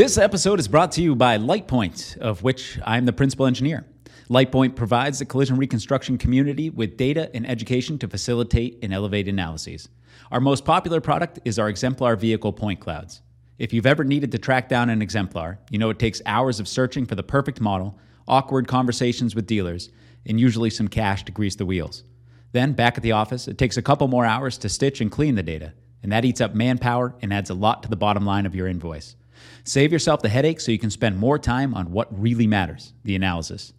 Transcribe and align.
This 0.00 0.16
episode 0.16 0.58
is 0.58 0.66
brought 0.66 0.92
to 0.92 1.02
you 1.02 1.14
by 1.14 1.36
Lightpoint, 1.36 2.16
of 2.16 2.42
which 2.42 2.78
I'm 2.86 3.04
the 3.04 3.12
principal 3.12 3.44
engineer. 3.44 3.84
Lightpoint 4.30 4.74
provides 4.74 5.18
the 5.18 5.26
collision 5.26 5.58
reconstruction 5.58 6.16
community 6.16 6.70
with 6.70 6.96
data 6.96 7.30
and 7.34 7.46
education 7.46 7.98
to 7.98 8.08
facilitate 8.08 8.78
and 8.82 8.94
elevate 8.94 9.28
analyses. 9.28 9.90
Our 10.30 10.40
most 10.40 10.64
popular 10.64 11.02
product 11.02 11.40
is 11.44 11.58
our 11.58 11.68
exemplar 11.68 12.16
vehicle 12.16 12.54
point 12.54 12.80
clouds. 12.80 13.20
If 13.58 13.74
you've 13.74 13.84
ever 13.84 14.02
needed 14.02 14.32
to 14.32 14.38
track 14.38 14.70
down 14.70 14.88
an 14.88 15.02
exemplar, 15.02 15.58
you 15.68 15.76
know 15.76 15.90
it 15.90 15.98
takes 15.98 16.22
hours 16.24 16.60
of 16.60 16.66
searching 16.66 17.04
for 17.04 17.14
the 17.14 17.22
perfect 17.22 17.60
model, 17.60 17.98
awkward 18.26 18.66
conversations 18.66 19.34
with 19.34 19.46
dealers, 19.46 19.90
and 20.24 20.40
usually 20.40 20.70
some 20.70 20.88
cash 20.88 21.26
to 21.26 21.32
grease 21.32 21.56
the 21.56 21.66
wheels. 21.66 22.04
Then, 22.52 22.72
back 22.72 22.96
at 22.96 23.02
the 23.02 23.12
office, 23.12 23.46
it 23.46 23.58
takes 23.58 23.76
a 23.76 23.82
couple 23.82 24.08
more 24.08 24.24
hours 24.24 24.56
to 24.56 24.70
stitch 24.70 25.02
and 25.02 25.12
clean 25.12 25.34
the 25.34 25.42
data, 25.42 25.74
and 26.02 26.10
that 26.10 26.24
eats 26.24 26.40
up 26.40 26.54
manpower 26.54 27.14
and 27.20 27.34
adds 27.34 27.50
a 27.50 27.54
lot 27.54 27.82
to 27.82 27.90
the 27.90 27.96
bottom 27.96 28.24
line 28.24 28.46
of 28.46 28.54
your 28.54 28.66
invoice. 28.66 29.14
Save 29.64 29.92
yourself 29.92 30.22
the 30.22 30.28
headache 30.28 30.60
so 30.60 30.72
you 30.72 30.78
can 30.78 30.90
spend 30.90 31.18
more 31.18 31.38
time 31.38 31.74
on 31.74 31.92
what 31.92 32.08
really 32.18 32.46
matters 32.46 32.94
the 33.04 33.14
analysis. 33.14 33.72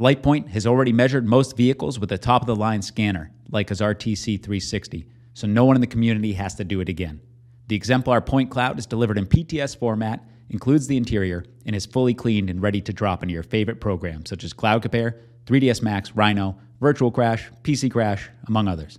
Lightpoint 0.00 0.48
has 0.48 0.66
already 0.66 0.92
measured 0.92 1.26
most 1.26 1.56
vehicles 1.56 1.98
with 1.98 2.12
a 2.12 2.18
top 2.18 2.42
of 2.42 2.46
the 2.46 2.56
line 2.56 2.82
scanner, 2.82 3.30
like 3.50 3.68
his 3.68 3.80
RTC 3.80 4.42
360, 4.42 5.06
so 5.34 5.46
no 5.46 5.64
one 5.64 5.76
in 5.76 5.80
the 5.80 5.86
community 5.86 6.32
has 6.32 6.54
to 6.56 6.64
do 6.64 6.80
it 6.80 6.88
again. 6.88 7.20
The 7.68 7.76
exemplar 7.76 8.20
point 8.20 8.50
cloud 8.50 8.78
is 8.78 8.86
delivered 8.86 9.18
in 9.18 9.26
PTS 9.26 9.76
format, 9.76 10.24
includes 10.50 10.86
the 10.86 10.96
interior, 10.96 11.44
and 11.66 11.76
is 11.76 11.86
fully 11.86 12.14
cleaned 12.14 12.48
and 12.48 12.62
ready 12.62 12.80
to 12.80 12.92
drop 12.92 13.22
into 13.22 13.34
your 13.34 13.42
favorite 13.42 13.80
programs 13.80 14.30
such 14.30 14.44
as 14.44 14.52
Cloud 14.52 14.82
Compare, 14.82 15.20
3ds 15.46 15.82
Max, 15.82 16.12
Rhino, 16.12 16.56
Virtual 16.80 17.10
Crash, 17.10 17.50
PC 17.62 17.90
Crash, 17.90 18.30
among 18.46 18.68
others. 18.68 18.98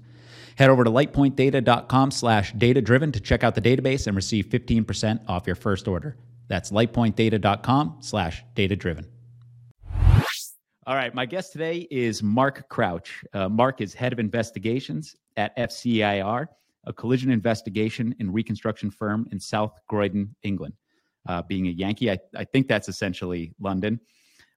Head 0.60 0.70
over 0.70 0.84
to 0.84 0.90
lightpointdata.com 0.90 2.12
slash 2.12 2.52
data 2.52 2.82
driven 2.82 3.14
to 3.14 3.22
check 3.22 3.46
out 3.46 3.56
the 3.56 3.62
database 3.62 4.08
and 4.08 4.16
receive 4.18 4.48
15% 4.48 5.22
off 5.30 5.48
your 5.48 5.56
first 5.56 5.88
order. 5.88 6.18
That's 6.50 6.70
lightpointdata.com 6.72 8.00
slash 8.02 8.44
data 8.56 8.76
driven. 8.76 9.08
All 10.86 10.96
right, 10.96 11.16
my 11.16 11.26
guest 11.26 11.54
today 11.54 11.88
is 11.90 12.22
Mark 12.22 12.68
Crouch. 12.68 13.24
Uh, 13.34 13.48
Mark 13.48 13.80
is 13.80 13.94
head 13.94 14.12
of 14.12 14.20
investigations 14.20 15.16
at 15.38 15.56
FCIR, 15.56 16.48
a 16.84 16.92
collision 16.92 17.32
investigation 17.32 18.14
and 18.20 18.34
reconstruction 18.34 18.92
firm 18.92 19.30
in 19.32 19.40
South 19.40 19.80
Croydon, 19.88 20.36
England. 20.44 20.74
Uh, 21.30 21.42
being 21.42 21.68
a 21.68 21.72
Yankee, 21.72 22.12
I, 22.12 22.20
I, 22.36 22.44
think 22.44 22.68
that's 22.68 22.90
essentially 22.90 23.54
London. 23.62 23.98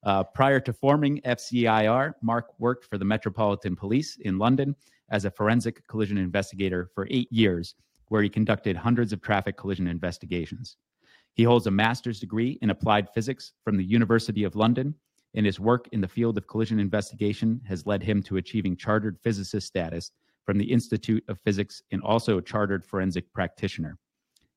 Uh, 0.02 0.24
prior 0.24 0.58
to 0.58 0.72
forming 0.72 1.20
FCIR, 1.20 2.14
Mark 2.22 2.58
worked 2.58 2.86
for 2.86 2.98
the 2.98 3.04
Metropolitan 3.04 3.76
Police 3.76 4.16
in 4.22 4.36
London 4.36 4.74
as 5.12 5.24
a 5.24 5.30
forensic 5.30 5.86
collision 5.86 6.18
investigator 6.18 6.90
for 6.94 7.06
eight 7.10 7.30
years, 7.30 7.76
where 8.08 8.22
he 8.22 8.28
conducted 8.28 8.76
hundreds 8.76 9.12
of 9.12 9.22
traffic 9.22 9.56
collision 9.56 9.86
investigations. 9.86 10.76
He 11.34 11.44
holds 11.44 11.66
a 11.66 11.70
master's 11.70 12.18
degree 12.18 12.58
in 12.62 12.70
applied 12.70 13.08
physics 13.10 13.52
from 13.64 13.76
the 13.76 13.84
University 13.84 14.44
of 14.44 14.56
London, 14.56 14.94
and 15.34 15.46
his 15.46 15.60
work 15.60 15.88
in 15.92 16.00
the 16.00 16.08
field 16.08 16.36
of 16.36 16.46
collision 16.46 16.80
investigation 16.80 17.60
has 17.66 17.86
led 17.86 18.02
him 18.02 18.22
to 18.24 18.36
achieving 18.38 18.76
chartered 18.76 19.18
physicist 19.22 19.66
status 19.66 20.10
from 20.44 20.58
the 20.58 20.70
Institute 20.70 21.24
of 21.28 21.38
Physics 21.40 21.82
and 21.92 22.02
also 22.02 22.38
a 22.38 22.42
chartered 22.42 22.84
forensic 22.84 23.32
practitioner. 23.32 23.96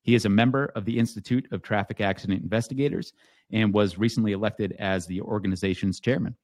He 0.01 0.15
is 0.15 0.25
a 0.25 0.29
member 0.29 0.71
of 0.75 0.85
the 0.85 0.97
Institute 0.97 1.47
of 1.51 1.61
Traffic 1.61 2.01
Accident 2.01 2.43
Investigators 2.43 3.13
and 3.51 3.73
was 3.73 3.97
recently 3.97 4.33
elected 4.33 4.75
as 4.79 5.05
the 5.05 5.21
organization's 5.21 5.99
chairman. 5.99 6.35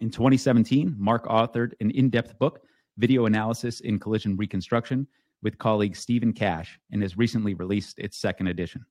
In 0.00 0.10
2017, 0.10 0.94
Mark 0.98 1.26
authored 1.26 1.72
an 1.80 1.90
in 1.90 2.10
depth 2.10 2.38
book, 2.38 2.62
Video 2.98 3.26
Analysis 3.26 3.80
in 3.80 3.98
Collision 3.98 4.36
Reconstruction, 4.36 5.06
with 5.42 5.58
colleague 5.58 5.96
Stephen 5.96 6.32
Cash, 6.32 6.78
and 6.90 7.02
has 7.02 7.16
recently 7.16 7.54
released 7.54 7.98
its 7.98 8.18
second 8.18 8.46
edition 8.46 8.84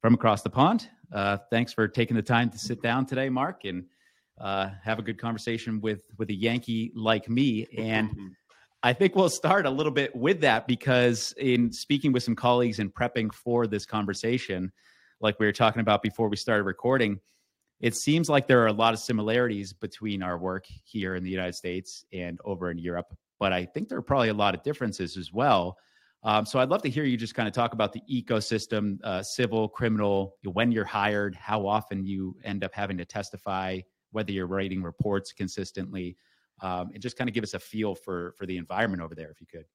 from 0.00 0.14
across 0.14 0.42
the 0.42 0.50
pond. 0.50 0.88
Uh, 1.12 1.36
thanks 1.50 1.72
for 1.72 1.88
taking 1.88 2.16
the 2.16 2.22
time 2.22 2.50
to 2.50 2.58
sit 2.58 2.82
down 2.82 3.06
today, 3.06 3.28
Mark, 3.28 3.64
and 3.64 3.84
uh, 4.40 4.70
have 4.82 4.98
a 4.98 5.02
good 5.02 5.18
conversation 5.18 5.80
with 5.80 6.02
with 6.18 6.30
a 6.30 6.34
Yankee 6.34 6.92
like 6.94 7.28
me. 7.28 7.66
And 7.76 8.10
mm-hmm. 8.10 8.26
I 8.82 8.92
think 8.92 9.16
we'll 9.16 9.30
start 9.30 9.66
a 9.66 9.70
little 9.70 9.92
bit 9.92 10.14
with 10.14 10.40
that 10.42 10.66
because 10.66 11.34
in 11.38 11.72
speaking 11.72 12.12
with 12.12 12.22
some 12.22 12.36
colleagues 12.36 12.78
and 12.78 12.94
prepping 12.94 13.32
for 13.32 13.66
this 13.66 13.86
conversation, 13.86 14.70
like 15.20 15.40
we 15.40 15.46
were 15.46 15.52
talking 15.52 15.80
about 15.80 16.02
before 16.02 16.28
we 16.28 16.36
started 16.36 16.64
recording, 16.64 17.18
it 17.80 17.96
seems 17.96 18.28
like 18.28 18.46
there 18.46 18.62
are 18.62 18.68
a 18.68 18.72
lot 18.72 18.94
of 18.94 19.00
similarities 19.00 19.72
between 19.72 20.22
our 20.22 20.38
work 20.38 20.66
here 20.84 21.14
in 21.14 21.24
the 21.24 21.30
United 21.30 21.54
States 21.54 22.04
and 22.12 22.38
over 22.44 22.70
in 22.70 22.78
Europe. 22.78 23.12
But 23.38 23.52
I 23.52 23.64
think 23.64 23.88
there 23.88 23.98
are 23.98 24.02
probably 24.02 24.28
a 24.28 24.34
lot 24.34 24.54
of 24.54 24.62
differences 24.62 25.16
as 25.16 25.32
well. 25.32 25.76
Um, 26.22 26.44
so 26.44 26.58
I'd 26.58 26.70
love 26.70 26.82
to 26.82 26.90
hear 26.90 27.04
you 27.04 27.16
just 27.16 27.34
kind 27.34 27.46
of 27.46 27.54
talk 27.54 27.72
about 27.72 27.92
the 27.92 28.02
ecosystem, 28.10 28.98
uh, 29.04 29.22
civil, 29.22 29.68
criminal, 29.68 30.36
when 30.44 30.72
you're 30.72 30.84
hired, 30.84 31.36
how 31.36 31.66
often 31.66 32.04
you 32.04 32.36
end 32.42 32.64
up 32.64 32.74
having 32.74 32.96
to 32.98 33.04
testify, 33.04 33.80
whether 34.10 34.32
you're 34.32 34.46
writing 34.46 34.82
reports 34.82 35.32
consistently, 35.32 36.16
um, 36.62 36.90
and 36.92 37.02
just 37.02 37.16
kind 37.16 37.28
of 37.28 37.34
give 37.34 37.44
us 37.44 37.54
a 37.54 37.60
feel 37.60 37.94
for 37.94 38.34
for 38.36 38.46
the 38.46 38.56
environment 38.56 39.02
over 39.02 39.14
there, 39.14 39.30
if 39.30 39.40
you 39.40 39.46
could. 39.46 39.66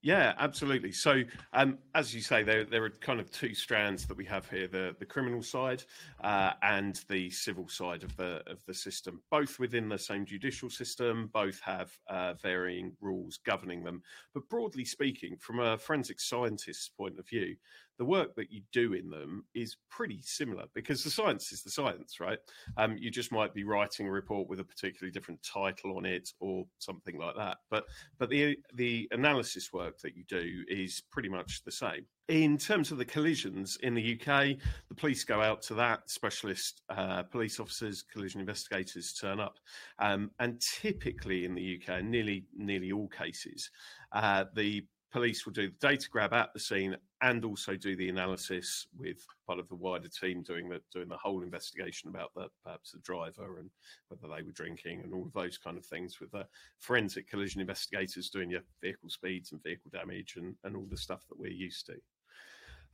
Yeah, 0.00 0.34
absolutely. 0.38 0.92
So, 0.92 1.24
um, 1.52 1.78
as 1.96 2.14
you 2.14 2.20
say, 2.20 2.44
there, 2.44 2.64
there 2.64 2.84
are 2.84 2.90
kind 2.90 3.18
of 3.18 3.32
two 3.32 3.52
strands 3.52 4.06
that 4.06 4.16
we 4.16 4.24
have 4.26 4.48
here: 4.48 4.68
the 4.68 4.94
the 4.96 5.04
criminal 5.04 5.42
side 5.42 5.82
uh, 6.22 6.52
and 6.62 7.02
the 7.08 7.30
civil 7.30 7.68
side 7.68 8.04
of 8.04 8.16
the 8.16 8.42
of 8.46 8.64
the 8.66 8.74
system. 8.74 9.20
Both 9.28 9.58
within 9.58 9.88
the 9.88 9.98
same 9.98 10.24
judicial 10.24 10.70
system, 10.70 11.30
both 11.34 11.58
have 11.62 11.90
uh, 12.08 12.34
varying 12.34 12.96
rules 13.00 13.38
governing 13.44 13.82
them. 13.82 14.02
But 14.34 14.48
broadly 14.48 14.84
speaking, 14.84 15.36
from 15.36 15.58
a 15.58 15.76
forensic 15.76 16.20
scientist's 16.20 16.88
point 16.88 17.18
of 17.18 17.28
view, 17.28 17.56
the 17.98 18.04
work 18.04 18.34
that 18.36 18.50
you 18.50 18.62
do 18.72 18.92
in 18.94 19.10
them 19.10 19.44
is 19.54 19.76
pretty 19.90 20.20
similar 20.22 20.64
because 20.74 21.02
the 21.02 21.10
science 21.10 21.52
is 21.52 21.62
the 21.62 21.70
science, 21.70 22.20
right? 22.20 22.38
Um, 22.76 22.96
you 22.96 23.10
just 23.10 23.32
might 23.32 23.52
be 23.52 23.64
writing 23.64 24.06
a 24.06 24.10
report 24.10 24.48
with 24.48 24.60
a 24.60 24.64
particularly 24.64 25.10
different 25.10 25.42
title 25.42 25.96
on 25.96 26.06
it 26.06 26.30
or 26.40 26.64
something 26.78 27.18
like 27.18 27.36
that. 27.36 27.58
But 27.70 27.84
but 28.18 28.30
the 28.30 28.56
the 28.74 29.08
analysis 29.10 29.72
work 29.72 29.98
that 30.00 30.16
you 30.16 30.24
do 30.28 30.64
is 30.68 31.02
pretty 31.10 31.28
much 31.28 31.62
the 31.64 31.72
same. 31.72 32.06
In 32.28 32.58
terms 32.58 32.92
of 32.92 32.98
the 32.98 33.04
collisions 33.04 33.78
in 33.82 33.94
the 33.94 34.12
UK, 34.20 34.58
the 34.88 34.94
police 34.94 35.24
go 35.24 35.40
out 35.40 35.62
to 35.62 35.74
that. 35.74 36.08
Specialist 36.08 36.82
uh, 36.90 37.24
police 37.24 37.58
officers, 37.58 38.02
collision 38.02 38.40
investigators 38.40 39.12
turn 39.12 39.40
up, 39.40 39.58
um, 39.98 40.30
and 40.38 40.60
typically 40.60 41.44
in 41.44 41.54
the 41.54 41.80
UK, 41.80 42.04
nearly 42.04 42.44
nearly 42.54 42.92
all 42.92 43.08
cases, 43.08 43.70
uh, 44.12 44.44
the 44.54 44.86
police 45.10 45.46
will 45.46 45.52
do 45.52 45.68
the 45.68 45.88
data 45.88 46.08
grab 46.10 46.32
at 46.32 46.52
the 46.52 46.60
scene 46.60 46.96
and 47.22 47.44
also 47.44 47.74
do 47.74 47.96
the 47.96 48.08
analysis 48.08 48.86
with 48.96 49.26
part 49.46 49.58
of 49.58 49.68
the 49.68 49.74
wider 49.74 50.08
team 50.08 50.42
doing 50.42 50.68
the 50.68 50.80
doing 50.92 51.08
the 51.08 51.16
whole 51.16 51.42
investigation 51.42 52.08
about 52.08 52.30
the 52.34 52.48
perhaps 52.64 52.92
the 52.92 52.98
driver 52.98 53.58
and 53.58 53.70
whether 54.08 54.32
they 54.34 54.42
were 54.42 54.52
drinking 54.52 55.00
and 55.02 55.12
all 55.12 55.26
of 55.26 55.32
those 55.32 55.58
kind 55.58 55.76
of 55.76 55.84
things 55.84 56.20
with 56.20 56.30
the 56.30 56.46
forensic 56.78 57.28
collision 57.28 57.60
investigators 57.60 58.30
doing 58.30 58.50
your 58.50 58.60
vehicle 58.80 59.10
speeds 59.10 59.52
and 59.52 59.62
vehicle 59.62 59.90
damage 59.92 60.34
and, 60.36 60.54
and 60.64 60.76
all 60.76 60.86
the 60.90 60.96
stuff 60.96 61.26
that 61.28 61.38
we're 61.38 61.50
used 61.50 61.86
to. 61.86 61.94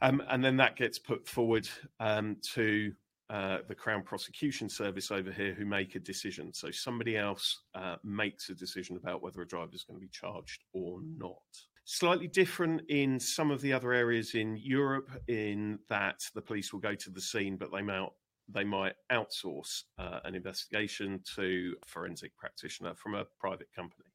Um, 0.01 0.23
and 0.29 0.45
then 0.45 0.56
that 0.56 0.77
gets 0.77 0.99
put 0.99 1.27
forward 1.27 1.69
um, 2.01 2.37
to 2.55 2.93
uh, 3.31 3.59
the 3.69 3.75
Crown 3.75 4.03
Prosecution 4.03 4.69
Service 4.69 5.11
over 5.11 5.33
here 5.33 5.55
who 5.55 5.65
make 5.65 5.95
a 5.95 6.01
decision. 6.01 6.53
So 6.53 6.71
somebody 6.71 7.17
else 7.17 7.62
uh, 7.75 7.97
makes 8.05 8.51
a 8.51 8.55
decision 8.55 8.97
about 8.97 9.23
whether 9.23 9.41
a 9.41 9.47
driver 9.47 9.71
is 9.73 9.85
going 9.85 9.99
to 9.99 10.05
be 10.05 10.11
charged 10.12 10.65
or 10.73 11.01
not. 11.17 11.41
Slightly 11.87 12.28
different 12.28 12.83
in 12.89 13.21
some 13.21 13.50
of 13.50 13.61
the 13.61 13.72
other 13.72 13.93
areas 13.93 14.35
in 14.35 14.56
Europe, 14.56 15.11
in 15.29 15.79
that 15.88 16.20
the 16.35 16.41
police 16.41 16.73
will 16.73 16.81
go 16.81 16.94
to 16.94 17.11
the 17.11 17.20
scene, 17.20 17.56
but 17.56 17.70
they 17.73 17.82
might 17.82 18.09
they 18.49 18.64
might 18.64 18.94
outsource 19.11 19.85
uh, 19.99 20.20
an 20.25 20.35
investigation 20.35 21.20
to 21.35 21.75
a 21.82 21.87
forensic 21.87 22.37
practitioner 22.37 22.94
from 22.94 23.14
a 23.14 23.25
private 23.38 23.69
company. 23.75 24.09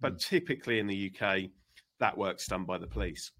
But 0.00 0.14
mm. 0.14 0.20
typically 0.20 0.78
in 0.78 0.86
the 0.86 1.12
UK, 1.12 1.50
that 2.00 2.16
work's 2.16 2.46
done 2.46 2.64
by 2.64 2.78
the 2.78 2.86
police. 2.86 3.30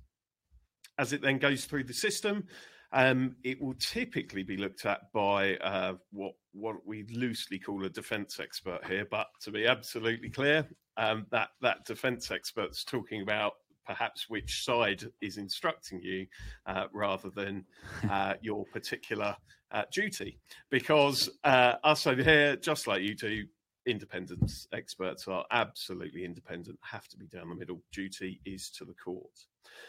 As 0.98 1.12
it 1.12 1.22
then 1.22 1.38
goes 1.38 1.64
through 1.64 1.84
the 1.84 1.94
system, 1.94 2.44
um, 2.92 3.36
it 3.44 3.60
will 3.60 3.74
typically 3.74 4.42
be 4.42 4.56
looked 4.56 4.86
at 4.86 5.12
by 5.12 5.56
uh, 5.56 5.94
what 6.10 6.32
what 6.52 6.76
we 6.86 7.04
loosely 7.12 7.58
call 7.58 7.84
a 7.84 7.90
defence 7.90 8.40
expert 8.40 8.84
here. 8.86 9.06
But 9.08 9.26
to 9.42 9.50
be 9.50 9.66
absolutely 9.66 10.30
clear, 10.30 10.66
um, 10.98 11.26
that 11.30 11.50
that 11.62 11.84
defence 11.86 12.30
expert's 12.30 12.84
talking 12.84 13.22
about 13.22 13.54
perhaps 13.86 14.28
which 14.28 14.64
side 14.64 15.02
is 15.22 15.38
instructing 15.38 15.98
you 16.02 16.26
uh, 16.66 16.84
rather 16.92 17.30
than 17.30 17.64
uh, 18.10 18.34
your 18.42 18.66
particular 18.66 19.34
uh, 19.72 19.82
duty. 19.90 20.38
Because 20.70 21.30
uh, 21.44 21.74
us 21.82 22.06
over 22.06 22.22
here, 22.22 22.54
just 22.56 22.86
like 22.86 23.00
you 23.00 23.14
do, 23.14 23.44
independence 23.86 24.68
experts 24.72 25.26
are 25.26 25.44
absolutely 25.50 26.24
independent, 26.24 26.78
have 26.82 27.08
to 27.08 27.16
be 27.16 27.26
down 27.26 27.48
the 27.48 27.54
middle. 27.54 27.82
Duty 27.90 28.40
is 28.44 28.70
to 28.70 28.84
the 28.84 28.92
court. 28.92 29.46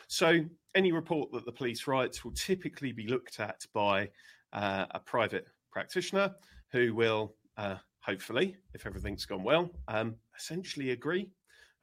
So 0.07 0.45
any 0.75 0.91
report 0.91 1.31
that 1.33 1.45
the 1.45 1.51
police 1.51 1.85
writes 1.88 2.23
will 2.23 2.31
typically 2.31 2.94
be 2.94 3.07
looked 3.07 3.39
at 3.39 3.65
by 3.73 4.09
uh, 4.53 4.85
a 4.91 5.00
private 5.00 5.47
practitioner 5.71 6.33
who 6.71 6.94
will, 6.95 7.35
uh, 7.57 7.75
hopefully, 8.00 8.56
if 8.73 8.85
everything's 8.85 9.25
gone 9.25 9.44
well, 9.44 9.69
um, 9.88 10.15
essentially 10.39 10.91
agree 10.91 11.30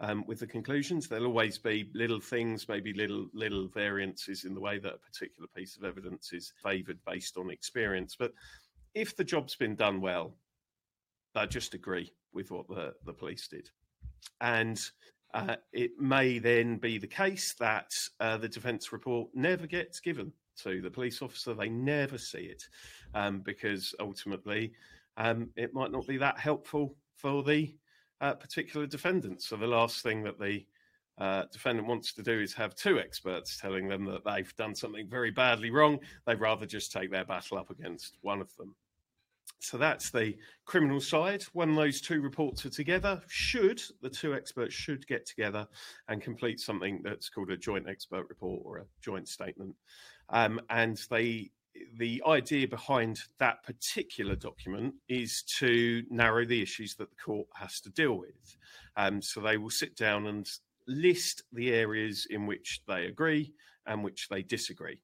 um, 0.01 0.25
with 0.27 0.41
the 0.41 0.47
conclusions. 0.47 1.09
There'll 1.09 1.27
always 1.27 1.59
be 1.59 1.91
little 1.95 2.21
things, 2.21 2.69
maybe 2.69 2.93
little 2.93 3.29
little 3.33 3.69
variances 3.69 4.45
in 4.45 4.55
the 4.55 4.61
way 4.61 4.79
that 4.79 4.95
a 4.95 4.99
particular 4.99 5.49
piece 5.55 5.77
of 5.77 5.85
evidence 5.85 6.33
is 6.33 6.53
favoured 6.63 6.99
based 7.07 7.37
on 7.37 7.51
experience. 7.51 8.17
But 8.19 8.33
if 8.95 9.17
the 9.17 9.25
job's 9.25 9.57
been 9.57 9.77
done 9.77 10.01
well, 10.01 10.35
I 11.35 11.47
just 11.47 11.75
agree 11.75 12.13
with 12.33 12.51
what 12.51 12.69
the, 12.69 12.95
the 13.05 13.13
police 13.13 13.49
did. 13.49 13.71
And 14.41 14.81
uh, 15.35 15.57
it 15.73 15.93
may 15.99 16.39
then 16.39 16.79
be 16.79 16.99
the 16.99 17.07
case 17.07 17.55
that 17.55 17.93
uh, 18.21 18.39
the 18.39 18.49
defence 18.49 18.93
report 18.93 19.29
never 19.35 19.67
gets 19.67 20.01
given 20.01 20.33
to 20.63 20.81
the 20.81 20.91
police 20.91 21.21
officer. 21.21 21.53
They 21.53 21.69
never 21.69 22.17
see 22.17 22.41
it 22.41 22.63
um, 23.15 23.41
because 23.41 23.95
ultimately 24.01 24.73
um, 25.19 25.51
it 25.57 25.75
might 25.75 25.93
not 25.93 26.07
be 26.07 26.17
that 26.19 26.39
helpful 26.39 26.97
for 27.17 27.43
the 27.43 27.75
uh, 28.21 28.35
particular 28.35 28.87
defendant. 28.87 29.43
So 29.43 29.57
the 29.57 29.67
last 29.67 30.03
thing 30.03 30.23
that 30.25 30.39
the 30.39 30.65
uh, 31.19 31.45
defendant 31.53 31.89
wants 31.89 32.13
to 32.15 32.23
do 32.23 32.41
is 32.41 32.53
have 32.55 32.75
two 32.75 32.99
experts 32.99 33.59
telling 33.59 33.89
them 33.89 34.05
that 34.07 34.25
they've 34.25 34.55
done 34.57 34.75
something 34.75 35.09
very 35.09 35.31
badly 35.31 35.71
wrong. 35.71 35.99
They'd 36.27 36.41
rather 36.41 36.67
just 36.67 36.93
take 36.93 37.11
their 37.11 37.25
battle 37.25 37.59
up 37.59 37.71
against 37.71 38.19
one 38.21 38.41
of 38.41 38.55
them. 38.57 38.75
So 39.61 39.79
that's 39.79 40.11
the 40.11 40.37
criminal 40.67 41.01
side. 41.01 41.43
When 41.53 41.75
those 41.75 42.01
two 42.01 42.21
reports 42.21 42.67
are 42.67 42.71
together, 42.71 43.23
should 43.29 43.81
the 44.03 44.11
two 44.11 44.35
experts 44.35 44.75
should 44.75 45.07
get 45.07 45.25
together 45.25 45.67
and 46.09 46.21
complete 46.21 46.61
something 46.61 47.01
that's 47.03 47.31
called 47.31 47.51
a 47.51 47.57
joint 47.57 47.89
expert 47.89 48.29
report 48.29 48.63
or 48.65 48.79
a 48.79 48.87
joint 49.01 49.29
statement. 49.29 49.75
Um, 50.29 50.61
and 50.69 51.01
they 51.11 51.51
the 51.99 52.23
idea 52.27 52.69
behind 52.69 53.21
that 53.39 53.63
particular 53.65 54.37
document 54.37 54.95
is 55.09 55.43
to 55.59 56.03
narrow 56.11 56.45
the 56.45 56.63
issues 56.63 56.95
that 56.97 57.11
the 57.11 57.17
court 57.17 57.47
has 57.55 57.81
to 57.81 57.91
deal 57.91 58.15
with. 58.15 58.57
Um, 58.97 59.23
so 59.23 59.41
they 59.41 59.57
will 59.57 59.71
sit 59.71 59.97
down 59.97 60.27
and 60.27 60.49
list 60.87 61.43
the 61.53 61.73
areas 61.73 62.27
in 62.31 62.47
which 62.47 62.83
they 62.87 63.07
agree 63.07 63.53
and 63.87 64.03
which 64.03 64.29
they 64.29 64.43
disagree. 64.43 65.01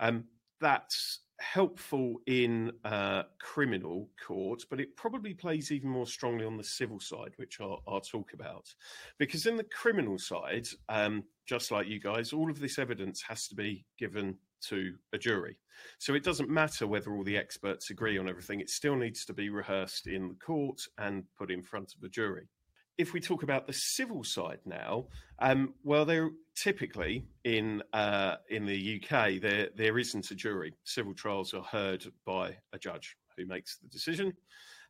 Um, 0.00 0.24
that's 0.60 1.20
helpful 1.40 2.20
in 2.26 2.72
uh, 2.84 3.24
criminal 3.40 4.08
court, 4.24 4.62
but 4.70 4.80
it 4.80 4.96
probably 4.96 5.34
plays 5.34 5.72
even 5.72 5.88
more 5.88 6.06
strongly 6.06 6.44
on 6.44 6.56
the 6.56 6.64
civil 6.64 7.00
side, 7.00 7.32
which 7.36 7.60
I'll, 7.60 7.82
I'll 7.86 8.00
talk 8.00 8.32
about. 8.32 8.72
Because 9.18 9.46
in 9.46 9.56
the 9.56 9.64
criminal 9.64 10.18
side, 10.18 10.66
um, 10.88 11.24
just 11.46 11.70
like 11.70 11.88
you 11.88 12.00
guys, 12.00 12.32
all 12.32 12.50
of 12.50 12.60
this 12.60 12.78
evidence 12.78 13.22
has 13.22 13.48
to 13.48 13.54
be 13.54 13.84
given 13.98 14.36
to 14.68 14.94
a 15.12 15.18
jury. 15.18 15.56
So 15.98 16.14
it 16.14 16.24
doesn't 16.24 16.50
matter 16.50 16.86
whether 16.86 17.14
all 17.14 17.24
the 17.24 17.36
experts 17.36 17.90
agree 17.90 18.18
on 18.18 18.28
everything, 18.28 18.60
it 18.60 18.70
still 18.70 18.96
needs 18.96 19.24
to 19.26 19.32
be 19.32 19.50
rehearsed 19.50 20.06
in 20.06 20.28
the 20.28 20.34
court 20.34 20.80
and 20.98 21.24
put 21.38 21.50
in 21.50 21.62
front 21.62 21.94
of 21.96 22.02
a 22.02 22.08
jury. 22.08 22.48
If 22.96 23.12
we 23.12 23.20
talk 23.20 23.42
about 23.42 23.66
the 23.66 23.72
civil 23.72 24.22
side 24.22 24.60
now, 24.64 25.06
um, 25.40 25.74
well, 25.82 26.04
there 26.04 26.30
typically 26.54 27.26
in 27.42 27.82
uh, 27.92 28.36
in 28.50 28.66
the 28.66 29.02
UK 29.02 29.40
there 29.42 29.70
there 29.74 29.98
isn't 29.98 30.30
a 30.30 30.34
jury. 30.34 30.74
Civil 30.84 31.12
trials 31.12 31.54
are 31.54 31.62
heard 31.62 32.06
by 32.24 32.56
a 32.72 32.78
judge 32.78 33.16
who 33.36 33.46
makes 33.46 33.78
the 33.78 33.88
decision. 33.88 34.32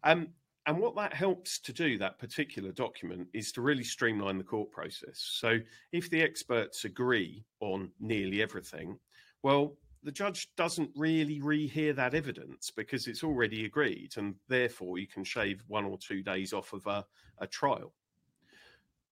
Um, 0.02 0.28
and 0.66 0.78
what 0.78 0.96
that 0.96 1.12
helps 1.12 1.58
to 1.60 1.72
do, 1.72 1.98
that 1.98 2.18
particular 2.18 2.72
document, 2.72 3.28
is 3.34 3.52
to 3.52 3.60
really 3.60 3.84
streamline 3.84 4.38
the 4.38 4.44
court 4.44 4.70
process. 4.70 5.18
So 5.38 5.58
if 5.92 6.08
the 6.08 6.22
experts 6.22 6.86
agree 6.86 7.44
on 7.60 7.90
nearly 8.00 8.42
everything, 8.42 8.98
well, 9.44 9.76
the 10.02 10.10
judge 10.10 10.48
doesn't 10.56 10.90
really 10.96 11.38
rehear 11.38 11.94
that 11.94 12.14
evidence 12.14 12.70
because 12.74 13.06
it's 13.06 13.22
already 13.22 13.66
agreed, 13.66 14.14
and 14.16 14.34
therefore 14.48 14.98
you 14.98 15.06
can 15.06 15.22
shave 15.22 15.62
one 15.68 15.84
or 15.84 15.98
two 15.98 16.22
days 16.22 16.54
off 16.54 16.72
of 16.72 16.86
a, 16.86 17.04
a 17.38 17.46
trial. 17.46 17.92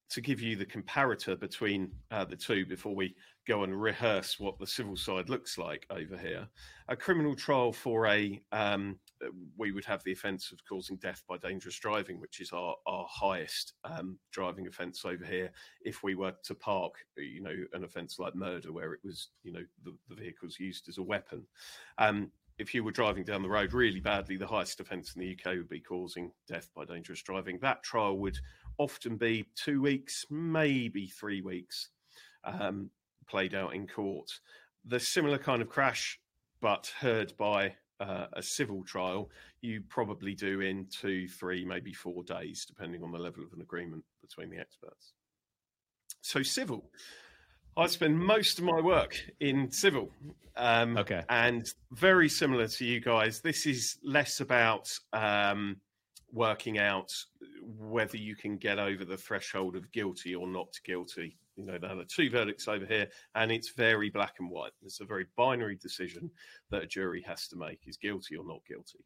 To 0.09 0.21
give 0.23 0.41
you 0.41 0.57
the 0.57 0.65
comparator 0.65 1.39
between 1.39 1.93
uh, 2.11 2.25
the 2.25 2.37
two 2.37 2.65
before 2.65 2.95
we 2.95 3.15
go 3.47 3.65
and 3.65 3.79
rehearse 3.79 4.41
what 4.41 4.59
the 4.59 4.67
civil 4.67 4.97
side 4.97 5.29
looks 5.29 5.59
like 5.59 5.87
over 5.91 6.17
here, 6.17 6.49
a 6.89 6.97
criminal 6.97 7.37
trial 7.37 7.73
for 7.73 8.07
a 8.07 8.41
um, 8.53 8.99
we 9.57 9.73
would 9.73 9.85
have 9.85 10.03
the 10.05 10.13
offence 10.13 10.53
of 10.53 10.59
causing 10.69 10.97
death 10.97 11.23
by 11.29 11.37
dangerous 11.37 11.79
driving, 11.79 12.21
which 12.21 12.41
is 12.41 12.53
our, 12.53 12.75
our 12.87 13.07
highest 13.09 13.75
um, 13.85 14.19
driving 14.33 14.67
offence 14.67 15.05
over 15.05 15.25
here. 15.25 15.51
If 15.83 16.03
we 16.03 16.15
were 16.15 16.35
to 16.45 16.55
park, 16.55 16.95
you 17.17 17.43
know, 17.43 17.55
an 17.73 17.85
offence 17.85 18.19
like 18.19 18.35
murder, 18.35 18.73
where 18.73 18.93
it 18.93 19.01
was, 19.05 19.29
you 19.43 19.53
know, 19.53 19.65
the, 19.85 19.97
the 20.09 20.15
vehicle's 20.15 20.59
used 20.59 20.89
as 20.89 20.99
a 20.99 21.03
weapon. 21.03 21.47
Um, 21.99 22.31
if 22.59 22.75
you 22.75 22.85
were 22.85 22.93
driving 22.93 23.25
down 23.25 23.43
the 23.43 23.49
road 23.49 23.73
really 23.73 24.01
badly, 24.01 24.37
the 24.37 24.47
highest 24.47 24.81
offence 24.81 25.15
in 25.15 25.21
the 25.21 25.33
UK 25.33 25.57
would 25.57 25.69
be 25.69 25.81
causing 25.81 26.33
death 26.47 26.69
by 26.75 26.85
dangerous 26.85 27.23
driving. 27.23 27.59
That 27.61 27.83
trial 27.83 28.19
would 28.19 28.39
often 28.79 29.17
be 29.17 29.47
two 29.57 29.81
weeks, 29.81 30.25
maybe 30.31 31.07
three 31.09 31.41
weeks, 31.41 31.89
um, 32.45 32.91
played 33.29 33.55
out 33.55 33.75
in 33.75 33.87
court. 33.87 34.31
The 34.85 35.01
similar 35.01 35.39
kind 35.39 35.63
of 35.63 35.69
crash, 35.69 36.21
but 36.61 36.93
heard 37.01 37.37
by 37.37 37.75
uh, 38.03 38.27
a 38.33 38.43
civil 38.43 38.83
trial, 38.83 39.31
you 39.61 39.83
probably 39.89 40.35
do 40.35 40.61
in 40.61 40.87
two, 40.87 41.29
three, 41.29 41.65
maybe 41.65 41.93
four 41.93 42.23
days, 42.25 42.65
depending 42.67 43.03
on 43.03 43.13
the 43.13 43.19
level 43.19 43.45
of 43.45 43.53
an 43.53 43.61
agreement 43.61 44.05
between 44.21 44.51
the 44.51 44.59
experts. 44.59 45.13
So, 46.21 46.43
civil. 46.43 46.91
I 47.77 47.87
spend 47.87 48.19
most 48.19 48.59
of 48.59 48.65
my 48.65 48.81
work 48.81 49.19
in 49.41 49.71
civil. 49.71 50.11
Um, 50.57 50.99
okay. 50.99 51.23
And 51.31 51.67
very 51.93 52.29
similar 52.29 52.69
to 52.69 52.85
you 52.85 53.01
guys, 53.01 53.41
this 53.41 53.65
is 53.65 53.99
less 54.05 54.41
about 54.41 54.91
um, 55.15 55.77
working 56.33 56.79
out 56.79 57.11
whether 57.79 58.19
you 58.19 58.37
can 58.37 58.59
get 58.59 58.79
over 58.79 59.05
the 59.05 59.17
threshold 59.17 59.77
of 59.77 59.91
guilty 59.93 60.35
or 60.35 60.47
not 60.47 60.69
guilty 60.85 61.39
you 61.57 61.65
know, 61.67 61.79
there 61.79 61.91
are 61.91 62.05
two 62.05 62.31
verdicts 62.31 62.69
over 62.69 62.87
here, 62.87 63.09
and 63.35 63.53
it's 63.53 63.71
very 63.71 64.11
black 64.11 64.35
and 64.39 64.51
white. 64.51 64.73
It's 64.83 65.01
a 65.01 65.05
very 65.05 65.27
binary 65.37 65.77
decision 65.77 66.31
that 66.71 66.83
a 66.83 66.87
jury 66.87 67.23
has 67.27 67.49
to 67.49 67.57
make 67.57 67.81
is 67.87 67.97
guilty 67.97 68.37
or 68.37 68.47
not 68.47 68.61
guilty. 68.67 69.05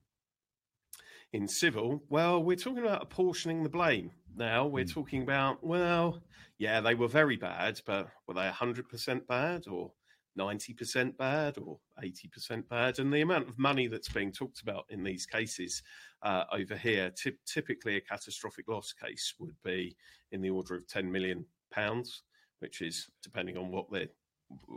In 1.32 1.48
civil, 1.48 2.02
well, 2.08 2.42
we're 2.42 2.56
talking 2.56 2.84
about 2.84 3.02
apportioning 3.02 3.62
the 3.62 3.68
blame. 3.68 4.12
Now 4.36 4.66
we're 4.66 4.84
mm. 4.84 4.92
talking 4.92 5.22
about, 5.22 5.64
well, 5.64 6.22
yeah, 6.58 6.80
they 6.80 6.94
were 6.94 7.08
very 7.08 7.36
bad, 7.36 7.80
but 7.84 8.08
were 8.26 8.34
they 8.34 8.48
100% 8.48 9.26
bad 9.26 9.66
or 9.66 9.92
90% 10.38 11.16
bad 11.16 11.58
or 11.58 11.78
80% 12.02 12.68
bad? 12.68 13.00
And 13.00 13.12
the 13.12 13.22
amount 13.22 13.48
of 13.48 13.58
money 13.58 13.88
that's 13.88 14.08
being 14.08 14.30
talked 14.30 14.62
about 14.62 14.84
in 14.88 15.02
these 15.02 15.26
cases 15.26 15.82
uh, 16.22 16.44
over 16.52 16.76
here, 16.76 17.10
t- 17.10 17.32
typically 17.44 17.96
a 17.96 18.00
catastrophic 18.00 18.68
loss 18.68 18.92
case 18.92 19.34
would 19.40 19.56
be 19.64 19.96
in 20.30 20.40
the 20.40 20.50
order 20.50 20.76
of 20.76 20.86
10 20.86 21.10
million 21.10 21.44
pounds 21.72 22.22
which 22.60 22.80
is 22.82 23.08
depending 23.22 23.56
on 23.56 23.70
what 23.70 23.90
the 23.90 24.08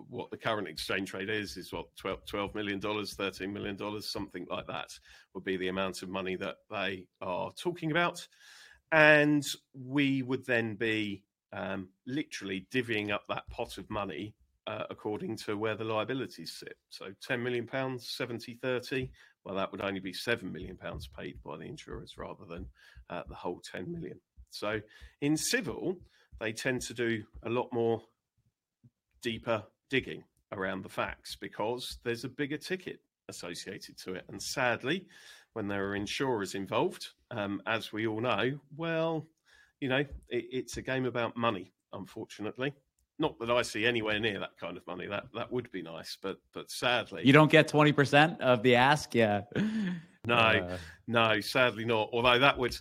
what 0.09 0.31
the 0.31 0.37
current 0.37 0.67
exchange 0.67 1.13
rate 1.13 1.29
is, 1.29 1.55
is 1.55 1.71
what 1.71 1.95
12, 1.95 2.25
$12 2.25 2.55
million, 2.55 2.79
$13 2.81 3.53
million, 3.53 4.01
something 4.01 4.47
like 4.49 4.65
that 4.65 4.89
would 5.35 5.43
be 5.43 5.57
the 5.57 5.67
amount 5.67 6.01
of 6.01 6.09
money 6.09 6.35
that 6.35 6.55
they 6.71 7.05
are 7.21 7.51
talking 7.51 7.91
about. 7.91 8.27
And 8.91 9.43
we 9.73 10.23
would 10.23 10.43
then 10.47 10.73
be 10.73 11.23
um, 11.53 11.89
literally 12.07 12.65
divvying 12.73 13.11
up 13.11 13.23
that 13.29 13.47
pot 13.51 13.77
of 13.77 13.87
money 13.91 14.33
uh, 14.65 14.83
according 14.89 15.35
to 15.35 15.57
where 15.57 15.75
the 15.75 15.83
liabilities 15.83 16.57
sit. 16.59 16.75
So 16.89 17.07
10 17.21 17.41
million 17.41 17.65
pounds, 17.65 18.09
70 18.15 18.59
30, 18.61 19.09
well, 19.43 19.55
that 19.55 19.71
would 19.71 19.81
only 19.81 19.99
be 19.99 20.13
7 20.13 20.51
million 20.51 20.77
pounds 20.77 21.07
paid 21.07 21.37
by 21.43 21.57
the 21.57 21.63
insurers 21.63 22.15
rather 22.17 22.45
than 22.47 22.65
uh, 23.09 23.23
the 23.27 23.35
whole 23.35 23.61
10 23.71 23.91
million. 23.91 24.19
So 24.51 24.79
in 25.21 25.37
civil, 25.37 25.97
they 26.39 26.53
tend 26.53 26.81
to 26.81 26.93
do 26.93 27.23
a 27.43 27.49
lot 27.49 27.67
more 27.73 28.01
deeper 29.21 29.63
digging 29.89 30.23
around 30.51 30.83
the 30.83 30.89
facts 30.89 31.35
because 31.35 31.97
there's 32.03 32.23
a 32.23 32.29
bigger 32.29 32.57
ticket 32.57 32.99
associated 33.27 33.97
to 33.97 34.13
it. 34.13 34.25
And 34.29 34.41
sadly, 34.41 35.05
when 35.53 35.67
there 35.67 35.87
are 35.87 35.95
insurers 35.95 36.55
involved, 36.55 37.09
um, 37.31 37.61
as 37.65 37.93
we 37.93 38.07
all 38.07 38.21
know, 38.21 38.57
well, 38.75 39.27
you 39.79 39.89
know, 39.89 39.97
it, 39.97 40.07
it's 40.29 40.77
a 40.77 40.81
game 40.81 41.05
about 41.05 41.37
money, 41.37 41.71
unfortunately. 41.93 42.73
Not 43.21 43.37
that 43.39 43.51
I 43.51 43.61
see 43.63 43.85
anywhere 43.85 44.19
near 44.19 44.39
that 44.39 44.57
kind 44.57 44.77
of 44.77 44.87
money. 44.87 45.05
That 45.05 45.25
that 45.35 45.51
would 45.51 45.69
be 45.71 45.81
nice, 45.81 46.17
but 46.21 46.37
but 46.53 46.71
sadly, 46.71 47.21
you 47.25 47.33
don't 47.33 47.51
get 47.51 47.67
twenty 47.67 47.91
percent 47.91 48.39
of 48.39 48.63
the 48.63 48.75
ask. 48.75 49.13
Yeah, 49.13 49.41
no, 50.25 50.35
uh... 50.35 50.77
no, 51.05 51.41
sadly 51.41 51.83
not. 51.83 52.09
Although 52.13 52.39
that 52.39 52.57
would 52.57 52.77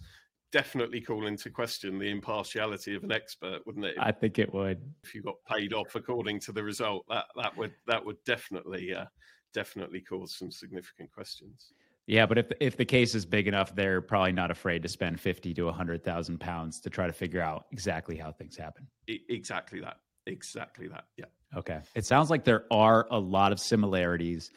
definitely 0.52 1.00
call 1.00 1.26
into 1.26 1.50
question 1.50 1.98
the 1.98 2.10
impartiality 2.10 2.94
of 2.94 3.04
an 3.04 3.12
expert, 3.12 3.60
wouldn't 3.66 3.84
it? 3.84 3.96
I 3.98 4.12
think 4.12 4.38
it 4.38 4.52
would. 4.52 4.80
If 5.04 5.14
you 5.14 5.22
got 5.22 5.36
paid 5.48 5.72
off 5.72 5.94
according 5.94 6.40
to 6.40 6.52
the 6.52 6.62
result, 6.62 7.04
that 7.08 7.26
that 7.36 7.56
would 7.56 7.72
that 7.86 8.04
would 8.04 8.22
definitely 8.24 8.94
uh, 8.94 9.06
definitely 9.52 10.00
cause 10.00 10.34
some 10.34 10.50
significant 10.50 11.12
questions. 11.12 11.72
Yeah, 12.06 12.24
but 12.24 12.38
if 12.38 12.46
if 12.60 12.76
the 12.76 12.84
case 12.84 13.14
is 13.14 13.26
big 13.26 13.48
enough, 13.48 13.74
they're 13.74 14.00
probably 14.00 14.32
not 14.32 14.50
afraid 14.50 14.82
to 14.82 14.88
spend 14.88 15.20
fifty 15.20 15.52
to 15.54 15.70
hundred 15.70 16.02
thousand 16.02 16.38
pounds 16.38 16.80
to 16.80 16.90
try 16.90 17.06
to 17.06 17.12
figure 17.12 17.42
out 17.42 17.66
exactly 17.70 18.16
how 18.16 18.32
things 18.32 18.56
happen. 18.56 18.86
exactly 19.06 19.80
that. 19.80 19.98
Exactly 20.26 20.88
that. 20.88 21.04
Yeah. 21.16 21.26
Okay. 21.56 21.80
It 21.94 22.04
sounds 22.04 22.30
like 22.30 22.44
there 22.44 22.64
are 22.70 23.06
a 23.10 23.18
lot 23.18 23.52
of 23.52 23.60
similarities 23.60 24.50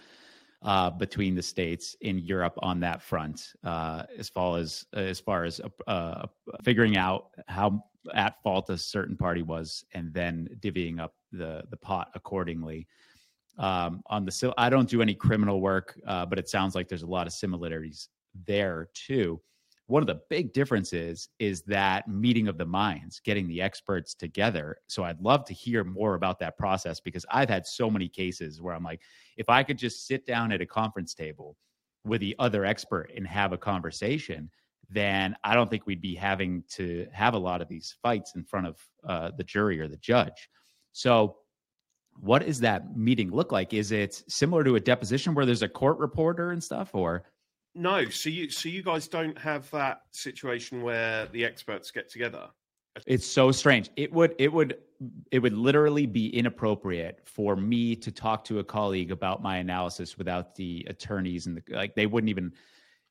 uh, 0.63 0.89
between 0.91 1.35
the 1.35 1.41
states 1.41 1.95
in 2.01 2.19
Europe 2.19 2.53
on 2.59 2.79
that 2.81 3.01
front, 3.01 3.53
uh, 3.63 4.03
as 4.17 4.29
far 4.29 4.57
as 4.57 4.85
as 4.93 5.19
far 5.19 5.43
as 5.43 5.59
uh, 5.87 6.27
figuring 6.63 6.97
out 6.97 7.29
how 7.47 7.83
at 8.13 8.41
fault 8.41 8.69
a 8.69 8.77
certain 8.77 9.15
party 9.15 9.41
was, 9.41 9.83
and 9.93 10.13
then 10.13 10.47
divvying 10.59 10.99
up 10.99 11.15
the 11.31 11.63
the 11.69 11.77
pot 11.77 12.09
accordingly. 12.13 12.87
Um, 13.57 14.01
on 14.07 14.25
the 14.25 14.31
so 14.31 14.53
I 14.57 14.69
don't 14.69 14.89
do 14.89 15.01
any 15.01 15.13
criminal 15.13 15.61
work, 15.61 15.99
uh, 16.07 16.25
but 16.25 16.39
it 16.39 16.47
sounds 16.47 16.75
like 16.75 16.87
there's 16.87 17.03
a 17.03 17.07
lot 17.07 17.27
of 17.27 17.33
similarities 17.33 18.09
there 18.45 18.89
too. 18.93 19.41
One 19.91 20.01
of 20.01 20.07
the 20.07 20.21
big 20.29 20.53
differences 20.53 21.27
is 21.37 21.63
that 21.63 22.07
meeting 22.07 22.47
of 22.47 22.57
the 22.57 22.65
minds, 22.65 23.19
getting 23.25 23.45
the 23.45 23.61
experts 23.61 24.13
together. 24.13 24.77
So 24.87 25.03
I'd 25.03 25.19
love 25.19 25.43
to 25.47 25.53
hear 25.53 25.83
more 25.83 26.13
about 26.13 26.39
that 26.39 26.57
process 26.57 27.01
because 27.01 27.25
I've 27.29 27.49
had 27.49 27.67
so 27.67 27.91
many 27.91 28.07
cases 28.07 28.61
where 28.61 28.73
I'm 28.73 28.85
like, 28.85 29.01
if 29.35 29.49
I 29.49 29.63
could 29.63 29.77
just 29.77 30.07
sit 30.07 30.25
down 30.25 30.53
at 30.53 30.61
a 30.61 30.65
conference 30.65 31.13
table 31.13 31.57
with 32.05 32.21
the 32.21 32.37
other 32.39 32.63
expert 32.63 33.11
and 33.17 33.27
have 33.27 33.51
a 33.51 33.57
conversation, 33.57 34.49
then 34.89 35.35
I 35.43 35.55
don't 35.55 35.69
think 35.69 35.85
we'd 35.85 35.99
be 35.99 36.15
having 36.15 36.63
to 36.69 37.05
have 37.11 37.33
a 37.33 37.37
lot 37.37 37.61
of 37.61 37.67
these 37.67 37.97
fights 38.01 38.31
in 38.37 38.45
front 38.45 38.67
of 38.67 38.77
uh, 39.05 39.31
the 39.37 39.43
jury 39.43 39.81
or 39.81 39.89
the 39.89 39.97
judge. 39.97 40.47
So, 40.93 41.35
what 42.17 42.45
does 42.45 42.61
that 42.61 42.95
meeting 42.95 43.29
look 43.29 43.51
like? 43.51 43.73
Is 43.73 43.91
it 43.91 44.23
similar 44.29 44.63
to 44.63 44.75
a 44.75 44.79
deposition 44.79 45.33
where 45.33 45.45
there's 45.45 45.63
a 45.63 45.67
court 45.67 45.97
reporter 45.97 46.51
and 46.51 46.63
stuff, 46.63 46.91
or 46.93 47.25
no, 47.73 48.09
so 48.09 48.29
you 48.29 48.49
so 48.49 48.69
you 48.69 48.83
guys 48.83 49.07
don't 49.07 49.37
have 49.37 49.69
that 49.71 50.03
situation 50.11 50.81
where 50.81 51.27
the 51.27 51.45
experts 51.45 51.91
get 51.91 52.09
together. 52.09 52.49
It's 53.07 53.25
so 53.25 53.51
strange. 53.51 53.89
It 53.95 54.11
would 54.11 54.35
it 54.37 54.51
would 54.51 54.77
it 55.31 55.39
would 55.39 55.53
literally 55.53 56.05
be 56.05 56.27
inappropriate 56.35 57.21
for 57.23 57.55
me 57.55 57.95
to 57.95 58.11
talk 58.11 58.43
to 58.45 58.59
a 58.59 58.63
colleague 58.63 59.11
about 59.11 59.41
my 59.41 59.57
analysis 59.57 60.17
without 60.17 60.55
the 60.55 60.85
attorneys 60.89 61.47
and 61.47 61.57
the 61.57 61.75
like 61.75 61.95
they 61.95 62.05
wouldn't 62.05 62.29
even 62.29 62.51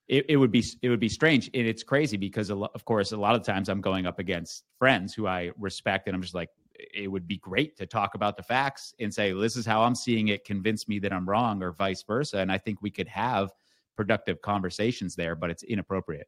it, 0.08 0.26
it 0.28 0.36
would 0.36 0.52
be 0.52 0.64
it 0.82 0.90
would 0.90 1.00
be 1.00 1.08
strange 1.08 1.50
and 1.54 1.66
it's 1.66 1.82
crazy 1.82 2.18
because 2.18 2.50
of 2.50 2.84
course 2.84 3.12
a 3.12 3.16
lot 3.16 3.34
of 3.34 3.42
times 3.42 3.70
I'm 3.70 3.80
going 3.80 4.06
up 4.06 4.18
against 4.18 4.64
friends 4.78 5.14
who 5.14 5.26
I 5.26 5.50
respect 5.58 6.06
and 6.06 6.14
I'm 6.14 6.22
just 6.22 6.34
like 6.34 6.50
it 6.94 7.10
would 7.10 7.26
be 7.26 7.38
great 7.38 7.76
to 7.78 7.86
talk 7.86 8.14
about 8.14 8.36
the 8.36 8.42
facts 8.42 8.94
and 9.00 9.12
say 9.12 9.32
this 9.32 9.56
is 9.56 9.64
how 9.64 9.82
I'm 9.82 9.94
seeing 9.94 10.28
it 10.28 10.44
convince 10.44 10.88
me 10.88 10.98
that 10.98 11.12
I'm 11.12 11.28
wrong 11.28 11.62
or 11.62 11.72
vice 11.72 12.02
versa 12.02 12.38
and 12.38 12.52
I 12.52 12.58
think 12.58 12.82
we 12.82 12.90
could 12.90 13.08
have 13.08 13.50
productive 13.96 14.40
conversations 14.42 15.14
there, 15.14 15.34
but 15.34 15.50
it's 15.50 15.62
inappropriate. 15.62 16.26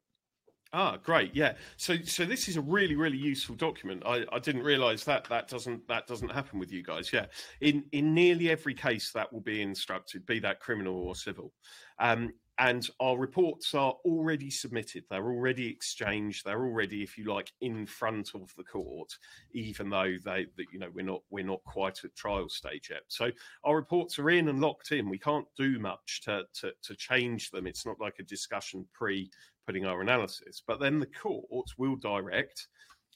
Ah, 0.75 0.97
great. 0.97 1.37
Yeah. 1.37 1.53
So, 1.77 1.97
so 2.03 2.25
this 2.25 2.49
is 2.49 2.57
a 2.57 2.61
really, 2.63 2.97
really 2.97 3.19
useful 3.19 3.55
document. 3.57 4.03
I, 4.07 4.25
I 4.33 4.39
didn't 4.39 4.63
realise 4.63 5.05
that 5.05 5.29
that 5.29 5.47
doesn't 5.47 5.87
that 5.89 6.07
doesn't 6.07 6.31
happen 6.31 6.59
with 6.59 6.73
you 6.73 6.83
guys. 6.83 7.13
Yeah. 7.13 7.27
In 7.61 7.85
in 7.93 8.15
nearly 8.15 8.49
every 8.49 8.73
case, 8.73 9.13
that 9.13 9.31
will 9.31 9.43
be 9.43 9.61
instructed, 9.61 10.25
be 10.25 10.39
that 10.41 10.61
criminal 10.61 10.95
or 10.97 11.15
civil. 11.15 11.53
Um, 11.99 12.33
and 12.59 12.89
our 13.01 13.17
reports 13.17 13.75
are 13.75 13.95
already 14.05 14.51
submitted. 14.51 15.05
They're 15.09 15.33
already 15.33 15.69
exchanged. 15.69 16.45
They're 16.45 16.65
already 16.65 17.03
if 17.03 17.17
you 17.17 17.25
like 17.25 17.53
in 17.61 17.87
front 17.87 18.35
of 18.35 18.53
the 18.57 18.65
court 18.65 19.13
even 19.53 19.91
though 19.91 20.15
they 20.25 20.47
you 20.73 20.79
know 20.79 20.91
we're 20.93 21.05
not 21.05 21.23
we're 21.31 21.45
not 21.45 21.63
quite 21.65 22.05
at 22.05 22.15
trial 22.15 22.49
stage 22.49 22.89
yet. 22.91 23.03
So 23.09 23.31
our 23.65 23.77
reports 23.77 24.19
are 24.19 24.31
in 24.31 24.49
and 24.49 24.61
locked 24.61 24.93
in. 24.93 25.09
We 25.09 25.19
can't 25.19 25.47
do 25.57 25.79
much 25.79 26.21
to 26.25 26.45
to, 26.61 26.73
to 26.83 26.95
change 26.95 27.51
them. 27.51 27.67
It's 27.67 27.87
not 27.87 28.01
like 28.01 28.17
a 28.19 28.25
discussion 28.25 28.87
pre 28.93 29.31
putting 29.67 29.87
our 29.87 30.01
analysis. 30.01 30.63
But 30.67 30.81
then 30.81 30.99
the 30.99 31.07
court 31.07 31.47
will 31.79 31.97
direct 31.97 32.69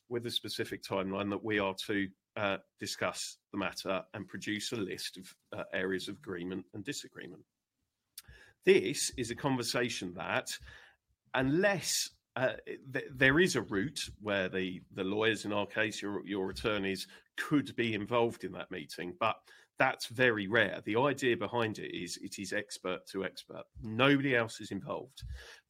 with 0.09 0.25
a 0.27 0.31
specific 0.31 0.83
timeline 0.83 1.31
that 1.31 1.45
we 1.45 1.59
are 1.59 1.75
to 1.87 2.09
uh, 2.37 2.59
discuss 2.79 3.39
the 3.51 3.59
matter 3.59 4.03
and 4.15 4.29
produce 4.29 4.73
a 4.73 4.77
list 4.77 5.19
of 5.19 5.35
uh, 5.59 5.65
areas 5.73 6.09
of 6.09 6.17
agreement 6.17 6.65
and 6.75 6.85
disagreement 6.85 7.43
this 8.67 9.11
is 9.17 9.31
a 9.31 9.35
conversation 9.35 10.13
that, 10.15 10.49
unless 11.33 12.11
uh, 12.37 12.53
th- 12.93 13.07
there 13.15 13.41
is 13.41 13.57
a 13.57 13.63
route 13.63 14.01
where 14.21 14.51
the, 14.51 14.83
the 14.95 15.05
lawyers, 15.05 15.47
in 15.47 15.53
our 15.55 15.67
case, 15.67 16.03
your, 16.03 16.27
your 16.27 16.51
attorneys, 16.51 17.07
could 17.39 17.75
be 17.77 17.95
involved 17.95 18.45
in 18.45 18.53
that 18.53 18.71
meeting, 18.71 19.15
but 19.19 19.37
that's 19.79 20.07
very 20.07 20.49
rare. 20.49 20.81
The 20.85 20.97
idea 20.97 21.37
behind 21.37 21.79
it 21.79 21.95
is 21.95 22.19
it 22.23 22.39
is 22.39 22.53
expert 22.53 23.07
to 23.13 23.25
expert. 23.25 23.65
Nobody 23.83 24.35
else 24.35 24.61
is 24.61 24.71
involved 24.71 25.23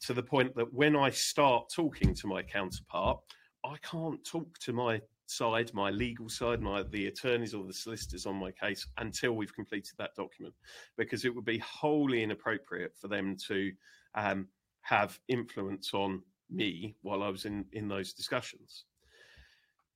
to 0.03 0.15
the 0.15 0.23
point 0.23 0.55
that 0.57 0.73
when 0.73 0.97
I 0.97 1.11
start 1.11 1.67
talking 1.75 2.15
to 2.15 2.27
my 2.27 2.43
counterpart, 2.43 3.19
I 3.65 3.77
can't 3.83 4.25
talk 4.25 4.59
to 4.61 4.73
my 4.73 5.01
side, 5.27 5.73
my 5.75 5.91
legal 5.91 6.29
side, 6.29 6.61
my 6.61 6.83
the 6.83 7.07
attorneys 7.07 7.55
or 7.55 7.65
the 7.65 7.73
solicitors 7.73 8.27
on 8.27 8.37
my 8.37 8.51
case 8.51 8.87
until 8.99 9.33
we've 9.33 9.55
completed 9.55 9.95
that 9.99 10.15
document, 10.17 10.55
because 10.97 11.25
it 11.25 11.35
would 11.35 11.45
be 11.45 11.59
wholly 11.59 12.23
inappropriate 12.23 12.95
for 12.97 13.09
them 13.09 13.37
to 13.49 13.73
um, 14.15 14.49
have 14.83 15.19
influence 15.29 15.93
on 15.95 16.23
me 16.51 16.97
while 17.03 17.23
I 17.23 17.29
was 17.29 17.45
in 17.45 17.65
in 17.73 17.89
those 17.89 18.13
discussions. 18.13 18.85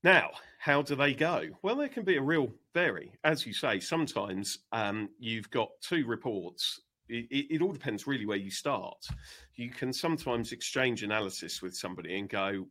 Now, 0.03 0.31
how 0.59 0.81
do 0.83 0.95
they 0.95 1.13
go? 1.13 1.45
Well, 1.63 1.77
there 1.77 1.89
can 1.89 2.05
be 2.05 2.17
a 2.17 2.23
real 2.23 2.51
vary, 2.73 3.13
as 3.23 3.45
you 3.45 3.53
say. 3.53 3.81
Sometimes 3.81 4.61
um, 4.73 5.11
you've 5.19 5.51
got 5.51 5.69
two 5.83 6.07
reports. 6.07 6.81
It, 7.09 7.27
it, 7.31 7.55
it 7.57 7.63
all 7.63 7.73
depends 7.73 8.07
really 8.07 8.25
where 8.25 8.39
you 8.39 8.51
start. 8.51 9.07
You 9.57 9.69
can 9.69 9.93
sometimes 9.93 10.53
exchange 10.53 11.03
analysis 11.03 11.61
with 11.61 11.77
somebody 11.77 12.19
and 12.19 12.29
go 12.31 12.67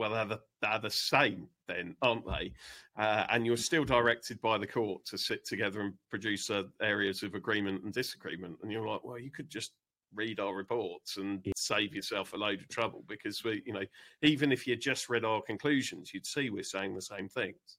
well, 0.00 0.10
they're 0.10 0.24
the, 0.24 0.40
they're 0.62 0.78
the 0.78 0.90
same 0.90 1.46
then, 1.68 1.94
aren't 2.00 2.24
they? 2.26 2.54
Uh, 2.98 3.26
and 3.28 3.44
you're 3.44 3.56
still 3.58 3.84
directed 3.84 4.40
by 4.40 4.56
the 4.56 4.66
court 4.66 5.04
to 5.04 5.18
sit 5.18 5.44
together 5.44 5.82
and 5.82 5.92
produce 6.08 6.48
uh, 6.48 6.62
areas 6.80 7.22
of 7.22 7.34
agreement 7.34 7.84
and 7.84 7.92
disagreement. 7.92 8.56
And 8.62 8.72
you're 8.72 8.88
like, 8.88 9.04
well, 9.04 9.18
you 9.18 9.30
could 9.30 9.50
just 9.50 9.72
read 10.14 10.40
our 10.40 10.54
reports 10.54 11.18
and 11.18 11.46
save 11.54 11.94
yourself 11.94 12.32
a 12.32 12.36
load 12.38 12.60
of 12.60 12.68
trouble 12.68 13.04
because 13.08 13.44
we, 13.44 13.62
you 13.66 13.74
know, 13.74 13.84
even 14.22 14.52
if 14.52 14.66
you 14.66 14.74
just 14.74 15.10
read 15.10 15.22
our 15.22 15.42
conclusions, 15.42 16.14
you'd 16.14 16.24
see 16.24 16.48
we're 16.48 16.62
saying 16.62 16.94
the 16.94 17.02
same 17.02 17.28
things. 17.28 17.76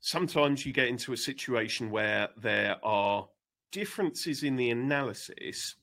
Sometimes 0.00 0.66
you 0.66 0.72
get 0.72 0.88
into 0.88 1.12
a 1.12 1.16
situation 1.16 1.88
where 1.88 2.30
there 2.36 2.78
are 2.82 3.28
differences 3.70 4.42
in 4.42 4.56
the 4.56 4.70
analysis, 4.70 5.76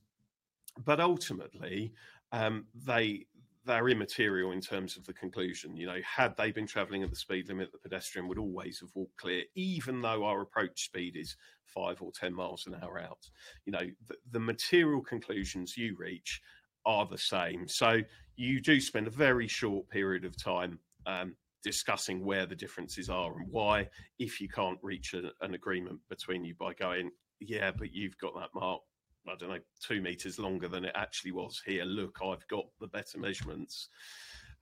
but 0.83 0.99
ultimately 0.99 1.93
um, 2.33 2.65
they 2.75 3.25
they're 3.65 3.89
immaterial 3.89 4.51
in 4.51 4.61
terms 4.61 4.97
of 4.97 5.05
the 5.05 5.13
conclusion. 5.13 5.75
You 5.75 5.87
know, 5.87 5.99
had 6.03 6.35
they 6.37 6.51
been 6.51 6.67
travelling 6.67 7.03
at 7.03 7.09
the 7.09 7.15
speed 7.15 7.47
limit, 7.47 7.71
the 7.71 7.77
pedestrian 7.77 8.27
would 8.27 8.37
always 8.37 8.79
have 8.79 8.89
walked 8.93 9.17
clear, 9.17 9.43
even 9.55 10.01
though 10.01 10.23
our 10.23 10.41
approach 10.41 10.85
speed 10.85 11.15
is 11.15 11.35
five 11.65 12.01
or 12.01 12.11
10 12.11 12.33
miles 12.33 12.67
an 12.67 12.75
hour 12.81 12.99
out. 12.99 13.29
You 13.65 13.73
know, 13.73 13.87
the, 14.07 14.15
the 14.31 14.39
material 14.39 15.01
conclusions 15.01 15.75
you 15.75 15.95
reach 15.97 16.41
are 16.85 17.07
the 17.07 17.17
same. 17.17 17.67
So 17.67 18.01
you 18.35 18.61
do 18.61 18.79
spend 18.79 19.07
a 19.07 19.11
very 19.11 19.47
short 19.47 19.89
period 19.89 20.25
of 20.25 20.41
time 20.41 20.79
um, 21.05 21.35
discussing 21.63 22.23
where 22.23 22.45
the 22.45 22.55
differences 22.55 23.09
are 23.09 23.35
and 23.37 23.47
why, 23.49 23.87
if 24.19 24.39
you 24.39 24.47
can't 24.47 24.77
reach 24.83 25.13
a, 25.13 25.31
an 25.43 25.55
agreement 25.55 25.99
between 26.09 26.45
you 26.45 26.53
by 26.59 26.73
going, 26.73 27.09
yeah, 27.39 27.71
but 27.71 27.91
you've 27.91 28.17
got 28.19 28.35
that 28.35 28.49
mark 28.53 28.81
I 29.27 29.35
don't 29.35 29.49
know, 29.49 29.59
two 29.81 30.01
meters 30.01 30.39
longer 30.39 30.67
than 30.67 30.85
it 30.85 30.93
actually 30.95 31.31
was 31.31 31.61
here. 31.65 31.83
Look, 31.85 32.19
I've 32.23 32.47
got 32.47 32.65
the 32.79 32.87
better 32.87 33.17
measurements. 33.17 33.89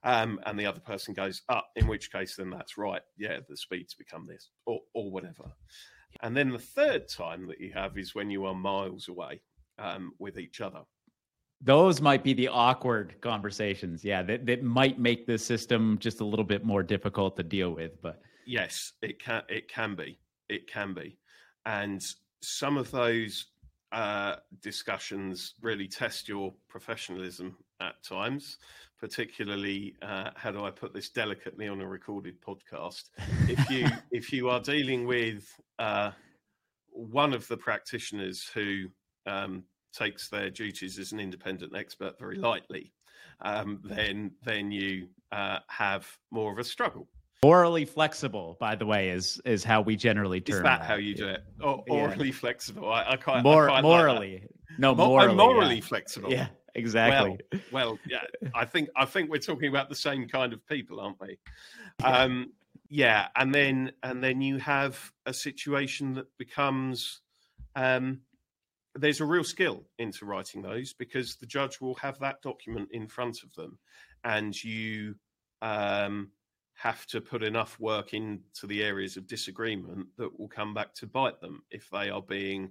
Um, 0.02 0.38
and 0.44 0.58
the 0.58 0.66
other 0.66 0.80
person 0.80 1.14
goes, 1.14 1.42
up, 1.48 1.64
ah, 1.66 1.70
in 1.76 1.86
which 1.86 2.12
case 2.12 2.36
then 2.36 2.50
that's 2.50 2.76
right. 2.76 3.00
Yeah, 3.16 3.38
the 3.48 3.56
speeds 3.56 3.94
become 3.94 4.26
this 4.26 4.50
or, 4.66 4.80
or 4.94 5.10
whatever. 5.10 5.50
And 6.22 6.36
then 6.36 6.50
the 6.50 6.58
third 6.58 7.08
time 7.08 7.46
that 7.48 7.60
you 7.60 7.72
have 7.72 7.96
is 7.96 8.14
when 8.14 8.30
you 8.30 8.44
are 8.44 8.54
miles 8.54 9.08
away 9.08 9.40
um, 9.78 10.12
with 10.18 10.38
each 10.38 10.60
other. 10.60 10.80
Those 11.60 12.00
might 12.02 12.22
be 12.22 12.34
the 12.34 12.48
awkward 12.48 13.14
conversations. 13.22 14.04
Yeah, 14.04 14.22
that, 14.24 14.44
that 14.46 14.62
might 14.62 14.98
make 14.98 15.26
the 15.26 15.38
system 15.38 15.96
just 15.98 16.20
a 16.20 16.24
little 16.24 16.44
bit 16.44 16.64
more 16.64 16.82
difficult 16.82 17.36
to 17.36 17.42
deal 17.42 17.70
with. 17.70 18.00
But 18.02 18.20
yes, 18.46 18.92
it 19.00 19.18
can. 19.18 19.42
It 19.48 19.68
can 19.68 19.94
be. 19.94 20.18
It 20.50 20.66
can 20.66 20.92
be. 20.92 21.16
And 21.64 22.02
some 22.42 22.76
of 22.76 22.90
those 22.90 23.46
uh, 23.94 24.36
discussions 24.60 25.54
really 25.62 25.86
test 25.86 26.28
your 26.28 26.52
professionalism 26.68 27.56
at 27.80 28.02
times, 28.02 28.58
particularly 28.98 29.94
uh, 30.02 30.30
how 30.34 30.50
do 30.50 30.64
I 30.64 30.70
put 30.70 30.92
this 30.92 31.10
delicately 31.10 31.68
on 31.68 31.80
a 31.80 31.86
recorded 31.86 32.42
podcast? 32.42 33.10
If 33.48 33.70
you 33.70 33.86
if 34.10 34.32
you 34.32 34.48
are 34.48 34.60
dealing 34.60 35.06
with 35.06 35.48
uh, 35.78 36.10
one 36.90 37.32
of 37.32 37.46
the 37.46 37.56
practitioners 37.56 38.50
who 38.52 38.86
um, 39.26 39.62
takes 39.92 40.28
their 40.28 40.50
duties 40.50 40.98
as 40.98 41.12
an 41.12 41.20
independent 41.20 41.76
expert 41.76 42.18
very 42.18 42.36
lightly, 42.36 42.92
um, 43.42 43.80
then 43.84 44.32
then 44.42 44.72
you 44.72 45.06
uh, 45.30 45.60
have 45.68 46.04
more 46.32 46.52
of 46.52 46.58
a 46.58 46.64
struggle. 46.64 47.08
Morally 47.44 47.84
flexible, 47.84 48.56
by 48.58 48.74
the 48.74 48.86
way, 48.86 49.10
is 49.10 49.40
is 49.44 49.62
how 49.62 49.82
we 49.82 49.96
generally 49.96 50.40
term. 50.40 50.56
Is 50.56 50.62
that, 50.62 50.82
how 50.82 50.94
you 50.94 51.14
do 51.14 51.28
it? 51.28 51.44
Or, 51.60 51.84
orally 51.88 52.28
yeah. 52.28 52.32
flexible? 52.32 52.90
I, 52.90 53.10
I 53.10 53.16
quite 53.16 53.42
More, 53.42 53.68
I 53.68 53.82
morally. 53.82 54.40
Like 54.40 54.78
no, 54.78 54.94
morally, 54.94 55.30
I'm 55.30 55.36
morally 55.36 55.74
yeah. 55.76 55.80
flexible. 55.82 56.30
Yeah, 56.30 56.46
exactly. 56.74 57.38
Well, 57.52 57.60
well, 57.70 57.98
yeah. 58.08 58.50
I 58.54 58.64
think 58.64 58.88
I 58.96 59.04
think 59.04 59.30
we're 59.30 59.38
talking 59.38 59.68
about 59.68 59.90
the 59.90 59.94
same 59.94 60.26
kind 60.26 60.54
of 60.54 60.66
people, 60.66 61.00
aren't 61.00 61.20
we? 61.20 61.38
Um, 62.02 62.52
yeah, 62.88 63.28
and 63.36 63.54
then 63.54 63.92
and 64.02 64.24
then 64.24 64.40
you 64.40 64.56
have 64.58 65.12
a 65.26 65.34
situation 65.34 66.14
that 66.14 66.26
becomes 66.38 67.20
um, 67.76 68.20
there's 68.94 69.20
a 69.20 69.26
real 69.26 69.44
skill 69.44 69.84
into 69.98 70.24
writing 70.24 70.62
those 70.62 70.94
because 70.94 71.36
the 71.36 71.46
judge 71.46 71.78
will 71.78 71.96
have 71.96 72.18
that 72.20 72.40
document 72.40 72.88
in 72.92 73.06
front 73.06 73.42
of 73.42 73.52
them, 73.54 73.78
and 74.24 74.64
you 74.64 75.16
um, 75.60 76.30
have 76.74 77.06
to 77.06 77.20
put 77.20 77.42
enough 77.42 77.78
work 77.78 78.14
into 78.14 78.66
the 78.66 78.82
areas 78.82 79.16
of 79.16 79.26
disagreement 79.26 80.06
that 80.18 80.38
will 80.38 80.48
come 80.48 80.74
back 80.74 80.94
to 80.94 81.06
bite 81.06 81.40
them 81.40 81.62
if 81.70 81.88
they 81.90 82.10
are 82.10 82.22
being 82.22 82.70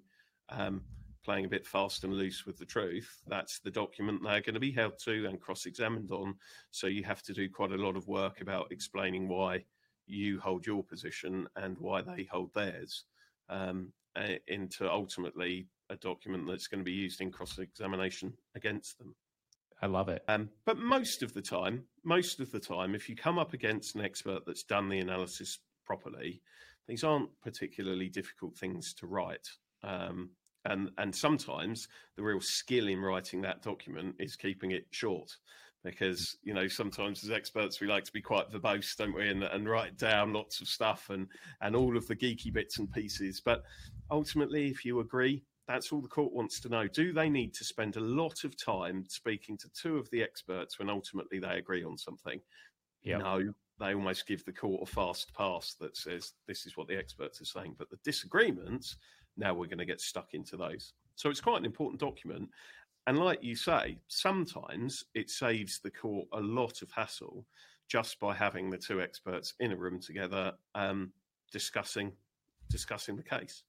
um, 0.49 0.81
playing 1.23 1.45
a 1.45 1.49
bit 1.49 1.65
fast 1.65 2.03
and 2.03 2.13
loose 2.13 2.45
with 2.45 2.57
the 2.57 2.65
truth. 2.65 3.21
That's 3.27 3.59
the 3.59 3.71
document 3.71 4.21
they're 4.21 4.41
going 4.41 4.53
to 4.55 4.59
be 4.59 4.71
held 4.71 4.99
to 5.05 5.25
and 5.27 5.39
cross-examined 5.39 6.11
on. 6.11 6.35
So 6.71 6.87
you 6.87 7.03
have 7.03 7.23
to 7.23 7.33
do 7.33 7.49
quite 7.49 7.71
a 7.71 7.77
lot 7.77 7.95
of 7.95 8.07
work 8.07 8.41
about 8.41 8.71
explaining 8.71 9.27
why 9.27 9.63
you 10.05 10.39
hold 10.39 10.65
your 10.65 10.83
position 10.83 11.47
and 11.55 11.77
why 11.77 12.01
they 12.01 12.27
hold 12.29 12.53
theirs 12.53 13.05
um, 13.49 13.93
into 14.47 14.89
ultimately 14.91 15.67
a 15.89 15.95
document 15.95 16.45
that's 16.47 16.67
going 16.67 16.79
to 16.79 16.85
be 16.85 16.91
used 16.91 17.21
in 17.21 17.31
cross-examination 17.31 18.33
against 18.55 18.97
them. 18.97 19.15
I 19.83 19.87
love 19.87 20.07
it. 20.07 20.23
Um, 20.29 20.49
but 20.65 20.77
most 20.77 21.23
of 21.23 21.33
the 21.33 21.41
time, 21.41 21.83
most 22.05 22.39
of 22.39 22.49
the 22.53 22.59
time, 22.59 22.95
if 22.95 23.09
you 23.09 23.17
come 23.17 23.37
up 23.37 23.51
against 23.51 23.95
an 23.95 24.01
expert 24.01 24.43
that's 24.47 24.63
done 24.63 24.87
the 24.87 24.99
analysis 24.99 25.59
properly, 25.85 26.41
these 26.87 27.03
aren't 27.03 27.29
particularly 27.41 28.07
difficult 28.07 28.55
things 28.55 28.93
to 28.93 29.07
write. 29.07 29.45
Um, 29.83 30.29
and 30.63 30.89
and 30.97 31.13
sometimes 31.13 31.89
the 32.15 32.23
real 32.23 32.39
skill 32.39 32.87
in 32.87 33.01
writing 33.01 33.41
that 33.41 33.61
document 33.61 34.15
is 34.19 34.37
keeping 34.37 34.71
it 34.71 34.85
short 34.91 35.35
because 35.83 36.37
you 36.43 36.53
know 36.53 36.69
sometimes 36.69 37.21
as 37.25 37.31
experts 37.31 37.81
we 37.81 37.87
like 37.87 38.05
to 38.05 38.13
be 38.13 38.21
quite 38.21 38.49
verbose 38.49 38.95
don't 38.95 39.13
we 39.13 39.27
and, 39.27 39.43
and 39.43 39.67
write 39.67 39.97
down 39.97 40.31
lots 40.31 40.61
of 40.61 40.69
stuff 40.69 41.09
and 41.09 41.27
and 41.59 41.75
all 41.75 41.97
of 41.97 42.07
the 42.07 42.15
geeky 42.15 42.53
bits 42.53 42.79
and 42.79 42.89
pieces 42.93 43.41
but 43.43 43.63
ultimately 44.09 44.69
if 44.69 44.85
you 44.85 45.01
agree 45.01 45.43
that's 45.73 45.91
all 45.91 46.01
the 46.01 46.07
court 46.07 46.31
wants 46.33 46.59
to 46.59 46.69
know. 46.69 46.87
Do 46.87 47.11
they 47.13 47.29
need 47.29 47.55
to 47.55 47.63
spend 47.63 47.95
a 47.95 47.99
lot 47.99 48.43
of 48.43 48.55
time 48.63 49.05
speaking 49.07 49.57
to 49.57 49.69
two 49.69 49.97
of 49.97 50.07
the 50.11 50.21
experts 50.21 50.77
when 50.77 50.87
ultimately 50.87 51.39
they 51.39 51.57
agree 51.57 51.83
on 51.83 51.97
something? 51.97 52.39
Yep. 53.01 53.19
No, 53.21 53.53
they 53.79 53.95
almost 53.95 54.27
give 54.27 54.45
the 54.45 54.53
court 54.53 54.83
a 54.83 54.85
fast 54.85 55.33
pass 55.33 55.73
that 55.79 55.97
says 55.97 56.33
this 56.47 56.67
is 56.67 56.77
what 56.77 56.87
the 56.87 56.95
experts 56.95 57.41
are 57.41 57.45
saying. 57.45 57.73
But 57.79 57.89
the 57.89 57.97
disagreements, 58.03 58.97
now 59.35 59.55
we're 59.55 59.65
going 59.65 59.79
to 59.79 59.85
get 59.85 59.99
stuck 59.99 60.35
into 60.35 60.57
those. 60.57 60.93
So 61.15 61.31
it's 61.31 61.41
quite 61.41 61.57
an 61.57 61.65
important 61.65 61.99
document. 61.99 62.49
And 63.07 63.17
like 63.17 63.43
you 63.43 63.55
say, 63.55 63.97
sometimes 64.09 65.03
it 65.15 65.31
saves 65.31 65.79
the 65.79 65.89
court 65.89 66.27
a 66.33 66.39
lot 66.39 66.83
of 66.83 66.91
hassle 66.91 67.47
just 67.89 68.19
by 68.19 68.35
having 68.35 68.69
the 68.69 68.77
two 68.77 69.01
experts 69.01 69.55
in 69.59 69.71
a 69.71 69.75
room 69.75 69.99
together 69.99 70.53
um, 70.75 71.11
discussing 71.51 72.11
discussing 72.69 73.15
the 73.15 73.23
case. 73.23 73.63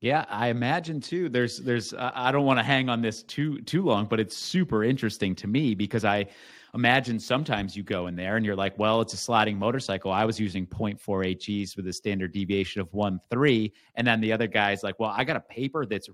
Yeah, 0.00 0.24
I 0.28 0.48
imagine 0.48 1.00
too. 1.00 1.28
There's, 1.28 1.58
there's. 1.58 1.92
Uh, 1.92 2.12
I 2.14 2.30
don't 2.30 2.44
want 2.44 2.60
to 2.60 2.62
hang 2.62 2.88
on 2.88 3.02
this 3.02 3.24
too, 3.24 3.60
too 3.62 3.82
long, 3.82 4.06
but 4.06 4.20
it's 4.20 4.36
super 4.36 4.84
interesting 4.84 5.34
to 5.36 5.48
me 5.48 5.74
because 5.74 6.04
I 6.04 6.26
imagine 6.74 7.18
sometimes 7.18 7.76
you 7.76 7.82
go 7.82 8.06
in 8.06 8.14
there 8.14 8.36
and 8.36 8.46
you're 8.46 8.54
like, 8.54 8.78
well, 8.78 9.00
it's 9.00 9.12
a 9.12 9.16
sliding 9.16 9.58
motorcycle. 9.58 10.12
I 10.12 10.24
was 10.24 10.38
using 10.38 10.66
0.4 10.68 11.62
HEs 11.62 11.76
with 11.76 11.88
a 11.88 11.92
standard 11.92 12.32
deviation 12.32 12.80
of 12.80 12.92
one 12.92 13.18
three, 13.28 13.72
and 13.96 14.06
then 14.06 14.20
the 14.20 14.32
other 14.32 14.46
guy's 14.46 14.84
like, 14.84 15.00
well, 15.00 15.12
I 15.16 15.24
got 15.24 15.36
a 15.36 15.40
paper 15.40 15.84
that's 15.84 16.08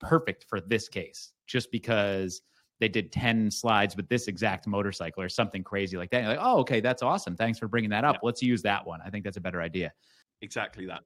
perfect 0.00 0.44
for 0.46 0.60
this 0.60 0.88
case, 0.88 1.32
just 1.46 1.70
because 1.72 2.42
they 2.78 2.88
did 2.88 3.10
10 3.10 3.50
slides 3.50 3.96
with 3.96 4.08
this 4.10 4.28
exact 4.28 4.66
motorcycle 4.66 5.22
or 5.22 5.30
something 5.30 5.64
crazy 5.64 5.96
like 5.96 6.10
that. 6.10 6.20
You're 6.22 6.30
like, 6.30 6.38
oh, 6.42 6.58
okay, 6.60 6.80
that's 6.80 7.02
awesome. 7.02 7.36
Thanks 7.36 7.58
for 7.58 7.68
bringing 7.68 7.90
that 7.90 8.04
up. 8.04 8.16
Yeah. 8.16 8.20
Let's 8.22 8.42
use 8.42 8.60
that 8.62 8.86
one. 8.86 9.00
I 9.04 9.08
think 9.08 9.24
that's 9.24 9.36
a 9.38 9.40
better 9.40 9.62
idea. 9.62 9.92
Exactly 10.42 10.86
that 10.86 11.02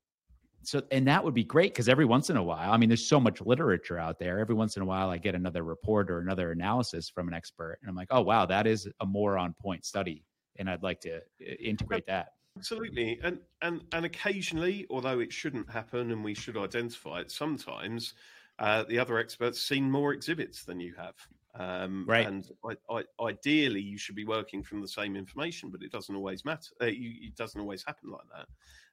so 0.67 0.83
and 0.91 1.07
that 1.07 1.23
would 1.23 1.35
be 1.35 1.45
great 1.45 1.73
because 1.73 1.89
every 1.89 2.05
once 2.05 2.31
in 2.31 2.37
a 2.37 2.43
while 2.43 2.73
i 2.73 2.77
mean 2.77 2.89
there's 2.89 3.07
so 3.07 3.21
much 3.21 3.41
literature 3.41 3.99
out 3.99 4.19
there 4.19 4.39
every 4.39 4.55
once 4.55 4.77
in 4.77 4.83
a 4.83 4.87
while 4.87 5.11
i 5.11 5.19
get 5.19 5.35
another 5.35 5.63
report 5.63 6.11
or 6.11 6.19
another 6.19 6.53
analysis 6.53 7.09
from 7.09 7.29
an 7.29 7.35
expert 7.35 7.79
and 7.83 7.89
i'm 7.89 7.97
like 7.97 8.09
oh 8.11 8.21
wow 8.21 8.47
that 8.47 8.67
is 8.67 8.89
a 9.01 9.07
more 9.07 9.39
on 9.39 9.55
point 9.55 9.85
study 9.85 10.25
and 10.57 10.69
i'd 10.69 10.83
like 10.83 11.01
to 11.01 11.17
uh, 11.17 11.55
integrate 11.61 12.07
that 12.07 12.29
absolutely 12.57 13.19
and 13.23 13.39
and 13.63 13.83
and 13.93 14.05
occasionally 14.05 14.87
although 14.91 15.21
it 15.21 15.33
shouldn't 15.33 15.69
happen 15.71 16.11
and 16.11 16.23
we 16.23 16.35
should 16.35 16.57
identify 16.57 17.21
it 17.21 17.31
sometimes 17.31 18.15
uh, 18.61 18.85
the 18.85 18.97
other 19.01 19.19
experts 19.19 19.61
seen 19.61 19.91
more 19.91 20.13
exhibits 20.13 20.65
than 20.65 20.79
you 20.79 20.95
have 20.97 21.17
um, 21.57 22.05
right. 22.09 22.27
And 22.27 22.51
I, 22.65 22.75
I, 22.91 23.03
ideally, 23.21 23.81
you 23.81 23.97
should 23.97 24.17
be 24.17 24.25
working 24.25 24.63
from 24.63 24.81
the 24.81 24.89
same 24.89 25.17
information, 25.17 25.71
but 25.71 25.83
it 25.83 25.93
doesn't 25.93 26.15
always 26.15 26.45
matter. 26.45 26.71
Uh, 26.83 26.87
you, 26.87 27.13
it 27.29 27.37
doesn't 27.37 27.61
always 27.61 27.85
happen 27.85 28.11
like 28.11 28.27
that. 28.35 28.47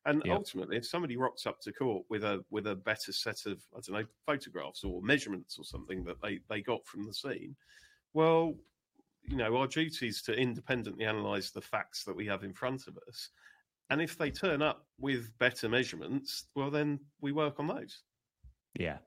And 0.06 0.22
yep. 0.26 0.38
ultimately, 0.38 0.78
if 0.78 0.86
somebody 0.86 1.16
rocks 1.16 1.46
up 1.46 1.62
to 1.62 1.72
court 1.72 2.06
with 2.10 2.24
a 2.24 2.44
with 2.50 2.68
a 2.68 2.76
better 2.76 3.14
set 3.14 3.46
of 3.46 3.62
I 3.76 3.82
don't 3.82 4.02
know 4.02 4.06
photographs 4.26 4.84
or 4.84 5.02
measurements 5.02 5.60
or 5.60 5.64
something 5.64 6.04
that 6.06 6.22
they 6.22 6.40
they 6.50 6.62
got 6.62 6.86
from 6.88 7.04
the 7.04 7.14
scene, 7.14 7.56
well, 8.14 8.56
you 9.28 9.38
know, 9.38 9.56
our 9.56 9.68
duty 9.68 10.08
is 10.08 10.22
to 10.24 10.34
independently 10.34 11.06
analyze 11.06 11.52
the 11.52 11.62
facts 11.62 12.04
that 12.06 12.16
we 12.16 12.26
have 12.26 12.44
in 12.44 12.54
front 12.54 12.88
of 12.88 12.98
us. 13.08 13.30
And 13.90 14.02
if 14.02 14.18
they 14.18 14.32
turn 14.32 14.62
up 14.62 14.86
with 15.00 15.38
better 15.38 15.70
measurements, 15.70 16.46
well, 16.56 16.72
then 16.72 17.00
we 17.20 17.32
work 17.32 17.60
on 17.60 17.68
those. 17.68 18.02
Yeah, 18.80 18.98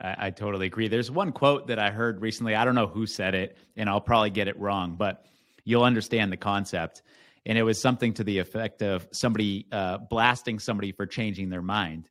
I, 0.00 0.26
I, 0.26 0.30
totally 0.30 0.66
agree. 0.66 0.86
There's 0.86 1.10
one 1.10 1.32
quote 1.32 1.66
that 1.66 1.80
I 1.80 1.90
heard 1.90 2.22
recently. 2.22 2.54
I 2.54 2.64
don't 2.64 2.76
know 2.76 2.86
who 2.86 3.04
said 3.04 3.34
it, 3.34 3.58
and 3.76 3.90
I'll 3.90 4.00
probably 4.00 4.30
get 4.30 4.46
it 4.46 4.58
wrong, 4.58 4.94
but 4.96 5.26
you'll 5.64 5.82
understand 5.82 6.32
the 6.32 6.36
concept 6.36 7.02
and 7.46 7.58
it 7.58 7.62
was 7.62 7.80
something 7.80 8.14
to 8.14 8.24
the 8.24 8.38
effect 8.38 8.82
of 8.82 9.08
somebody 9.12 9.66
uh, 9.72 9.98
blasting 9.98 10.58
somebody 10.58 10.92
for 10.92 11.06
changing 11.06 11.50
their 11.50 11.62
mind. 11.62 12.08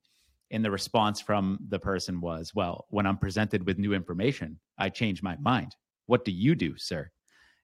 And 0.51 0.65
the 0.65 0.71
response 0.71 1.21
from 1.21 1.59
the 1.69 1.79
person 1.79 2.19
was 2.19 2.53
well 2.53 2.85
when 2.89 3.05
i'm 3.05 3.17
presented 3.17 3.65
with 3.65 3.77
new 3.77 3.93
information 3.93 4.59
i 4.77 4.89
change 4.89 5.23
my 5.23 5.37
mind. 5.37 5.75
What 6.07 6.25
do 6.25 6.31
you 6.31 6.55
do 6.55 6.77
sir? 6.77 7.09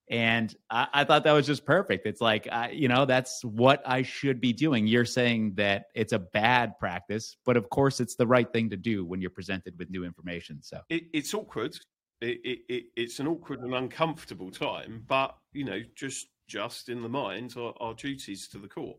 And 0.10 0.56
I, 0.70 0.88
I 0.94 1.04
thought 1.04 1.26
that 1.26 1.34
was 1.34 1.46
just 1.46 1.66
perfect. 1.66 2.06
It's 2.06 2.22
like 2.22 2.48
I, 2.50 2.70
you 2.70 2.88
know 2.88 3.06
that's 3.06 3.44
what 3.44 3.82
i 3.86 4.04
should 4.04 4.40
be 4.40 4.54
doing. 4.54 4.88
You're 4.88 5.04
saying 5.04 5.56
that 5.56 5.88
it's 5.96 6.14
a 6.14 6.20
bad 6.20 6.80
practice 6.80 7.36
but 7.46 7.58
of 7.58 7.70
course 7.70 8.00
it's 8.00 8.16
the 8.16 8.28
right 8.28 8.52
thing 8.54 8.70
to 8.70 8.78
do 8.78 9.04
when 9.06 9.20
you're 9.20 9.30
presented 9.30 9.78
with 9.78 9.90
new 9.90 10.06
information 10.06 10.60
so. 10.62 10.80
It, 10.90 11.04
it's 11.14 11.34
awkward. 11.34 11.78
It, 12.22 12.62
it, 12.70 12.86
it's 12.96 13.20
an 13.20 13.28
awkward 13.28 13.60
and 13.60 13.76
uncomfortable 13.76 14.50
time 14.50 15.04
but 15.08 15.36
you 15.52 15.66
know 15.66 15.82
just 15.94 16.28
just 16.48 16.90
in 16.90 17.02
the 17.02 17.10
mind 17.10 17.56
are, 17.58 17.74
are 17.80 17.94
duties 17.94 18.48
to 18.50 18.58
the 18.58 18.68
court. 18.68 18.98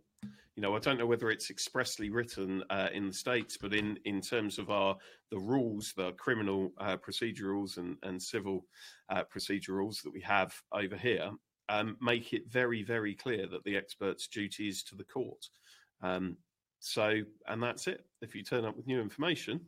You 0.56 0.62
know, 0.62 0.74
I 0.74 0.80
don't 0.80 0.98
know 0.98 1.06
whether 1.06 1.30
it's 1.30 1.50
expressly 1.50 2.10
written 2.10 2.64
uh, 2.68 2.88
in 2.92 3.06
the 3.06 3.12
states, 3.12 3.56
but 3.56 3.72
in, 3.72 3.96
in 4.04 4.20
terms 4.20 4.58
of 4.58 4.70
our 4.70 4.96
the 5.30 5.38
rules, 5.38 5.92
the 5.96 6.12
criminal 6.12 6.72
uh, 6.78 6.96
procedure 6.96 7.46
rules 7.46 7.76
and, 7.76 7.96
and 8.02 8.20
civil 8.20 8.66
uh, 9.08 9.22
procedure 9.22 9.74
rules 9.74 10.00
that 10.02 10.12
we 10.12 10.20
have 10.20 10.52
over 10.72 10.96
here, 10.96 11.30
um, 11.68 11.96
make 12.00 12.32
it 12.32 12.50
very 12.50 12.82
very 12.82 13.14
clear 13.14 13.46
that 13.46 13.62
the 13.62 13.76
expert's 13.76 14.26
duty 14.26 14.68
is 14.68 14.82
to 14.82 14.96
the 14.96 15.04
court. 15.04 15.46
Um, 16.02 16.36
so, 16.80 17.22
and 17.46 17.62
that's 17.62 17.86
it. 17.86 18.04
If 18.20 18.34
you 18.34 18.42
turn 18.42 18.64
up 18.64 18.76
with 18.76 18.86
new 18.86 19.00
information, 19.00 19.60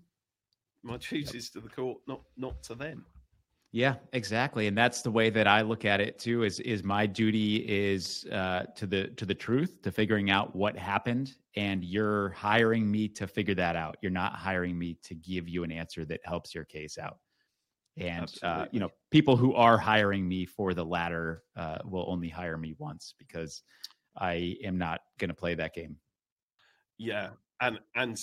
my 0.82 0.96
duty 0.96 1.38
is 1.38 1.50
to 1.50 1.60
the 1.60 1.68
court, 1.68 1.98
not 2.08 2.22
not 2.36 2.64
to 2.64 2.74
them. 2.74 3.06
Yeah, 3.72 3.96
exactly, 4.12 4.66
and 4.66 4.76
that's 4.76 5.00
the 5.00 5.12
way 5.12 5.30
that 5.30 5.46
I 5.46 5.61
look 5.61 5.85
at 5.85 6.00
it 6.00 6.18
too. 6.18 6.42
Is 6.42 6.59
is 6.61 6.83
my 6.83 7.06
duty 7.06 7.56
is 7.68 8.26
uh, 8.33 8.64
to 8.74 8.85
the 8.85 9.09
to 9.11 9.24
the 9.24 9.35
truth, 9.35 9.80
to 9.83 9.92
figuring 9.92 10.28
out 10.28 10.56
what 10.56 10.76
happened, 10.76 11.35
and 11.54 11.85
you're 11.85 12.30
hiring 12.30 12.90
me 12.90 13.06
to 13.11 13.28
figure 13.28 13.54
that 13.54 13.76
out. 13.76 13.96
You're 14.02 14.11
not 14.11 14.35
hiring 14.35 14.76
me 14.76 14.96
to 15.04 15.14
give 15.14 15.48
you 15.48 15.62
an 15.62 15.70
answer 15.70 16.04
that 16.06 16.20
helps 16.24 16.52
your 16.52 16.64
case 16.64 16.98
out. 16.98 17.18
And 17.96 18.33
uh, 18.42 18.66
you 18.72 18.80
know, 18.80 18.88
people 19.12 19.37
who 19.37 19.54
are 19.54 19.78
hiring 19.78 20.26
me 20.26 20.46
for 20.46 20.74
the 20.74 20.85
latter 20.85 21.44
uh, 21.56 21.78
will 21.85 22.06
only 22.09 22.28
hire 22.28 22.59
me 22.59 22.74
once 22.78 23.14
because 23.20 23.62
I 24.16 24.56
am 24.64 24.78
not 24.78 25.00
going 25.18 25.28
to 25.28 25.35
play 25.35 25.54
that 25.54 25.74
game. 25.74 25.96
Yeah, 26.98 27.30
and 27.61 27.78
and 27.94 28.18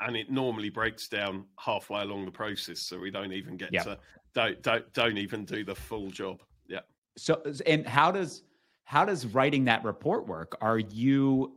and 0.00 0.16
it 0.16 0.30
normally 0.30 0.70
breaks 0.70 1.08
down 1.08 1.46
halfway 1.58 2.02
along 2.02 2.24
the 2.26 2.30
process, 2.30 2.80
so 2.82 3.00
we 3.00 3.10
don't 3.10 3.32
even 3.32 3.56
get 3.56 3.72
yep. 3.72 3.84
to 3.84 3.98
don't 4.36 4.62
don't 4.62 4.92
don't 4.92 5.16
even 5.16 5.44
do 5.46 5.64
the 5.64 5.74
full 5.74 6.10
job. 6.10 6.42
Yeah. 6.68 6.80
So 7.16 7.42
and 7.64 7.86
how 7.86 8.12
does 8.12 8.42
how 8.84 9.04
does 9.06 9.24
writing 9.26 9.64
that 9.64 9.82
report 9.82 10.28
work? 10.28 10.56
Are 10.60 10.78
you 10.78 11.56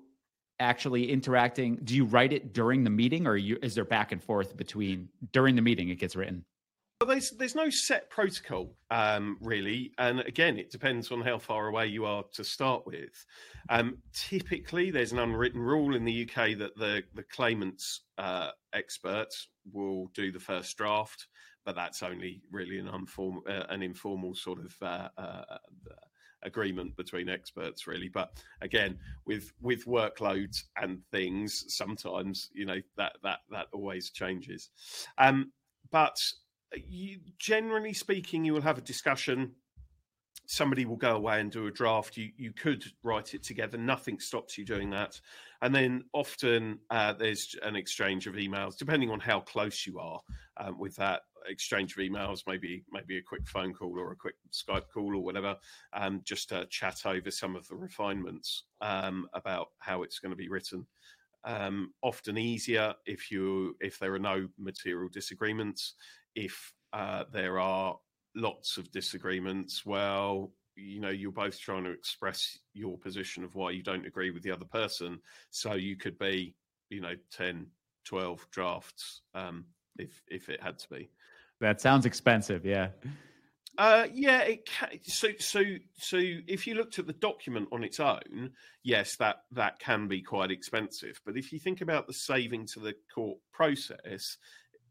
actually 0.61 1.11
interacting? 1.11 1.75
Do 1.83 1.93
you 1.93 2.05
write 2.05 2.31
it 2.31 2.53
during 2.53 2.85
the 2.85 2.89
meeting, 2.89 3.27
or 3.27 3.35
you, 3.35 3.59
is 3.61 3.75
there 3.75 3.83
back 3.83 4.13
and 4.13 4.23
forth 4.23 4.55
between 4.55 5.09
during 5.33 5.55
the 5.55 5.61
meeting? 5.61 5.89
It 5.89 5.99
gets 5.99 6.15
written. 6.15 6.45
Well, 7.01 7.09
there's 7.09 7.31
there's 7.31 7.55
no 7.55 7.69
set 7.69 8.09
protocol 8.09 8.75
um, 8.91 9.37
really, 9.41 9.91
and 9.97 10.21
again, 10.21 10.57
it 10.57 10.71
depends 10.71 11.11
on 11.11 11.21
how 11.21 11.37
far 11.37 11.67
away 11.67 11.87
you 11.87 12.05
are 12.05 12.23
to 12.33 12.45
start 12.45 12.85
with. 12.85 13.25
Um, 13.69 13.97
typically, 14.13 14.89
there's 14.89 15.11
an 15.11 15.19
unwritten 15.19 15.59
rule 15.59 15.95
in 15.95 16.05
the 16.05 16.23
UK 16.23 16.57
that 16.59 16.77
the 16.77 17.03
the 17.13 17.23
claimant's 17.23 18.03
uh, 18.17 18.51
experts 18.73 19.49
will 19.73 20.07
do 20.13 20.31
the 20.31 20.39
first 20.39 20.77
draft, 20.77 21.27
but 21.69 21.75
that's 21.75 22.01
only 22.01 22.41
really 22.51 22.79
an 22.79 22.87
informal 22.87 23.43
uh, 23.47 23.65
an 23.69 23.83
informal 23.83 24.33
sort 24.33 24.57
of 24.57 24.75
uh, 24.81 25.07
uh, 25.19 25.43
agreement 26.41 26.95
between 26.95 27.29
experts 27.29 27.85
really 27.85 28.09
but 28.09 28.31
again 28.61 28.97
with 29.27 29.53
with 29.61 29.85
workloads 29.85 30.63
and 30.81 30.99
things 31.11 31.65
sometimes 31.67 32.49
you 32.53 32.65
know 32.65 32.79
that 32.97 33.13
that 33.21 33.39
that 33.51 33.67
always 33.71 34.09
changes 34.09 34.71
um, 35.19 35.51
but 35.91 36.19
you, 36.87 37.19
generally 37.37 37.93
speaking, 37.93 38.45
you 38.45 38.53
will 38.53 38.61
have 38.61 38.77
a 38.77 38.81
discussion. 38.81 39.53
Somebody 40.49 40.83
will 40.83 40.97
go 40.97 41.15
away 41.15 41.39
and 41.39 41.51
do 41.51 41.67
a 41.67 41.71
draft. 41.71 42.17
You 42.17 42.31
you 42.35 42.51
could 42.51 42.83
write 43.03 43.35
it 43.35 43.43
together. 43.43 43.77
Nothing 43.77 44.19
stops 44.19 44.57
you 44.57 44.65
doing 44.65 44.89
that. 44.89 45.19
And 45.61 45.73
then 45.75 46.05
often 46.11 46.79
uh, 46.89 47.13
there's 47.13 47.55
an 47.61 47.75
exchange 47.75 48.25
of 48.25 48.33
emails, 48.33 48.75
depending 48.75 49.11
on 49.11 49.19
how 49.19 49.41
close 49.41 49.85
you 49.85 49.99
are 49.99 50.19
um, 50.57 50.79
with 50.79 50.95
that 50.95 51.21
exchange 51.47 51.93
of 51.93 51.99
emails. 51.99 52.41
Maybe 52.47 52.83
maybe 52.91 53.19
a 53.19 53.21
quick 53.21 53.47
phone 53.47 53.73
call 53.73 53.99
or 53.99 54.11
a 54.11 54.15
quick 54.15 54.35
Skype 54.51 54.89
call 54.91 55.15
or 55.15 55.23
whatever, 55.23 55.55
um, 55.93 56.21
just 56.23 56.49
to 56.49 56.65
chat 56.71 57.05
over 57.05 57.29
some 57.29 57.55
of 57.55 57.67
the 57.67 57.75
refinements 57.75 58.65
um, 58.81 59.27
about 59.33 59.67
how 59.77 60.01
it's 60.01 60.17
going 60.17 60.31
to 60.31 60.35
be 60.35 60.49
written. 60.49 60.85
Um, 61.45 61.93
often 62.01 62.39
easier 62.39 62.95
if 63.05 63.29
you 63.29 63.75
if 63.81 63.99
there 63.99 64.15
are 64.15 64.19
no 64.19 64.47
material 64.57 65.09
disagreements. 65.11 65.93
If 66.33 66.73
uh, 66.91 67.25
there 67.31 67.59
are 67.59 67.97
lots 68.35 68.77
of 68.77 68.91
disagreements. 68.91 69.85
Well, 69.85 70.51
you 70.75 70.99
know, 70.99 71.09
you're 71.09 71.31
both 71.31 71.59
trying 71.59 71.83
to 71.83 71.91
express 71.91 72.57
your 72.73 72.97
position 72.97 73.43
of 73.43 73.55
why 73.55 73.71
you 73.71 73.83
don't 73.83 74.05
agree 74.05 74.31
with 74.31 74.43
the 74.43 74.51
other 74.51 74.65
person. 74.65 75.19
So 75.49 75.73
you 75.73 75.97
could 75.97 76.17
be, 76.17 76.55
you 76.89 77.01
know, 77.01 77.15
10, 77.33 77.67
12 78.05 78.47
drafts 78.51 79.21
um, 79.33 79.65
if 79.97 80.21
if 80.29 80.49
it 80.49 80.61
had 80.61 80.79
to 80.79 80.89
be. 80.89 81.09
That 81.59 81.81
sounds 81.81 82.05
expensive. 82.05 82.65
Yeah. 82.65 82.89
Uh, 83.77 84.07
yeah, 84.13 84.41
it 84.41 84.65
can, 84.65 84.89
so 85.03 85.29
so 85.39 85.61
so 85.97 86.17
if 86.19 86.67
you 86.67 86.75
looked 86.75 86.99
at 86.99 87.07
the 87.07 87.13
document 87.13 87.67
on 87.71 87.83
its 87.83 87.99
own, 87.99 88.51
yes, 88.83 89.15
that 89.17 89.43
that 89.51 89.79
can 89.79 90.07
be 90.07 90.21
quite 90.21 90.51
expensive. 90.51 91.21
But 91.25 91.37
if 91.37 91.53
you 91.53 91.59
think 91.59 91.81
about 91.81 92.07
the 92.07 92.13
saving 92.13 92.65
to 92.73 92.79
the 92.79 92.93
court 93.13 93.37
process, 93.53 94.37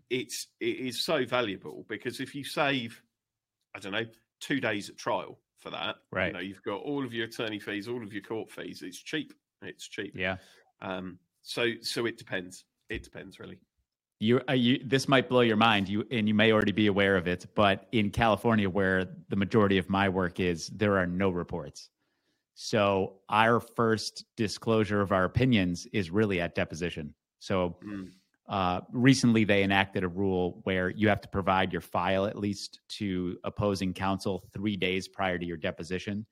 it's 0.08 0.46
it 0.60 0.78
is 0.78 1.04
so 1.04 1.26
valuable 1.26 1.84
because 1.88 2.20
if 2.20 2.34
you 2.34 2.44
save 2.44 3.02
I 3.74 3.78
don't 3.78 3.92
know, 3.92 4.06
two 4.40 4.60
days 4.60 4.88
at 4.88 4.96
trial 4.96 5.38
for 5.58 5.70
that. 5.70 5.96
Right. 6.10 6.28
You 6.28 6.32
know, 6.32 6.40
you've 6.40 6.62
got 6.62 6.80
all 6.82 7.04
of 7.04 7.12
your 7.12 7.26
attorney 7.26 7.58
fees, 7.58 7.88
all 7.88 8.02
of 8.02 8.12
your 8.12 8.22
court 8.22 8.50
fees. 8.50 8.82
It's 8.82 8.98
cheap. 8.98 9.32
It's 9.62 9.88
cheap. 9.88 10.14
Yeah. 10.16 10.36
Um. 10.80 11.18
So 11.42 11.72
so 11.82 12.06
it 12.06 12.18
depends. 12.18 12.64
It 12.88 13.02
depends 13.02 13.38
really. 13.38 13.58
You, 14.20 14.40
uh, 14.48 14.54
you, 14.54 14.80
this 14.84 15.06
might 15.06 15.28
blow 15.28 15.42
your 15.42 15.56
mind. 15.56 15.88
You 15.88 16.04
and 16.10 16.26
you 16.26 16.34
may 16.34 16.50
already 16.50 16.72
be 16.72 16.88
aware 16.88 17.16
of 17.16 17.28
it, 17.28 17.46
but 17.54 17.86
in 17.92 18.10
California, 18.10 18.68
where 18.68 19.06
the 19.28 19.36
majority 19.36 19.78
of 19.78 19.88
my 19.88 20.08
work 20.08 20.40
is, 20.40 20.68
there 20.68 20.98
are 20.98 21.06
no 21.06 21.30
reports. 21.30 21.90
So 22.54 23.20
our 23.28 23.60
first 23.60 24.24
disclosure 24.36 25.00
of 25.00 25.12
our 25.12 25.22
opinions 25.24 25.86
is 25.92 26.10
really 26.10 26.40
at 26.40 26.56
deposition. 26.56 27.14
So 27.38 27.76
mm. 27.86 28.08
Uh, 28.48 28.80
recently, 28.92 29.44
they 29.44 29.62
enacted 29.62 30.04
a 30.04 30.08
rule 30.08 30.60
where 30.64 30.88
you 30.88 31.06
have 31.08 31.20
to 31.20 31.28
provide 31.28 31.70
your 31.70 31.82
file 31.82 32.24
at 32.24 32.38
least 32.38 32.80
to 32.88 33.36
opposing 33.44 33.92
counsel 33.92 34.42
three 34.54 34.76
days 34.76 35.06
prior 35.06 35.38
to 35.38 35.44
your 35.44 35.58
deposition. 35.58 36.24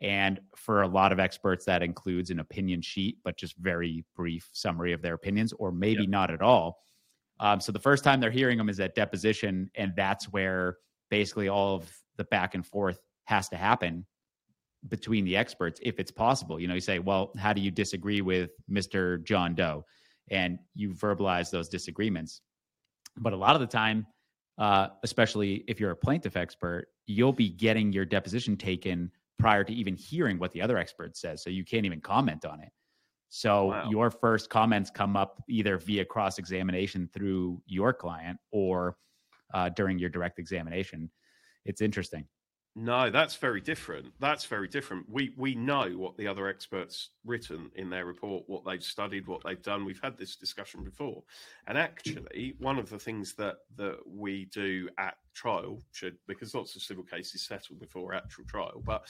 And 0.00 0.40
for 0.56 0.82
a 0.82 0.88
lot 0.88 1.12
of 1.12 1.20
experts, 1.20 1.64
that 1.66 1.80
includes 1.80 2.30
an 2.30 2.40
opinion 2.40 2.82
sheet, 2.82 3.18
but 3.22 3.36
just 3.36 3.56
very 3.58 4.04
brief 4.16 4.50
summary 4.52 4.92
of 4.92 5.02
their 5.02 5.14
opinions, 5.14 5.52
or 5.52 5.70
maybe 5.70 6.02
yep. 6.02 6.10
not 6.10 6.30
at 6.32 6.42
all. 6.42 6.82
Um, 7.38 7.60
so 7.60 7.70
the 7.70 7.78
first 7.78 8.02
time 8.02 8.18
they're 8.18 8.30
hearing 8.30 8.58
them 8.58 8.68
is 8.68 8.80
at 8.80 8.96
deposition, 8.96 9.70
and 9.76 9.92
that's 9.94 10.32
where 10.32 10.78
basically 11.10 11.48
all 11.48 11.76
of 11.76 11.96
the 12.16 12.24
back 12.24 12.56
and 12.56 12.66
forth 12.66 12.98
has 13.26 13.48
to 13.50 13.56
happen 13.56 14.04
between 14.88 15.24
the 15.24 15.36
experts, 15.36 15.78
if 15.84 16.00
it's 16.00 16.10
possible. 16.10 16.58
You 16.58 16.66
know, 16.66 16.74
you 16.74 16.80
say, 16.80 16.98
"Well, 16.98 17.32
how 17.38 17.52
do 17.52 17.60
you 17.60 17.70
disagree 17.70 18.20
with 18.20 18.50
Mister 18.66 19.18
John 19.18 19.54
Doe?" 19.54 19.84
And 20.32 20.58
you 20.74 20.90
verbalize 20.90 21.50
those 21.50 21.68
disagreements. 21.68 22.40
But 23.18 23.34
a 23.34 23.36
lot 23.36 23.54
of 23.54 23.60
the 23.60 23.66
time, 23.66 24.06
uh, 24.58 24.88
especially 25.04 25.64
if 25.68 25.78
you're 25.78 25.92
a 25.92 25.96
plaintiff 25.96 26.36
expert, 26.36 26.88
you'll 27.06 27.32
be 27.32 27.50
getting 27.50 27.92
your 27.92 28.04
deposition 28.04 28.56
taken 28.56 29.10
prior 29.38 29.62
to 29.62 29.72
even 29.72 29.94
hearing 29.94 30.38
what 30.38 30.50
the 30.52 30.62
other 30.62 30.78
expert 30.78 31.16
says. 31.16 31.42
So 31.42 31.50
you 31.50 31.64
can't 31.64 31.84
even 31.84 32.00
comment 32.00 32.44
on 32.44 32.60
it. 32.60 32.70
So 33.28 33.66
wow. 33.66 33.88
your 33.90 34.10
first 34.10 34.50
comments 34.50 34.90
come 34.90 35.16
up 35.16 35.42
either 35.48 35.78
via 35.78 36.04
cross 36.04 36.38
examination 36.38 37.08
through 37.12 37.62
your 37.66 37.92
client 37.92 38.38
or 38.50 38.96
uh, 39.54 39.68
during 39.70 39.98
your 39.98 40.10
direct 40.10 40.38
examination. 40.38 41.10
It's 41.64 41.80
interesting. 41.80 42.26
No, 42.74 43.10
that's 43.10 43.36
very 43.36 43.60
different. 43.60 44.14
That's 44.18 44.46
very 44.46 44.66
different. 44.66 45.06
We 45.10 45.34
we 45.36 45.54
know 45.54 45.90
what 45.90 46.16
the 46.16 46.26
other 46.26 46.48
experts 46.48 47.10
written 47.22 47.70
in 47.74 47.90
their 47.90 48.06
report, 48.06 48.44
what 48.46 48.64
they've 48.64 48.82
studied, 48.82 49.26
what 49.26 49.42
they've 49.44 49.60
done. 49.60 49.84
We've 49.84 50.00
had 50.02 50.16
this 50.16 50.36
discussion 50.36 50.82
before, 50.82 51.22
and 51.66 51.76
actually, 51.76 52.54
one 52.58 52.78
of 52.78 52.88
the 52.88 52.98
things 52.98 53.34
that 53.34 53.56
that 53.76 53.98
we 54.06 54.46
do 54.46 54.88
at 54.96 55.16
trial 55.34 55.82
should 55.92 56.16
because 56.26 56.54
lots 56.54 56.74
of 56.74 56.80
civil 56.80 57.04
cases 57.04 57.42
settle 57.42 57.76
before 57.76 58.14
actual 58.14 58.44
trial. 58.44 58.82
But 58.82 59.02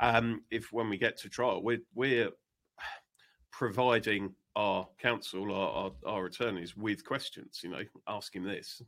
um, 0.00 0.42
if 0.50 0.70
when 0.70 0.90
we 0.90 0.98
get 0.98 1.16
to 1.18 1.30
trial, 1.30 1.62
we're 1.62 1.80
we're 1.94 2.30
providing 3.50 4.34
our 4.56 4.86
counsel, 4.98 5.52
our, 5.52 5.70
our, 5.70 5.92
our 6.04 6.26
attorneys, 6.26 6.76
with 6.76 7.02
questions. 7.02 7.60
You 7.64 7.70
know, 7.70 7.82
ask 8.06 8.36
him 8.36 8.44
this, 8.44 8.82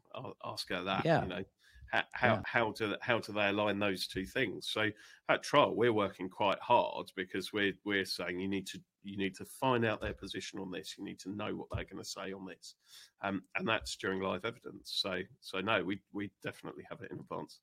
ask 0.45 0.69
her 0.69 0.85
that. 0.85 1.07
Yeah. 1.07 1.23
You 1.23 1.29
know 1.29 1.45
how 1.91 2.35
yeah. 2.35 2.41
how 2.45 2.73
do 2.73 2.95
how 3.01 3.19
do 3.19 3.33
they 3.33 3.49
align 3.49 3.79
those 3.79 4.07
two 4.07 4.27
things? 4.27 4.69
So 4.69 4.91
at 5.29 5.43
trial, 5.43 5.75
we're 5.75 5.93
working 5.93 6.29
quite 6.29 6.59
hard 6.61 7.11
because 7.17 7.53
we're 7.53 7.75
we're 7.85 8.05
saying 8.05 8.41
you 8.41 8.49
need 8.49 8.67
to 8.69 8.81
you 9.03 9.17
need 9.17 9.35
to 9.37 9.45
find 9.45 9.85
out 9.85 10.01
their 10.01 10.13
position 10.13 10.59
on 10.61 10.71
this. 10.71 10.95
You 10.99 11.05
need 11.05 11.19
to 11.21 11.31
know 11.31 11.55
what 11.55 11.69
they're 11.73 11.85
going 11.85 12.03
to 12.03 12.09
say 12.09 12.33
on 12.33 12.45
this, 12.47 12.75
um, 13.23 13.43
and 13.57 13.67
that's 13.67 13.97
during 13.97 14.21
live 14.21 14.45
evidence. 14.45 14.93
So 15.03 15.21
so 15.41 15.61
no, 15.61 15.85
we 15.85 16.01
we 16.13 16.31
definitely 16.43 16.85
have 16.89 17.01
it 17.03 17.11
in 17.11 17.19
advance. 17.19 17.61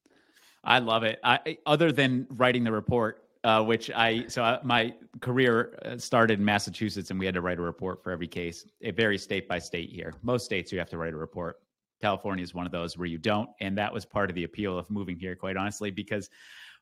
I 0.63 0.79
love 0.79 1.03
it. 1.03 1.19
I, 1.23 1.57
other 1.67 1.91
than 1.91 2.25
writing 2.31 2.63
the 2.63 2.71
report, 2.71 3.25
uh, 3.43 3.63
which 3.63 3.91
I 3.91 4.25
so 4.27 4.43
I, 4.43 4.59
my 4.63 4.95
career 5.21 5.77
uh, 5.85 5.97
started 5.97 6.39
in 6.39 6.45
Massachusetts, 6.45 7.11
and 7.11 7.19
we 7.19 7.25
had 7.27 7.35
to 7.35 7.41
write 7.41 7.59
a 7.59 7.61
report 7.61 8.03
for 8.03 8.11
every 8.11 8.27
case. 8.27 8.65
It 8.79 8.95
varies 8.95 9.21
state 9.21 9.47
by 9.47 9.59
state 9.59 9.91
here. 9.91 10.15
Most 10.23 10.45
states 10.45 10.71
you 10.71 10.79
have 10.79 10.89
to 10.89 10.97
write 10.97 11.13
a 11.13 11.17
report. 11.17 11.59
California 12.01 12.43
is 12.43 12.53
one 12.53 12.65
of 12.65 12.71
those 12.71 12.97
where 12.97 13.07
you 13.07 13.17
don't. 13.17 13.49
And 13.61 13.77
that 13.77 13.93
was 13.93 14.05
part 14.05 14.29
of 14.29 14.35
the 14.35 14.43
appeal 14.43 14.77
of 14.77 14.89
moving 14.89 15.17
here, 15.17 15.35
quite 15.35 15.57
honestly, 15.57 15.91
because 15.91 16.29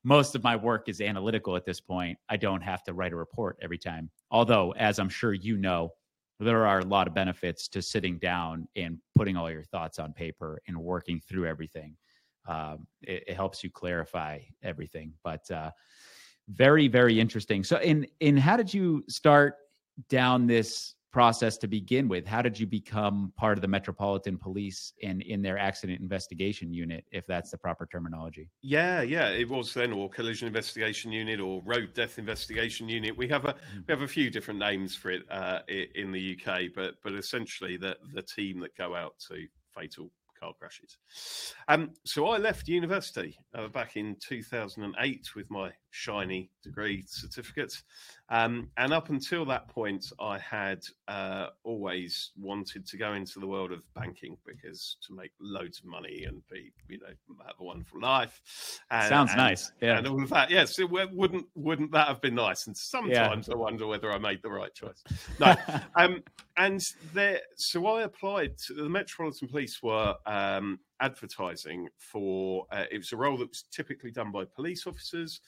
most 0.04 0.36
of 0.36 0.43
my 0.43 0.56
work 0.56 0.89
is 0.89 1.02
analytical 1.02 1.56
at 1.56 1.65
this 1.65 1.80
point. 1.80 2.17
I 2.30 2.38
don't 2.38 2.62
have 2.62 2.84
to 2.84 2.93
write 2.93 3.13
a 3.13 3.15
report 3.15 3.58
every 3.62 3.78
time. 3.78 4.10
Although, 4.32 4.71
as 4.71 4.99
I'm 4.99 5.10
sure 5.10 5.34
you 5.34 5.58
know, 5.58 5.93
there 6.39 6.65
are 6.65 6.80
a 6.80 6.86
lot 6.86 7.08
of 7.08 7.13
benefits 7.13 7.67
to 7.69 7.82
sitting 7.82 8.17
down 8.17 8.67
and 8.76 8.97
putting 9.15 9.38
all 9.38 9.49
your 9.49 9.63
thoughts 9.63 9.99
on 9.99 10.13
paper 10.13 10.62
and 10.67 10.78
working 10.78 11.21
through 11.21 11.47
everything. 11.47 11.95
Um, 12.47 12.88
it, 13.02 13.23
it, 13.28 13.36
helps 13.36 13.63
you 13.63 13.69
clarify 13.69 14.39
everything. 14.62 15.13
But 15.23 15.49
uh, 15.49 15.71
very, 16.49 16.89
very 16.89 17.17
interesting. 17.17 17.63
So, 17.63 17.78
in 17.78 18.06
in 18.19 18.36
how 18.36 18.58
did 18.58 18.73
you 18.73 19.06
start 19.08 19.56
down 20.10 20.47
this 20.47 20.95
process 21.13 21.58
to 21.60 21.67
begin 21.67 22.10
with? 22.10 22.26
How 22.26 22.41
did 22.41 22.60
you 22.60 22.65
become 22.65 23.32
part 23.38 23.58
of 23.58 23.62
the 23.62 23.67
Metropolitan 23.67 24.38
Police 24.38 24.93
in 24.99 25.21
in 25.21 25.41
their 25.41 25.58
accident 25.58 26.02
investigation 26.02 26.73
unit, 26.73 27.06
if 27.12 27.26
that's 27.28 27.52
the 27.52 27.58
proper 27.58 27.86
terminology? 27.86 28.49
Yeah, 28.62 29.02
yeah, 29.02 29.30
it 29.30 29.47
was 29.47 29.73
then, 29.73 29.93
or 29.93 30.10
collision 30.10 30.47
investigation 30.47 31.12
unit, 31.12 31.39
or 31.39 31.62
road 31.63 31.93
death 31.93 32.19
investigation 32.19 32.89
unit. 32.89 33.15
We 33.15 33.30
have 33.30 33.45
a 33.45 33.54
mm-hmm. 33.54 33.80
we 33.88 33.91
have 33.93 34.02
a 34.02 34.08
few 34.08 34.30
different 34.30 34.60
names 34.60 34.95
for 34.95 35.12
it 35.12 35.23
uh, 35.32 35.60
in 35.95 36.12
the 36.12 36.38
UK, 36.38 36.63
but 36.76 36.95
but 37.04 37.13
essentially 37.13 37.78
the 37.78 37.95
the 38.13 38.23
team 38.23 38.60
that 38.60 38.76
go 38.76 38.95
out 38.95 39.13
to 39.30 39.47
fatal 39.73 40.12
car 40.39 40.54
crashes. 40.60 40.97
Um, 41.67 41.91
so 42.06 42.28
I 42.28 42.38
left 42.38 42.67
university 42.67 43.38
uh, 43.56 43.67
back 43.67 43.95
in 43.95 44.17
2008 44.19 45.36
with 45.36 45.49
my 45.49 45.71
shiny 45.93 46.49
degree 46.63 47.03
certificate. 47.08 47.71
Um, 48.29 48.69
and 48.77 48.91
up 48.91 49.10
until 49.10 49.45
that 49.45 49.67
point, 49.67 50.03
I 50.19 50.39
had 50.39 50.79
uh, 51.08 51.47
always 51.63 52.32
wanted 52.36 52.88
to 52.88 52.97
go 52.97 53.13
into 53.13 53.39
the 53.39 53.45
world 53.45 53.71
of 53.71 53.82
banking 53.93 54.38
because 54.45 54.97
to 55.08 55.13
make 55.13 55.32
loads 55.39 55.79
of 55.79 55.86
money 55.86 56.25
and 56.27 56.41
be, 56.49 56.71
you 56.89 56.99
know, 56.99 57.13
have 57.45 57.56
a 57.60 57.63
wonderful 57.63 58.01
life. 58.01 58.41
And, 58.89 59.08
Sounds 59.08 59.32
and, 59.32 59.38
nice. 59.38 59.71
Yeah. 59.82 59.99
And 59.99 60.08
all 60.08 60.23
of 60.23 60.29
that. 60.29 60.49
Yes. 60.49 60.75
So 60.75 60.88
wouldn't, 60.88 61.45
wouldn't 61.53 61.91
that 61.91 62.08
have 62.08 62.21
been 62.21 62.36
nice? 62.36 62.65
And 62.65 62.75
sometimes 62.75 63.47
yeah. 63.47 63.53
I 63.53 63.58
wonder 63.58 63.86
whether 63.86 64.12
I 64.12 64.17
made 64.17 64.41
the 64.41 64.49
right 64.49 64.73
choice. 64.73 65.03
No. 65.39 65.56
um, 65.95 66.23
and 66.58 66.82
there, 67.13 67.39
so 67.56 67.86
I 67.86 68.01
applied 68.01 68.58
to 68.67 68.73
the 68.73 68.89
Metropolitan 68.89 69.47
Police 69.47 69.84
were 69.84 70.15
um, 70.25 70.79
advertising 71.04 71.89
for, 71.98 72.66
uh, 72.72 72.86
it 72.89 72.98
was 72.98 73.12
a 73.12 73.18
role 73.18 73.38
that 73.38 73.50
was 73.50 73.63
typically 73.72 74.12
done 74.12 74.32
by 74.32 74.46
police 74.46 74.88
officers. 74.88 75.42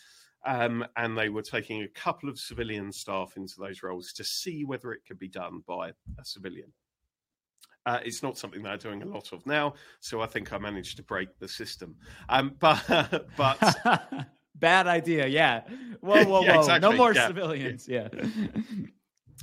Um, 0.45 0.85
and 0.95 1.17
they 1.17 1.29
were 1.29 1.41
taking 1.41 1.81
a 1.81 1.87
couple 1.87 2.29
of 2.29 2.37
civilian 2.37 2.91
staff 2.91 3.33
into 3.35 3.55
those 3.57 3.81
roles 3.81 4.13
to 4.13 4.23
see 4.23 4.63
whether 4.63 4.91
it 4.91 5.01
could 5.07 5.17
be 5.17 5.27
done 5.27 5.63
by 5.65 5.89
a 6.19 6.23
civilian. 6.23 6.71
Uh, 7.87 7.99
it's 8.03 8.21
not 8.21 8.37
something 8.37 8.61
they're 8.61 8.77
doing 8.77 9.01
a 9.01 9.05
lot 9.05 9.31
of 9.31 9.45
now, 9.45 9.73
so 9.99 10.21
I 10.21 10.25
think 10.25 10.51
I 10.53 10.57
managed 10.57 10.97
to 10.97 11.03
break 11.03 11.37
the 11.39 11.47
system. 11.47 11.95
Um, 12.29 12.55
but 12.59 13.27
but 13.37 13.59
bad 14.55 14.87
idea, 14.87 15.27
yeah. 15.27 15.61
Whoa, 16.01 16.23
whoa, 16.23 16.23
whoa! 16.25 16.41
yeah, 16.41 16.59
exactly. 16.59 16.89
No 16.89 16.95
more 16.95 17.13
yeah. 17.13 17.27
civilians, 17.27 17.87
yeah. 17.87 18.07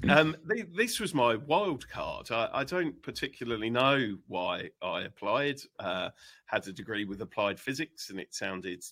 Um, 0.09 0.37
this 0.75 1.01
was 1.01 1.15
my 1.15 1.37
wild 1.37 1.89
card. 1.89 2.31
I, 2.31 2.49
I, 2.53 2.65
don't 2.65 3.01
particularly 3.03 3.71
know 3.71 4.17
why 4.27 4.71
I 4.83 5.03
applied. 5.03 5.61
Uh, 5.79 6.11
had 6.47 6.67
a 6.67 6.73
degree 6.73 7.05
with 7.05 7.21
applied 7.21 7.61
physics, 7.61 8.11
and 8.11 8.19
it 8.19 8.35
sounded 8.35 8.85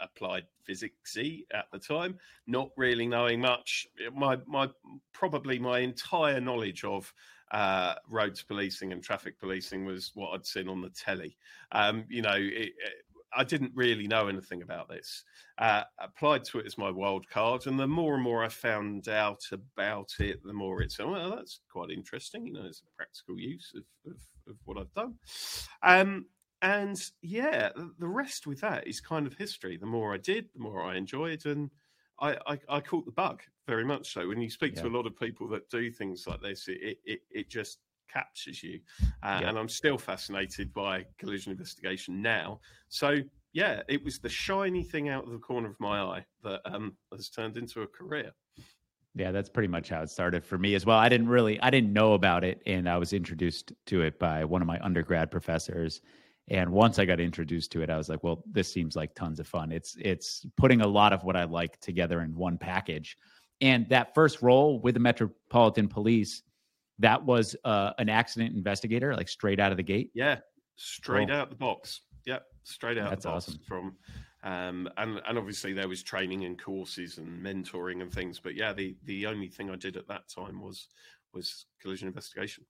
applied 0.00 0.44
physicsy 0.68 1.44
at 1.52 1.66
the 1.72 1.78
time, 1.78 2.18
not 2.46 2.70
really 2.76 3.06
knowing 3.06 3.40
much. 3.40 3.86
My 4.14 4.38
my 4.46 4.68
probably 5.12 5.58
my 5.58 5.80
entire 5.80 6.40
knowledge 6.40 6.84
of 6.84 7.12
uh, 7.52 7.94
roads 8.08 8.42
policing 8.42 8.92
and 8.92 9.02
traffic 9.02 9.38
policing 9.38 9.84
was 9.84 10.12
what 10.14 10.30
I'd 10.30 10.46
seen 10.46 10.68
on 10.68 10.80
the 10.80 10.90
telly. 10.90 11.36
Um, 11.72 12.04
you 12.08 12.22
know, 12.22 12.34
it, 12.34 12.72
it, 12.78 13.04
I 13.36 13.44
didn't 13.44 13.72
really 13.74 14.06
know 14.06 14.28
anything 14.28 14.62
about 14.62 14.88
this. 14.88 15.24
Uh, 15.58 15.82
applied 15.98 16.44
to 16.44 16.58
it 16.58 16.66
as 16.66 16.78
my 16.78 16.90
wild 16.90 17.28
card, 17.28 17.66
and 17.66 17.78
the 17.78 17.86
more 17.86 18.14
and 18.14 18.22
more 18.22 18.44
I 18.44 18.48
found 18.48 19.08
out 19.08 19.42
about 19.52 20.10
it, 20.18 20.42
the 20.44 20.52
more 20.52 20.82
it's 20.82 20.98
well, 20.98 21.30
that's 21.30 21.60
quite 21.70 21.90
interesting. 21.90 22.46
You 22.46 22.52
know, 22.54 22.66
it's 22.66 22.82
a 22.82 22.96
practical 22.96 23.38
use 23.38 23.72
of, 23.76 23.84
of, 24.10 24.18
of 24.48 24.56
what 24.64 24.78
I've 24.78 24.92
done. 24.94 25.14
Um, 25.82 26.26
and 26.60 27.02
yeah, 27.22 27.70
the 27.98 28.08
rest 28.08 28.46
with 28.46 28.60
that 28.60 28.86
is 28.86 29.00
kind 29.00 29.26
of 29.26 29.34
history. 29.34 29.76
The 29.76 29.86
more 29.86 30.14
I 30.14 30.18
did, 30.18 30.46
the 30.54 30.60
more 30.60 30.82
I 30.82 30.96
enjoyed, 30.96 31.44
and 31.46 31.70
I, 32.20 32.36
I, 32.46 32.58
I 32.68 32.80
caught 32.80 33.04
the 33.04 33.12
bug 33.12 33.42
very 33.66 33.84
much 33.84 34.12
so. 34.12 34.28
When 34.28 34.40
you 34.40 34.50
speak 34.50 34.76
yeah. 34.76 34.82
to 34.82 34.88
a 34.88 34.96
lot 34.96 35.06
of 35.06 35.18
people 35.18 35.48
that 35.48 35.68
do 35.70 35.90
things 35.90 36.24
like 36.26 36.40
this, 36.40 36.68
it 36.68 36.98
it, 37.04 37.20
it 37.30 37.50
just 37.50 37.78
captures 38.12 38.62
you. 38.62 38.80
Uh, 39.22 39.38
yeah. 39.40 39.48
And 39.48 39.58
I'm 39.58 39.68
still 39.68 39.98
fascinated 39.98 40.72
by 40.72 41.06
collision 41.18 41.52
investigation 41.52 42.20
now. 42.20 42.60
So, 42.88 43.18
yeah, 43.52 43.82
it 43.88 44.04
was 44.04 44.18
the 44.18 44.28
shiny 44.28 44.82
thing 44.82 45.08
out 45.08 45.24
of 45.24 45.30
the 45.30 45.38
corner 45.38 45.68
of 45.68 45.78
my 45.80 46.00
eye 46.00 46.24
that 46.42 46.60
um, 46.64 46.96
has 47.14 47.28
turned 47.28 47.56
into 47.56 47.82
a 47.82 47.86
career. 47.86 48.32
Yeah, 49.14 49.30
that's 49.30 49.50
pretty 49.50 49.68
much 49.68 49.90
how 49.90 50.02
it 50.02 50.10
started 50.10 50.42
for 50.44 50.56
me 50.56 50.74
as 50.74 50.86
well. 50.86 50.98
I 50.98 51.08
didn't 51.08 51.28
really, 51.28 51.60
I 51.60 51.68
didn't 51.68 51.92
know 51.92 52.14
about 52.14 52.44
it, 52.44 52.62
and 52.66 52.88
I 52.88 52.96
was 52.96 53.12
introduced 53.12 53.72
to 53.86 54.02
it 54.02 54.18
by 54.18 54.44
one 54.44 54.62
of 54.62 54.68
my 54.68 54.80
undergrad 54.82 55.30
professors. 55.30 56.00
And 56.48 56.70
once 56.72 56.98
I 56.98 57.04
got 57.04 57.20
introduced 57.20 57.72
to 57.72 57.82
it, 57.82 57.90
I 57.90 57.96
was 57.96 58.08
like, 58.08 58.24
"Well, 58.24 58.42
this 58.50 58.72
seems 58.72 58.96
like 58.96 59.14
tons 59.14 59.38
of 59.38 59.46
fun." 59.46 59.70
It's 59.70 59.96
it's 60.00 60.46
putting 60.56 60.80
a 60.80 60.86
lot 60.86 61.12
of 61.12 61.24
what 61.24 61.36
I 61.36 61.44
like 61.44 61.78
together 61.80 62.22
in 62.22 62.34
one 62.34 62.56
package. 62.56 63.16
And 63.60 63.88
that 63.90 64.14
first 64.14 64.42
role 64.42 64.80
with 64.80 64.94
the 64.94 65.00
Metropolitan 65.00 65.88
Police, 65.88 66.42
that 67.02 67.24
was 67.24 67.54
uh, 67.64 67.90
an 67.98 68.08
accident 68.08 68.56
investigator, 68.56 69.14
like 69.14 69.28
straight 69.28 69.60
out 69.60 69.70
of 69.70 69.76
the 69.76 69.82
gate. 69.82 70.10
Yeah, 70.14 70.38
straight 70.76 71.28
cool. 71.28 71.36
out 71.36 71.50
the 71.50 71.56
box. 71.56 72.00
Yep, 72.26 72.44
straight 72.64 72.98
out. 72.98 73.10
That's 73.10 73.26
awesome. 73.26 73.58
From 73.66 73.96
um, 74.44 74.88
and 74.96 75.20
and 75.26 75.38
obviously 75.38 75.72
there 75.72 75.88
was 75.88 76.02
training 76.02 76.44
and 76.44 76.60
courses 76.60 77.18
and 77.18 77.44
mentoring 77.44 78.02
and 78.02 78.12
things. 78.12 78.40
But 78.40 78.54
yeah, 78.54 78.72
the 78.72 78.96
the 79.04 79.26
only 79.26 79.48
thing 79.48 79.70
I 79.70 79.76
did 79.76 79.96
at 79.96 80.08
that 80.08 80.28
time 80.34 80.60
was 80.60 80.88
was 81.34 81.66
collision 81.80 82.08
investigation. 82.08 82.64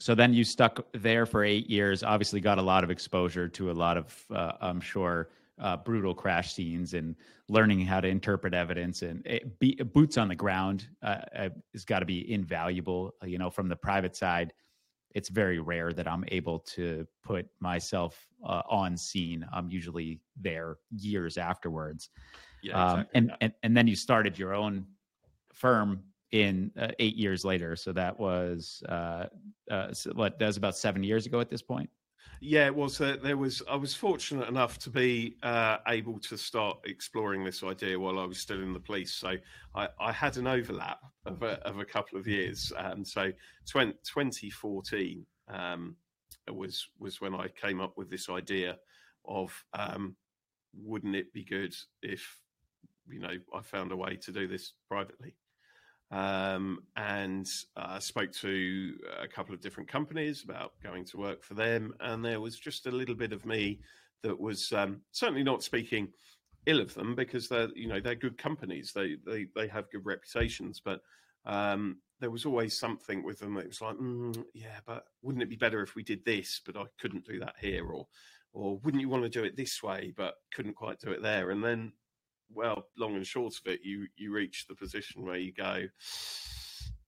So 0.00 0.14
then 0.14 0.32
you 0.32 0.44
stuck 0.44 0.86
there 0.92 1.26
for 1.26 1.42
eight 1.44 1.68
years. 1.68 2.04
Obviously, 2.04 2.40
got 2.40 2.58
a 2.58 2.62
lot 2.62 2.84
of 2.84 2.90
exposure 2.90 3.48
to 3.48 3.70
a 3.70 3.72
lot 3.72 3.96
of, 3.96 4.24
uh, 4.32 4.52
I'm 4.60 4.80
sure, 4.80 5.30
uh, 5.60 5.76
brutal 5.76 6.14
crash 6.14 6.52
scenes 6.52 6.94
and 6.94 7.14
learning 7.48 7.80
how 7.80 8.00
to 8.00 8.08
interpret 8.08 8.54
evidence 8.54 9.02
and 9.02 9.26
it, 9.26 9.58
be, 9.58 9.74
boots 9.74 10.18
on 10.18 10.28
the 10.28 10.34
ground 10.34 10.86
uh, 11.02 11.20
uh 11.36 11.48
has 11.72 11.84
got 11.84 12.00
to 12.00 12.06
be 12.06 12.30
invaluable. 12.32 13.14
You 13.24 13.38
know, 13.38 13.50
from 13.50 13.68
the 13.68 13.76
private 13.76 14.16
side, 14.16 14.52
it's 15.14 15.28
very 15.28 15.58
rare 15.58 15.92
that 15.92 16.06
I'm 16.06 16.24
able 16.28 16.60
to 16.60 17.06
put 17.24 17.48
myself 17.60 18.26
uh, 18.44 18.62
on 18.68 18.96
scene. 18.96 19.46
I'm 19.52 19.70
usually 19.70 20.20
there 20.40 20.76
years 20.90 21.38
afterwards. 21.38 22.10
Yeah, 22.62 22.92
um, 22.92 23.06
and, 23.14 23.32
and 23.40 23.52
and 23.62 23.76
then 23.76 23.86
you 23.86 23.96
started 23.96 24.38
your 24.38 24.54
own 24.54 24.86
firm 25.52 26.02
in 26.32 26.70
uh, 26.78 26.88
eight 26.98 27.16
years 27.16 27.44
later. 27.44 27.76
So 27.76 27.92
that 27.92 28.18
was 28.18 28.82
uh, 28.88 29.26
uh, 29.70 29.92
what 30.14 30.38
that 30.38 30.46
was 30.46 30.56
about 30.56 30.76
seven 30.76 31.02
years 31.02 31.26
ago 31.26 31.40
at 31.40 31.50
this 31.50 31.62
point. 31.62 31.88
Yeah, 32.40 32.66
it 32.66 32.74
was. 32.74 33.00
Uh, 33.00 33.16
there 33.22 33.36
was. 33.36 33.62
I 33.68 33.74
was 33.76 33.94
fortunate 33.94 34.48
enough 34.48 34.78
to 34.80 34.90
be 34.90 35.36
uh, 35.42 35.78
able 35.88 36.18
to 36.20 36.36
start 36.36 36.78
exploring 36.84 37.44
this 37.44 37.62
idea 37.62 37.98
while 37.98 38.18
I 38.18 38.24
was 38.24 38.38
still 38.38 38.62
in 38.62 38.72
the 38.72 38.80
police. 38.80 39.12
So 39.12 39.34
I, 39.74 39.88
I 40.00 40.12
had 40.12 40.36
an 40.36 40.46
overlap 40.46 41.00
of 41.26 41.42
a, 41.42 41.60
of 41.66 41.80
a 41.80 41.84
couple 41.84 42.18
of 42.18 42.26
years. 42.26 42.72
Um, 42.76 43.04
so 43.04 43.32
20, 43.68 43.92
2014 44.04 45.26
um, 45.48 45.96
was 46.52 46.88
was 46.98 47.20
when 47.20 47.34
I 47.34 47.48
came 47.48 47.80
up 47.80 47.96
with 47.96 48.08
this 48.08 48.28
idea 48.28 48.78
of 49.26 49.52
um, 49.74 50.14
wouldn't 50.74 51.16
it 51.16 51.32
be 51.32 51.44
good 51.44 51.74
if 52.02 52.38
you 53.08 53.20
know 53.20 53.36
I 53.54 53.62
found 53.62 53.90
a 53.90 53.96
way 53.96 54.16
to 54.16 54.32
do 54.32 54.46
this 54.46 54.74
privately 54.88 55.34
um, 56.10 56.80
and 56.96 57.46
I 57.76 57.96
uh, 57.96 58.00
spoke 58.00 58.32
to 58.32 58.94
a 59.22 59.28
couple 59.28 59.54
of 59.54 59.60
different 59.60 59.88
companies 59.88 60.42
about 60.42 60.72
going 60.82 61.04
to 61.06 61.18
work 61.18 61.42
for 61.42 61.54
them, 61.54 61.94
and 62.00 62.24
there 62.24 62.40
was 62.40 62.58
just 62.58 62.86
a 62.86 62.90
little 62.90 63.14
bit 63.14 63.32
of 63.32 63.44
me 63.44 63.80
that 64.22 64.38
was 64.38 64.72
um, 64.72 65.00
certainly 65.12 65.42
not 65.42 65.62
speaking 65.62 66.08
ill 66.66 66.80
of 66.80 66.92
them 66.94 67.14
because 67.14 67.48
they're 67.48 67.68
you 67.74 67.88
know 67.88 68.00
they're 68.00 68.14
good 68.14 68.38
companies, 68.38 68.92
they 68.92 69.16
they 69.26 69.46
they 69.54 69.68
have 69.68 69.90
good 69.90 70.06
reputations, 70.06 70.80
but 70.82 71.00
um, 71.44 71.98
there 72.20 72.30
was 72.30 72.46
always 72.46 72.78
something 72.78 73.22
with 73.22 73.38
them 73.38 73.54
that 73.54 73.68
was 73.68 73.80
like, 73.80 73.96
mm, 73.96 74.44
yeah, 74.54 74.80
but 74.86 75.04
wouldn't 75.22 75.42
it 75.42 75.50
be 75.50 75.56
better 75.56 75.82
if 75.82 75.94
we 75.94 76.02
did 76.02 76.24
this? 76.24 76.60
But 76.64 76.76
I 76.76 76.84
couldn't 77.00 77.26
do 77.26 77.38
that 77.40 77.54
here, 77.60 77.86
or 77.86 78.06
or 78.52 78.78
wouldn't 78.78 79.00
you 79.00 79.08
want 79.08 79.24
to 79.24 79.28
do 79.28 79.44
it 79.44 79.56
this 79.56 79.82
way, 79.82 80.12
but 80.16 80.34
couldn't 80.54 80.74
quite 80.74 81.00
do 81.00 81.10
it 81.10 81.22
there? 81.22 81.50
And 81.50 81.62
then 81.62 81.92
well, 82.52 82.86
long 82.96 83.16
and 83.16 83.26
short 83.26 83.54
of 83.54 83.72
it, 83.72 83.80
you 83.82 84.06
you 84.16 84.32
reach 84.32 84.66
the 84.68 84.74
position 84.74 85.24
where 85.24 85.38
you 85.38 85.52
go, 85.52 85.84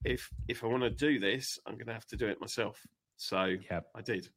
if 0.05 0.29
if 0.49 0.65
I 0.65 0.67
want 0.67 0.83
to 0.83 0.91
do 0.91 1.19
this, 1.19 1.59
I'm 1.67 1.75
going 1.75 1.87
to 1.87 1.93
have 1.93 2.07
to 2.07 2.17
do 2.17 2.29
it 2.29 2.41
myself. 2.41 2.87
So 3.17 3.55
yep. 3.71 3.87
I 3.95 4.01
did. 4.03 4.29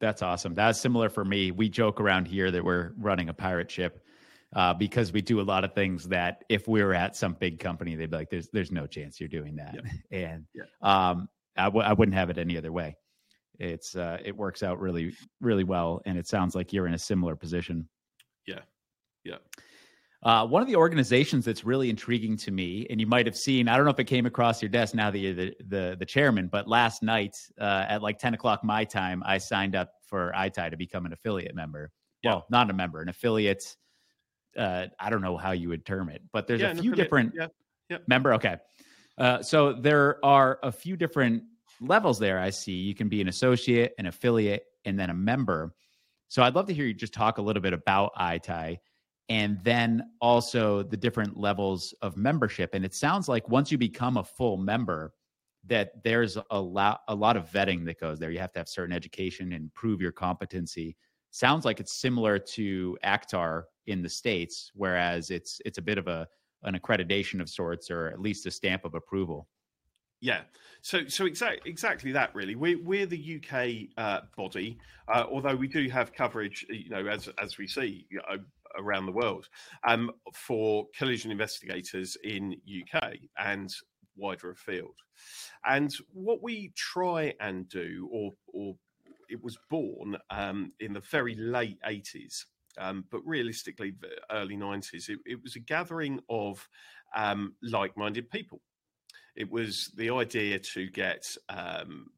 That's 0.00 0.22
awesome. 0.22 0.54
That's 0.54 0.80
similar 0.80 1.08
for 1.08 1.24
me. 1.24 1.50
We 1.50 1.68
joke 1.68 2.00
around 2.00 2.26
here 2.26 2.50
that 2.50 2.64
we're 2.64 2.92
running 2.98 3.28
a 3.28 3.34
pirate 3.34 3.70
ship 3.70 4.02
uh, 4.54 4.74
because 4.74 5.12
we 5.12 5.22
do 5.22 5.40
a 5.40 5.42
lot 5.42 5.64
of 5.64 5.74
things 5.74 6.08
that 6.08 6.44
if 6.48 6.66
we 6.68 6.82
were 6.82 6.94
at 6.94 7.16
some 7.16 7.34
big 7.34 7.58
company, 7.58 7.94
they'd 7.94 8.10
be 8.10 8.16
like, 8.16 8.30
"There's 8.30 8.48
there's 8.52 8.72
no 8.72 8.86
chance 8.86 9.20
you're 9.20 9.28
doing 9.28 9.56
that," 9.56 9.74
yep. 9.74 9.84
and 10.10 10.46
yep. 10.54 10.66
um, 10.82 11.28
I 11.56 11.64
w- 11.64 11.84
I 11.84 11.92
wouldn't 11.92 12.16
have 12.16 12.30
it 12.30 12.38
any 12.38 12.56
other 12.56 12.72
way. 12.72 12.96
It's 13.58 13.94
uh, 13.94 14.18
it 14.24 14.36
works 14.36 14.62
out 14.62 14.80
really 14.80 15.14
really 15.40 15.64
well, 15.64 16.02
and 16.04 16.18
it 16.18 16.26
sounds 16.26 16.54
like 16.54 16.72
you're 16.72 16.86
in 16.86 16.94
a 16.94 16.98
similar 16.98 17.36
position. 17.36 17.88
Yeah, 18.46 18.60
yeah. 19.24 19.36
Uh, 20.22 20.46
one 20.46 20.62
of 20.62 20.68
the 20.68 20.76
organizations 20.76 21.44
that's 21.44 21.64
really 21.64 21.90
intriguing 21.90 22.36
to 22.36 22.52
me, 22.52 22.86
and 22.90 23.00
you 23.00 23.06
might 23.06 23.26
have 23.26 23.36
seen, 23.36 23.66
I 23.66 23.76
don't 23.76 23.84
know 23.84 23.90
if 23.90 23.98
it 23.98 24.04
came 24.04 24.24
across 24.24 24.62
your 24.62 24.68
desk 24.68 24.94
now 24.94 25.10
that 25.10 25.18
you're 25.18 25.34
the, 25.34 25.54
the, 25.66 25.96
the 25.98 26.06
chairman, 26.06 26.48
but 26.50 26.68
last 26.68 27.02
night 27.02 27.36
uh, 27.60 27.86
at 27.88 28.02
like 28.02 28.18
10 28.20 28.34
o'clock 28.34 28.62
my 28.62 28.84
time, 28.84 29.22
I 29.26 29.38
signed 29.38 29.74
up 29.74 29.94
for 30.06 30.32
ITAI 30.36 30.70
to 30.70 30.76
become 30.76 31.06
an 31.06 31.12
affiliate 31.12 31.56
member. 31.56 31.90
Yeah. 32.22 32.34
Well, 32.34 32.46
not 32.50 32.70
a 32.70 32.72
member, 32.72 33.00
an 33.00 33.08
affiliate. 33.08 33.76
Uh, 34.56 34.86
I 35.00 35.10
don't 35.10 35.22
know 35.22 35.36
how 35.36 35.50
you 35.52 35.68
would 35.70 35.84
term 35.84 36.08
it, 36.08 36.22
but 36.32 36.46
there's 36.46 36.60
yeah, 36.60 36.70
a 36.70 36.76
few 36.76 36.94
different 36.94 37.32
yeah. 37.34 37.48
Yeah. 37.90 37.98
member. 38.06 38.32
Okay. 38.34 38.58
Uh, 39.18 39.42
so 39.42 39.72
there 39.72 40.24
are 40.24 40.60
a 40.62 40.70
few 40.70 40.96
different 40.96 41.42
levels 41.80 42.20
there. 42.20 42.38
I 42.38 42.50
see 42.50 42.72
you 42.72 42.94
can 42.94 43.08
be 43.08 43.20
an 43.20 43.28
associate, 43.28 43.92
an 43.98 44.06
affiliate, 44.06 44.66
and 44.84 44.96
then 44.96 45.10
a 45.10 45.14
member. 45.14 45.74
So 46.28 46.44
I'd 46.44 46.54
love 46.54 46.66
to 46.66 46.74
hear 46.74 46.86
you 46.86 46.94
just 46.94 47.12
talk 47.12 47.38
a 47.38 47.42
little 47.42 47.62
bit 47.62 47.72
about 47.72 48.14
ITAI 48.14 48.78
and 49.28 49.58
then 49.62 50.10
also 50.20 50.82
the 50.82 50.96
different 50.96 51.38
levels 51.38 51.94
of 52.02 52.16
membership. 52.16 52.70
And 52.74 52.84
it 52.84 52.94
sounds 52.94 53.28
like 53.28 53.48
once 53.48 53.70
you 53.70 53.78
become 53.78 54.16
a 54.16 54.24
full 54.24 54.56
member, 54.56 55.12
that 55.66 56.02
there's 56.02 56.36
a 56.50 56.60
lot 56.60 57.02
a 57.08 57.14
lot 57.14 57.36
of 57.36 57.50
vetting 57.50 57.84
that 57.86 58.00
goes 58.00 58.18
there. 58.18 58.30
You 58.30 58.40
have 58.40 58.52
to 58.52 58.58
have 58.58 58.68
certain 58.68 58.94
education 58.94 59.52
and 59.52 59.72
prove 59.74 60.00
your 60.00 60.12
competency. 60.12 60.96
Sounds 61.30 61.64
like 61.64 61.80
it's 61.80 61.94
similar 61.94 62.38
to 62.38 62.98
ACTAR 63.04 63.66
in 63.86 64.02
the 64.02 64.08
states, 64.08 64.70
whereas 64.74 65.30
it's 65.30 65.60
it's 65.64 65.78
a 65.78 65.82
bit 65.82 65.98
of 65.98 66.08
a 66.08 66.26
an 66.64 66.78
accreditation 66.78 67.40
of 67.40 67.48
sorts, 67.48 67.90
or 67.90 68.08
at 68.08 68.20
least 68.20 68.46
a 68.46 68.50
stamp 68.50 68.84
of 68.84 68.94
approval. 68.94 69.48
Yeah, 70.20 70.42
so 70.82 71.06
so 71.08 71.26
exactly 71.26 71.68
exactly 71.70 72.12
that. 72.12 72.34
Really, 72.34 72.54
we're 72.54 72.80
we're 72.82 73.06
the 73.06 73.40
UK 73.42 73.88
uh, 73.96 74.20
body, 74.36 74.78
uh, 75.08 75.24
although 75.30 75.56
we 75.56 75.66
do 75.66 75.88
have 75.90 76.12
coverage. 76.12 76.64
You 76.68 76.90
know, 76.90 77.06
as 77.06 77.28
as 77.42 77.58
we 77.58 77.66
see, 77.66 78.06
you 78.08 78.18
know, 78.18 78.38
around 78.76 79.06
the 79.06 79.12
world 79.12 79.48
um, 79.84 80.10
for 80.34 80.86
collision 80.96 81.30
investigators 81.30 82.16
in 82.24 82.56
UK 82.66 83.14
and 83.38 83.72
wider 84.16 84.50
afield. 84.50 84.94
And 85.64 85.94
what 86.12 86.42
we 86.42 86.72
try 86.76 87.34
and 87.40 87.68
do, 87.68 88.08
or 88.12 88.32
or 88.46 88.76
it 89.28 89.42
was 89.42 89.56
born 89.70 90.16
um, 90.30 90.72
in 90.80 90.92
the 90.92 91.00
very 91.00 91.34
late 91.34 91.78
80s, 91.88 92.44
um, 92.78 93.04
but 93.10 93.20
realistically, 93.24 93.94
early 94.30 94.56
90s, 94.56 95.08
it, 95.08 95.18
it 95.24 95.42
was 95.42 95.56
a 95.56 95.60
gathering 95.60 96.20
of 96.28 96.68
um, 97.16 97.54
like 97.62 97.96
minded 97.96 98.30
people. 98.30 98.60
It 99.34 99.50
was 99.50 99.90
the 99.96 100.10
idea 100.10 100.58
to 100.58 100.88
get 100.90 101.24
um, 101.48 102.10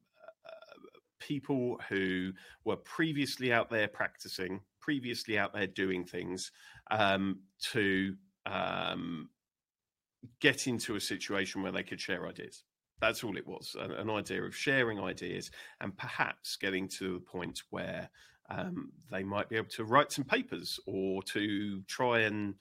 uh, 0.45 0.99
people 1.19 1.79
who 1.89 2.31
were 2.65 2.75
previously 2.75 3.53
out 3.53 3.69
there 3.69 3.87
practicing 3.87 4.59
previously 4.85 5.39
out 5.41 5.53
there 5.53 5.67
doing 5.67 6.05
things 6.05 6.51
um, 6.91 7.39
to 7.73 8.15
um, 8.45 9.29
get 10.39 10.67
into 10.67 10.95
a 10.95 10.99
situation 10.99 11.63
where 11.63 11.73
they 11.73 11.83
could 11.89 12.01
share 12.01 12.27
ideas. 12.27 12.63
That's 13.01 13.23
all 13.23 13.37
it 13.37 13.47
was 13.47 13.75
an, 13.79 13.91
an 13.91 14.09
idea 14.09 14.43
of 14.43 14.55
sharing 14.55 14.99
ideas 15.11 15.51
and 15.81 15.97
perhaps 15.97 16.57
getting 16.57 16.89
to 16.97 17.13
the 17.13 17.25
point 17.31 17.63
where 17.71 18.09
Um, 18.47 18.91
they 19.09 19.23
might 19.23 19.49
be 19.49 19.57
able 19.57 19.75
to 19.75 19.83
write 19.91 20.11
some 20.11 20.27
papers 20.27 20.79
or 20.85 21.23
to 21.33 21.81
try 21.87 22.27
and 22.27 22.55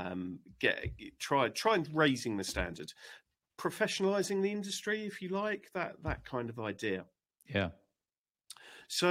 um, 0.00 0.40
get 0.58 0.76
try 1.18 1.48
try 1.50 1.74
and 1.74 1.88
raising 1.94 2.38
the 2.38 2.44
standard, 2.44 2.92
professionalizing 3.56 4.42
the 4.42 4.52
industry, 4.52 5.06
if 5.06 5.22
you 5.22 5.30
like, 5.44 5.70
that 5.72 5.92
that 6.04 6.20
kind 6.30 6.50
of 6.50 6.58
idea. 6.58 7.06
Yeah. 7.54 7.70
So 8.86 9.10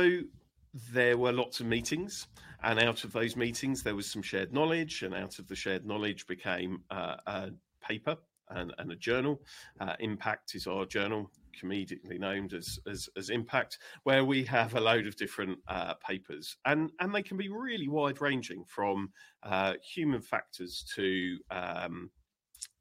there 0.94 1.18
were 1.18 1.34
lots 1.34 1.62
of 1.62 1.66
meetings, 1.66 2.28
and 2.64 2.80
out 2.80 3.04
of 3.04 3.12
those 3.12 3.36
meetings, 3.36 3.84
there 3.84 3.96
was 3.96 4.10
some 4.10 4.22
shared 4.22 4.54
knowledge, 4.54 5.04
and 5.04 5.14
out 5.14 5.40
of 5.40 5.48
the 5.48 5.56
shared 5.56 5.86
knowledge 5.86 6.28
became 6.28 6.84
uh, 6.90 7.16
a 7.26 7.50
paper 7.82 8.18
and, 8.50 8.74
and 8.78 8.92
a 8.92 8.96
journal. 8.96 9.42
Uh, 9.80 9.96
Impact 10.00 10.56
is 10.56 10.68
our 10.68 10.86
journal, 10.86 11.32
comedically 11.62 12.20
named 12.20 12.54
as, 12.54 12.80
as, 12.90 13.10
as 13.16 13.30
Impact, 13.30 13.80
where 14.04 14.26
we 14.26 14.44
have 14.44 14.76
a 14.76 14.80
load 14.80 15.08
of 15.08 15.16
different 15.16 15.60
uh, 15.68 15.94
papers, 15.96 16.58
and 16.66 16.92
and 17.00 17.14
they 17.14 17.24
can 17.24 17.38
be 17.38 17.50
really 17.50 17.88
wide 17.88 18.22
ranging 18.22 18.64
from 18.66 19.10
uh, 19.44 19.74
human 19.84 20.22
factors 20.22 20.86
to 20.96 21.38
um, 21.52 22.10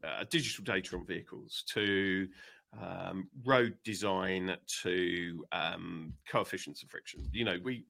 uh, 0.05 0.25
digital 0.31 0.65
data 0.65 0.97
on 0.97 1.07
vehicles 1.07 1.65
to 1.69 2.29
um, 2.81 3.29
road 3.45 3.75
design 3.85 4.57
to 4.83 5.45
um, 5.53 6.13
coefficients 6.29 6.83
of 6.83 6.91
friction. 6.91 7.27
You 7.33 7.45
know, 7.45 7.59
we 7.63 7.85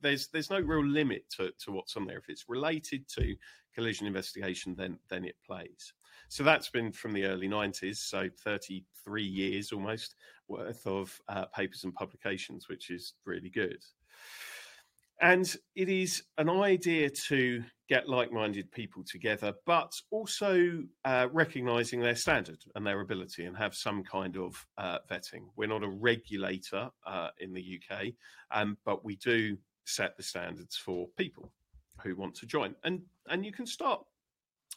there's 0.00 0.28
there's 0.28 0.50
no 0.50 0.60
real 0.60 0.84
limit 0.84 1.24
to, 1.36 1.52
to 1.64 1.72
what's 1.72 1.96
on 1.96 2.06
there. 2.06 2.18
If 2.18 2.28
it's 2.28 2.48
related 2.48 3.08
to 3.16 3.36
collision 3.74 4.06
investigation, 4.06 4.74
then 4.76 4.98
then 5.08 5.24
it 5.24 5.36
plays. 5.46 5.92
So 6.28 6.42
that's 6.44 6.68
been 6.68 6.92
from 6.92 7.12
the 7.14 7.24
early 7.24 7.48
90s, 7.48 7.96
so 7.96 8.28
33 8.44 9.22
years 9.22 9.72
almost 9.72 10.14
worth 10.46 10.86
of 10.86 11.18
uh, 11.28 11.46
papers 11.46 11.84
and 11.84 11.94
publications, 11.94 12.68
which 12.68 12.90
is 12.90 13.14
really 13.24 13.48
good. 13.48 13.82
And 15.20 15.52
it 15.74 15.88
is 15.88 16.22
an 16.38 16.48
idea 16.48 17.10
to 17.10 17.64
get 17.88 18.08
like 18.08 18.30
minded 18.30 18.70
people 18.70 19.02
together, 19.02 19.52
but 19.66 19.92
also 20.10 20.82
uh, 21.04 21.28
recognizing 21.32 22.00
their 22.00 22.14
standard 22.14 22.58
and 22.74 22.86
their 22.86 23.00
ability 23.00 23.46
and 23.46 23.56
have 23.56 23.74
some 23.74 24.04
kind 24.04 24.36
of 24.36 24.64
uh, 24.76 24.98
vetting. 25.10 25.48
We're 25.56 25.68
not 25.68 25.82
a 25.82 25.88
regulator 25.88 26.90
uh, 27.06 27.28
in 27.38 27.52
the 27.52 27.80
UK, 27.80 28.08
um, 28.50 28.76
but 28.84 29.04
we 29.04 29.16
do 29.16 29.56
set 29.84 30.16
the 30.16 30.22
standards 30.22 30.76
for 30.76 31.08
people 31.16 31.50
who 32.02 32.14
want 32.14 32.34
to 32.36 32.46
join. 32.46 32.74
And, 32.84 33.00
and 33.28 33.44
you 33.44 33.52
can 33.52 33.66
start 33.66 34.04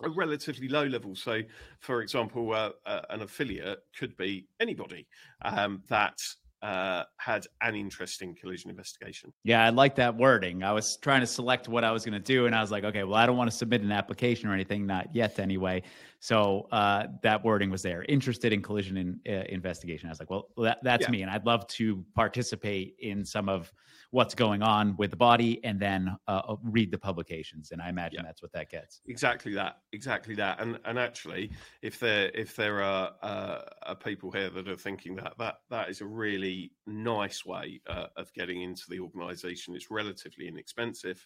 a 0.04 0.10
relatively 0.10 0.68
low 0.68 0.86
level. 0.86 1.16
So, 1.16 1.42
for 1.80 2.02
example, 2.02 2.54
uh, 2.54 2.72
uh, 2.86 3.02
an 3.10 3.22
affiliate 3.22 3.80
could 3.98 4.16
be 4.18 4.48
anybody 4.60 5.08
um, 5.44 5.84
that 5.90 6.18
uh, 6.62 7.04
had 7.18 7.48
an 7.62 7.76
interesting 7.76 8.36
collision 8.40 8.70
investigation. 8.70 9.34
Yeah, 9.44 9.66
I 9.66 9.70
like 9.70 9.96
that 9.96 10.16
wording. 10.16 10.64
I 10.64 10.72
was 10.72 10.98
trying 10.98 11.22
to 11.22 11.28
select 11.28 11.68
what 11.68 11.84
I 11.84 11.92
was 11.92 12.06
going 12.06 12.14
to 12.14 12.20
do, 12.20 12.46
and 12.46 12.56
I 12.56 12.62
was 12.62 12.72
like, 12.72 12.84
okay, 12.84 13.04
well, 13.04 13.16
I 13.16 13.26
don't 13.26 13.38
want 13.38 13.50
to 13.50 13.56
submit 13.56 13.82
an 13.82 13.92
application 13.92 14.48
or 14.50 14.54
anything, 14.54 14.86
not 14.86 15.14
yet 15.14 15.40
anyway. 15.40 15.82
So 16.22 16.68
uh, 16.72 17.08
that 17.24 17.44
wording 17.44 17.72
was 17.72 17.82
there. 17.82 18.06
Interested 18.08 18.54
in 18.54 18.62
collision 18.62 18.96
in, 18.96 19.20
uh, 19.28 19.44
investigation. 19.50 20.08
I 20.08 20.12
was 20.12 20.20
like, 20.20 20.30
well, 20.30 20.50
that, 20.58 20.78
that's 20.84 21.06
yeah. 21.06 21.10
me, 21.10 21.24
and 21.24 21.32
I'd 21.32 21.48
love 21.48 21.66
to 21.70 22.06
participate 22.14 22.96
in 23.00 23.26
some 23.26 23.50
of 23.50 23.74
what's 24.12 24.36
going 24.36 24.62
on 24.62 24.96
with 24.98 25.10
the 25.10 25.18
body, 25.18 25.60
and 25.64 25.80
then 25.80 26.16
uh, 26.28 26.56
read 26.64 26.92
the 26.92 26.98
publications. 27.00 27.72
And 27.72 27.82
I 27.82 27.90
imagine 27.90 28.20
yeah. 28.20 28.28
that's 28.28 28.44
what 28.44 28.52
that 28.52 28.70
gets. 28.70 29.02
Exactly 29.08 29.56
that. 29.56 29.80
Exactly 29.94 30.36
that. 30.36 30.62
And 30.62 30.78
and 30.86 31.00
actually, 31.00 31.50
if 31.82 32.00
there 32.00 32.30
if 32.36 32.56
there 32.56 32.84
are, 32.84 33.14
uh, 33.24 33.62
are 33.88 33.96
people 33.96 34.30
here 34.30 34.52
that 34.52 34.68
are 34.68 34.78
thinking 34.78 35.16
that 35.16 35.34
that 35.40 35.56
that 35.72 35.90
is 35.90 36.02
a 36.02 36.06
really 36.06 36.72
nice 36.86 37.44
way 37.46 37.82
uh, 37.88 38.08
of 38.16 38.32
getting 38.34 38.62
into 38.62 38.84
the 38.90 39.00
organisation. 39.00 39.76
It's 39.76 39.90
relatively 39.90 40.48
inexpensive 40.48 41.26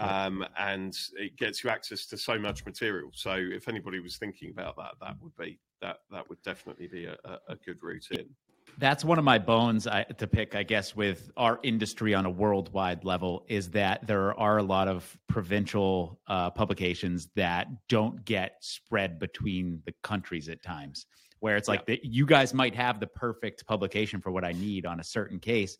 um, 0.00 0.44
and 0.58 0.96
it 1.16 1.36
gets 1.36 1.62
you 1.62 1.70
access 1.70 2.06
to 2.06 2.16
so 2.16 2.38
much 2.38 2.64
material. 2.64 3.10
So 3.14 3.34
if 3.34 3.68
anybody 3.68 4.00
was 4.00 4.16
thinking 4.16 4.50
about 4.50 4.76
that, 4.76 4.94
that 5.00 5.16
would 5.22 5.36
be 5.36 5.58
that 5.82 5.98
that 6.10 6.28
would 6.28 6.42
definitely 6.42 6.88
be 6.88 7.06
a, 7.06 7.16
a 7.48 7.56
good 7.64 7.78
route 7.82 8.08
in. 8.10 8.26
That's 8.78 9.04
one 9.04 9.18
of 9.18 9.24
my 9.24 9.38
bones 9.38 9.86
I, 9.86 10.04
to 10.04 10.26
pick, 10.26 10.54
I 10.54 10.62
guess, 10.62 10.94
with 10.94 11.30
our 11.36 11.58
industry 11.62 12.14
on 12.14 12.24
a 12.24 12.30
worldwide 12.30 13.04
level 13.04 13.44
is 13.48 13.68
that 13.70 14.06
there 14.06 14.38
are 14.38 14.58
a 14.58 14.62
lot 14.62 14.88
of 14.88 15.16
provincial 15.28 16.20
uh, 16.28 16.50
publications 16.50 17.28
that 17.34 17.66
don't 17.88 18.24
get 18.24 18.56
spread 18.60 19.18
between 19.18 19.82
the 19.86 19.92
countries 20.02 20.48
at 20.48 20.62
times, 20.62 21.06
where 21.40 21.56
it's 21.56 21.68
like 21.68 21.82
yeah. 21.88 21.96
the, 21.96 22.00
you 22.04 22.24
guys 22.24 22.54
might 22.54 22.74
have 22.74 23.00
the 23.00 23.06
perfect 23.08 23.66
publication 23.66 24.20
for 24.20 24.30
what 24.30 24.44
I 24.44 24.52
need 24.52 24.86
on 24.86 25.00
a 25.00 25.04
certain 25.04 25.40
case, 25.40 25.76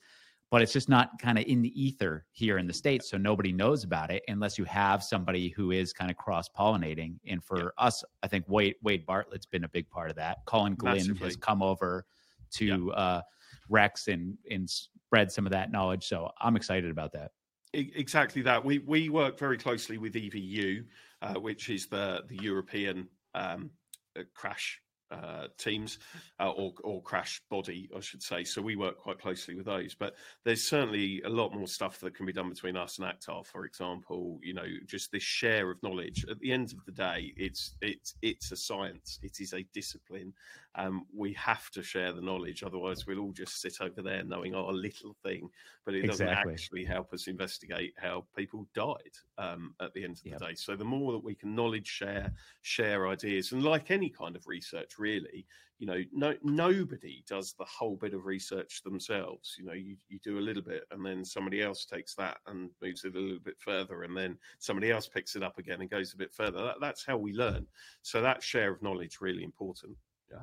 but 0.51 0.63
it's 0.63 0.73
just 0.73 0.89
not 0.89 1.11
kind 1.21 1.39
of 1.39 1.45
in 1.45 1.63
the 1.63 1.81
ether 1.81 2.27
here 2.33 2.59
in 2.59 2.67
the 2.67 2.73
states 2.73 3.09
so 3.09 3.17
nobody 3.17 3.53
knows 3.53 3.85
about 3.85 4.11
it 4.11 4.23
unless 4.29 4.59
you 4.59 4.65
have 4.65 5.03
somebody 5.03 5.49
who 5.49 5.71
is 5.71 5.93
kind 5.93 6.11
of 6.11 6.17
cross 6.17 6.49
pollinating 6.49 7.15
and 7.27 7.43
for 7.43 7.59
yeah. 7.59 7.69
us 7.79 8.05
i 8.23 8.29
think 8.29 8.45
wade 8.49 8.75
wade 8.83 9.07
bartlett's 9.07 9.47
been 9.47 9.65
a 9.65 9.69
big 9.69 9.89
part 9.91 10.11
of 10.11 10.17
that 10.17 10.39
colin 10.47 10.75
glynn 10.75 10.97
Massively. 10.97 11.25
has 11.25 11.37
come 11.37 11.63
over 11.63 12.05
to 12.53 12.65
yeah. 12.65 12.95
uh, 12.95 13.23
WREX 13.71 14.09
and 14.09 14.37
and 14.51 14.69
spread 14.69 15.31
some 15.31 15.47
of 15.47 15.53
that 15.53 15.71
knowledge 15.73 16.07
so 16.07 16.31
i'm 16.41 16.57
excited 16.57 16.91
about 16.91 17.13
that 17.13 17.31
exactly 17.73 18.43
that 18.43 18.65
we 18.65 18.79
we 18.81 19.09
work 19.09 19.39
very 19.39 19.57
closely 19.57 19.99
with 19.99 20.15
evu 20.15 20.85
uh, 21.23 21.35
which 21.35 21.69
is 21.69 21.87
the 21.87 22.23
the 22.29 22.37
european 22.37 23.09
um, 23.35 23.71
uh, 24.19 24.23
crash 24.35 24.81
uh, 25.11 25.47
teams 25.59 25.99
uh, 26.39 26.51
or, 26.51 26.73
or 26.83 27.03
crash 27.03 27.43
body, 27.51 27.89
I 27.97 28.01
should 28.01 28.23
say. 28.23 28.45
So 28.45 28.63
we 28.63 28.77
work 28.77 28.99
quite 28.99 29.19
closely 29.19 29.55
with 29.55 29.67
those. 29.67 29.95
But 29.95 30.15
there's 30.45 30.63
certainly 30.63 31.23
a 31.25 31.29
lot 31.29 31.55
more 31.55 31.67
stuff 31.67 31.99
that 32.01 32.15
can 32.15 32.27
be 32.27 32.33
done 32.33 32.49
between 32.49 32.77
us 32.77 32.99
and 32.99 33.07
ACTAR, 33.07 33.45
for 33.45 33.65
example. 33.65 34.39
You 34.43 34.55
know, 34.55 34.67
just 34.87 35.13
this 35.13 35.23
share 35.23 35.71
of 35.71 35.83
knowledge. 35.83 36.25
At 36.31 36.39
the 36.41 36.53
end 36.53 36.73
of 36.73 36.85
the 36.85 36.93
day, 36.93 37.33
it's 37.37 37.77
it's 37.81 38.15
it's 38.23 38.53
a 38.53 38.57
science. 38.57 39.19
It 39.23 39.41
is 39.41 39.53
a 39.53 39.65
discipline. 39.75 40.33
Um, 40.77 41.05
we 41.15 41.33
have 41.33 41.69
to 41.71 41.83
share 41.83 42.13
the 42.13 42.21
knowledge, 42.21 42.63
otherwise 42.63 43.07
we'll 43.07 43.19
all 43.19 43.33
just 43.33 43.61
sit 43.61 43.79
over 43.81 44.03
there 44.03 44.23
knowing 44.23 44.55
our 44.55 44.73
little 44.73 45.17
thing, 45.25 45.49
but 45.85 45.95
it 45.95 46.07
doesn't 46.07 46.29
exactly. 46.29 46.53
actually 46.53 46.85
help 46.85 47.13
us 47.13 47.27
investigate 47.27 47.93
how 47.97 48.25
people 48.37 48.69
died 48.75 49.17
um, 49.39 49.75
at 49.81 49.93
the 49.95 50.05
end 50.05 50.19
of 50.19 50.23
the 50.23 50.47
day. 50.47 50.55
So 50.55 50.77
the 50.77 50.85
more 50.85 51.13
that 51.13 51.25
we 51.25 51.35
can 51.35 51.55
knowledge 51.55 51.89
share, 51.89 52.33
share 52.63 53.09
ideas, 53.09 53.51
and 53.53 53.65
like 53.65 53.91
any 53.91 54.11
kind 54.11 54.37
of 54.37 54.47
research, 54.47 54.93
really, 54.99 55.45
you 55.81 55.87
know, 55.87 56.05
no 56.13 56.35
nobody 56.43 57.25
does 57.27 57.55
the 57.55 57.65
whole 57.65 57.97
bit 57.97 58.13
of 58.13 58.27
research 58.27 58.83
themselves. 58.85 59.57
You 59.59 59.65
know, 59.65 59.73
you, 59.73 59.97
you 60.09 60.19
do 60.23 60.39
a 60.39 60.41
little 60.41 60.63
bit, 60.63 60.85
and 60.91 61.05
then 61.05 61.25
somebody 61.25 61.63
else 61.63 61.87
takes 61.87 62.15
that 62.17 62.37
and 62.47 62.71
moves 62.83 63.05
it 63.05 63.17
a 63.17 63.19
little 63.19 63.41
bit 63.41 63.59
further, 63.59 64.03
and 64.03 64.15
then 64.15 64.37
somebody 64.59 64.93
else 64.93 65.09
picks 65.09 65.37
it 65.37 65.43
up 65.43 65.59
again 65.59 65.81
and 65.81 65.91
goes 65.91 66.13
a 66.13 66.19
bit 66.19 66.35
further. 66.35 66.63
That, 66.63 66.77
that's 66.81 67.05
how 67.05 67.17
we 67.17 67.33
learn. 67.33 67.67
So 68.03 68.21
that 68.21 68.43
share 68.43 68.73
of 68.73 68.83
knowledge 68.83 69.19
really 69.21 69.43
important. 69.43 69.97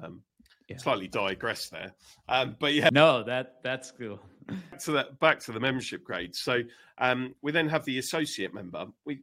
Um, 0.03 0.21
yeah. 0.69 0.77
Slightly 0.77 1.07
digress 1.07 1.69
there, 1.69 1.93
um, 2.27 2.57
but 2.59 2.73
yeah. 2.73 2.89
No, 2.91 3.23
that 3.23 3.63
that's 3.63 3.91
cool. 3.91 4.19
back 4.47 4.79
to 4.81 4.91
that, 4.91 5.19
back 5.21 5.39
to 5.41 5.53
the 5.53 5.61
membership 5.61 6.03
grade. 6.03 6.35
So 6.35 6.61
um, 6.97 7.33
we 7.41 7.53
then 7.53 7.69
have 7.69 7.85
the 7.85 7.99
associate 7.99 8.53
member. 8.53 8.85
We 9.05 9.21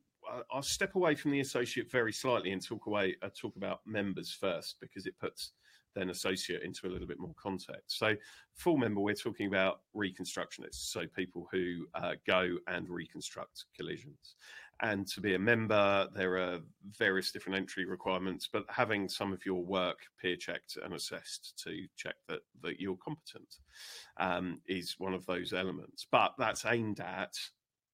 I'll 0.50 0.62
step 0.62 0.94
away 0.94 1.14
from 1.14 1.32
the 1.32 1.40
associate 1.40 1.90
very 1.90 2.12
slightly 2.12 2.52
and 2.52 2.64
talk 2.64 2.86
away 2.86 3.16
uh, 3.22 3.28
talk 3.38 3.56
about 3.56 3.80
members 3.86 4.32
first 4.32 4.76
because 4.80 5.06
it 5.06 5.18
puts 5.18 5.52
then 5.94 6.10
associate 6.10 6.62
into 6.62 6.86
a 6.86 6.90
little 6.90 7.06
bit 7.06 7.20
more 7.20 7.34
context. 7.40 7.98
So, 7.98 8.14
full 8.54 8.76
member, 8.76 9.00
we're 9.00 9.14
talking 9.14 9.46
about 9.46 9.80
reconstructionists, 9.94 10.90
so 10.90 11.06
people 11.14 11.48
who 11.52 11.86
uh, 11.94 12.14
go 12.26 12.56
and 12.66 12.88
reconstruct 12.88 13.66
collisions. 13.76 14.36
And 14.84 15.06
to 15.08 15.22
be 15.22 15.34
a 15.34 15.38
member, 15.38 16.06
there 16.14 16.36
are 16.36 16.58
various 16.98 17.32
different 17.32 17.56
entry 17.56 17.86
requirements, 17.86 18.50
but 18.52 18.66
having 18.68 19.08
some 19.08 19.32
of 19.32 19.46
your 19.46 19.64
work 19.64 19.96
peer 20.20 20.36
checked 20.36 20.76
and 20.76 20.92
assessed 20.92 21.58
to 21.64 21.86
check 21.96 22.16
that, 22.28 22.40
that 22.62 22.78
you're 22.78 22.98
competent 23.02 23.48
um, 24.18 24.60
is 24.66 24.96
one 24.98 25.14
of 25.14 25.24
those 25.24 25.54
elements. 25.54 26.06
But 26.12 26.34
that's 26.36 26.66
aimed 26.66 27.00
at 27.00 27.32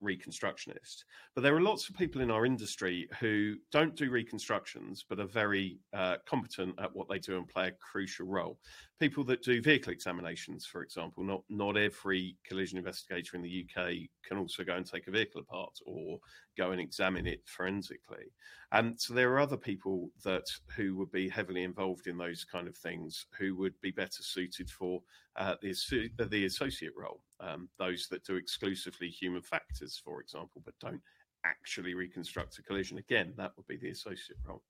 reconstructionist. 0.02 1.04
But 1.34 1.42
there 1.42 1.54
are 1.56 1.60
lots 1.60 1.88
of 1.88 1.96
people 1.96 2.20
in 2.20 2.30
our 2.30 2.46
industry 2.46 3.08
who 3.20 3.56
don't 3.70 3.96
do 3.96 4.10
reconstructions, 4.10 5.04
but 5.08 5.20
are 5.20 5.26
very 5.26 5.78
uh, 5.92 6.16
competent 6.26 6.74
at 6.80 6.94
what 6.94 7.08
they 7.08 7.18
do 7.18 7.36
and 7.36 7.48
play 7.48 7.68
a 7.68 7.72
crucial 7.72 8.26
role. 8.26 8.58
People 8.98 9.24
that 9.24 9.42
do 9.42 9.62
vehicle 9.62 9.92
examinations, 9.92 10.66
for 10.66 10.82
example, 10.82 11.24
not 11.24 11.42
not 11.48 11.76
every 11.76 12.36
collision 12.46 12.78
investigator 12.78 13.36
in 13.36 13.42
the 13.42 13.66
UK 13.66 13.92
can 14.26 14.38
also 14.38 14.64
go 14.64 14.76
and 14.76 14.86
take 14.86 15.06
a 15.06 15.10
vehicle 15.10 15.40
apart 15.40 15.78
or 15.86 16.18
go 16.56 16.72
and 16.72 16.80
examine 16.80 17.26
it 17.26 17.40
forensically. 17.46 18.32
And 18.72 19.00
so 19.00 19.14
there 19.14 19.32
are 19.32 19.40
other 19.40 19.56
people 19.56 20.10
that 20.24 20.44
who 20.76 20.96
would 20.96 21.10
be 21.10 21.28
heavily 21.28 21.64
involved 21.64 22.06
in 22.06 22.16
those 22.16 22.44
kind 22.44 22.68
of 22.68 22.76
things 22.76 23.26
who 23.38 23.56
would 23.56 23.74
be 23.80 23.90
better 23.90 24.22
suited 24.22 24.70
for 24.70 25.00
uh, 25.36 25.54
the, 25.60 26.10
the 26.30 26.44
associate 26.44 26.92
role. 26.96 27.22
Um, 27.40 27.68
those 27.78 28.06
that 28.10 28.24
do 28.24 28.36
exclusively 28.36 29.08
human 29.08 29.42
factors, 29.42 30.00
for 30.04 30.20
example, 30.20 30.62
but 30.64 30.74
don't 30.80 31.00
actually 31.44 31.94
reconstruct 31.94 32.58
a 32.58 32.62
collision. 32.62 32.98
Again, 32.98 33.32
that 33.36 33.52
would 33.56 33.66
be 33.66 33.76
the 33.76 33.90
associate 33.90 34.38
role. 34.44 34.62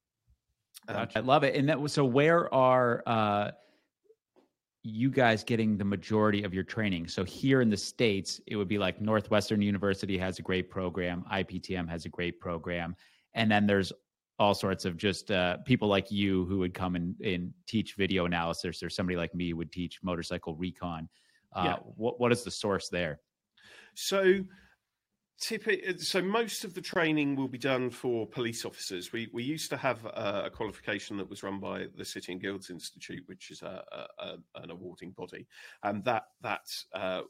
Um, 0.88 1.08
I 1.14 1.20
love 1.20 1.42
it. 1.42 1.56
And 1.56 1.68
that 1.68 1.80
was 1.80 1.92
so. 1.92 2.04
Where 2.04 2.52
are 2.54 3.02
uh, 3.06 3.50
you 4.82 5.10
guys 5.10 5.44
getting 5.44 5.76
the 5.76 5.84
majority 5.84 6.42
of 6.42 6.54
your 6.54 6.64
training. 6.64 7.06
So 7.06 7.22
here 7.24 7.60
in 7.60 7.68
the 7.68 7.76
States, 7.76 8.40
it 8.46 8.56
would 8.56 8.68
be 8.68 8.78
like 8.78 9.00
Northwestern 9.00 9.60
University 9.60 10.16
has 10.18 10.38
a 10.38 10.42
great 10.42 10.70
program, 10.70 11.24
IPTM 11.30 11.88
has 11.88 12.06
a 12.06 12.08
great 12.08 12.40
program. 12.40 12.96
And 13.34 13.50
then 13.50 13.66
there's 13.66 13.92
all 14.38 14.54
sorts 14.54 14.86
of 14.86 14.96
just 14.96 15.30
uh, 15.30 15.58
people 15.66 15.86
like 15.86 16.10
you 16.10 16.46
who 16.46 16.58
would 16.58 16.72
come 16.72 16.96
and, 16.96 17.14
and 17.20 17.52
teach 17.66 17.94
video 17.94 18.24
analysis, 18.24 18.82
or 18.82 18.88
somebody 18.88 19.16
like 19.16 19.34
me 19.34 19.52
would 19.52 19.70
teach 19.70 20.02
motorcycle 20.02 20.54
recon. 20.56 21.08
Uh, 21.54 21.62
yeah. 21.66 21.76
what, 21.96 22.20
what 22.20 22.32
is 22.32 22.42
the 22.44 22.50
source 22.50 22.88
there? 22.88 23.20
So 23.94 24.44
so 25.40 26.20
most 26.20 26.64
of 26.64 26.74
the 26.74 26.82
training 26.82 27.34
will 27.34 27.48
be 27.48 27.58
done 27.58 27.88
for 27.88 28.26
police 28.26 28.64
officers. 28.66 29.10
We 29.12 29.28
we 29.32 29.42
used 29.42 29.70
to 29.70 29.76
have 29.76 30.04
a, 30.04 30.42
a 30.46 30.50
qualification 30.50 31.16
that 31.16 31.30
was 31.30 31.42
run 31.42 31.58
by 31.60 31.86
the 31.96 32.04
City 32.04 32.32
and 32.32 32.40
Guilds 32.40 32.68
Institute, 32.68 33.22
which 33.26 33.50
is 33.50 33.62
a, 33.62 33.82
a, 34.18 34.36
an 34.56 34.70
awarding 34.70 35.12
body, 35.12 35.46
and 35.82 36.04
that 36.04 36.24
that 36.42 36.66
uh, 36.92 37.22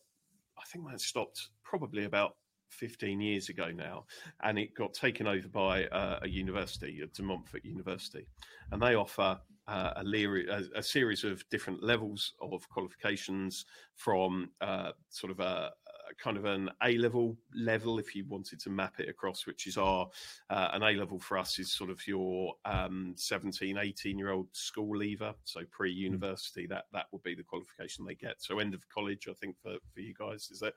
I 0.58 0.64
think 0.66 0.90
that 0.90 1.00
stopped 1.00 1.50
probably 1.62 2.04
about 2.04 2.36
15 2.70 3.20
years 3.20 3.48
ago 3.48 3.70
now, 3.74 4.04
and 4.42 4.58
it 4.58 4.74
got 4.74 4.94
taken 4.94 5.26
over 5.26 5.48
by 5.48 5.86
uh, 5.86 6.20
a 6.22 6.28
university, 6.28 7.02
De 7.12 7.22
Montfort 7.22 7.64
University, 7.64 8.26
and 8.72 8.80
they 8.80 8.94
offer 8.94 9.38
uh, 9.68 9.92
a, 9.96 10.04
a, 10.04 10.62
a, 10.78 10.82
series 10.82 11.22
of 11.22 11.48
different 11.48 11.82
levels 11.82 12.32
of 12.40 12.68
qualifications 12.70 13.66
from 13.94 14.50
uh, 14.60 14.90
sort 15.10 15.30
of 15.30 15.38
a, 15.38 15.70
kind 16.18 16.36
of 16.36 16.44
an 16.44 16.70
A 16.82 16.96
level 16.98 17.36
level, 17.54 17.98
if 17.98 18.14
you 18.14 18.24
wanted 18.28 18.61
to 18.61 18.70
map 18.70 18.98
it 18.98 19.08
across, 19.08 19.46
which 19.46 19.66
is 19.66 19.76
our 19.76 20.08
uh, 20.48 20.68
an 20.72 20.82
A 20.82 20.92
level 20.92 21.18
for 21.18 21.38
us 21.38 21.58
is 21.58 21.72
sort 21.72 21.90
of 21.90 22.06
your 22.06 22.54
um, 22.64 23.14
17, 23.16 23.78
18 23.78 24.18
year 24.18 24.30
old 24.30 24.48
school 24.52 24.96
leaver, 24.96 25.34
so 25.44 25.62
pre 25.70 25.92
university. 25.92 26.66
That 26.66 26.84
that 26.92 27.06
would 27.12 27.22
be 27.22 27.34
the 27.34 27.42
qualification 27.42 28.04
they 28.04 28.14
get. 28.14 28.36
So 28.38 28.58
end 28.58 28.74
of 28.74 28.88
college, 28.88 29.28
I 29.28 29.34
think 29.34 29.56
for 29.62 29.76
for 29.92 30.00
you 30.00 30.14
guys 30.18 30.48
is 30.50 30.62
it 30.62 30.74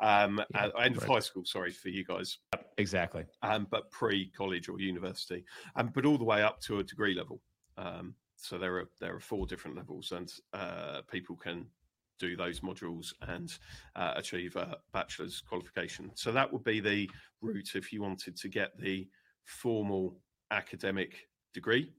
um, 0.00 0.42
yeah, 0.54 0.66
uh, 0.66 0.78
end 0.80 0.96
right. 0.96 1.02
of 1.02 1.08
high 1.08 1.20
school? 1.20 1.44
Sorry 1.44 1.70
for 1.70 1.88
you 1.88 2.04
guys. 2.04 2.38
Exactly. 2.78 3.24
Um, 3.42 3.66
but 3.70 3.90
pre 3.90 4.30
college 4.30 4.68
or 4.68 4.80
university, 4.80 5.44
um, 5.76 5.90
but 5.94 6.04
all 6.04 6.18
the 6.18 6.24
way 6.24 6.42
up 6.42 6.60
to 6.62 6.78
a 6.80 6.84
degree 6.84 7.14
level. 7.14 7.40
Um, 7.76 8.14
so 8.36 8.58
there 8.58 8.76
are 8.76 8.88
there 9.00 9.14
are 9.14 9.20
four 9.20 9.46
different 9.46 9.76
levels, 9.76 10.12
and 10.12 10.32
uh, 10.52 11.02
people 11.10 11.36
can 11.36 11.66
do 12.18 12.36
those 12.36 12.60
modules 12.60 13.12
and 13.22 13.56
uh, 13.96 14.12
achieve 14.16 14.56
a 14.56 14.76
bachelor's 14.92 15.40
qualification. 15.40 16.10
So 16.14 16.32
that 16.32 16.52
would 16.52 16.64
be 16.64 16.80
the 16.80 17.10
route 17.40 17.72
if 17.74 17.92
you 17.92 18.02
wanted 18.02 18.36
to 18.36 18.48
get 18.48 18.78
the 18.78 19.08
formal 19.44 20.16
academic 20.50 21.28
degree. 21.52 21.92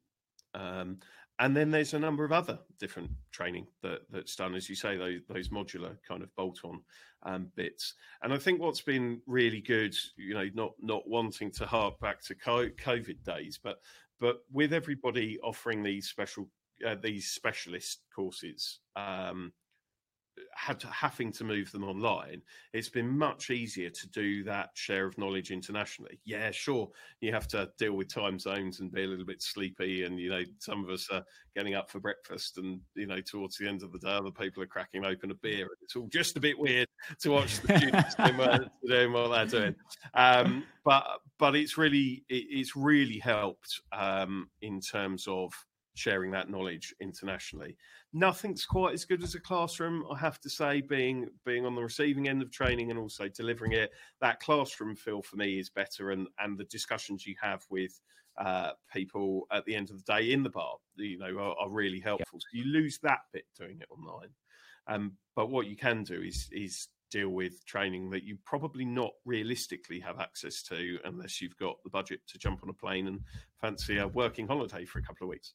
Um, 0.53 0.99
and 1.39 1.55
then 1.55 1.70
there's 1.70 1.93
a 1.93 1.99
number 1.99 2.24
of 2.24 2.32
other 2.32 2.59
different 2.80 3.11
training 3.32 3.68
that, 3.84 4.01
that's 4.09 4.38
done, 4.38 4.55
as 4.55 4.70
you 4.70 4.76
say, 4.76 4.95
those, 4.95 5.20
those 5.28 5.49
modular 5.49 5.97
kind 6.07 6.24
of 6.24 6.34
bolt-on 6.36 6.82
um, 7.24 7.51
bits. 7.55 7.93
And 8.22 8.34
I 8.34 8.38
think 8.38 8.61
what's 8.61 8.82
been 8.82 9.22
really 9.28 9.59
good, 9.59 9.93
you 10.16 10.34
know, 10.34 10.49
not 10.53 10.74
not 10.82 11.07
wanting 11.09 11.51
to 11.51 11.66
hark 11.66 11.99
back 11.99 12.22
to 12.26 12.36
COVID 12.36 13.24
days, 13.24 13.59
but 13.61 13.80
but 14.20 14.38
with 14.51 14.72
everybody 14.72 15.38
offering 15.43 15.84
these 15.84 16.07
special 16.07 16.47
uh, 16.88 16.95
these 17.01 17.32
specialist 17.32 18.03
courses 18.16 18.80
um, 18.95 19.51
had 20.55 20.79
to, 20.79 20.88
having 20.88 21.31
to 21.33 21.43
move 21.43 21.71
them 21.71 21.83
online, 21.83 22.41
it's 22.73 22.89
been 22.89 23.17
much 23.17 23.49
easier 23.49 23.89
to 23.89 24.09
do 24.09 24.43
that 24.43 24.69
share 24.73 25.05
of 25.05 25.17
knowledge 25.17 25.51
internationally. 25.51 26.19
Yeah, 26.25 26.51
sure, 26.51 26.89
you 27.21 27.33
have 27.33 27.47
to 27.49 27.69
deal 27.77 27.93
with 27.93 28.13
time 28.13 28.39
zones 28.39 28.79
and 28.79 28.91
be 28.91 29.03
a 29.03 29.07
little 29.07 29.25
bit 29.25 29.41
sleepy, 29.41 30.03
and 30.03 30.19
you 30.19 30.29
know 30.29 30.43
some 30.59 30.83
of 30.83 30.89
us 30.89 31.07
are 31.11 31.23
getting 31.55 31.75
up 31.75 31.89
for 31.89 31.99
breakfast, 31.99 32.57
and 32.57 32.79
you 32.95 33.07
know 33.07 33.21
towards 33.21 33.57
the 33.57 33.67
end 33.67 33.83
of 33.83 33.91
the 33.91 33.99
day, 33.99 34.09
other 34.09 34.31
people 34.31 34.63
are 34.63 34.67
cracking 34.67 35.05
open 35.05 35.31
a 35.31 35.36
beer, 35.36 35.63
and 35.63 35.77
it's 35.81 35.95
all 35.95 36.07
just 36.11 36.38
a 36.38 36.41
bit 36.41 36.57
weird 36.57 36.88
to 37.19 37.29
watch 37.29 37.59
the 37.61 37.77
students 37.77 38.15
doing 38.88 39.13
what 39.13 39.29
they're 39.29 39.45
doing. 39.45 39.75
Um, 40.13 40.63
but 40.83 41.05
but 41.38 41.55
it's 41.55 41.77
really 41.77 42.23
it, 42.29 42.45
it's 42.49 42.75
really 42.75 43.19
helped 43.19 43.81
um, 43.91 44.49
in 44.61 44.79
terms 44.79 45.27
of 45.27 45.53
sharing 45.95 46.31
that 46.31 46.49
knowledge 46.49 46.93
internationally. 47.01 47.75
Nothing's 48.13 48.65
quite 48.65 48.93
as 48.93 49.05
good 49.05 49.23
as 49.23 49.35
a 49.35 49.39
classroom, 49.39 50.05
I 50.11 50.17
have 50.17 50.39
to 50.41 50.49
say, 50.49 50.81
being 50.81 51.29
being 51.45 51.65
on 51.65 51.75
the 51.75 51.81
receiving 51.81 52.27
end 52.27 52.41
of 52.41 52.51
training 52.51 52.91
and 52.91 52.99
also 52.99 53.27
delivering 53.27 53.73
it. 53.73 53.91
That 54.21 54.39
classroom 54.39 54.95
feel 54.95 55.21
for 55.21 55.37
me 55.37 55.59
is 55.59 55.69
better, 55.69 56.11
and 56.11 56.27
and 56.39 56.57
the 56.57 56.65
discussions 56.65 57.25
you 57.25 57.35
have 57.41 57.65
with 57.69 57.99
uh, 58.37 58.71
people 58.93 59.47
at 59.51 59.65
the 59.65 59.75
end 59.75 59.89
of 59.89 59.97
the 59.97 60.13
day 60.13 60.31
in 60.31 60.43
the 60.43 60.49
bar, 60.49 60.75
you 60.95 61.17
know, 61.17 61.37
are, 61.37 61.55
are 61.57 61.69
really 61.69 61.99
helpful. 61.99 62.39
So 62.39 62.47
you 62.53 62.65
lose 62.65 62.99
that 63.03 63.19
bit 63.33 63.45
doing 63.57 63.79
it 63.79 63.87
online. 63.89 64.29
Um, 64.87 65.13
but 65.35 65.49
what 65.49 65.67
you 65.67 65.75
can 65.75 66.03
do 66.03 66.21
is 66.21 66.47
is 66.51 66.87
deal 67.16 67.30
with 67.30 67.66
training 67.66 68.09
that 68.09 68.24
you 68.24 68.38
probably 68.43 68.84
not 68.84 69.11
realistically 69.24 69.99
have 70.01 70.20
access 70.20 70.61
to 70.63 70.99
unless 71.05 71.41
you've 71.41 71.55
got 71.55 71.82
the 71.84 71.89
budget 71.89 72.20
to 72.28 72.38
jump 72.38 72.61
on 72.61 72.70
a 72.70 72.74
plane 72.74 73.07
and 73.07 73.22
fancy 73.61 73.99
a 73.99 74.07
working 74.07 74.45
holiday 74.45 74.84
for 74.84 74.99
a 74.99 75.01
couple 75.01 75.26
of 75.26 75.30
weeks. 75.30 75.53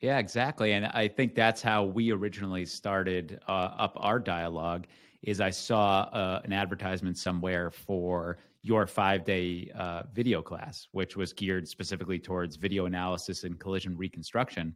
Yeah, 0.00 0.18
exactly. 0.18 0.72
And 0.74 0.86
I 0.86 1.08
think 1.08 1.34
that's 1.34 1.60
how 1.60 1.84
we 1.84 2.12
originally 2.12 2.66
started 2.66 3.40
uh, 3.48 3.70
up 3.76 3.96
our 3.96 4.20
dialogue 4.20 4.86
is 5.22 5.40
I 5.40 5.50
saw 5.50 6.02
uh, 6.12 6.40
an 6.44 6.52
advertisement 6.52 7.18
somewhere 7.18 7.72
for 7.72 8.38
your 8.62 8.86
five 8.86 9.24
day 9.24 9.72
uh, 9.76 10.04
video 10.12 10.40
class, 10.40 10.86
which 10.92 11.16
was 11.16 11.32
geared 11.32 11.66
specifically 11.66 12.20
towards 12.20 12.54
video 12.54 12.86
analysis 12.86 13.42
and 13.42 13.58
collision 13.58 13.96
reconstruction 13.96 14.74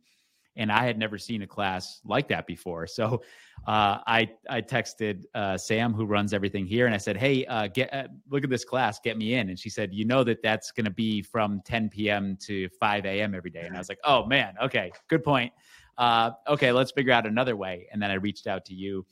and 0.56 0.70
I 0.70 0.84
had 0.84 0.98
never 0.98 1.18
seen 1.18 1.42
a 1.42 1.46
class 1.46 2.00
like 2.04 2.28
that 2.28 2.46
before. 2.46 2.86
So 2.86 3.22
uh, 3.66 3.98
I 4.06 4.30
I 4.48 4.60
texted 4.60 5.24
uh, 5.34 5.56
Sam, 5.56 5.92
who 5.92 6.04
runs 6.04 6.32
everything 6.32 6.66
here, 6.66 6.86
and 6.86 6.94
I 6.94 6.98
said, 6.98 7.16
"Hey, 7.16 7.44
uh, 7.46 7.68
get 7.68 7.92
uh, 7.92 8.08
look 8.28 8.44
at 8.44 8.50
this 8.50 8.64
class, 8.64 8.98
get 9.00 9.16
me 9.16 9.34
in." 9.34 9.48
And 9.50 9.58
she 9.58 9.70
said, 9.70 9.92
"You 9.92 10.04
know 10.04 10.24
that 10.24 10.42
that's 10.42 10.70
going 10.72 10.86
to 10.86 10.90
be 10.90 11.22
from 11.22 11.60
10 11.64 11.88
p.m. 11.90 12.36
to 12.42 12.68
5 12.80 13.06
a.m. 13.06 13.34
every 13.34 13.50
day." 13.50 13.62
And 13.62 13.74
I 13.74 13.78
was 13.78 13.88
like, 13.88 14.00
"Oh 14.04 14.26
man, 14.26 14.54
okay, 14.62 14.90
good 15.08 15.22
point. 15.22 15.52
Uh, 15.98 16.32
okay, 16.48 16.72
let's 16.72 16.90
figure 16.90 17.12
out 17.12 17.26
another 17.26 17.56
way." 17.56 17.86
And 17.92 18.02
then 18.02 18.10
I 18.10 18.14
reached 18.14 18.46
out 18.46 18.64
to 18.66 18.74
you, 18.74 19.06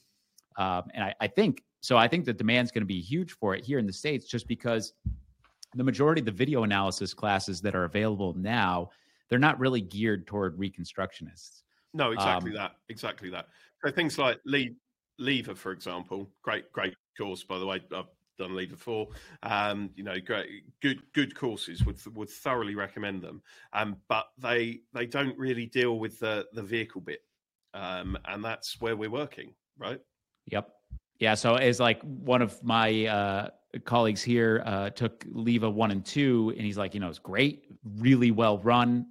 um, 0.57 0.85
and 0.95 1.05
I, 1.05 1.15
I 1.21 1.27
think 1.29 1.63
so. 1.81 1.97
I 1.97 2.09
think 2.09 2.25
the 2.25 2.33
demand's 2.33 2.73
going 2.73 2.83
to 2.83 2.87
be 2.87 3.01
huge 3.01 3.33
for 3.33 3.55
it 3.55 3.65
here 3.65 3.79
in 3.79 3.87
the 3.87 3.93
states, 3.93 4.27
just 4.27 4.49
because 4.49 4.95
the 5.75 5.85
majority 5.85 6.21
of 6.21 6.27
the 6.27 6.33
video 6.33 6.63
analysis 6.63 7.13
classes 7.13 7.61
that 7.61 7.75
are 7.75 7.85
available 7.85 8.35
now 8.35 8.91
they're 9.29 9.39
not 9.39 9.59
really 9.59 9.81
geared 9.81 10.27
toward 10.27 10.59
reconstructionists. 10.59 11.63
No, 11.95 12.13
exactly 12.13 12.51
um, 12.53 12.57
that. 12.57 12.73
Exactly 12.89 13.31
that. 13.31 13.47
So 13.85 13.91
things 13.91 14.19
like 14.19 14.39
Le- 14.45 14.75
LEVA, 15.19 15.55
for 15.55 15.73
example, 15.73 16.31
great, 16.43 16.71
great 16.73 16.95
course, 17.17 17.45
by 17.45 17.59
the 17.59 17.67
way. 17.67 17.81
I've 17.95 18.07
done 18.39 18.55
LEVA 18.55 18.77
four. 18.77 19.09
Um, 19.43 19.91
you 19.95 20.05
know, 20.05 20.17
great, 20.25 20.49
good, 20.81 21.03
good 21.13 21.35
courses. 21.35 21.85
Would 21.85 21.99
would 22.15 22.31
thoroughly 22.31 22.75
recommend 22.75 23.23
them. 23.23 23.43
Um, 23.73 23.97
but 24.09 24.27
they 24.39 24.81
they 24.93 25.07
don't 25.07 25.37
really 25.39 25.67
deal 25.67 25.99
with 25.99 26.19
the 26.19 26.47
the 26.53 26.63
vehicle 26.63 27.01
bit, 27.01 27.21
um, 27.75 28.17
and 28.27 28.45
that's 28.45 28.81
where 28.81 28.97
we're 28.97 29.11
working, 29.11 29.55
right? 29.79 30.01
Yep. 30.47 30.71
Yeah. 31.19 31.35
So 31.35 31.57
as 31.57 31.81
like 31.81 32.01
one 32.03 32.43
of 32.43 32.63
my 32.63 33.07
uh, 33.07 33.49
colleagues 33.85 34.23
here 34.23 34.63
uh, 34.65 34.91
took 34.91 35.25
LEVA 35.29 35.69
one 35.69 35.91
and 35.91 36.05
two, 36.05 36.53
and 36.57 36.65
he's 36.65 36.79
like, 36.79 36.95
you 36.95 37.01
know, 37.01 37.09
it's 37.09 37.19
great, 37.19 37.65
really 37.97 38.31
well 38.31 38.59
run, 38.59 39.07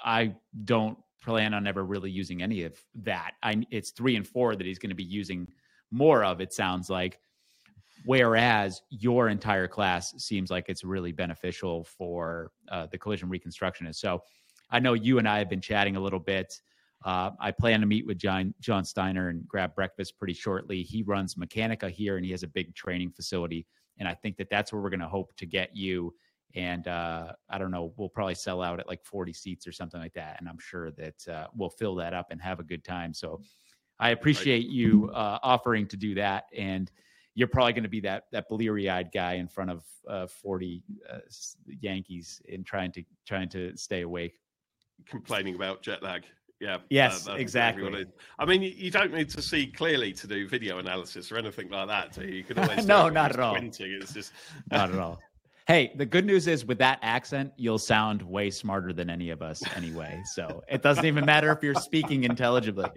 I 0.00 0.34
don't 0.64 0.98
plan 1.22 1.54
on 1.54 1.66
ever 1.66 1.84
really 1.84 2.10
using 2.10 2.42
any 2.42 2.64
of 2.64 2.78
that. 2.96 3.32
I 3.42 3.64
it's 3.70 3.90
three 3.90 4.16
and 4.16 4.26
four 4.26 4.56
that 4.56 4.66
he's 4.66 4.78
going 4.78 4.90
to 4.90 4.96
be 4.96 5.04
using 5.04 5.48
more 5.90 6.24
of. 6.24 6.40
It 6.40 6.52
sounds 6.52 6.90
like. 6.90 7.18
Whereas 8.04 8.82
your 8.90 9.28
entire 9.28 9.68
class 9.68 10.12
seems 10.18 10.50
like 10.50 10.68
it's 10.68 10.82
really 10.82 11.12
beneficial 11.12 11.84
for 11.84 12.50
uh, 12.68 12.88
the 12.90 12.98
collision 12.98 13.28
reconstructionist. 13.30 13.94
So 13.96 14.24
I 14.70 14.80
know 14.80 14.94
you 14.94 15.18
and 15.18 15.28
I 15.28 15.38
have 15.38 15.48
been 15.48 15.60
chatting 15.60 15.94
a 15.94 16.00
little 16.00 16.18
bit. 16.18 16.52
Uh, 17.04 17.30
I 17.38 17.52
plan 17.52 17.80
to 17.80 17.86
meet 17.86 18.06
with 18.06 18.18
John 18.18 18.54
John 18.60 18.84
Steiner 18.84 19.28
and 19.28 19.46
grab 19.46 19.74
breakfast 19.74 20.18
pretty 20.18 20.32
shortly. 20.32 20.82
He 20.82 21.02
runs 21.02 21.36
Mecanica 21.36 21.90
here, 21.90 22.16
and 22.16 22.24
he 22.24 22.32
has 22.32 22.42
a 22.42 22.48
big 22.48 22.74
training 22.74 23.10
facility. 23.10 23.66
And 23.98 24.08
I 24.08 24.14
think 24.14 24.36
that 24.38 24.50
that's 24.50 24.72
where 24.72 24.80
we're 24.82 24.90
going 24.90 25.00
to 25.00 25.08
hope 25.08 25.36
to 25.36 25.46
get 25.46 25.76
you 25.76 26.14
and 26.54 26.86
uh, 26.86 27.32
I 27.48 27.58
don't 27.58 27.70
know, 27.70 27.92
we'll 27.96 28.08
probably 28.08 28.34
sell 28.34 28.62
out 28.62 28.80
at 28.80 28.88
like 28.88 29.04
40 29.04 29.32
seats 29.32 29.66
or 29.66 29.72
something 29.72 30.00
like 30.00 30.14
that. 30.14 30.36
And 30.38 30.48
I'm 30.48 30.58
sure 30.58 30.90
that 30.92 31.28
uh, 31.28 31.46
we'll 31.54 31.70
fill 31.70 31.94
that 31.96 32.14
up 32.14 32.28
and 32.30 32.40
have 32.40 32.60
a 32.60 32.64
good 32.64 32.84
time. 32.84 33.14
So 33.14 33.40
I 33.98 34.10
appreciate 34.10 34.66
you 34.66 35.10
uh, 35.14 35.38
offering 35.42 35.86
to 35.88 35.96
do 35.96 36.14
that. 36.16 36.44
And 36.56 36.90
you're 37.34 37.48
probably 37.48 37.72
going 37.72 37.84
to 37.84 37.88
be 37.88 38.00
that 38.00 38.24
that 38.32 38.48
bleary 38.48 38.90
eyed 38.90 39.10
guy 39.12 39.34
in 39.34 39.48
front 39.48 39.70
of 39.70 39.84
uh, 40.08 40.26
40 40.26 40.82
uh, 41.10 41.18
Yankees 41.66 42.42
and 42.52 42.66
trying 42.66 42.92
to 42.92 43.02
trying 43.26 43.48
to 43.50 43.74
stay 43.76 44.02
awake, 44.02 44.34
complaining 45.06 45.54
about 45.54 45.82
jet 45.82 46.02
lag. 46.02 46.24
Yeah. 46.60 46.78
Yes, 46.90 47.26
exactly. 47.26 47.42
exactly 47.42 48.06
I 48.38 48.44
mean, 48.44 48.62
you 48.62 48.92
don't 48.92 49.12
need 49.12 49.30
to 49.30 49.42
see 49.42 49.66
clearly 49.66 50.12
to 50.12 50.28
do 50.28 50.46
video 50.46 50.78
analysis 50.78 51.32
or 51.32 51.36
anything 51.36 51.68
like 51.70 51.88
that. 51.88 52.14
So 52.14 52.20
you 52.22 52.44
can 52.44 52.56
always 52.60 52.86
no, 52.86 53.08
not 53.08 53.32
at 53.32 53.40
all. 53.40 53.56
It's 53.56 54.12
just 54.12 54.32
not 54.70 54.92
at 54.92 54.98
all. 54.98 55.18
Hey, 55.66 55.92
the 55.96 56.06
good 56.06 56.26
news 56.26 56.48
is 56.48 56.64
with 56.64 56.78
that 56.78 56.98
accent, 57.02 57.52
you'll 57.56 57.78
sound 57.78 58.20
way 58.22 58.50
smarter 58.50 58.92
than 58.92 59.08
any 59.08 59.30
of 59.30 59.42
us 59.42 59.62
anyway. 59.76 60.20
So 60.32 60.62
it 60.68 60.82
doesn't 60.82 61.04
even 61.04 61.24
matter 61.26 61.52
if 61.52 61.62
you're 61.62 61.74
speaking 61.74 62.24
intelligibly. 62.24 62.88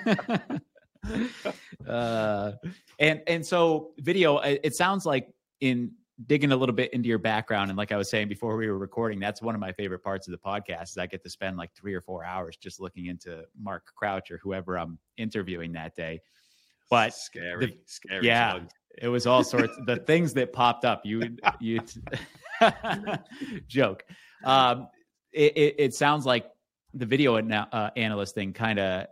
uh, 1.87 2.53
and 2.99 3.23
and 3.27 3.45
so 3.45 3.91
video, 3.99 4.39
it 4.39 4.75
sounds 4.75 5.05
like 5.05 5.29
in 5.61 5.93
digging 6.27 6.53
a 6.53 6.57
little 6.57 6.75
bit 6.75 6.93
into 6.93 7.09
your 7.09 7.19
background 7.19 7.71
and 7.71 7.77
like 7.77 7.93
I 7.93 7.97
was 7.97 8.11
saying 8.11 8.29
before 8.29 8.57
we 8.57 8.69
were 8.69 8.79
recording, 8.79 9.21
that's 9.21 9.43
one 9.43 9.55
of 9.55 9.61
my 9.61 9.73
favorite 9.73 10.03
parts 10.03 10.27
of 10.27 10.33
the 10.33 10.39
podcast 10.39 10.91
is 10.91 10.99
I 10.99 11.07
get 11.07 11.23
to 11.23 11.31
spend 11.31 11.57
like 11.57 11.73
three 11.75 11.95
or 11.95 12.01
four 12.01 12.25
hours 12.25 12.57
just 12.57 12.81
looking 12.81 13.07
into 13.07 13.45
Mark 13.61 13.85
Crouch 13.95 14.31
or 14.31 14.39
whoever 14.39 14.79
I'm 14.79 14.99
interviewing 15.17 15.73
that 15.73 15.95
day. 15.95 16.21
But 16.91 17.15
scary, 17.15 17.67
the, 17.67 17.79
scary. 17.85 18.27
Yeah. 18.27 18.61
It 19.01 19.09
was 19.09 19.27
all 19.27 19.45
sorts. 19.45 19.79
the 19.87 19.97
things 19.97 20.33
that 20.35 20.53
popped 20.53 20.85
up. 20.85 21.03
You 21.05 21.37
you 21.61 21.81
joke. 23.69 24.05
Um, 24.45 24.89
it, 25.33 25.57
it, 25.57 25.75
it 25.79 25.95
sounds 25.95 26.27
like 26.27 26.47
the 26.95 27.07
video 27.07 27.37
uh, 27.37 27.91
analyst 27.97 28.35
thing 28.35 28.53
kind 28.53 28.79
of 28.79 29.07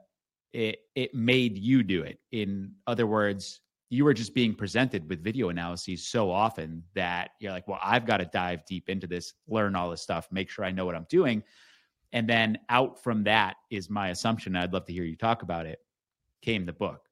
it 0.53 0.79
it 0.95 1.15
made 1.15 1.59
you 1.59 1.83
do 1.83 2.03
it. 2.03 2.19
In 2.33 2.73
other 2.87 3.07
words, 3.07 3.61
you 3.91 4.05
were 4.05 4.15
just 4.15 4.35
being 4.35 4.55
presented 4.55 5.09
with 5.09 5.23
video 5.23 5.51
analyses 5.51 6.09
so 6.09 6.31
often 6.31 6.83
that 6.95 7.31
you're 7.39 7.53
like, 7.53 7.69
well, 7.69 7.79
I've 7.83 8.07
got 8.07 8.17
to 8.17 8.25
dive 8.25 8.65
deep 8.67 8.89
into 8.89 9.07
this, 9.07 9.35
learn 9.47 9.77
all 9.77 9.91
this 9.91 10.03
stuff, 10.03 10.27
make 10.33 10.51
sure 10.51 10.65
I 10.65 10.73
know 10.73 10.85
what 10.85 10.97
I'm 10.97 11.07
doing. 11.09 11.43
And 12.13 12.29
then 12.29 12.59
out 12.69 13.03
from 13.03 13.25
that 13.25 13.57
is 13.71 13.91
my 13.91 14.09
assumption. 14.09 14.57
I'd 14.57 14.73
love 14.73 14.87
to 14.87 14.93
hear 14.93 15.05
you 15.05 15.17
talk 15.17 15.43
about 15.43 15.67
it. 15.67 15.79
Came 16.43 16.65
the 16.67 16.73
book. 16.73 17.06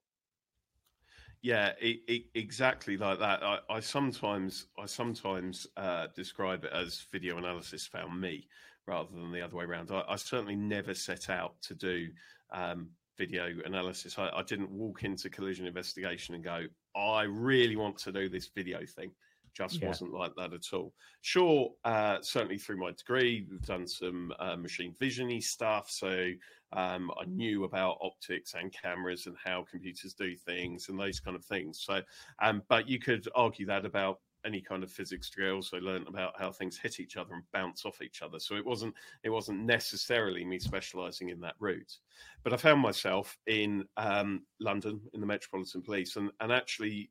Yeah, 1.45 1.73
it, 1.79 2.01
it, 2.09 2.23
exactly 2.35 2.97
like 2.97 3.19
that. 3.19 3.43
I, 3.43 3.59
I, 3.69 3.79
sometimes 3.79 4.69
I 4.79 4.87
sometimes 4.87 5.67
uh, 5.77 6.07
describe 6.17 6.65
it 6.65 6.73
as 6.73 7.05
video 7.13 7.37
analysis 7.37 7.87
found 7.87 8.19
me 8.19 8.49
rather 8.87 9.11
than 9.15 9.31
the 9.31 9.43
other 9.43 9.55
way 9.55 9.67
around. 9.67 9.91
I, 9.91 10.05
I 10.09 10.17
certainly 10.17 10.57
never 10.57 10.95
set 10.95 11.29
out 11.29 11.61
to 11.65 11.75
do 11.75 12.09
um, 12.51 12.89
video 13.19 13.51
analysis. 13.67 14.19
I, 14.19 14.31
I, 14.35 14.43
didn't 14.43 14.71
walk 14.71 15.05
into 15.05 15.29
collision 15.29 15.67
investigation 15.67 16.35
and 16.35 16.43
go, 16.43 16.65
I 16.97 17.25
really 17.25 17.77
want 17.77 17.99
to 17.99 18.13
do 18.13 18.31
this 18.31 18.49
video 18.49 18.79
thing. 18.87 19.11
Just 19.55 19.81
yeah. 19.81 19.89
wasn't 19.89 20.13
like 20.13 20.33
that 20.37 20.53
at 20.53 20.73
all. 20.73 20.93
Sure, 21.21 21.71
uh, 21.85 22.19
certainly 22.23 22.59
through 22.59 22.79
my 22.79 22.91
degree, 22.91 23.47
we've 23.51 23.63
done 23.63 23.87
some 23.87 24.33
uh, 24.39 24.57
machine 24.57 24.95
visiony 25.01 25.43
stuff. 25.43 25.89
So 25.91 26.31
um, 26.73 27.11
I 27.21 27.25
knew 27.27 27.65
about 27.65 27.99
optics 28.03 28.55
and 28.55 28.73
cameras 28.73 29.27
and 29.27 29.37
how 29.43 29.65
computers 29.71 30.13
do 30.13 30.37
things 30.37 30.89
and 30.89 30.99
those 30.99 31.21
kind 31.21 31.37
of 31.37 31.45
things. 31.45 31.81
So, 31.81 32.03
um, 32.43 32.63
but 32.69 32.89
you 32.89 32.99
could 32.99 33.29
argue 33.35 33.67
that 33.67 33.87
about 33.87 34.19
any 34.45 34.61
kind 34.61 34.83
of 34.83 34.91
physics 34.91 35.31
degree. 35.31 35.49
I 35.49 35.53
also 35.53 35.79
learned 35.79 36.09
about 36.09 36.35
how 36.39 36.53
things 36.53 36.79
hit 36.79 37.01
each 37.01 37.17
other 37.17 37.35
and 37.35 37.43
bounce 37.53 37.85
off 37.85 38.03
each 38.03 38.23
other. 38.23 38.39
So 38.39 38.57
it 38.57 38.65
wasn't 38.65 38.95
it 39.23 39.31
wasn't 39.31 39.61
necessarily 39.61 40.45
me 40.45 40.59
specialising 40.59 41.31
in 41.31 41.41
that 41.41 41.55
route, 41.59 41.99
but 42.43 42.53
I 42.53 42.57
found 42.57 42.81
myself 42.81 43.39
in 43.47 43.85
um, 43.97 44.43
London 44.61 45.01
in 45.15 45.21
the 45.21 45.27
Metropolitan 45.27 45.83
Police, 45.83 46.17
and 46.17 46.31
and 46.41 46.53
actually. 46.53 47.11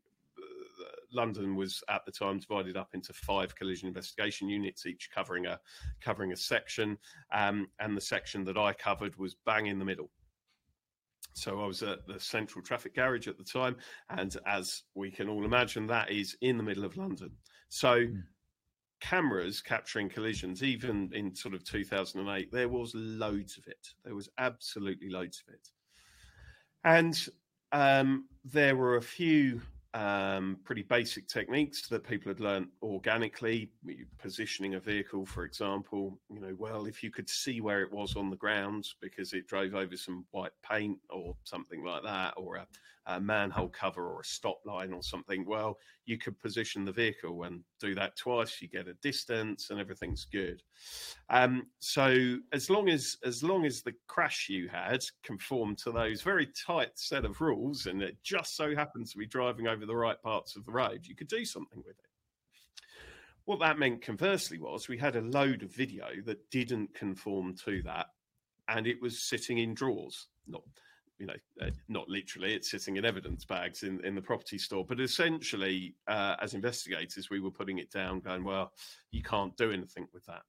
London 1.14 1.56
was 1.56 1.84
at 1.90 2.06
the 2.06 2.12
time 2.12 2.40
divided 2.40 2.78
up 2.78 2.90
into 2.94 3.14
five 3.14 3.56
collision 3.56 3.88
investigation 3.88 4.50
units, 4.50 4.86
each 4.86 5.10
covering 5.14 5.46
a 5.46 5.60
covering 6.02 6.32
a 6.32 6.38
section, 6.38 6.98
um, 7.32 7.68
and 7.80 7.96
the 7.96 8.02
section 8.02 8.44
that 8.46 8.58
I 8.58 8.74
covered 8.74 9.16
was 9.18 9.36
bang 9.46 9.68
in 9.68 9.80
the 9.80 9.86
middle. 9.86 10.10
So 11.34 11.62
I 11.62 11.66
was 11.66 11.82
at 11.82 12.06
the 12.08 12.20
central 12.20 12.64
traffic 12.64 12.96
garage 12.96 13.28
at 13.28 13.38
the 13.38 13.44
time, 13.44 13.76
and 14.10 14.36
as 14.46 14.84
we 14.96 15.10
can 15.10 15.30
all 15.30 15.46
imagine, 15.46 15.88
that 15.88 16.12
is 16.12 16.38
in 16.42 16.58
the 16.58 16.64
middle 16.64 16.86
of 16.86 16.96
London. 16.96 17.32
So 17.70 18.06
mm. 18.06 18.22
cameras 19.02 19.62
capturing 19.62 20.10
collisions, 20.10 20.64
even 20.64 21.10
in 21.14 21.36
sort 21.36 21.56
of 21.56 21.64
2008, 21.64 22.52
there 22.52 22.70
was 22.70 22.92
loads 22.94 23.58
of 23.58 23.68
it. 23.68 23.88
There 24.06 24.16
was 24.16 24.30
absolutely 24.38 25.10
loads 25.10 25.42
of 25.48 25.54
it, 25.54 25.70
and 26.84 27.28
um, 27.72 28.28
there 28.46 28.76
were 28.76 28.98
a 28.98 29.02
few 29.02 29.62
um, 29.94 30.58
pretty 30.64 30.82
basic 30.82 31.28
techniques 31.28 31.88
that 31.88 32.04
people 32.04 32.30
had 32.30 32.40
learned 32.40 32.68
organically. 32.82 33.70
Positioning 34.18 34.76
a 34.76 34.80
vehicle, 34.80 35.26
for 35.26 35.44
example, 35.44 36.20
you 36.30 36.40
know, 36.40 36.56
well, 36.58 36.86
if 36.86 37.04
you 37.04 37.12
could 37.12 37.30
see 37.30 37.62
where 37.62 37.82
it 37.82 37.92
was 37.92 38.16
on 38.16 38.30
the 38.30 38.36
ground 38.36 38.88
because 39.02 39.34
it 39.34 39.48
drove 39.48 39.76
over 39.76 39.96
some 39.96 40.26
white 40.32 40.52
paint 40.68 40.98
or 41.10 41.36
something 41.44 41.84
like 41.84 42.04
that, 42.04 42.34
or 42.38 42.56
a, 42.56 42.68
a 43.08 43.20
manhole 43.20 43.70
cover 43.70 44.08
or 44.08 44.22
a 44.22 44.26
stop 44.26 44.60
line 44.66 44.94
or 44.94 45.04
something, 45.04 45.46
well, 45.46 45.78
you 46.06 46.18
could 46.18 46.40
position 46.40 46.86
the 46.86 46.92
vehicle 46.92 47.44
and 47.44 47.62
do 47.80 47.94
that 47.96 48.16
twice. 48.18 48.62
You 48.62 48.68
get 48.68 48.88
a 48.88 48.94
distance 48.96 49.70
and 49.70 49.80
everything's 49.80 50.26
good. 50.26 50.62
Um, 51.30 51.68
so 51.80 52.38
as 52.52 52.70
long 52.70 52.90
as 52.90 53.18
as 53.24 53.44
long 53.44 53.66
as 53.66 53.82
the 53.82 53.94
crash 54.08 54.48
you 54.50 54.68
had 54.68 55.04
conformed 55.24 55.78
to 55.80 55.92
those 55.92 56.22
very 56.22 56.48
tight 56.48 56.92
set 56.96 57.26
of 57.26 57.42
rules, 57.42 57.86
and 57.86 58.02
it 58.02 58.18
just 58.24 58.56
so 58.56 58.76
happens 58.76 59.12
to 59.12 59.18
be 59.18 59.26
driving 59.26 59.68
over 59.68 59.83
the 59.86 59.96
right 59.96 60.22
parts 60.22 60.56
of 60.56 60.66
the 60.66 60.72
road, 60.72 61.02
you 61.04 61.16
could 61.16 61.28
do 61.28 61.46
something 61.46 61.80
with 61.86 61.98
it. 62.00 62.10
What 63.46 63.60
that 63.60 63.78
meant 63.78 64.02
conversely 64.02 64.58
was 64.58 64.88
we 64.88 64.98
had 64.98 65.16
a 65.16 65.22
load 65.22 65.64
of 65.64 65.76
video 65.76 66.08
that 66.26 66.50
didn't 66.50 66.94
conform 66.94 67.56
to 67.66 67.82
that, 67.84 68.08
and 68.70 68.88
it 68.88 69.02
was 69.02 69.22
sitting 69.22 69.58
in 69.58 69.74
drawers. 69.74 70.28
Not 70.48 70.64
you 71.20 71.28
know, 71.28 71.36
uh, 71.62 71.70
not 71.88 72.10
literally, 72.10 72.54
it's 72.54 72.70
sitting 72.72 72.98
in 72.98 73.06
evidence 73.06 73.46
bags 73.46 73.84
in, 73.84 74.04
in 74.04 74.16
the 74.16 74.22
property 74.22 74.58
store. 74.58 74.86
But 74.86 75.00
essentially, 75.00 75.96
uh, 76.08 76.36
as 76.42 76.54
investigators, 76.54 77.30
we 77.30 77.40
were 77.40 77.52
putting 77.52 77.78
it 77.78 77.92
down, 77.92 78.20
going, 78.20 78.44
well, 78.44 78.74
you 79.12 79.22
can't 79.22 79.56
do 79.56 79.72
anything 79.72 80.08
with 80.14 80.26
that. 80.26 80.42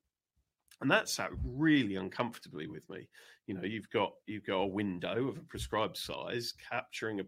And 0.81 0.91
that 0.91 1.09
sat 1.09 1.31
really 1.45 1.97
uncomfortably 1.97 2.67
with 2.67 2.89
me. 2.91 3.09
You 3.47 3.55
know, 3.55 3.63
you've 3.63 3.89
got 3.91 4.13
you've 4.27 4.47
got 4.47 4.57
a 4.57 4.67
window 4.67 5.29
of 5.29 5.39
a 5.39 5.43
prescribed 5.43 5.97
size 5.97 6.53
capturing 6.71 7.21
a, 7.21 7.25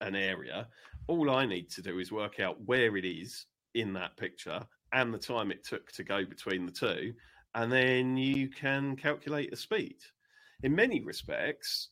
an 0.00 0.14
area. 0.14 0.68
All 1.06 1.30
I 1.30 1.46
need 1.46 1.70
to 1.70 1.82
do 1.82 1.98
is 1.98 2.12
work 2.12 2.40
out 2.40 2.60
where 2.64 2.96
it 2.96 3.04
is 3.04 3.46
in 3.74 3.92
that 3.94 4.16
picture 4.16 4.60
and 4.92 5.12
the 5.12 5.18
time 5.18 5.50
it 5.50 5.64
took 5.64 5.90
to 5.92 6.04
go 6.04 6.24
between 6.24 6.64
the 6.64 6.72
two, 6.72 7.12
and 7.54 7.70
then 7.70 8.16
you 8.16 8.48
can 8.48 8.96
calculate 8.96 9.50
the 9.50 9.56
speed. 9.56 9.96
In 10.62 10.74
many 10.74 11.00
respects, 11.02 11.88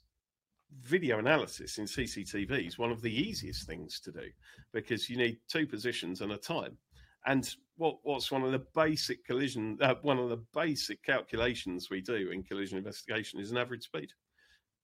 video 0.80 1.18
analysis 1.18 1.78
in 1.78 1.84
CCTV 1.84 2.66
is 2.66 2.78
one 2.78 2.92
of 2.92 3.02
the 3.02 3.12
easiest 3.12 3.66
things 3.66 4.00
to 4.00 4.12
do 4.12 4.26
because 4.72 5.10
you 5.10 5.16
need 5.16 5.38
two 5.48 5.66
positions 5.66 6.20
and 6.20 6.32
a 6.32 6.36
time. 6.36 6.78
And 7.26 7.48
what, 7.76 7.98
what's 8.02 8.30
one 8.30 8.42
of 8.42 8.52
the 8.52 8.64
basic 8.74 9.24
collision, 9.24 9.78
uh, 9.80 9.94
one 10.02 10.18
of 10.18 10.30
the 10.30 10.42
basic 10.54 11.02
calculations 11.04 11.88
we 11.90 12.00
do 12.00 12.30
in 12.30 12.42
collision 12.42 12.78
investigation 12.78 13.40
is 13.40 13.50
an 13.50 13.58
average 13.58 13.84
speed. 13.84 14.10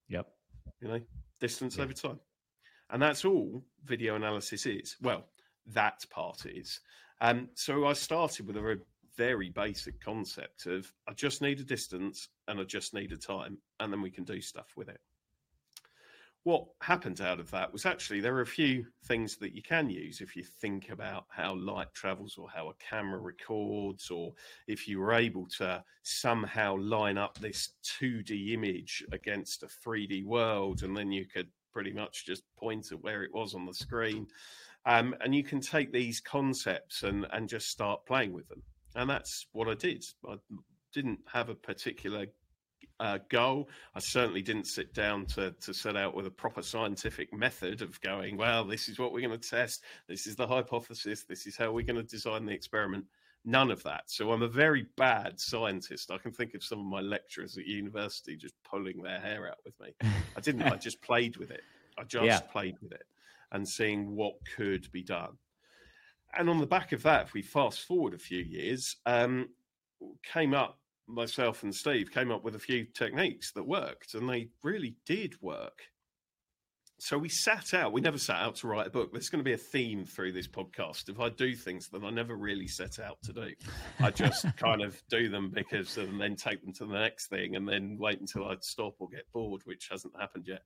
Yep. 0.09 0.27
You 0.81 0.89
know, 0.89 1.01
distance 1.41 1.79
over 1.79 1.93
time. 1.93 2.21
And 2.91 3.03
that's 3.03 3.25
all 3.25 3.63
video 3.85 4.17
analysis 4.17 4.67
is. 4.67 4.97
Well, 5.03 5.27
that 5.67 6.05
part 6.11 6.47
is. 6.47 6.81
Um, 7.21 7.49
so 7.55 7.87
I 7.87 7.93
started 7.93 8.47
with 8.47 8.57
a 8.57 8.61
very, 8.61 8.79
very 9.17 9.51
basic 9.51 10.01
concept 10.01 10.67
of 10.67 10.93
I 11.09 11.13
just 11.13 11.43
need 11.43 11.61
a 11.61 11.65
distance 11.65 12.29
and 12.47 12.61
I 12.61 12.65
just 12.65 12.95
need 12.95 13.13
a 13.13 13.17
time, 13.17 13.59
and 13.81 13.93
then 13.93 14.01
we 14.01 14.11
can 14.11 14.25
do 14.25 14.41
stuff 14.41 14.75
with 14.77 14.89
it 14.89 15.01
what 16.49 16.67
happened 16.81 17.21
out 17.21 17.41
of 17.41 17.51
that 17.51 17.71
was 17.71 17.85
actually 17.85 18.21
there 18.21 18.35
are 18.35 18.41
a 18.41 18.47
few 18.47 18.87
things 19.05 19.37
that 19.37 19.55
you 19.55 19.61
can 19.61 19.91
use 19.91 20.23
if 20.23 20.35
you 20.35 20.43
think 20.43 20.89
about 20.89 21.27
how 21.29 21.55
light 21.55 21.93
travels 21.93 22.39
or 22.39 22.49
how 22.49 22.71
a 22.71 22.75
camera 22.75 23.19
records 23.19 24.11
or 24.11 24.33
if 24.67 24.89
you 24.89 24.99
were 24.99 25.13
able 25.13 25.47
to 25.47 25.85
somehow 26.05 26.75
line 26.79 27.19
up 27.19 27.37
this 27.39 27.71
2D 27.85 28.55
image 28.55 29.05
against 29.13 29.63
a 29.63 29.67
3D 29.67 30.25
world 30.25 30.83
and 30.85 30.97
then 30.97 31.13
you 31.13 31.27
could 31.27 31.49
pretty 31.73 31.93
much 31.93 32.27
just 32.27 32.43
point 32.57 32.93
at 32.93 33.03
where 33.03 33.23
it 33.23 33.33
was 33.33 33.55
on 33.55 33.67
the 33.67 33.75
screen 33.75 34.27
um, 34.87 35.15
and 35.21 35.35
you 35.35 35.45
can 35.45 35.61
take 35.61 35.93
these 35.93 36.21
concepts 36.21 37.03
and 37.03 37.27
and 37.33 37.49
just 37.49 37.69
start 37.69 38.05
playing 38.07 38.33
with 38.33 38.49
them 38.49 38.63
and 38.95 39.09
that's 39.09 39.47
what 39.53 39.69
I 39.69 39.75
did 39.75 40.05
I 40.29 40.37
didn't 40.93 41.21
have 41.33 41.49
a 41.49 41.55
particular 41.55 42.27
uh, 43.01 43.19
goal. 43.29 43.69
I 43.95 44.01
certainly 44.01 44.43
didn't 44.43 44.67
sit 44.67 44.93
down 44.93 45.27
to, 45.27 45.53
to 45.61 45.73
set 45.73 45.97
out 45.97 46.15
with 46.15 46.27
a 46.27 46.31
proper 46.31 46.63
scientific 46.63 47.33
method 47.33 47.83
of 47.83 48.01
going, 48.01 48.37
well, 48.37 48.65
this 48.65 48.89
is 48.89 48.99
what 48.99 49.13
we're 49.13 49.27
going 49.27 49.39
to 49.39 49.49
test. 49.49 49.83
This 50.09 50.27
is 50.27 50.37
the 50.37 50.47
hypothesis. 50.47 51.25
This 51.25 51.47
is 51.47 51.57
how 51.57 51.73
we're 51.73 51.85
going 51.85 51.97
to 51.97 52.03
design 52.03 52.47
the 52.47 52.53
experiment. 52.53 53.05
None 53.45 53.71
of 53.71 53.83
that. 53.85 54.11
So 54.11 54.33
I'm 54.33 54.43
a 54.43 54.49
very 54.49 54.87
bad 54.97 55.41
scientist. 55.41 56.11
I 56.11 56.19
can 56.19 56.33
think 56.33 56.55
of 56.55 56.63
some 56.63 56.81
of 56.81 56.87
my 56.87 57.01
lecturers 57.01 57.57
at 57.57 57.67
university 57.67 58.37
just 58.37 58.55
pulling 58.63 59.01
their 59.03 59.21
hair 59.21 59.49
out 59.49 59.59
with 59.65 59.79
me. 59.81 59.95
I 60.37 60.41
didn't. 60.41 60.63
I 60.63 60.77
just 60.77 61.01
played 61.01 61.37
with 61.37 61.51
it. 61.51 61.63
I 61.97 62.03
just 62.09 62.25
yeah. 62.25 62.41
played 62.41 62.77
with 62.83 62.93
it 62.93 63.05
and 63.53 63.67
seeing 63.67 64.15
what 64.15 64.35
could 64.57 64.91
be 64.93 65.03
done. 65.03 65.39
And 66.37 66.51
on 66.51 66.59
the 66.59 66.67
back 66.67 66.93
of 66.93 67.03
that, 67.05 67.27
if 67.27 67.33
we 67.33 67.43
fast 67.43 67.83
forward 67.83 68.13
a 68.13 68.19
few 68.19 68.43
years, 68.43 68.97
um, 69.07 69.49
came 70.23 70.53
up 70.53 70.79
myself 71.07 71.63
and 71.63 71.75
Steve 71.75 72.11
came 72.13 72.31
up 72.31 72.45
with 72.45 72.55
a 72.55 72.61
few 72.61 72.85
techniques 72.85 73.53
that 73.53 73.67
worked, 73.67 74.15
and 74.15 74.29
they 74.29 74.49
really 74.63 74.95
did 75.07 75.41
work. 75.41 75.83
So 77.01 77.17
we 77.17 77.29
sat 77.29 77.75
out. 77.75 77.93
We 77.93 78.01
never 78.01 78.19
sat 78.19 78.37
out 78.37 78.57
to 78.57 78.67
write 78.67 78.89
a 78.89 78.91
book. 78.91 79.13
There's 79.13 79.29
going 79.29 79.39
to 79.39 79.45
be 79.45 79.53
a 79.53 79.57
theme 79.57 80.05
through 80.05 80.33
this 80.33 80.49
podcast. 80.49 81.09
If 81.09 81.21
I 81.21 81.29
do 81.29 81.55
things 81.55 81.89
that 81.91 82.03
I 82.03 82.11
never 82.11 82.37
really 82.37 82.67
set 82.67 82.99
out 82.99 83.19
to 83.23 83.33
do, 83.33 83.53
I 84.01 84.11
just 84.11 84.45
kind 84.57 84.83
of 84.83 85.01
do 85.09 85.29
them 85.29 85.51
because 85.55 85.97
and 85.97 86.21
then 86.21 86.35
take 86.35 86.63
them 86.63 86.73
to 86.75 86.87
the 86.87 86.99
next 86.99 87.29
thing, 87.29 87.57
and 87.57 87.69
then 87.69 87.97
wait 88.01 88.21
until 88.21 88.47
I 88.47 88.57
stop 88.61 88.97
or 88.99 89.09
get 89.09 89.31
bored, 89.33 89.63
which 89.65 89.89
hasn't 89.91 90.19
happened 90.19 90.47
yet. 90.49 90.63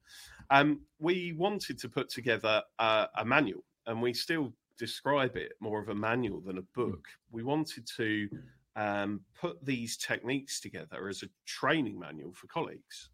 Um, 0.50 0.80
we 0.98 1.32
wanted 1.32 1.78
to 1.80 1.88
put 1.88 2.08
together 2.08 2.62
a, 2.78 3.08
a 3.18 3.24
manual, 3.24 3.64
and 3.86 4.00
we 4.00 4.14
still 4.14 4.52
describe 4.78 5.36
it 5.36 5.52
more 5.60 5.80
of 5.80 5.90
a 5.90 5.94
manual 5.94 6.40
than 6.40 6.58
a 6.58 6.62
book. 6.74 7.04
We 7.30 7.42
wanted 7.42 7.86
to 7.98 8.28
um, 8.74 9.20
put 9.38 9.64
these 9.64 9.98
techniques 9.98 10.60
together 10.60 11.08
as 11.08 11.22
a 11.22 11.28
training 11.46 11.98
manual 11.98 12.32
for 12.32 12.46
colleagues. 12.46 13.10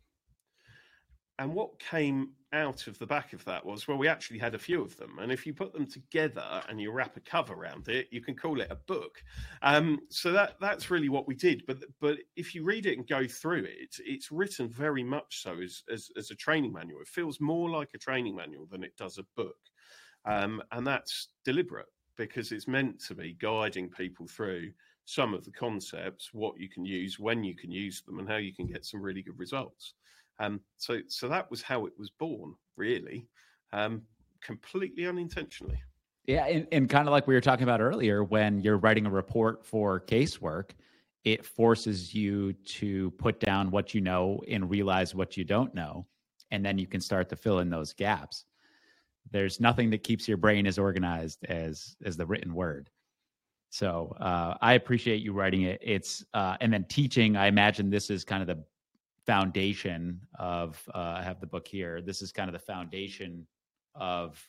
And 1.38 1.54
what 1.54 1.78
came 1.78 2.30
out 2.52 2.86
of 2.86 2.98
the 2.98 3.06
back 3.06 3.32
of 3.32 3.44
that 3.44 3.64
was, 3.64 3.86
well, 3.86 3.98
we 3.98 4.08
actually 4.08 4.38
had 4.38 4.54
a 4.54 4.58
few 4.58 4.82
of 4.82 4.96
them. 4.96 5.18
And 5.20 5.30
if 5.30 5.46
you 5.46 5.52
put 5.52 5.72
them 5.72 5.86
together 5.86 6.62
and 6.68 6.80
you 6.80 6.90
wrap 6.90 7.16
a 7.16 7.20
cover 7.20 7.54
around 7.54 7.88
it, 7.88 8.08
you 8.10 8.20
can 8.20 8.34
call 8.34 8.60
it 8.60 8.70
a 8.70 8.76
book. 8.76 9.22
Um, 9.62 10.00
so 10.08 10.32
that 10.32 10.56
that's 10.60 10.90
really 10.90 11.08
what 11.08 11.28
we 11.28 11.34
did. 11.34 11.64
But 11.66 11.84
but 12.00 12.18
if 12.36 12.54
you 12.54 12.64
read 12.64 12.86
it 12.86 12.96
and 12.96 13.06
go 13.06 13.26
through 13.26 13.64
it, 13.64 13.96
it's 13.98 14.32
written 14.32 14.68
very 14.68 15.04
much 15.04 15.42
so 15.42 15.58
as, 15.60 15.82
as, 15.92 16.10
as 16.16 16.30
a 16.30 16.34
training 16.34 16.72
manual. 16.72 17.00
It 17.00 17.08
feels 17.08 17.40
more 17.40 17.68
like 17.68 17.90
a 17.94 17.98
training 17.98 18.36
manual 18.36 18.66
than 18.66 18.82
it 18.82 18.96
does 18.96 19.18
a 19.18 19.26
book. 19.36 19.56
Um, 20.24 20.62
and 20.72 20.86
that's 20.86 21.28
deliberate 21.44 21.86
because 22.16 22.50
it's 22.52 22.68
meant 22.68 23.00
to 23.04 23.14
be 23.14 23.36
guiding 23.40 23.88
people 23.90 24.26
through 24.26 24.72
some 25.04 25.32
of 25.32 25.42
the 25.44 25.52
concepts, 25.52 26.34
what 26.34 26.60
you 26.60 26.68
can 26.68 26.84
use, 26.84 27.18
when 27.18 27.42
you 27.42 27.54
can 27.54 27.70
use 27.70 28.02
them, 28.02 28.18
and 28.18 28.28
how 28.28 28.36
you 28.36 28.52
can 28.52 28.66
get 28.66 28.84
some 28.84 29.00
really 29.00 29.22
good 29.22 29.38
results. 29.38 29.94
Um, 30.38 30.60
so, 30.76 31.00
so 31.08 31.28
that 31.28 31.50
was 31.50 31.62
how 31.62 31.86
it 31.86 31.92
was 31.98 32.10
born, 32.10 32.54
really, 32.76 33.26
um, 33.72 34.02
completely 34.40 35.06
unintentionally. 35.06 35.80
Yeah, 36.26 36.44
and, 36.46 36.66
and 36.72 36.88
kind 36.90 37.08
of 37.08 37.12
like 37.12 37.26
we 37.26 37.34
were 37.34 37.40
talking 37.40 37.62
about 37.62 37.80
earlier, 37.80 38.22
when 38.22 38.60
you're 38.60 38.76
writing 38.76 39.06
a 39.06 39.10
report 39.10 39.64
for 39.64 40.00
casework, 40.00 40.70
it 41.24 41.44
forces 41.44 42.14
you 42.14 42.52
to 42.52 43.10
put 43.12 43.40
down 43.40 43.70
what 43.70 43.94
you 43.94 44.00
know 44.00 44.40
and 44.48 44.70
realize 44.70 45.14
what 45.14 45.36
you 45.36 45.44
don't 45.44 45.74
know, 45.74 46.06
and 46.50 46.64
then 46.64 46.78
you 46.78 46.86
can 46.86 47.00
start 47.00 47.28
to 47.30 47.36
fill 47.36 47.60
in 47.60 47.70
those 47.70 47.92
gaps. 47.92 48.44
There's 49.30 49.58
nothing 49.58 49.90
that 49.90 50.04
keeps 50.04 50.28
your 50.28 50.36
brain 50.36 50.66
as 50.66 50.78
organized 50.78 51.44
as 51.46 51.96
as 52.04 52.16
the 52.16 52.26
written 52.26 52.54
word. 52.54 52.90
So 53.70 54.16
uh, 54.20 54.56
I 54.60 54.74
appreciate 54.74 55.22
you 55.22 55.32
writing 55.32 55.62
it. 55.62 55.80
It's 55.82 56.24
uh, 56.32 56.56
and 56.60 56.72
then 56.72 56.84
teaching. 56.84 57.36
I 57.36 57.46
imagine 57.46 57.90
this 57.90 58.10
is 58.10 58.24
kind 58.24 58.42
of 58.42 58.48
the 58.48 58.64
foundation 59.28 60.18
of 60.38 60.82
uh, 60.94 61.16
I 61.18 61.22
have 61.22 61.38
the 61.38 61.46
book 61.46 61.68
here. 61.68 62.00
This 62.00 62.22
is 62.22 62.32
kind 62.32 62.48
of 62.48 62.54
the 62.54 62.66
foundation 62.72 63.46
of 63.94 64.42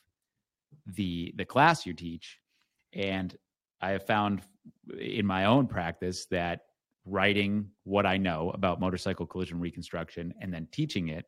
the 0.95 1.34
the 1.36 1.43
class 1.43 1.86
you 1.86 1.93
teach, 1.93 2.39
and 2.93 3.36
I 3.82 3.89
have 3.89 4.07
found 4.07 4.41
in 4.97 5.25
my 5.25 5.45
own 5.45 5.67
practice 5.67 6.27
that 6.27 6.61
writing 7.05 7.69
what 7.84 8.05
I 8.05 8.15
know 8.15 8.51
about 8.51 8.80
motorcycle 8.80 9.25
collision 9.25 9.59
reconstruction 9.59 10.34
and 10.41 10.53
then 10.53 10.65
teaching 10.71 11.09
it, 11.09 11.25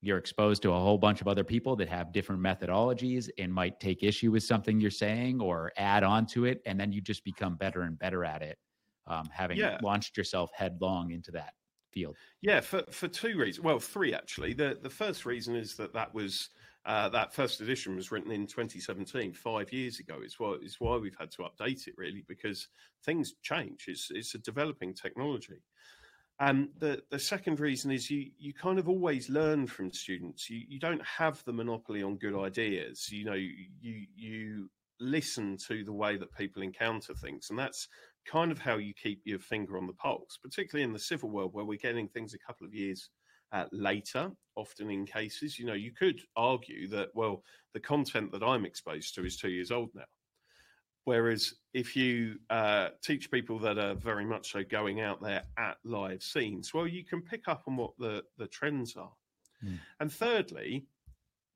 you're 0.00 0.18
exposed 0.18 0.60
to 0.62 0.72
a 0.72 0.80
whole 0.80 0.98
bunch 0.98 1.20
of 1.20 1.28
other 1.28 1.44
people 1.44 1.76
that 1.76 1.88
have 1.88 2.12
different 2.12 2.42
methodologies 2.42 3.28
and 3.38 3.54
might 3.54 3.78
take 3.78 4.02
issue 4.02 4.32
with 4.32 4.42
something 4.42 4.80
you're 4.80 4.90
saying 4.90 5.40
or 5.40 5.70
add 5.76 6.02
on 6.02 6.26
to 6.26 6.44
it, 6.44 6.60
and 6.66 6.80
then 6.80 6.90
you 6.90 7.00
just 7.00 7.22
become 7.24 7.54
better 7.54 7.82
and 7.82 7.96
better 8.00 8.24
at 8.24 8.42
it, 8.42 8.58
um, 9.06 9.28
having 9.30 9.58
yeah. 9.58 9.78
launched 9.80 10.16
yourself 10.16 10.50
headlong 10.56 11.12
into 11.12 11.30
that 11.30 11.52
field? 11.90 12.16
Yeah, 12.40 12.60
for 12.60 12.82
for 12.90 13.08
two 13.08 13.38
reasons. 13.38 13.64
Well, 13.64 13.78
three 13.78 14.14
actually. 14.14 14.54
The 14.54 14.78
the 14.80 14.90
first 14.90 15.26
reason 15.26 15.54
is 15.56 15.76
that 15.76 15.92
that 15.94 16.14
was 16.14 16.50
uh, 16.86 17.08
that 17.10 17.34
first 17.34 17.60
edition 17.60 17.96
was 17.96 18.10
written 18.10 18.32
in 18.32 18.46
2017, 18.46 19.34
five 19.34 19.72
years 19.72 19.98
ago. 19.98 20.18
It's 20.22 20.40
why 20.40 20.56
it's 20.62 20.80
why 20.80 20.96
we've 20.96 21.18
had 21.18 21.30
to 21.32 21.42
update 21.42 21.86
it 21.86 21.94
really 21.96 22.24
because 22.26 22.68
things 23.04 23.34
change. 23.42 23.84
It's 23.88 24.10
it's 24.10 24.34
a 24.34 24.38
developing 24.38 24.94
technology. 24.94 25.62
And 26.40 26.68
the, 26.78 27.02
the 27.10 27.18
second 27.18 27.58
reason 27.58 27.90
is 27.90 28.10
you 28.10 28.30
you 28.38 28.54
kind 28.54 28.78
of 28.78 28.88
always 28.88 29.28
learn 29.28 29.66
from 29.66 29.92
students. 29.92 30.48
You 30.48 30.62
you 30.68 30.78
don't 30.78 31.04
have 31.04 31.42
the 31.44 31.52
monopoly 31.52 32.02
on 32.02 32.16
good 32.16 32.38
ideas. 32.38 33.10
You 33.10 33.24
know 33.24 33.34
you 33.34 34.06
you 34.16 34.70
listen 35.00 35.56
to 35.68 35.84
the 35.84 35.92
way 35.92 36.16
that 36.16 36.36
people 36.36 36.62
encounter 36.62 37.12
things, 37.14 37.50
and 37.50 37.58
that's 37.58 37.88
kind 38.30 38.52
of 38.52 38.58
how 38.58 38.76
you 38.76 38.92
keep 38.94 39.20
your 39.24 39.38
finger 39.38 39.76
on 39.78 39.86
the 39.86 39.92
pulse, 39.94 40.38
particularly 40.42 40.84
in 40.84 40.92
the 40.92 40.98
civil 40.98 41.30
world 41.30 41.52
where 41.54 41.64
we're 41.64 41.78
getting 41.78 42.08
things 42.08 42.34
a 42.34 42.38
couple 42.38 42.66
of 42.66 42.74
years 42.74 43.10
uh, 43.52 43.64
later, 43.72 44.30
often 44.56 44.90
in 44.90 45.06
cases. 45.06 45.58
You 45.58 45.66
know, 45.66 45.74
you 45.74 45.92
could 45.92 46.20
argue 46.36 46.88
that, 46.88 47.08
well, 47.14 47.42
the 47.74 47.80
content 47.80 48.32
that 48.32 48.42
I'm 48.42 48.66
exposed 48.66 49.14
to 49.14 49.24
is 49.24 49.36
two 49.36 49.50
years 49.50 49.70
old 49.70 49.90
now. 49.94 50.04
Whereas 51.04 51.54
if 51.72 51.96
you 51.96 52.36
uh, 52.50 52.88
teach 53.02 53.30
people 53.30 53.58
that 53.60 53.78
are 53.78 53.94
very 53.94 54.26
much 54.26 54.52
so 54.52 54.62
going 54.62 55.00
out 55.00 55.22
there 55.22 55.42
at 55.56 55.78
live 55.82 56.22
scenes, 56.22 56.74
well, 56.74 56.86
you 56.86 57.04
can 57.04 57.22
pick 57.22 57.48
up 57.48 57.62
on 57.66 57.76
what 57.76 57.92
the, 57.98 58.22
the 58.36 58.46
trends 58.48 58.94
are. 58.94 59.12
Mm. 59.64 59.78
And 60.00 60.12
thirdly, 60.12 60.86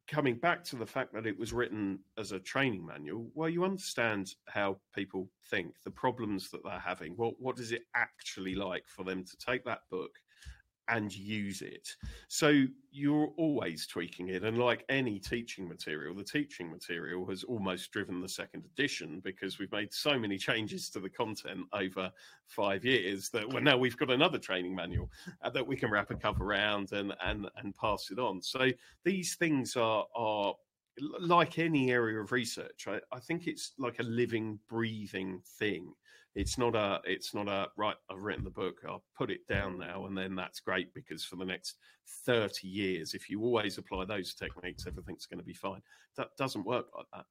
coming 0.09 0.37
back 0.37 0.65
to 0.65 0.77
the 0.77 0.87
fact 0.87 1.13
that 1.15 1.27
it 1.27 1.39
was 1.39 1.53
written 1.53 1.99
as 2.19 2.33
a 2.33 2.41
training 2.41 2.85
manual, 2.85 3.31
well, 3.35 3.49
you 3.49 3.65
understand 3.65 4.35
how 4.49 4.79
people 4.95 5.29
think, 5.51 5.75
the 5.85 5.91
problems 5.91 6.51
that 6.51 6.63
they're 6.65 6.79
having. 6.79 7.13
What 7.17 7.35
what 7.39 7.59
is 7.59 7.73
it 7.73 7.83
actually 7.95 8.55
like 8.55 8.85
for 8.87 9.05
them 9.05 9.25
to 9.25 9.37
take 9.37 9.65
that 9.65 9.81
book 9.91 10.11
and 10.93 11.15
use 11.17 11.63
it. 11.63 11.97
So 12.29 12.65
you're 12.91 13.31
always 13.39 13.87
tweaking 13.87 14.29
it. 14.29 14.45
And 14.45 14.59
like 14.59 14.85
any 14.91 15.19
teaching 15.19 15.67
material, 15.67 16.15
the 16.15 16.23
teaching 16.23 16.71
material 16.71 17.25
has 17.27 17.45
almost 17.45 17.91
driven 17.93 18.21
the 18.21 18.29
second 18.29 18.65
edition 18.67 19.21
because 19.25 19.59
we've 19.59 19.73
made 19.73 19.93
so 19.93 20.19
many 20.19 20.37
changes 20.37 20.91
to 20.91 21.01
the 21.01 21.09
content 21.09 21.61
over 21.73 22.11
five 22.47 22.85
years 22.85 23.31
that 23.31 23.49
well, 23.49 23.63
now 23.63 23.79
we've 23.79 23.97
got 23.97 24.11
another 24.11 24.39
training 24.39 24.75
manual 24.75 25.11
uh, 25.43 25.49
that 25.51 25.67
we 25.67 25.77
can 25.77 25.91
wrap 25.91 26.11
a 26.11 26.15
cover 26.15 26.45
around 26.45 26.93
and, 26.93 27.15
and, 27.25 27.49
and 27.57 27.75
pass 27.75 28.11
it 28.11 28.19
on. 28.19 28.43
So 28.43 28.69
these 29.03 29.37
things 29.37 29.77
are, 29.77 30.05
are 30.15 30.55
like 31.21 31.59
any 31.59 31.91
area 31.91 32.21
of 32.21 32.33
research, 32.33 32.87
I, 32.87 33.01
I 33.11 33.19
think 33.19 33.47
it's 33.47 33.73
like 33.79 33.99
a 33.99 34.05
living, 34.05 34.59
breathing 34.69 35.41
thing 35.59 35.95
it's 36.35 36.57
not 36.57 36.75
a 36.75 37.01
it's 37.05 37.35
not 37.35 37.49
a 37.49 37.67
right 37.77 37.97
i've 38.11 38.23
written 38.23 38.45
the 38.45 38.51
book 38.51 38.77
i'll 38.89 39.05
put 39.17 39.31
it 39.31 39.47
down 39.49 39.79
now 39.79 40.07
and 40.07 40.17
then 40.17 40.35
that's 40.35 40.61
great 40.61 40.93
because 40.95 41.25
for 41.25 41.37
the 41.37 41.45
next 41.45 41.77
30 42.25 42.67
years 42.67 43.15
if 43.15 43.29
you 43.29 43.43
always 43.43 43.79
apply 43.79 44.05
those 44.05 44.35
techniques 44.35 44.87
everything's 44.87 45.27
going 45.27 45.39
to 45.39 45.45
be 45.45 45.55
fine. 45.55 45.81
That 46.17 46.29
doesn't 46.37 46.65
work 46.65 46.87
like 46.97 47.07
that. 47.13 47.25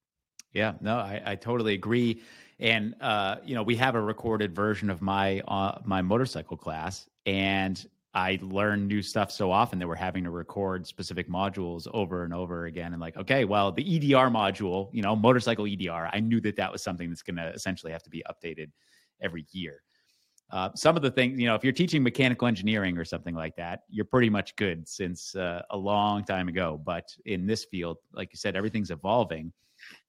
Yeah 0.54 0.74
no 0.82 0.97
i, 0.97 1.22
I 1.26 1.36
totally 1.36 1.74
agree 1.74 2.22
and 2.60 2.95
uh, 3.02 3.38
you 3.43 3.56
know 3.56 3.64
we 3.64 3.76
have 3.78 3.95
a 3.95 4.02
recorded 4.02 4.56
version 4.56 4.89
of 4.89 5.02
my 5.02 5.41
uh, 5.47 5.80
my 5.84 6.02
motorcycle 6.02 6.58
class 6.58 7.08
and 7.26 7.86
I 8.14 8.39
learn 8.41 8.88
new 8.88 9.01
stuff 9.01 9.32
so 9.32 9.51
often 9.51 9.80
that 9.80 9.88
we're 9.88 9.95
having 9.95 10.26
to 10.26 10.30
record 10.32 10.86
specific 10.86 11.30
modules 11.30 11.88
over 11.93 12.26
and 12.26 12.34
over 12.34 12.66
again. 12.66 12.91
And 12.91 13.01
like, 13.01 13.16
okay, 13.16 13.45
well, 13.45 13.72
the 13.72 13.84
EDR 13.84 14.30
module, 14.30 14.89
you 14.91 15.01
know, 15.01 15.16
motorcycle 15.16 15.66
EDR, 15.66 16.09
I 16.12 16.20
knew 16.20 16.41
that 16.41 16.57
that 16.57 16.72
was 16.72 16.84
something 16.84 17.09
that's 17.09 17.22
going 17.22 17.38
to 17.38 17.53
essentially 17.53 17.91
have 17.93 18.03
to 18.03 18.09
be 18.09 18.22
updated 18.30 18.70
every 19.22 19.45
year. 19.51 19.82
Uh, 20.51 20.70
some 20.76 20.97
of 20.97 21.01
the 21.01 21.09
things, 21.12 21.39
you 21.39 21.47
know, 21.47 21.55
if 21.55 21.64
you're 21.64 21.72
teaching 21.72 22.03
mechanical 22.03 22.47
engineering 22.47 22.97
or 22.97 23.05
something 23.05 23.34
like 23.34 23.55
that, 23.55 23.84
you're 23.89 24.03
pretty 24.03 24.30
much 24.30 24.53
good 24.57 24.86
since 24.86 25.34
uh, 25.36 25.62
a 25.70 25.78
long 25.78 26.26
time 26.26 26.49
ago. 26.49 26.82
But 26.84 27.07
in 27.26 27.45
this 27.45 27.64
field, 27.64 27.97
like 28.12 28.34
you 28.34 28.38
said, 28.38 28.57
everything's 28.57 28.91
evolving. 28.91 29.53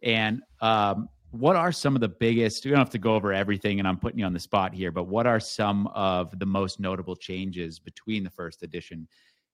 And 0.03 0.43
um, 0.61 1.09
what 1.33 1.57
are 1.57 1.73
some 1.73 1.95
of 1.95 2.01
the 2.01 2.09
biggest? 2.09 2.65
We 2.65 2.71
don't 2.71 2.79
have 2.79 2.91
to 2.91 2.99
go 2.99 3.15
over 3.15 3.33
everything, 3.33 3.79
and 3.79 3.89
I'm 3.89 3.99
putting 3.99 4.19
you 4.19 4.27
on 4.27 4.35
the 4.35 4.41
spot 4.41 4.75
here. 4.75 4.93
But 4.93 5.05
what 5.05 5.27
are 5.27 5.41
some 5.41 5.87
of 5.89 6.39
the 6.39 6.47
most 6.47 6.79
notable 6.79 7.17
changes 7.17 7.79
between 7.79 8.23
the 8.23 8.31
first 8.31 8.63
edition 8.63 9.09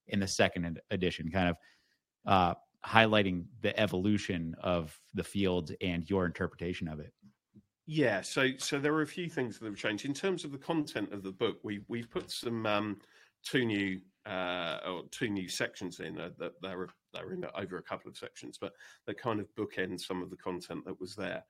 and 0.08 0.20
the 0.20 0.26
second 0.26 0.80
edition? 0.90 1.30
Kind 1.30 1.48
of 1.48 1.56
uh, 2.26 2.54
highlighting 2.84 3.44
the 3.60 3.78
evolution 3.78 4.56
of 4.60 4.98
the 5.14 5.22
field 5.24 5.72
and 5.80 6.08
your 6.10 6.26
interpretation 6.26 6.88
of 6.88 6.98
it. 6.98 7.12
Yeah, 7.86 8.20
so 8.20 8.50
so 8.58 8.78
there 8.78 8.92
are 8.94 9.02
a 9.02 9.06
few 9.06 9.30
things 9.30 9.58
that 9.58 9.66
have 9.66 9.76
changed 9.76 10.04
in 10.04 10.12
terms 10.12 10.44
of 10.44 10.52
the 10.52 10.58
content 10.58 11.12
of 11.12 11.22
the 11.22 11.32
book. 11.32 11.58
We 11.62 11.80
we've 11.88 12.10
put 12.10 12.30
some 12.30 12.66
um, 12.66 12.98
two 13.42 13.64
new 13.64 14.00
uh, 14.26 14.80
or 14.86 15.04
two 15.10 15.30
new 15.30 15.48
sections 15.48 16.00
in 16.00 16.20
uh, 16.20 16.30
that 16.38 16.52
they're 17.12 17.22
they're 17.28 17.32
in 17.32 17.44
over 17.54 17.78
a 17.78 17.82
couple 17.82 18.10
of 18.10 18.16
sections, 18.16 18.58
but 18.60 18.72
they 19.06 19.14
kind 19.14 19.40
of 19.40 19.54
bookend 19.56 20.00
some 20.00 20.22
of 20.22 20.30
the 20.30 20.36
content 20.36 20.84
that 20.84 21.00
was 21.00 21.14
there. 21.14 21.44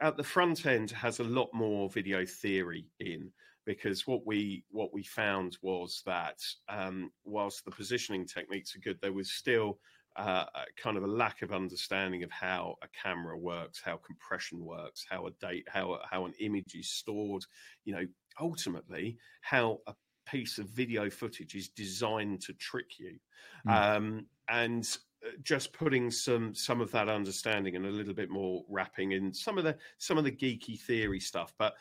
At 0.00 0.16
the 0.16 0.24
front 0.24 0.66
end 0.66 0.90
has 0.90 1.20
a 1.20 1.24
lot 1.24 1.50
more 1.52 1.88
video 1.88 2.24
theory 2.26 2.86
in 2.98 3.30
because 3.64 4.06
what 4.06 4.26
we 4.26 4.64
what 4.70 4.92
we 4.92 5.02
found 5.02 5.56
was 5.62 6.02
that 6.06 6.40
um, 6.68 7.12
whilst 7.24 7.64
the 7.64 7.70
positioning 7.70 8.26
techniques 8.26 8.74
are 8.74 8.80
good, 8.80 8.98
there 9.00 9.12
was 9.12 9.30
still 9.30 9.78
uh, 10.16 10.44
kind 10.76 10.96
of 10.96 11.04
a 11.04 11.08
lack 11.08 11.42
of 11.42 11.52
understanding 11.52 12.22
of 12.22 12.30
how 12.30 12.76
a 12.82 12.88
camera 12.88 13.38
works, 13.38 13.80
how 13.82 13.96
compression 13.96 14.64
works, 14.64 15.06
how 15.08 15.26
a 15.26 15.30
date, 15.32 15.66
how 15.68 15.98
how 16.10 16.26
an 16.26 16.34
image 16.40 16.74
is 16.74 16.90
stored. 16.90 17.44
You 17.84 17.94
know, 17.94 18.06
ultimately 18.40 19.18
how 19.42 19.78
a 19.86 19.94
piece 20.26 20.58
of 20.58 20.68
video 20.68 21.10
footage 21.10 21.54
is 21.54 21.68
designed 21.68 22.40
to 22.42 22.52
trick 22.54 22.98
you. 22.98 23.18
Mm. 23.66 23.96
Um, 23.96 24.26
and 24.48 24.96
just 25.42 25.72
putting 25.72 26.10
some 26.10 26.54
some 26.54 26.80
of 26.80 26.90
that 26.90 27.08
understanding 27.08 27.76
and 27.76 27.86
a 27.86 27.90
little 27.90 28.14
bit 28.14 28.30
more 28.30 28.64
wrapping 28.68 29.12
in 29.12 29.32
some 29.32 29.58
of 29.58 29.64
the 29.64 29.76
some 29.98 30.18
of 30.18 30.24
the 30.24 30.32
geeky 30.32 30.78
theory 30.80 31.20
stuff, 31.20 31.54
but 31.58 31.74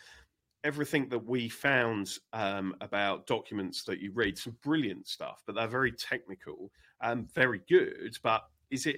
everything 0.63 1.09
that 1.09 1.25
we 1.25 1.49
found 1.49 2.17
um, 2.33 2.75
about 2.81 3.25
documents 3.25 3.83
that 3.83 3.99
you 3.99 4.11
read, 4.13 4.37
some 4.37 4.55
brilliant 4.63 5.07
stuff, 5.07 5.41
but 5.45 5.55
they're 5.55 5.67
very 5.67 5.91
technical 5.91 6.71
and 7.01 7.31
very 7.33 7.61
good. 7.67 8.17
But 8.23 8.43
is 8.69 8.85
it 8.85 8.97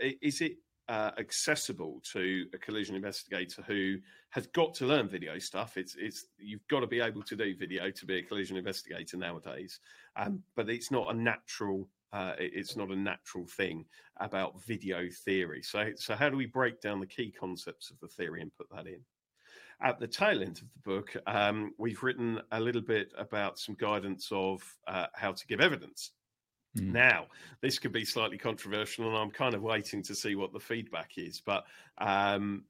is 0.00 0.40
it 0.40 0.52
uh, 0.88 1.10
accessible 1.18 2.02
to 2.12 2.46
a 2.52 2.58
collision 2.58 2.96
investigator 2.96 3.62
who 3.66 3.96
has 4.30 4.46
got 4.48 4.74
to 4.74 4.86
learn 4.86 5.08
video 5.08 5.38
stuff? 5.38 5.76
It's 5.76 5.96
it's 5.98 6.26
you've 6.38 6.66
got 6.68 6.80
to 6.80 6.86
be 6.86 7.00
able 7.00 7.22
to 7.22 7.36
do 7.36 7.56
video 7.56 7.90
to 7.90 8.06
be 8.06 8.18
a 8.18 8.22
collision 8.22 8.56
investigator 8.56 9.16
nowadays, 9.16 9.80
um, 10.16 10.42
but 10.54 10.70
it's 10.70 10.90
not 10.90 11.12
a 11.12 11.16
natural. 11.16 11.88
Uh, 12.12 12.32
it's 12.38 12.76
not 12.76 12.90
a 12.90 12.96
natural 12.96 13.46
thing 13.46 13.84
about 14.18 14.62
video 14.64 15.08
theory. 15.24 15.62
So, 15.62 15.92
so 15.96 16.14
how 16.14 16.28
do 16.28 16.36
we 16.36 16.46
break 16.46 16.80
down 16.80 17.00
the 17.00 17.06
key 17.06 17.30
concepts 17.30 17.90
of 17.90 17.98
the 18.00 18.08
theory 18.08 18.40
and 18.42 18.54
put 18.56 18.68
that 18.70 18.86
in? 18.86 19.00
at 19.82 19.98
the 19.98 20.06
tail 20.06 20.42
end 20.42 20.58
of 20.58 20.68
the 20.74 20.80
book, 20.84 21.16
um, 21.26 21.72
we've 21.78 22.02
written 22.02 22.40
a 22.52 22.60
little 22.60 22.82
bit 22.82 23.12
about 23.16 23.58
some 23.58 23.74
guidance 23.76 24.28
of 24.30 24.62
uh, 24.86 25.06
how 25.14 25.32
to 25.32 25.46
give 25.46 25.60
evidence. 25.60 26.12
Mm. 26.76 26.92
Now, 26.92 27.26
this 27.62 27.78
could 27.78 27.92
be 27.92 28.04
slightly 28.04 28.38
controversial, 28.38 29.08
and 29.08 29.16
I'm 29.16 29.30
kind 29.30 29.54
of 29.54 29.62
waiting 29.62 30.02
to 30.04 30.14
see 30.14 30.34
what 30.34 30.52
the 30.52 30.60
feedback 30.60 31.12
is. 31.16 31.40
But 31.40 31.64
um, 31.98 32.64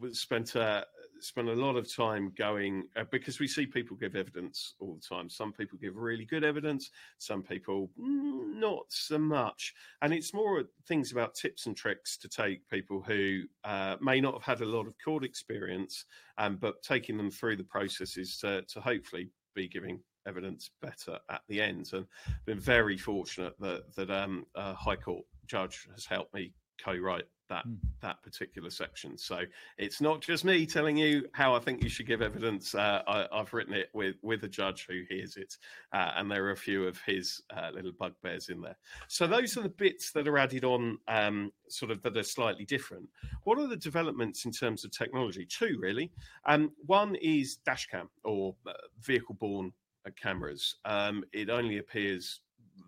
we 0.00 0.14
spent 0.14 0.54
a 0.54 0.86
spent 1.22 1.48
a 1.48 1.54
lot 1.54 1.76
of 1.76 1.92
time 1.92 2.32
going 2.36 2.84
uh, 2.96 3.04
because 3.10 3.38
we 3.38 3.48
see 3.48 3.66
people 3.66 3.96
give 3.96 4.16
evidence 4.16 4.74
all 4.80 4.94
the 4.94 5.16
time. 5.16 5.28
Some 5.28 5.52
people 5.52 5.78
give 5.80 5.96
really 5.96 6.24
good 6.24 6.44
evidence, 6.44 6.90
some 7.18 7.42
people 7.42 7.90
mm, 8.00 8.54
not 8.54 8.84
so 8.88 9.18
much. 9.18 9.74
And 10.02 10.12
it's 10.12 10.34
more 10.34 10.64
things 10.86 11.12
about 11.12 11.34
tips 11.34 11.66
and 11.66 11.76
tricks 11.76 12.16
to 12.18 12.28
take 12.28 12.68
people 12.68 13.02
who 13.02 13.42
uh, 13.64 13.96
may 14.00 14.20
not 14.20 14.34
have 14.34 14.58
had 14.58 14.66
a 14.66 14.70
lot 14.70 14.86
of 14.86 14.94
court 15.04 15.24
experience, 15.24 16.04
um, 16.38 16.56
but 16.56 16.82
taking 16.82 17.16
them 17.16 17.30
through 17.30 17.56
the 17.56 17.64
processes 17.64 18.38
to, 18.38 18.62
to 18.62 18.80
hopefully 18.80 19.30
be 19.54 19.68
giving 19.68 20.00
evidence 20.26 20.70
better 20.82 21.18
at 21.30 21.40
the 21.48 21.60
end. 21.60 21.88
And 21.92 22.06
I've 22.26 22.44
been 22.46 22.60
very 22.60 22.96
fortunate 22.96 23.54
that 23.60 23.94
that 23.96 24.10
um, 24.10 24.44
a 24.54 24.74
High 24.74 24.96
Court 24.96 25.24
judge 25.46 25.88
has 25.94 26.04
helped 26.04 26.34
me 26.34 26.52
co-write 26.82 27.24
that 27.48 27.66
mm. 27.66 27.76
that 28.00 28.22
particular 28.22 28.70
section. 28.70 29.16
So 29.16 29.42
it's 29.76 30.00
not 30.00 30.20
just 30.20 30.44
me 30.44 30.66
telling 30.66 30.96
you 30.96 31.26
how 31.32 31.54
I 31.54 31.58
think 31.58 31.82
you 31.82 31.88
should 31.88 32.06
give 32.06 32.22
evidence. 32.22 32.74
Uh, 32.74 33.02
I, 33.06 33.26
have 33.32 33.52
written 33.52 33.74
it 33.74 33.88
with 33.92 34.16
with 34.22 34.44
a 34.44 34.48
judge 34.48 34.86
who 34.88 35.02
hears 35.08 35.36
it, 35.36 35.56
uh, 35.92 36.12
and 36.16 36.30
there 36.30 36.44
are 36.44 36.52
a 36.52 36.56
few 36.56 36.86
of 36.86 37.00
his 37.06 37.42
uh, 37.56 37.70
little 37.72 37.92
bugbears 37.98 38.48
in 38.48 38.60
there. 38.60 38.76
So 39.08 39.26
those 39.26 39.56
are 39.56 39.62
the 39.62 39.68
bits 39.68 40.12
that 40.12 40.28
are 40.28 40.38
added 40.38 40.64
on, 40.64 40.98
um, 41.08 41.52
sort 41.68 41.90
of 41.90 42.02
that 42.02 42.16
are 42.16 42.22
slightly 42.22 42.64
different. 42.64 43.08
What 43.44 43.58
are 43.58 43.66
the 43.66 43.76
developments 43.76 44.44
in 44.44 44.52
terms 44.52 44.84
of 44.84 44.90
technology? 44.90 45.46
Two 45.46 45.78
really. 45.80 46.12
Um, 46.46 46.70
one 46.86 47.16
is 47.16 47.58
dashcam 47.66 48.08
or 48.24 48.54
uh, 48.66 48.72
vehicle 49.00 49.34
borne 49.34 49.72
cameras. 50.16 50.76
Um, 50.84 51.24
it 51.32 51.50
only 51.50 51.78
appears 51.78 52.40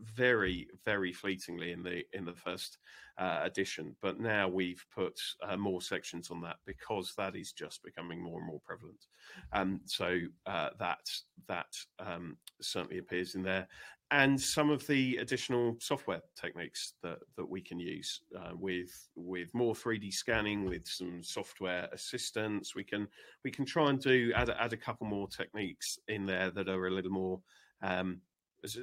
very 0.02 0.68
very 0.84 1.12
fleetingly 1.12 1.72
in 1.72 1.82
the 1.82 2.02
in 2.12 2.24
the 2.24 2.34
first 2.34 2.78
uh, 3.18 3.40
edition 3.42 3.94
but 4.00 4.18
now 4.18 4.48
we've 4.48 4.84
put 4.94 5.20
uh, 5.42 5.56
more 5.56 5.82
sections 5.82 6.30
on 6.30 6.40
that 6.40 6.56
because 6.66 7.12
that 7.16 7.36
is 7.36 7.52
just 7.52 7.82
becoming 7.82 8.22
more 8.22 8.38
and 8.38 8.46
more 8.46 8.60
prevalent 8.64 9.06
um, 9.52 9.80
so 9.84 10.18
uh, 10.46 10.70
that 10.78 11.06
that 11.48 11.74
um, 11.98 12.36
certainly 12.60 12.98
appears 12.98 13.34
in 13.34 13.42
there 13.42 13.68
and 14.12 14.40
some 14.40 14.70
of 14.70 14.84
the 14.88 15.18
additional 15.18 15.76
software 15.78 16.20
techniques 16.34 16.94
that, 17.02 17.18
that 17.36 17.48
we 17.48 17.60
can 17.60 17.78
use 17.78 18.22
uh, 18.36 18.50
with 18.54 19.08
with 19.14 19.54
more 19.54 19.72
3D 19.72 20.12
scanning, 20.12 20.64
with 20.64 20.86
some 20.86 21.22
software 21.22 21.88
assistance, 21.92 22.74
we 22.74 22.82
can 22.82 23.06
we 23.44 23.52
can 23.52 23.64
try 23.64 23.88
and 23.88 24.00
do 24.00 24.32
add, 24.34 24.50
add 24.50 24.72
a 24.72 24.76
couple 24.76 25.06
more 25.06 25.28
techniques 25.28 25.98
in 26.08 26.26
there 26.26 26.50
that 26.50 26.68
are 26.68 26.88
a 26.88 26.90
little 26.90 27.12
more 27.12 27.40
um, 27.82 28.20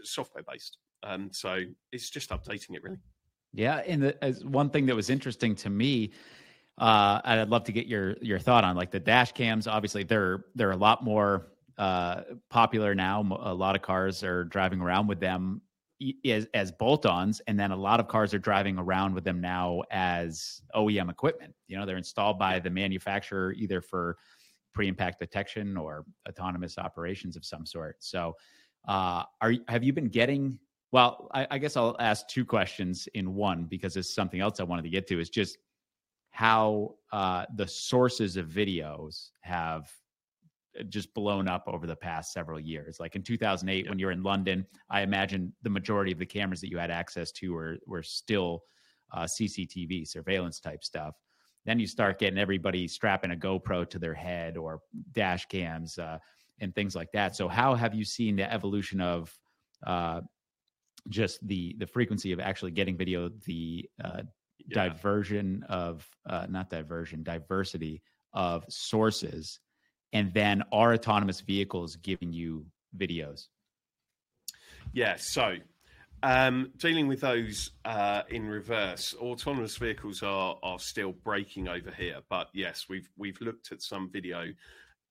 software 0.04 0.46
based. 0.50 0.78
Um, 1.04 1.30
so 1.32 1.62
it's 1.92 2.10
just 2.10 2.30
updating 2.30 2.76
it 2.76 2.84
really. 2.84 2.98
Yeah, 3.54 3.78
and 3.88 4.04
the, 4.04 4.24
as 4.24 4.44
one 4.44 4.70
thing 4.70 4.86
that 4.88 4.96
was 4.96 5.10
interesting 5.10 5.56
to 5.56 5.70
me, 5.70 6.12
uh, 6.78 7.22
I'd 7.24 7.50
love 7.50 7.64
to 7.66 7.72
get 7.72 7.88
your 7.88 8.16
your 8.22 8.40
thought 8.40 8.64
on 8.64 8.76
like 8.76 8.92
the 8.92 9.00
dash 9.00 9.32
cams. 9.32 9.68
Obviously, 9.68 10.04
they're 10.04 10.46
they're 10.56 10.72
a 10.72 10.78
lot 10.78 11.04
more 11.04 11.48
uh, 11.78 12.22
popular 12.50 12.94
now. 12.94 13.22
A 13.42 13.54
lot 13.54 13.76
of 13.76 13.82
cars 13.82 14.24
are 14.24 14.44
driving 14.44 14.82
around 14.82 15.08
with 15.08 15.20
them 15.20 15.62
as, 16.26 16.48
as 16.54 16.72
bolt-ons, 16.72 17.42
and 17.48 17.60
then 17.60 17.72
a 17.72 17.76
lot 17.76 18.00
of 18.00 18.08
cars 18.08 18.34
are 18.34 18.40
driving 18.40 18.78
around 18.78 19.14
with 19.16 19.24
them 19.24 19.42
now 19.42 19.82
as 19.92 20.62
OEM 20.76 21.10
equipment. 21.10 21.54
You 21.68 21.78
know, 21.78 21.86
they're 21.86 21.98
installed 21.98 22.38
by 22.38 22.60
the 22.60 22.70
manufacturer 22.70 23.54
either 23.54 23.82
for 23.82 24.18
pre-impact 24.74 25.20
detection 25.20 25.76
or 25.76 26.06
autonomous 26.30 26.78
operations 26.78 27.36
of 27.36 27.44
some 27.44 27.66
sort. 27.66 27.96
So, 28.00 28.36
uh, 28.88 29.24
are 29.42 29.54
have 29.68 29.84
you 29.84 29.94
been 29.94 30.10
getting? 30.10 30.60
Well, 30.92 31.28
I, 31.34 31.48
I 31.52 31.58
guess 31.58 31.76
I'll 31.76 31.96
ask 32.00 32.28
two 32.28 32.46
questions 32.46 33.08
in 33.14 33.36
one 33.36 33.66
because 33.66 33.98
it's 33.98 34.14
something 34.14 34.40
else 34.40 34.60
I 34.60 34.64
wanted 34.64 34.84
to 34.84 34.90
get 34.90 35.08
to. 35.08 35.20
Is 35.20 35.30
just 35.30 35.58
how 36.32 36.96
uh, 37.12 37.46
the 37.56 37.68
sources 37.68 38.38
of 38.38 38.48
videos 38.48 39.30
have 39.42 39.92
just 40.90 41.14
blown 41.14 41.48
up 41.48 41.64
over 41.68 41.88
the 41.88 41.96
past 41.96 42.32
several 42.32 42.60
years. 42.60 43.00
Like 43.00 43.16
in 43.16 43.24
2008, 43.24 43.78
yep. 43.78 43.90
when 43.90 44.00
you're 44.00 44.12
in 44.12 44.24
London, 44.24 44.66
I 44.90 45.02
imagine 45.02 45.54
the 45.64 45.70
majority 45.70 46.12
of 46.12 46.20
the 46.20 46.26
cameras 46.26 46.62
that 46.62 46.70
you 46.70 46.78
had 46.78 46.92
access 46.92 47.32
to 47.34 47.54
were 47.54 47.78
were 47.86 48.04
still 48.04 48.64
uh, 49.12 49.24
CCTV 49.24 50.08
surveillance 50.08 50.60
type 50.60 50.84
stuff. 50.84 51.16
Then 51.66 51.80
you 51.80 51.88
start 51.88 52.20
getting 52.20 52.40
everybody 52.40 52.88
strapping 52.88 53.32
a 53.32 53.36
GoPro 53.36 53.90
to 53.90 54.00
their 54.00 54.14
head 54.14 54.56
or 54.56 54.82
dash 55.12 55.46
cams 55.48 55.98
uh, 55.98 56.18
and 56.60 56.74
things 56.74 56.96
like 56.96 57.12
that. 57.12 57.36
So, 57.36 57.48
how 57.48 57.76
have 57.76 57.94
you 57.94 58.06
seen 58.06 58.38
the 58.38 58.52
evolution 58.52 59.02
of 59.02 59.38
uh, 59.86 60.22
just 61.10 61.46
the 61.48 61.76
the 61.78 61.88
frequency 61.88 62.32
of 62.32 62.40
actually 62.40 62.72
getting 62.72 62.98
video, 62.98 63.30
the 63.46 63.90
uh, 64.04 64.24
yeah. 64.60 64.90
diversion 64.90 65.64
of 65.70 66.08
uh, 66.30 66.48
not 66.50 66.70
diversion, 66.70 67.24
diversity 67.24 68.02
of 68.34 68.66
sources 68.70 69.60
and 70.14 70.34
then 70.34 70.64
are 70.72 70.94
autonomous 70.94 71.42
vehicles 71.42 71.96
giving 71.98 72.32
you 72.32 72.66
videos? 72.98 73.48
Yeah, 74.94 75.16
so 75.18 75.58
um, 76.24 76.72
dealing 76.78 77.08
with 77.08 77.22
those 77.22 77.72
uh, 77.86 78.24
in 78.30 78.48
reverse, 78.48 79.14
autonomous 79.20 79.78
vehicles 79.78 80.24
are 80.24 80.58
are 80.64 80.80
still 80.80 81.12
breaking 81.12 81.68
over 81.68 81.92
here. 81.92 82.20
But 82.30 82.50
yes, 82.54 82.86
we've 82.90 83.10
we've 83.18 83.40
looked 83.42 83.72
at 83.72 83.82
some 83.82 84.10
video 84.12 84.46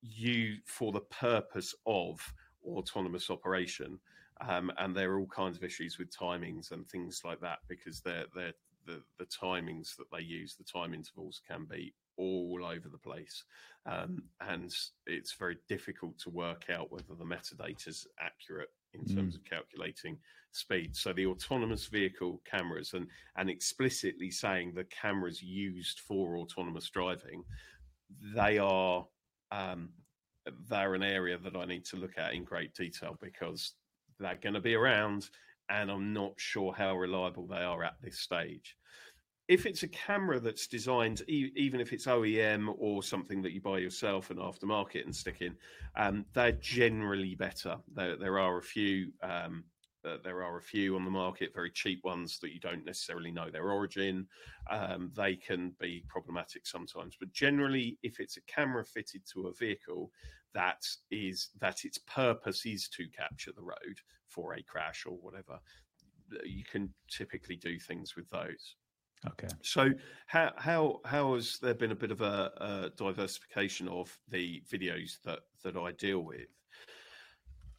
you 0.03 0.57
for 0.65 0.93
the 0.93 1.01
purpose 1.01 1.75
of 1.87 2.21
autonomous 2.65 3.31
operation, 3.31 3.99
um, 4.41 4.71
and 4.79 4.95
there 4.95 5.13
are 5.13 5.19
all 5.19 5.27
kinds 5.27 5.57
of 5.57 5.65
issues 5.65 5.99
with 5.99 6.15
timings 6.15 6.71
and 6.73 6.87
things 6.87 7.23
like 7.25 7.41
that 7.41 7.59
because 7.69 8.01
they're 8.01 8.27
they're 8.35 8.53
the, 8.87 9.03
the 9.19 9.27
timings 9.27 9.97
that 9.97 10.11
they 10.13 10.23
use, 10.23 10.55
the 10.55 10.65
time 10.65 10.95
intervals 10.95 11.41
can 11.47 11.67
be 11.69 11.93
all 12.17 12.65
over 12.65 12.89
the 12.89 12.99
place. 12.99 13.45
Um, 13.85 14.23
and 14.41 14.75
it's 15.07 15.35
very 15.35 15.59
difficult 15.69 16.19
to 16.21 16.31
work 16.31 16.67
out 16.71 16.91
whether 16.91 17.15
the 17.19 17.25
metadata 17.25 17.89
is 17.89 18.07
accurate 18.21 18.71
in 18.95 19.05
terms 19.05 19.35
mm. 19.35 19.39
of 19.39 19.45
calculating 19.45 20.19
speed. 20.53 20.97
So 20.97 21.13
the 21.13 21.27
autonomous 21.27 21.87
vehicle 21.87 22.41
cameras 22.51 22.95
and, 22.95 23.07
and 23.37 23.51
explicitly 23.51 24.31
saying 24.31 24.73
the 24.73 24.85
cameras 24.85 25.43
used 25.43 26.01
for 26.01 26.39
autonomous 26.39 26.89
driving, 26.89 27.45
they 28.35 28.59
are 28.59 29.07
um, 29.53 29.91
they're 30.69 30.95
an 30.95 31.03
area 31.03 31.39
that 31.39 31.57
I 31.57 31.65
need 31.65 31.85
to 31.87 31.97
look 31.97 32.19
at 32.19 32.35
in 32.35 32.45
great 32.45 32.75
detail 32.75 33.17
because 33.21 33.75
they're 34.19 34.39
going 34.43 34.55
to 34.55 34.61
be 34.61 34.75
around 34.75 35.29
and 35.69 35.91
I'm 35.91 36.13
not 36.13 36.33
sure 36.37 36.73
how 36.73 36.97
reliable 36.97 37.47
they 37.47 37.63
are 37.63 37.83
at 37.83 37.97
this 38.03 38.21
stage 38.21 38.77
if 39.49 39.65
it's 39.65 39.83
a 39.83 39.89
camera 39.89 40.41
that's 40.41 40.67
designed, 40.67 41.23
e- 41.29 41.53
even 41.55 41.81
if 41.81 41.93
it's 41.93 42.07
OEM 42.07 42.75
or 42.79 43.03
something 43.03 43.43
that 43.43 43.53
you 43.53 43.61
buy 43.61 43.79
yourself 43.79 44.31
and 44.31 44.39
aftermarket 44.39 45.05
and 45.05 45.15
stick 45.15 45.41
in, 45.41 45.55
um, 45.97 46.25
they're 46.33 46.53
generally 46.53 47.35
better. 47.35 47.77
There, 47.95 48.17
there 48.17 48.39
are 48.39 48.59
a 48.59 48.63
few. 48.63 49.13
Um, 49.23 49.65
there 50.23 50.43
are 50.43 50.59
a 50.59 50.63
few 50.63 50.97
on 50.97 51.05
the 51.05 51.11
market, 51.11 51.55
very 51.55 51.71
cheap 51.71 52.05
ones 52.05 52.39
that 52.41 52.53
you 52.53 52.61
don't 52.61 52.85
necessarily 52.85 53.31
know 53.31 53.51
their 53.51 53.71
origin. 53.71 54.27
Um, 54.71 55.11
they 55.17 55.37
can 55.37 55.75
be 55.81 56.05
problematic 56.09 56.67
sometimes, 56.67 57.17
but 57.19 57.33
generally, 57.33 57.99
if 58.03 58.21
it's 58.21 58.37
a 58.37 58.43
camera 58.43 58.85
fitted 58.85 59.23
to 59.33 59.47
a 59.49 59.55
vehicle 59.55 60.11
that 60.55 60.87
is 61.11 61.51
that 61.61 61.85
its 61.85 61.99
purpose 61.99 62.65
is 62.65 62.89
to 62.89 63.07
capture 63.09 63.53
the 63.55 63.63
road 63.63 64.01
for 64.29 64.55
a 64.55 64.63
crash 64.63 65.05
or 65.07 65.19
whatever, 65.19 65.59
you 66.45 66.65
can 66.65 66.93
typically 67.11 67.57
do 67.57 67.79
things 67.79 68.17
with 68.17 68.29
those. 68.31 68.77
Okay. 69.27 69.49
So 69.63 69.91
how 70.27 70.53
how 70.57 71.01
how 71.05 71.35
has 71.35 71.59
there 71.59 71.75
been 71.75 71.93
a 71.93 71.97
bit 71.97 72.11
of 72.11 72.21
a, 72.21 72.53
a, 72.57 72.91
diversification 72.97 73.89
of 73.89 74.17
the 74.29 74.63
videos 74.71 75.19
that 75.25 75.41
that 75.63 75.77
I 75.77 75.93
deal 75.93 76.21
with? 76.21 76.49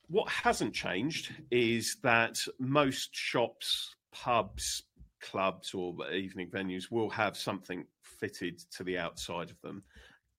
What 0.10 0.30
hasn't 0.30 0.74
changed 0.74 1.34
is 1.52 1.98
that 2.02 2.40
most 2.60 3.14
shops, 3.14 3.96
pubs, 4.14 4.84
clubs 5.20 5.74
or 5.74 6.10
evening 6.12 6.50
venues 6.50 6.90
will 6.90 7.10
have 7.10 7.36
something 7.36 7.86
fitted 8.02 8.60
to 8.72 8.84
the 8.86 8.98
outside 8.98 9.50
of 9.50 9.60
them. 9.62 9.84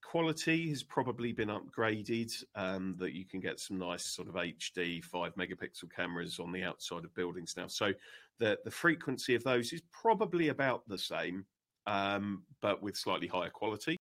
Quality 0.02 0.70
has 0.70 0.82
probably 0.82 1.32
been 1.32 1.50
upgraded, 1.50 2.32
um, 2.54 2.96
that 2.98 3.12
you 3.12 3.26
can 3.26 3.40
get 3.40 3.60
some 3.60 3.78
nice 3.78 4.06
sort 4.06 4.28
of 4.28 4.36
HD 4.36 5.04
five 5.04 5.34
megapixel 5.34 5.92
cameras 5.94 6.38
on 6.38 6.50
the 6.50 6.62
outside 6.62 7.04
of 7.04 7.14
buildings 7.14 7.54
now. 7.54 7.66
So 7.66 7.92
the, 8.38 8.58
the 8.64 8.70
frequency 8.70 9.34
of 9.34 9.44
those 9.44 9.74
is 9.74 9.82
probably 9.92 10.48
about 10.48 10.88
the 10.88 10.96
same, 10.96 11.44
um, 11.86 12.44
but 12.62 12.82
with 12.82 12.96
slightly 12.96 13.26
higher 13.26 13.50
quality 13.50 13.98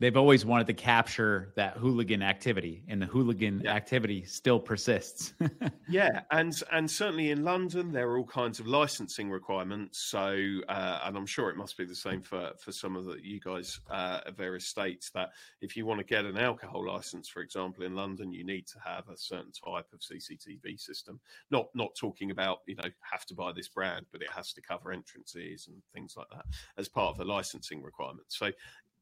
they've 0.00 0.16
always 0.16 0.44
wanted 0.44 0.66
to 0.66 0.74
capture 0.74 1.52
that 1.56 1.76
hooligan 1.76 2.22
activity 2.22 2.84
and 2.88 3.00
the 3.02 3.06
hooligan 3.06 3.62
yeah. 3.64 3.72
activity 3.72 4.24
still 4.24 4.60
persists. 4.60 5.34
Yeah 5.90 6.20
and 6.30 6.62
and 6.70 6.90
certainly 6.90 7.30
in 7.30 7.44
london 7.44 7.90
there 7.92 8.10
are 8.10 8.18
all 8.18 8.26
kinds 8.26 8.60
of 8.60 8.66
licensing 8.66 9.30
requirements 9.30 9.98
so 9.98 10.36
uh, 10.68 11.00
and 11.04 11.16
i'm 11.16 11.24
sure 11.24 11.48
it 11.48 11.56
must 11.56 11.78
be 11.78 11.86
the 11.86 11.94
same 11.94 12.20
for 12.20 12.50
for 12.58 12.72
some 12.72 12.94
of 12.94 13.06
the 13.06 13.16
you 13.22 13.40
guys 13.40 13.80
uh, 13.90 14.20
at 14.26 14.36
various 14.36 14.66
states 14.66 15.10
that 15.14 15.30
if 15.62 15.76
you 15.76 15.86
want 15.86 15.98
to 15.98 16.04
get 16.04 16.26
an 16.26 16.36
alcohol 16.36 16.86
license 16.86 17.26
for 17.28 17.40
example 17.40 17.84
in 17.84 17.94
london 17.94 18.30
you 18.30 18.44
need 18.44 18.66
to 18.66 18.78
have 18.84 19.08
a 19.08 19.16
certain 19.16 19.50
type 19.52 19.86
of 19.92 20.00
cctv 20.00 20.78
system. 20.78 21.20
Not 21.50 21.66
not 21.74 21.94
talking 21.94 22.30
about 22.30 22.58
you 22.66 22.76
know 22.76 22.88
have 23.00 23.24
to 23.26 23.34
buy 23.34 23.52
this 23.52 23.68
brand 23.68 24.06
but 24.12 24.22
it 24.22 24.30
has 24.30 24.52
to 24.52 24.60
cover 24.60 24.92
entrances 24.92 25.68
and 25.68 25.76
things 25.94 26.14
like 26.16 26.28
that 26.32 26.44
as 26.76 26.88
part 26.88 27.10
of 27.10 27.18
the 27.18 27.24
licensing 27.24 27.82
requirements. 27.82 28.38
So 28.38 28.50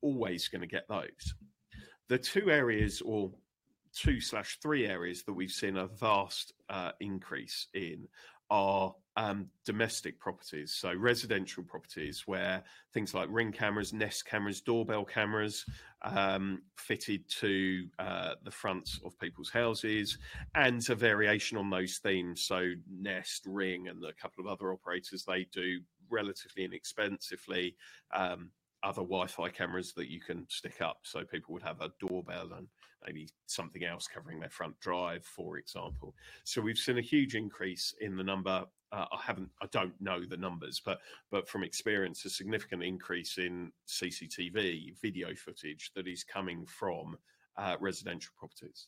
always 0.06 0.48
going 0.48 0.60
to 0.60 0.66
get 0.66 0.88
those. 0.88 1.34
The 2.08 2.18
two 2.18 2.50
areas, 2.50 3.02
or 3.02 3.32
two 3.92 4.20
slash 4.20 4.58
three 4.62 4.86
areas 4.86 5.24
that 5.24 5.32
we've 5.32 5.50
seen 5.50 5.76
a 5.76 5.86
vast 5.86 6.52
uh, 6.68 6.92
increase 7.00 7.66
in 7.74 8.06
are 8.48 8.94
um, 9.16 9.48
domestic 9.64 10.20
properties, 10.20 10.72
so 10.72 10.94
residential 10.94 11.64
properties 11.64 12.24
where 12.26 12.62
things 12.92 13.14
like 13.14 13.28
ring 13.30 13.50
cameras, 13.50 13.92
Nest 13.92 14.24
cameras, 14.26 14.60
doorbell 14.60 15.04
cameras 15.04 15.64
um, 16.02 16.62
fitted 16.76 17.28
to 17.40 17.86
uh, 17.98 18.34
the 18.44 18.50
fronts 18.50 19.00
of 19.04 19.18
people's 19.18 19.50
houses, 19.50 20.18
and 20.54 20.88
a 20.90 20.94
variation 20.94 21.58
on 21.58 21.70
those 21.70 21.98
themes. 21.98 22.42
So 22.42 22.72
Nest, 22.88 23.42
Ring, 23.46 23.88
and 23.88 24.04
a 24.04 24.12
couple 24.12 24.44
of 24.44 24.52
other 24.52 24.72
operators 24.72 25.24
they 25.24 25.48
do 25.50 25.80
relatively 26.08 26.64
inexpensively 26.64 27.74
um, 28.12 28.50
other 28.86 29.02
Wi-Fi 29.02 29.48
cameras 29.48 29.92
that 29.94 30.08
you 30.08 30.20
can 30.20 30.46
stick 30.48 30.80
up, 30.80 30.98
so 31.02 31.24
people 31.24 31.52
would 31.52 31.62
have 31.62 31.80
a 31.80 31.90
doorbell 31.98 32.52
and 32.56 32.68
maybe 33.04 33.28
something 33.46 33.84
else 33.84 34.06
covering 34.06 34.38
their 34.38 34.48
front 34.48 34.78
drive, 34.80 35.24
for 35.24 35.58
example. 35.58 36.14
So 36.44 36.60
we've 36.60 36.78
seen 36.78 36.98
a 36.98 37.02
huge 37.02 37.34
increase 37.34 37.94
in 38.00 38.16
the 38.16 38.22
number. 38.22 38.64
Uh, 38.92 39.06
I 39.12 39.20
haven't, 39.20 39.50
I 39.60 39.66
don't 39.72 40.00
know 40.00 40.24
the 40.24 40.36
numbers, 40.36 40.80
but 40.84 40.98
but 41.32 41.48
from 41.48 41.64
experience, 41.64 42.24
a 42.24 42.30
significant 42.30 42.84
increase 42.84 43.38
in 43.38 43.72
CCTV 43.88 44.94
video 45.02 45.34
footage 45.34 45.90
that 45.96 46.06
is 46.06 46.22
coming 46.22 46.64
from 46.66 47.16
uh, 47.56 47.76
residential 47.80 48.32
properties. 48.38 48.86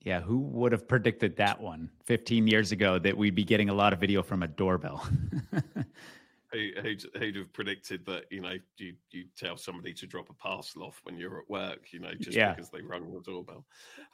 Yeah, 0.00 0.20
who 0.20 0.38
would 0.38 0.72
have 0.72 0.86
predicted 0.86 1.36
that 1.36 1.60
one 1.60 1.90
15 2.04 2.46
years 2.46 2.72
ago 2.72 2.98
that 2.98 3.16
we'd 3.16 3.34
be 3.34 3.44
getting 3.44 3.68
a 3.68 3.74
lot 3.74 3.92
of 3.92 4.00
video 4.00 4.22
from 4.22 4.42
a 4.42 4.48
doorbell? 4.48 5.08
who, 6.52 6.70
who'd, 6.82 7.04
who'd 7.16 7.36
have 7.36 7.52
predicted 7.52 8.04
that 8.06 8.24
you 8.30 8.40
know 8.40 8.54
you 8.76 8.94
you 9.10 9.24
tell 9.36 9.56
somebody 9.56 9.92
to 9.94 10.06
drop 10.06 10.30
a 10.30 10.34
parcel 10.34 10.82
off 10.82 11.00
when 11.04 11.18
you're 11.18 11.38
at 11.38 11.50
work 11.50 11.92
you 11.92 12.00
know 12.00 12.12
just 12.18 12.36
yeah. 12.36 12.54
because 12.54 12.70
they 12.70 12.80
rung 12.80 13.12
the 13.12 13.20
doorbell. 13.20 13.64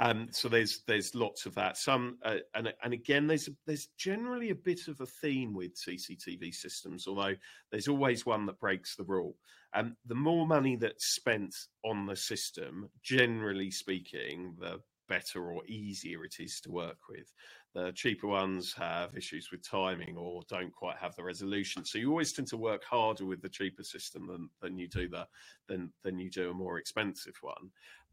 Um 0.01 0.29
so 0.31 0.49
there's 0.49 0.83
there's 0.87 1.15
lots 1.15 1.47
of 1.47 1.55
that. 1.55 1.77
Some 1.77 2.19
uh, 2.25 2.37
and 2.55 2.73
and 2.83 2.93
again 2.93 3.27
there's 3.27 3.49
there's 3.67 3.89
generally 3.97 4.51
a 4.51 4.55
bit 4.55 4.89
of 4.89 5.01
a 5.01 5.07
theme 5.07 5.55
with 5.55 5.75
cctv 5.77 6.55
systems 6.55 7.07
although 7.07 7.35
there's 7.71 7.89
always 7.89 8.27
one 8.27 8.47
that 8.47 8.61
breaks 8.61 8.97
the 8.97 9.05
rule. 9.05 9.37
And 9.73 9.89
um, 9.89 9.97
the 10.07 10.15
more 10.15 10.47
money 10.47 10.77
that's 10.77 11.07
spent 11.07 11.55
on 11.85 12.07
the 12.07 12.15
system 12.15 12.89
generally 13.03 13.73
speaking 13.73 14.55
the 14.61 14.81
better 15.09 15.51
or 15.51 15.65
easier 15.67 16.25
it 16.25 16.37
is 16.39 16.61
to 16.63 16.71
work 16.71 16.99
with. 17.09 17.33
The 17.75 17.93
cheaper 17.93 18.29
ones 18.29 18.73
have 18.75 19.17
issues 19.17 19.51
with 19.51 19.69
timing 19.69 20.17
or 20.17 20.43
don't 20.49 20.73
quite 20.73 20.97
have 20.99 21.17
the 21.17 21.25
resolution. 21.25 21.85
So 21.85 21.99
you 21.99 22.11
always 22.11 22.33
tend 22.33 22.49
to 22.49 22.57
work 22.57 22.85
harder 22.85 23.25
with 23.25 23.43
the 23.43 23.49
cheaper 23.49 23.83
system 23.83 24.27
than, 24.27 24.49
than 24.61 24.79
you 24.79 24.89
do 24.89 25.09
the 25.09 25.27
than 25.67 25.93
than 26.03 26.19
you 26.19 26.31
do 26.31 26.51
a 26.51 26.55
more 26.55 26.79
expensive 26.79 27.37
one. 27.41 27.71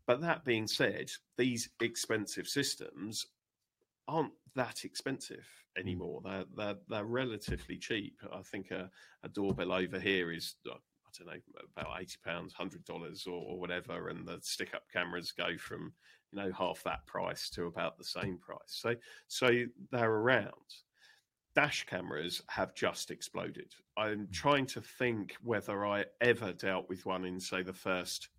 But 0.08 0.22
that 0.22 0.44
being 0.44 0.68
said, 0.68 1.12
these 1.38 1.70
expensive 1.80 2.48
systems 2.48 3.28
aren't 4.08 4.34
that 4.56 4.84
expensive 4.84 5.48
hmm. 5.76 5.82
anymore. 5.82 6.22
They're 6.24 6.46
they're, 6.56 6.78
they're 6.89 7.06
relatively 7.06 7.78
cheap. 7.78 8.20
I 8.34 8.42
think 8.42 8.72
a, 8.72 8.89
a 9.24 9.30
doorbell 9.30 9.72
over 9.72 10.00
here 10.00 10.32
is 10.32 10.56
uh, 10.70 10.74
I 10.74 11.10
don't 11.18 11.28
know 11.28 11.62
about 11.76 12.02
eighty 12.02 12.18
pounds, 12.26 12.54
hundred 12.54 12.84
dollars, 12.86 13.26
or, 13.28 13.42
or, 13.42 13.60
whatever, 13.60 14.10
and 14.10 14.28
the 14.28 14.39
stick 14.42 14.74
up 14.74 14.84
cameras 14.92 15.32
go 15.32 15.58
from 15.58 15.94
you 16.32 16.41
know 16.41 16.51
half 16.57 16.84
that 16.84 17.05
price 17.05 17.49
to 17.51 17.65
about 17.65 17.97
the 17.97 18.03
same 18.03 18.38
price. 18.38 18.59
So 18.67 18.95
so 19.27 19.49
they're 19.91 20.11
around. 20.11 20.51
Dash 21.53 21.86
cameras 21.86 22.41
have 22.47 22.73
just 22.73 23.11
exploded. 23.11 23.73
I'm 23.97 24.25
hmm. 24.25 24.32
trying 24.32 24.65
to 24.67 24.82
think 24.82 25.36
whether 25.43 25.86
I 25.86 26.05
ever 26.21 26.53
dealt 26.53 26.88
with 26.89 27.05
one 27.05 27.25
in 27.25 27.39
say 27.39 27.61
the 27.61 27.73
first 27.73 28.29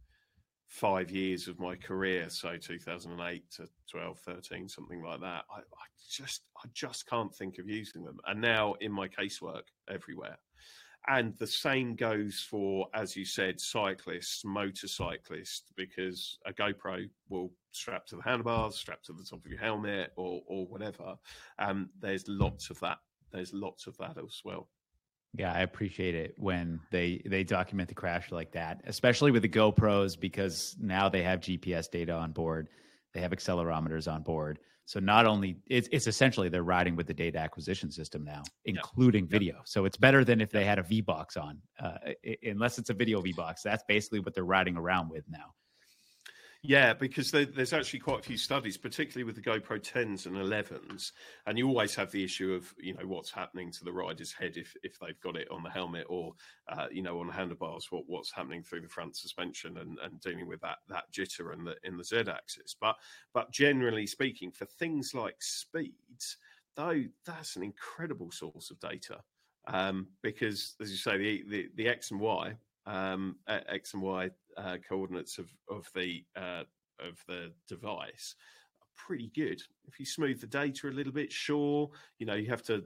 five 0.72 1.11
years 1.11 1.49
of 1.49 1.61
my 1.61 1.76
career, 1.76 2.30
so 2.30 2.57
2008 2.57 3.51
to 3.51 3.68
12, 3.90 4.18
13, 4.20 4.68
something 4.70 5.03
like 5.03 5.20
that. 5.20 5.45
I, 5.55 5.59
I 5.59 5.86
just 6.11 6.43
I 6.57 6.68
just 6.72 7.07
can't 7.07 7.34
think 7.34 7.59
of 7.59 7.68
using 7.68 8.05
them. 8.05 8.18
And 8.26 8.40
now 8.40 8.74
in 8.80 8.90
my 8.90 9.07
casework 9.09 9.64
everywhere. 9.90 10.38
And 11.09 11.37
the 11.39 11.47
same 11.47 11.97
goes 11.97 12.47
for, 12.49 12.87
as 12.95 13.17
you 13.17 13.25
said, 13.25 13.61
cyclists, 13.61 14.45
motorcyclists, 14.45 15.73
because 15.77 16.39
a 16.47 16.53
GoPro 16.53 17.09
will 17.29 17.53
strap 17.73 18.07
to 18.07 18.17
the 18.17 18.23
handlebars, 18.23 18.77
strap 18.77 19.03
to 19.05 19.13
the 19.13 19.25
top 19.25 19.45
of 19.45 19.51
your 19.51 19.59
helmet, 19.59 20.13
or 20.17 20.43
or 20.47 20.67
whatever. 20.67 21.17
Um, 21.59 21.91
there's 22.01 22.29
lots 22.29 22.71
of 22.71 22.79
that. 22.81 22.99
There's 23.33 23.53
lots 23.53 23.87
of 23.87 23.97
that 23.99 24.17
as 24.17 24.41
well. 24.45 24.69
Yeah, 25.35 25.53
I 25.53 25.61
appreciate 25.61 26.15
it 26.15 26.35
when 26.37 26.79
they 26.91 27.23
they 27.25 27.43
document 27.43 27.89
the 27.89 27.95
crash 27.95 28.31
like 28.31 28.53
that, 28.53 28.83
especially 28.85 29.31
with 29.31 29.43
the 29.43 29.49
GoPros 29.49 30.19
because 30.19 30.77
now 30.79 31.09
they 31.09 31.23
have 31.23 31.41
GPS 31.41 31.91
data 31.91 32.13
on 32.13 32.33
board, 32.33 32.69
they 33.13 33.21
have 33.21 33.33
accelerometers 33.33 34.13
on 34.13 34.23
board, 34.23 34.59
so 34.85 35.01
not 35.01 35.27
only 35.27 35.57
it's, 35.69 35.89
it's 35.93 36.07
essentially 36.07 36.49
they're 36.49 36.65
riding 36.65 36.97
with 36.97 37.07
the 37.07 37.15
data 37.15 37.39
acquisition 37.39 37.91
system 37.91 38.25
now, 38.25 38.43
including 38.65 39.27
video. 39.27 39.63
So 39.65 39.85
it's 39.85 39.97
better 39.97 40.25
than 40.25 40.41
if 40.41 40.51
they 40.51 40.65
had 40.65 40.79
a 40.79 40.83
V 40.83 41.01
box 41.01 41.37
on, 41.37 41.59
uh, 41.81 41.99
unless 42.43 42.79
it's 42.79 42.91
a 42.91 42.95
video 42.95 43.21
V 43.21 43.33
box. 43.33 43.63
That's 43.63 43.85
basically 43.87 44.21
what 44.21 44.35
they're 44.35 44.45
riding 44.45 44.77
around 44.77 45.09
with 45.09 45.25
now. 45.29 45.55
Yeah, 46.65 46.93
because 46.95 47.33
there, 47.33 47.45
there's 47.45 47.73
actually 47.73 47.99
quite 47.99 48.21
a 48.21 48.23
few 48.23 48.37
studies, 48.37 48.77
particularly 48.77 49.25
with 49.25 49.35
the 49.35 49.43
GoPro 49.43 49.81
10s 49.81 50.27
and 50.27 50.37
11s, 50.37 51.11
and 51.47 51.59
you 51.59 51.67
always 51.67 51.97
have 51.97 52.13
the 52.13 52.23
issue 52.23 52.55
of 52.55 52.73
you 52.79 52.95
know 52.95 53.05
what's 53.05 53.33
happening 53.33 53.73
to 53.73 53.85
the 53.85 53.93
rider's 53.93 54.33
head 54.33 54.57
if 54.57 54.77
if 54.85 54.97
they've 55.01 55.21
got 55.21 55.35
it 55.35 55.51
on 55.51 55.65
the 55.65 55.71
helmet 55.71 56.07
or 56.09 56.35
uh, 56.69 56.87
you 56.93 57.03
know 57.03 57.19
on 57.19 57.27
the 57.27 57.33
handlebars, 57.33 57.89
what 57.91 58.05
what's 58.07 58.31
happening 58.31 58.63
through 58.63 58.83
the 58.83 58.89
front 58.89 59.17
suspension 59.17 59.79
and, 59.79 59.99
and 60.05 60.21
dealing 60.21 60.47
with 60.47 60.61
that 60.61 60.79
that 60.89 61.11
jitter 61.13 61.53
in 61.53 61.65
the 61.65 61.75
in 61.83 61.97
the 61.97 62.05
Z 62.05 62.19
axis. 62.29 62.77
But 62.81 62.95
but 63.35 63.51
generally 63.51 64.07
speaking, 64.07 64.53
for 64.53 64.67
things 64.67 65.15
like 65.15 65.43
speeds, 65.43 66.37
though, 66.77 67.03
that's 67.27 67.57
an 67.57 67.65
incredible 67.65 68.31
source 68.31 68.71
of 68.71 68.79
data 68.79 69.19
um, 69.67 70.07
because, 70.23 70.77
as 70.81 70.93
you 70.93 70.97
say, 70.97 71.19
the, 71.19 71.45
the 71.49 71.69
the 71.75 71.89
X 71.89 72.13
and 72.13 72.21
Y 72.21 72.55
um, 72.87 73.37
X 73.49 73.95
and 73.95 74.03
Y 74.03 74.30
uh, 74.57 74.76
coordinates 74.89 75.39
of 75.39 75.49
of 75.70 75.89
the 75.95 76.24
uh, 76.37 76.64
of 77.01 77.22
the 77.28 77.53
device 77.68 78.35
are 78.80 79.07
pretty 79.07 79.30
good. 79.35 79.62
If 79.87 79.99
you 79.99 80.07
smooth 80.07 80.41
the 80.41 80.47
data 80.47 80.89
a 80.89 80.91
little 80.91 81.12
bit, 81.12 81.33
sure, 81.33 81.91
you 82.18 82.26
know 82.26 82.35
you 82.35 82.49
have 82.49 82.62
to 82.64 82.85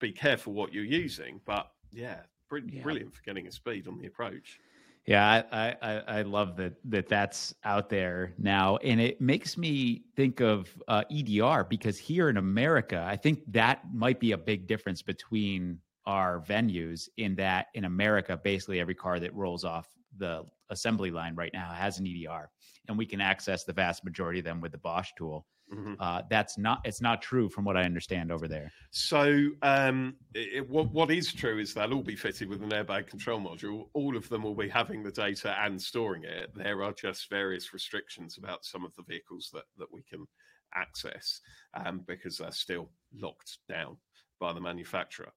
be 0.00 0.12
careful 0.12 0.52
what 0.52 0.72
you're 0.72 0.84
using, 0.84 1.40
but 1.44 1.70
yeah, 1.92 2.20
brilliant, 2.48 2.74
yeah. 2.74 2.82
brilliant 2.82 3.14
for 3.14 3.22
getting 3.22 3.46
a 3.46 3.52
speed 3.52 3.88
on 3.88 3.98
the 3.98 4.06
approach. 4.06 4.58
Yeah, 5.06 5.42
I, 5.50 5.74
I, 5.80 6.18
I 6.18 6.22
love 6.22 6.56
that 6.56 6.74
that 6.84 7.08
that's 7.08 7.54
out 7.64 7.88
there 7.88 8.34
now, 8.36 8.76
and 8.76 9.00
it 9.00 9.22
makes 9.22 9.56
me 9.56 10.02
think 10.16 10.40
of 10.40 10.68
uh, 10.86 11.04
EDR 11.10 11.64
because 11.64 11.98
here 11.98 12.28
in 12.28 12.36
America, 12.36 13.06
I 13.08 13.16
think 13.16 13.40
that 13.50 13.80
might 13.94 14.20
be 14.20 14.32
a 14.32 14.38
big 14.38 14.66
difference 14.66 15.00
between 15.00 15.78
our 16.08 16.40
venues 16.40 17.08
in 17.18 17.36
that 17.36 17.66
in 17.74 17.84
America, 17.84 18.40
basically 18.42 18.80
every 18.80 18.94
car 18.94 19.20
that 19.20 19.32
rolls 19.34 19.62
off 19.62 19.86
the 20.16 20.42
assembly 20.70 21.10
line 21.10 21.34
right 21.36 21.52
now 21.52 21.70
has 21.70 21.98
an 21.98 22.06
EDR, 22.06 22.50
and 22.88 22.96
we 22.96 23.04
can 23.06 23.20
access 23.20 23.64
the 23.64 23.74
vast 23.74 24.04
majority 24.04 24.38
of 24.38 24.44
them 24.44 24.60
with 24.60 24.72
the 24.72 24.78
Bosch 24.78 25.10
tool. 25.16 25.46
Mm-hmm. 25.72 25.94
Uh, 26.00 26.22
that's 26.30 26.56
not 26.56 26.80
it's 26.84 27.02
not 27.02 27.20
true 27.20 27.50
from 27.50 27.66
what 27.66 27.76
I 27.76 27.82
understand 27.82 28.32
over 28.32 28.48
there. 28.48 28.72
So 28.90 29.50
um, 29.60 30.14
it, 30.34 30.66
what 30.66 30.90
what 30.92 31.10
is 31.10 31.30
true 31.30 31.58
is 31.58 31.74
they'll 31.74 31.92
all 31.92 32.02
be 32.02 32.16
fitted 32.16 32.48
with 32.48 32.62
an 32.62 32.70
airbag 32.70 33.06
control 33.06 33.38
module. 33.38 33.88
All 33.92 34.16
of 34.16 34.26
them 34.30 34.44
will 34.44 34.54
be 34.54 34.70
having 34.70 35.02
the 35.02 35.12
data 35.12 35.54
and 35.62 35.80
storing 35.80 36.24
it. 36.24 36.52
There 36.54 36.82
are 36.82 36.94
just 36.94 37.28
various 37.28 37.74
restrictions 37.74 38.38
about 38.38 38.64
some 38.64 38.82
of 38.82 38.94
the 38.96 39.02
vehicles 39.02 39.50
that 39.52 39.64
that 39.76 39.92
we 39.92 40.02
can 40.08 40.26
access 40.74 41.42
um, 41.74 42.02
because 42.06 42.38
they're 42.38 42.50
still 42.50 42.88
locked 43.14 43.58
down 43.68 43.98
by 44.40 44.54
the 44.54 44.60
manufacturer. 44.60 45.32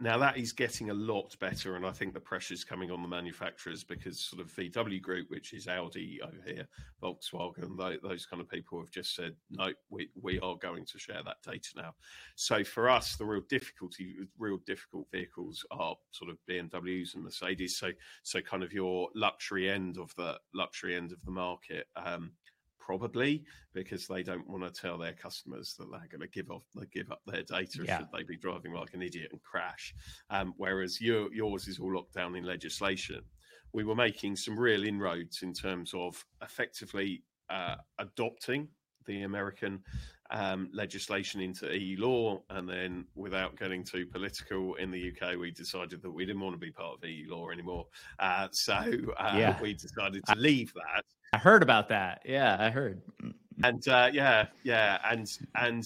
Now 0.00 0.16
that 0.18 0.36
is 0.36 0.52
getting 0.52 0.90
a 0.90 0.94
lot 0.94 1.36
better, 1.40 1.74
and 1.74 1.84
I 1.84 1.90
think 1.90 2.14
the 2.14 2.20
pressure 2.20 2.54
is 2.54 2.62
coming 2.62 2.92
on 2.92 3.02
the 3.02 3.08
manufacturers 3.08 3.82
because 3.82 4.20
sort 4.20 4.40
of 4.40 4.52
VW 4.52 5.02
Group, 5.02 5.28
which 5.28 5.52
is 5.52 5.66
Audi 5.66 6.20
over 6.22 6.38
here, 6.46 6.68
Volkswagen, 7.02 7.76
those 8.00 8.24
kind 8.24 8.40
of 8.40 8.48
people 8.48 8.78
have 8.78 8.92
just 8.92 9.16
said 9.16 9.34
no, 9.50 9.72
we 9.90 10.08
we 10.20 10.38
are 10.38 10.54
going 10.56 10.84
to 10.86 10.98
share 11.00 11.22
that 11.24 11.42
data 11.44 11.70
now. 11.74 11.94
So 12.36 12.62
for 12.62 12.88
us, 12.88 13.16
the 13.16 13.24
real 13.24 13.42
difficulty, 13.48 14.14
real 14.38 14.58
difficult 14.66 15.08
vehicles 15.10 15.66
are 15.72 15.96
sort 16.12 16.30
of 16.30 16.38
BMWs 16.48 17.16
and 17.16 17.24
Mercedes. 17.24 17.76
So 17.76 17.90
so 18.22 18.40
kind 18.40 18.62
of 18.62 18.72
your 18.72 19.08
luxury 19.16 19.68
end 19.68 19.98
of 19.98 20.14
the 20.14 20.38
luxury 20.54 20.94
end 20.94 21.10
of 21.10 21.24
the 21.24 21.32
market. 21.32 21.88
Um, 21.96 22.32
probably 22.88 23.44
because 23.74 24.06
they 24.06 24.22
don't 24.22 24.48
want 24.48 24.64
to 24.64 24.80
tell 24.80 24.96
their 24.96 25.12
customers 25.12 25.74
that 25.78 25.90
they're 25.90 26.08
going 26.10 26.22
to 26.22 26.28
give 26.28 26.50
off 26.50 26.64
give 26.90 27.12
up 27.12 27.20
their 27.26 27.42
data 27.42 27.84
yeah. 27.84 27.98
should 27.98 28.06
they 28.14 28.22
be 28.22 28.38
driving 28.38 28.72
like 28.72 28.94
an 28.94 29.02
idiot 29.02 29.28
and 29.30 29.42
crash. 29.42 29.94
Um, 30.30 30.54
whereas 30.56 30.98
your, 30.98 31.32
yours 31.34 31.68
is 31.68 31.78
all 31.78 31.94
locked 31.94 32.14
down 32.14 32.34
in 32.34 32.44
legislation. 32.44 33.20
We 33.74 33.84
were 33.84 33.94
making 33.94 34.36
some 34.36 34.58
real 34.58 34.84
inroads 34.84 35.42
in 35.42 35.52
terms 35.52 35.92
of 35.94 36.24
effectively 36.42 37.22
uh, 37.50 37.76
adopting 37.98 38.68
the 39.04 39.22
American 39.22 39.80
um, 40.30 40.68
legislation 40.72 41.40
into 41.40 41.76
EU 41.76 42.00
law, 42.00 42.42
and 42.50 42.68
then 42.68 43.06
without 43.14 43.56
getting 43.56 43.82
too 43.84 44.06
political 44.06 44.74
in 44.74 44.90
the 44.90 45.12
UK, 45.12 45.36
we 45.38 45.50
decided 45.50 46.02
that 46.02 46.10
we 46.10 46.26
didn't 46.26 46.40
want 46.40 46.54
to 46.54 46.58
be 46.58 46.70
part 46.70 46.98
of 46.98 47.08
EU 47.08 47.30
law 47.30 47.50
anymore. 47.50 47.86
Uh, 48.18 48.48
so 48.50 48.74
uh, 48.74 49.34
yeah. 49.36 49.60
we 49.60 49.74
decided 49.74 50.24
to 50.26 50.34
leave 50.36 50.72
that 50.74 51.04
I 51.32 51.38
heard 51.38 51.62
about 51.62 51.88
that. 51.88 52.22
Yeah, 52.24 52.56
I 52.58 52.70
heard. 52.70 53.02
And 53.62 53.86
uh, 53.88 54.10
yeah, 54.12 54.46
yeah, 54.62 54.98
and 55.10 55.26
and 55.56 55.84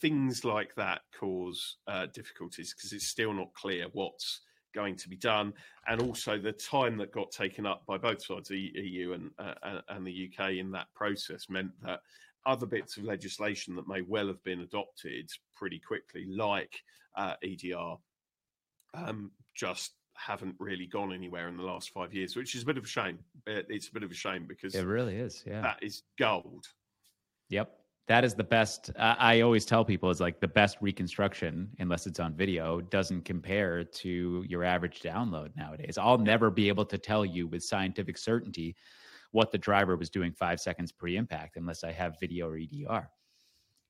things 0.00 0.44
like 0.44 0.74
that 0.76 1.00
cause 1.18 1.76
uh, 1.88 2.06
difficulties 2.12 2.74
because 2.74 2.92
it's 2.92 3.08
still 3.08 3.32
not 3.32 3.52
clear 3.54 3.86
what's 3.92 4.42
going 4.74 4.94
to 4.96 5.08
be 5.08 5.16
done, 5.16 5.52
and 5.88 6.02
also 6.02 6.38
the 6.38 6.52
time 6.52 6.96
that 6.98 7.12
got 7.12 7.30
taken 7.32 7.66
up 7.66 7.84
by 7.86 7.96
both 7.96 8.22
sides, 8.24 8.48
the 8.48 8.70
EU 8.74 9.14
and 9.14 9.30
uh, 9.38 9.80
and 9.88 10.06
the 10.06 10.30
UK, 10.30 10.52
in 10.52 10.70
that 10.72 10.86
process 10.94 11.48
meant 11.48 11.72
that 11.82 12.00
other 12.46 12.66
bits 12.66 12.96
of 12.96 13.04
legislation 13.04 13.74
that 13.76 13.88
may 13.88 14.02
well 14.02 14.28
have 14.28 14.42
been 14.44 14.60
adopted 14.60 15.28
pretty 15.54 15.80
quickly, 15.80 16.26
like 16.28 16.72
uh, 17.16 17.34
EDR, 17.42 17.96
um, 18.94 19.30
just 19.54 19.92
haven't 20.14 20.54
really 20.58 20.86
gone 20.86 21.12
anywhere 21.12 21.48
in 21.48 21.56
the 21.56 21.62
last 21.62 21.90
five 21.90 22.14
years, 22.14 22.36
which 22.36 22.54
is 22.54 22.62
a 22.62 22.66
bit 22.66 22.78
of 22.78 22.84
a 22.84 22.88
shame. 22.88 23.18
It's 23.46 23.88
a 23.88 23.92
bit 23.92 24.02
of 24.02 24.10
a 24.10 24.14
shame 24.14 24.46
because 24.48 24.74
it 24.74 24.86
really 24.86 25.16
is. 25.16 25.42
Yeah, 25.46 25.60
that 25.60 25.78
is 25.82 26.02
gold. 26.18 26.66
Yep, 27.50 27.70
that 28.08 28.24
is 28.24 28.34
the 28.34 28.44
best. 28.44 28.90
I 28.96 29.40
always 29.40 29.66
tell 29.66 29.84
people 29.84 30.10
is 30.10 30.20
like 30.20 30.40
the 30.40 30.48
best 30.48 30.78
reconstruction, 30.80 31.68
unless 31.78 32.06
it's 32.06 32.20
on 32.20 32.34
video, 32.34 32.80
doesn't 32.80 33.24
compare 33.24 33.84
to 33.84 34.44
your 34.48 34.64
average 34.64 35.00
download 35.00 35.50
nowadays. 35.56 35.98
I'll 35.98 36.18
never 36.18 36.50
be 36.50 36.68
able 36.68 36.86
to 36.86 36.98
tell 36.98 37.24
you 37.24 37.46
with 37.46 37.62
scientific 37.62 38.16
certainty 38.16 38.76
what 39.32 39.52
the 39.52 39.58
driver 39.58 39.96
was 39.96 40.10
doing 40.10 40.32
five 40.32 40.60
seconds 40.60 40.92
pre-impact 40.92 41.56
unless 41.56 41.84
I 41.84 41.92
have 41.92 42.18
video 42.20 42.48
or 42.48 42.56
EDR. 42.56 43.10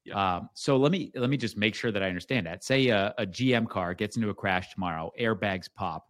Yeah. 0.05 0.37
Um, 0.37 0.51
so 0.55 0.77
let 0.77 0.93
me 0.93 1.11
let 1.17 1.31
me 1.31 1.37
just 1.37 1.57
make 1.57 1.75
sure 1.75 1.91
that 1.91 2.03
I 2.03 2.09
understand 2.09 2.47
that. 2.47 2.63
Say 2.63 2.89
a, 2.89 3.13
a 3.19 3.27
GM 3.27 3.69
car 3.69 3.93
gets 3.93 4.17
into 4.17 4.31
a 4.31 4.35
crash 4.35 4.73
tomorrow, 4.73 5.11
airbags 5.19 5.69
pop 5.75 6.07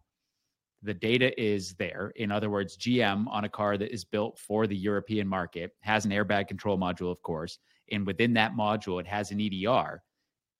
the 0.83 0.93
data 0.93 1.39
is 1.41 1.73
there. 1.75 2.11
In 2.15 2.31
other 2.31 2.49
words, 2.49 2.77
GM 2.77 3.27
on 3.27 3.45
a 3.45 3.49
car 3.49 3.77
that 3.77 3.93
is 3.93 4.05
built 4.05 4.37
for 4.37 4.67
the 4.67 4.75
European 4.75 5.27
market 5.27 5.71
has 5.81 6.05
an 6.05 6.11
airbag 6.11 6.47
control 6.47 6.77
module, 6.77 7.11
of 7.11 7.21
course. 7.21 7.59
And 7.91 8.05
within 8.05 8.33
that 8.33 8.53
module, 8.53 8.99
it 8.99 9.07
has 9.07 9.31
an 9.31 9.41
EDR. 9.41 10.03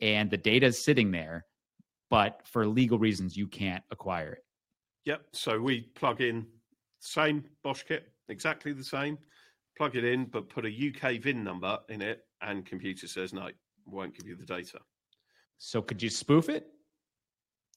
And 0.01 0.29
the 0.29 0.37
data 0.37 0.67
is 0.67 0.83
sitting 0.83 1.11
there, 1.11 1.45
but 2.09 2.41
for 2.45 2.65
legal 2.67 2.97
reasons, 2.97 3.35
you 3.35 3.47
can't 3.47 3.83
acquire 3.91 4.33
it. 4.33 4.43
Yep. 5.05 5.21
So 5.33 5.59
we 5.59 5.81
plug 5.95 6.21
in 6.21 6.45
same 6.99 7.43
Bosch 7.63 7.83
kit, 7.83 8.11
exactly 8.29 8.73
the 8.73 8.83
same. 8.83 9.17
Plug 9.77 9.95
it 9.95 10.03
in, 10.03 10.25
but 10.25 10.49
put 10.49 10.65
a 10.65 10.69
UK 10.69 11.21
VIN 11.21 11.43
number 11.43 11.79
in 11.89 12.01
it, 12.01 12.25
and 12.41 12.65
computer 12.65 13.07
says 13.07 13.33
no, 13.33 13.49
won't 13.85 14.17
give 14.17 14.27
you 14.27 14.35
the 14.35 14.45
data. 14.45 14.79
So 15.57 15.81
could 15.81 16.01
you 16.01 16.09
spoof 16.09 16.49
it? 16.49 16.67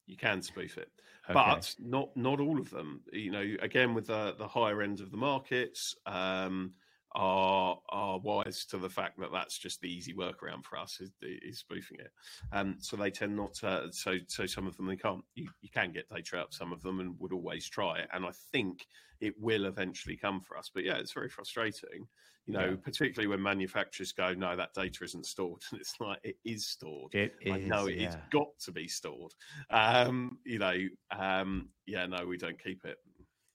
You 0.06 0.16
can 0.16 0.42
spoof 0.42 0.76
it, 0.76 0.88
okay. 1.28 1.34
but 1.34 1.74
not 1.78 2.16
not 2.16 2.40
all 2.40 2.58
of 2.58 2.70
them. 2.70 3.02
You 3.12 3.30
know, 3.30 3.46
again 3.62 3.94
with 3.94 4.06
the 4.06 4.34
the 4.38 4.48
higher 4.48 4.82
end 4.82 5.00
of 5.00 5.10
the 5.10 5.16
markets. 5.16 5.94
Um, 6.06 6.72
are 7.12 7.78
are 7.88 8.18
wise 8.18 8.64
to 8.66 8.78
the 8.78 8.88
fact 8.88 9.18
that 9.18 9.32
that's 9.32 9.58
just 9.58 9.80
the 9.80 9.92
easy 9.92 10.14
workaround 10.14 10.64
for 10.64 10.78
us 10.78 11.00
is, 11.00 11.10
is 11.22 11.58
spoofing 11.58 11.98
it. 11.98 12.12
Um, 12.52 12.76
so 12.78 12.96
they 12.96 13.10
tend 13.10 13.36
not 13.36 13.54
to. 13.54 13.88
So 13.90 14.16
so 14.28 14.46
some 14.46 14.66
of 14.66 14.76
them 14.76 14.86
they 14.86 14.96
can't. 14.96 15.24
You, 15.34 15.48
you 15.60 15.68
can 15.70 15.92
get 15.92 16.08
data 16.08 16.38
out 16.38 16.54
some 16.54 16.72
of 16.72 16.82
them 16.82 17.00
and 17.00 17.18
would 17.18 17.32
always 17.32 17.68
try 17.68 17.98
it. 17.98 18.08
And 18.12 18.24
I 18.24 18.30
think 18.52 18.86
it 19.20 19.34
will 19.38 19.66
eventually 19.66 20.16
come 20.16 20.40
for 20.40 20.56
us. 20.56 20.70
But 20.72 20.84
yeah, 20.84 20.96
it's 20.96 21.12
very 21.12 21.28
frustrating. 21.28 22.06
You 22.46 22.54
know, 22.54 22.70
yeah. 22.70 22.76
particularly 22.82 23.28
when 23.28 23.42
manufacturers 23.42 24.12
go, 24.12 24.32
no, 24.32 24.56
that 24.56 24.74
data 24.74 25.04
isn't 25.04 25.26
stored, 25.26 25.60
and 25.70 25.80
it's 25.80 25.94
like 26.00 26.18
it 26.24 26.36
is 26.44 26.66
stored. 26.66 27.14
It 27.14 27.34
is. 27.42 27.52
I 27.52 27.58
know 27.58 27.86
it, 27.86 28.00
has 28.00 28.16
got 28.30 28.48
to 28.64 28.72
be 28.72 28.88
stored. 28.88 29.32
Um, 29.70 30.38
you 30.44 30.58
know, 30.58 30.76
um, 31.16 31.68
yeah, 31.86 32.06
no, 32.06 32.26
we 32.26 32.38
don't 32.38 32.62
keep 32.62 32.84
it. 32.84 32.96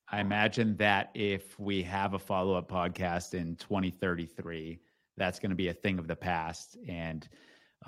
I 0.09 0.21
imagine 0.21 0.77
that 0.77 1.09
if 1.15 1.59
we 1.59 1.81
have 1.83 2.13
a 2.13 2.19
follow 2.19 2.53
up 2.53 2.69
podcast 2.69 3.33
in 3.33 3.55
2033, 3.55 4.79
that's 5.17 5.39
going 5.39 5.49
to 5.49 5.55
be 5.55 5.69
a 5.69 5.73
thing 5.73 5.97
of 5.97 6.07
the 6.07 6.15
past, 6.15 6.77
and 6.87 7.27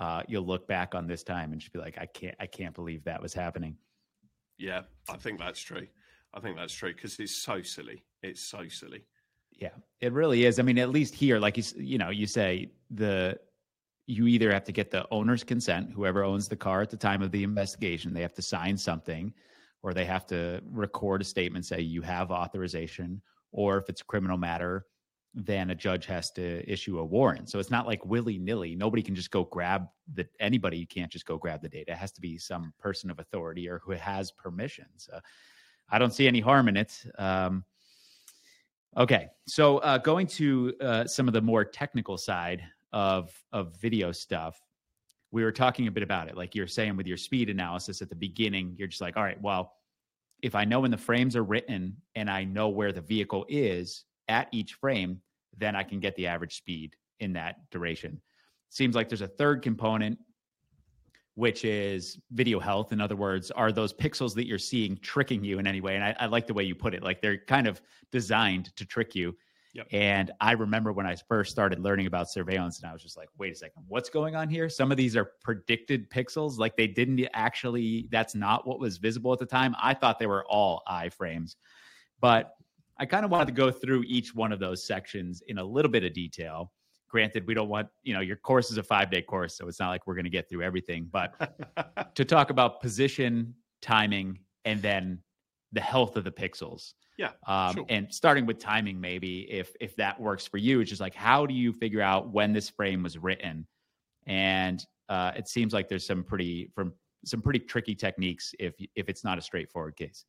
uh, 0.00 0.22
you'll 0.26 0.46
look 0.46 0.66
back 0.66 0.94
on 0.94 1.06
this 1.06 1.22
time 1.22 1.52
and 1.52 1.60
just 1.60 1.72
be 1.72 1.78
like, 1.78 1.96
I 1.98 2.06
can't, 2.06 2.34
I 2.40 2.46
can't 2.46 2.74
believe 2.74 3.04
that 3.04 3.22
was 3.22 3.34
happening. 3.34 3.76
Yeah, 4.58 4.82
I 5.08 5.16
think 5.16 5.38
that's 5.38 5.60
true. 5.60 5.86
I 6.34 6.40
think 6.40 6.56
that's 6.56 6.72
true 6.72 6.92
because 6.92 7.18
it's 7.20 7.36
so 7.36 7.62
silly. 7.62 8.04
It's 8.22 8.40
so 8.40 8.66
silly. 8.68 9.04
Yeah, 9.52 9.70
it 10.00 10.12
really 10.12 10.44
is. 10.44 10.58
I 10.58 10.62
mean, 10.62 10.78
at 10.78 10.90
least 10.90 11.14
here, 11.14 11.38
like 11.38 11.56
you, 11.56 11.64
you 11.76 11.98
know, 11.98 12.10
you 12.10 12.26
say 12.26 12.70
the 12.90 13.38
you 14.06 14.26
either 14.26 14.50
have 14.52 14.64
to 14.64 14.72
get 14.72 14.90
the 14.90 15.06
owner's 15.10 15.44
consent, 15.44 15.92
whoever 15.92 16.24
owns 16.24 16.48
the 16.48 16.56
car 16.56 16.80
at 16.80 16.90
the 16.90 16.96
time 16.96 17.22
of 17.22 17.30
the 17.30 17.44
investigation, 17.44 18.14
they 18.14 18.22
have 18.22 18.32
to 18.34 18.42
sign 18.42 18.76
something 18.76 19.34
or 19.82 19.94
they 19.94 20.04
have 20.04 20.26
to 20.26 20.60
record 20.70 21.22
a 21.22 21.24
statement 21.24 21.64
say 21.64 21.80
you 21.80 22.02
have 22.02 22.30
authorization 22.30 23.20
or 23.52 23.78
if 23.78 23.88
it's 23.88 24.00
a 24.00 24.04
criminal 24.04 24.36
matter 24.36 24.86
then 25.34 25.70
a 25.70 25.74
judge 25.74 26.06
has 26.06 26.30
to 26.32 26.68
issue 26.68 26.98
a 26.98 27.04
warrant. 27.04 27.50
So 27.50 27.58
it's 27.58 27.70
not 27.70 27.86
like 27.86 28.04
willy-nilly. 28.04 28.74
Nobody 28.74 29.02
can 29.02 29.14
just 29.14 29.30
go 29.30 29.44
grab 29.44 29.86
the 30.14 30.26
anybody 30.40 30.84
can't 30.86 31.12
just 31.12 31.26
go 31.26 31.36
grab 31.36 31.60
the 31.62 31.68
data. 31.68 31.92
It 31.92 31.98
has 31.98 32.12
to 32.12 32.20
be 32.20 32.38
some 32.38 32.72
person 32.78 33.10
of 33.10 33.18
authority 33.18 33.68
or 33.68 33.78
who 33.84 33.92
has 33.92 34.32
permissions 34.32 35.08
uh, 35.12 35.20
i 35.90 35.98
don't 35.98 36.12
see 36.12 36.26
any 36.26 36.40
harm 36.40 36.68
in 36.68 36.76
it. 36.76 37.04
Um, 37.18 37.64
okay. 38.96 39.28
So 39.46 39.78
uh, 39.78 39.98
going 39.98 40.26
to 40.28 40.74
uh, 40.80 41.06
some 41.06 41.28
of 41.28 41.34
the 41.34 41.40
more 41.40 41.64
technical 41.64 42.18
side 42.18 42.62
of 42.92 43.32
of 43.52 43.76
video 43.80 44.12
stuff 44.12 44.60
we 45.30 45.44
were 45.44 45.52
talking 45.52 45.86
a 45.86 45.90
bit 45.90 46.02
about 46.02 46.28
it. 46.28 46.36
Like 46.36 46.54
you're 46.54 46.66
saying 46.66 46.96
with 46.96 47.06
your 47.06 47.16
speed 47.16 47.50
analysis 47.50 48.00
at 48.00 48.08
the 48.08 48.16
beginning, 48.16 48.74
you're 48.78 48.88
just 48.88 49.00
like, 49.00 49.16
all 49.16 49.22
right, 49.22 49.40
well, 49.42 49.74
if 50.42 50.54
I 50.54 50.64
know 50.64 50.80
when 50.80 50.90
the 50.90 50.96
frames 50.96 51.36
are 51.36 51.42
written 51.42 51.96
and 52.14 52.30
I 52.30 52.44
know 52.44 52.68
where 52.68 52.92
the 52.92 53.00
vehicle 53.00 53.44
is 53.48 54.04
at 54.28 54.48
each 54.52 54.74
frame, 54.74 55.20
then 55.56 55.74
I 55.74 55.82
can 55.82 56.00
get 56.00 56.14
the 56.16 56.26
average 56.26 56.56
speed 56.56 56.96
in 57.20 57.32
that 57.34 57.56
duration. 57.70 58.20
Seems 58.70 58.94
like 58.94 59.08
there's 59.08 59.22
a 59.22 59.28
third 59.28 59.62
component, 59.62 60.18
which 61.34 61.64
is 61.64 62.18
video 62.32 62.60
health. 62.60 62.92
In 62.92 63.00
other 63.00 63.16
words, 63.16 63.50
are 63.50 63.72
those 63.72 63.92
pixels 63.92 64.34
that 64.34 64.46
you're 64.46 64.58
seeing 64.58 64.96
tricking 64.98 65.42
you 65.44 65.58
in 65.58 65.66
any 65.66 65.80
way? 65.80 65.96
And 65.96 66.04
I, 66.04 66.16
I 66.20 66.26
like 66.26 66.46
the 66.46 66.54
way 66.54 66.64
you 66.64 66.74
put 66.74 66.94
it. 66.94 67.02
Like 67.02 67.20
they're 67.20 67.38
kind 67.38 67.66
of 67.66 67.80
designed 68.12 68.74
to 68.76 68.86
trick 68.86 69.14
you. 69.14 69.36
Yep. 69.74 69.86
And 69.92 70.30
I 70.40 70.52
remember 70.52 70.92
when 70.92 71.06
I 71.06 71.14
first 71.14 71.50
started 71.50 71.78
learning 71.78 72.06
about 72.06 72.30
surveillance, 72.30 72.80
and 72.80 72.88
I 72.88 72.92
was 72.92 73.02
just 73.02 73.16
like, 73.16 73.28
wait 73.38 73.52
a 73.52 73.54
second, 73.54 73.84
what's 73.86 74.08
going 74.08 74.34
on 74.34 74.48
here? 74.48 74.68
Some 74.68 74.90
of 74.90 74.96
these 74.96 75.16
are 75.16 75.32
predicted 75.42 76.10
pixels. 76.10 76.58
Like 76.58 76.76
they 76.76 76.86
didn't 76.86 77.26
actually, 77.34 78.08
that's 78.10 78.34
not 78.34 78.66
what 78.66 78.80
was 78.80 78.98
visible 78.98 79.32
at 79.32 79.38
the 79.38 79.46
time. 79.46 79.76
I 79.80 79.94
thought 79.94 80.18
they 80.18 80.26
were 80.26 80.44
all 80.46 80.82
iframes. 80.88 81.56
But 82.20 82.54
I 82.98 83.06
kind 83.06 83.24
of 83.24 83.30
wanted 83.30 83.46
to 83.46 83.52
go 83.52 83.70
through 83.70 84.04
each 84.06 84.34
one 84.34 84.52
of 84.52 84.58
those 84.58 84.84
sections 84.84 85.42
in 85.46 85.58
a 85.58 85.64
little 85.64 85.90
bit 85.90 86.02
of 86.02 86.12
detail. 86.12 86.72
Granted, 87.08 87.46
we 87.46 87.54
don't 87.54 87.68
want, 87.68 87.88
you 88.02 88.12
know, 88.12 88.20
your 88.20 88.36
course 88.36 88.70
is 88.70 88.78
a 88.78 88.82
five 88.82 89.10
day 89.10 89.22
course, 89.22 89.56
so 89.56 89.68
it's 89.68 89.78
not 89.78 89.88
like 89.88 90.06
we're 90.06 90.14
going 90.14 90.24
to 90.24 90.30
get 90.30 90.48
through 90.48 90.62
everything. 90.62 91.08
But 91.10 92.14
to 92.14 92.24
talk 92.24 92.50
about 92.50 92.80
position, 92.80 93.54
timing, 93.80 94.40
and 94.64 94.82
then 94.82 95.20
the 95.72 95.80
health 95.80 96.16
of 96.16 96.24
the 96.24 96.30
pixels. 96.30 96.94
Yeah. 97.18 97.32
Um, 97.46 97.74
sure. 97.74 97.86
And 97.88 98.14
starting 98.14 98.46
with 98.46 98.58
timing, 98.58 99.00
maybe 99.00 99.40
if 99.50 99.74
if 99.80 99.94
that 99.96 100.18
works 100.18 100.46
for 100.46 100.56
you, 100.56 100.80
it's 100.80 100.88
just 100.88 101.00
like 101.00 101.14
how 101.14 101.44
do 101.44 101.52
you 101.52 101.72
figure 101.72 102.00
out 102.00 102.30
when 102.30 102.52
this 102.52 102.70
frame 102.70 103.02
was 103.02 103.18
written? 103.18 103.66
And 104.26 104.84
uh, 105.08 105.32
it 105.36 105.48
seems 105.48 105.74
like 105.74 105.88
there's 105.88 106.06
some 106.06 106.22
pretty 106.22 106.70
from 106.74 106.94
some 107.24 107.42
pretty 107.42 107.58
tricky 107.58 107.94
techniques 107.94 108.54
if 108.58 108.74
if 108.94 109.08
it's 109.08 109.24
not 109.24 109.36
a 109.36 109.42
straightforward 109.42 109.96
case. 109.96 110.24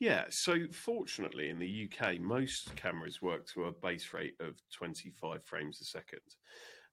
Yeah, 0.00 0.24
so 0.28 0.66
fortunately 0.72 1.48
in 1.48 1.58
the 1.58 1.88
UK, 1.90 2.20
most 2.20 2.74
cameras 2.76 3.20
work 3.20 3.46
to 3.48 3.64
a 3.64 3.72
base 3.72 4.12
rate 4.12 4.34
of 4.40 4.54
25 4.72 5.44
frames 5.44 5.80
a 5.80 5.84
second. 5.84 6.20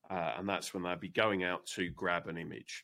Uh, 0.10 0.34
and 0.38 0.50
that's 0.50 0.74
when 0.74 0.84
they'll 0.84 0.96
be 0.96 1.10
going 1.10 1.44
out 1.44 1.66
to 1.68 1.90
grab 1.90 2.28
an 2.28 2.38
image. 2.38 2.84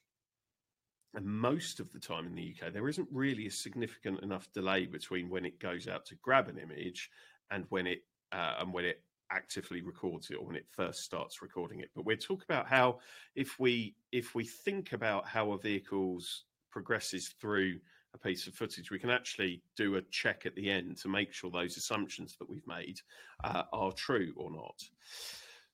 And 1.13 1.25
most 1.25 1.79
of 1.79 1.91
the 1.91 1.99
time 1.99 2.25
in 2.25 2.35
the 2.35 2.55
UK, 2.55 2.71
there 2.71 2.87
isn't 2.87 3.07
really 3.11 3.47
a 3.47 3.51
significant 3.51 4.21
enough 4.21 4.51
delay 4.53 4.85
between 4.85 5.29
when 5.29 5.45
it 5.45 5.59
goes 5.59 5.87
out 5.87 6.05
to 6.05 6.15
grab 6.15 6.47
an 6.47 6.57
image 6.57 7.09
and 7.51 7.65
when 7.69 7.85
it 7.85 8.03
uh, 8.31 8.55
and 8.59 8.73
when 8.73 8.85
it 8.85 9.03
actively 9.29 9.81
records 9.81 10.29
it 10.29 10.35
or 10.35 10.45
when 10.45 10.55
it 10.55 10.67
first 10.69 11.03
starts 11.03 11.41
recording 11.41 11.79
it. 11.79 11.89
But 11.95 12.05
we're 12.05 12.15
talking 12.15 12.45
about 12.47 12.67
how 12.67 12.99
if 13.35 13.59
we 13.59 13.95
if 14.11 14.35
we 14.35 14.45
think 14.45 14.93
about 14.93 15.25
how 15.27 15.51
a 15.51 15.57
vehicle's 15.57 16.45
progresses 16.69 17.29
through 17.39 17.79
a 18.13 18.17
piece 18.17 18.47
of 18.47 18.53
footage, 18.53 18.91
we 18.91 18.99
can 18.99 19.09
actually 19.09 19.61
do 19.75 19.95
a 19.95 20.01
check 20.03 20.45
at 20.45 20.55
the 20.55 20.69
end 20.69 20.97
to 20.97 21.07
make 21.09 21.33
sure 21.33 21.49
those 21.49 21.77
assumptions 21.77 22.35
that 22.37 22.49
we've 22.49 22.67
made 22.67 22.99
uh, 23.43 23.63
are 23.71 23.91
true 23.93 24.33
or 24.35 24.51
not. 24.51 24.81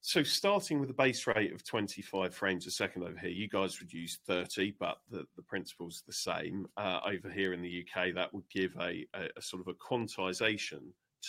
So, 0.07 0.23
starting 0.23 0.79
with 0.79 0.89
a 0.89 0.93
base 0.93 1.27
rate 1.27 1.51
of 1.51 1.65
25 1.65 2.33
frames 2.33 2.65
a 2.65 2.71
second 2.71 3.03
over 3.03 3.19
here, 3.19 3.29
you 3.29 3.49
guys 3.49 3.81
would 3.81 3.91
use 3.91 4.19
30, 4.25 4.75
but 4.79 4.99
the, 5.11 5.25
the 5.35 5.41
principle's 5.41 6.01
the 6.07 6.13
same. 6.13 6.65
Uh, 6.77 7.01
over 7.05 7.29
here 7.29 7.51
in 7.51 7.61
the 7.61 7.83
UK, 7.83 8.15
that 8.15 8.33
would 8.33 8.49
give 8.49 8.73
a, 8.79 9.05
a, 9.13 9.27
a 9.35 9.41
sort 9.41 9.61
of 9.61 9.67
a 9.67 9.73
quantization 9.73 10.79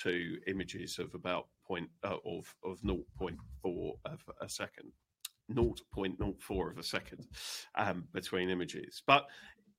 to 0.04 0.36
images 0.46 1.00
of 1.00 1.12
about 1.16 1.48
point 1.66 1.88
uh, 2.04 2.18
of 2.24 2.54
of 2.64 2.80
0.4 2.82 3.92
of 4.04 4.20
a 4.40 4.48
second. 4.48 4.92
0.04 5.52 6.70
of 6.70 6.78
a 6.78 6.82
second 6.84 7.26
um, 7.74 8.04
between 8.12 8.48
images. 8.48 9.02
But 9.08 9.26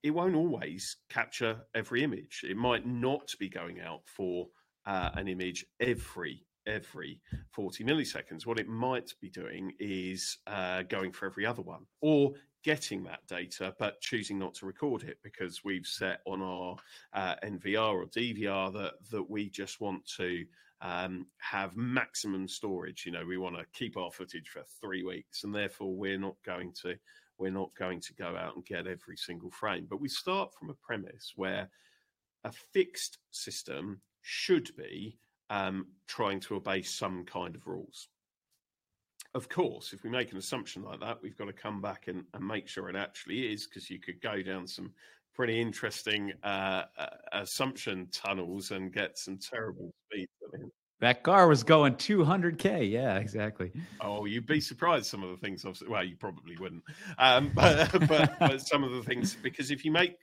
it 0.03 0.11
won't 0.11 0.35
always 0.35 0.97
capture 1.09 1.61
every 1.73 2.03
image. 2.03 2.43
It 2.43 2.57
might 2.57 2.85
not 2.85 3.31
be 3.39 3.47
going 3.47 3.79
out 3.79 4.01
for 4.07 4.49
uh, 4.85 5.11
an 5.13 5.29
image 5.29 5.65
every 5.79 6.43
every 6.69 7.21
40 7.51 7.83
milliseconds. 7.83 8.45
What 8.45 8.59
it 8.59 8.67
might 8.67 9.13
be 9.19 9.29
doing 9.29 9.73
is 9.79 10.37
uh, 10.47 10.83
going 10.83 11.11
for 11.11 11.25
every 11.25 11.45
other 11.45 11.61
one 11.61 11.85
or 12.01 12.33
getting 12.63 13.03
that 13.03 13.25
data 13.27 13.73
but 13.79 14.01
choosing 14.01 14.37
not 14.37 14.53
to 14.53 14.65
record 14.65 15.03
it 15.03 15.17
because 15.23 15.63
we've 15.63 15.87
set 15.87 16.19
on 16.25 16.41
our 16.41 16.75
uh, 17.13 17.35
NVR 17.43 17.93
or 17.93 18.05
DVR 18.05 18.71
that 18.73 18.93
that 19.11 19.29
we 19.29 19.49
just 19.49 19.79
want 19.79 20.05
to 20.17 20.45
um, 20.81 21.25
have 21.39 21.75
maximum 21.75 22.47
storage. 22.47 23.05
You 23.05 23.11
know, 23.11 23.25
we 23.25 23.37
want 23.37 23.57
to 23.57 23.65
keep 23.73 23.97
our 23.97 24.11
footage 24.11 24.49
for 24.49 24.63
three 24.81 25.03
weeks, 25.03 25.43
and 25.43 25.53
therefore 25.53 25.95
we're 25.95 26.19
not 26.19 26.35
going 26.45 26.73
to 26.83 26.95
we're 27.37 27.51
not 27.51 27.73
going 27.77 28.01
to 28.01 28.13
go 28.13 28.35
out 28.35 28.55
and 28.55 28.65
get 28.65 28.87
every 28.87 29.15
single 29.15 29.51
frame. 29.51 29.87
But 29.89 30.01
we 30.01 30.09
start 30.09 30.53
from 30.53 30.69
a 30.69 30.75
premise 30.85 31.33
where 31.35 31.69
a 32.43 32.51
fixed 32.51 33.17
system 33.31 34.01
should 34.21 34.75
be 34.75 35.17
um, 35.49 35.87
trying 36.07 36.39
to 36.41 36.55
obey 36.55 36.81
some 36.81 37.25
kind 37.25 37.55
of 37.55 37.67
rules. 37.67 38.07
Of 39.35 39.47
course, 39.47 39.93
if 39.93 40.03
we 40.03 40.09
make 40.09 40.31
an 40.31 40.37
assumption 40.37 40.83
like 40.83 40.99
that, 41.01 41.21
we've 41.21 41.37
got 41.37 41.45
to 41.45 41.53
come 41.53 41.81
back 41.81 42.07
and, 42.07 42.23
and 42.33 42.47
make 42.47 42.67
sure 42.67 42.89
it 42.89 42.95
actually 42.95 43.51
is, 43.51 43.67
because 43.67 43.89
you 43.89 43.99
could 43.99 44.19
go 44.21 44.41
down 44.41 44.65
some 44.65 44.91
pretty 45.35 45.61
interesting 45.61 46.33
uh, 46.43 46.83
uh, 46.97 47.07
assumption 47.33 48.07
tunnels 48.11 48.71
and 48.71 48.91
get 48.91 49.17
some 49.17 49.37
terrible 49.37 49.93
speeds. 50.05 50.31
That 50.99 51.23
car 51.23 51.47
was 51.47 51.63
going 51.63 51.93
200k. 51.95 52.91
Yeah, 52.91 53.17
exactly. 53.17 53.71
Oh, 54.01 54.25
you'd 54.25 54.45
be 54.45 54.59
surprised 54.59 55.05
some 55.05 55.23
of 55.23 55.29
the 55.29 55.37
things. 55.37 55.63
I've, 55.63 55.81
well, 55.87 56.03
you 56.03 56.17
probably 56.17 56.57
wouldn't, 56.57 56.83
um, 57.17 57.51
but, 57.55 57.89
but, 58.07 58.37
but 58.39 58.61
some 58.61 58.83
of 58.83 58.91
the 58.91 59.03
things 59.03 59.37
because 59.41 59.71
if 59.71 59.85
you 59.85 59.91
make 59.91 60.17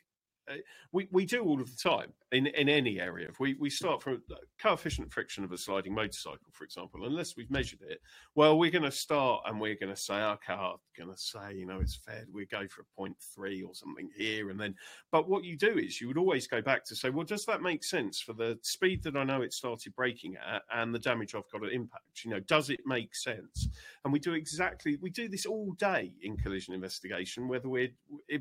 uh, 0.51 0.55
we, 0.93 1.09
we 1.11 1.25
do 1.25 1.43
all 1.43 1.61
of 1.61 1.71
the 1.71 1.89
time 1.89 2.13
in, 2.33 2.47
in 2.47 2.69
any 2.69 3.01
area. 3.01 3.29
If 3.29 3.41
we, 3.41 3.55
we 3.55 3.71
start 3.71 4.03
from 4.03 4.23
coefficient 4.61 5.13
friction 5.13 5.45
of 5.45 5.53
a 5.53 5.59
sliding 5.59 5.95
motorcycle, 5.95 6.49
for 6.53 6.65
example, 6.65 7.05
unless 7.05 7.37
we've 7.37 7.51
measured 7.51 7.81
it, 7.89 8.01
well, 8.35 8.59
we're 8.59 8.71
going 8.71 8.85
to 8.85 8.91
start 8.91 9.43
and 9.47 9.61
we're 9.61 9.77
going 9.77 9.95
to 9.95 10.01
say, 10.01 10.15
okay, 10.15 10.53
I'm 10.53 10.77
going 10.97 11.11
to 11.11 11.21
say, 11.21 11.55
you 11.55 11.67
know, 11.67 11.81
it's 11.81 11.97
fair. 11.97 12.25
We 12.33 12.47
go 12.47 12.67
for 12.69 12.83
a 12.83 13.01
0.3 13.01 13.67
or 13.67 13.75
something 13.75 14.09
here. 14.17 14.51
And 14.51 14.61
then, 14.61 14.75
but 15.11 15.29
what 15.29 15.45
you 15.45 15.57
do 15.57 15.79
is 15.79 16.01
you 16.01 16.09
would 16.09 16.19
always 16.19 16.47
go 16.47 16.63
back 16.63 16.85
to 16.87 16.97
say, 16.97 17.11
well, 17.11 17.25
does 17.25 17.45
that 17.47 17.63
make 17.63 17.85
sense 17.85 18.21
for 18.21 18.33
the 18.33 18.59
speed 18.63 19.03
that 19.05 19.17
I 19.17 19.25
know 19.25 19.43
it 19.43 19.53
started 19.53 19.95
braking 19.95 20.37
at 20.37 20.63
and 20.75 20.95
the 20.95 20.99
damage 20.99 21.35
I've 21.35 21.51
got 21.53 21.63
to 21.63 21.69
impact? 21.69 22.25
You 22.25 22.31
know, 22.31 22.41
does 22.41 22.71
it 22.71 22.81
make 22.87 23.15
sense? 23.15 23.69
And 24.05 24.13
we 24.13 24.19
do 24.19 24.35
exactly, 24.35 24.99
we 25.01 25.11
do 25.11 25.29
this 25.29 25.47
all 25.47 25.73
day 25.79 26.13
in 26.23 26.37
collision 26.37 26.75
investigation, 26.75 27.49
whether 27.49 27.69
we're 27.69 27.91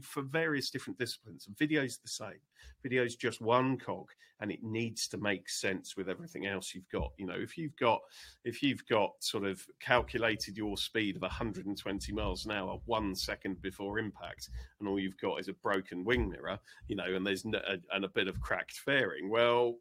for 0.02 0.22
various 0.22 0.70
different 0.70 1.00
disciplines. 1.00 1.48
And 1.48 1.56
videos 1.56 1.95
the 1.98 2.10
same. 2.10 2.40
Video 2.84 3.04
is 3.04 3.16
just 3.16 3.42
one 3.42 3.78
cog, 3.78 4.10
and 4.42 4.52
it 4.52 4.64
needs 4.64 5.08
to 5.08 5.18
make 5.18 5.50
sense 5.50 5.96
with 5.96 6.10
everything 6.10 6.46
else 6.46 6.74
you've 6.76 6.90
got. 6.90 7.12
You 7.18 7.26
know, 7.26 7.36
if 7.38 7.58
you've 7.58 7.76
got 7.78 8.00
if 8.44 8.62
you've 8.62 8.86
got 8.88 9.12
sort 9.20 9.46
of 9.46 9.66
calculated 9.80 10.58
your 10.58 10.78
speed 10.78 11.16
of 11.16 11.22
120 11.24 12.14
miles 12.14 12.46
an 12.46 12.52
hour 12.52 12.80
one 12.86 13.16
second 13.16 13.62
before 13.62 14.00
impact, 14.00 14.50
and 14.80 14.90
all 14.90 15.00
you've 15.00 15.18
got 15.18 15.40
is 15.40 15.48
a 15.48 15.54
broken 15.54 16.04
wing 16.04 16.30
mirror, 16.30 16.60
you 16.88 16.96
know, 16.96 17.16
and 17.16 17.26
there's 17.26 17.46
a, 17.46 17.78
and 17.94 18.06
a 18.06 18.10
bit 18.10 18.28
of 18.28 18.40
cracked 18.40 18.78
fairing, 18.78 19.30
well, 19.30 19.76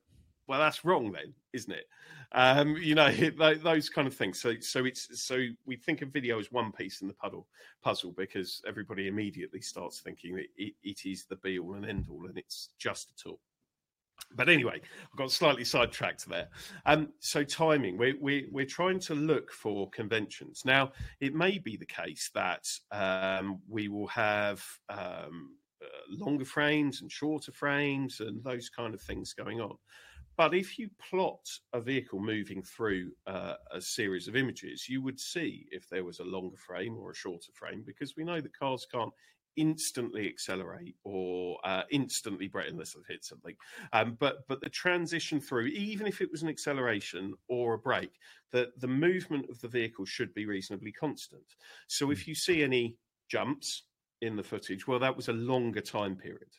well, 0.46 0.58
that's 0.58 0.84
wrong 0.84 1.12
then, 1.12 1.32
isn't 1.52 1.72
it? 1.72 1.86
Um, 2.32 2.76
you 2.76 2.94
know, 2.94 3.10
those 3.62 3.88
kind 3.88 4.06
of 4.06 4.14
things. 4.14 4.40
So, 4.40 4.54
so 4.60 4.84
it's 4.84 5.22
so 5.22 5.44
we 5.66 5.76
think 5.76 6.02
of 6.02 6.08
video 6.10 6.38
as 6.38 6.52
one 6.52 6.72
piece 6.72 7.00
in 7.00 7.08
the 7.08 7.14
puzzle, 7.14 7.46
puzzle 7.82 8.12
because 8.12 8.62
everybody 8.66 9.08
immediately 9.08 9.60
starts 9.60 10.00
thinking 10.00 10.36
that 10.36 10.46
it, 10.56 10.74
it 10.82 11.06
is 11.06 11.24
the 11.24 11.36
be 11.36 11.58
all 11.58 11.74
and 11.74 11.86
end 11.86 12.06
all, 12.10 12.26
and 12.26 12.36
it's 12.36 12.70
just 12.78 13.10
a 13.10 13.14
tool. 13.22 13.40
But 14.36 14.48
anyway, 14.48 14.80
I 14.80 15.16
got 15.16 15.30
slightly 15.30 15.64
sidetracked 15.64 16.28
there. 16.28 16.48
Um, 16.86 17.10
so 17.20 17.44
timing, 17.44 17.96
we're, 17.96 18.16
we're, 18.20 18.46
we're 18.50 18.66
trying 18.66 18.98
to 19.00 19.14
look 19.14 19.52
for 19.52 19.88
conventions. 19.90 20.62
Now, 20.64 20.92
it 21.20 21.34
may 21.34 21.58
be 21.58 21.76
the 21.76 21.86
case 21.86 22.30
that 22.34 22.68
um, 22.90 23.60
we 23.68 23.88
will 23.88 24.08
have 24.08 24.64
um, 24.88 25.56
uh, 25.82 25.86
longer 26.08 26.44
frames 26.44 27.00
and 27.00 27.10
shorter 27.10 27.52
frames 27.52 28.20
and 28.20 28.42
those 28.42 28.68
kind 28.68 28.94
of 28.94 29.00
things 29.00 29.34
going 29.34 29.60
on. 29.60 29.76
But 30.36 30.54
if 30.54 30.78
you 30.78 30.90
plot 31.10 31.46
a 31.72 31.80
vehicle 31.80 32.20
moving 32.20 32.62
through 32.62 33.12
uh, 33.26 33.54
a 33.72 33.80
series 33.80 34.28
of 34.28 34.36
images, 34.36 34.88
you 34.88 35.02
would 35.02 35.20
see 35.20 35.66
if 35.70 35.88
there 35.88 36.04
was 36.04 36.18
a 36.18 36.24
longer 36.24 36.56
frame 36.56 36.96
or 36.96 37.10
a 37.10 37.14
shorter 37.14 37.52
frame, 37.52 37.82
because 37.86 38.16
we 38.16 38.24
know 38.24 38.40
that 38.40 38.58
cars 38.58 38.86
can't 38.90 39.12
instantly 39.56 40.28
accelerate 40.28 40.96
or 41.04 41.58
uh, 41.64 41.82
instantly 41.90 42.48
brake 42.48 42.70
unless 42.70 42.94
they've 42.94 43.04
hit 43.08 43.24
something. 43.24 43.54
Um, 43.92 44.16
but 44.18 44.46
but 44.48 44.60
the 44.60 44.68
transition 44.68 45.40
through, 45.40 45.66
even 45.66 46.06
if 46.06 46.20
it 46.20 46.30
was 46.30 46.42
an 46.42 46.48
acceleration 46.48 47.34
or 47.48 47.74
a 47.74 47.78
brake, 47.78 48.18
the 48.52 48.72
the 48.78 48.88
movement 48.88 49.48
of 49.48 49.60
the 49.60 49.68
vehicle 49.68 50.04
should 50.04 50.34
be 50.34 50.46
reasonably 50.46 50.92
constant. 50.92 51.44
So 51.86 52.10
if 52.10 52.24
hmm. 52.24 52.30
you 52.30 52.34
see 52.34 52.62
any 52.62 52.96
jumps 53.28 53.84
in 54.20 54.36
the 54.36 54.42
footage, 54.42 54.86
well, 54.86 54.98
that 54.98 55.16
was 55.16 55.28
a 55.28 55.32
longer 55.32 55.80
time 55.80 56.16
period. 56.16 56.50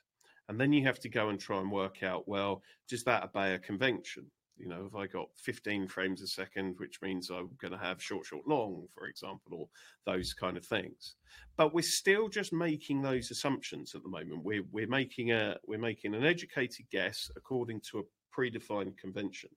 And 0.48 0.60
then 0.60 0.74
you 0.74 0.86
have 0.86 1.00
to 1.00 1.10
go 1.10 1.30
and 1.30 1.40
try 1.40 1.60
and 1.60 1.72
work 1.72 2.04
out, 2.04 2.28
well, 2.28 2.62
does 2.88 3.04
that 3.04 3.24
obey 3.24 3.54
a 3.54 3.60
convention? 3.60 4.26
You 4.58 4.70
know, 4.70 4.86
if 4.86 4.96
I 4.96 5.08
got 5.08 5.28
15 5.36 5.88
frames 5.88 6.22
a 6.22 6.28
second, 6.28 6.76
which 6.78 7.02
means 7.02 7.30
I'm 7.30 7.50
going 7.60 7.74
to 7.74 7.78
have 7.78 8.02
short, 8.02 8.26
short, 8.26 8.48
long, 8.48 8.88
for 8.94 9.08
example, 9.08 9.54
or 9.54 9.70
those 10.06 10.34
kind 10.34 10.56
of 10.56 10.66
things. 10.66 11.16
But 11.58 11.74
we're 11.74 11.82
still 11.82 12.30
just 12.30 12.54
making 12.54 13.02
those 13.02 13.32
assumptions 13.32 13.96
at 13.96 14.04
the 14.04 14.10
moment. 14.10 14.44
We're 14.44 14.64
we're 14.72 14.88
making 14.88 15.32
a 15.34 15.58
we're 15.68 15.78
making 15.80 16.16
an 16.16 16.24
educated 16.24 16.86
guess 16.90 17.30
according 17.36 17.82
to 17.92 18.00
a 18.00 18.04
predefined 18.38 18.98
convention. 18.98 19.50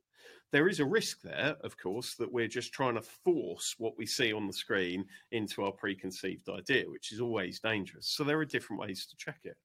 There 0.51 0.69
is 0.69 0.81
a 0.81 0.87
risk 0.87 1.21
there, 1.23 1.57
of 1.63 1.77
course, 1.77 2.15
that 2.17 2.33
we're 2.33 2.49
just 2.49 2.73
trying 2.73 2.95
to 2.95 3.03
force 3.03 3.75
what 3.79 3.99
we 3.99 4.07
see 4.07 4.33
on 4.33 4.47
the 4.47 4.53
screen 4.53 5.05
into 5.31 5.63
our 5.63 5.73
preconceived 5.73 6.49
idea, 6.49 6.89
which 6.89 7.13
is 7.13 7.21
always 7.21 7.61
dangerous. 7.61 8.09
So 8.17 8.25
there 8.25 8.39
are 8.39 8.47
different 8.47 8.81
ways 8.81 9.07
to 9.07 9.17
check 9.17 9.41
it. 9.45 9.57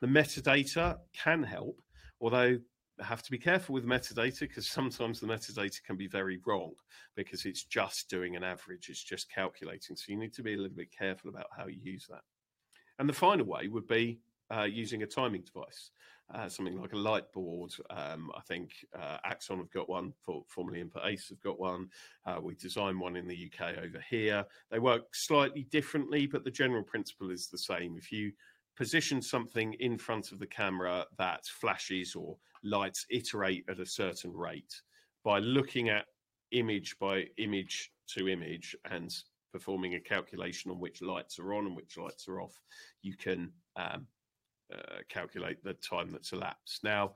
The 0.00 0.06
metadata 0.06 0.98
can 1.12 1.42
help, 1.42 1.80
although 2.20 2.58
I 3.00 3.04
have 3.04 3.22
to 3.22 3.30
be 3.30 3.38
careful 3.38 3.74
with 3.74 3.84
metadata 3.84 4.40
because 4.40 4.66
sometimes 4.66 5.20
the 5.20 5.26
metadata 5.26 5.82
can 5.82 5.96
be 5.96 6.06
very 6.06 6.40
wrong 6.46 6.72
because 7.14 7.44
it's 7.44 7.64
just 7.64 8.08
doing 8.08 8.36
an 8.36 8.44
average, 8.44 8.88
it's 8.88 9.02
just 9.02 9.30
calculating. 9.30 9.96
So 9.96 10.04
you 10.08 10.16
need 10.16 10.32
to 10.34 10.42
be 10.42 10.54
a 10.54 10.58
little 10.58 10.76
bit 10.76 10.96
careful 10.96 11.30
about 11.30 11.46
how 11.56 11.66
you 11.66 11.78
use 11.82 12.06
that. 12.08 12.22
And 12.98 13.08
the 13.08 13.14
final 13.14 13.44
way 13.44 13.68
would 13.68 13.86
be 13.86 14.20
uh, 14.54 14.62
using 14.62 15.02
a 15.02 15.06
timing 15.06 15.42
device, 15.42 15.90
uh, 16.34 16.48
something 16.48 16.80
like 16.80 16.92
a 16.92 16.98
light 16.98 17.30
board. 17.32 17.72
Um, 17.90 18.30
I 18.34 18.40
think 18.40 18.72
uh, 18.98 19.18
Axon 19.24 19.58
have 19.58 19.70
got 19.70 19.88
one, 19.88 20.14
for, 20.22 20.44
formerly 20.46 20.82
iNPUT-ACE 20.82 21.28
have 21.30 21.40
got 21.42 21.58
one. 21.58 21.88
Uh, 22.24 22.38
we 22.40 22.54
designed 22.54 22.98
one 22.98 23.16
in 23.16 23.26
the 23.26 23.50
UK 23.50 23.78
over 23.78 24.02
here. 24.08 24.44
They 24.70 24.78
work 24.78 25.14
slightly 25.14 25.64
differently, 25.64 26.26
but 26.26 26.44
the 26.44 26.50
general 26.50 26.82
principle 26.82 27.30
is 27.30 27.48
the 27.48 27.58
same. 27.58 27.96
If 27.98 28.10
you 28.10 28.32
position 28.76 29.22
something 29.22 29.74
in 29.80 29.96
front 29.98 30.32
of 30.32 30.38
the 30.38 30.46
camera 30.46 31.04
that 31.18 31.44
flashes 31.46 32.14
or 32.14 32.36
lights 32.62 33.06
iterate 33.10 33.64
at 33.68 33.80
a 33.80 33.86
certain 33.86 34.32
rate 34.32 34.82
by 35.24 35.38
looking 35.38 35.88
at 35.88 36.06
image 36.52 36.96
by 36.98 37.24
image 37.38 37.90
to 38.08 38.28
image 38.28 38.76
and 38.90 39.14
performing 39.52 39.94
a 39.94 40.00
calculation 40.00 40.70
on 40.70 40.78
which 40.78 41.02
lights 41.02 41.38
are 41.38 41.54
on 41.54 41.66
and 41.66 41.76
which 41.76 41.96
lights 41.96 42.28
are 42.28 42.40
off, 42.40 42.60
you 43.02 43.16
can 43.16 43.50
um, 43.76 44.06
uh, 44.72 44.98
calculate 45.08 45.62
the 45.64 45.74
time 45.74 46.10
that's 46.10 46.32
elapsed. 46.32 46.84
Now, 46.84 47.14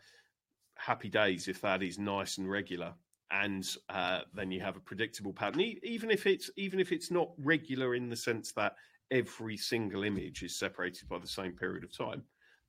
happy 0.77 1.09
days 1.09 1.49
if 1.49 1.61
that 1.61 1.83
is 1.83 1.99
nice 1.99 2.39
and 2.39 2.51
regular, 2.51 2.95
and 3.31 3.69
uh, 3.91 4.21
then 4.35 4.51
you 4.51 4.61
have 4.61 4.77
a 4.77 4.81
predictable 4.81 5.33
pattern. 5.33 5.61
even 5.83 6.11
if 6.11 6.27
it's 6.27 6.51
even 6.57 6.81
if 6.81 6.93
it's 6.93 7.11
not 7.11 7.31
regular 7.39 7.95
in 7.95 8.09
the 8.09 8.17
sense 8.17 8.53
that 8.53 8.75
every 9.11 9.57
single 9.57 10.05
image 10.05 10.43
is 10.43 10.59
separated 10.59 11.09
by 11.09 11.19
the 11.19 11.27
same 11.27 11.53
period 11.53 11.85
of 11.85 11.97
time. 11.97 12.23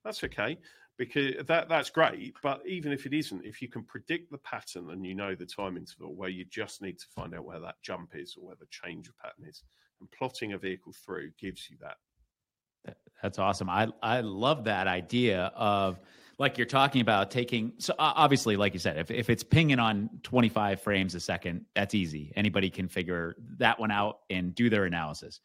That's 0.04 0.24
okay 0.24 0.58
because 0.98 1.46
that 1.46 1.68
that's 1.68 1.90
great. 1.90 2.34
But 2.42 2.62
even 2.66 2.92
if 2.92 3.06
it 3.06 3.14
isn't, 3.14 3.44
if 3.44 3.62
you 3.62 3.68
can 3.68 3.82
predict 3.84 4.30
the 4.30 4.38
pattern 4.38 4.90
and 4.90 5.04
you 5.04 5.14
know 5.14 5.34
the 5.34 5.46
time 5.46 5.76
interval 5.76 6.14
where 6.14 6.28
you 6.28 6.44
just 6.44 6.82
need 6.82 6.98
to 6.98 7.06
find 7.14 7.34
out 7.34 7.44
where 7.44 7.60
that 7.60 7.76
jump 7.82 8.10
is 8.14 8.36
or 8.36 8.46
where 8.46 8.56
the 8.58 8.66
change 8.70 9.08
of 9.08 9.16
pattern 9.18 9.44
is, 9.48 9.62
and 10.00 10.10
plotting 10.10 10.52
a 10.52 10.58
vehicle 10.58 10.92
through 11.04 11.30
gives 11.38 11.68
you 11.70 11.76
that. 11.80 11.96
That's 13.22 13.38
awesome. 13.38 13.70
I 13.70 13.88
I 14.02 14.20
love 14.20 14.64
that 14.64 14.86
idea 14.86 15.52
of 15.54 16.00
like 16.38 16.58
you're 16.58 16.66
talking 16.66 17.00
about 17.00 17.30
taking 17.30 17.72
so 17.78 17.94
obviously 17.98 18.56
like 18.56 18.72
you 18.72 18.80
said 18.80 18.96
if, 18.96 19.10
if 19.10 19.30
it's 19.30 19.44
pinging 19.44 19.78
on 19.78 20.08
25 20.24 20.80
frames 20.80 21.14
a 21.14 21.20
second 21.20 21.64
that's 21.76 21.94
easy 21.94 22.32
anybody 22.34 22.70
can 22.70 22.88
figure 22.88 23.36
that 23.58 23.78
one 23.78 23.90
out 23.90 24.20
and 24.30 24.54
do 24.54 24.70
their 24.70 24.84
analysis 24.86 25.40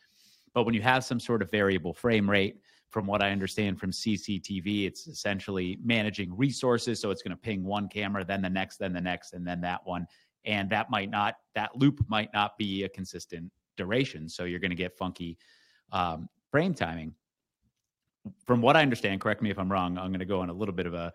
but 0.54 0.64
when 0.64 0.74
you 0.74 0.82
have 0.82 1.04
some 1.04 1.20
sort 1.20 1.42
of 1.42 1.52
variable 1.52 1.94
frame 1.94 2.30
rate 2.30 2.60
from 2.90 3.06
what 3.06 3.22
i 3.22 3.32
understand 3.32 3.80
from 3.80 3.92
cctv 3.92 4.86
it's 4.86 5.08
essentially 5.08 5.78
managing 5.84 6.36
resources 6.36 7.00
so 7.00 7.12
it's 7.12 7.22
going 7.22 7.36
to 7.36 7.42
ping 7.42 7.64
one 7.64 7.88
camera 7.88 8.24
then 8.24 8.42
the 8.42 8.50
next 8.50 8.78
then 8.78 8.94
the 8.94 9.02
next 9.02 9.34
and 9.34 9.46
then 9.46 9.62
that 9.62 9.82
one 9.86 10.06
and 10.46 10.70
that 10.70 10.90
might 10.90 11.10
not 11.10 11.36
that 11.56 11.76
loop 11.76 12.00
might 12.08 12.30
not 12.34 12.58
be 12.58 12.84
a 12.84 12.90
consistent 12.90 13.52
duration 13.76 14.28
so 14.28 14.44
you're 14.44 14.60
going 14.60 14.70
to 14.70 14.76
get 14.76 14.98
funky 14.98 15.38
um, 15.92 16.28
frame 16.52 16.74
timing 16.74 17.14
from 18.46 18.62
what 18.62 18.76
I 18.76 18.82
understand, 18.82 19.22
correct 19.22 19.42
me 19.42 19.50
if 19.50 19.60
I'm 19.60 19.72
wrong, 19.72 19.98
I'm 19.98 20.10
going 20.10 20.20
to 20.20 20.26
go 20.26 20.42
on 20.42 20.50
a 20.50 20.54
little 20.54 20.74
bit 20.74 20.86
of 20.86 20.94
a, 20.94 21.14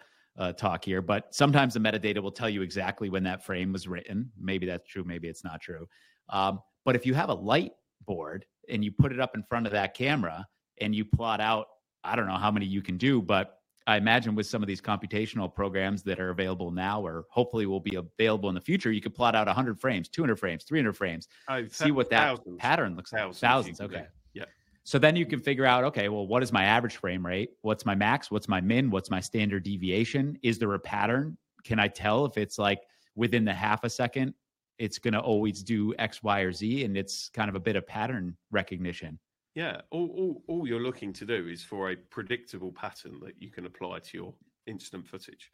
talk 0.56 0.82
here, 0.82 1.02
but 1.02 1.34
sometimes 1.34 1.74
the 1.74 1.80
metadata 1.80 2.18
will 2.18 2.32
tell 2.32 2.48
you 2.48 2.62
exactly 2.62 3.10
when 3.10 3.22
that 3.22 3.44
frame 3.44 3.70
was 3.70 3.86
written. 3.86 4.32
Maybe 4.40 4.64
that's 4.64 4.88
true, 4.88 5.04
maybe 5.04 5.28
it's 5.28 5.44
not 5.44 5.60
true. 5.60 5.86
Um, 6.30 6.60
but 6.86 6.96
if 6.96 7.04
you 7.04 7.12
have 7.12 7.28
a 7.28 7.34
light 7.34 7.72
board 8.06 8.44
and 8.68 8.84
you 8.84 8.92
put 8.92 9.12
it 9.12 9.20
up 9.20 9.34
in 9.34 9.42
front 9.42 9.66
of 9.66 9.72
that 9.72 9.94
camera 9.94 10.46
and 10.80 10.94
you 10.94 11.04
plot 11.04 11.40
out, 11.40 11.66
I 12.04 12.16
don't 12.16 12.26
know 12.26 12.36
how 12.36 12.50
many 12.50 12.66
you 12.66 12.82
can 12.82 12.96
do, 12.96 13.22
but 13.22 13.58
I 13.86 13.96
imagine 13.96 14.34
with 14.34 14.46
some 14.46 14.62
of 14.62 14.68
these 14.68 14.80
computational 14.80 15.52
programs 15.52 16.02
that 16.04 16.20
are 16.20 16.30
available 16.30 16.70
now, 16.70 17.04
or 17.04 17.24
hopefully 17.30 17.66
will 17.66 17.80
be 17.80 17.96
available 17.96 18.48
in 18.48 18.54
the 18.54 18.60
future, 18.60 18.92
you 18.92 19.00
could 19.00 19.14
plot 19.14 19.34
out 19.34 19.46
100 19.46 19.80
frames, 19.80 20.08
200 20.08 20.36
frames, 20.36 20.64
300 20.64 20.92
frames, 20.92 21.28
oh, 21.48 21.66
see 21.68 21.90
what 21.90 22.08
that 22.10 22.36
thousands. 22.36 22.56
pattern 22.58 22.96
looks 22.96 23.12
like. 23.12 23.22
Thousands, 23.22 23.40
thousands 23.40 23.80
okay. 23.80 24.06
Yeah. 24.34 24.44
So 24.84 24.98
then 24.98 25.16
you 25.16 25.26
can 25.26 25.40
figure 25.40 25.64
out, 25.64 25.84
okay, 25.84 26.08
well, 26.08 26.26
what 26.26 26.42
is 26.42 26.52
my 26.52 26.64
average 26.64 26.96
frame 26.96 27.24
rate? 27.24 27.50
What's 27.62 27.84
my 27.84 27.94
max? 27.94 28.30
What's 28.30 28.48
my 28.48 28.60
min? 28.60 28.90
What's 28.90 29.10
my 29.10 29.20
standard 29.20 29.64
deviation? 29.64 30.38
Is 30.42 30.58
there 30.58 30.72
a 30.74 30.78
pattern? 30.78 31.36
Can 31.64 31.78
I 31.78 31.88
tell 31.88 32.24
if 32.24 32.36
it's 32.36 32.58
like 32.58 32.80
within 33.14 33.44
the 33.44 33.52
half 33.52 33.84
a 33.84 33.90
second, 33.90 34.34
it's 34.78 34.98
going 34.98 35.14
to 35.14 35.20
always 35.20 35.62
do 35.62 35.94
X, 35.98 36.22
Y, 36.22 36.40
or 36.40 36.52
Z? 36.52 36.84
And 36.84 36.96
it's 36.96 37.28
kind 37.30 37.48
of 37.48 37.54
a 37.54 37.60
bit 37.60 37.76
of 37.76 37.86
pattern 37.86 38.36
recognition. 38.50 39.18
Yeah. 39.54 39.82
All, 39.90 40.08
all, 40.16 40.42
all 40.48 40.66
you're 40.66 40.80
looking 40.80 41.12
to 41.14 41.26
do 41.26 41.48
is 41.48 41.62
for 41.62 41.90
a 41.90 41.96
predictable 41.96 42.72
pattern 42.72 43.20
that 43.24 43.34
you 43.38 43.50
can 43.50 43.66
apply 43.66 43.98
to 44.00 44.16
your 44.16 44.34
incident 44.66 45.06
footage. 45.06 45.50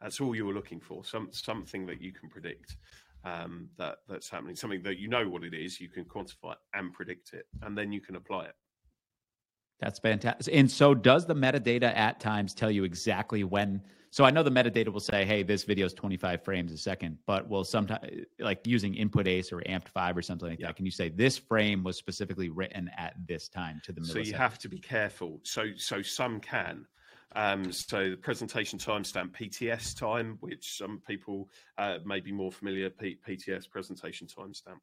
That's 0.00 0.20
all 0.20 0.34
you're 0.34 0.54
looking 0.54 0.80
for. 0.80 1.04
Some 1.04 1.28
something 1.30 1.86
that 1.86 2.00
you 2.00 2.12
can 2.12 2.30
predict 2.30 2.76
um, 3.24 3.68
that 3.76 3.98
that's 4.08 4.30
happening, 4.30 4.56
something 4.56 4.82
that 4.82 4.98
you 4.98 5.08
know 5.08 5.28
what 5.28 5.44
it 5.44 5.54
is, 5.54 5.80
you 5.80 5.88
can 5.88 6.04
quantify 6.04 6.54
and 6.74 6.92
predict 6.92 7.34
it, 7.34 7.46
and 7.62 7.76
then 7.76 7.92
you 7.92 8.00
can 8.00 8.16
apply 8.16 8.46
it. 8.46 8.54
That's 9.80 9.98
fantastic. 9.98 10.54
And 10.54 10.70
so, 10.70 10.94
does 10.94 11.26
the 11.26 11.34
metadata 11.34 11.94
at 11.96 12.20
times 12.20 12.54
tell 12.54 12.70
you 12.70 12.84
exactly 12.84 13.44
when? 13.44 13.82
So, 14.10 14.24
I 14.24 14.30
know 14.30 14.42
the 14.42 14.50
metadata 14.50 14.92
will 14.92 15.00
say, 15.00 15.24
"Hey, 15.24 15.42
this 15.42 15.64
video 15.64 15.86
is 15.86 15.94
25 15.94 16.42
frames 16.42 16.72
a 16.72 16.78
second, 16.78 17.18
but 17.26 17.48
will 17.48 17.64
sometimes, 17.64 18.26
like 18.38 18.66
using 18.66 18.94
iNPUT-ACE 18.94 19.52
or 19.52 19.60
Amped 19.62 19.88
FIVE 19.88 20.16
or 20.16 20.22
something 20.22 20.48
like 20.48 20.60
yeah. 20.60 20.66
that, 20.66 20.76
can 20.76 20.84
you 20.84 20.90
say 20.90 21.08
this 21.08 21.38
frame 21.38 21.84
was 21.84 21.96
specifically 21.96 22.48
written 22.48 22.90
at 22.96 23.14
this 23.26 23.48
time 23.48 23.80
to 23.84 23.92
the? 23.92 24.04
So 24.04 24.18
you 24.18 24.34
have 24.34 24.58
to 24.58 24.68
be 24.68 24.78
careful. 24.78 25.40
So, 25.44 25.66
so 25.76 26.02
some 26.02 26.40
can. 26.40 26.86
Um, 27.36 27.70
so 27.70 28.10
the 28.10 28.16
presentation 28.16 28.78
timestamp 28.78 29.30
PTS 29.30 29.96
time, 29.96 30.38
which 30.40 30.76
some 30.76 31.00
people 31.06 31.48
uh, 31.78 31.98
may 32.04 32.18
be 32.18 32.32
more 32.32 32.50
familiar, 32.50 32.90
P- 32.90 33.18
PTS 33.26 33.70
presentation 33.70 34.26
timestamp 34.26 34.80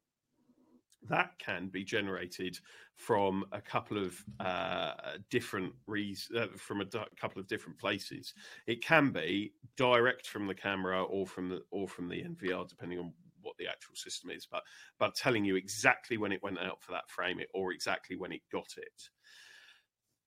that 1.08 1.38
can 1.38 1.68
be 1.68 1.84
generated 1.84 2.58
from 2.94 3.44
a 3.52 3.60
couple 3.60 3.96
of 3.96 4.24
uh, 4.40 4.92
different 5.30 5.72
uh, 5.88 6.46
from 6.56 6.80
a 6.80 6.84
d- 6.84 6.98
couple 7.20 7.40
of 7.40 7.46
different 7.46 7.78
places. 7.78 8.34
It 8.66 8.82
can 8.82 9.10
be 9.10 9.52
direct 9.76 10.26
from 10.26 10.46
the 10.46 10.54
camera 10.54 11.02
or 11.02 11.26
from 11.26 11.48
the 11.48 11.62
or 11.70 11.88
from 11.88 12.08
the 12.08 12.22
NVR, 12.22 12.68
depending 12.68 12.98
on 12.98 13.12
what 13.40 13.56
the 13.58 13.68
actual 13.68 13.94
system 13.94 14.30
is. 14.30 14.46
But 14.50 14.62
but 14.98 15.14
telling 15.14 15.44
you 15.44 15.56
exactly 15.56 16.16
when 16.16 16.32
it 16.32 16.42
went 16.42 16.58
out 16.58 16.82
for 16.82 16.92
that 16.92 17.10
frame, 17.10 17.40
it, 17.40 17.48
or 17.54 17.72
exactly 17.72 18.16
when 18.16 18.32
it 18.32 18.42
got 18.52 18.74
it. 18.76 19.08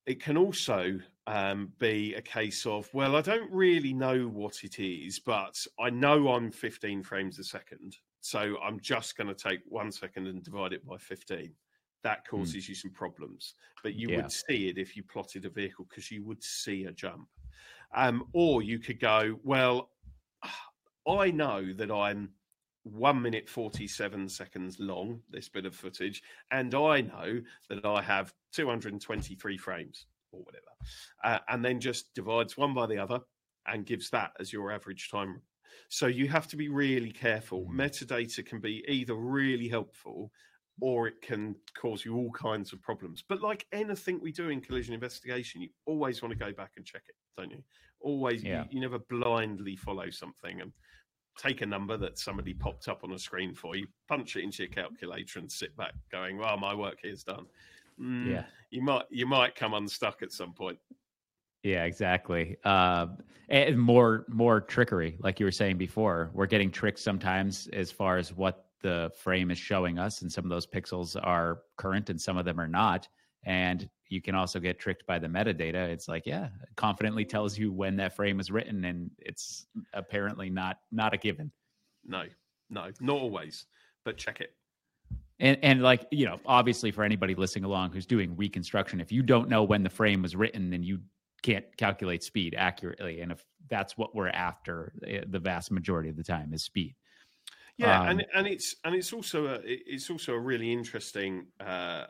It 0.07 0.19
can 0.19 0.35
also 0.35 0.99
um, 1.27 1.73
be 1.77 2.15
a 2.15 2.23
case 2.23 2.65
of, 2.65 2.91
well, 2.91 3.15
I 3.15 3.21
don't 3.21 3.51
really 3.51 3.93
know 3.93 4.23
what 4.23 4.63
it 4.63 4.79
is, 4.79 5.19
but 5.19 5.63
I 5.79 5.91
know 5.91 6.29
I'm 6.29 6.49
15 6.49 7.03
frames 7.03 7.37
a 7.37 7.43
second. 7.43 7.97
So 8.21 8.55
I'm 8.63 8.79
just 8.79 9.17
going 9.17 9.27
to 9.27 9.33
take 9.33 9.59
one 9.67 9.91
second 9.91 10.27
and 10.27 10.43
divide 10.43 10.73
it 10.73 10.85
by 10.85 10.97
15. 10.97 11.51
That 12.03 12.23
hmm. 12.29 12.37
causes 12.37 12.65
mm. 12.65 12.69
you 12.69 12.75
some 12.75 12.91
problems. 12.91 13.55
But 13.83 13.95
you 13.95 14.09
yeah. 14.09 14.17
would 14.17 14.31
see 14.31 14.69
it 14.69 14.77
if 14.77 14.95
you 14.95 15.03
plotted 15.03 15.45
a 15.45 15.49
vehicle 15.49 15.87
because 15.89 16.11
you 16.11 16.23
would 16.23 16.41
see 16.43 16.85
a 16.85 16.91
jump. 16.91 17.27
Um, 17.93 18.27
or 18.33 18.61
you 18.61 18.79
could 18.79 18.99
go, 18.99 19.39
well, 19.43 19.89
I 21.07 21.31
know 21.31 21.73
that 21.73 21.91
I'm 21.91 22.29
one 22.83 23.21
minute 23.21 23.49
47 23.49 24.29
seconds 24.29 24.79
long, 24.79 25.19
this 25.29 25.49
bit 25.49 25.65
of 25.65 25.75
footage, 25.75 26.21
and 26.51 26.73
I 26.73 27.01
know 27.01 27.41
that 27.69 27.85
I 27.85 28.01
have 28.01 28.33
223 28.53 29.57
frames 29.57 30.05
or 30.31 30.41
whatever. 30.41 30.63
Uh, 31.23 31.39
and 31.49 31.63
then 31.63 31.79
just 31.79 32.13
divides 32.13 32.57
one 32.57 32.73
by 32.73 32.85
the 32.85 32.97
other 32.97 33.19
and 33.67 33.85
gives 33.85 34.09
that 34.09 34.31
as 34.39 34.51
your 34.51 34.71
average 34.71 35.09
time 35.09 35.41
so 35.89 36.07
you 36.07 36.27
have 36.27 36.47
to 36.47 36.57
be 36.57 36.69
really 36.69 37.11
careful. 37.11 37.65
Mm. 37.65 37.75
Metadata 37.75 38.45
can 38.45 38.59
be 38.59 38.83
either 38.87 39.15
really 39.15 39.67
helpful 39.67 40.31
or 40.79 41.07
it 41.07 41.21
can 41.21 41.55
cause 41.79 42.03
you 42.03 42.15
all 42.15 42.31
kinds 42.31 42.73
of 42.73 42.81
problems. 42.81 43.23
But 43.27 43.41
like 43.41 43.65
anything 43.71 44.19
we 44.21 44.31
do 44.31 44.49
in 44.49 44.61
collision 44.61 44.93
investigation, 44.93 45.61
you 45.61 45.69
always 45.85 46.21
want 46.21 46.31
to 46.31 46.39
go 46.39 46.51
back 46.51 46.71
and 46.77 46.85
check 46.85 47.03
it, 47.07 47.15
don't 47.37 47.51
you? 47.51 47.63
Always, 47.99 48.43
yeah. 48.43 48.63
you, 48.63 48.69
you 48.71 48.81
never 48.81 48.99
blindly 48.99 49.75
follow 49.75 50.09
something 50.09 50.61
and 50.61 50.71
take 51.37 51.61
a 51.61 51.65
number 51.65 51.97
that 51.97 52.17
somebody 52.17 52.53
popped 52.53 52.87
up 52.87 53.03
on 53.03 53.13
a 53.13 53.19
screen 53.19 53.53
for 53.53 53.75
you, 53.75 53.87
punch 54.07 54.35
it 54.35 54.43
into 54.43 54.63
your 54.63 54.71
calculator, 54.71 55.39
and 55.39 55.51
sit 55.51 55.75
back 55.77 55.93
going, 56.11 56.37
"Well, 56.37 56.57
my 56.57 56.73
work 56.73 56.97
here's 57.01 57.23
done." 57.23 57.45
Mm, 57.99 58.31
yeah, 58.31 58.45
you 58.69 58.81
might 58.81 59.05
you 59.09 59.27
might 59.27 59.55
come 59.55 59.73
unstuck 59.73 60.21
at 60.23 60.31
some 60.31 60.53
point. 60.53 60.79
Yeah, 61.63 61.85
exactly. 61.85 62.57
Uh, 62.63 63.07
and 63.49 63.77
more 63.77 64.25
more 64.29 64.61
trickery, 64.61 65.17
like 65.19 65.39
you 65.39 65.45
were 65.45 65.51
saying 65.51 65.77
before. 65.77 66.31
We're 66.33 66.47
getting 66.47 66.71
tricked 66.71 66.99
sometimes 66.99 67.67
as 67.73 67.91
far 67.91 68.17
as 68.17 68.33
what 68.33 68.65
the 68.81 69.11
frame 69.15 69.51
is 69.51 69.57
showing 69.57 69.99
us, 69.99 70.21
and 70.21 70.31
some 70.31 70.45
of 70.45 70.49
those 70.49 70.65
pixels 70.65 71.15
are 71.21 71.61
current 71.77 72.09
and 72.09 72.19
some 72.19 72.37
of 72.37 72.45
them 72.45 72.59
are 72.59 72.67
not. 72.67 73.07
And 73.43 73.89
you 74.07 74.21
can 74.21 74.35
also 74.35 74.59
get 74.59 74.79
tricked 74.79 75.05
by 75.05 75.19
the 75.19 75.27
metadata. 75.27 75.89
It's 75.89 76.07
like, 76.07 76.25
yeah, 76.25 76.49
confidently 76.75 77.25
tells 77.25 77.57
you 77.57 77.71
when 77.71 77.95
that 77.97 78.15
frame 78.15 78.37
was 78.37 78.51
written, 78.51 78.85
and 78.85 79.11
it's 79.19 79.67
apparently 79.93 80.49
not 80.49 80.77
not 80.91 81.13
a 81.13 81.17
given. 81.17 81.51
No, 82.05 82.23
no, 82.69 82.87
not 82.99 83.21
always, 83.21 83.65
but 84.05 84.17
check 84.17 84.39
it. 84.39 84.53
And, 85.39 85.57
and 85.63 85.81
like 85.81 86.05
you 86.11 86.25
know 86.25 86.39
obviously 86.45 86.91
for 86.91 87.03
anybody 87.03 87.33
listening 87.35 87.65
along 87.65 87.91
who's 87.91 88.05
doing 88.05 88.37
reconstruction 88.37 89.01
if 89.01 89.11
you 89.11 89.23
don't 89.23 89.49
know 89.49 89.63
when 89.63 89.81
the 89.81 89.89
frame 89.89 90.21
was 90.21 90.35
written 90.35 90.69
then 90.69 90.83
you 90.83 90.99
can't 91.41 91.65
calculate 91.77 92.23
speed 92.23 92.55
accurately 92.57 93.21
and 93.21 93.31
if 93.31 93.43
that's 93.69 93.97
what 93.97 94.15
we're 94.15 94.29
after 94.29 94.93
eh, 95.07 95.21
the 95.27 95.39
vast 95.39 95.71
majority 95.71 96.09
of 96.09 96.15
the 96.15 96.23
time 96.23 96.53
is 96.53 96.63
speed. 96.63 96.95
Yeah 97.77 98.01
um, 98.01 98.07
and 98.09 98.25
and 98.35 98.47
it's 98.47 98.75
and 98.83 98.93
it's 98.93 99.13
also 99.13 99.47
a 99.47 99.59
it's 99.63 100.09
also 100.09 100.33
a 100.33 100.39
really 100.39 100.71
interesting 100.71 101.47
uh, 101.59 101.63
uh, 101.63 102.05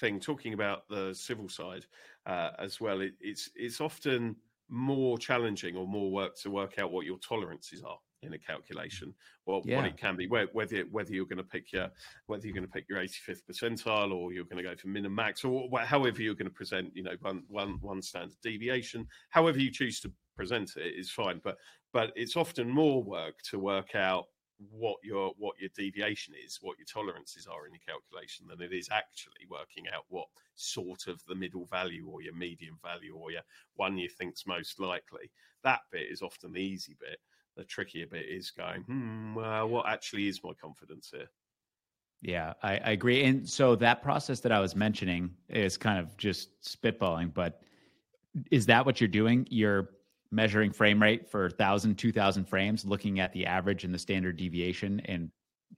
thing 0.00 0.20
talking 0.20 0.54
about 0.54 0.88
the 0.88 1.12
civil 1.12 1.48
side 1.48 1.86
uh, 2.24 2.50
as 2.58 2.80
well. 2.80 3.00
It, 3.00 3.14
it's 3.20 3.50
it's 3.54 3.80
often 3.80 4.36
more 4.68 5.18
challenging 5.18 5.76
or 5.76 5.86
more 5.86 6.10
work 6.10 6.36
to 6.42 6.50
work 6.50 6.78
out 6.78 6.92
what 6.92 7.04
your 7.04 7.18
tolerances 7.18 7.82
are 7.82 7.98
in 8.22 8.34
a 8.34 8.38
calculation. 8.38 9.14
Or 9.46 9.62
yeah. 9.64 9.76
what 9.76 9.86
it 9.86 9.96
can 9.96 10.16
be 10.16 10.26
whether 10.26 10.84
whether 10.90 11.12
you're 11.12 11.26
going 11.26 11.38
to 11.38 11.44
pick 11.44 11.72
your 11.72 11.88
whether 12.26 12.46
you're 12.46 12.54
going 12.54 12.66
to 12.66 12.72
pick 12.72 12.88
your 12.88 12.98
85th 12.98 13.42
percentile 13.50 14.12
or 14.12 14.32
you're 14.32 14.44
going 14.44 14.62
to 14.62 14.68
go 14.68 14.74
for 14.76 14.88
min 14.88 15.06
and 15.06 15.14
max 15.14 15.44
or 15.44 15.68
however 15.80 16.22
you're 16.22 16.34
going 16.34 16.48
to 16.48 16.54
present 16.54 16.90
you 16.94 17.02
know 17.02 17.16
one 17.20 17.42
one 17.48 17.78
one 17.80 18.02
standard 18.02 18.36
deviation 18.42 19.06
however 19.30 19.58
you 19.58 19.70
choose 19.70 20.00
to 20.00 20.12
present 20.36 20.76
it 20.76 20.94
is 20.96 21.10
fine. 21.10 21.40
But 21.42 21.56
but 21.92 22.12
it's 22.14 22.36
often 22.36 22.68
more 22.68 23.02
work 23.02 23.40
to 23.50 23.58
work 23.58 23.94
out 23.94 24.26
what 24.70 24.96
your 25.02 25.32
what 25.36 25.54
your 25.60 25.68
deviation 25.76 26.32
is 26.42 26.58
what 26.62 26.78
your 26.78 26.86
tolerances 26.86 27.46
are 27.46 27.66
in 27.66 27.74
your 27.74 27.80
calculation 27.86 28.46
than 28.48 28.62
it 28.62 28.72
is 28.72 28.88
actually 28.90 29.46
working 29.50 29.84
out 29.94 30.04
what 30.08 30.26
sort 30.54 31.08
of 31.08 31.22
the 31.26 31.34
middle 31.34 31.66
value 31.66 32.08
or 32.08 32.22
your 32.22 32.34
medium 32.34 32.78
value 32.82 33.14
or 33.14 33.30
your 33.30 33.42
one 33.74 33.98
you 33.98 34.08
think's 34.08 34.46
most 34.46 34.80
likely. 34.80 35.30
That 35.62 35.80
bit 35.90 36.06
is 36.10 36.22
often 36.22 36.52
the 36.52 36.60
easy 36.60 36.96
bit 37.00 37.18
the 37.56 37.64
trickier 37.64 38.06
bit 38.06 38.26
is 38.28 38.50
going, 38.50 38.82
hmm, 38.82 39.34
well, 39.34 39.68
what 39.68 39.88
actually 39.88 40.28
is 40.28 40.40
my 40.44 40.52
confidence 40.60 41.10
here? 41.12 41.28
Yeah, 42.22 42.54
I, 42.62 42.72
I, 42.78 42.90
agree. 42.92 43.24
And 43.24 43.48
so 43.48 43.76
that 43.76 44.02
process 44.02 44.40
that 44.40 44.52
I 44.52 44.58
was 44.58 44.74
mentioning 44.74 45.30
is 45.48 45.76
kind 45.76 45.98
of 45.98 46.16
just 46.16 46.48
spitballing, 46.62 47.32
but 47.32 47.60
is 48.50 48.66
that 48.66 48.84
what 48.86 49.00
you're 49.00 49.08
doing? 49.08 49.46
You're 49.50 49.90
measuring 50.30 50.72
frame 50.72 51.00
rate 51.00 51.30
for 51.30 51.42
1,000, 51.42 51.96
2,000 51.96 52.44
frames, 52.46 52.84
looking 52.84 53.20
at 53.20 53.32
the 53.32 53.46
average 53.46 53.84
and 53.84 53.94
the 53.94 53.98
standard 53.98 54.36
deviation 54.36 55.00
and 55.04 55.30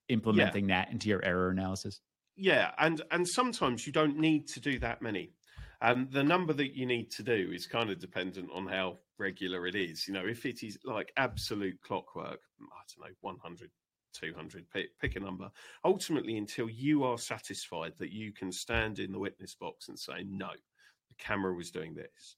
implementing 0.08 0.68
yeah. 0.68 0.84
that 0.84 0.92
into 0.92 1.08
your 1.08 1.24
error 1.24 1.50
analysis? 1.50 2.00
Yeah, 2.36 2.70
and 2.78 3.02
and 3.10 3.26
sometimes 3.26 3.84
you 3.84 3.92
don't 3.92 4.16
need 4.16 4.46
to 4.48 4.60
do 4.60 4.78
that 4.78 5.02
many. 5.02 5.32
Um, 5.80 6.08
the 6.10 6.24
number 6.24 6.52
that 6.54 6.76
you 6.76 6.86
need 6.86 7.10
to 7.12 7.22
do 7.22 7.52
is 7.54 7.66
kind 7.66 7.90
of 7.90 8.00
dependent 8.00 8.48
on 8.52 8.66
how 8.66 8.98
regular 9.18 9.66
it 9.66 9.76
is. 9.76 10.08
You 10.08 10.14
know, 10.14 10.26
if 10.26 10.44
it 10.44 10.62
is 10.62 10.78
like 10.84 11.12
absolute 11.16 11.80
clockwork, 11.82 12.40
I 12.60 12.82
don't 12.96 13.08
know, 13.08 13.14
100, 13.20 13.70
200, 14.12 14.70
pick, 14.70 14.98
pick 15.00 15.16
a 15.16 15.20
number. 15.20 15.50
Ultimately, 15.84 16.36
until 16.36 16.68
you 16.68 17.04
are 17.04 17.18
satisfied 17.18 17.92
that 17.98 18.12
you 18.12 18.32
can 18.32 18.50
stand 18.50 18.98
in 18.98 19.12
the 19.12 19.18
witness 19.18 19.54
box 19.54 19.88
and 19.88 19.98
say, 19.98 20.24
no, 20.28 20.48
the 20.48 21.14
camera 21.16 21.54
was 21.54 21.70
doing 21.70 21.94
this. 21.94 22.36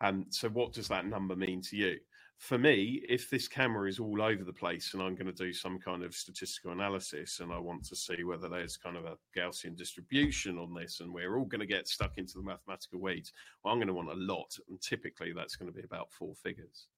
Um, 0.00 0.26
so, 0.28 0.48
what 0.50 0.72
does 0.72 0.88
that 0.88 1.06
number 1.06 1.36
mean 1.36 1.62
to 1.62 1.76
you? 1.76 1.96
For 2.38 2.58
me, 2.58 3.02
if 3.08 3.30
this 3.30 3.48
camera 3.48 3.88
is 3.88 3.98
all 3.98 4.20
over 4.20 4.44
the 4.44 4.52
place 4.52 4.92
and 4.92 5.02
I'm 5.02 5.14
going 5.14 5.32
to 5.32 5.32
do 5.32 5.52
some 5.52 5.78
kind 5.78 6.02
of 6.02 6.14
statistical 6.14 6.72
analysis 6.72 7.40
and 7.40 7.52
I 7.52 7.58
want 7.58 7.84
to 7.86 7.96
see 7.96 8.22
whether 8.24 8.48
there's 8.48 8.76
kind 8.76 8.96
of 8.96 9.04
a 9.06 9.16
Gaussian 9.36 9.76
distribution 9.76 10.58
on 10.58 10.74
this 10.74 11.00
and 11.00 11.12
we're 11.12 11.38
all 11.38 11.46
going 11.46 11.60
to 11.60 11.66
get 11.66 11.88
stuck 11.88 12.18
into 12.18 12.34
the 12.34 12.42
mathematical 12.42 13.00
weeds, 13.00 13.32
well, 13.62 13.72
I'm 13.72 13.78
going 13.78 13.88
to 13.88 13.94
want 13.94 14.10
a 14.10 14.14
lot. 14.14 14.54
And 14.68 14.80
typically 14.80 15.32
that's 15.32 15.56
going 15.56 15.72
to 15.72 15.76
be 15.76 15.84
about 15.84 16.12
four 16.12 16.34
figures. 16.34 16.88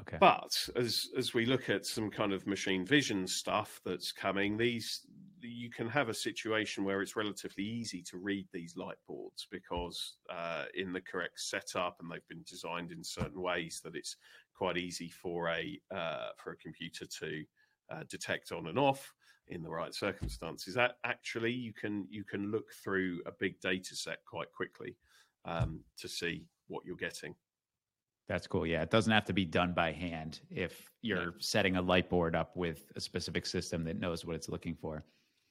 Okay. 0.00 0.16
But 0.18 0.68
as 0.74 1.08
as 1.18 1.34
we 1.34 1.44
look 1.44 1.68
at 1.68 1.84
some 1.84 2.10
kind 2.10 2.32
of 2.32 2.46
machine 2.46 2.84
vision 2.84 3.26
stuff 3.26 3.80
that's 3.84 4.10
coming, 4.10 4.56
these 4.56 5.02
you 5.40 5.70
can 5.70 5.88
have 5.88 6.08
a 6.08 6.14
situation 6.14 6.84
where 6.84 7.02
it's 7.02 7.16
relatively 7.16 7.64
easy 7.64 8.02
to 8.02 8.16
read 8.16 8.46
these 8.52 8.76
light 8.76 8.96
boards 9.08 9.48
because 9.50 10.16
uh, 10.30 10.64
in 10.74 10.92
the 10.92 11.00
correct 11.00 11.40
setup 11.40 11.96
and 12.00 12.10
they've 12.10 12.26
been 12.28 12.44
designed 12.48 12.92
in 12.92 13.02
certain 13.02 13.42
ways 13.42 13.80
that 13.82 13.96
it's 13.96 14.16
quite 14.62 14.78
easy 14.78 15.08
for 15.08 15.48
a 15.48 15.80
uh, 15.92 16.28
for 16.36 16.52
a 16.52 16.56
computer 16.56 17.04
to 17.04 17.42
uh, 17.90 18.04
detect 18.08 18.52
on 18.52 18.68
and 18.68 18.78
off 18.78 19.12
in 19.48 19.60
the 19.60 19.68
right 19.68 19.92
circumstances. 19.92 20.72
That 20.74 20.98
actually 21.04 21.50
you 21.50 21.72
can 21.72 22.06
you 22.08 22.22
can 22.22 22.52
look 22.52 22.70
through 22.84 23.22
a 23.26 23.32
big 23.40 23.60
data 23.60 23.96
set 23.96 24.18
quite 24.24 24.52
quickly 24.52 24.96
um, 25.44 25.80
to 25.98 26.06
see 26.06 26.46
what 26.68 26.84
you're 26.86 26.94
getting. 26.94 27.34
That's 28.28 28.46
cool. 28.46 28.64
Yeah, 28.64 28.82
it 28.82 28.90
doesn't 28.90 29.12
have 29.12 29.24
to 29.24 29.32
be 29.32 29.44
done 29.44 29.72
by 29.74 29.90
hand 29.90 30.38
if 30.48 30.88
you're 31.02 31.26
no. 31.26 31.32
setting 31.40 31.74
a 31.74 31.82
light 31.82 32.08
board 32.08 32.36
up 32.36 32.56
with 32.56 32.92
a 32.94 33.00
specific 33.00 33.46
system 33.46 33.82
that 33.82 33.98
knows 33.98 34.24
what 34.24 34.36
it's 34.36 34.48
looking 34.48 34.76
for. 34.76 35.04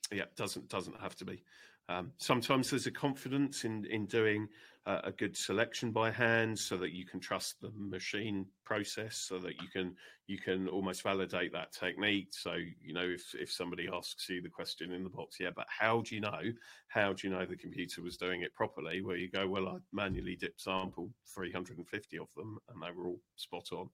Yeah, 0.10 0.26
doesn't 0.38 0.70
doesn't 0.70 0.98
have 1.02 1.18
to 1.18 1.26
be. 1.26 1.44
Um, 1.90 2.12
sometimes 2.18 2.70
there's 2.70 2.88
a 2.88 2.92
confidence 2.92 3.66
in 3.66 3.86
in 3.86 4.06
doing 4.06 4.48
uh, 4.86 5.02
a 5.04 5.12
good 5.12 5.38
selection 5.38 5.92
by 5.92 6.10
hand, 6.10 6.58
so 6.58 6.78
that 6.78 6.92
you 6.92 7.06
can 7.06 7.20
trust 7.20 7.62
the 7.62 7.72
machine 7.76 8.46
process, 8.66 9.18
so 9.18 9.38
that 9.40 9.62
you 9.62 9.68
can 9.72 9.96
you 10.28 10.38
can 10.38 10.68
almost 10.68 11.04
validate 11.04 11.52
that 11.54 11.72
technique. 11.72 12.30
So 12.32 12.56
you 12.82 12.94
know, 12.94 13.08
if 13.08 13.36
if 13.36 13.52
somebody 13.52 13.90
asks 13.92 14.30
you 14.30 14.42
the 14.42 14.50
question 14.50 14.92
in 14.92 15.04
the 15.04 15.10
box, 15.10 15.38
yeah, 15.40 15.52
but 15.56 15.68
how 15.68 16.02
do 16.02 16.16
you 16.16 16.22
know? 16.22 16.42
How 16.88 17.14
do 17.14 17.28
you 17.28 17.34
know 17.34 17.46
the 17.46 17.56
computer 17.56 18.02
was 18.02 18.18
doing 18.18 18.42
it 18.42 18.54
properly? 18.56 19.02
Where 19.02 19.18
you 19.18 19.30
go, 19.30 19.48
well, 19.48 19.68
I 19.68 19.78
manually 19.92 20.36
dip 20.36 20.60
sample 20.60 21.12
350 21.36 22.18
of 22.18 22.34
them, 22.36 22.58
and 22.70 22.82
they 22.82 22.92
were 22.96 23.08
all 23.08 23.20
spot 23.36 23.70
on. 23.72 23.90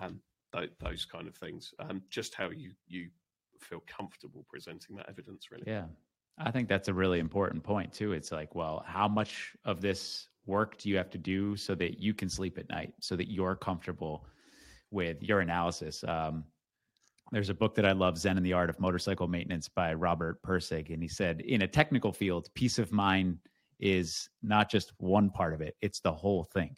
Um, 0.00 0.20
th- 0.54 0.72
those 0.80 1.04
kind 1.04 1.28
of 1.28 1.36
things. 1.36 1.74
Um, 1.78 2.02
just 2.10 2.34
how 2.34 2.50
you 2.50 2.72
you 2.86 3.08
feel 3.60 3.82
comfortable 3.86 4.44
presenting 4.48 4.96
that 4.96 5.08
evidence, 5.08 5.50
really. 5.50 5.64
Yeah. 5.66 5.86
I 6.38 6.50
think 6.50 6.68
that's 6.68 6.88
a 6.88 6.94
really 6.94 7.20
important 7.20 7.62
point 7.62 7.92
too. 7.92 8.12
It's 8.12 8.32
like, 8.32 8.54
well, 8.54 8.84
how 8.86 9.06
much 9.06 9.54
of 9.64 9.80
this 9.80 10.28
work 10.46 10.76
do 10.78 10.88
you 10.88 10.96
have 10.96 11.10
to 11.10 11.18
do 11.18 11.56
so 11.56 11.74
that 11.76 12.00
you 12.00 12.12
can 12.12 12.28
sleep 12.28 12.58
at 12.58 12.68
night, 12.68 12.92
so 13.00 13.16
that 13.16 13.30
you're 13.30 13.54
comfortable 13.54 14.26
with 14.90 15.22
your 15.22 15.40
analysis? 15.40 16.04
Um, 16.06 16.44
there's 17.32 17.50
a 17.50 17.54
book 17.54 17.74
that 17.76 17.86
I 17.86 17.92
love, 17.92 18.18
Zen 18.18 18.36
and 18.36 18.44
the 18.44 18.52
Art 18.52 18.68
of 18.68 18.78
Motorcycle 18.78 19.28
Maintenance 19.28 19.68
by 19.68 19.94
Robert 19.94 20.42
Pirsig. 20.42 20.92
And 20.92 21.02
he 21.02 21.08
said, 21.08 21.40
in 21.40 21.62
a 21.62 21.68
technical 21.68 22.12
field, 22.12 22.48
peace 22.54 22.78
of 22.78 22.92
mind 22.92 23.38
is 23.80 24.28
not 24.42 24.70
just 24.70 24.92
one 24.98 25.30
part 25.30 25.54
of 25.54 25.60
it, 25.60 25.76
it's 25.80 26.00
the 26.00 26.12
whole 26.12 26.44
thing. 26.44 26.76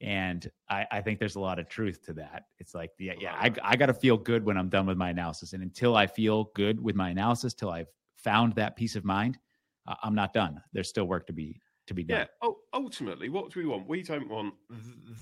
And 0.00 0.50
I, 0.68 0.86
I 0.90 1.00
think 1.00 1.18
there's 1.18 1.36
a 1.36 1.40
lot 1.40 1.58
of 1.58 1.68
truth 1.68 2.04
to 2.06 2.12
that. 2.14 2.44
It's 2.58 2.74
like, 2.74 2.90
yeah, 2.98 3.14
yeah, 3.20 3.34
I, 3.34 3.52
I 3.62 3.76
got 3.76 3.86
to 3.86 3.94
feel 3.94 4.16
good 4.16 4.44
when 4.44 4.56
I'm 4.56 4.68
done 4.68 4.86
with 4.86 4.96
my 4.96 5.10
analysis. 5.10 5.52
And 5.52 5.62
until 5.62 5.96
I 5.96 6.06
feel 6.06 6.50
good 6.54 6.82
with 6.82 6.96
my 6.96 7.10
analysis, 7.10 7.54
till 7.54 7.70
I've 7.70 7.86
found 8.22 8.54
that 8.54 8.76
peace 8.76 8.96
of 8.96 9.04
mind, 9.04 9.38
uh, 9.86 9.94
I'm 10.02 10.14
not 10.14 10.32
done. 10.32 10.60
There's 10.72 10.88
still 10.88 11.06
work 11.06 11.26
to 11.26 11.32
be 11.32 11.60
to 11.86 11.94
be 11.94 12.04
done. 12.04 12.20
Yeah. 12.20 12.26
Oh, 12.42 12.58
ultimately, 12.72 13.28
what 13.28 13.52
do 13.52 13.60
we 13.60 13.66
want? 13.66 13.88
We 13.88 14.02
don't 14.02 14.28
want 14.28 14.54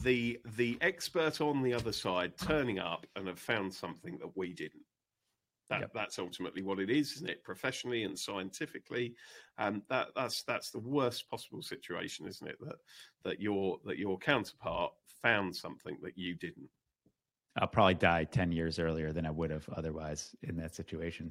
the 0.02 0.38
the 0.56 0.78
expert 0.80 1.40
on 1.40 1.62
the 1.62 1.72
other 1.72 1.92
side 1.92 2.36
turning 2.36 2.78
up 2.78 3.06
and 3.16 3.26
have 3.26 3.38
found 3.38 3.72
something 3.72 4.18
that 4.18 4.36
we 4.36 4.52
didn't. 4.52 4.84
That, 5.70 5.82
yep. 5.82 5.90
That's 5.94 6.18
ultimately 6.18 6.62
what 6.62 6.80
it 6.80 6.90
is, 6.90 7.12
isn't 7.12 7.30
it? 7.30 7.44
Professionally 7.44 8.02
and 8.02 8.18
scientifically, 8.18 9.14
um, 9.56 9.82
that 9.88 10.08
that's 10.16 10.42
that's 10.42 10.70
the 10.70 10.80
worst 10.80 11.30
possible 11.30 11.62
situation, 11.62 12.26
isn't 12.26 12.46
it? 12.46 12.56
That 12.60 12.76
that 13.24 13.40
your 13.40 13.78
that 13.86 13.96
your 13.96 14.18
counterpart 14.18 14.92
found 15.22 15.54
something 15.54 15.96
that 16.02 16.18
you 16.18 16.34
didn't. 16.34 16.68
I'll 17.56 17.68
probably 17.68 17.94
die 17.94 18.24
ten 18.24 18.50
years 18.52 18.78
earlier 18.78 19.12
than 19.12 19.26
I 19.26 19.30
would 19.30 19.50
have 19.50 19.68
otherwise 19.76 20.34
in 20.42 20.56
that 20.56 20.74
situation 20.74 21.30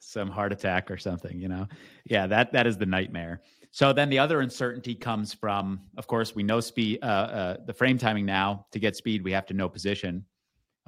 some 0.00 0.30
heart 0.30 0.52
attack 0.52 0.90
or 0.90 0.96
something, 0.96 1.40
you 1.40 1.48
know? 1.48 1.66
Yeah, 2.04 2.26
that 2.26 2.52
that 2.52 2.66
is 2.66 2.76
the 2.76 2.86
nightmare. 2.86 3.42
So 3.70 3.92
then 3.92 4.08
the 4.08 4.18
other 4.18 4.40
uncertainty 4.40 4.94
comes 4.94 5.34
from, 5.34 5.80
of 5.98 6.06
course, 6.06 6.34
we 6.34 6.42
know 6.42 6.60
speed, 6.60 7.00
uh, 7.02 7.06
uh, 7.06 7.56
the 7.66 7.74
frame 7.74 7.98
timing 7.98 8.24
now. 8.24 8.66
To 8.72 8.78
get 8.78 8.96
speed, 8.96 9.22
we 9.22 9.32
have 9.32 9.46
to 9.46 9.54
know 9.54 9.68
position. 9.68 10.24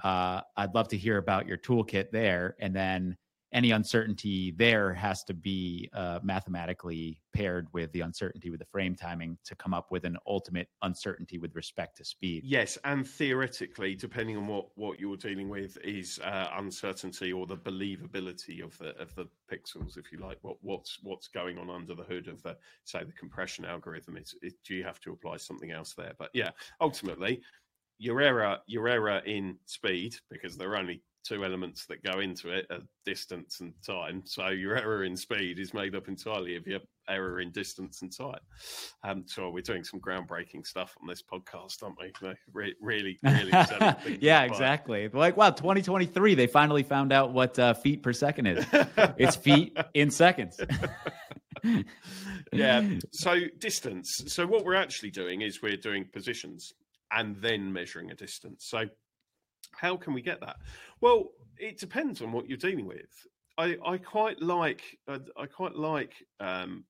Uh, 0.02 0.40
I'd 0.56 0.74
love 0.74 0.88
to 0.88 0.96
hear 0.96 1.18
about 1.18 1.46
your 1.46 1.58
toolkit 1.58 2.10
there, 2.10 2.56
and 2.58 2.74
then 2.74 3.16
any 3.52 3.72
uncertainty 3.72 4.52
there 4.52 4.92
has 4.94 5.24
to 5.24 5.34
be 5.34 5.88
uh, 5.92 6.20
mathematically 6.22 7.20
paired 7.32 7.68
with 7.72 7.92
the 7.92 8.00
uncertainty 8.00 8.50
with 8.50 8.60
the 8.60 8.66
frame 8.66 8.94
timing 8.94 9.36
to 9.44 9.54
come 9.56 9.74
up 9.74 9.90
with 9.90 10.04
an 10.04 10.16
ultimate 10.26 10.68
uncertainty 10.82 11.38
with 11.38 11.54
respect 11.54 11.96
to 11.96 12.04
speed. 12.04 12.42
Yes, 12.44 12.78
and 12.84 13.06
theoretically, 13.06 13.94
depending 13.94 14.36
on 14.36 14.46
what, 14.46 14.68
what 14.76 15.00
you're 15.00 15.16
dealing 15.16 15.48
with, 15.48 15.78
is 15.84 16.18
uh, 16.20 16.48
uncertainty 16.56 17.32
or 17.32 17.46
the 17.46 17.56
believability 17.56 18.62
of 18.62 18.76
the 18.78 18.96
of 19.00 19.14
the 19.14 19.26
pixels, 19.52 19.98
if 19.98 20.12
you 20.12 20.18
like. 20.18 20.38
What 20.42 20.56
what's 20.60 20.98
what's 21.02 21.28
going 21.28 21.58
on 21.58 21.70
under 21.70 21.94
the 21.94 22.04
hood 22.04 22.28
of 22.28 22.42
the 22.42 22.56
say 22.84 23.04
the 23.04 23.12
compression 23.12 23.64
algorithm? 23.64 24.16
Is 24.16 24.34
do 24.64 24.74
you 24.74 24.84
have 24.84 25.00
to 25.00 25.12
apply 25.12 25.36
something 25.38 25.70
else 25.70 25.94
there? 25.94 26.12
But 26.18 26.30
yeah, 26.34 26.50
ultimately, 26.80 27.40
your 27.98 28.20
error 28.20 28.58
your 28.66 28.88
error 28.88 29.18
in 29.26 29.56
speed 29.66 30.16
because 30.30 30.56
there 30.56 30.70
are 30.70 30.76
only 30.76 31.02
two 31.24 31.44
elements 31.44 31.86
that 31.86 32.02
go 32.02 32.20
into 32.20 32.50
it 32.50 32.66
are 32.70 32.80
distance 33.04 33.60
and 33.60 33.72
time. 33.86 34.22
So 34.24 34.48
your 34.48 34.76
error 34.76 35.04
in 35.04 35.16
speed 35.16 35.58
is 35.58 35.74
made 35.74 35.94
up 35.94 36.08
entirely 36.08 36.56
of 36.56 36.66
your 36.66 36.80
error 37.08 37.40
in 37.40 37.50
distance 37.50 38.02
and 38.02 38.16
time. 38.16 38.40
Um, 39.04 39.24
so 39.26 39.50
we're 39.50 39.62
doing 39.62 39.84
some 39.84 40.00
groundbreaking 40.00 40.66
stuff 40.66 40.96
on 41.00 41.06
this 41.06 41.22
podcast, 41.22 41.82
aren't 41.82 41.96
we? 42.00 42.12
Re- 42.52 42.74
really, 42.80 43.18
really. 43.22 43.50
yeah, 44.20 44.42
exactly. 44.42 45.08
Like, 45.08 45.36
wow, 45.36 45.50
2023, 45.50 46.34
they 46.34 46.46
finally 46.46 46.82
found 46.82 47.12
out 47.12 47.32
what 47.32 47.58
uh, 47.58 47.74
feet 47.74 48.02
per 48.02 48.12
second 48.12 48.46
is. 48.46 48.66
it's 49.18 49.36
feet 49.36 49.76
in 49.94 50.10
seconds. 50.10 50.58
yeah. 52.52 52.88
So 53.12 53.40
distance. 53.58 54.22
So 54.28 54.46
what 54.46 54.64
we're 54.64 54.74
actually 54.74 55.10
doing 55.10 55.42
is 55.42 55.60
we're 55.62 55.76
doing 55.76 56.06
positions 56.12 56.72
and 57.12 57.36
then 57.36 57.72
measuring 57.72 58.10
a 58.10 58.14
distance. 58.14 58.66
So 58.68 58.84
how 59.80 59.96
can 59.96 60.12
we 60.12 60.22
get 60.22 60.40
that? 60.40 60.56
Well, 61.00 61.30
it 61.58 61.78
depends 61.78 62.20
on 62.22 62.32
what 62.32 62.46
you're 62.46 62.58
dealing 62.58 62.86
with. 62.86 63.26
I, 63.58 63.76
I 63.84 63.98
quite 63.98 64.40
like 64.40 64.82
uh, 65.08 65.18
I 65.36 65.46
quite 65.46 65.74
like 65.74 66.14
um, 66.38 66.84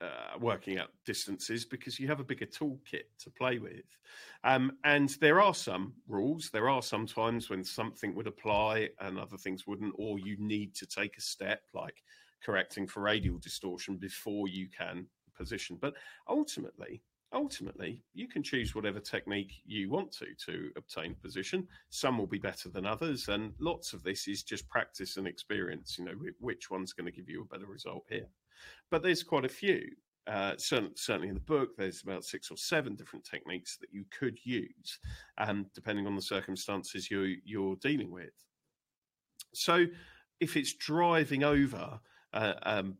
uh, 0.00 0.38
working 0.40 0.78
out 0.78 0.88
distances 1.04 1.64
because 1.64 1.98
you 1.98 2.06
have 2.08 2.20
a 2.20 2.24
bigger 2.24 2.46
toolkit 2.46 3.06
to 3.18 3.30
play 3.30 3.58
with. 3.58 3.96
Um, 4.44 4.72
and 4.84 5.08
there 5.20 5.40
are 5.40 5.54
some 5.54 5.94
rules. 6.08 6.50
There 6.50 6.68
are 6.68 6.82
some 6.82 7.06
times 7.06 7.48
when 7.48 7.64
something 7.64 8.14
would 8.14 8.26
apply 8.26 8.90
and 9.00 9.18
other 9.18 9.36
things 9.36 9.66
wouldn't, 9.66 9.94
or 9.96 10.18
you 10.18 10.36
need 10.38 10.74
to 10.76 10.86
take 10.86 11.16
a 11.16 11.22
step 11.22 11.62
like 11.74 12.02
correcting 12.44 12.86
for 12.86 13.00
radial 13.00 13.38
distortion 13.38 13.96
before 13.96 14.48
you 14.48 14.68
can 14.68 15.06
position. 15.36 15.78
But 15.80 15.94
ultimately, 16.28 17.02
ultimately 17.32 18.02
you 18.14 18.28
can 18.28 18.42
choose 18.42 18.74
whatever 18.74 19.00
technique 19.00 19.54
you 19.64 19.90
want 19.90 20.12
to 20.12 20.26
to 20.46 20.70
obtain 20.76 21.14
position. 21.14 21.66
Some 21.90 22.18
will 22.18 22.26
be 22.26 22.38
better 22.38 22.68
than 22.68 22.86
others 22.86 23.28
and 23.28 23.52
lots 23.58 23.92
of 23.92 24.02
this 24.02 24.28
is 24.28 24.42
just 24.42 24.68
practice 24.68 25.16
and 25.16 25.26
experience 25.26 25.96
you 25.98 26.04
know 26.04 26.14
which 26.40 26.70
one's 26.70 26.92
going 26.92 27.06
to 27.06 27.16
give 27.16 27.28
you 27.28 27.42
a 27.42 27.54
better 27.54 27.66
result 27.66 28.04
here. 28.08 28.28
But 28.90 29.02
there's 29.02 29.22
quite 29.22 29.44
a 29.44 29.50
few 29.50 29.88
uh, 30.26 30.54
certainly, 30.56 31.28
in 31.28 31.34
the 31.34 31.40
book 31.40 31.76
there's 31.76 32.02
about 32.02 32.24
six 32.24 32.50
or 32.50 32.56
seven 32.56 32.96
different 32.96 33.24
techniques 33.24 33.76
that 33.76 33.92
you 33.92 34.04
could 34.10 34.36
use 34.44 34.98
and 35.38 35.66
depending 35.72 36.06
on 36.06 36.16
the 36.16 36.22
circumstances 36.22 37.10
you 37.10 37.36
you're 37.44 37.76
dealing 37.76 38.10
with. 38.10 38.32
So 39.54 39.86
if 40.40 40.56
it's 40.56 40.74
driving 40.74 41.44
over 41.44 42.00
uh, 42.32 42.54
um, 42.64 42.96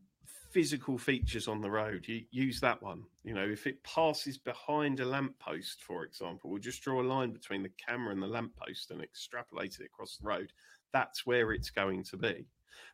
physical 0.51 0.98
features 0.98 1.48
on 1.48 1.60
the 1.60 1.70
road, 1.70 2.06
you 2.06 2.23
use 2.31 2.60
that 2.60 2.82
one. 2.82 3.05
You 3.24 3.35
know, 3.35 3.47
if 3.47 3.66
it 3.66 3.82
passes 3.82 4.39
behind 4.39 5.01
a 5.01 5.05
lamppost, 5.05 5.82
for 5.82 6.05
example, 6.05 6.51
we'll 6.51 6.60
just 6.60 6.82
draw 6.82 7.01
a 7.01 7.05
line 7.05 7.32
between 7.32 7.62
the 7.62 7.73
camera 7.85 8.12
and 8.12 8.23
the 8.23 8.27
lamppost 8.27 8.90
and 8.90 9.02
extrapolate 9.02 9.78
it 9.81 9.86
across 9.86 10.16
the 10.16 10.27
road. 10.27 10.52
That's 10.93 11.27
where 11.27 11.52
it's 11.52 11.70
going 11.70 12.05
to 12.05 12.16
be. 12.16 12.47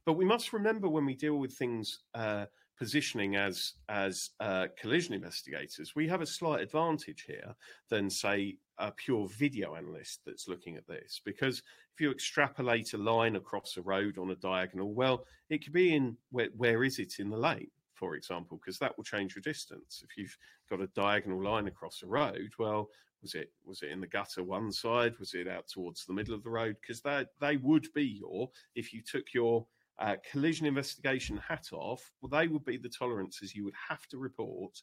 But 0.05 0.15
we 0.15 0.25
must 0.25 0.53
remember 0.53 0.89
when 0.89 1.07
we 1.07 1.15
deal 1.15 1.37
with 1.37 1.53
things 1.53 2.01
uh, 2.15 2.47
positioning 2.83 3.37
as 3.37 3.75
as 3.89 4.31
uh, 4.41 4.67
collision 4.77 5.15
investigators, 5.15 5.95
we 5.95 6.09
have 6.09 6.21
a 6.21 6.27
slight 6.27 6.61
advantage 6.61 7.23
here 7.29 7.55
than 7.89 8.11
say 8.11 8.57
a 8.79 8.91
pure 8.91 9.29
video 9.29 9.77
analyst 9.77 10.23
that's 10.27 10.49
looking 10.49 10.77
at 10.77 10.89
this. 10.89 11.21
Because 11.25 11.63
if 11.95 12.01
you 12.01 12.11
extrapolate 12.11 12.93
a 12.93 12.99
line 12.99 13.37
across 13.37 13.77
a 13.77 13.83
road 13.83 14.19
on 14.19 14.33
a 14.33 14.35
diagonal, 14.35 14.95
well, 14.95 15.25
it 15.49 15.63
could 15.63 15.73
be 15.73 15.95
in 15.95 16.17
where, 16.33 16.49
where 16.57 16.83
is 16.83 16.99
it 16.99 17.21
in 17.21 17.31
the 17.31 17.37
lane, 17.37 17.71
for 17.95 18.17
example, 18.17 18.59
because 18.59 18.81
that 18.81 18.97
will 18.97 19.05
change 19.05 19.37
your 19.37 19.43
distance. 19.43 20.03
If 20.03 20.17
you've 20.17 20.37
got 20.69 20.81
a 20.81 20.89
diagonal 20.89 21.41
line 21.41 21.69
across 21.69 22.03
a 22.03 22.09
road, 22.09 22.51
well, 22.59 22.89
was 23.23 23.37
it 23.37 23.53
was 23.65 23.83
it 23.85 23.91
in 23.91 24.01
the 24.01 24.09
gutter 24.09 24.43
one 24.43 24.73
side? 24.73 25.15
Was 25.21 25.35
it 25.35 25.47
out 25.47 25.69
towards 25.69 26.05
the 26.05 26.15
middle 26.15 26.35
of 26.35 26.43
the 26.43 26.51
road? 26.51 26.75
Because 26.81 27.01
they 27.01 27.27
they 27.41 27.59
would 27.59 27.87
be 27.95 28.19
your 28.21 28.51
if 28.75 28.93
you 28.93 29.03
took 29.03 29.33
your 29.33 29.65
uh, 30.03 30.17
collision 30.29 30.67
investigation 30.67 31.37
hat 31.37 31.69
off, 31.73 32.11
well, 32.21 32.29
they 32.29 32.49
would 32.49 32.65
be 32.65 32.77
the 32.77 32.89
tolerances 32.89 33.55
you 33.55 33.65
would 33.65 33.75
have 33.89 34.07
to 34.09 34.19
report 34.19 34.77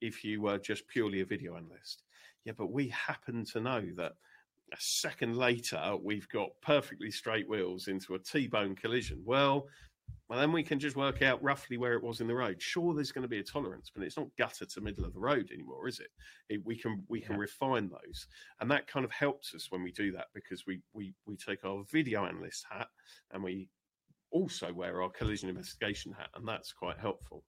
if 0.00 0.24
you 0.24 0.42
were 0.42 0.58
just 0.58 0.88
purely 0.88 1.20
a 1.20 1.24
video 1.24 1.56
analyst. 1.56 2.02
Yeah, 2.44 2.54
but 2.58 2.72
we 2.72 2.88
happen 2.88 3.44
to 3.52 3.60
know 3.60 3.84
that 3.96 4.12
a 4.72 4.76
second 4.80 5.36
later 5.36 5.96
we've 6.02 6.28
got 6.28 6.48
perfectly 6.60 7.12
straight 7.12 7.48
wheels 7.48 7.86
into 7.86 8.14
a 8.14 8.18
T-bone 8.18 8.74
collision. 8.74 9.22
Well, 9.24 9.68
well, 10.28 10.40
then 10.40 10.52
we 10.52 10.64
can 10.64 10.80
just 10.80 10.96
work 10.96 11.22
out 11.22 11.42
roughly 11.42 11.76
where 11.76 11.94
it 11.94 12.02
was 12.02 12.20
in 12.20 12.26
the 12.26 12.34
road. 12.34 12.60
Sure, 12.60 12.94
there's 12.94 13.12
going 13.12 13.22
to 13.22 13.28
be 13.28 13.38
a 13.38 13.44
tolerance, 13.44 13.92
but 13.94 14.02
it's 14.02 14.16
not 14.16 14.26
gutter 14.36 14.66
to 14.66 14.80
middle 14.80 15.04
of 15.04 15.14
the 15.14 15.20
road 15.20 15.50
anymore, 15.52 15.86
is 15.86 16.00
it? 16.00 16.08
it 16.48 16.60
we 16.64 16.76
can 16.76 17.04
we 17.08 17.20
can 17.20 17.36
refine 17.36 17.88
those, 17.88 18.26
and 18.60 18.70
that 18.70 18.86
kind 18.86 19.04
of 19.04 19.12
helps 19.12 19.54
us 19.54 19.70
when 19.70 19.82
we 19.82 19.92
do 19.92 20.10
that 20.12 20.26
because 20.34 20.66
we 20.66 20.80
we 20.92 21.14
we 21.26 21.36
take 21.36 21.64
our 21.64 21.84
video 21.90 22.24
analyst 22.26 22.66
hat 22.70 22.88
and 23.32 23.42
we 23.42 23.68
also 24.34 24.72
wear 24.72 25.00
our 25.00 25.08
collision 25.08 25.48
investigation 25.48 26.12
hat, 26.12 26.28
and 26.34 26.46
that's 26.46 26.72
quite 26.72 26.98
helpful. 26.98 27.44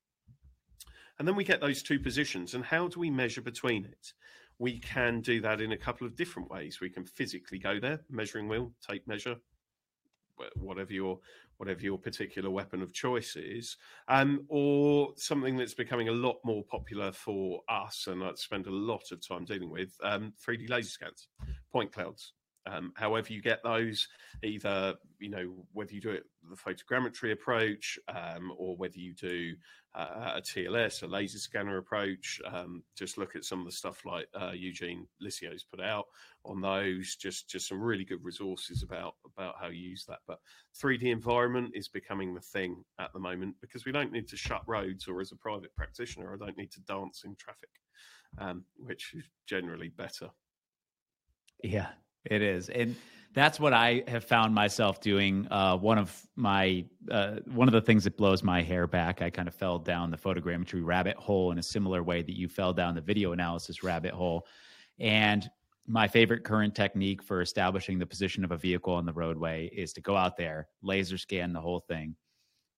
And 1.18 1.26
then 1.26 1.34
we 1.34 1.44
get 1.44 1.60
those 1.60 1.82
two 1.82 1.98
positions, 1.98 2.54
and 2.54 2.64
how 2.64 2.88
do 2.88 3.00
we 3.00 3.10
measure 3.10 3.42
between 3.42 3.84
it? 3.84 4.12
We 4.58 4.78
can 4.78 5.20
do 5.20 5.40
that 5.42 5.60
in 5.60 5.72
a 5.72 5.76
couple 5.76 6.06
of 6.06 6.16
different 6.16 6.50
ways. 6.50 6.78
We 6.80 6.88
can 6.88 7.04
physically 7.04 7.58
go 7.58 7.80
there, 7.80 8.00
measuring 8.08 8.48
wheel, 8.48 8.72
tape 8.86 9.06
measure, 9.06 9.36
whatever 10.54 10.92
your 10.92 11.18
whatever 11.56 11.80
your 11.80 11.98
particular 11.98 12.50
weapon 12.50 12.82
of 12.82 12.92
choice 12.92 13.34
is, 13.34 13.78
um, 14.08 14.44
or 14.48 15.14
something 15.16 15.56
that's 15.56 15.72
becoming 15.72 16.08
a 16.08 16.12
lot 16.12 16.36
more 16.44 16.62
popular 16.64 17.10
for 17.12 17.62
us, 17.68 18.06
and 18.08 18.22
I 18.22 18.32
spend 18.34 18.66
a 18.66 18.70
lot 18.70 19.10
of 19.10 19.26
time 19.26 19.46
dealing 19.46 19.70
with 19.70 19.96
um, 20.02 20.34
3D 20.46 20.68
laser 20.68 20.90
scans, 20.90 21.28
point 21.72 21.92
clouds. 21.92 22.34
Um, 22.66 22.92
however, 22.96 23.32
you 23.32 23.40
get 23.40 23.62
those, 23.62 24.08
either 24.42 24.94
you 25.18 25.30
know 25.30 25.66
whether 25.72 25.94
you 25.94 26.00
do 26.00 26.10
it 26.10 26.24
the 26.50 26.56
photogrammetry 26.56 27.32
approach 27.32 27.98
um, 28.08 28.52
or 28.56 28.76
whether 28.76 28.98
you 28.98 29.14
do 29.14 29.54
uh, 29.94 30.34
a 30.36 30.40
TLS, 30.40 31.02
a 31.02 31.06
laser 31.06 31.38
scanner 31.38 31.78
approach. 31.78 32.40
Um, 32.52 32.82
just 32.96 33.18
look 33.18 33.34
at 33.34 33.44
some 33.44 33.60
of 33.60 33.66
the 33.66 33.72
stuff 33.72 34.04
like 34.04 34.28
uh, 34.38 34.52
Eugene 34.52 35.06
Liscio's 35.22 35.64
put 35.64 35.80
out 35.80 36.06
on 36.44 36.60
those. 36.60 37.16
Just 37.16 37.48
just 37.48 37.68
some 37.68 37.80
really 37.80 38.04
good 38.04 38.22
resources 38.22 38.82
about 38.82 39.14
about 39.24 39.54
how 39.60 39.68
you 39.68 39.88
use 39.88 40.04
that. 40.06 40.18
But 40.26 40.40
3D 40.80 41.04
environment 41.04 41.72
is 41.74 41.88
becoming 41.88 42.34
the 42.34 42.40
thing 42.40 42.84
at 42.98 43.12
the 43.12 43.20
moment 43.20 43.56
because 43.60 43.84
we 43.84 43.92
don't 43.92 44.12
need 44.12 44.28
to 44.28 44.36
shut 44.36 44.62
roads, 44.66 45.08
or 45.08 45.20
as 45.20 45.32
a 45.32 45.36
private 45.36 45.74
practitioner, 45.76 46.34
I 46.34 46.44
don't 46.44 46.58
need 46.58 46.72
to 46.72 46.80
dance 46.80 47.22
in 47.24 47.34
traffic, 47.36 47.70
um, 48.38 48.64
which 48.76 49.14
is 49.14 49.24
generally 49.46 49.88
better. 49.88 50.28
Yeah, 51.62 51.88
it 52.30 52.42
is, 52.42 52.68
and 52.68 52.96
that's 53.36 53.60
what 53.60 53.74
I 53.74 54.02
have 54.08 54.24
found 54.24 54.54
myself 54.54 55.00
doing. 55.00 55.46
Uh, 55.50 55.76
one 55.76 55.98
of 55.98 56.26
my 56.36 56.84
uh, 57.10 57.36
one 57.52 57.68
of 57.68 57.72
the 57.72 57.82
things 57.82 58.04
that 58.04 58.16
blows 58.16 58.42
my 58.42 58.62
hair 58.62 58.86
back. 58.86 59.20
I 59.20 59.28
kind 59.28 59.46
of 59.46 59.54
fell 59.54 59.78
down 59.78 60.10
the 60.10 60.16
photogrammetry 60.16 60.84
rabbit 60.84 61.16
hole 61.16 61.52
in 61.52 61.58
a 61.58 61.62
similar 61.62 62.02
way 62.02 62.22
that 62.22 62.36
you 62.36 62.48
fell 62.48 62.72
down 62.72 62.94
the 62.94 63.00
video 63.02 63.32
analysis 63.32 63.82
rabbit 63.82 64.12
hole. 64.12 64.46
And 64.98 65.48
my 65.86 66.08
favorite 66.08 66.44
current 66.44 66.74
technique 66.74 67.22
for 67.22 67.42
establishing 67.42 67.98
the 67.98 68.06
position 68.06 68.42
of 68.42 68.52
a 68.52 68.56
vehicle 68.56 68.94
on 68.94 69.04
the 69.04 69.12
roadway 69.12 69.66
is 69.66 69.92
to 69.92 70.00
go 70.00 70.16
out 70.16 70.36
there, 70.36 70.68
laser 70.82 71.18
scan 71.18 71.52
the 71.52 71.60
whole 71.60 71.80
thing, 71.80 72.16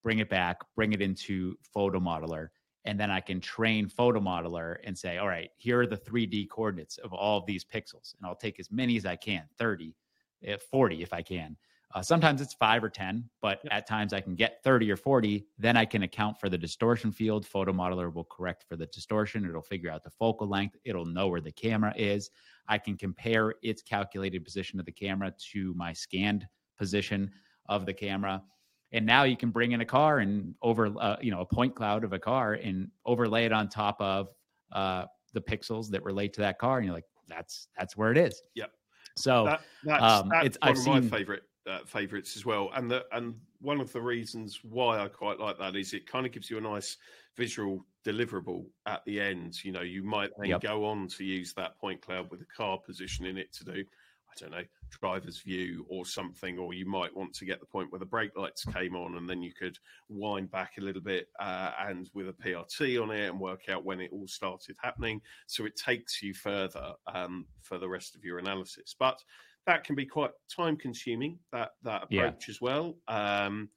bring 0.03 0.19
it 0.19 0.29
back, 0.29 0.59
bring 0.75 0.93
it 0.93 1.01
into 1.01 1.55
PhotoModeler, 1.75 2.49
and 2.89 2.99
then 2.99 3.11
I 3.11 3.21
can 3.21 3.39
train 3.39 3.87
PhotoModeler 3.87 4.79
and 4.83 4.97
say, 4.97 5.19
all 5.19 5.29
right, 5.29 5.51
here 5.59 5.83
are 5.83 5.87
the 5.87 5.99
3D 5.99 6.49
coordinates 6.49 6.97
of 6.97 7.13
all 7.13 7.37
of 7.39 7.45
these 7.45 7.63
pixels. 7.63 8.15
And 8.17 8.27
I'll 8.27 8.35
take 8.35 8.59
as 8.59 8.71
many 8.71 8.97
as 8.97 9.05
I 9.05 9.15
can 9.15 9.45
30, 9.59 9.95
eh, 10.45 10.57
40 10.71 11.03
if 11.03 11.13
I 11.13 11.21
can. 11.21 11.55
Uh, 11.95 12.01
sometimes 12.01 12.41
it's 12.41 12.55
five 12.55 12.83
or 12.83 12.89
10, 12.89 13.29
but 13.43 13.61
yep. 13.63 13.75
at 13.75 13.87
times 13.87 14.15
I 14.15 14.23
can 14.23 14.35
get 14.35 14.63
30 14.65 14.91
or 14.91 14.97
40. 14.97 15.47
Then 15.59 15.77
I 15.77 15.85
can 15.85 16.05
account 16.05 16.41
for 16.41 16.49
the 16.49 16.57
distortion 16.57 17.13
field. 17.13 17.47
PhotoModeler 17.47 18.11
will 18.13 18.25
correct 18.25 18.65
for 18.67 18.77
the 18.77 18.87
distortion. 18.87 19.45
It'll 19.45 19.61
figure 19.61 19.91
out 19.91 20.03
the 20.03 20.11
focal 20.11 20.49
length. 20.49 20.79
It'll 20.85 21.05
know 21.05 21.29
where 21.29 21.43
the 21.43 21.53
camera 21.53 21.93
is. 21.95 22.31
I 22.69 22.79
can 22.79 22.97
compare 22.97 23.55
its 23.63 23.83
calculated 23.83 24.45
position 24.45 24.81
of 24.81 24.87
the 24.87 24.93
camera 24.93 25.35
to 25.53 25.75
my 25.75 25.93
scanned 25.93 26.49
position 26.79 27.33
of 27.69 27.85
the 27.85 27.93
camera 27.93 28.43
and 28.93 29.05
now 29.05 29.25
you 29.25 29.37
can 29.37 29.51
bring 29.51 29.73
in 29.73 29.81
a 29.81 29.85
car 29.85 30.19
and 30.21 30.55
over 30.63 30.93
uh, 30.99 31.17
you 31.21 31.31
know 31.31 31.41
a 31.41 31.47
point 31.47 31.75
cloud 31.75 32.05
of 32.05 32.13
a 32.13 32.19
car 32.19 32.55
and 32.55 32.89
overlay 33.05 33.45
it 33.45 33.53
on 33.53 33.69
top 33.69 34.01
of 34.01 34.29
uh, 34.73 35.05
the 35.33 35.41
pixels 35.41 35.89
that 35.91 36.03
relate 36.05 36.33
to 36.33 36.41
that 36.41 36.59
car 36.59 36.79
and 36.79 36.87
you're 36.87 36.95
like 36.95 37.05
that's 37.27 37.69
that's 37.77 37.97
where 37.97 38.11
it 38.11 38.19
is. 38.19 38.43
Yep. 38.55 38.71
So 39.17 39.45
that, 39.45 39.61
that's, 39.85 40.03
um, 40.03 40.29
that's 40.29 40.47
it's 40.47 40.59
one 40.61 40.71
I've 40.71 40.77
of 40.77 40.83
seen, 40.83 41.11
my 41.11 41.19
favorite 41.19 41.43
uh, 41.69 41.81
favorites 41.85 42.37
as 42.37 42.47
well 42.47 42.71
and 42.75 42.91
the 42.91 43.05
and 43.13 43.35
one 43.61 43.81
of 43.81 43.93
the 43.93 44.01
reasons 44.01 44.61
why 44.63 44.99
i 45.01 45.09
quite 45.09 45.39
like 45.39 45.59
that 45.59 45.77
is 45.77 45.93
it 45.93 46.07
kind 46.07 46.25
of 46.25 46.33
gives 46.33 46.49
you 46.49 46.57
a 46.57 46.61
nice 46.61 46.97
visual 47.37 47.85
deliverable 48.05 48.65
at 48.87 49.05
the 49.05 49.21
end. 49.21 49.65
You 49.65 49.73
know 49.73 49.83
you 49.83 50.03
might 50.03 50.31
then 50.39 50.51
yep. 50.51 50.61
go 50.63 50.85
on 50.85 51.09
to 51.09 51.25
use 51.25 51.53
that 51.55 51.79
point 51.79 52.01
cloud 52.01 52.31
with 52.31 52.41
the 52.41 52.47
car 52.47 52.79
position 52.79 53.27
in 53.27 53.39
it 53.39 53.53
to 53.55 53.65
do 53.65 53.85
don't 54.41 54.51
know, 54.51 54.65
driver's 54.91 55.41
view 55.41 55.85
or 55.89 56.05
something, 56.07 56.59
or 56.59 56.75
you 56.75 56.87
might 56.87 57.15
want 57.15 57.35
to 57.35 57.45
get 57.45 57.61
the 57.61 57.67
point 57.67 57.91
where 57.91 57.99
the 57.99 58.07
brake 58.07 58.37
lights 58.37 58.65
came 58.65 58.95
on 58.97 59.17
and 59.17 59.29
then 59.29 59.43
you 59.43 59.53
could 59.53 59.79
wind 60.09 60.51
back 60.51 60.73
a 60.79 60.81
little 60.81 61.03
bit 61.03 61.29
uh, 61.41 61.73
and 61.87 62.11
with 62.15 62.29
a 62.29 62.33
PRT 62.33 63.03
on 63.03 63.11
it 63.11 63.29
and 63.29 63.41
work 63.41 63.69
out 63.69 63.85
when 63.85 64.01
it 64.01 64.11
all 64.13 64.29
started 64.29 64.77
happening. 64.83 65.21
So 65.47 65.65
it 65.67 65.77
takes 65.77 66.23
you 66.23 66.35
further 66.35 66.93
um, 67.13 67.47
for 67.63 67.79
the 67.79 67.89
rest 67.89 68.15
of 68.15 68.25
your 68.25 68.39
analysis. 68.39 68.95
But 68.99 69.23
that 69.67 69.85
can 69.85 69.95
be 69.95 70.07
quite 70.07 70.31
time 70.55 70.77
consuming, 70.77 71.39
that, 71.53 71.73
that 71.83 72.05
approach 72.05 72.49
yeah. 72.49 72.53
as 72.53 72.61
well. 72.61 72.97
Um, 73.09 73.69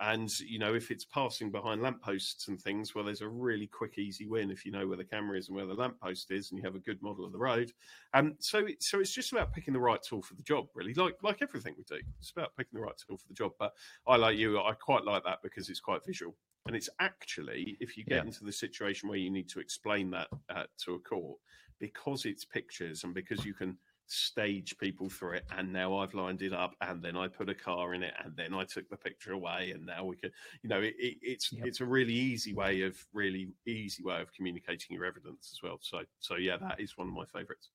and 0.00 0.28
you 0.40 0.58
know, 0.58 0.74
if 0.74 0.90
it's 0.90 1.04
passing 1.04 1.50
behind 1.50 1.80
lampposts 1.80 2.48
and 2.48 2.60
things, 2.60 2.94
well, 2.94 3.04
there's 3.04 3.20
a 3.20 3.28
really 3.28 3.66
quick, 3.66 3.98
easy 3.98 4.26
win 4.26 4.50
if 4.50 4.64
you 4.64 4.72
know 4.72 4.86
where 4.86 4.96
the 4.96 5.04
camera 5.04 5.38
is 5.38 5.48
and 5.48 5.56
where 5.56 5.66
the 5.66 5.74
lamppost 5.74 6.30
is, 6.30 6.50
and 6.50 6.58
you 6.58 6.64
have 6.64 6.74
a 6.74 6.80
good 6.80 7.00
model 7.00 7.24
of 7.24 7.32
the 7.32 7.38
road. 7.38 7.72
Um, 8.12 8.34
so, 8.40 8.66
so 8.80 9.00
it's 9.00 9.12
just 9.12 9.32
about 9.32 9.52
picking 9.52 9.72
the 9.72 9.80
right 9.80 10.02
tool 10.02 10.22
for 10.22 10.34
the 10.34 10.42
job, 10.42 10.66
really. 10.74 10.94
Like 10.94 11.22
like 11.22 11.42
everything 11.42 11.74
we 11.76 11.84
do, 11.84 12.02
it's 12.18 12.30
about 12.30 12.56
picking 12.56 12.78
the 12.78 12.84
right 12.84 12.96
tool 13.06 13.16
for 13.16 13.28
the 13.28 13.34
job. 13.34 13.52
But 13.58 13.72
I 14.06 14.16
like 14.16 14.36
you, 14.36 14.58
I 14.60 14.72
quite 14.72 15.04
like 15.04 15.24
that 15.24 15.38
because 15.42 15.68
it's 15.68 15.80
quite 15.80 16.04
visual, 16.04 16.34
and 16.66 16.74
it's 16.74 16.88
actually 17.00 17.76
if 17.80 17.96
you 17.96 18.04
get 18.04 18.16
yeah. 18.16 18.24
into 18.24 18.44
the 18.44 18.52
situation 18.52 19.08
where 19.08 19.18
you 19.18 19.30
need 19.30 19.48
to 19.50 19.60
explain 19.60 20.10
that 20.10 20.28
uh, 20.50 20.64
to 20.84 20.94
a 20.94 20.98
court, 20.98 21.38
because 21.78 22.24
it's 22.24 22.44
pictures 22.44 23.04
and 23.04 23.14
because 23.14 23.44
you 23.44 23.54
can 23.54 23.78
stage 24.06 24.76
people 24.78 25.08
through 25.08 25.32
it 25.32 25.44
and 25.56 25.72
now 25.72 25.96
i've 25.96 26.14
lined 26.14 26.42
it 26.42 26.52
up 26.52 26.74
and 26.82 27.02
then 27.02 27.16
i 27.16 27.26
put 27.26 27.48
a 27.48 27.54
car 27.54 27.94
in 27.94 28.02
it 28.02 28.14
and 28.24 28.36
then 28.36 28.52
i 28.52 28.64
took 28.64 28.88
the 28.88 28.96
picture 28.96 29.32
away 29.32 29.72
and 29.74 29.84
now 29.84 30.04
we 30.04 30.16
can 30.16 30.30
you 30.62 30.68
know 30.68 30.80
it, 30.80 30.94
it, 30.98 31.16
it's 31.22 31.52
yep. 31.52 31.66
it's 31.66 31.80
a 31.80 31.84
really 31.84 32.12
easy 32.12 32.52
way 32.54 32.82
of 32.82 32.96
really 33.12 33.48
easy 33.66 34.02
way 34.02 34.20
of 34.20 34.32
communicating 34.32 34.94
your 34.94 35.04
evidence 35.04 35.50
as 35.52 35.62
well 35.62 35.78
so 35.80 36.00
so 36.20 36.36
yeah 36.36 36.56
that 36.56 36.78
is 36.78 36.96
one 36.96 37.08
of 37.08 37.14
my 37.14 37.24
favorites 37.26 37.70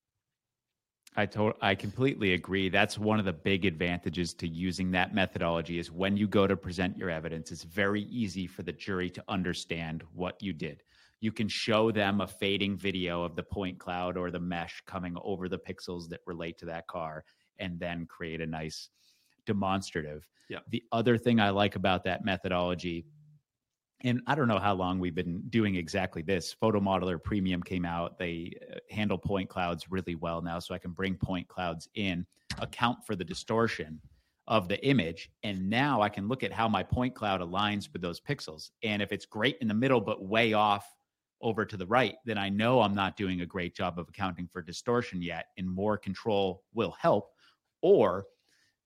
I 1.15 1.25
to- 1.25 1.55
I 1.59 1.73
completely 1.73 2.33
agree. 2.33 2.69
That's 2.69 2.99
one 2.99 3.17
of 3.17 3.25
the 3.25 3.33
big 3.33 3.65
advantages 3.65 4.33
to 4.35 4.47
using 4.47 4.91
that 4.91 5.13
methodology 5.13 5.79
is 5.79 5.91
when 5.91 6.15
you 6.15 6.27
go 6.27 6.45
to 6.45 6.55
present 6.55 6.95
your 6.97 7.09
evidence, 7.09 7.51
it's 7.51 7.63
very 7.63 8.03
easy 8.03 8.45
for 8.45 8.61
the 8.61 8.71
jury 8.71 9.09
to 9.09 9.23
understand 9.27 10.03
what 10.13 10.41
you 10.41 10.53
did 10.53 10.83
you 11.21 11.31
can 11.31 11.47
show 11.47 11.91
them 11.91 12.21
a 12.21 12.27
fading 12.27 12.77
video 12.77 13.23
of 13.23 13.35
the 13.35 13.43
point 13.43 13.77
cloud 13.79 14.17
or 14.17 14.31
the 14.31 14.39
mesh 14.39 14.81
coming 14.85 15.15
over 15.23 15.49
the 15.49 15.59
pixels 15.59 16.07
that 16.09 16.21
relate 16.25 16.57
to 16.57 16.65
that 16.65 16.87
car 16.87 17.23
and 17.59 17.79
then 17.79 18.05
create 18.05 18.41
a 18.41 18.45
nice 18.45 18.89
demonstrative. 19.45 20.27
Yeah. 20.49 20.59
The 20.69 20.83
other 20.91 21.17
thing 21.17 21.39
I 21.39 21.49
like 21.49 21.75
about 21.75 22.03
that 22.05 22.23
methodology 22.23 23.05
and 24.01 24.21
I 24.27 24.35
don't 24.35 24.47
know 24.47 24.59
how 24.59 24.73
long 24.75 24.99
we've 24.99 25.15
been 25.15 25.41
doing 25.49 25.75
exactly 25.75 26.21
this. 26.21 26.55
PhotoModeler 26.61 27.21
Premium 27.21 27.61
came 27.61 27.85
out. 27.85 28.17
They 28.17 28.53
uh, 28.71 28.77
handle 28.89 29.17
point 29.17 29.49
clouds 29.49 29.91
really 29.91 30.15
well 30.15 30.41
now, 30.41 30.59
so 30.59 30.73
I 30.73 30.77
can 30.77 30.91
bring 30.91 31.15
point 31.15 31.47
clouds 31.49 31.89
in, 31.95 32.25
account 32.59 32.99
for 33.05 33.15
the 33.15 33.25
distortion 33.25 33.99
of 34.47 34.69
the 34.69 34.83
image. 34.85 35.29
And 35.43 35.69
now 35.69 36.01
I 36.01 36.09
can 36.09 36.27
look 36.27 36.43
at 36.43 36.53
how 36.53 36.69
my 36.69 36.81
point 36.81 37.13
cloud 37.13 37.41
aligns 37.41 37.91
with 37.91 38.01
those 38.01 38.21
pixels. 38.21 38.71
And 38.83 39.01
if 39.01 39.11
it's 39.11 39.25
great 39.25 39.57
in 39.59 39.67
the 39.67 39.73
middle, 39.73 39.99
but 39.99 40.23
way 40.23 40.53
off 40.53 40.87
over 41.41 41.65
to 41.65 41.77
the 41.77 41.87
right, 41.87 42.15
then 42.25 42.37
I 42.37 42.49
know 42.49 42.81
I'm 42.81 42.95
not 42.95 43.17
doing 43.17 43.41
a 43.41 43.45
great 43.45 43.75
job 43.75 43.97
of 43.97 44.09
accounting 44.09 44.47
for 44.51 44.61
distortion 44.61 45.21
yet, 45.21 45.47
and 45.57 45.69
more 45.69 45.97
control 45.97 46.63
will 46.73 46.95
help. 46.99 47.31
Or 47.81 48.25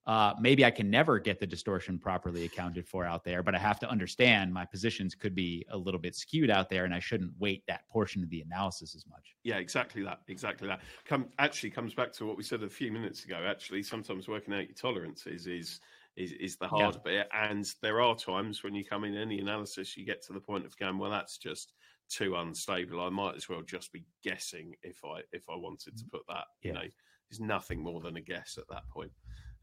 uh, 0.05 0.33
maybe 0.39 0.65
I 0.65 0.71
can 0.71 0.89
never 0.89 1.17
get 1.17 1.39
the 1.39 1.47
distortion 1.47 1.97
properly 1.97 2.43
accounted 2.43 2.87
for 2.87 3.05
out 3.05 3.23
there, 3.23 3.41
but 3.41 3.55
I 3.55 3.59
have 3.59 3.79
to 3.79 3.89
understand 3.89 4.53
my 4.53 4.65
positions 4.65 5.15
could 5.15 5.33
be 5.33 5.65
a 5.69 5.77
little 5.77 5.99
bit 5.99 6.13
skewed 6.13 6.49
out 6.49 6.69
there, 6.69 6.83
and 6.83 6.93
I 6.93 6.99
shouldn't 6.99 7.31
weight 7.39 7.63
that 7.67 7.87
portion 7.87 8.21
of 8.21 8.29
the 8.29 8.41
analysis 8.41 8.95
as 8.95 9.05
much. 9.07 9.35
Yeah, 9.43 9.57
exactly 9.57 10.03
that. 10.03 10.19
Exactly 10.27 10.67
that. 10.67 10.81
Come 11.05 11.27
actually 11.39 11.69
comes 11.69 11.93
back 11.93 12.11
to 12.13 12.25
what 12.25 12.35
we 12.35 12.43
said 12.43 12.63
a 12.63 12.69
few 12.69 12.91
minutes 12.91 13.23
ago. 13.23 13.45
Actually, 13.47 13.81
sometimes 13.83 14.27
working 14.27 14.53
out 14.53 14.65
your 14.65 14.75
tolerances 14.75 15.47
is 15.47 15.79
is 16.17 16.33
is 16.33 16.57
the 16.57 16.67
hard 16.67 16.95
yeah. 16.95 17.23
bit, 17.23 17.29
and 17.33 17.73
there 17.81 18.01
are 18.01 18.15
times 18.15 18.61
when 18.61 18.75
you 18.75 18.83
come 18.83 19.05
in 19.05 19.15
any 19.15 19.39
analysis, 19.39 19.95
you 19.95 20.05
get 20.05 20.21
to 20.23 20.33
the 20.33 20.39
point 20.39 20.65
of 20.65 20.77
going, 20.77 20.97
well, 20.97 21.11
that's 21.11 21.37
just 21.37 21.73
too 22.13 22.35
unstable. 22.35 23.01
I 23.01 23.09
might 23.09 23.35
as 23.35 23.49
well 23.49 23.61
just 23.61 23.91
be 23.91 24.05
guessing 24.23 24.75
if 24.83 25.03
I 25.03 25.21
if 25.31 25.49
I 25.49 25.55
wanted 25.55 25.97
to 25.97 26.03
mm. 26.03 26.11
put 26.11 26.21
that. 26.27 26.45
Yeah. 26.61 26.67
You 26.67 26.73
know, 26.73 26.85
it's 27.33 27.39
nothing 27.39 27.79
more 27.79 27.99
than 27.99 28.15
a 28.17 28.21
guess 28.21 28.59
at 28.59 28.67
that 28.69 28.87
point 28.89 29.11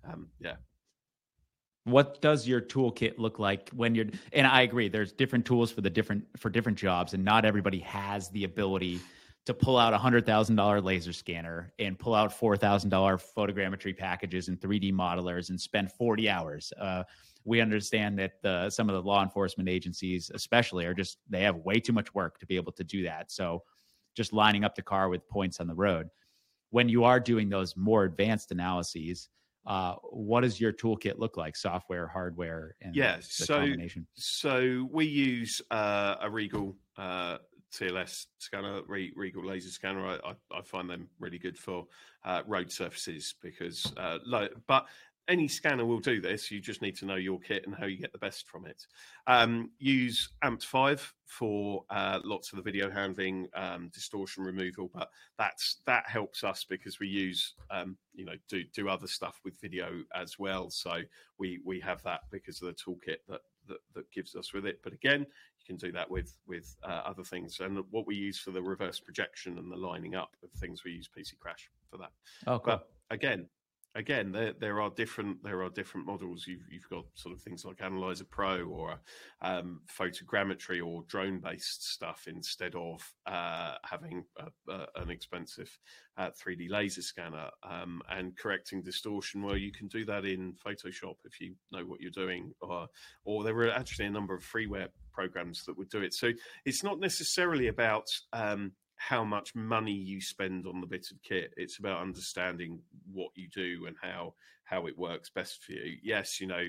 um, 0.04 0.28
yeah 0.40 0.56
what 1.84 2.20
does 2.20 2.46
your 2.46 2.60
toolkit 2.60 3.16
look 3.16 3.38
like 3.38 3.70
when 3.70 3.94
you're 3.94 4.06
and 4.32 4.46
i 4.46 4.62
agree 4.62 4.88
there's 4.88 5.12
different 5.12 5.46
tools 5.46 5.70
for 5.70 5.80
the 5.80 5.88
different 5.88 6.24
for 6.36 6.50
different 6.50 6.76
jobs 6.76 7.14
and 7.14 7.24
not 7.24 7.44
everybody 7.44 7.78
has 7.78 8.28
the 8.30 8.42
ability 8.42 8.98
to 9.46 9.54
pull 9.54 9.78
out 9.78 9.94
a 9.94 9.98
hundred 9.98 10.26
thousand 10.26 10.56
dollar 10.56 10.80
laser 10.80 11.12
scanner 11.12 11.72
and 11.78 11.96
pull 11.96 12.14
out 12.14 12.32
four 12.32 12.56
thousand 12.56 12.90
dollar 12.90 13.16
photogrammetry 13.16 13.96
packages 13.96 14.48
and 14.48 14.60
3d 14.60 14.92
modelers 14.92 15.50
and 15.50 15.60
spend 15.60 15.90
40 15.92 16.28
hours 16.28 16.72
uh, 16.80 17.04
we 17.44 17.60
understand 17.60 18.18
that 18.18 18.32
the, 18.42 18.70
some 18.70 18.88
of 18.88 18.94
the 18.94 19.02
law 19.02 19.22
enforcement 19.22 19.68
agencies 19.68 20.30
especially 20.34 20.84
are 20.84 20.94
just 20.94 21.18
they 21.28 21.42
have 21.42 21.56
way 21.56 21.80
too 21.80 21.92
much 21.92 22.14
work 22.14 22.38
to 22.38 22.46
be 22.46 22.56
able 22.56 22.72
to 22.72 22.84
do 22.84 23.02
that. 23.04 23.30
So 23.30 23.62
just 24.14 24.32
lining 24.32 24.64
up 24.64 24.74
the 24.74 24.82
car 24.82 25.08
with 25.08 25.28
points 25.28 25.60
on 25.60 25.66
the 25.66 25.74
road. 25.74 26.08
When 26.70 26.88
you 26.88 27.04
are 27.04 27.18
doing 27.18 27.48
those 27.48 27.76
more 27.76 28.04
advanced 28.04 28.52
analyses 28.52 29.28
uh, 29.66 29.94
what 30.02 30.40
does 30.40 30.60
your 30.60 30.72
toolkit 30.72 31.18
look 31.18 31.36
like? 31.36 31.54
Software 31.56 32.06
hardware 32.06 32.76
and 32.80 32.96
yeah 32.96 33.18
so 33.20 33.72
so 34.14 34.88
we 34.90 35.04
use 35.04 35.60
uh, 35.70 36.16
a 36.20 36.28
RIEGL 36.28 36.74
uh, 36.96 37.38
tls 37.72 38.26
scanner 38.38 38.80
RIEGL 38.82 39.44
laser 39.44 39.68
scanner. 39.68 40.06
I, 40.06 40.30
I, 40.30 40.58
I, 40.58 40.62
find 40.62 40.88
them 40.88 41.08
really 41.18 41.38
good 41.38 41.58
for 41.58 41.86
uh, 42.24 42.42
road 42.46 42.72
surfaces 42.72 43.34
because 43.42 43.92
uh, 43.96 44.18
but 44.66 44.86
any 45.30 45.46
scanner 45.46 45.86
will 45.86 46.00
do 46.00 46.20
this. 46.20 46.50
You 46.50 46.60
just 46.60 46.82
need 46.82 46.96
to 46.96 47.06
know 47.06 47.14
your 47.14 47.38
kit 47.38 47.64
and 47.64 47.74
how 47.74 47.86
you 47.86 47.96
get 47.96 48.12
the 48.12 48.18
best 48.18 48.48
from 48.48 48.66
it. 48.66 48.86
Um, 49.28 49.70
use 49.78 50.30
Amped 50.44 50.64
FIVE 50.64 51.14
for 51.24 51.84
uh, 51.88 52.18
lots 52.24 52.52
of 52.52 52.56
the 52.56 52.62
video 52.62 52.90
handling, 52.90 53.48
um, 53.54 53.90
distortion 53.94 54.42
removal, 54.42 54.90
but 54.92 55.08
that's 55.38 55.76
that 55.86 56.08
helps 56.08 56.42
us 56.42 56.66
because 56.68 56.98
we 56.98 57.06
use 57.06 57.54
um, 57.70 57.96
you 58.12 58.24
know 58.24 58.34
do 58.48 58.64
do 58.74 58.88
other 58.88 59.06
stuff 59.06 59.40
with 59.44 59.58
video 59.60 60.02
as 60.14 60.38
well. 60.38 60.68
So 60.68 61.02
we 61.38 61.60
we 61.64 61.78
have 61.80 62.02
that 62.02 62.22
because 62.32 62.60
of 62.60 62.66
the 62.66 62.74
toolkit 62.74 63.18
that 63.28 63.42
that, 63.68 63.78
that 63.94 64.10
gives 64.10 64.34
us 64.34 64.52
with 64.52 64.66
it. 64.66 64.80
But 64.82 64.92
again, 64.92 65.20
you 65.20 65.64
can 65.64 65.76
do 65.76 65.92
that 65.92 66.10
with 66.10 66.34
with 66.48 66.74
uh, 66.82 67.02
other 67.06 67.22
things. 67.22 67.60
And 67.60 67.78
what 67.90 68.06
we 68.06 68.16
use 68.16 68.38
for 68.38 68.50
the 68.50 68.62
reverse 68.62 68.98
projection 68.98 69.58
and 69.58 69.70
the 69.70 69.76
lining 69.76 70.16
up 70.16 70.36
of 70.42 70.50
things, 70.58 70.82
we 70.84 70.90
use 70.90 71.08
PC-Crash 71.16 71.70
for 71.88 71.98
that. 71.98 72.10
Oh, 72.48 72.58
cool. 72.58 72.78
But 72.78 72.88
again, 73.10 73.46
again, 73.94 74.32
there 74.32 74.52
there 74.58 74.80
are 74.80 74.90
different 74.90 75.42
there 75.42 75.62
are 75.62 75.70
different 75.70 76.06
models. 76.06 76.46
You've 76.46 76.66
you've 76.70 76.88
got 76.88 77.04
sort 77.14 77.34
of 77.34 77.42
things 77.42 77.64
like 77.64 77.78
AnalyzerPro 77.78 78.68
or 78.68 79.00
um, 79.42 79.80
photogrammetry 79.98 80.84
or 80.84 81.02
drone 81.08 81.40
based 81.40 81.90
stuff 81.90 82.26
instead 82.26 82.74
of 82.74 83.00
uh, 83.26 83.74
having 83.84 84.24
a, 84.38 84.72
a, 84.72 84.86
an 84.96 85.10
expensive 85.10 85.78
uh, 86.16 86.30
3D 86.30 86.70
laser 86.70 87.02
scanner 87.02 87.50
um, 87.68 88.02
and 88.10 88.36
correcting 88.36 88.82
distortion. 88.82 89.42
Well, 89.42 89.56
you 89.56 89.72
can 89.72 89.88
do 89.88 90.04
that 90.04 90.24
in 90.24 90.54
Photoshop 90.54 91.16
if 91.24 91.40
you 91.40 91.54
know 91.72 91.84
what 91.84 92.00
you're 92.00 92.10
doing, 92.10 92.52
or 92.60 92.86
or 93.24 93.44
there 93.44 93.56
are 93.56 93.70
actually 93.70 94.06
a 94.06 94.10
number 94.10 94.34
of 94.34 94.44
freeware 94.44 94.88
programs 95.12 95.64
that 95.64 95.76
would 95.76 95.90
do 95.90 96.02
it. 96.02 96.14
So 96.14 96.30
it's 96.64 96.84
not 96.84 97.00
necessarily 97.00 97.66
about 97.66 98.06
um, 98.32 98.72
how 99.00 99.24
much 99.24 99.54
money 99.54 99.94
you 99.94 100.20
spend 100.20 100.66
on 100.66 100.78
the 100.78 100.86
bit 100.86 101.10
of 101.10 101.22
kit. 101.22 101.54
It's 101.56 101.78
about 101.78 102.02
understanding 102.02 102.78
what 103.10 103.30
you 103.34 103.48
do 103.48 103.86
and 103.86 103.96
how 104.00 104.34
how 104.64 104.86
it 104.86 104.96
works 104.96 105.30
best 105.30 105.64
for 105.64 105.72
you. 105.72 105.96
Yes, 106.02 106.38
you 106.38 106.46
know, 106.46 106.62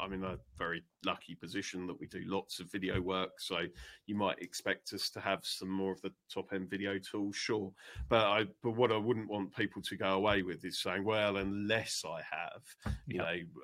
I'm 0.00 0.12
in 0.12 0.22
a 0.22 0.36
very 0.58 0.84
lucky 1.04 1.34
position 1.34 1.86
that 1.86 1.98
we 1.98 2.06
do 2.06 2.22
lots 2.26 2.60
of 2.60 2.70
video 2.70 3.00
work, 3.00 3.40
so 3.40 3.62
you 4.06 4.14
might 4.14 4.38
expect 4.40 4.92
us 4.92 5.08
to 5.10 5.20
have 5.20 5.40
some 5.42 5.70
more 5.70 5.90
of 5.90 6.00
the 6.02 6.12
top 6.32 6.52
end 6.52 6.68
video 6.68 6.98
tools, 6.98 7.34
sure. 7.34 7.72
But 8.10 8.26
I 8.26 8.44
but 8.62 8.76
what 8.76 8.92
I 8.92 8.98
wouldn't 8.98 9.30
want 9.30 9.56
people 9.56 9.80
to 9.80 9.96
go 9.96 10.10
away 10.10 10.42
with 10.42 10.66
is 10.66 10.78
saying, 10.78 11.04
well, 11.04 11.38
unless 11.38 12.04
I 12.06 12.20
have, 12.30 12.94
you 13.06 13.16
yep. 13.16 13.24
know 13.24 13.62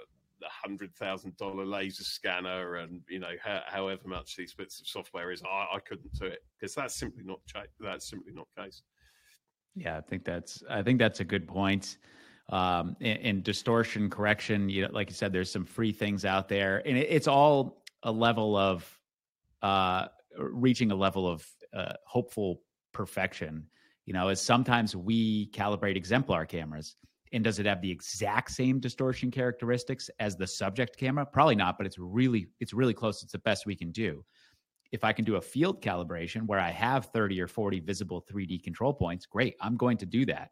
hundred 0.49 0.95
thousand 0.95 1.37
dollar 1.37 1.65
laser 1.65 2.05
scanner 2.05 2.77
and 2.77 3.03
you 3.09 3.19
know 3.19 3.33
however 3.67 4.09
much 4.09 4.37
these 4.37 4.55
bits 4.55 4.81
of 4.81 4.87
software 4.87 5.31
is, 5.31 5.43
I, 5.43 5.77
I 5.77 5.79
couldn't 5.81 6.13
do 6.15 6.27
it 6.27 6.45
because 6.59 6.75
that's 6.75 6.95
simply 6.95 7.25
not 7.25 7.41
that's 7.81 8.09
simply 8.09 8.33
not 8.33 8.47
case. 8.59 8.83
Yeah, 9.75 9.97
I 9.97 10.01
think 10.01 10.25
that's 10.25 10.63
I 10.69 10.83
think 10.83 10.99
that's 10.99 11.21
a 11.21 11.25
good 11.25 11.47
point. 11.47 11.99
Um, 12.51 12.95
in, 13.01 13.17
in, 13.17 13.43
distortion 13.43 14.11
correction, 14.11 14.69
you 14.69 14.83
know, 14.83 14.91
like 14.93 15.09
you 15.09 15.15
said, 15.15 15.33
there's 15.33 15.51
some 15.51 15.65
free 15.65 15.93
things 15.93 16.27
out 16.27 16.47
there, 16.47 16.83
and 16.87 16.99
it, 16.99 17.07
it's 17.09 17.27
all 17.27 17.83
a 18.03 18.13
level 18.13 18.55
of 18.55 18.87
uh, 19.63 20.09
reaching 20.37 20.91
a 20.91 20.95
level 20.95 21.27
of 21.27 21.47
uh, 21.73 21.95
hopeful 22.07 22.61
perfection. 22.93 23.67
You 24.05 24.13
know, 24.13 24.29
as 24.29 24.43
sometimes 24.43 24.95
we 24.95 25.49
calibrate 25.53 25.97
exemplar 25.97 26.45
cameras 26.45 26.97
and 27.33 27.43
does 27.43 27.59
it 27.59 27.67
have 27.67 27.81
the 27.81 27.91
exact 27.91 28.51
same 28.51 28.79
distortion 28.79 29.31
characteristics 29.31 30.11
as 30.19 30.37
the 30.37 30.47
subject 30.47 30.97
camera? 30.97 31.27
Probably 31.27 31.57
not, 31.57 31.79
but 31.79 31.87
it's 31.87 31.99
really 31.99 32.47
it's 32.61 32.73
really 32.73 32.95
close. 32.95 33.23
It's 33.23 33.33
the 33.33 33.39
best 33.39 33.67
we 33.67 33.75
can 33.75 33.91
do. 33.91 34.25
If 34.93 35.03
I 35.03 35.13
can 35.13 35.25
do 35.25 35.37
a 35.37 35.41
field 35.41 35.83
calibration 35.83 36.47
where 36.47 36.61
I 36.61 36.71
have 36.71 37.07
30 37.07 37.41
or 37.41 37.49
40 37.49 37.81
visible 37.81 38.25
3D 38.31 38.63
control 38.63 38.93
points, 38.93 39.27
great. 39.27 39.57
I'm 39.61 39.77
going 39.77 39.97
to 39.99 40.07
do 40.07 40.25
that. 40.27 40.51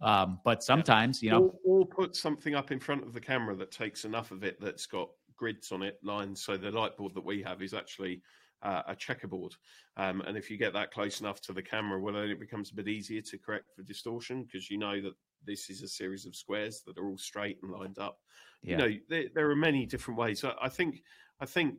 Um, 0.00 0.40
but 0.44 0.62
sometimes, 0.62 1.22
you 1.22 1.30
know, 1.30 1.54
or, 1.64 1.80
or, 1.80 1.86
put 1.86 2.16
something 2.16 2.54
up 2.54 2.70
in 2.70 2.78
front 2.78 3.04
of 3.04 3.14
the 3.14 3.20
camera 3.20 3.56
that 3.56 3.70
takes 3.70 4.04
enough 4.04 4.30
of 4.30 4.44
it 4.44 4.60
that's 4.60 4.86
got 4.86 5.08
grids 5.36 5.72
on 5.72 5.82
it, 5.82 5.98
lines. 6.02 6.42
So 6.42 6.56
the 6.56 6.70
light 6.70 6.96
board 6.96 7.14
that 7.14 7.24
we 7.24 7.42
have 7.42 7.62
is 7.62 7.72
actually 7.72 8.20
uh, 8.62 8.82
a 8.88 8.96
checkerboard. 8.96 9.54
Um, 9.96 10.20
and 10.22 10.36
if 10.36 10.50
you 10.50 10.58
get 10.58 10.72
that 10.74 10.90
close 10.90 11.20
enough 11.20 11.40
to 11.42 11.52
the 11.52 11.62
camera, 11.62 12.00
well, 12.00 12.14
then 12.14 12.28
it 12.28 12.40
becomes 12.40 12.70
a 12.70 12.74
bit 12.74 12.88
easier 12.88 13.22
to 13.22 13.38
correct 13.38 13.66
for 13.74 13.82
distortion 13.82 14.42
because 14.44 14.70
you 14.70 14.78
know 14.78 15.00
that 15.00 15.14
this 15.46 15.70
is 15.70 15.82
a 15.82 15.88
series 15.88 16.26
of 16.26 16.34
squares 16.34 16.82
that 16.86 16.98
are 16.98 17.06
all 17.08 17.18
straight 17.18 17.58
and 17.62 17.72
lined 17.72 17.98
up. 17.98 18.18
Yeah. 18.62 18.70
You 18.70 18.76
know, 18.76 18.96
there, 19.08 19.24
there, 19.34 19.50
are 19.50 19.56
many 19.56 19.86
different 19.86 20.18
ways. 20.18 20.44
I, 20.44 20.54
I 20.60 20.68
think, 20.68 21.02
I 21.40 21.46
think 21.46 21.76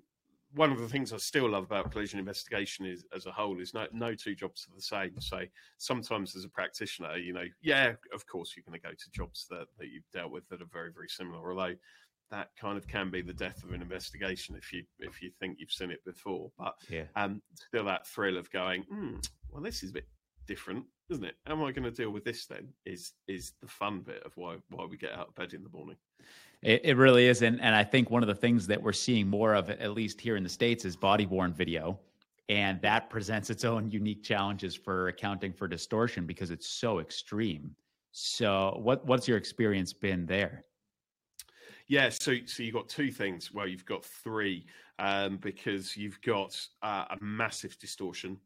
one 0.54 0.72
of 0.72 0.80
the 0.80 0.88
things 0.88 1.12
I 1.12 1.18
still 1.18 1.50
love 1.50 1.64
about 1.64 1.92
collision 1.92 2.20
investigation 2.20 2.86
is, 2.86 3.06
as 3.16 3.26
a 3.26 3.32
whole, 3.32 3.60
is 3.60 3.74
no 3.74 3.88
no 3.92 4.14
two 4.16 4.36
jobs 4.36 4.68
are 4.70 4.76
the 4.76 4.82
same. 4.82 5.20
So 5.20 5.42
sometimes, 5.78 6.36
as 6.36 6.46
a 6.46 6.50
practitioner, 6.50 7.18
you 7.18 7.34
know, 7.34 7.46
yeah, 7.62 7.94
of 8.14 8.26
course, 8.26 8.54
you're 8.56 8.64
going 8.68 8.80
to 8.80 8.88
go 8.88 8.94
to 8.94 9.12
jobs 9.12 9.46
that, 9.50 9.68
that 9.78 9.88
you've 9.88 10.10
dealt 10.14 10.32
with 10.32 10.48
that 10.50 10.62
are 10.62 10.68
very 10.72 10.92
very 10.92 11.10
similar. 11.10 11.52
Although 11.52 11.76
that 12.30 12.50
kind 12.60 12.78
of 12.78 12.88
can 12.88 13.10
be 13.10 13.22
the 13.22 13.34
death 13.34 13.64
of 13.64 13.72
an 13.72 13.82
investigation 13.82 14.56
if 14.56 14.74
you 14.74 14.84
if 15.00 15.22
you 15.22 15.32
think 15.40 15.58
you've 15.60 15.72
seen 15.72 15.92
it 15.92 16.04
before. 16.06 16.52
But 16.58 16.76
yeah, 16.90 17.04
um, 17.16 17.42
still 17.54 17.86
that 17.86 18.08
thrill 18.08 18.38
of 18.38 18.50
going, 18.52 18.86
mm, 18.92 19.28
well, 19.52 19.64
this 19.64 19.84
is 19.84 19.92
a 19.92 19.94
bit 19.94 20.08
different, 20.48 20.86
isn't 21.10 21.24
it? 21.24 21.36
How 21.46 21.54
am 21.54 21.64
I 21.64 21.72
going 21.72 21.84
to 21.84 21.92
deal 21.92 22.10
with 22.10 22.24
this 22.24 22.46
then? 22.46 22.70
Is 22.86 23.14
is 23.28 23.54
the 23.62 23.68
fun 23.68 24.00
bit 24.02 24.24
of 24.26 24.36
why 24.36 24.56
why 24.70 24.86
we 24.86 24.98
get 24.98 25.14
out 25.14 25.28
of 25.30 25.36
bed 25.36 25.54
in 25.54 25.64
the 25.64 25.70
morning. 25.70 25.98
It, 26.64 26.82
it 26.84 26.98
really 26.98 27.28
is, 27.28 27.42
and 27.44 27.62
and 27.62 27.76
I 27.76 27.84
think 27.84 28.10
one 28.10 28.24
of 28.24 28.28
the 28.28 28.36
things 28.36 28.66
that 28.68 28.82
we're 28.82 28.94
seeing 28.94 29.28
more 29.28 29.54
of, 29.54 29.70
at 29.70 29.92
least 29.92 30.20
here 30.20 30.36
in 30.36 30.44
the 30.44 30.50
states, 30.50 30.86
is 30.86 30.96
body 30.96 31.26
worn 31.26 31.54
video, 31.54 32.00
and 32.50 32.82
that 32.82 33.10
presents 33.10 33.50
its 33.50 33.64
own 33.64 33.92
unique 33.92 34.24
challenges 34.24 34.76
for 34.76 35.10
accounting 35.10 35.54
for 35.54 35.68
distortion 35.68 36.26
because 36.26 36.50
it's 36.50 36.68
so 36.68 37.00
extreme. 37.00 37.76
So, 38.12 38.80
what 38.82 39.06
what's 39.06 39.28
your 39.28 39.38
experience 39.38 39.94
been 39.94 40.26
there? 40.26 40.64
Yeah, 41.88 42.10
so 42.10 42.34
so 42.46 42.64
you've 42.64 42.74
got 42.74 42.90
two 42.90 43.12
things. 43.12 43.54
Well, 43.54 43.68
you've 43.68 43.86
got 43.86 44.04
three 44.04 44.66
um, 45.00 45.38
because 45.38 45.96
you've 45.96 46.20
got 46.22 46.60
uh, 46.82 47.06
a 47.10 47.18
massive 47.22 47.78
distortion 47.80 48.38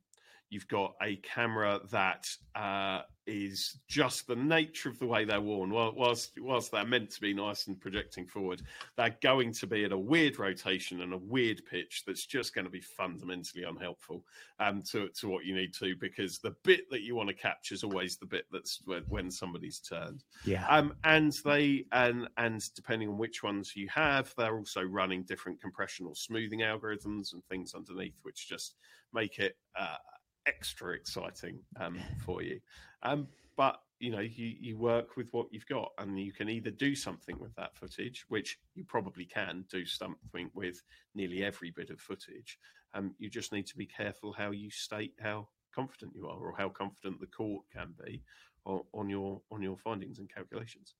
You've 0.51 0.67
got 0.67 0.95
a 1.01 1.15
camera 1.15 1.79
that 1.91 2.27
uh, 2.55 3.03
is 3.25 3.79
just 3.87 4.27
the 4.27 4.35
nature 4.35 4.89
of 4.89 4.99
the 4.99 5.05
way 5.05 5.23
they're 5.23 5.39
worn. 5.39 5.69
Whilst, 5.69 6.33
whilst 6.37 6.73
they're 6.73 6.85
meant 6.85 7.09
to 7.11 7.21
be 7.21 7.33
nice 7.33 7.67
and 7.67 7.79
projecting 7.79 8.27
forward, 8.27 8.61
they're 8.97 9.15
going 9.23 9.53
to 9.53 9.65
be 9.65 9.85
at 9.85 9.93
a 9.93 9.97
weird 9.97 10.39
rotation 10.39 10.99
and 11.01 11.13
a 11.13 11.17
weird 11.17 11.61
pitch 11.71 12.03
that's 12.05 12.25
just 12.25 12.53
going 12.53 12.65
to 12.65 12.71
be 12.71 12.81
fundamentally 12.81 13.63
unhelpful 13.63 14.25
um, 14.59 14.81
to, 14.91 15.07
to 15.19 15.29
what 15.29 15.45
you 15.45 15.55
need 15.55 15.73
to, 15.75 15.95
because 15.95 16.39
the 16.39 16.53
bit 16.65 16.81
that 16.91 17.03
you 17.03 17.15
want 17.15 17.29
to 17.29 17.35
capture 17.35 17.73
is 17.73 17.85
always 17.85 18.17
the 18.17 18.25
bit 18.25 18.43
that's 18.51 18.81
when 19.07 19.31
somebody's 19.31 19.79
turned. 19.79 20.25
Yeah. 20.43 20.67
Um, 20.67 20.95
and 21.05 21.31
they 21.45 21.85
and 21.93 22.27
and 22.35 22.61
depending 22.75 23.07
on 23.07 23.17
which 23.17 23.41
ones 23.41 23.73
you 23.73 23.87
have, 23.87 24.33
they're 24.37 24.57
also 24.57 24.81
running 24.81 25.23
different 25.23 25.61
compression 25.61 26.05
or 26.05 26.15
smoothing 26.15 26.59
algorithms 26.59 27.31
and 27.31 27.41
things 27.45 27.73
underneath, 27.73 28.19
which 28.23 28.49
just 28.49 28.75
make 29.13 29.39
it 29.39 29.55
uh, 29.79 29.95
extra 30.45 30.93
exciting 30.93 31.59
um, 31.79 31.99
for 32.25 32.41
you. 32.41 32.59
Um, 33.03 33.27
but 33.57 33.81
you 33.99 34.09
know, 34.09 34.19
you, 34.19 34.55
you 34.59 34.77
work 34.77 35.15
with 35.15 35.27
what 35.31 35.47
you've 35.51 35.67
got, 35.67 35.91
and 35.99 36.19
you 36.19 36.31
can 36.31 36.49
either 36.49 36.71
do 36.71 36.95
something 36.95 37.37
with 37.39 37.55
that 37.55 37.75
footage, 37.75 38.25
which 38.29 38.59
you 38.73 38.83
probably 38.83 39.25
can 39.25 39.63
do 39.69 39.85
something 39.85 40.49
with 40.55 40.81
nearly 41.13 41.43
every 41.43 41.69
bit 41.69 41.91
of 41.91 41.99
footage. 41.99 42.57
Um, 42.95 43.13
you 43.19 43.29
just 43.29 43.53
need 43.53 43.67
to 43.67 43.77
be 43.77 43.85
careful 43.85 44.33
how 44.33 44.51
you 44.51 44.71
state 44.71 45.13
how 45.19 45.49
confident 45.73 46.13
you 46.15 46.27
are, 46.27 46.37
or 46.37 46.53
how 46.57 46.69
confident 46.69 47.19
the 47.19 47.27
court 47.27 47.63
can 47.71 47.93
be 48.03 48.23
on, 48.65 48.81
on 48.93 49.09
your 49.09 49.41
on 49.51 49.61
your 49.61 49.77
findings 49.77 50.17
and 50.19 50.33
calculations. 50.33 50.95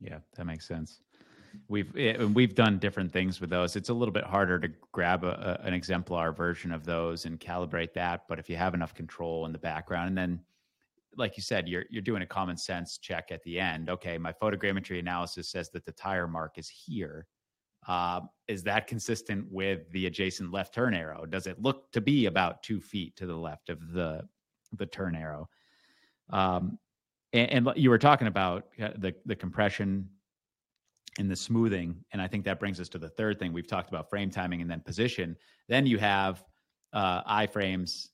Yeah, 0.00 0.18
that 0.36 0.44
makes 0.44 0.68
sense. 0.68 1.00
We've 1.68 1.94
and 1.96 2.34
we've 2.34 2.54
done 2.54 2.78
different 2.78 3.12
things 3.12 3.40
with 3.40 3.50
those. 3.50 3.76
It's 3.76 3.88
a 3.88 3.94
little 3.94 4.12
bit 4.12 4.24
harder 4.24 4.58
to 4.58 4.68
grab 4.92 5.24
a, 5.24 5.60
a, 5.62 5.66
an 5.66 5.74
exemplar 5.74 6.32
version 6.32 6.72
of 6.72 6.84
those 6.84 7.24
and 7.24 7.38
calibrate 7.38 7.92
that. 7.94 8.22
But 8.28 8.38
if 8.38 8.48
you 8.48 8.56
have 8.56 8.74
enough 8.74 8.94
control 8.94 9.46
in 9.46 9.52
the 9.52 9.58
background, 9.58 10.08
and 10.08 10.18
then, 10.18 10.40
like 11.16 11.36
you 11.36 11.42
said, 11.42 11.68
you're 11.68 11.84
you're 11.90 12.02
doing 12.02 12.22
a 12.22 12.26
common 12.26 12.56
sense 12.56 12.98
check 12.98 13.30
at 13.30 13.42
the 13.42 13.58
end. 13.58 13.90
Okay, 13.90 14.18
my 14.18 14.32
photogrammetry 14.32 14.98
analysis 14.98 15.48
says 15.48 15.70
that 15.70 15.84
the 15.84 15.92
tire 15.92 16.28
mark 16.28 16.58
is 16.58 16.68
here. 16.68 17.26
Uh, 17.86 18.20
is 18.48 18.62
that 18.62 18.86
consistent 18.86 19.46
with 19.50 19.90
the 19.92 20.06
adjacent 20.06 20.50
left 20.50 20.74
turn 20.74 20.94
arrow? 20.94 21.26
Does 21.26 21.46
it 21.46 21.60
look 21.60 21.90
to 21.92 22.00
be 22.00 22.26
about 22.26 22.62
two 22.62 22.80
feet 22.80 23.14
to 23.16 23.26
the 23.26 23.36
left 23.36 23.68
of 23.68 23.92
the 23.92 24.26
the 24.76 24.86
turn 24.86 25.14
arrow? 25.14 25.48
Um, 26.30 26.78
and, 27.32 27.68
and 27.68 27.76
you 27.76 27.90
were 27.90 27.98
talking 27.98 28.26
about 28.26 28.68
uh, 28.82 28.90
the 28.96 29.14
the 29.26 29.36
compression 29.36 30.08
and 31.18 31.30
the 31.30 31.36
smoothing. 31.36 31.96
And 32.12 32.20
I 32.20 32.26
think 32.26 32.44
that 32.44 32.58
brings 32.58 32.80
us 32.80 32.88
to 32.90 32.98
the 32.98 33.08
third 33.08 33.38
thing. 33.38 33.52
We've 33.52 33.66
talked 33.66 33.88
about 33.88 34.10
frame 34.10 34.30
timing 34.30 34.60
and 34.62 34.70
then 34.70 34.80
position. 34.80 35.36
Then 35.68 35.86
you 35.86 35.98
have 35.98 36.44
uh, 36.92 37.22
I 37.26 37.46
frames, 37.46 38.10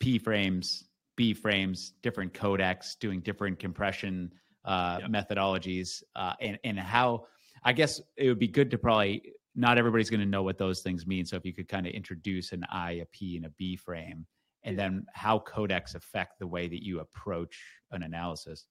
P 0.00 0.18
frames, 0.18 0.84
B 1.16 1.34
frames, 1.34 1.94
different 2.02 2.32
codecs 2.32 2.98
doing 2.98 3.20
different 3.20 3.58
compression 3.58 4.32
uh, 4.64 5.00
yep. 5.00 5.10
methodologies, 5.10 6.02
uh, 6.16 6.34
and 6.40 6.58
and 6.64 6.78
how 6.78 7.26
I 7.64 7.72
guess 7.72 8.00
it 8.16 8.28
would 8.28 8.38
be 8.38 8.48
good 8.48 8.70
to 8.70 8.78
probably 8.78 9.32
not 9.54 9.76
everybody's 9.76 10.10
going 10.10 10.20
to 10.20 10.26
know 10.26 10.42
what 10.42 10.58
those 10.58 10.80
things 10.80 11.06
mean. 11.06 11.26
So 11.26 11.36
if 11.36 11.44
you 11.44 11.52
could 11.52 11.68
kind 11.68 11.86
of 11.86 11.92
introduce 11.92 12.52
an 12.52 12.64
I, 12.70 12.92
a 12.92 13.06
P, 13.06 13.36
and 13.36 13.46
a 13.46 13.50
B 13.50 13.76
frame, 13.76 14.26
and 14.64 14.76
yeah. 14.76 14.84
then 14.84 15.06
how 15.12 15.40
codecs 15.40 15.94
affect 15.94 16.38
the 16.38 16.46
way 16.46 16.68
that 16.68 16.84
you 16.84 17.00
approach 17.00 17.60
an 17.90 18.02
analysis 18.02 18.66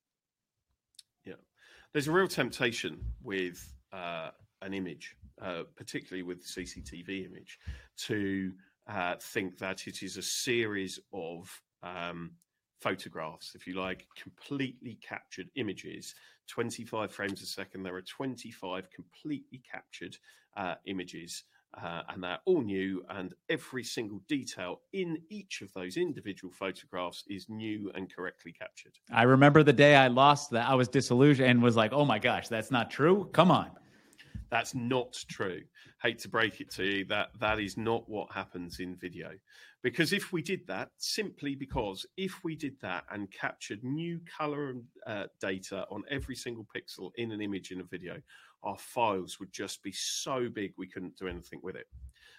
there's 1.93 2.07
a 2.07 2.11
real 2.11 2.27
temptation 2.27 2.99
with 3.22 3.73
uh, 3.91 4.30
an 4.61 4.73
image, 4.73 5.15
uh, 5.41 5.63
particularly 5.76 6.23
with 6.23 6.45
CCTV 6.45 7.26
image, 7.26 7.59
to 7.97 8.53
uh, 8.88 9.15
think 9.22 9.57
that 9.57 9.88
it 9.88 10.01
is 10.03 10.18
a 10.18 10.22
series 10.22 10.99
of 11.13 11.49
um, 11.84 12.31
photographs, 12.80 13.53
if 13.55 13.68
you 13.68 13.80
like, 13.80 14.07
completely 14.22 14.97
captured 15.01 15.49
images. 15.55 16.15
25 16.47 17.11
frames 17.11 17.41
a 17.41 17.45
second. 17.45 17.84
There 17.84 17.95
are 17.95 18.01
25 18.01 18.89
completely 18.89 19.61
captured 19.69 20.18
uh, 20.57 20.76
images 20.85 21.43
uh, 21.80 22.02
and 22.10 22.23
they're 22.23 22.39
all 22.45 22.61
new, 22.61 23.03
and 23.10 23.34
every 23.49 23.84
single 23.84 24.22
detail 24.27 24.81
in 24.93 25.18
each 25.30 25.61
of 25.61 25.72
those 25.73 25.98
individual 25.98 26.53
photographs 26.53 27.23
is 27.30 27.48
new 27.49 27.91
and 27.95 28.14
correctly 28.14 28.52
captured. 28.52 28.93
I 29.11 29.23
remember 29.23 29.64
the 29.64 29.73
day 29.73 29.95
I 29.95 30.07
lost 30.07 30.52
that. 30.52 30.68
I 30.68 30.76
was 30.76 30.88
disillusioned 30.88 31.49
and 31.49 31.64
was 31.64 31.76
like, 31.76 31.93
"Oh 31.93 32.06
my 32.06 32.19
gosh, 32.19 32.48
that's 32.48 32.72
not 32.72 32.91
true! 32.91 33.30
Come 33.34 33.52
on." 33.52 33.72
That's 34.49 34.76
not 34.76 35.18
true. 35.30 35.61
Hate 36.03 36.19
to 36.19 36.30
break 36.30 36.60
it 36.60 36.69
to 36.72 36.84
you, 36.84 37.06
that 37.06 37.30
that 37.39 37.60
is 37.60 37.77
not 37.77 38.10
what 38.10 38.34
happens 38.34 38.81
in 38.81 38.98
video. 38.98 39.31
Because 39.81 40.11
if 40.11 40.34
we 40.34 40.41
did 40.41 40.68
that, 40.68 40.89
simply 40.98 41.56
because 41.56 42.06
if 42.18 42.43
we 42.43 42.56
did 42.56 42.76
that 42.81 43.06
and 43.10 43.31
captured 43.31 43.81
new 43.81 44.19
color 44.38 44.73
uh, 45.07 45.23
data 45.39 45.85
on 45.89 46.03
every 46.10 46.35
single 46.35 46.68
pixel 46.76 47.11
in 47.15 47.31
an 47.31 47.41
image 47.41 47.72
in 47.72 47.80
a 47.80 47.85
video, 47.85 48.22
our 48.63 48.77
files 48.77 49.39
would 49.39 49.51
just 49.51 49.83
be 49.83 49.91
so 49.91 50.49
big 50.49 50.73
we 50.77 50.88
couldn't 50.88 51.17
do 51.17 51.27
anything 51.27 51.59
with 51.63 51.75
it. 51.75 51.88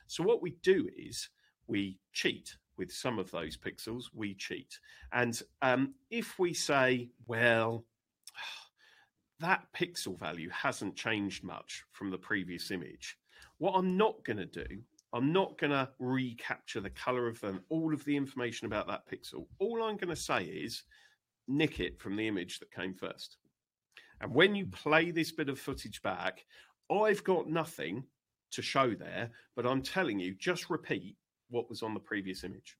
So 0.07 0.23
what 0.23 0.43
we 0.43 0.57
do 0.63 0.89
is 0.97 1.29
we 1.67 1.99
cheat 2.13 2.57
with 2.77 2.93
some 2.93 3.19
of 3.19 3.31
those 3.31 3.57
pixels. 3.57 4.05
We 4.15 4.35
cheat, 4.35 4.79
and 5.13 5.41
um, 5.61 5.95
if 6.11 6.39
we 6.39 6.55
say, 6.55 7.11
well, 7.27 7.85
that 9.41 9.65
pixel 9.77 10.19
value 10.19 10.49
hasn't 10.51 10.97
changed 10.97 11.43
much 11.43 11.85
from 11.91 12.11
the 12.11 12.19
previous 12.19 12.71
image. 12.71 13.19
What 13.59 13.73
I'm 13.73 13.97
not 13.97 14.25
going 14.25 14.39
to 14.39 14.47
do, 14.47 14.67
I'm 15.13 15.33
not 15.33 15.59
going 15.59 15.73
to 15.73 15.89
recapture 15.99 16.81
the 16.81 16.91
color 16.91 17.27
of 17.27 17.41
them, 17.41 17.61
all 17.69 17.93
of 17.93 18.05
the 18.05 18.17
information 18.17 18.67
about 18.67 18.87
that 18.87 19.03
pixel. 19.11 19.47
All 19.59 19.83
I'm 19.83 19.97
going 19.97 20.15
to 20.15 20.17
say 20.17 20.45
is 20.45 20.85
nick 21.49 21.81
it 21.81 22.01
from 22.01 22.17
the 22.17 22.27
image 22.27 22.61
that 22.61 22.73
came 22.73 22.95
first. 22.95 23.37
And 24.23 24.33
when 24.33 24.55
you 24.55 24.67
play 24.67 25.11
this 25.11 25.33
bit 25.33 25.49
of 25.49 25.59
footage 25.59 26.01
back, 26.01 26.45
I've 26.91 27.25
got 27.25 27.51
nothing 27.51 28.05
to 28.53 28.63
show 28.63 28.95
there, 28.95 29.31
but 29.57 29.67
I'm 29.67 29.83
telling 29.83 30.21
you, 30.21 30.35
just 30.35 30.71
repeat 30.71 31.17
what 31.51 31.69
was 31.69 31.83
on 31.83 31.93
the 31.93 32.01
previous 32.01 32.45
image. 32.45 32.77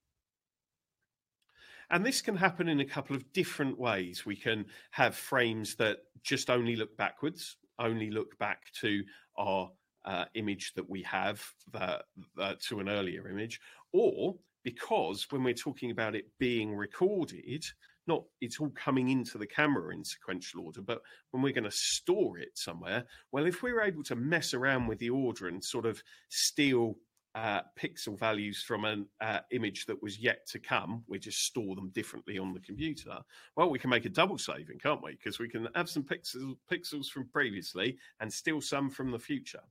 And 1.91 2.07
this 2.07 2.23
can 2.23 2.37
happen 2.37 2.69
in 2.69 2.81
a 2.81 2.87
couple 2.87 3.17
of 3.17 3.31
different 3.33 3.79
ways. 3.79 4.25
We 4.25 4.37
can 4.37 4.67
have 4.93 5.17
frames 5.17 5.75
that 5.77 5.99
just 6.23 6.49
only 6.49 6.77
look 6.77 6.97
backwards, 6.97 7.57
only 7.79 8.11
look 8.11 8.39
back 8.39 8.73
to 8.81 9.03
our 9.37 9.71
uh, 10.05 10.25
image 10.35 10.73
that 10.75 10.89
we 10.89 11.03
have 11.03 11.45
that, 11.73 12.05
uh, 12.39 12.55
to 12.69 12.81
an 12.81 12.89
earlier 12.89 13.29
image, 13.29 13.61
or 13.93 14.37
because 14.63 15.27
when 15.31 15.43
we're 15.43 15.55
talking 15.55 15.91
about 15.91 16.15
it 16.15 16.27
being 16.39 16.75
recorded, 16.75 17.65
not 18.07 18.25
it's 18.41 18.61
all 18.61 18.71
coming 18.71 19.11
into 19.11 19.39
the 19.39 19.47
camera 19.47 19.95
in 19.95 20.05
sequential 20.05 20.63
order, 20.63 20.83
but 20.83 21.03
when 21.31 21.43
we're 21.43 21.53
going 21.53 21.65
to 21.65 21.71
store 21.71 22.39
it 22.39 22.51
somewhere, 22.55 23.05
well, 23.31 23.47
if 23.47 23.63
we're 23.63 23.83
able 23.83 24.03
to 24.05 24.17
mess 24.17 24.55
around 24.55 24.87
with 24.87 24.99
the 24.99 25.11
order 25.11 25.49
and 25.49 25.63
sort 25.63 25.87
of 25.87 26.03
steal 26.29 26.97
uh, 27.35 27.63
pixel 27.81 28.19
values 28.19 28.63
from 28.63 28.85
an 28.85 29.07
uh, 29.21 29.39
image 29.53 29.87
that 29.87 30.03
was 30.03 30.19
yet 30.19 30.47
to 30.47 30.59
come, 30.59 31.03
we 31.09 31.19
just 31.19 31.47
store 31.47 31.75
them 31.75 31.91
differently 31.91 32.39
on 32.39 32.53
the 32.53 32.61
computer. 32.61 33.19
Well, 33.57 33.71
we 33.71 33.79
can 33.79 33.91
make 33.91 34.05
a 34.05 34.11
double 34.11 34.39
saving, 34.39 34.79
can't 34.79 35.03
we? 35.03 35.13
Because 35.13 35.39
we 35.39 35.49
can 35.49 35.69
have 35.75 35.89
some 35.89 36.03
pixels 36.03 36.57
pixels 36.71 37.07
from 37.07 37.29
previously 37.29 37.97
and 38.21 38.33
steal 38.33 38.61
some 38.61 38.91
from 38.91 39.11
the 39.11 39.19
future. 39.19 39.63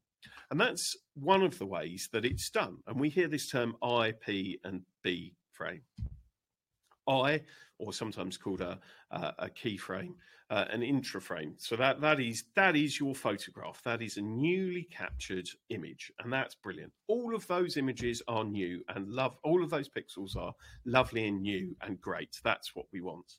And 0.49 0.60
that's 0.60 0.95
one 1.16 1.44
of 1.44 1.58
the 1.58 1.66
ways 1.66 2.10
that 2.14 2.26
it's 2.26 2.49
done. 2.49 2.78
And 2.88 2.99
we 2.99 3.10
hear 3.10 3.28
this 3.28 3.49
term 3.49 3.76
I, 3.82 4.14
P, 4.26 4.60
and 4.64 4.82
B 5.03 5.36
frame. 5.52 5.82
I, 7.07 7.41
or 7.78 7.94
sometimes 7.94 8.38
called 8.38 8.61
a, 8.61 8.80
a, 9.11 9.34
a 9.40 9.49
keyframe, 9.49 10.14
uh, 10.49 10.65
an 10.69 10.82
intraframe. 10.82 11.53
So 11.57 11.76
that 11.78 12.02
that 12.02 12.19
is 12.19 12.44
that 12.56 12.76
is 12.76 12.99
your 12.99 13.15
photograph. 13.15 13.82
That 13.84 14.02
is 14.02 14.18
a 14.18 14.22
newly 14.22 14.84
captured 14.84 15.49
image, 15.69 16.11
and 16.19 16.32
that's 16.32 16.56
brilliant. 16.56 16.91
All 17.07 17.36
of 17.36 17.48
those 17.48 17.78
images 17.78 18.22
are 18.28 18.44
new 18.44 18.84
and 18.90 19.07
love. 19.07 19.38
All 19.44 19.64
of 19.64 19.69
those 19.69 19.90
pixels 19.90 20.36
are 20.36 20.53
lovely 20.86 21.28
and 21.28 21.41
new 21.41 21.76
and 21.82 21.99
great. 21.99 22.40
That's 22.44 22.76
what 22.76 22.86
we 22.91 23.02
want. 23.02 23.38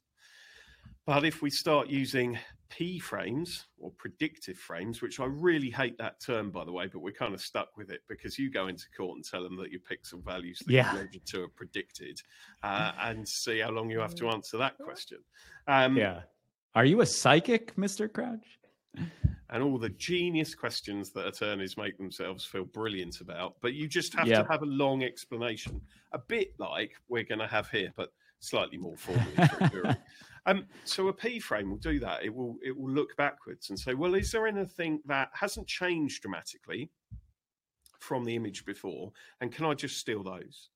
But 1.07 1.25
if 1.25 1.43
we 1.43 1.51
start 1.51 1.89
using 1.89 2.39
P 2.71 2.99
frames 2.99 3.67
or 3.79 3.91
predictive 3.99 4.57
frames, 4.57 5.03
which 5.03 5.19
I 5.21 5.27
really 5.27 5.69
hate 5.69 5.99
that 5.99 6.21
term, 6.21 6.51
by 6.51 6.65
the 6.65 6.73
way, 6.73 6.87
but 6.87 7.01
we're 7.01 7.13
kind 7.13 7.35
of 7.35 7.41
stuck 7.41 7.77
with 7.77 7.91
it 7.91 8.01
because 8.09 8.39
you 8.39 8.51
go 8.51 8.69
into 8.69 8.87
court 8.97 9.17
and 9.17 9.25
tell 9.25 9.43
them 9.43 9.57
that 9.57 9.71
your 9.71 9.81
pixel 9.81 10.25
values 10.25 10.61
that 10.61 10.73
yeah. 10.73 10.93
you 10.93 10.99
measured 10.99 11.27
to 11.27 11.43
are 11.43 11.49
predicted 11.49 12.21
uh, 12.63 12.93
and 13.03 13.29
see 13.29 13.59
how 13.59 13.71
long 13.71 13.91
you 13.91 13.99
have 13.99 14.15
to 14.15 14.29
answer 14.29 14.57
that 14.59 14.79
question. 14.79 15.19
Um, 15.67 15.97
yeah. 15.97 16.21
Are 16.75 16.85
you 16.85 17.01
a 17.03 17.07
psychic, 17.07 17.77
Mr. 17.77 18.11
Crouch? 18.11 18.59
And 19.51 19.63
all 19.63 19.77
the 19.77 19.91
genius 19.91 20.55
questions 20.55 21.11
that 21.11 21.27
attorneys 21.27 21.77
make 21.77 21.99
themselves 21.99 22.45
feel 22.45 22.65
brilliant 22.65 23.21
about, 23.21 23.57
but 23.61 23.75
you 23.75 23.87
just 23.87 24.15
have 24.15 24.27
yep. 24.27 24.47
to 24.47 24.51
have 24.51 24.63
a 24.63 24.67
long 24.67 25.03
explanation, 25.03 25.79
a 26.13 26.19
bit 26.19 26.55
like 26.59 26.93
we're 27.09 27.23
going 27.23 27.41
to 27.41 27.47
have 27.47 27.69
here, 27.69 27.93
but 27.97 28.13
slightly 28.43 28.77
more 28.77 28.97
formally. 28.97 29.97
Um, 30.45 30.67
so 30.85 31.07
a 31.07 31.13
P 31.13 31.39
frame 31.39 31.71
will 31.71 31.79
do 31.79 32.01
that. 32.01 32.25
It 32.25 32.35
will 32.35 32.57
it 32.65 32.77
will 32.77 32.91
look 32.91 33.17
backwards 33.17 33.71
and 33.71 33.79
say, 33.79 33.95
well, 33.95 34.17
is 34.17 34.33
there 34.33 34.49
anything 34.49 35.01
that 35.07 35.29
hasn't 35.35 35.69
changed 35.69 36.23
dramatically 36.23 36.91
from 38.01 38.25
the 38.25 38.35
image 38.35 38.65
before, 38.65 39.13
and 39.41 39.53
can 39.53 39.67
I 39.67 39.75
just 39.75 39.99
steal 39.99 40.25
those? 40.25 40.71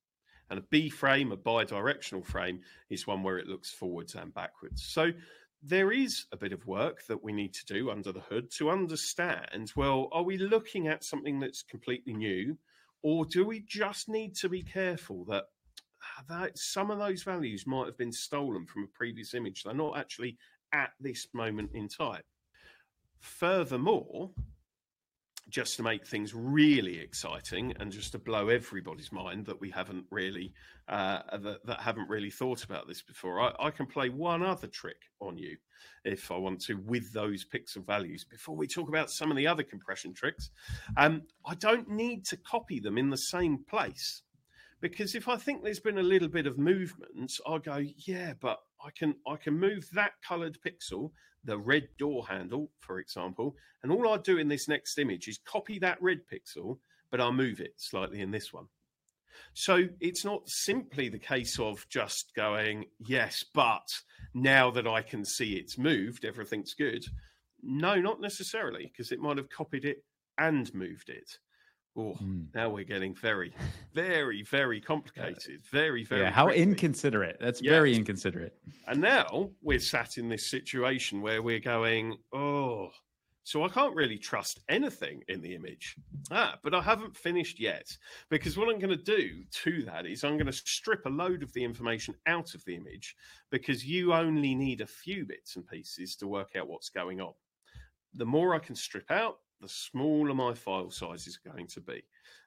And 0.50 0.60
a 0.60 0.62
B 0.70 0.88
frame, 0.88 1.32
a 1.32 1.36
bi-directional 1.36 2.22
frame, 2.22 2.60
is 2.88 3.08
one 3.08 3.24
where 3.24 3.38
it 3.38 3.48
looks 3.48 3.72
forwards 3.72 4.14
and 4.14 4.32
backwards. 4.32 4.84
So 4.84 5.10
there 5.60 5.90
is 5.90 6.26
a 6.30 6.36
bit 6.36 6.52
of 6.52 6.64
work 6.66 7.04
that 7.08 7.24
we 7.24 7.32
need 7.32 7.52
to 7.54 7.66
do 7.66 7.90
under 7.90 8.12
the 8.12 8.20
hood 8.20 8.52
to 8.52 8.70
understand 8.70 9.72
well, 9.74 10.08
are 10.12 10.22
we 10.22 10.38
looking 10.38 10.86
at 10.86 11.02
something 11.02 11.40
that's 11.40 11.62
completely 11.62 12.12
new, 12.12 12.56
or 13.02 13.24
do 13.24 13.44
we 13.44 13.64
just 13.66 14.08
need 14.08 14.36
to 14.36 14.48
be 14.48 14.62
careful 14.62 15.24
that, 15.24 15.46
that 16.28 16.58
some 16.58 16.90
of 16.90 16.98
those 16.98 17.22
values 17.22 17.66
might 17.66 17.86
have 17.86 17.98
been 17.98 18.12
stolen 18.12 18.66
from 18.66 18.84
a 18.84 18.96
previous 18.98 19.34
image? 19.34 19.62
They're 19.62 19.74
not 19.74 19.98
actually 19.98 20.36
at 20.72 20.90
this 21.00 21.28
moment 21.32 21.70
in 21.74 21.88
time. 21.88 22.22
Furthermore, 23.20 24.30
just 25.48 25.76
to 25.76 25.82
make 25.82 26.04
things 26.06 26.34
really 26.34 26.98
exciting 26.98 27.72
and 27.78 27.92
just 27.92 28.12
to 28.12 28.18
blow 28.18 28.48
everybody's 28.48 29.12
mind 29.12 29.46
that 29.46 29.60
we 29.60 29.70
haven't 29.70 30.04
really 30.10 30.52
uh, 30.88 31.20
that, 31.38 31.64
that, 31.64 31.80
haven't 31.80 32.08
really 32.08 32.30
thought 32.30 32.64
about 32.64 32.86
this 32.88 33.02
before 33.02 33.40
I, 33.40 33.52
I, 33.58 33.70
can 33.70 33.86
play 33.86 34.08
one 34.08 34.42
other 34.42 34.66
trick 34.66 35.02
on 35.20 35.36
you 35.36 35.56
if 36.04 36.30
i 36.30 36.36
want 36.36 36.60
to 36.62 36.74
with 36.74 37.12
those 37.12 37.44
pixel 37.44 37.84
values 37.84 38.24
before 38.24 38.56
we 38.56 38.66
talk 38.66 38.88
about 38.88 39.10
some 39.10 39.30
of 39.30 39.36
the 39.36 39.46
other 39.46 39.62
compression 39.62 40.12
tricks 40.14 40.50
um, 40.96 41.22
i 41.44 41.54
don't 41.54 41.88
need 41.88 42.24
to 42.26 42.36
copy 42.36 42.80
them 42.80 42.98
in 42.98 43.10
the 43.10 43.16
same 43.16 43.58
place 43.68 44.22
because 44.80 45.14
if 45.14 45.28
i 45.28 45.36
think 45.36 45.62
there's 45.62 45.80
been 45.80 45.98
a 45.98 46.02
little 46.02 46.28
bit 46.28 46.46
of 46.46 46.58
movement 46.58 47.32
i'll 47.46 47.58
go 47.58 47.82
yeah 48.06 48.32
but 48.40 48.58
i 48.84 48.90
can 48.90 49.14
i 49.26 49.36
can 49.36 49.58
move 49.58 49.88
that 49.92 50.12
colored 50.26 50.58
pixel 50.64 51.10
the 51.46 51.58
red 51.58 51.88
door 51.98 52.26
handle, 52.26 52.70
for 52.80 52.98
example. 52.98 53.56
And 53.82 53.90
all 53.90 54.08
I 54.08 54.18
do 54.18 54.36
in 54.36 54.48
this 54.48 54.68
next 54.68 54.98
image 54.98 55.28
is 55.28 55.38
copy 55.38 55.78
that 55.78 56.02
red 56.02 56.20
pixel, 56.30 56.78
but 57.10 57.20
I'll 57.20 57.32
move 57.32 57.60
it 57.60 57.74
slightly 57.76 58.20
in 58.20 58.32
this 58.32 58.52
one. 58.52 58.66
So 59.54 59.84
it's 60.00 60.24
not 60.24 60.48
simply 60.48 61.08
the 61.08 61.18
case 61.18 61.58
of 61.58 61.86
just 61.88 62.32
going, 62.34 62.86
yes, 62.98 63.44
but 63.54 63.86
now 64.34 64.70
that 64.72 64.86
I 64.86 65.02
can 65.02 65.24
see 65.24 65.54
it's 65.54 65.78
moved, 65.78 66.24
everything's 66.24 66.74
good. 66.74 67.04
No, 67.62 67.94
not 67.96 68.20
necessarily, 68.20 68.90
because 68.92 69.12
it 69.12 69.20
might 69.20 69.36
have 69.36 69.48
copied 69.48 69.84
it 69.84 70.04
and 70.38 70.72
moved 70.74 71.08
it. 71.08 71.38
Oh, 71.96 72.16
mm. 72.22 72.46
now 72.54 72.68
we're 72.68 72.84
getting 72.84 73.14
very, 73.14 73.54
very, 73.94 74.42
very 74.42 74.80
complicated. 74.80 75.62
Very, 75.70 76.04
very. 76.04 76.22
Yeah, 76.22 76.30
how 76.30 76.44
quickly. 76.44 76.62
inconsiderate. 76.62 77.38
That's 77.40 77.62
yes. 77.62 77.70
very 77.70 77.94
inconsiderate. 77.94 78.54
And 78.86 79.00
now 79.00 79.50
we're 79.62 79.78
sat 79.78 80.18
in 80.18 80.28
this 80.28 80.46
situation 80.46 81.22
where 81.22 81.40
we're 81.40 81.58
going, 81.58 82.16
oh, 82.34 82.90
so 83.46 83.62
I 83.62 83.68
can't 83.68 83.94
really 83.94 84.18
trust 84.18 84.58
anything 84.68 85.22
in 85.28 85.40
the 85.40 85.54
image. 85.54 85.94
Ah, 86.32 86.58
but 86.64 86.74
I 86.74 86.82
haven't 86.82 87.16
finished 87.16 87.60
yet 87.60 87.96
because 88.28 88.58
what 88.58 88.68
I'm 88.68 88.80
going 88.80 88.98
to 88.98 89.02
do 89.02 89.44
to 89.62 89.84
that 89.84 90.04
is 90.04 90.24
I'm 90.24 90.36
going 90.36 90.46
to 90.46 90.52
strip 90.52 91.06
a 91.06 91.10
load 91.10 91.44
of 91.44 91.52
the 91.52 91.62
information 91.62 92.16
out 92.26 92.56
of 92.56 92.64
the 92.64 92.74
image 92.74 93.14
because 93.50 93.86
you 93.86 94.12
only 94.12 94.56
need 94.56 94.80
a 94.80 94.86
few 94.86 95.24
bits 95.24 95.54
and 95.54 95.64
pieces 95.64 96.16
to 96.16 96.26
work 96.26 96.56
out 96.56 96.66
what's 96.66 96.88
going 96.88 97.20
on. 97.20 97.34
The 98.14 98.26
more 98.26 98.52
I 98.52 98.58
can 98.58 98.74
strip 98.74 99.12
out, 99.12 99.36
the 99.60 99.68
smaller 99.68 100.34
my 100.34 100.54
file 100.54 100.90
size 100.90 101.26
is 101.26 101.38
going 101.38 101.66
to 101.68 101.80
be. 101.80 102.02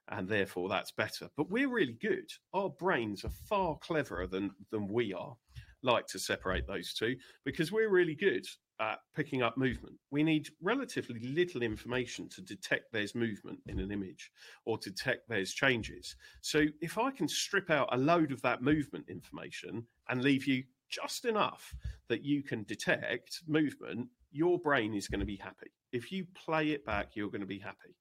And 0.10 0.28
therefore, 0.28 0.70
that's 0.70 0.92
better. 0.92 1.30
But 1.38 1.52
we're 1.52 1.70
really 1.70 1.98
good. 2.02 2.30
Our 2.54 2.70
brains 2.70 3.24
are 3.24 3.32
far 3.48 3.78
cleverer 3.78 4.28
than, 4.28 4.52
than 4.72 4.88
we 4.88 5.14
are, 5.14 5.36
like 5.84 6.08
to 6.08 6.20
separate 6.20 6.68
those 6.68 6.94
two, 6.94 7.16
because 7.46 7.72
we're 7.72 7.90
really 7.90 8.16
good 8.16 8.46
at 8.80 9.00
picking 9.16 9.42
up 9.44 9.58
movement. 9.58 9.96
We 10.10 10.24
need 10.24 10.48
relatively 10.62 11.20
little 11.20 11.62
information 11.62 12.30
to 12.30 12.42
detect 12.42 12.92
there's 12.92 13.14
movement 13.14 13.60
in 13.68 13.80
an 13.80 13.92
image 13.92 14.32
or 14.66 14.78
detect 14.78 15.28
there's 15.28 15.54
changes. 15.54 16.16
So 16.42 16.66
if 16.82 16.98
I 16.98 17.12
can 17.12 17.28
strip 17.28 17.70
out 17.70 17.90
a 17.92 17.98
load 17.98 18.32
of 18.32 18.42
that 18.44 18.64
movement 18.64 19.06
information 19.10 19.86
and 20.08 20.24
leave 20.24 20.48
you 20.48 20.64
just 20.90 21.26
enough 21.26 21.76
that 22.08 22.24
you 22.24 22.42
can 22.42 22.64
detect 22.64 23.42
movement, 23.48 24.08
your 24.32 24.58
brain 24.58 24.96
is 24.96 25.08
going 25.08 25.20
to 25.20 25.26
be 25.26 25.36
happy 25.36 25.72
if 25.92 26.12
you 26.12 26.26
play 26.34 26.70
it 26.70 26.86
back, 26.86 27.16
you're 27.16 27.30
going 27.30 27.42
to 27.42 27.48
be 27.48 27.60
happy. 27.60 27.96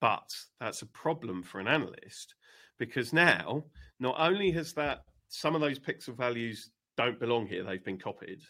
But 0.00 0.30
that's 0.60 0.82
a 0.82 0.86
problem 0.86 1.42
for 1.42 1.60
an 1.60 1.68
analyst 1.68 2.34
because 2.78 3.12
now 3.12 3.64
not 4.00 4.16
only 4.18 4.50
has 4.50 4.72
that 4.74 5.04
some 5.28 5.54
of 5.54 5.60
those 5.60 5.78
pixel 5.78 6.16
values 6.16 6.70
don't 6.96 7.18
belong 7.18 7.46
here, 7.46 7.64
they've 7.64 7.84
been 7.84 7.98
copied. 7.98 8.42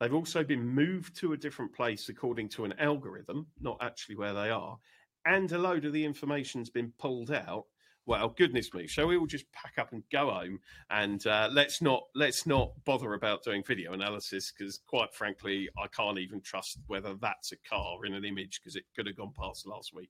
They've 0.00 0.14
also 0.14 0.44
been 0.44 0.66
moved 0.66 1.16
to 1.16 1.32
a 1.32 1.36
different 1.36 1.74
place 1.74 2.08
according 2.08 2.50
to 2.50 2.64
an 2.64 2.74
algorithm, 2.78 3.46
not 3.60 3.78
actually 3.80 4.16
where 4.16 4.34
they 4.34 4.50
are. 4.50 4.78
And 5.24 5.50
a 5.50 5.58
load 5.58 5.84
of 5.84 5.92
the 5.92 6.04
information's 6.04 6.70
been 6.70 6.92
pulled 6.98 7.30
out 7.30 7.64
well, 8.08 8.30
goodness 8.30 8.72
me, 8.72 8.86
shall 8.86 9.06
we 9.06 9.18
all 9.18 9.26
just 9.26 9.52
pack 9.52 9.74
up 9.76 9.92
and 9.92 10.02
go 10.10 10.30
home 10.30 10.58
and 10.88 11.26
uh, 11.26 11.46
let's 11.52 11.82
not 11.82 12.04
let's 12.14 12.46
not 12.46 12.72
bother 12.86 13.12
about 13.12 13.44
doing 13.44 13.62
video 13.62 13.92
analysis 13.92 14.50
because, 14.50 14.80
quite 14.86 15.12
frankly, 15.12 15.68
I 15.76 15.88
can't 15.88 16.18
even 16.18 16.40
trust 16.40 16.78
whether 16.86 17.14
that's 17.16 17.52
a 17.52 17.56
car 17.68 18.06
in 18.06 18.14
an 18.14 18.24
image 18.24 18.60
because 18.60 18.76
it 18.76 18.84
could 18.96 19.06
have 19.06 19.16
gone 19.16 19.34
past 19.38 19.66
last 19.66 19.94
week. 19.94 20.08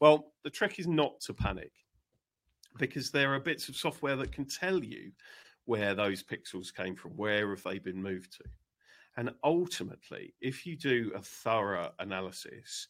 Well, 0.00 0.32
the 0.44 0.50
trick 0.50 0.78
is 0.78 0.86
not 0.86 1.20
to 1.20 1.34
panic 1.34 1.72
because 2.78 3.10
there 3.10 3.34
are 3.34 3.38
bits 3.38 3.68
of 3.68 3.76
software 3.76 4.16
that 4.16 4.32
can 4.32 4.46
tell 4.46 4.82
you 4.82 5.12
where 5.66 5.94
those 5.94 6.22
pixels 6.22 6.74
came 6.74 6.96
from, 6.96 7.10
where 7.18 7.50
have 7.50 7.62
they 7.64 7.78
been 7.78 8.02
moved 8.02 8.32
to, 8.38 8.44
and 9.18 9.30
ultimately, 9.44 10.32
if 10.40 10.64
you 10.64 10.74
do 10.74 11.12
a 11.14 11.20
thorough 11.20 11.92
analysis 11.98 12.88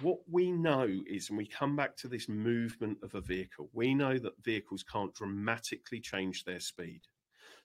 what 0.00 0.18
we 0.30 0.52
know 0.52 0.88
is, 1.06 1.28
and 1.28 1.38
we 1.38 1.46
come 1.46 1.76
back 1.76 1.96
to 1.98 2.08
this 2.08 2.28
movement 2.28 2.98
of 3.02 3.14
a 3.14 3.20
vehicle, 3.20 3.70
we 3.72 3.94
know 3.94 4.18
that 4.18 4.42
vehicles 4.42 4.82
can't 4.82 5.14
dramatically 5.14 6.00
change 6.00 6.44
their 6.44 6.60
speed. 6.60 7.00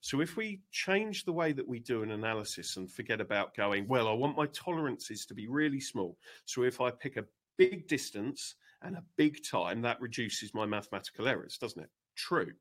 So 0.02 0.22
if 0.22 0.38
we 0.38 0.62
change 0.72 1.26
the 1.26 1.34
way 1.34 1.52
that 1.54 1.68
we 1.68 1.80
do 1.80 2.04
an 2.04 2.12
analysis 2.12 2.78
and 2.78 2.92
forget 2.92 3.22
about 3.22 3.56
going, 3.56 3.88
well, 3.88 4.08
I 4.08 4.14
want 4.14 4.38
my 4.38 4.46
tolerances 4.48 5.26
to 5.26 5.34
be 5.34 5.48
really 5.48 5.80
small. 5.80 6.18
So 6.46 6.64
if 6.64 6.80
I 6.80 6.92
pick 6.92 7.18
a 7.18 7.26
big 7.58 7.88
distance 7.88 8.56
and 8.82 8.96
a 8.96 9.04
big 9.18 9.44
time, 9.44 9.82
that 9.82 10.00
reduces 10.00 10.54
my 10.54 10.66
mathematical 10.66 11.28
errors, 11.28 11.58
doesn't 11.58 11.82
it? 11.82 11.90
True. 12.16 12.54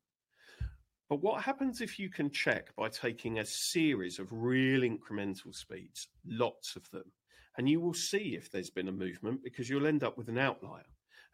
But 1.10 1.22
what 1.22 1.42
happens 1.42 1.80
if 1.80 1.98
you 1.98 2.08
can 2.08 2.30
check 2.30 2.74
by 2.76 2.88
taking 2.88 3.38
a 3.38 3.44
series 3.44 4.18
of 4.18 4.28
real 4.30 4.80
incremental 4.80 5.54
speeds, 5.54 6.08
lots 6.26 6.76
of 6.76 6.90
them? 6.90 7.12
And 7.56 7.68
you 7.68 7.80
will 7.80 7.94
see 7.94 8.36
if 8.36 8.50
there's 8.50 8.70
been 8.70 8.88
a 8.88 8.92
movement 8.92 9.42
because 9.42 9.68
you'll 9.68 9.86
end 9.86 10.02
up 10.02 10.18
with 10.18 10.28
an 10.28 10.38
outlier. 10.38 10.84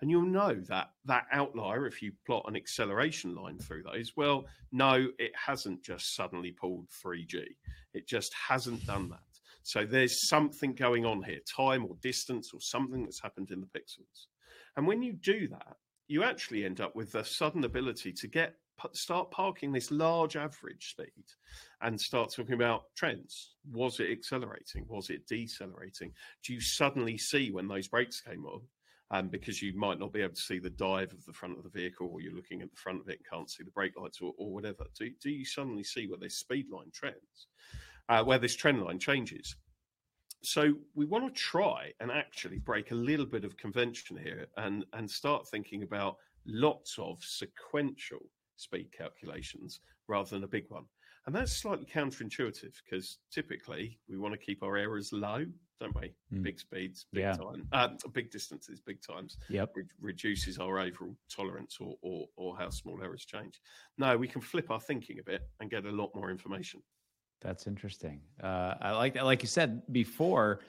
And 0.00 0.10
you'll 0.10 0.22
know 0.22 0.54
that 0.68 0.92
that 1.04 1.26
outlier, 1.30 1.86
if 1.86 2.00
you 2.00 2.12
plot 2.26 2.46
an 2.48 2.56
acceleration 2.56 3.34
line 3.34 3.58
through 3.58 3.82
those, 3.82 4.12
well, 4.16 4.46
no, 4.72 5.08
it 5.18 5.32
hasn't 5.34 5.82
just 5.82 6.16
suddenly 6.16 6.52
pulled 6.52 6.88
3G. 7.04 7.44
It 7.92 8.08
just 8.08 8.32
hasn't 8.48 8.86
done 8.86 9.10
that. 9.10 9.20
So 9.62 9.84
there's 9.84 10.26
something 10.28 10.74
going 10.74 11.04
on 11.04 11.22
here, 11.22 11.40
time 11.54 11.84
or 11.84 11.96
distance 12.00 12.50
or 12.54 12.60
something 12.62 13.04
that's 13.04 13.20
happened 13.20 13.50
in 13.50 13.60
the 13.60 13.66
pixels. 13.66 14.28
And 14.76 14.86
when 14.86 15.02
you 15.02 15.12
do 15.12 15.48
that, 15.48 15.76
you 16.08 16.24
actually 16.24 16.64
end 16.64 16.80
up 16.80 16.96
with 16.96 17.14
a 17.14 17.24
sudden 17.24 17.64
ability 17.64 18.12
to 18.12 18.26
get 18.26 18.54
start 18.92 19.30
parking 19.30 19.72
this 19.72 19.90
large 19.90 20.36
average 20.36 20.90
speed 20.90 21.24
and 21.80 22.00
start 22.00 22.32
talking 22.32 22.54
about 22.54 22.84
trends. 22.96 23.54
Was 23.72 24.00
it 24.00 24.10
accelerating? 24.10 24.86
Was 24.88 25.10
it 25.10 25.26
decelerating? 25.26 26.12
Do 26.44 26.52
you 26.52 26.60
suddenly 26.60 27.18
see 27.18 27.50
when 27.50 27.68
those 27.68 27.88
brakes 27.88 28.20
came 28.20 28.44
on? 28.46 28.60
Um, 29.12 29.28
because 29.28 29.60
you 29.60 29.76
might 29.76 29.98
not 29.98 30.12
be 30.12 30.22
able 30.22 30.34
to 30.34 30.40
see 30.40 30.60
the 30.60 30.70
dive 30.70 31.12
of 31.12 31.24
the 31.24 31.32
front 31.32 31.58
of 31.58 31.64
the 31.64 31.70
vehicle, 31.70 32.08
or 32.12 32.20
you're 32.20 32.32
looking 32.32 32.62
at 32.62 32.70
the 32.70 32.76
front 32.76 33.00
of 33.00 33.08
it 33.08 33.18
and 33.18 33.28
can't 33.28 33.50
see 33.50 33.64
the 33.64 33.72
brake 33.72 33.98
lights, 33.98 34.20
or, 34.20 34.32
or 34.38 34.52
whatever. 34.52 34.84
Do, 34.96 35.10
do 35.20 35.30
you 35.30 35.44
suddenly 35.44 35.82
see 35.82 36.06
where 36.06 36.18
this 36.18 36.36
speed 36.36 36.66
line 36.70 36.92
trends, 36.94 37.48
uh, 38.08 38.22
where 38.22 38.38
this 38.38 38.54
trend 38.54 38.84
line 38.84 39.00
changes? 39.00 39.56
So 40.42 40.74
we 40.94 41.06
want 41.06 41.26
to 41.26 41.40
try 41.40 41.92
and 41.98 42.12
actually 42.12 42.58
break 42.58 42.92
a 42.92 42.94
little 42.94 43.26
bit 43.26 43.44
of 43.44 43.56
convention 43.56 44.16
here 44.16 44.46
and 44.56 44.84
and 44.92 45.10
start 45.10 45.48
thinking 45.48 45.82
about 45.82 46.16
lots 46.46 46.96
of 46.98 47.18
sequential 47.20 48.30
speed 48.60 48.90
calculations 48.96 49.80
rather 50.08 50.30
than 50.30 50.44
a 50.44 50.48
big 50.48 50.64
one. 50.68 50.84
And 51.26 51.34
that's 51.34 51.52
slightly 51.52 51.86
counterintuitive 51.86 52.72
because 52.84 53.18
typically 53.30 53.98
we 54.08 54.16
want 54.16 54.32
to 54.32 54.38
keep 54.38 54.62
our 54.62 54.76
errors 54.76 55.12
low, 55.12 55.44
don't 55.78 55.94
we? 55.94 56.14
Mm. 56.32 56.42
Big 56.42 56.58
speeds, 56.58 57.06
big 57.12 57.22
yeah. 57.22 57.32
time, 57.32 57.66
uh, 57.72 57.88
big 58.12 58.30
distances, 58.30 58.80
big 58.80 59.02
times. 59.02 59.36
Yep. 59.50 59.72
Re- 59.74 59.84
reduces 60.00 60.58
our 60.58 60.78
overall 60.78 61.16
tolerance 61.28 61.76
or, 61.80 61.96
or, 62.00 62.26
or 62.36 62.56
how 62.56 62.70
small 62.70 63.00
errors 63.02 63.24
change. 63.24 63.60
No, 63.98 64.16
we 64.16 64.28
can 64.28 64.40
flip 64.40 64.70
our 64.70 64.80
thinking 64.80 65.18
a 65.18 65.22
bit 65.22 65.42
and 65.60 65.70
get 65.70 65.84
a 65.84 65.90
lot 65.90 66.10
more 66.14 66.30
information. 66.30 66.80
That's 67.42 67.66
interesting. 67.66 68.20
Uh, 68.42 68.74
I 68.80 68.92
like, 68.92 69.20
like 69.22 69.42
you 69.42 69.48
said 69.48 69.82
before, 69.92 70.60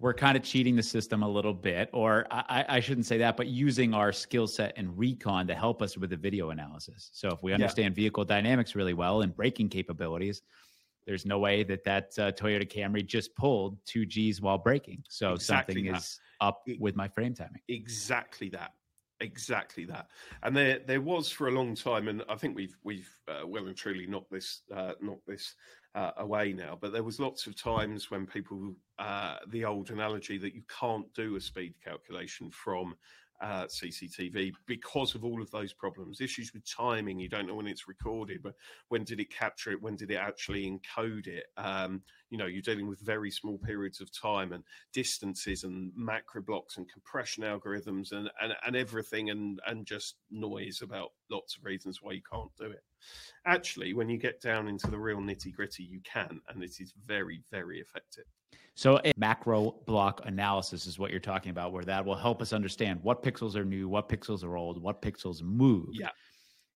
we're 0.00 0.14
kind 0.14 0.34
of 0.34 0.42
cheating 0.42 0.74
the 0.76 0.82
system 0.82 1.22
a 1.22 1.28
little 1.28 1.52
bit, 1.52 1.90
or 1.92 2.26
I, 2.30 2.64
I 2.68 2.80
shouldn't 2.80 3.06
say 3.06 3.18
that, 3.18 3.36
but 3.36 3.48
using 3.48 3.92
our 3.92 4.12
skill 4.12 4.46
set 4.46 4.72
and 4.76 4.96
recon 4.98 5.46
to 5.46 5.54
help 5.54 5.82
us 5.82 5.98
with 5.98 6.08
the 6.08 6.16
video 6.16 6.50
analysis. 6.50 7.10
So 7.12 7.28
if 7.28 7.42
we 7.42 7.52
understand 7.52 7.94
yeah. 7.94 8.02
vehicle 8.02 8.24
dynamics 8.24 8.74
really 8.74 8.94
well 8.94 9.20
and 9.20 9.36
braking 9.36 9.68
capabilities, 9.68 10.40
there's 11.06 11.26
no 11.26 11.38
way 11.38 11.64
that 11.64 11.84
that 11.84 12.14
uh, 12.18 12.32
Toyota 12.32 12.70
Camry 12.70 13.04
just 13.04 13.34
pulled 13.36 13.76
two 13.84 14.06
G's 14.06 14.40
while 14.40 14.58
braking. 14.58 15.04
So 15.08 15.34
exactly 15.34 15.74
something 15.74 15.92
that. 15.92 15.98
is 15.98 16.20
up 16.40 16.62
with 16.78 16.96
my 16.96 17.08
frame 17.08 17.34
timing. 17.34 17.60
Exactly 17.68 18.48
that. 18.50 18.72
Exactly 19.22 19.84
that, 19.84 20.06
and 20.44 20.56
there 20.56 20.78
there 20.86 21.02
was 21.02 21.30
for 21.30 21.48
a 21.48 21.50
long 21.50 21.74
time, 21.74 22.08
and 22.08 22.24
I 22.30 22.36
think 22.36 22.56
we've 22.56 22.74
we've 22.82 23.10
uh, 23.28 23.46
well 23.46 23.66
and 23.66 23.76
truly 23.76 24.06
knocked 24.06 24.30
this 24.30 24.62
uh, 24.74 24.92
knocked 25.02 25.26
this 25.26 25.54
uh, 25.94 26.12
away 26.18 26.52
now. 26.52 26.78
But 26.80 26.92
there 26.92 27.02
was 27.02 27.20
lots 27.20 27.46
of 27.46 27.60
times 27.60 28.10
when 28.10 28.26
people 28.26 28.74
uh, 28.98 29.36
the 29.48 29.64
old 29.64 29.90
analogy 29.90 30.38
that 30.38 30.54
you 30.54 30.62
can't 30.80 31.12
do 31.14 31.36
a 31.36 31.40
speed 31.40 31.74
calculation 31.84 32.50
from 32.50 32.94
CCTV 33.46 34.52
because 34.66 35.14
of 35.14 35.24
all 35.24 35.40
of 35.40 35.50
those 35.50 35.72
problems. 35.72 36.20
Issues 36.20 36.52
with 36.52 36.68
timing, 36.70 37.18
you 37.18 37.28
don't 37.28 37.46
know 37.46 37.54
when 37.54 37.66
it's 37.66 37.88
recorded, 37.88 38.42
but 38.42 38.54
when 38.88 39.04
did 39.04 39.20
it 39.20 39.30
capture 39.30 39.70
it? 39.72 39.82
When 39.82 39.96
did 39.96 40.10
it 40.10 40.16
actually 40.16 40.70
encode 40.70 41.26
it? 41.26 41.46
Um, 41.56 42.02
you 42.28 42.38
know, 42.38 42.46
you're 42.46 42.62
dealing 42.62 42.88
with 42.88 43.00
very 43.00 43.30
small 43.30 43.58
periods 43.58 44.00
of 44.00 44.10
time 44.12 44.52
and 44.52 44.62
distances 44.92 45.64
and 45.64 45.92
macro 45.96 46.42
blocks 46.42 46.76
and 46.76 46.90
compression 46.90 47.44
algorithms 47.44 48.12
and, 48.12 48.30
and, 48.40 48.54
and 48.66 48.76
everything 48.76 49.30
and, 49.30 49.60
and 49.66 49.86
just 49.86 50.16
noise 50.30 50.80
about 50.82 51.12
lots 51.30 51.56
of 51.56 51.64
reasons 51.64 52.00
why 52.02 52.12
you 52.12 52.22
can't 52.30 52.54
do 52.58 52.66
it. 52.66 52.84
Actually, 53.46 53.94
when 53.94 54.08
you 54.08 54.18
get 54.18 54.40
down 54.40 54.68
into 54.68 54.90
the 54.90 54.98
real 54.98 55.18
nitty 55.18 55.54
gritty, 55.54 55.82
you 55.82 56.00
can, 56.04 56.40
and 56.48 56.62
it 56.62 56.72
is 56.78 56.92
very, 57.06 57.42
very 57.50 57.80
effective. 57.80 58.24
So, 58.80 58.98
a 59.04 59.12
macro 59.18 59.74
block 59.84 60.22
analysis 60.24 60.86
is 60.86 60.98
what 60.98 61.10
you're 61.10 61.20
talking 61.20 61.50
about, 61.50 61.70
where 61.70 61.84
that 61.84 62.02
will 62.02 62.16
help 62.16 62.40
us 62.40 62.54
understand 62.54 62.98
what 63.02 63.22
pixels 63.22 63.54
are 63.54 63.62
new, 63.62 63.90
what 63.90 64.08
pixels 64.08 64.42
are 64.42 64.56
old, 64.56 64.82
what 64.82 65.02
pixels 65.02 65.42
move. 65.42 65.90
Yeah. 65.92 66.08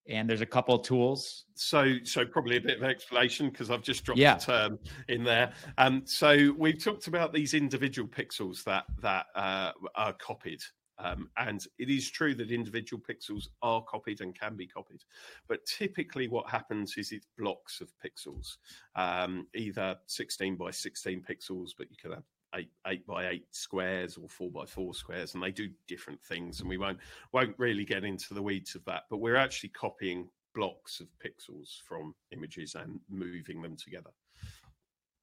And 0.07 0.29
there's 0.29 0.43
a 0.43 0.47
couple 0.47 0.75
of 0.75 0.83
tools. 0.83 1.47
So, 1.55 1.95
so 2.05 2.27
probably 2.27 2.59
a 2.59 2.61
bit 2.61 2.77
of 2.77 2.83
explanation 2.85 3.49
because 3.49 3.71
I've 3.71 3.81
just 3.81 4.05
dropped 4.05 4.21
yeah. 4.21 4.35
the 4.35 4.45
term 4.45 4.79
in 5.09 5.25
there. 5.25 5.55
Um, 5.79 6.03
so 6.05 6.55
we've 6.59 6.79
talked 6.79 7.07
about 7.07 7.33
these 7.33 7.55
individual 7.55 8.07
pixels 8.07 8.65
that 8.65 8.85
that 9.01 9.25
uh, 9.35 9.73
are 9.95 10.13
copied 10.13 10.61
um, 10.99 11.29
and 11.37 11.66
it 11.79 11.91
is 11.91 12.11
true 12.11 12.35
that 12.35 12.51
individual 12.51 13.03
pixels 13.03 13.49
are 13.62 13.83
copied 13.83 14.21
and 14.21 14.39
can 14.39 14.57
be 14.57 14.66
copied. 14.66 15.03
But 15.49 15.65
typically, 15.66 16.29
what 16.29 16.49
happens 16.49 16.97
is 16.97 17.12
it's 17.12 17.27
blocks 17.39 17.81
of 17.81 17.93
pixels, 18.05 18.57
um, 18.95 19.47
either 19.55 19.97
16 20.07 20.57
by 20.57 20.71
16 20.71 21.23
pixels, 21.29 21.71
but 21.77 21.91
you 21.91 21.97
can 22.01 22.12
have 22.12 22.25
eight, 22.55 22.71
eight 22.87 23.07
by 23.07 23.29
eight 23.29 23.47
squares 23.51 24.16
or 24.16 24.29
four 24.29 24.51
by 24.51 24.65
four 24.66 24.95
squares, 24.95 25.35
and 25.35 25.43
they 25.43 25.51
do 25.51 25.69
different 25.89 26.23
things. 26.23 26.61
And 26.61 26.69
we 26.69 26.79
won't 26.79 26.99
won't 27.33 27.55
really 27.59 27.85
get 27.85 28.05
into 28.05 28.35
the 28.35 28.43
weeds 28.43 28.75
of 28.75 28.85
that. 28.85 29.03
But 29.11 29.19
we're 29.19 29.37
actually 29.37 29.71
copying 29.71 30.29
blocks 30.55 31.01
of 31.01 31.09
pixels 31.19 31.81
from 31.87 32.15
images 32.31 32.77
and 32.77 33.01
moving 33.11 33.61
them 33.61 33.77
together. 33.77 34.11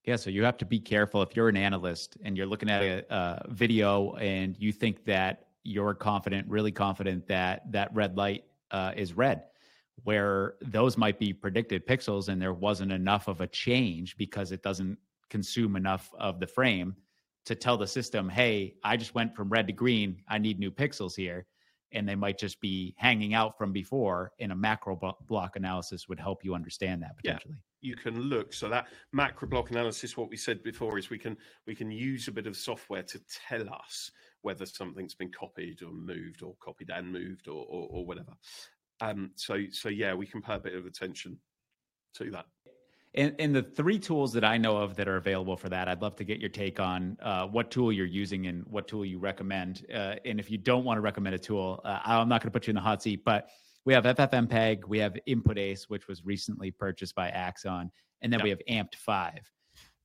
Yeah, 0.03 0.15
so 0.15 0.29
you 0.31 0.43
have 0.43 0.57
to 0.57 0.65
be 0.65 0.79
careful 0.79 1.21
if 1.21 1.35
you're 1.35 1.47
an 1.47 1.57
analyst 1.57 2.17
and 2.23 2.35
you're 2.35 2.47
looking 2.47 2.71
at 2.71 2.81
a, 2.81 3.13
a 3.13 3.45
video 3.49 4.13
and 4.13 4.57
you 4.57 4.71
think 4.71 5.05
that 5.05 5.50
you're 5.63 5.93
confident, 5.93 6.47
really 6.47 6.71
confident 6.71 7.27
that 7.27 7.71
that 7.71 7.93
red 7.93 8.17
light 8.17 8.43
uh, 8.71 8.93
is 8.95 9.13
red, 9.13 9.43
where 10.03 10.55
those 10.61 10.97
might 10.97 11.19
be 11.19 11.33
predicted 11.33 11.85
pixels 11.85 12.29
and 12.29 12.41
there 12.41 12.53
wasn't 12.53 12.91
enough 12.91 13.27
of 13.27 13.41
a 13.41 13.47
change 13.47 14.17
because 14.17 14.51
it 14.51 14.63
doesn't 14.63 14.97
consume 15.29 15.75
enough 15.75 16.11
of 16.19 16.39
the 16.39 16.47
frame 16.47 16.95
to 17.45 17.55
tell 17.55 17.77
the 17.77 17.87
system, 17.87 18.29
hey, 18.29 18.75
I 18.83 18.97
just 18.97 19.15
went 19.15 19.35
from 19.35 19.49
red 19.49 19.67
to 19.67 19.73
green. 19.73 20.21
I 20.27 20.37
need 20.37 20.59
new 20.59 20.71
pixels 20.71 21.15
here. 21.15 21.47
And 21.91 22.07
they 22.07 22.15
might 22.15 22.37
just 22.37 22.61
be 22.61 22.95
hanging 22.97 23.33
out 23.33 23.57
from 23.57 23.73
before, 23.73 24.31
and 24.39 24.53
a 24.53 24.55
macro 24.55 24.97
block 25.27 25.55
analysis 25.57 26.07
would 26.07 26.19
help 26.21 26.45
you 26.45 26.55
understand 26.55 27.03
that 27.03 27.17
potentially. 27.17 27.55
Yeah, 27.55 27.61
you 27.81 27.95
can 27.95 28.19
look. 28.19 28.53
So 28.53 28.69
that 28.69 28.87
macro 29.11 29.47
block 29.47 29.71
analysis, 29.71 30.15
what 30.15 30.29
we 30.29 30.37
said 30.37 30.63
before, 30.63 30.97
is 30.97 31.09
we 31.09 31.17
can 31.17 31.35
we 31.67 31.75
can 31.75 31.91
use 31.91 32.27
a 32.27 32.31
bit 32.31 32.47
of 32.47 32.55
software 32.55 33.03
to 33.03 33.19
tell 33.49 33.67
us 33.73 34.11
whether 34.41 34.65
something's 34.65 35.15
been 35.15 35.31
copied 35.31 35.81
or 35.83 35.91
moved 35.91 36.43
or 36.43 36.55
copied 36.59 36.89
and 36.89 37.11
moved 37.11 37.47
or, 37.47 37.65
or, 37.69 37.87
or 37.91 38.05
whatever. 38.05 38.33
Um, 39.01 39.31
so, 39.35 39.57
so 39.71 39.89
yeah, 39.89 40.13
we 40.13 40.27
can 40.27 40.41
pay 40.41 40.55
a 40.55 40.59
bit 40.59 40.75
of 40.75 40.85
attention 40.85 41.37
to 42.15 42.29
that. 42.31 42.45
And, 43.13 43.35
and, 43.39 43.53
the 43.53 43.63
three 43.63 43.99
tools 43.99 44.31
that 44.33 44.45
I 44.45 44.57
know 44.57 44.77
of 44.77 44.95
that 44.95 45.09
are 45.09 45.17
available 45.17 45.57
for 45.57 45.67
that, 45.67 45.89
I'd 45.89 46.01
love 46.01 46.15
to 46.15 46.23
get 46.23 46.39
your 46.39 46.49
take 46.49 46.79
on 46.79 47.17
uh, 47.21 47.45
what 47.45 47.69
tool 47.69 47.91
you're 47.91 48.05
using 48.05 48.47
and 48.47 48.65
what 48.67 48.87
tool 48.87 49.03
you 49.03 49.19
recommend. 49.19 49.85
Uh, 49.93 50.15
and 50.23 50.39
if 50.39 50.49
you 50.49 50.57
don't 50.57 50.85
want 50.85 50.97
to 50.97 51.01
recommend 51.01 51.35
a 51.35 51.39
tool, 51.39 51.81
uh, 51.83 51.99
I'm 52.05 52.29
not 52.29 52.41
going 52.41 52.47
to 52.47 52.51
put 52.51 52.67
you 52.67 52.71
in 52.71 52.75
the 52.75 52.81
hot 52.81 53.03
seat, 53.03 53.25
but 53.25 53.49
we 53.85 53.93
have 53.93 54.03
FFmpeg, 54.03 54.87
we 54.87 54.99
have 54.99 55.17
iNPUT-ACE, 55.27 55.89
which 55.89 56.07
was 56.07 56.25
recently 56.25 56.71
purchased 56.71 57.15
by 57.15 57.29
Axon, 57.29 57.91
and 58.21 58.31
then 58.31 58.41
we 58.43 58.49
have 58.49 58.61
Amped 58.69 58.95
FIVE 58.95 59.49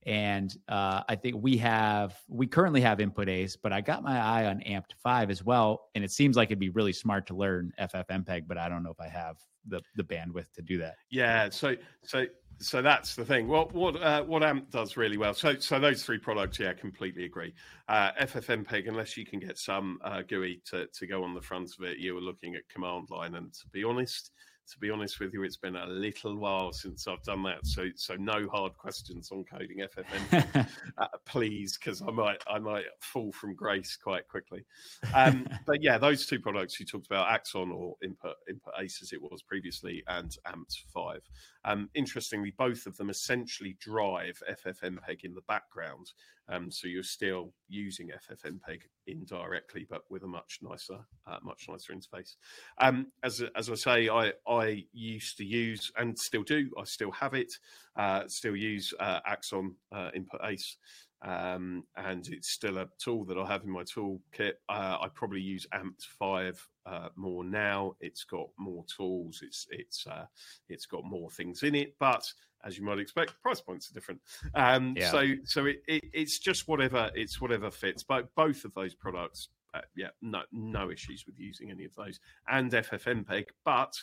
and 0.07 0.55
uh, 0.69 1.01
I 1.09 1.15
think 1.15 1.35
we 1.43 1.57
have 1.57 2.15
we 2.29 2.47
currently 2.47 2.79
have 2.79 2.99
iNPUT-ACE, 2.99 3.57
but 3.57 3.73
I 3.73 3.81
got 3.81 4.03
my 4.03 4.17
eye 4.17 4.45
on 4.45 4.61
Amped 4.61 4.93
FIVE 5.03 5.29
as 5.29 5.43
well, 5.43 5.89
and 5.95 6.03
it 6.03 6.11
seems 6.11 6.37
like 6.37 6.47
it'd 6.47 6.59
be 6.59 6.69
really 6.69 6.93
smart 6.93 7.27
to 7.27 7.35
learn 7.35 7.73
FFmpeg, 7.79 8.47
but 8.47 8.57
I 8.57 8.69
don't 8.69 8.83
know 8.83 8.91
if 8.91 9.01
I 9.01 9.09
have 9.09 9.35
the 9.67 9.81
the 9.95 10.03
bandwidth 10.03 10.51
to 10.53 10.61
do 10.61 10.77
that. 10.77 10.95
Yeah, 11.11 11.49
so 11.49 11.75
so 12.03 12.25
so 12.59 12.81
that's 12.81 13.15
the 13.15 13.25
thing. 13.25 13.49
What 13.49 13.73
what 13.73 14.01
uh, 14.01 14.23
what 14.23 14.43
AMP 14.43 14.71
does 14.71 14.95
really 14.95 15.17
well. 15.17 15.33
So 15.33 15.59
so 15.59 15.77
those 15.77 16.03
three 16.03 16.19
products, 16.19 16.57
yeah, 16.57 16.71
completely 16.71 17.25
agree. 17.25 17.53
Uh, 17.89 18.11
FFmpeg, 18.21 18.87
unless 18.87 19.17
you 19.17 19.25
can 19.25 19.41
get 19.41 19.57
some 19.57 19.99
uh, 20.05 20.21
GUI 20.21 20.61
to 20.67 20.87
to 20.87 21.05
go 21.05 21.21
on 21.21 21.33
the 21.33 21.41
front 21.41 21.71
of 21.77 21.85
it, 21.85 21.97
you 21.97 22.15
were 22.15 22.21
looking 22.21 22.55
at 22.55 22.61
command 22.69 23.09
line, 23.09 23.35
and 23.35 23.53
to 23.53 23.67
be 23.73 23.83
honest, 23.83 24.31
to 24.71 24.79
be 24.79 24.89
honest 24.89 25.19
with 25.19 25.33
you, 25.33 25.43
it's 25.43 25.57
been 25.57 25.75
a 25.75 25.85
little 25.85 26.35
while 26.35 26.71
since 26.71 27.07
I've 27.07 27.23
done 27.23 27.43
that. 27.43 27.65
So, 27.65 27.87
so 27.95 28.15
no 28.15 28.47
hard 28.49 28.77
questions 28.77 29.31
on 29.31 29.45
coding 29.45 29.77
FFN, 29.79 30.67
uh, 30.97 31.07
please, 31.25 31.77
because 31.77 32.01
I 32.01 32.11
might, 32.11 32.43
I 32.47 32.59
might 32.59 32.85
fall 32.99 33.31
from 33.31 33.55
grace 33.55 33.97
quite 34.01 34.27
quickly. 34.27 34.65
Um, 35.13 35.47
but 35.65 35.81
yeah, 35.81 35.97
those 35.97 36.25
two 36.25 36.39
products 36.39 36.79
you 36.79 36.85
talked 36.85 37.07
about, 37.07 37.31
Axon 37.31 37.71
or 37.71 37.95
Input, 38.03 38.35
iNPUT-ACE 38.49 39.01
as 39.01 39.13
it 39.13 39.21
was 39.21 39.41
previously, 39.41 40.03
and 40.07 40.35
Amped 40.45 40.83
FIVE. 40.93 41.21
Um, 41.63 41.89
interestingly, 41.93 42.53
both 42.57 42.85
of 42.85 42.97
them 42.97 43.09
essentially 43.09 43.77
drive 43.79 44.41
FFmpeg 44.49 45.23
in 45.23 45.33
the 45.33 45.41
background, 45.47 46.11
um, 46.49 46.71
so 46.71 46.87
you're 46.87 47.03
still 47.03 47.53
using 47.67 48.09
FFmpeg 48.09 48.81
indirectly, 49.05 49.85
but 49.89 50.01
with 50.09 50.23
a 50.23 50.27
much 50.27 50.59
nicer, 50.61 50.99
uh, 51.25 51.37
much 51.43 51.65
nicer 51.69 51.93
interface. 51.93 52.35
Um, 52.79 53.07
as 53.23 53.43
as 53.55 53.69
I 53.69 53.75
say, 53.75 54.09
I 54.09 54.31
I 54.47 54.85
used 54.93 55.37
to 55.37 55.45
use 55.45 55.91
and 55.97 56.17
still 56.17 56.43
do. 56.43 56.69
I 56.79 56.85
still 56.85 57.11
have 57.11 57.33
it. 57.33 57.51
Uh, 57.97 58.23
still 58.27 58.55
use 58.55 58.93
uh, 58.99 59.19
Axon 59.25 59.75
uh, 59.91 60.11
iNPUT-ACE. 60.15 60.77
Um, 61.23 61.83
and 61.95 62.27
it's 62.27 62.49
still 62.49 62.77
a 62.77 62.87
tool 62.99 63.25
that 63.25 63.37
I 63.37 63.45
have 63.47 63.63
in 63.63 63.71
my 63.71 63.83
toolkit. 63.83 64.53
Uh, 64.69 64.97
I 65.01 65.07
probably 65.13 65.41
use 65.41 65.65
Amped 65.73 66.03
FIVE 66.19 66.69
uh, 66.85 67.09
more 67.15 67.43
now. 67.43 67.95
It's 67.99 68.23
got 68.23 68.47
more 68.57 68.85
tools. 68.85 69.41
It's 69.43 69.67
it's 69.71 70.05
uh, 70.05 70.25
it's 70.69 70.85
got 70.85 71.03
more 71.03 71.31
things 71.31 71.63
in 71.63 71.75
it, 71.75 71.95
but 71.99 72.31
as 72.63 72.77
you 72.77 72.83
might 72.83 72.99
expect, 72.99 73.41
price 73.41 73.61
points 73.61 73.89
are 73.89 73.93
different. 73.93 74.21
Um, 74.53 74.93
yeah. 74.97 75.11
So 75.11 75.33
so 75.45 75.65
it, 75.65 75.81
it, 75.87 76.03
it's 76.13 76.39
just 76.39 76.67
whatever 76.67 77.09
it's 77.15 77.41
whatever 77.41 77.71
fits. 77.71 78.03
But 78.03 78.33
both 78.35 78.63
of 78.63 78.73
those 78.73 78.93
products, 78.93 79.49
uh, 79.73 79.81
yeah, 79.95 80.09
no 80.21 80.41
no 80.51 80.91
issues 80.91 81.25
with 81.25 81.39
using 81.39 81.71
any 81.71 81.85
of 81.85 81.95
those. 81.95 82.19
And 82.49 82.71
FFmpeg, 82.71 83.45
but 83.65 83.93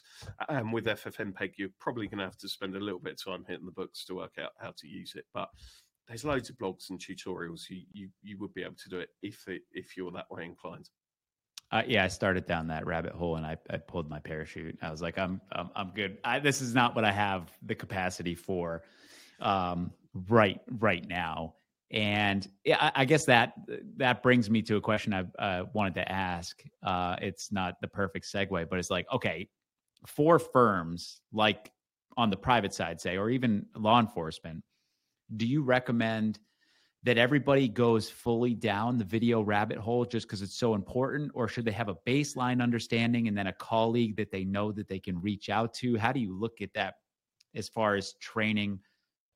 um, 0.48 0.72
with 0.72 0.86
FFmpeg, 0.86 1.52
you're 1.56 1.68
probably 1.78 2.06
going 2.06 2.18
to 2.18 2.24
have 2.24 2.38
to 2.38 2.48
spend 2.48 2.76
a 2.76 2.80
little 2.80 3.00
bit 3.00 3.14
of 3.14 3.24
time 3.24 3.44
hitting 3.46 3.66
the 3.66 3.72
books 3.72 4.04
to 4.06 4.14
work 4.14 4.34
out 4.40 4.52
how 4.58 4.72
to 4.76 4.88
use 4.88 5.14
it. 5.14 5.26
But 5.32 5.48
there's 6.08 6.24
loads 6.24 6.50
of 6.50 6.56
blogs 6.56 6.90
and 6.90 6.98
tutorials. 6.98 7.68
You 7.68 7.82
you, 7.92 8.08
you 8.22 8.38
would 8.38 8.54
be 8.54 8.62
able 8.62 8.74
to 8.74 8.88
do 8.88 8.98
it 8.98 9.10
if 9.22 9.46
it, 9.48 9.62
if 9.72 9.96
you're 9.96 10.12
that 10.12 10.30
way 10.30 10.44
inclined. 10.44 10.88
Uh, 11.70 11.82
yeah, 11.86 12.04
I 12.04 12.08
started 12.08 12.46
down 12.46 12.68
that 12.68 12.86
rabbit 12.86 13.12
hole 13.12 13.36
and 13.36 13.44
I, 13.44 13.56
I 13.70 13.78
pulled 13.78 14.08
my 14.08 14.20
parachute. 14.20 14.78
I 14.82 14.90
was 14.90 15.02
like, 15.02 15.18
I'm 15.18 15.40
I'm, 15.52 15.70
I'm 15.74 15.90
good. 15.90 16.18
I, 16.24 16.38
this 16.38 16.60
is 16.60 16.74
not 16.74 16.94
what 16.94 17.04
I 17.04 17.12
have 17.12 17.50
the 17.62 17.74
capacity 17.74 18.34
for 18.34 18.82
um, 19.40 19.90
right 20.28 20.60
right 20.78 21.06
now. 21.08 21.54
And 21.90 22.48
yeah, 22.64 22.78
I, 22.80 23.02
I, 23.02 23.04
guess 23.04 23.24
that 23.26 23.54
that 23.98 24.22
brings 24.22 24.50
me 24.50 24.62
to 24.62 24.76
a 24.76 24.80
question 24.80 25.12
I 25.12 25.24
uh, 25.38 25.64
wanted 25.74 25.94
to 25.94 26.10
ask. 26.10 26.62
Uh, 26.82 27.16
it's 27.20 27.52
not 27.52 27.80
the 27.80 27.88
perfect 27.88 28.26
segue, 28.26 28.68
but 28.68 28.78
it's 28.78 28.90
like, 28.90 29.06
okay, 29.12 29.48
for 30.06 30.38
firms 30.38 31.20
like 31.32 31.70
on 32.16 32.30
the 32.30 32.36
private 32.36 32.74
side, 32.74 33.00
say, 33.00 33.16
or 33.16 33.30
even 33.30 33.66
law 33.76 34.00
enforcement, 34.00 34.62
do 35.34 35.46
you 35.46 35.62
recommend– 35.62 36.38
that 37.04 37.18
everybody 37.18 37.68
goes 37.68 38.08
fully 38.08 38.54
down 38.54 38.96
the 38.96 39.04
video 39.04 39.42
rabbit 39.42 39.76
hole 39.76 40.06
just 40.06 40.26
because 40.26 40.40
it's 40.40 40.56
so 40.56 40.74
important? 40.74 41.30
Or 41.34 41.48
should 41.48 41.66
they 41.66 41.72
have 41.72 41.90
a 41.90 41.96
baseline 42.06 42.62
understanding 42.62 43.28
and 43.28 43.36
then 43.36 43.46
a 43.46 43.52
colleague 43.52 44.16
that 44.16 44.32
they 44.32 44.44
know 44.44 44.72
that 44.72 44.88
they 44.88 44.98
can 44.98 45.20
reach 45.20 45.50
out 45.50 45.74
to? 45.74 45.98
How 45.98 46.12
do 46.12 46.20
you 46.20 46.34
look 46.34 46.62
at 46.62 46.72
that 46.74 46.94
as 47.54 47.68
far 47.68 47.94
as 47.94 48.14
training 48.14 48.80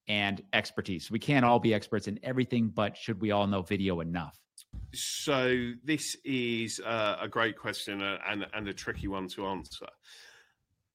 and 0.08 0.42
expertise? 0.54 1.10
We 1.10 1.18
can't 1.18 1.44
all 1.44 1.60
be 1.60 1.74
experts 1.74 2.08
in 2.08 2.18
everything 2.22 2.68
but 2.68 2.96
should 2.96 3.20
we 3.20 3.32
all 3.32 3.46
know 3.46 3.60
video 3.60 4.00
enough? 4.00 4.40
So 4.94 5.72
this 5.84 6.16
is 6.24 6.80
uh, 6.80 7.18
a 7.20 7.28
great 7.28 7.58
question 7.58 8.02
uh, 8.02 8.16
and, 8.26 8.46
and 8.54 8.66
a 8.66 8.72
tricky 8.72 9.08
one 9.08 9.28
to 9.28 9.46
answer. 9.46 9.86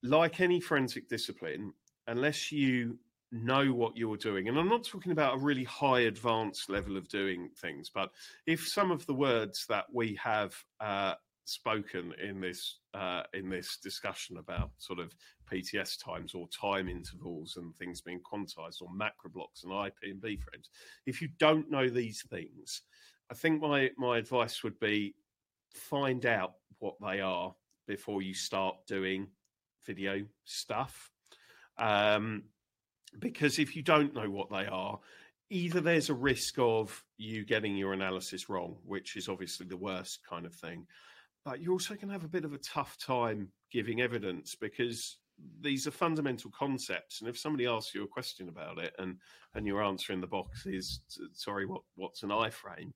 Like 0.02 0.42
any 0.42 0.60
forensic 0.60 1.08
discipline 1.08 1.74
unless 2.08 2.52
you 2.52 2.98
know 3.34 3.74
what 3.74 3.98
you're 3.98 4.18
doing. 4.18 4.48
And 4.48 4.58
I'm 4.58 4.70
not 4.70 4.84
talking 4.84 5.12
about 5.12 5.36
a 5.36 5.40
really 5.40 5.64
high 5.64 6.02
advanced 6.02 6.70
level 6.70 6.96
of 6.96 7.08
doing 7.10 7.50
things, 7.58 7.90
but 7.94 8.12
if 8.46 8.68
some 8.68 8.92
of 8.92 9.06
the 9.06 9.14
words 9.14 9.66
that 9.68 9.86
we 9.92 10.18
have 10.24 10.56
uh, 10.80 11.16
spoken 11.46 12.14
in 12.24 12.40
this 12.40 12.80
uh, 12.94 13.24
in 13.34 13.50
this 13.50 13.78
discussion 13.78 14.38
about 14.38 14.72
sort 14.78 15.00
of 15.00 15.16
PTS 15.52 16.04
times 16.04 16.34
or 16.34 16.48
time 16.50 16.88
intervals 16.88 17.58
and 17.58 17.76
things 17.76 18.02
being 18.02 18.22
quantized 18.22 18.82
or 18.82 18.90
macro 18.94 19.30
blocks 19.30 19.64
and 19.64 19.74
IP 19.74 19.96
and 20.04 20.22
B 20.22 20.38
frames. 20.38 20.70
If 21.06 21.22
you 21.22 21.30
don't 21.40 21.70
know 21.70 21.90
these 21.90 22.24
things, 22.30 22.82
I 23.32 23.34
think 23.34 23.62
my 23.62 23.90
my 23.98 24.18
advice 24.18 24.64
would 24.64 24.80
be 24.80 25.16
find 25.74 26.26
out 26.26 26.54
what 26.80 26.96
they 27.02 27.20
are 27.20 27.54
before 27.88 28.22
you 28.22 28.34
start 28.34 28.76
doing 28.88 29.28
video 29.86 30.24
stuff. 30.46 31.10
Um, 31.78 32.44
because 33.20 33.60
if 33.60 33.76
you 33.76 33.82
don't 33.82 34.14
know 34.14 34.30
what 34.30 34.50
they 34.50 34.66
are, 34.66 35.00
either 35.50 35.82
there's 35.82 36.10
a 36.10 36.14
risk 36.14 36.56
of 36.58 37.04
you 37.18 37.46
getting 37.46 37.76
your 37.76 37.94
analysis 37.94 38.50
wrong, 38.50 38.78
which 38.86 39.16
is 39.16 39.30
obviously 39.30 39.66
the 39.66 39.78
worst 39.78 40.20
kind 40.28 40.46
of 40.46 40.54
thing, 40.54 40.86
but 41.46 41.62
you're 41.62 41.74
also 41.74 41.94
going 41.94 42.08
to 42.08 42.14
have 42.14 42.24
a 42.24 42.30
bit 42.30 42.46
of 42.46 42.54
a 42.54 42.60
tough 42.60 42.98
time 42.98 43.50
giving 43.72 44.02
evidence 44.02 44.56
because 44.56 45.18
these 45.62 45.88
are 45.88 45.92
fundamental 45.92 46.52
concepts 46.52 47.20
and 47.20 47.30
if 47.30 47.38
somebody 47.38 47.66
asks 47.66 47.96
you 47.96 48.04
a 48.04 48.08
question 48.08 48.50
about 48.50 48.78
it 48.78 48.94
and 49.00 49.18
and 49.56 49.66
your 49.66 49.82
answer 49.82 50.14
in 50.14 50.22
the 50.22 50.28
box 50.28 50.68
is 50.68 51.02
sorry 51.34 51.66
what 51.66 51.82
what's 51.96 52.22
an 52.22 52.30
iframe? 52.30 52.94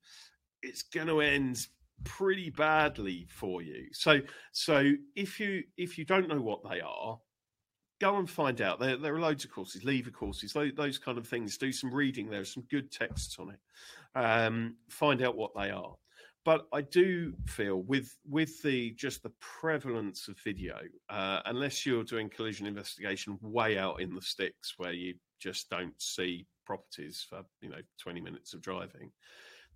it's 0.62 0.82
going 0.82 1.08
to 1.08 1.20
end 1.20 1.66
pretty 2.04 2.50
badly 2.50 3.26
for 3.30 3.62
you. 3.62 3.86
So 3.92 4.20
so 4.52 4.92
if 5.14 5.40
you 5.40 5.62
if 5.76 5.98
you 5.98 6.04
don't 6.04 6.28
know 6.28 6.40
what 6.40 6.60
they 6.68 6.80
are 6.80 7.18
go 8.00 8.16
and 8.16 8.28
find 8.28 8.60
out. 8.60 8.78
There, 8.78 8.96
there 8.96 9.14
are 9.14 9.20
loads 9.20 9.44
of 9.44 9.50
courses, 9.50 9.84
LEVA 9.84 10.12
courses, 10.12 10.52
those, 10.52 10.72
those, 10.76 10.98
kind 10.98 11.18
of 11.18 11.26
things. 11.26 11.58
Do 11.58 11.72
some 11.72 11.92
reading. 11.92 12.28
There's 12.28 12.52
some 12.52 12.64
good 12.70 12.90
texts 12.90 13.36
on 13.38 13.50
it. 13.50 13.58
Um, 14.14 14.76
find 14.88 15.22
out 15.22 15.36
what 15.36 15.52
they 15.56 15.70
are. 15.70 15.94
But 16.44 16.66
I 16.72 16.80
do 16.80 17.34
feel 17.46 17.82
with 17.82 18.16
with 18.26 18.62
the 18.62 18.92
just 18.92 19.22
the 19.22 19.32
prevalence 19.40 20.28
of 20.28 20.38
video, 20.38 20.78
uh, 21.10 21.40
unless 21.44 21.84
you're 21.84 22.04
doing 22.04 22.30
collision 22.30 22.66
investigation 22.66 23.38
way 23.42 23.76
out 23.76 24.00
in 24.00 24.14
the 24.14 24.22
sticks 24.22 24.74
where 24.78 24.92
you 24.92 25.14
just 25.38 25.68
don't 25.68 26.00
see 26.00 26.46
properties 26.64 27.26
for 27.28 27.42
you 27.60 27.68
know 27.68 27.80
20 28.00 28.20
minutes 28.22 28.54
of 28.54 28.62
driving, 28.62 29.10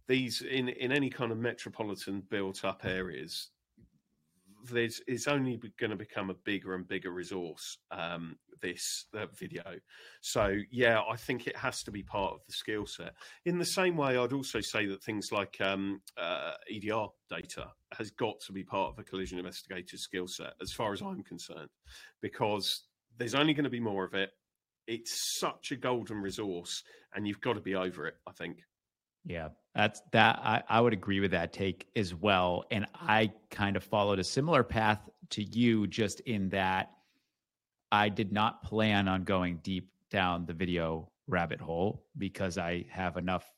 these 0.08 0.40
in 0.40 0.68
in 0.70 0.92
any 0.92 1.10
kind 1.10 1.30
of 1.30 1.36
metropolitan 1.36 2.22
built 2.30 2.64
up 2.64 2.86
areas, 2.86 3.50
there's 4.70 5.00
it's 5.06 5.26
only 5.26 5.60
going 5.78 5.90
to 5.90 5.96
become 5.96 6.30
a 6.30 6.34
bigger 6.34 6.74
and 6.74 6.86
bigger 6.86 7.10
resource. 7.10 7.78
Um, 7.90 8.36
this 8.60 9.06
uh, 9.16 9.26
video, 9.34 9.64
so 10.20 10.56
yeah, 10.70 11.00
I 11.10 11.16
think 11.16 11.46
it 11.46 11.56
has 11.56 11.82
to 11.82 11.90
be 11.90 12.02
part 12.02 12.34
of 12.34 12.40
the 12.46 12.52
skill 12.52 12.86
set. 12.86 13.14
In 13.44 13.58
the 13.58 13.64
same 13.64 13.96
way, 13.96 14.16
I'd 14.16 14.32
also 14.32 14.60
say 14.60 14.86
that 14.86 15.02
things 15.02 15.32
like 15.32 15.56
um, 15.60 16.00
uh, 16.16 16.52
EDR 16.70 17.06
data 17.28 17.68
has 17.92 18.10
got 18.12 18.38
to 18.46 18.52
be 18.52 18.62
part 18.62 18.92
of 18.92 18.98
a 18.98 19.04
collision 19.04 19.38
investigator's 19.38 20.02
skill 20.02 20.28
set, 20.28 20.52
as 20.60 20.72
far 20.72 20.92
as 20.92 21.02
I'm 21.02 21.24
concerned, 21.24 21.70
because 22.20 22.84
there's 23.18 23.34
only 23.34 23.52
going 23.52 23.64
to 23.64 23.70
be 23.70 23.80
more 23.80 24.04
of 24.04 24.14
it. 24.14 24.30
It's 24.86 25.38
such 25.38 25.72
a 25.72 25.76
golden 25.76 26.18
resource, 26.18 26.82
and 27.14 27.26
you've 27.26 27.40
got 27.40 27.54
to 27.54 27.60
be 27.60 27.74
over 27.74 28.06
it. 28.06 28.14
I 28.28 28.32
think. 28.32 28.58
Yeah, 29.24 29.48
that's 29.74 30.02
that. 30.12 30.38
I, 30.42 30.62
I 30.68 30.80
would 30.80 30.92
agree 30.92 31.20
with 31.20 31.30
that 31.30 31.52
take 31.52 31.88
as 31.96 32.14
well. 32.14 32.64
And 32.70 32.86
I 32.94 33.32
kind 33.50 33.76
of 33.76 33.82
followed 33.82 34.18
a 34.18 34.24
similar 34.24 34.62
path 34.62 35.08
to 35.30 35.42
you, 35.42 35.86
just 35.86 36.20
in 36.20 36.48
that 36.50 36.90
I 37.90 38.08
did 38.08 38.32
not 38.32 38.62
plan 38.62 39.08
on 39.08 39.24
going 39.24 39.60
deep 39.62 39.90
down 40.10 40.44
the 40.44 40.52
video 40.52 41.10
rabbit 41.26 41.60
hole 41.60 42.04
because 42.18 42.58
I 42.58 42.84
have 42.90 43.16
enough 43.16 43.50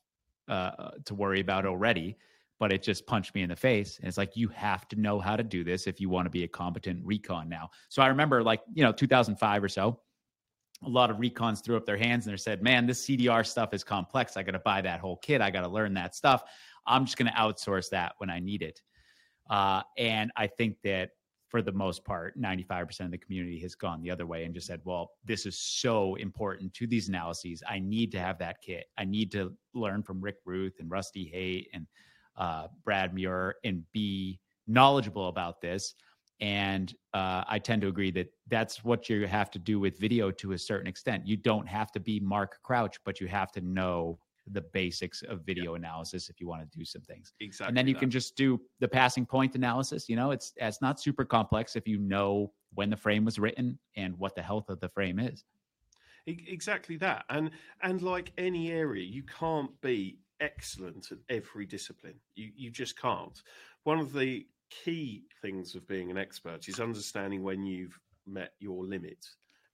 uh, 0.49 0.91
to 1.05 1.15
worry 1.15 1.41
about 1.41 1.66
already. 1.66 2.16
But 2.61 2.73
it 2.73 2.85
just 2.85 3.05
punched 3.07 3.35
me 3.35 3.43
in 3.43 3.49
the 3.49 3.57
face. 3.57 3.99
And 3.99 4.07
it's 4.07 4.16
like, 4.16 4.36
you 4.36 4.47
have 4.49 4.86
to 4.89 4.97
know 4.97 5.19
how 5.19 5.35
to 5.36 5.43
do 5.43 5.65
this 5.65 5.89
if 5.89 6.01
you 6.01 6.09
want 6.09 6.27
to 6.27 6.31
be 6.31 6.45
a 6.45 6.49
competent 6.49 7.05
recon 7.05 7.49
now. 7.49 7.69
So 7.89 8.01
I 8.01 8.07
remember, 8.07 8.45
like, 8.45 8.61
you 8.73 8.85
know, 8.85 8.93
2005 8.93 9.65
or 9.65 9.69
so, 9.69 10.01
a 10.85 10.89
lot 10.89 11.11
of 11.11 11.19
recons 11.19 11.62
threw 11.65 11.77
up 11.77 11.86
their 11.86 11.97
hands 11.97 12.27
and 12.27 12.32
they 12.32 12.39
said, 12.39 12.62
man, 12.62 12.86
this 12.86 13.06
CDR 13.06 13.47
stuff 13.47 13.73
is 13.73 13.85
complex. 13.85 14.36
I 14.36 14.43
got 14.43 14.52
to 14.52 14.59
buy 14.61 14.81
that 14.82 15.01
whole 15.01 15.16
kit. 15.16 15.40
I 15.40 15.51
got 15.51 15.62
to 15.62 15.69
learn 15.69 15.94
that 15.94 16.15
stuff. 16.15 16.43
I'm 16.86 17.05
just 17.05 17.16
going 17.16 17.31
to 17.31 17.39
outsource 17.39 17.89
that 17.90 18.15
when 18.19 18.31
I 18.31 18.40
need 18.40 18.62
it. 18.62 18.81
Uh, 19.48 19.82
and 19.98 20.31
I 20.36 20.47
think 20.47 20.77
that 20.85 21.11
for 21.48 21.62
the 21.62 21.73
most 21.73 22.05
part, 22.05 22.39
95% 22.40 23.01
of 23.01 23.11
the 23.11 23.19
community 23.19 23.61
has 23.61 23.74
gone 23.74 24.02
the 24.02 24.11
other 24.11 24.27
way 24.27 24.44
and 24.44 24.55
just 24.55 24.66
said, 24.66 24.81
well, 24.85 25.12
this 25.24 25.47
is 25.47 25.59
so 25.59 26.16
important 26.16 26.74
to 26.74 26.86
these 26.86 27.09
analyses. 27.09 27.62
I 27.69 27.78
need 27.78 28.11
to 28.12 28.19
have 28.19 28.39
that 28.39 28.61
kit. 28.61 28.86
I 28.98 29.05
need 29.05 29.31
to 29.32 29.55
learn 29.73 30.02
from 30.02 30.20
Rick 30.20 30.39
Ruth 30.44 30.74
and 30.81 30.90
Rusty 30.90 31.31
Haight 31.32 31.69
and 31.73 31.86
uh, 32.36 32.69
Brad 32.85 33.15
Muir 33.15 33.56
and 33.65 33.85
be 33.93 34.40
knowledgeable 34.66 35.28
about 35.28 35.61
this. 35.61 35.94
And 36.40 36.93
uh, 37.12 37.44
I 37.47 37.59
tend 37.59 37.82
to 37.82 37.89
agree 37.89 38.11
that 38.12 38.28
that's 38.48 38.85
what 38.85 39.09
you 39.09 39.27
have 39.27 39.51
to 39.52 39.59
do 39.59 39.78
with 39.78 39.98
video 39.98 40.31
to 40.32 40.52
a 40.52 40.59
certain 40.59 40.86
extent. 40.86 41.27
You 41.27 41.36
don't 41.36 41.66
have 41.66 41.93
to 41.93 42.01
be 42.01 42.20
Mark 42.20 42.59
Crouch, 42.62 42.98
but 43.05 43.20
you 43.20 43.28
have 43.28 43.52
to 43.52 43.61
know 43.61 44.19
the 44.51 44.61
basics 44.61 45.23
of 45.23 45.40
video 45.43 45.73
yep. 45.73 45.81
analysis 45.81 46.28
if 46.28 46.40
you 46.40 46.47
want 46.47 46.61
to 46.70 46.78
do 46.78 46.85
some 46.85 47.02
things. 47.02 47.32
Exactly. 47.40 47.69
And 47.69 47.77
then 47.77 47.86
you 47.86 47.94
that. 47.94 48.01
can 48.01 48.11
just 48.11 48.36
do 48.36 48.61
the 48.81 48.89
passing 48.89 49.24
point 49.24 49.55
analysis. 49.55 50.09
You 50.09 50.16
know, 50.16 50.32
it's 50.32 50.52
it's 50.56 50.82
not 50.82 51.01
super 51.01 51.24
complex 51.24 51.77
if 51.77 51.89
you 51.89 51.98
know 51.98 52.52
when 52.74 52.90
the 52.90 52.97
frame 52.97 53.24
was 53.24 53.39
written 53.39 53.78
and 53.97 54.19
what 54.19 54.35
the 54.35 54.43
health 54.43 54.69
of 54.69 54.81
the 54.81 54.89
frame 54.89 55.19
is. 55.19 55.44
Exactly 56.27 56.97
that. 56.98 57.24
And 57.28 57.51
and 57.82 58.02
like 58.02 58.32
any 58.39 58.70
area, 58.70 59.05
you 59.05 59.23
can't 59.23 59.78
be 59.81 60.19
excellent 60.40 61.11
at 61.12 61.19
every 61.28 61.66
discipline. 61.66 62.16
You 62.35 62.51
you 62.55 62.70
just 62.70 62.98
can't. 62.98 63.43
One 63.85 63.98
of 63.98 64.12
the 64.12 64.47
key 64.70 65.24
things 65.43 65.74
of 65.74 65.86
being 65.86 66.11
an 66.11 66.19
expert 66.19 66.69
is 66.69 66.81
understanding 66.81 67.43
when 67.43 67.65
you've 67.65 67.99
met 68.27 68.53
your 68.61 68.85
limit 68.85 69.24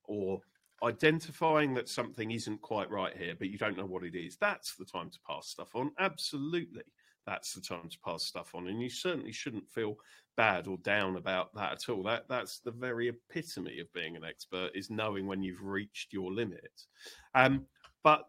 or 0.05 0.41
identifying 0.83 1.75
that 1.75 1.89
something 1.89 2.31
isn't 2.31 2.61
quite 2.63 2.91
right 2.91 3.17
here, 3.17 3.35
but 3.39 3.49
you 3.49 3.59
don't 3.59 3.77
know 3.77 3.87
what 3.87 4.05
it 4.05 4.15
is. 4.15 4.37
That's 4.37 4.75
the 4.77 4.85
time 4.85 5.11
to 5.11 5.19
pass 5.27 5.49
stuff 5.49 5.75
on. 5.75 5.91
Absolutely. 5.99 6.83
That's 7.27 7.53
the 7.53 7.61
time 7.61 7.89
to 7.89 7.99
pass 8.05 8.25
stuff 8.25 8.55
on. 8.55 8.69
And 8.69 8.81
you 8.81 8.89
certainly 8.89 9.33
shouldn't 9.33 9.69
feel 9.69 9.97
bad 10.37 10.67
or 10.67 10.79
down 10.79 11.17
about 11.17 11.55
that 11.55 11.73
at 11.73 11.89
all. 11.89 12.03
That 12.03 12.25
that's 12.29 12.61
the 12.61 12.71
very 12.71 13.09
epitome 13.09 13.79
of 13.79 13.93
being 13.93 14.17
an 14.17 14.25
expert 14.25 14.71
is 14.75 14.91
knowing 14.91 15.27
when 15.27 15.43
you've 15.43 15.63
reached 15.63 16.13
your 16.13 16.33
limit. 16.33 16.87
Um, 17.35 17.67
but 18.03 18.25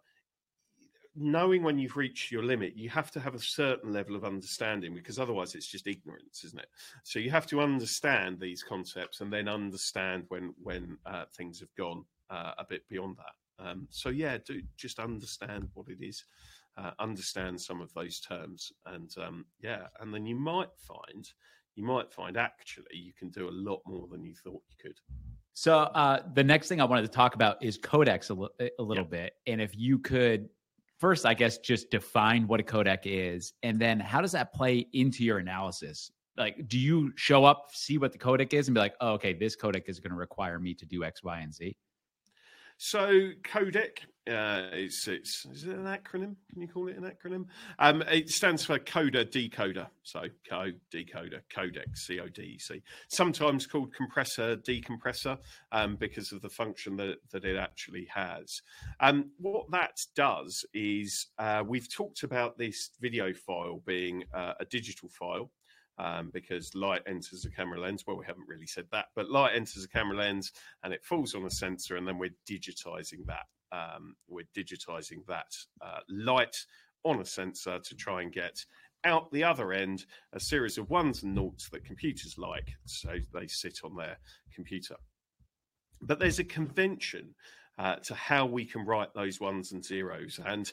knowing 1.16 1.64
when 1.64 1.78
you've 1.78 1.98
reached 1.98 2.32
your 2.32 2.44
limit, 2.44 2.78
you 2.78 2.90
have 2.90 3.12
to 3.12 3.20
have 3.20 3.36
a 3.36 3.40
certain 3.40 3.92
level 3.92 4.16
of 4.16 4.24
understanding 4.24 4.94
because 4.94 5.20
otherwise 5.20 5.56
it's 5.56 5.68
just 5.68 5.88
ignorance, 5.88 6.44
isn't 6.46 6.60
it? 6.60 6.70
So 7.04 7.20
you 7.20 7.32
have 7.32 7.48
to 7.48 7.62
understand 7.62 8.40
these 8.40 8.64
concepts 8.64 9.22
and 9.22 9.32
then 9.32 9.48
understand 9.48 10.26
when 10.30 10.54
when 10.62 10.98
uh, 11.06 11.26
things 11.36 11.60
have 11.60 11.74
gone 11.76 12.06
uh, 12.30 12.54
a 12.58 12.66
bit 12.68 12.88
beyond 12.88 13.18
that. 13.18 13.66
Um, 13.66 13.88
so 13.92 14.10
yeah, 14.10 14.38
do 14.46 14.62
just 14.78 15.00
understand 15.00 15.70
what 15.74 15.88
it 15.90 16.04
is, 16.04 16.24
uh, 16.78 16.92
understand 17.00 17.60
some 17.60 17.82
of 17.82 17.94
those 17.94 18.20
terms, 18.20 18.72
and 18.86 19.14
um, 19.18 19.46
yeah, 19.60 19.88
and 20.00 20.14
then 20.14 20.26
you 20.26 20.36
might 20.36 20.70
find 20.78 21.30
you 21.76 21.84
might 21.84 22.12
find 22.12 22.38
actually 22.38 22.86
you 22.92 23.14
can 23.14 23.30
do 23.30 23.48
a 23.48 23.52
lot 23.52 23.82
more 23.86 24.08
than 24.10 24.24
you 24.24 24.34
thought 24.34 24.62
you 24.70 24.76
could. 24.82 25.00
So 25.54 25.80
uh, 25.80 26.22
the 26.34 26.44
next 26.44 26.70
thing 26.70 26.80
I 26.80 26.86
wanted 26.86 27.04
to 27.04 27.10
talk 27.10 27.36
about 27.36 27.62
is 27.62 27.78
codecs 27.78 28.30
a, 28.30 28.42
l- 28.42 28.70
a 28.80 28.82
little 28.82 29.04
bit, 29.06 29.34
and 29.46 29.62
if 29.62 29.76
you 29.76 30.00
could 30.00 30.48
first, 31.02 31.26
I 31.26 31.34
guess, 31.34 31.58
just 31.58 31.90
define 31.90 32.48
what 32.48 32.60
a 32.60 32.64
codec 32.64 33.00
is, 33.06 33.54
and 33.64 33.80
then 33.80 34.00
how 34.00 34.22
does 34.22 34.32
that 34.34 34.54
play 34.54 34.88
into 34.94 35.24
your 35.24 35.40
analysis? 35.40 36.12
Like, 36.38 36.68
do 36.68 36.80
you 36.80 37.12
show 37.18 37.44
up, 37.44 37.72
see 37.74 37.98
what 37.98 38.14
the 38.14 38.20
codec 38.20 38.54
is, 38.54 38.68
and 38.68 38.76
be 38.76 38.80
like, 38.80 38.94
oh, 39.02 39.14
okay, 39.14 39.34
this 39.34 39.58
codec 39.58 39.90
is 39.90 40.00
going 40.00 40.12
to 40.12 40.18
require 40.18 40.60
me 40.60 40.76
to 40.76 40.86
do 40.86 41.04
X, 41.04 41.24
Y, 41.24 41.40
and 41.40 41.54
Z? 41.54 41.76
So 42.84 43.30
codec 43.44 44.00
uh, 44.28 44.70
it's, 44.74 45.08
it's 45.08 45.46
is 45.46 45.66
it 45.66 45.76
an 45.76 45.86
acronym? 45.86 46.36
Can 46.52 46.62
you 46.62 46.68
call 46.68 46.88
it 46.88 46.98
an 46.98 47.04
acronym? 47.04 47.46
Um, 47.78 48.02
it 48.02 48.32
stands 48.32 48.66
for 48.66 48.80
coder 48.80 49.24
decoder. 49.24 49.86
So 50.02 50.24
co 50.50 50.72
decoder 50.92 51.42
codec 51.56 51.96
C 51.96 52.20
O 52.20 52.28
D 52.28 52.42
E 52.42 52.58
C. 52.58 52.82
Sometimes 53.08 53.68
called 53.68 53.94
compressor 53.94 54.58
decompressor 54.58 55.38
um, 55.72 55.96
because 55.96 56.32
of 56.32 56.42
the 56.42 56.50
function 56.50 56.98
that 56.98 57.18
that 57.32 57.46
it 57.46 57.56
actually 57.56 58.08
has. 58.12 58.64
Um, 59.00 59.30
what 59.38 59.70
that 59.70 60.00
does 60.16 60.66
is 60.74 61.28
uh, 61.38 61.64
we've 61.64 61.94
talked 61.94 62.24
about 62.24 62.58
this 62.58 62.90
video 63.00 63.32
file 63.32 63.84
being 63.86 64.24
uh, 64.34 64.54
a 64.60 64.66
digital 64.66 65.08
file 65.10 65.52
um, 66.02 66.32
because 66.34 66.74
light 66.74 67.04
enters 67.06 67.46
a 67.46 67.52
camera 67.52 67.80
lens. 67.80 68.04
Well, 68.06 68.18
we 68.18 68.26
haven't 68.26 68.48
really 68.48 68.66
said 68.66 68.86
that, 68.92 69.06
but 69.16 69.30
light 69.30 69.56
enters 69.56 69.84
a 69.84 69.88
camera 69.88 70.18
lens 70.18 70.52
and 70.84 70.94
it 70.94 71.06
falls 71.06 71.36
on 71.36 71.46
a 71.46 71.52
sensor, 71.52 71.96
and 71.96 72.08
then 72.08 72.18
we're 72.18 72.36
digitizing 72.50 73.26
that. 73.28 73.46
Um, 73.72 74.16
we're 74.28 74.48
digitizing 74.58 75.26
that 75.28 75.56
uh, 75.80 76.00
light 76.10 76.58
on 77.04 77.22
a 77.22 77.26
sensor 77.26 77.80
to 77.80 77.96
try 77.96 78.22
and 78.22 78.34
get 78.34 78.66
out 79.04 79.32
the 79.32 79.44
other 79.44 79.72
end 79.72 80.06
a 80.34 80.40
series 80.40 80.78
of 80.78 80.90
ones 80.90 81.24
and 81.24 81.34
noughts 81.36 81.70
that 81.70 81.86
computers 81.86 82.36
like, 82.38 82.72
so 82.86 83.12
they 83.34 83.48
sit 83.48 83.80
on 83.84 83.96
their 83.96 84.18
computer. 84.54 84.96
But 86.02 86.20
there's 86.20 86.40
a 86.40 86.44
convention 86.44 87.36
uh, 87.78 87.96
to 87.98 88.16
how 88.16 88.46
we 88.46 88.66
can 88.66 88.86
write 88.86 89.14
those 89.14 89.40
ones 89.40 89.72
and 89.72 89.86
zeros, 89.86 90.40
and 90.46 90.72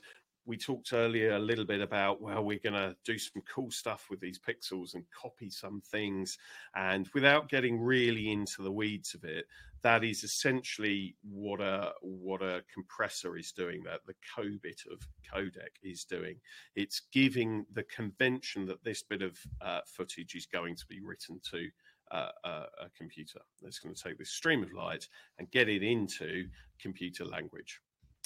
we 0.49 0.57
talked 0.57 0.95
earlier 0.95 1.33
a 1.33 1.39
little 1.39 1.67
bit 1.67 1.83
about, 1.83 2.23
well, 2.23 2.43
we're 2.43 2.59
going 2.59 2.73
to 2.73 2.97
do 3.05 3.19
some 3.19 3.43
cool 3.47 3.71
stuff 3.71 4.07
with 4.09 4.19
these 4.19 4.39
pixels 4.39 4.95
and 4.95 5.05
copy 5.11 5.51
some 5.51 5.83
things. 5.83 6.39
And 6.75 7.07
without 7.13 7.51
getting 7.51 7.79
really 7.79 8.33
into 8.33 8.63
the 8.63 8.73
weeds 8.73 9.13
of 9.13 9.25
it, 9.25 9.45
that 9.83 10.05
is 10.05 10.25
essentially 10.25 11.15
what 11.23 11.61
a 11.61 11.93
what 12.01 12.43
a 12.43 12.65
compressor 12.73 13.37
is 13.37 13.53
doing 13.53 13.83
that 13.85 14.01
the 14.07 14.15
cobit 14.35 14.83
of 14.91 14.99
codec 15.33 15.71
is 15.85 16.05
doing 16.05 16.35
it's 16.75 17.03
giving 17.13 17.65
the 17.75 17.85
convention 17.85 18.67
that 18.67 18.83
this 18.83 19.05
bit 19.05 19.23
of 19.23 19.39
uh, 19.61 19.79
footage 19.87 20.35
is 20.35 20.47
going 20.47 20.75
to 20.75 20.85
be 20.89 21.01
written 21.01 21.41
to 21.49 21.69
uh, 22.11 22.31
a, 22.43 22.49
a 22.49 22.91
computer 22.97 23.39
that's 23.63 23.79
going 23.79 23.95
to 23.95 24.03
take 24.03 24.19
this 24.19 24.31
stream 24.31 24.65
of 24.65 24.73
light 24.73 25.07
and 25.39 25.49
get 25.53 25.69
it 25.69 25.85
into 25.85 26.49
computer 26.81 27.25
language 27.25 27.81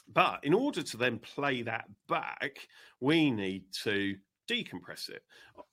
but 0.08 0.40
in 0.42 0.54
order 0.54 0.82
to 0.82 0.96
then 0.96 1.18
play 1.18 1.62
that 1.62 1.84
back, 2.08 2.68
we 3.00 3.30
need 3.30 3.64
to 3.82 4.16
decompress 4.50 5.08
it. 5.08 5.22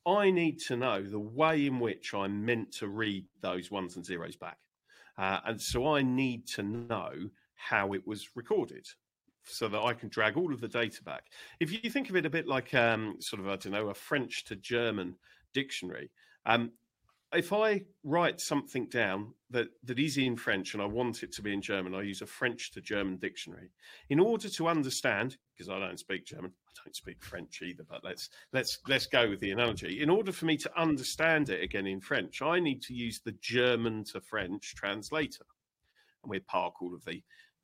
I 0.05 0.31
need 0.31 0.59
to 0.67 0.77
know 0.77 1.01
the 1.01 1.19
way 1.19 1.65
in 1.65 1.79
which 1.79 2.13
I'm 2.13 2.45
meant 2.45 2.71
to 2.73 2.87
read 2.87 3.25
those 3.41 3.71
ones 3.71 3.95
and 3.95 4.05
zeros 4.05 4.35
back. 4.35 4.57
Uh, 5.17 5.39
and 5.45 5.61
so 5.61 5.95
I 5.95 6.01
need 6.01 6.47
to 6.47 6.63
know 6.63 7.11
how 7.55 7.93
it 7.93 8.07
was 8.07 8.29
recorded 8.35 8.87
so 9.43 9.67
that 9.67 9.81
I 9.81 9.93
can 9.93 10.09
drag 10.09 10.37
all 10.37 10.53
of 10.53 10.61
the 10.61 10.67
data 10.67 11.03
back. 11.03 11.25
If 11.59 11.71
you 11.71 11.89
think 11.89 12.09
of 12.09 12.15
it 12.15 12.25
a 12.25 12.29
bit 12.29 12.47
like 12.47 12.73
um, 12.73 13.15
sort 13.19 13.41
of, 13.41 13.47
I 13.47 13.55
don't 13.55 13.73
know, 13.73 13.89
a 13.89 13.93
French 13.93 14.45
to 14.45 14.55
German 14.55 15.15
dictionary, 15.53 16.11
um, 16.45 16.71
if 17.33 17.53
I 17.53 17.83
write 18.03 18.39
something 18.41 18.87
down 18.87 19.33
that, 19.51 19.67
that 19.83 19.99
is 19.99 20.17
in 20.17 20.35
French 20.35 20.73
and 20.73 20.81
I 20.81 20.85
want 20.85 21.21
it 21.21 21.31
to 21.33 21.41
be 21.41 21.53
in 21.53 21.61
German, 21.61 21.93
I 21.93 22.01
use 22.01 22.21
a 22.21 22.25
French 22.25 22.71
to 22.71 22.81
German 22.81 23.17
dictionary. 23.17 23.69
In 24.09 24.19
order 24.19 24.49
to 24.49 24.67
understand, 24.67 25.37
because 25.55 25.69
I 25.69 25.79
don't 25.79 25.99
speak 25.99 26.25
German, 26.25 26.51
I 26.67 26.71
don't 26.83 26.95
speak 26.95 27.21
French 27.21 27.61
either, 27.61 27.83
but 27.87 28.03
let's 28.03 28.29
let's 28.51 28.79
let's 28.87 29.05
go 29.05 29.29
with 29.29 29.39
the 29.39 29.51
analogy. 29.51 30.01
In 30.01 30.09
order 30.09 30.31
for 30.31 30.45
me 30.45 30.57
to 30.57 30.79
understand 30.79 31.49
it 31.49 31.63
again 31.63 31.85
in 31.85 32.01
French, 32.01 32.41
I 32.41 32.59
need 32.59 32.81
to 32.83 32.93
use 32.93 33.21
the 33.23 33.35
German 33.41 34.03
to 34.05 34.21
French 34.21 34.73
translator. 34.75 35.45
And 36.23 36.31
we 36.31 36.39
park 36.39 36.81
all 36.81 36.95
of 36.95 37.05
the 37.05 37.21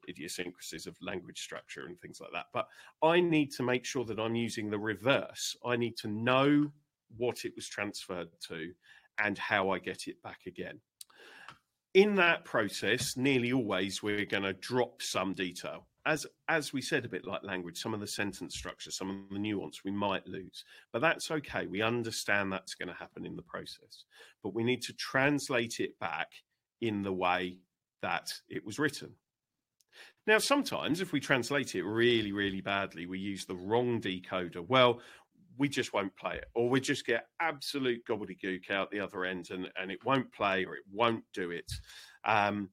idiosyncrasies 0.07 0.85
of 0.85 0.95
language 1.01 1.41
structure 1.41 1.87
and 1.87 1.99
things 1.99 2.21
like 2.21 2.31
that. 2.33 2.45
But 2.53 2.67
I 3.01 3.19
need 3.19 3.51
to 3.53 3.63
make 3.63 3.85
sure 3.85 4.05
that 4.05 4.19
I'm 4.19 4.35
using 4.35 4.69
the 4.69 4.77
reverse. 4.77 5.55
I 5.65 5.75
need 5.75 5.97
to 5.97 6.07
know 6.07 6.71
what 7.17 7.45
it 7.45 7.53
was 7.55 7.67
transferred 7.67 8.29
to 8.47 8.71
and 9.19 9.37
how 9.37 9.69
I 9.69 9.79
get 9.79 10.07
it 10.07 10.21
back 10.23 10.41
again. 10.47 10.79
In 11.93 12.15
that 12.15 12.43
process, 12.43 13.15
nearly 13.15 13.53
always 13.53 14.03
we're 14.03 14.25
going 14.25 14.43
to 14.43 14.53
drop 14.53 15.01
some 15.01 15.33
detail. 15.33 15.87
As 16.05 16.27
as 16.49 16.71
we 16.71 16.81
said, 16.81 17.03
a 17.03 17.09
bit 17.09 17.25
like 17.25 17.43
language, 17.43 17.81
some 17.81 17.93
of 17.93 17.99
the 17.99 18.07
sentence 18.07 18.55
structure, 18.55 18.91
some 18.91 19.09
of 19.09 19.29
the 19.31 19.39
nuance 19.39 19.83
we 19.83 19.91
might 19.91 20.27
lose, 20.27 20.63
but 20.93 21.01
that's 21.01 21.31
okay. 21.31 21.65
We 21.65 21.81
understand 21.81 22.51
that's 22.51 22.75
going 22.75 22.89
to 22.89 22.95
happen 22.95 23.25
in 23.25 23.35
the 23.35 23.41
process, 23.41 24.03
but 24.43 24.53
we 24.53 24.63
need 24.63 24.83
to 24.83 24.93
translate 24.93 25.79
it 25.79 25.97
back 25.99 26.27
in 26.81 27.01
the 27.01 27.13
way 27.13 27.57
that 28.01 28.31
it 28.49 28.63
was 28.63 28.77
written. 28.77 29.15
Now, 30.27 30.39
sometimes 30.39 31.01
if 31.01 31.11
we 31.11 31.19
translate 31.19 31.75
it 31.75 31.83
really, 31.83 32.31
really 32.31 32.61
badly, 32.61 33.05
we 33.05 33.19
use 33.19 33.45
the 33.45 33.55
wrong 33.55 34.01
decoder. 34.01 34.67
Well, 34.67 35.01
we 35.57 35.69
just 35.69 35.93
won't 35.93 36.15
play 36.15 36.35
it, 36.35 36.45
or 36.55 36.69
we 36.69 36.79
just 36.79 37.05
get 37.05 37.27
absolute 37.41 38.01
gobbledygook 38.09 38.69
out 38.69 38.91
the 38.91 38.99
other 38.99 39.25
end, 39.25 39.49
and 39.51 39.69
and 39.79 39.91
it 39.91 40.03
won't 40.05 40.31
play 40.33 40.65
or 40.65 40.75
it 40.75 40.83
won't 40.91 41.23
do 41.33 41.51
it. 41.51 41.71
Um, 42.23 42.69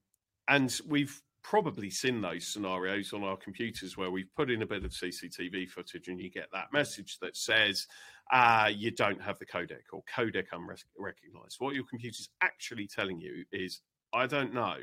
and 0.48 0.78
we've 0.88 1.20
probably 1.42 1.90
seen 1.90 2.20
those 2.20 2.46
scenarios 2.46 3.12
on 3.12 3.24
our 3.24 3.36
computers 3.36 3.96
where 3.96 4.10
we've 4.10 4.32
put 4.36 4.50
in 4.50 4.62
a 4.62 4.66
bit 4.66 4.84
of 4.84 4.92
CCTV 4.92 5.68
footage, 5.68 6.08
and 6.08 6.20
you 6.20 6.30
get 6.30 6.48
that 6.52 6.72
message 6.72 7.18
that 7.20 7.36
says 7.36 7.86
uh, 8.32 8.70
you 8.72 8.90
don't 8.90 9.20
have 9.20 9.38
the 9.38 9.46
codec 9.46 9.82
or 9.92 10.02
codec 10.14 10.46
unrecognized. 10.52 11.56
What 11.58 11.74
your 11.74 11.84
computer's 11.88 12.28
actually 12.42 12.86
telling 12.86 13.20
you 13.20 13.44
is, 13.52 13.80
I 14.12 14.26
don't 14.26 14.54
know 14.54 14.76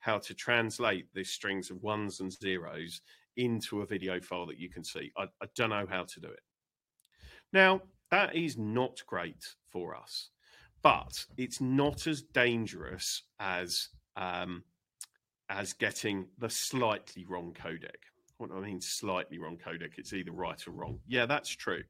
how 0.00 0.18
to 0.18 0.34
translate 0.34 1.06
these 1.14 1.30
strings 1.30 1.70
of 1.70 1.82
ones 1.82 2.20
and 2.20 2.32
zeros 2.32 3.00
into 3.36 3.80
a 3.80 3.86
video 3.86 4.20
file 4.20 4.46
that 4.46 4.58
you 4.58 4.68
can 4.68 4.84
see. 4.84 5.10
I, 5.16 5.24
I 5.42 5.46
don't 5.56 5.70
know 5.70 5.86
how 5.88 6.04
to 6.04 6.20
do 6.20 6.28
it. 6.28 6.40
Now, 7.52 7.82
that 8.10 8.34
is 8.34 8.56
not 8.56 9.02
great 9.06 9.44
for 9.70 9.96
us, 9.96 10.30
but 10.82 11.24
it's 11.36 11.60
not 11.60 12.06
as 12.06 12.22
dangerous 12.22 13.22
as 13.40 13.88
um, 14.16 14.64
as 15.48 15.72
getting 15.72 16.26
the 16.38 16.50
slightly 16.50 17.24
wrong 17.24 17.54
codec. 17.54 17.90
What 18.38 18.50
do 18.50 18.56
I 18.56 18.60
mean, 18.60 18.80
slightly 18.80 19.38
wrong 19.38 19.58
codec? 19.58 19.98
It's 19.98 20.12
either 20.12 20.32
right 20.32 20.60
or 20.66 20.72
wrong. 20.72 20.98
Yeah, 21.06 21.26
that's 21.26 21.50
true. 21.50 21.82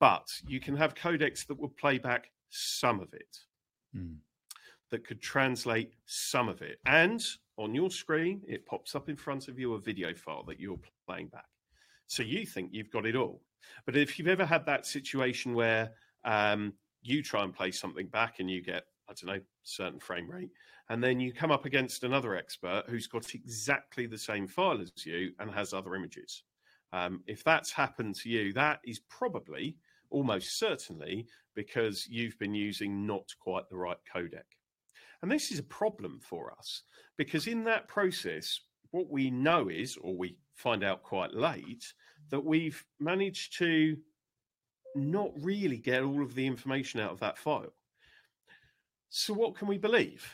But 0.00 0.28
you 0.46 0.60
can 0.60 0.76
have 0.76 0.94
codecs 0.94 1.46
that 1.46 1.60
will 1.60 1.74
play 1.80 1.98
back 1.98 2.30
some 2.50 3.00
of 3.00 3.12
it, 3.14 3.38
mm. 3.96 4.16
that 4.90 5.06
could 5.06 5.20
translate 5.20 5.94
some 6.06 6.48
of 6.48 6.62
it. 6.62 6.78
And 6.86 7.22
on 7.56 7.74
your 7.74 7.90
screen, 7.90 8.42
it 8.46 8.66
pops 8.66 8.94
up 8.94 9.08
in 9.08 9.16
front 9.16 9.48
of 9.48 9.58
you 9.58 9.74
a 9.74 9.80
video 9.80 10.14
file 10.14 10.44
that 10.44 10.60
you're 10.60 10.78
playing 11.06 11.28
back. 11.28 11.46
So 12.06 12.22
you 12.22 12.46
think 12.46 12.70
you've 12.72 12.90
got 12.90 13.06
it 13.06 13.16
all. 13.16 13.42
But 13.86 13.96
if 13.96 14.18
you've 14.18 14.28
ever 14.28 14.44
had 14.44 14.66
that 14.66 14.86
situation 14.86 15.54
where 15.54 15.92
um, 16.24 16.72
you 17.02 17.22
try 17.22 17.44
and 17.44 17.54
play 17.54 17.70
something 17.70 18.06
back 18.06 18.38
and 18.38 18.50
you 18.50 18.62
get, 18.62 18.84
I 19.08 19.12
don't 19.12 19.34
know, 19.34 19.42
certain 19.62 20.00
frame 20.00 20.30
rate, 20.30 20.50
and 20.88 21.02
then 21.02 21.20
you 21.20 21.32
come 21.32 21.50
up 21.50 21.64
against 21.64 22.04
another 22.04 22.36
expert 22.36 22.84
who's 22.88 23.06
got 23.06 23.34
exactly 23.34 24.06
the 24.06 24.18
same 24.18 24.46
file 24.46 24.80
as 24.80 24.92
you 25.04 25.32
and 25.38 25.50
has 25.50 25.72
other 25.72 25.94
images. 25.94 26.42
Um, 26.92 27.22
if 27.26 27.42
that's 27.42 27.72
happened 27.72 28.16
to 28.16 28.28
you, 28.28 28.52
that 28.52 28.80
is 28.84 29.00
probably 29.08 29.76
almost 30.10 30.58
certainly 30.58 31.26
because 31.54 32.06
you've 32.08 32.38
been 32.38 32.54
using 32.54 33.06
not 33.06 33.34
quite 33.40 33.68
the 33.68 33.76
right 33.76 33.96
codec. 34.14 34.44
And 35.22 35.30
this 35.30 35.50
is 35.50 35.58
a 35.58 35.64
problem 35.64 36.20
for 36.20 36.52
us 36.52 36.82
because 37.16 37.46
in 37.46 37.64
that 37.64 37.88
process, 37.88 38.60
what 38.90 39.08
we 39.08 39.30
know 39.30 39.68
is, 39.68 39.96
or 39.96 40.14
we 40.16 40.36
find 40.54 40.84
out 40.84 41.02
quite 41.02 41.32
late, 41.32 41.92
that 42.30 42.44
we've 42.44 42.84
managed 43.00 43.58
to 43.58 43.96
not 44.94 45.30
really 45.40 45.78
get 45.78 46.02
all 46.02 46.22
of 46.22 46.34
the 46.34 46.46
information 46.46 47.00
out 47.00 47.12
of 47.12 47.20
that 47.20 47.38
file. 47.38 47.72
So, 49.10 49.34
what 49.34 49.56
can 49.56 49.68
we 49.68 49.78
believe? 49.78 50.32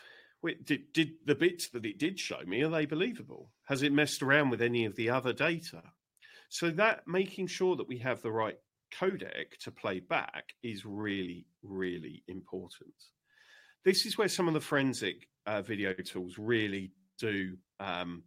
Did, 0.64 0.92
did 0.92 1.10
the 1.24 1.34
bits 1.34 1.68
that 1.70 1.84
it 1.84 1.98
did 1.98 2.18
show 2.20 2.40
me 2.46 2.62
are 2.62 2.68
they 2.68 2.86
believable? 2.86 3.50
Has 3.64 3.82
it 3.82 3.92
messed 3.92 4.22
around 4.22 4.50
with 4.50 4.62
any 4.62 4.84
of 4.84 4.94
the 4.94 5.10
other 5.10 5.32
data? 5.32 5.82
So 6.48 6.70
that 6.70 7.06
making 7.06 7.48
sure 7.48 7.76
that 7.76 7.88
we 7.88 7.98
have 7.98 8.22
the 8.22 8.32
right 8.32 8.58
codec 8.98 9.58
to 9.64 9.70
play 9.70 10.00
back 10.00 10.54
is 10.62 10.86
really, 10.86 11.46
really 11.62 12.22
important. 12.28 12.94
This 13.84 14.06
is 14.06 14.16
where 14.16 14.28
some 14.28 14.48
of 14.48 14.54
the 14.54 14.60
forensic 14.60 15.28
uh, 15.46 15.62
video 15.62 15.92
tools 15.92 16.38
really 16.38 16.92
do 17.18 17.56
um, 17.80 18.22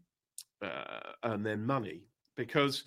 uh, 0.62 1.12
earn 1.24 1.44
their 1.44 1.58
money 1.58 2.04
because 2.36 2.84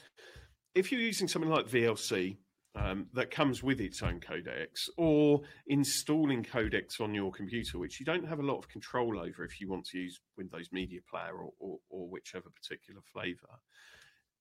if 0.75 0.91
you're 0.91 1.01
using 1.01 1.29
something 1.29 1.51
like 1.51 1.69
VLC 1.69 2.37
um, 2.77 3.07
that 3.13 3.31
comes 3.31 3.63
with 3.63 3.81
its 3.81 4.03
own 4.03 4.21
codecs, 4.21 4.89
or 4.97 5.43
installing 5.69 6.43
codecs 6.43 7.01
on 7.01 7.15
your 7.15 7.31
computer, 7.31 7.79
which 7.79 8.01
you 8.01 8.07
don't 8.07 8.27
have 8.27 8.41
a 8.41 8.45
lot 8.45 8.59
of 8.59 8.69
control 8.69 9.19
over 9.19 9.45
if 9.45 9.61
you 9.61 9.69
want 9.69 9.85
to 9.87 9.99
use 9.99 10.21
Windows 10.37 10.71
Media 10.73 11.01
Player 11.09 11.35
or, 11.35 11.53
or, 11.61 11.79
or 11.89 12.09
whichever 12.09 12.51
particular 12.51 13.01
flavor, 13.13 13.61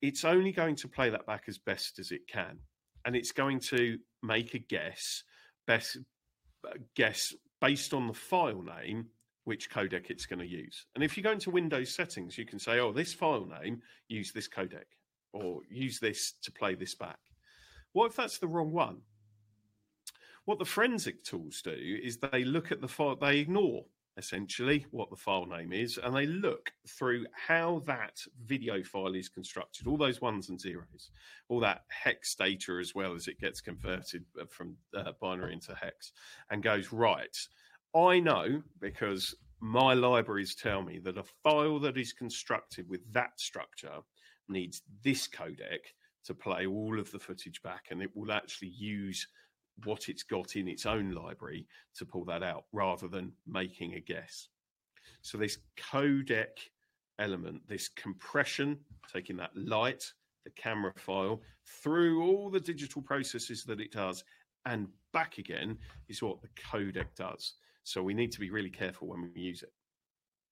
it's 0.01 0.25
only 0.25 0.51
going 0.51 0.75
to 0.77 0.87
play 0.87 1.09
that 1.11 1.27
back 1.27 1.43
as 1.47 1.59
best 1.59 1.99
as 1.99 2.11
it 2.11 2.27
can, 2.27 2.57
and 3.05 3.15
it's 3.15 3.31
going 3.31 3.59
to 3.59 3.99
make 4.23 4.55
a 4.55 4.59
guess, 4.59 5.23
best 5.67 5.99
guess 6.95 7.33
based 7.61 7.93
on 7.93 8.07
the 8.07 8.13
file 8.13 8.63
name 8.63 9.07
which 9.43 9.69
codec 9.69 10.09
it's 10.09 10.25
going 10.25 10.39
to 10.39 10.47
use. 10.47 10.85
And 10.95 11.03
if 11.03 11.17
you 11.17 11.23
go 11.23 11.31
into 11.31 11.51
Windows 11.51 11.93
settings, 11.93 12.37
you 12.37 12.45
can 12.45 12.59
say, 12.59 12.79
oh, 12.79 12.93
this 12.93 13.13
file 13.13 13.45
name, 13.45 13.81
use 14.07 14.31
this 14.31 14.47
codec 14.47 14.85
or 15.33 15.61
use 15.69 15.99
this 15.99 16.33
to 16.43 16.51
play 16.51 16.75
this 16.75 16.95
back. 16.95 17.19
What 17.91 18.07
if 18.07 18.15
that's 18.15 18.37
the 18.37 18.47
wrong 18.47 18.71
one? 18.71 19.01
What 20.45 20.59
the 20.59 20.65
forensic 20.65 21.23
tools 21.23 21.61
do 21.61 21.99
is 22.03 22.17
they 22.17 22.43
look 22.43 22.71
at 22.71 22.81
the 22.81 22.87
file, 22.87 23.15
they 23.15 23.39
ignore 23.39 23.85
essentially 24.17 24.85
what 24.91 25.09
the 25.09 25.15
file 25.15 25.45
name 25.45 25.73
is, 25.73 25.97
and 25.97 26.15
they 26.15 26.25
look 26.25 26.71
through 26.87 27.25
how 27.33 27.81
that 27.85 28.19
video 28.45 28.83
file 28.83 29.15
is 29.15 29.29
constructed, 29.29 29.87
all 29.87 29.97
those 29.97 30.21
ones 30.21 30.49
and 30.49 30.59
zeros, 30.59 31.11
all 31.49 31.59
that 31.59 31.83
hex 31.89 32.35
data 32.35 32.77
as 32.79 32.93
well 32.93 33.13
as 33.13 33.27
it 33.27 33.39
gets 33.39 33.61
converted 33.61 34.23
from 34.49 34.75
uh, 34.95 35.11
binary 35.19 35.53
into 35.53 35.73
hex, 35.73 36.11
and 36.51 36.61
goes, 36.61 36.91
right, 36.91 37.37
I 37.95 38.19
know 38.19 38.61
because 38.79 39.35
my 39.59 39.93
libraries 39.93 40.55
tell 40.55 40.81
me 40.81 40.99
that 40.99 41.17
a 41.17 41.23
file 41.41 41.79
that 41.79 41.97
is 41.97 42.11
constructed 42.11 42.87
with 42.89 43.01
that 43.13 43.39
structure 43.39 44.01
needs 44.47 44.81
this 45.03 45.27
codec 45.27 45.79
to 46.25 46.33
play 46.33 46.65
all 46.65 46.99
of 46.99 47.11
the 47.11 47.19
footage 47.19 47.61
back, 47.63 47.85
and 47.91 48.01
it 48.01 48.11
will 48.15 48.31
actually 48.31 48.69
use 48.69 49.27
what 49.83 50.07
it's 50.07 50.23
got 50.23 50.55
in 50.55 50.67
its 50.67 50.85
own 50.85 51.11
library 51.11 51.67
to 51.95 52.05
pull 52.05 52.23
that 52.25 52.43
out 52.43 52.65
rather 52.71 53.07
than 53.07 53.33
making 53.47 53.95
a 53.95 53.99
guess. 53.99 54.49
So, 55.21 55.37
this 55.37 55.57
codec 55.77 56.69
element, 57.19 57.61
this 57.67 57.89
compression, 57.89 58.79
taking 59.11 59.37
that 59.37 59.55
light 59.55 60.11
the 60.43 60.51
camera 60.51 60.93
file 60.97 61.41
through 61.65 62.23
all 62.23 62.49
the 62.49 62.59
digital 62.59 63.01
processes 63.01 63.63
that 63.63 63.79
it 63.79 63.91
does 63.91 64.23
and 64.65 64.87
back 65.11 65.37
again 65.37 65.77
is 66.09 66.21
what 66.21 66.41
the 66.41 66.49
codec 66.69 67.15
does. 67.15 67.55
So 67.83 68.01
we 68.01 68.13
need 68.13 68.31
to 68.31 68.39
be 68.39 68.49
really 68.49 68.69
careful 68.69 69.09
when 69.09 69.31
we 69.35 69.41
use 69.41 69.63
it. 69.63 69.73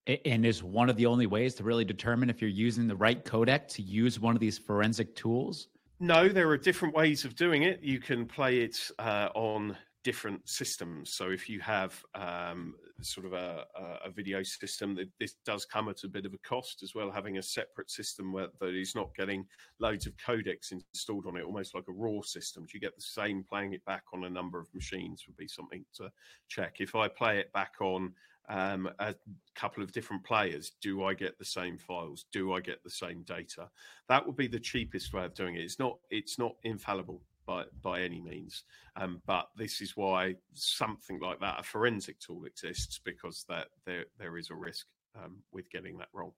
And 0.08 0.46
is 0.46 0.64
one 0.64 0.90
of 0.90 0.96
the 0.96 1.06
only 1.06 1.28
ways 1.28 1.54
to 1.56 1.64
really 1.64 1.86
determine 1.86 2.30
if 2.30 2.42
you're 2.42 2.50
using 2.50 2.88
the 2.88 2.96
right 2.96 3.24
codec 3.24 3.68
to 3.70 3.82
use 3.82 4.20
one 4.20 4.36
of 4.36 4.40
these 4.40 4.58
forensic 4.58 5.16
tools? 5.16 5.68
No, 6.00 6.28
there 6.28 6.50
are 6.50 6.58
different 6.58 6.96
ways 6.96 7.26
of 7.26 7.36
doing 7.36 7.64
it. 7.64 7.84
You 7.84 8.00
can 8.00 8.26
play 8.26 8.62
it 8.62 8.90
uh, 8.98 9.30
on 9.36 9.78
different 10.04 10.48
systems. 10.50 11.14
So 11.14 11.30
if 11.30 11.48
you 11.48 11.60
have 11.60 12.04
um, 12.16 12.74
sort 13.02 13.28
of 13.28 13.34
a, 13.34 13.66
a, 14.04 14.10
video 14.10 14.42
system, 14.42 14.98
this 15.20 15.36
does 15.46 15.66
come 15.66 15.90
at 15.90 16.04
a 16.04 16.08
bit 16.08 16.26
of 16.26 16.34
a 16.34 16.38
cost 16.40 16.82
as 16.82 16.96
well. 16.96 17.12
Having 17.12 17.38
a 17.38 17.44
separate 17.44 17.92
system 17.92 18.34
where 18.34 18.48
that 18.60 18.74
is 18.74 18.96
not 18.96 19.14
getting 19.16 19.46
loads 19.80 20.08
of 20.08 20.14
codecs 20.18 20.72
installed 20.72 21.28
on 21.28 21.38
it, 21.38 21.44
almost 21.44 21.76
like 21.76 21.84
a 21.88 21.92
raw 21.92 22.22
system. 22.24 22.64
Do 22.64 22.72
you 22.74 22.80
get 22.80 22.96
the 22.96 23.02
same 23.02 23.44
playing 23.48 23.74
it 23.74 23.86
back 23.86 24.04
on 24.14 24.24
a 24.24 24.30
number 24.30 24.60
of 24.60 24.74
machines? 24.74 25.24
Would 25.28 25.38
be 25.38 25.48
something 25.48 25.86
to 25.98 26.10
check. 26.48 26.78
If 26.80 26.96
I 26.96 27.08
play 27.08 27.38
it 27.38 27.54
back 27.54 27.74
on 27.80 28.14
um, 28.52 28.90
a 29.00 29.16
couple 29.56 29.82
of 29.82 29.94
different 29.94 30.24
players. 30.26 30.74
Do 30.82 31.06
I 31.06 31.14
get 31.14 31.40
the 31.40 31.46
same 31.46 31.78
files? 31.78 32.26
Do 32.34 32.54
I 32.54 32.60
get 32.60 32.84
the 32.84 32.90
same 32.90 33.24
data? 33.24 33.70
That 34.10 34.26
would 34.28 34.36
be 34.36 34.48
the 34.48 34.60
cheapest 34.60 35.14
way 35.14 35.24
of 35.24 35.34
doing 35.34 35.56
it. 35.56 35.62
It's 35.62 35.80
not. 35.80 35.98
It's 36.10 36.38
not 36.38 36.56
infallible 36.64 37.22
by 37.48 37.64
by 37.82 38.02
any 38.02 38.20
means, 38.20 38.64
um, 38.98 39.22
but 39.26 39.48
this 39.56 39.80
is 39.80 39.96
why 39.96 40.36
something 40.54 41.20
like 41.22 41.40
that, 41.40 41.62
a 41.62 41.64
forensic 41.64 42.20
tool, 42.20 42.44
exists 42.46 43.00
because 43.04 43.46
that 43.48 43.68
there 43.86 44.06
there 44.20 44.38
is 44.38 44.50
a 44.50 44.56
risk 44.56 44.86
um, 45.16 45.38
with 45.54 45.70
getting 45.72 45.98
that 45.98 46.10
wrong. 46.14 46.34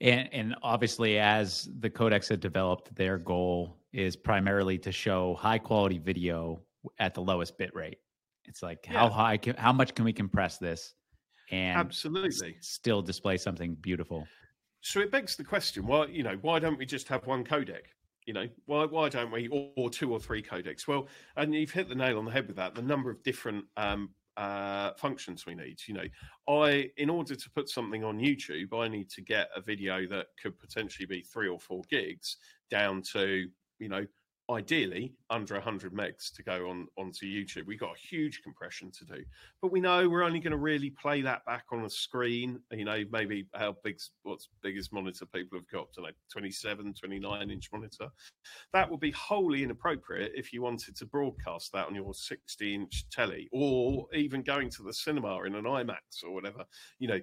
And, 0.00 0.28
and 0.32 0.54
obviously, 0.62 1.18
as 1.18 1.68
the 1.80 1.90
codecs 1.90 2.28
have 2.28 2.40
developed, 2.40 2.94
their 2.94 3.18
goal 3.18 3.76
is 3.92 4.14
primarily 4.14 4.78
to 4.78 4.92
show 4.92 5.34
high 5.34 5.58
quality 5.58 5.98
video 5.98 6.60
at 6.98 7.14
the 7.14 7.20
lowest 7.20 7.58
bit 7.58 7.74
rate. 7.74 7.98
It's 8.44 8.62
like 8.62 8.86
yeah. 8.86 9.00
how 9.00 9.08
high, 9.08 9.36
can, 9.36 9.56
how 9.56 9.72
much 9.72 9.94
can 9.94 10.04
we 10.04 10.12
compress 10.12 10.58
this 10.58 10.94
and 11.50 11.78
absolutely 11.78 12.56
s- 12.58 12.66
still 12.66 13.02
display 13.02 13.36
something 13.36 13.74
beautiful. 13.74 14.26
So 14.80 15.00
it 15.00 15.10
begs 15.10 15.36
the 15.36 15.44
question: 15.44 15.86
why 15.86 16.06
you 16.06 16.22
know 16.22 16.38
why 16.42 16.58
don't 16.58 16.78
we 16.78 16.86
just 16.86 17.08
have 17.08 17.26
one 17.26 17.44
codec? 17.44 17.82
You 18.26 18.34
know 18.34 18.48
why 18.66 18.84
why 18.84 19.08
don't 19.08 19.30
we 19.30 19.48
or, 19.48 19.70
or 19.76 19.90
two 19.90 20.12
or 20.12 20.20
three 20.20 20.42
codecs? 20.42 20.86
Well, 20.86 21.08
and 21.36 21.54
you've 21.54 21.70
hit 21.70 21.88
the 21.88 21.94
nail 21.94 22.18
on 22.18 22.24
the 22.24 22.30
head 22.30 22.46
with 22.46 22.56
that. 22.56 22.74
The 22.74 22.82
number 22.82 23.10
of 23.10 23.22
different 23.22 23.64
um, 23.76 24.10
uh, 24.36 24.92
functions 24.94 25.46
we 25.46 25.54
need. 25.54 25.78
You 25.86 25.94
know, 25.94 26.04
I 26.48 26.90
in 26.96 27.08
order 27.10 27.34
to 27.34 27.50
put 27.50 27.68
something 27.68 28.04
on 28.04 28.18
YouTube, 28.18 28.72
I 28.74 28.88
need 28.88 29.08
to 29.10 29.22
get 29.22 29.48
a 29.54 29.60
video 29.60 30.06
that 30.08 30.26
could 30.42 30.58
potentially 30.58 31.06
be 31.06 31.22
three 31.22 31.48
or 31.48 31.58
four 31.58 31.82
gigs 31.90 32.36
down 32.70 33.02
to 33.12 33.48
you 33.78 33.88
know 33.88 34.06
ideally 34.50 35.12
under 35.30 35.54
100 35.54 35.92
megs 35.92 36.32
to 36.32 36.42
go 36.42 36.68
on 36.68 36.86
onto 36.96 37.26
YouTube. 37.26 37.66
We've 37.66 37.80
got 37.80 37.96
a 37.96 37.98
huge 37.98 38.42
compression 38.42 38.90
to 38.92 39.04
do, 39.04 39.24
but 39.60 39.72
we 39.72 39.80
know 39.80 40.08
we're 40.08 40.22
only 40.22 40.40
going 40.40 40.52
to 40.52 40.56
really 40.56 40.90
play 40.90 41.20
that 41.22 41.44
back 41.44 41.64
on 41.72 41.84
a 41.84 41.90
screen. 41.90 42.60
You 42.70 42.84
know, 42.84 43.02
maybe 43.10 43.48
how 43.54 43.76
big, 43.82 43.98
what's 44.22 44.48
biggest 44.62 44.92
monitor 44.92 45.26
people 45.26 45.58
have 45.58 45.68
got, 45.68 45.88
like 46.00 46.14
27, 46.30 46.94
29 46.94 47.50
inch 47.50 47.68
monitor. 47.72 48.08
That 48.72 48.90
would 48.90 49.00
be 49.00 49.12
wholly 49.12 49.62
inappropriate 49.62 50.32
if 50.34 50.52
you 50.52 50.62
wanted 50.62 50.96
to 50.96 51.06
broadcast 51.06 51.72
that 51.72 51.86
on 51.86 51.94
your 51.94 52.14
60 52.14 52.74
inch 52.74 53.06
telly 53.10 53.48
or 53.52 54.06
even 54.14 54.42
going 54.42 54.70
to 54.70 54.82
the 54.82 54.92
cinema 54.92 55.42
in 55.42 55.54
an 55.54 55.64
IMAX 55.64 56.24
or 56.24 56.32
whatever. 56.32 56.64
You 56.98 57.08
know, 57.08 57.20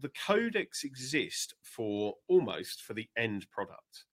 the 0.00 0.10
codecs 0.10 0.84
exist 0.84 1.54
for 1.62 2.14
almost 2.28 2.82
for 2.82 2.94
the 2.94 3.08
end 3.16 3.46
product 3.50 4.04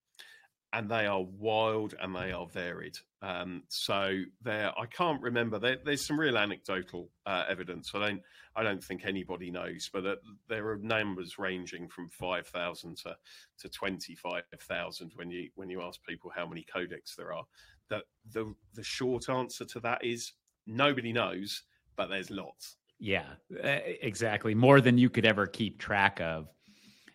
and 0.72 0.90
they 0.90 1.06
are 1.06 1.22
wild 1.22 1.94
and 2.00 2.14
they 2.14 2.30
are 2.32 2.46
varied. 2.46 2.98
Um, 3.22 3.62
so 3.68 4.22
there, 4.42 4.72
I 4.78 4.86
can't 4.86 5.20
remember. 5.22 5.58
There, 5.58 5.78
there's 5.82 6.06
some 6.06 6.20
real 6.20 6.36
anecdotal 6.36 7.10
uh, 7.26 7.44
evidence. 7.48 7.92
I 7.94 8.00
don't, 8.00 8.22
I 8.54 8.62
don't 8.62 8.82
think 8.82 9.04
anybody 9.04 9.50
knows, 9.50 9.88
but 9.92 10.06
uh, 10.06 10.16
there 10.48 10.68
are 10.68 10.78
numbers 10.78 11.38
ranging 11.38 11.88
from 11.88 12.08
five 12.08 12.46
thousand 12.46 12.98
to 12.98 13.16
to 13.60 13.68
twenty 13.68 14.14
five 14.14 14.44
thousand 14.60 15.12
when 15.14 15.30
you 15.30 15.48
when 15.54 15.70
you 15.70 15.80
ask 15.80 16.00
people 16.06 16.30
how 16.34 16.46
many 16.46 16.66
codecs 16.74 17.16
there 17.16 17.32
are. 17.32 17.44
That 17.88 18.04
the 18.30 18.54
the 18.74 18.84
short 18.84 19.28
answer 19.28 19.64
to 19.64 19.80
that 19.80 20.04
is 20.04 20.32
nobody 20.66 21.12
knows, 21.12 21.62
but 21.96 22.08
there's 22.08 22.30
lots. 22.30 22.76
Yeah, 23.00 23.26
exactly. 23.50 24.54
More 24.54 24.80
than 24.80 24.98
you 24.98 25.08
could 25.08 25.24
ever 25.24 25.46
keep 25.46 25.78
track 25.78 26.20
of. 26.20 26.48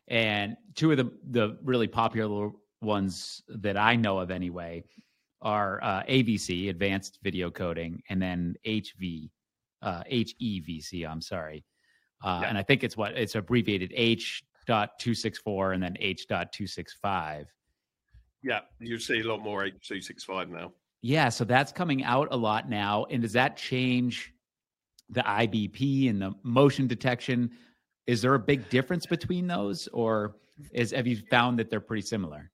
And 0.08 0.58
two 0.76 0.92
of 0.92 0.98
the 0.98 1.12
the 1.30 1.58
really 1.64 1.88
popular 1.88 2.52
ones 2.84 3.42
that 3.48 3.78
I 3.78 3.96
know 3.96 4.20
of 4.20 4.32
anyway 4.32 4.84
are 5.42 5.84
uh, 5.84 6.04
AVC, 6.04 6.70
Advanced 6.70 7.20
Video 7.24 7.52
Coding, 7.52 8.02
and 8.10 8.22
then 8.22 8.56
HV, 8.66 9.30
uh, 9.82 10.04
HEVC. 10.12 11.08
I'm 11.10 11.22
sorry, 11.22 11.64
uh, 12.24 12.40
yeah. 12.42 12.50
and 12.50 12.58
I 12.58 12.64
think 12.64 12.84
it's 12.84 12.96
what 12.98 13.14
it's 13.14 13.36
abbreviated 13.36 13.92
H 13.96 14.44
dot 14.66 14.98
two 15.00 15.14
six 15.14 15.40
four 15.40 15.74
and 15.74 15.84
then 15.84 15.96
H 16.00 16.28
dot 16.28 16.52
two 16.52 16.68
six 16.68 16.94
five. 16.94 17.48
Yeah, 18.42 18.60
you 18.80 18.98
see 19.00 19.20
a 19.20 19.24
lot 19.24 19.42
more 19.42 19.66
H 19.66 19.76
two 19.86 20.02
six 20.02 20.24
five 20.24 20.50
now. 20.50 20.72
Yeah, 21.02 21.28
so 21.28 21.44
that's 21.44 21.74
coming 21.74 22.04
out 22.06 22.30
a 22.32 22.38
lot 22.38 22.70
now. 22.70 23.06
And 23.12 23.22
does 23.22 23.34
that 23.34 23.58
change 23.58 24.34
the 25.10 25.22
IBP 25.22 26.10
and 26.10 26.22
the 26.22 26.34
motion 26.44 26.88
detection? 26.88 27.52
Is 28.08 28.22
there 28.22 28.34
a 28.36 28.40
big 28.40 28.70
difference 28.70 29.06
between 29.06 29.46
those, 29.48 29.88
or 29.90 30.38
is 30.72 30.92
have 30.92 31.06
you 31.06 31.18
found 31.30 31.60
that 31.60 31.70
they're 31.70 31.82
pretty 31.82 32.04
similar? 32.04 32.50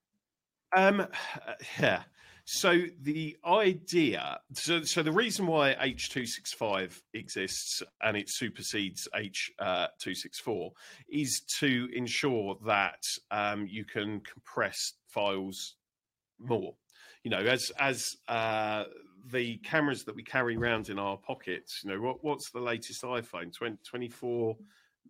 Um, 0.75 1.07
yeah. 1.79 2.03
So 2.51 2.81
the 3.03 3.37
idea, 3.45 4.39
so, 4.53 4.81
so 4.81 5.03
the 5.03 5.11
reason 5.11 5.45
why 5.45 5.75
H265 5.75 6.99
exists 7.13 7.83
and 8.01 8.17
it 8.17 8.27
supersedes 8.27 9.07
H264 9.13 10.65
uh, 10.65 10.69
is 11.09 11.41
to 11.59 11.87
ensure 11.93 12.57
that 12.65 13.03
um, 13.29 13.67
you 13.69 13.85
can 13.85 14.21
compress 14.21 14.93
files 15.05 15.75
more. 16.39 16.73
You 17.23 17.29
know, 17.29 17.37
as 17.37 17.71
as 17.79 18.15
uh, 18.27 18.85
the 19.31 19.57
cameras 19.57 20.05
that 20.05 20.15
we 20.15 20.23
carry 20.23 20.57
around 20.57 20.89
in 20.89 20.97
our 20.97 21.17
pockets, 21.17 21.81
you 21.83 21.91
know, 21.91 22.01
what 22.01 22.23
what's 22.23 22.49
the 22.49 22.61
latest 22.61 23.03
iPhone? 23.03 23.53
20, 23.53 23.77
24 23.87 24.57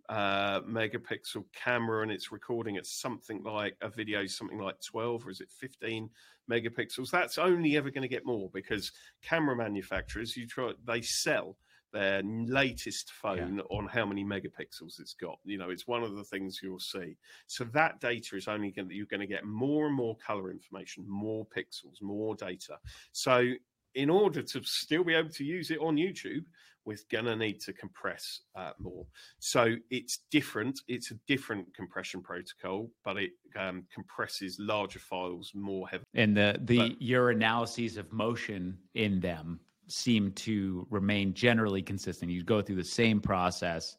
uh, 0.10 0.62
megapixel 0.62 1.46
camera 1.54 2.02
and 2.02 2.12
it's 2.12 2.32
recording 2.32 2.78
at 2.78 2.86
something 2.86 3.44
like 3.44 3.78
a 3.82 3.90
video, 3.90 4.26
something 4.26 4.60
like 4.60 4.82
12 4.82 5.28
or 5.28 5.30
is 5.30 5.40
it 5.40 5.52
15 5.52 6.10
megapixels? 6.52 7.12
That's 7.12 7.38
only 7.38 7.78
ever 7.78 7.92
going 7.92 8.02
to 8.02 8.08
get 8.08 8.26
more 8.26 8.50
because 8.52 8.92
camera 9.22 9.56
manufacturers, 9.56 10.36
you 10.36 10.48
try, 10.48 10.72
they 10.86 11.02
sell 11.02 11.58
their 11.92 12.22
latest 12.24 13.12
phone 13.12 13.58
yeah. 13.58 13.78
on 13.78 13.88
how 13.88 14.06
many 14.06 14.24
megapixels 14.24 15.00
it's 15.00 15.14
got. 15.14 15.38
You 15.44 15.58
know, 15.58 15.70
it's 15.70 15.88
one 15.88 16.04
of 16.04 16.16
the 16.16 16.24
things 16.24 16.60
you'll 16.62 16.80
see. 16.80 17.18
So 17.48 17.64
that 17.66 18.00
data 18.00 18.36
is 18.36 18.48
only 18.48 18.72
going 18.72 18.90
to, 18.90 18.96
you're 18.96 19.06
going 19.06 19.22
to 19.22 19.28
get 19.28 19.46
more 19.46 19.88
and 19.88 19.96
more 19.96 20.16
color 20.18 20.52
information, 20.52 21.06
more 21.08 21.46
pixels, 21.46 22.02
more 22.02 22.36
data. 22.36 22.78
So 23.12 23.52
in 23.96 24.10
order 24.10 24.42
to 24.42 24.64
still 24.64 25.04
be 25.04 25.14
able 25.14 25.30
to 25.30 25.44
use 25.44 25.72
it 25.72 25.80
on 25.80 25.96
YouTube, 25.96 26.46
we're 26.86 26.98
going 27.12 27.26
to 27.26 27.36
need 27.36 27.60
to 27.62 27.74
compress 27.74 28.42
uh, 28.56 28.72
more. 28.80 29.06
So 29.40 29.76
it's 29.90 30.20
different. 30.32 30.80
It's 30.88 31.12
a 31.12 31.16
different 31.28 31.74
compression 31.76 32.22
protocol, 32.22 32.90
but 33.04 33.18
it 33.18 33.32
um, 33.58 33.84
compresses 33.94 34.58
larger 34.60 35.00
files 35.00 35.52
more 35.54 35.88
heavily. 35.88 36.08
And 36.16 36.36
the 36.36 36.60
the 36.64 36.78
but, 36.78 37.02
your 37.02 37.30
analyses 37.30 37.98
of 37.98 38.12
motion 38.12 38.78
in 38.96 39.20
them 39.20 39.60
seem 39.88 40.32
to 40.34 40.88
remain 40.90 41.34
generally 41.34 41.82
consistent. 41.82 42.32
You 42.32 42.44
go 42.44 42.62
through 42.62 42.78
the 42.78 42.84
same 42.84 43.20
process, 43.20 43.98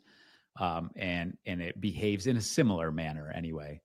um, 0.59 0.91
and 0.97 1.37
and 1.47 1.61
it 1.61 1.81
behaves 1.81 2.27
in 2.27 2.37
a 2.37 2.43
similar 2.43 2.91
manner 2.91 3.31
anyway. 3.35 3.81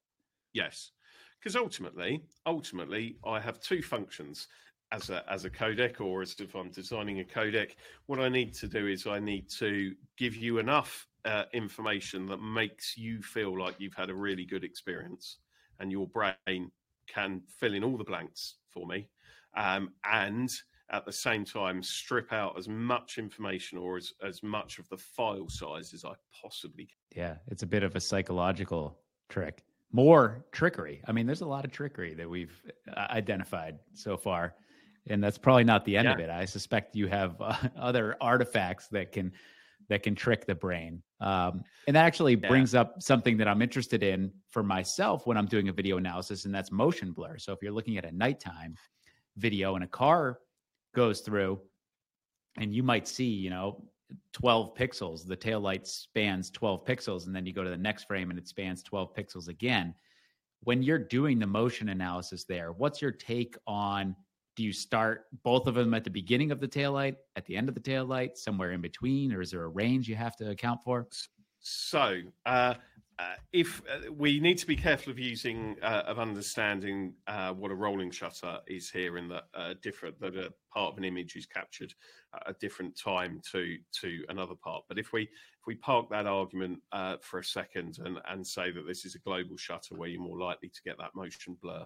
Yes, 0.54 0.92
because 1.40 1.56
ultimately, 1.56 2.24
ultimately, 2.46 3.18
I 3.26 3.40
have 3.40 3.60
two 3.60 3.82
functions 3.82 4.48
as 4.96 5.10
a 5.10 5.24
as 5.32 5.46
a 5.46 5.50
codec 5.50 6.00
or 6.00 6.22
as 6.22 6.36
if 6.40 6.56
I'm 6.56 6.70
designing 6.70 7.20
a 7.20 7.24
codec, 7.24 7.72
what 8.06 8.20
I 8.20 8.30
need 8.30 8.54
to 8.56 8.68
do 8.68 8.88
is 8.88 9.06
I 9.06 9.20
need 9.20 9.50
to 9.60 9.94
give 10.18 10.36
you 10.36 10.58
enough 10.60 11.08
uh, 11.26 11.44
information 11.54 12.28
that 12.28 12.38
makes 12.38 12.98
you 12.98 13.22
feel 13.22 13.58
like 13.58 13.76
you've 13.78 13.94
had 13.94 14.10
a 14.10 14.16
really 14.16 14.46
good 14.46 14.64
experience, 14.64 15.40
and 15.80 15.92
your 15.92 16.08
brain 16.08 16.72
can 17.08 17.42
fill 17.60 17.74
in 17.74 17.84
all 17.84 17.98
the 17.98 18.04
blanks 18.04 18.56
for 18.70 18.88
me, 18.88 19.10
um, 19.58 19.92
and 20.12 20.50
at 20.92 21.04
the 21.04 21.12
same 21.12 21.44
time 21.44 21.82
strip 21.82 22.32
out 22.32 22.56
as 22.58 22.70
much 22.70 23.18
information 23.18 23.78
or 23.78 23.98
as, 23.98 24.14
as 24.24 24.44
much 24.44 24.78
of 24.78 24.88
the 24.90 24.98
file 24.98 25.50
size 25.50 25.94
as 25.96 26.06
I 26.06 26.14
possibly 26.42 26.86
can. 26.86 27.24
Yeah, 27.24 27.36
it's 27.48 27.64
a 27.64 27.68
bit 27.68 27.82
of 27.82 27.96
a 27.96 28.00
psychological 28.00 28.96
trick. 29.30 29.64
More 29.92 30.46
trickery. 30.52 31.02
I 31.08 31.12
mean, 31.12 31.26
there's 31.26 31.42
a 31.42 31.48
lot 31.48 31.66
of 31.66 31.72
trickery 31.72 32.14
that 32.16 32.30
we've 32.30 32.54
uh, 32.96 33.08
identified 33.10 33.80
so 33.94 34.16
far 34.16 34.54
and 35.08 35.24
that's 35.24 35.38
probably 35.38 35.64
not 35.64 35.86
the 35.86 35.98
end 35.98 36.06
yeah. 36.06 36.14
of 36.14 36.20
it. 36.20 36.30
I 36.30 36.46
suspect 36.46 36.96
you 36.96 37.08
have 37.08 37.36
uh, 37.40 37.56
other 37.78 38.18
artifacts 38.22 38.88
that 38.90 39.12
can 39.12 39.32
that 39.88 40.02
can 40.02 40.16
trick 40.16 40.48
the 40.48 40.56
brain. 40.56 41.02
Um, 41.20 41.64
and 41.88 41.96
that 41.96 42.06
actually 42.06 42.36
yeah. 42.36 42.48
brings 42.48 42.74
up 42.74 43.02
something 43.02 43.38
that 43.38 43.48
I'm 43.48 43.62
interested 43.62 44.02
in 44.02 44.32
for 44.50 44.64
myself 44.64 45.28
when 45.28 45.38
I'm 45.38 45.46
doing 45.46 45.70
a 45.70 45.74
video 45.74 45.98
analysis, 45.98 46.46
and 46.46 46.56
that's 46.56 46.72
motion 46.72 47.12
blur. 47.12 47.38
So 47.38 47.54
if 47.54 47.60
you're 47.62 47.72
looking 47.72 47.98
at 47.98 48.06
a 48.06 48.12
nighttime 48.12 48.76
video 49.38 49.76
and 49.76 49.84
a 49.84 49.88
car 49.88 50.40
goes 50.96 51.22
through, 51.22 51.62
and 52.58 52.74
you 52.74 52.84
might 52.84 53.08
see, 53.08 53.26
you 53.26 53.50
know, 53.50 53.84
12 54.34 54.76
pixels, 54.76 55.28
the 55.28 55.36
tail 55.36 55.60
light 55.60 55.86
spans 55.88 56.50
12 56.50 56.86
pixels, 56.86 57.28
and 57.28 57.36
then 57.36 57.46
you 57.46 57.54
go 57.54 57.64
to 57.64 57.70
the 57.70 57.78
next 57.78 58.06
frame 58.06 58.30
and 58.30 58.40
it 58.40 58.48
spans 58.48 58.82
12 58.84 59.14
pixels 59.14 59.50
again. 59.50 59.94
When 60.62 60.82
you're 60.82 61.00
doing 61.00 61.38
the 61.38 61.48
motion 61.48 61.90
analysis 61.90 62.46
there, 62.46 62.72
what's 62.72 63.02
your 63.02 63.12
take 63.12 63.56
on 63.68 64.16
do 64.56 64.64
you 64.64 64.74
start 64.74 65.26
both 65.44 65.68
of 65.68 65.76
them 65.76 65.94
at 65.94 66.04
the 66.04 66.10
beginning 66.10 66.52
of 66.52 66.60
the 66.60 66.68
tail 66.68 66.94
light, 66.94 67.16
at 67.36 67.46
the 67.46 67.56
end 67.56 67.70
of 67.70 67.76
the 67.76 67.82
tail 67.82 68.06
light, 68.06 68.38
somewhere 68.38 68.72
in 68.72 68.82
between, 68.82 69.34
or 69.34 69.42
is 69.42 69.52
there 69.52 69.64
a 69.64 69.68
range 69.68 70.08
you 70.08 70.16
have 70.16 70.36
to 70.38 70.50
account 70.50 70.82
for? 70.84 71.08
So, 71.60 72.22
uh, 72.46 72.76
uh, 73.18 73.36
if 73.54 73.82
uh, 73.90 74.12
we 74.12 74.40
need 74.40 74.58
to 74.58 74.68
be 74.68 74.76
careful 74.76 75.12
of 75.12 75.18
using 75.18 75.78
uh, 75.82 76.04
of 76.06 76.20
understanding 76.20 77.14
uh, 77.28 77.54
what 77.54 77.72
a 77.72 77.76
rolling 77.76 78.12
shutter 78.12 78.60
is 78.68 78.90
here 78.90 79.18
in 79.18 79.30
that 79.30 79.82
different 79.82 80.20
that 80.20 80.36
a 80.36 80.54
part 80.74 80.92
of 80.92 80.98
an 80.98 81.06
image 81.06 81.36
is 81.38 81.46
captured 81.46 81.94
at 82.36 82.44
a 82.46 82.54
different 82.60 82.98
time 82.98 83.40
to 83.52 83.78
to 83.94 84.26
another 84.28 84.56
part 84.56 84.84
but 84.90 85.00
if 85.00 85.14
we 85.14 85.30
if 85.66 85.68
we 85.68 85.76
park 85.76 86.08
that 86.12 86.28
argument 86.28 86.80
uh, 86.92 87.16
for 87.22 87.40
a 87.40 87.44
second 87.44 87.98
and 88.06 88.20
and 88.30 88.46
say 88.46 88.72
that 88.72 88.86
this 88.88 89.06
is 89.06 89.16
a 89.16 89.20
global 89.20 89.58
shutter 89.58 89.96
where 89.96 90.10
you're 90.10 90.22
more 90.22 90.38
likely 90.38 90.70
to 90.70 90.82
get 90.86 90.98
that 90.98 91.10
motion 91.16 91.58
blur 91.62 91.84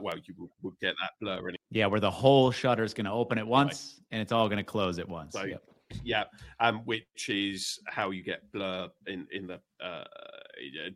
well 0.00 0.14
you 0.24 0.34
would, 0.38 0.50
would, 0.62 0.78
get 0.80 0.94
that 1.02 1.10
blur 1.20 1.38
anyway. 1.38 1.56
yeah 1.70 1.86
where 1.86 2.00
the 2.00 2.10
whole 2.10 2.50
shutter 2.50 2.84
is 2.84 2.94
going 2.94 3.04
to 3.04 3.10
open 3.10 3.38
at 3.38 3.46
once 3.46 3.96
right. 3.98 4.06
and 4.12 4.22
it's 4.22 4.32
all 4.32 4.48
going 4.48 4.58
to 4.58 4.64
close 4.64 4.98
at 4.98 5.08
once 5.08 5.32
so, 5.32 5.44
yep. 5.44 5.62
yeah 6.04 6.24
um, 6.60 6.82
which 6.84 7.28
is 7.28 7.80
how 7.88 8.10
you 8.10 8.22
get 8.22 8.40
blur 8.52 8.88
in 9.06 9.26
in 9.32 9.46
the 9.46 9.60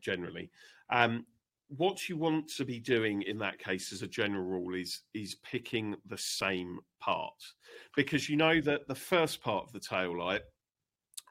generally. 0.00 0.50
Um, 0.90 1.26
what 1.68 2.06
you 2.08 2.18
want 2.18 2.48
to 2.48 2.66
be 2.66 2.78
doing 2.78 3.22
in 3.22 3.38
that 3.38 3.58
case, 3.58 3.92
as 3.92 4.02
a 4.02 4.06
general 4.06 4.44
rule, 4.44 4.74
is 4.74 5.02
is 5.14 5.36
picking 5.36 5.96
the 6.06 6.18
same 6.18 6.78
part, 7.00 7.32
because 7.96 8.28
you 8.28 8.36
know 8.36 8.60
that 8.60 8.86
the 8.88 8.94
first 8.94 9.42
part 9.42 9.64
of 9.64 9.72
the 9.72 9.80
tail 9.80 10.18
light 10.18 10.42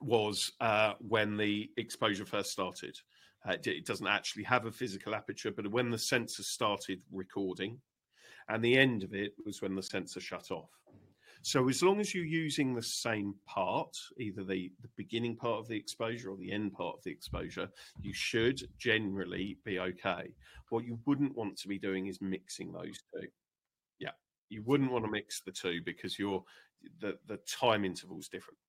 was 0.01 0.51
uh, 0.59 0.93
when 0.99 1.37
the 1.37 1.69
exposure 1.77 2.25
first 2.25 2.51
started. 2.51 2.97
Uh, 3.47 3.55
it 3.65 3.85
doesn't 3.85 4.07
actually 4.07 4.43
have 4.43 4.65
a 4.65 4.71
physical 4.71 5.15
aperture, 5.15 5.51
but 5.51 5.69
when 5.71 5.89
the 5.89 5.97
sensor 5.97 6.43
started 6.43 7.01
recording, 7.11 7.79
and 8.49 8.63
the 8.63 8.77
end 8.77 9.03
of 9.03 9.13
it 9.13 9.33
was 9.45 9.61
when 9.61 9.75
the 9.75 9.83
sensor 9.83 10.19
shut 10.19 10.51
off. 10.51 10.69
So 11.43 11.67
as 11.69 11.81
long 11.81 11.99
as 11.99 12.13
you're 12.13 12.23
using 12.23 12.75
the 12.75 12.83
same 12.83 13.33
part, 13.47 13.97
either 14.19 14.43
the, 14.43 14.71
the 14.81 14.89
beginning 14.95 15.35
part 15.35 15.59
of 15.59 15.67
the 15.67 15.75
exposure 15.75 16.29
or 16.29 16.37
the 16.37 16.51
end 16.51 16.73
part 16.73 16.97
of 16.97 17.03
the 17.03 17.11
exposure, 17.11 17.67
you 17.99 18.13
should 18.13 18.61
generally 18.77 19.57
be 19.65 19.79
okay. 19.79 20.33
What 20.69 20.85
you 20.85 20.99
wouldn't 21.07 21.35
want 21.35 21.57
to 21.57 21.67
be 21.67 21.79
doing 21.79 22.07
is 22.07 22.21
mixing 22.21 22.71
those 22.71 22.99
two. 23.13 23.27
Yeah, 23.99 24.11
you 24.49 24.61
wouldn't 24.65 24.91
want 24.91 25.03
to 25.05 25.11
mix 25.11 25.41
the 25.41 25.51
two 25.51 25.81
because 25.83 26.19
your 26.19 26.43
the 26.99 27.17
the 27.27 27.37
time 27.37 27.85
interval 27.85 28.19
is 28.19 28.27
different. 28.27 28.59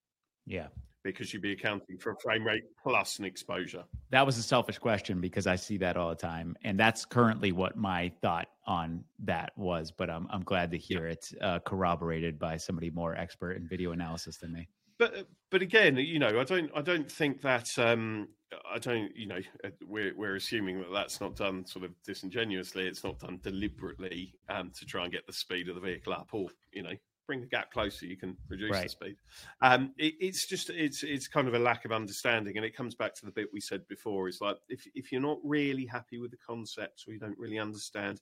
Yeah, 0.46 0.68
because 1.02 1.32
you'd 1.32 1.42
be 1.42 1.52
accounting 1.52 1.98
for 1.98 2.12
a 2.12 2.16
frame 2.16 2.44
rate 2.44 2.64
plus 2.82 3.18
an 3.18 3.24
exposure. 3.24 3.84
That 4.10 4.24
was 4.24 4.38
a 4.38 4.42
selfish 4.42 4.78
question 4.78 5.20
because 5.20 5.46
I 5.46 5.56
see 5.56 5.76
that 5.78 5.96
all 5.96 6.10
the 6.10 6.14
time, 6.14 6.56
and 6.64 6.78
that's 6.78 7.04
currently 7.04 7.52
what 7.52 7.76
my 7.76 8.12
thought 8.20 8.48
on 8.66 9.04
that 9.20 9.52
was. 9.56 9.90
But 9.90 10.10
I'm 10.10 10.26
I'm 10.30 10.42
glad 10.42 10.70
to 10.72 10.78
hear 10.78 11.06
it 11.06 11.32
uh, 11.40 11.58
corroborated 11.60 12.38
by 12.38 12.56
somebody 12.56 12.90
more 12.90 13.16
expert 13.16 13.52
in 13.52 13.66
video 13.66 13.92
analysis 13.92 14.36
than 14.36 14.52
me. 14.52 14.68
But 14.98 15.26
but 15.50 15.62
again, 15.62 15.96
you 15.96 16.18
know, 16.18 16.40
I 16.40 16.44
don't 16.44 16.70
I 16.74 16.82
don't 16.82 17.10
think 17.10 17.40
that 17.42 17.78
um, 17.78 18.28
I 18.70 18.78
don't 18.78 19.14
you 19.16 19.26
know 19.26 19.40
uh, 19.64 19.70
we're 19.86 20.12
we're 20.16 20.36
assuming 20.36 20.78
that 20.78 20.92
that's 20.92 21.20
not 21.20 21.36
done 21.36 21.66
sort 21.66 21.84
of 21.84 21.90
disingenuously. 22.04 22.86
It's 22.86 23.04
not 23.04 23.18
done 23.18 23.40
deliberately 23.42 24.34
um, 24.48 24.70
to 24.78 24.86
try 24.86 25.04
and 25.04 25.12
get 25.12 25.26
the 25.26 25.32
speed 25.32 25.68
of 25.68 25.74
the 25.74 25.80
vehicle 25.80 26.12
up, 26.12 26.28
or 26.32 26.48
you 26.72 26.82
know 26.82 26.94
bring 27.32 27.40
the 27.40 27.46
gap 27.46 27.72
closer, 27.72 28.04
you 28.04 28.16
can 28.16 28.36
reduce 28.46 28.70
right. 28.70 28.82
the 28.82 28.88
speed. 28.90 29.16
Um, 29.62 29.94
it, 29.96 30.12
it's 30.20 30.46
just 30.46 30.68
it's 30.68 31.02
it's 31.02 31.26
kind 31.26 31.48
of 31.48 31.54
a 31.54 31.58
lack 31.58 31.86
of 31.86 31.92
understanding, 31.92 32.58
and 32.58 32.66
it 32.66 32.76
comes 32.76 32.94
back 32.94 33.14
to 33.14 33.24
the 33.24 33.32
bit 33.32 33.48
we 33.54 33.60
said 33.60 33.88
before: 33.88 34.28
is 34.28 34.42
like 34.42 34.58
if 34.68 34.86
if 34.94 35.10
you're 35.10 35.22
not 35.22 35.38
really 35.42 35.86
happy 35.86 36.18
with 36.18 36.30
the 36.30 36.36
concept, 36.46 37.04
or 37.08 37.14
you 37.14 37.18
don't 37.18 37.38
really 37.38 37.58
understand 37.58 38.20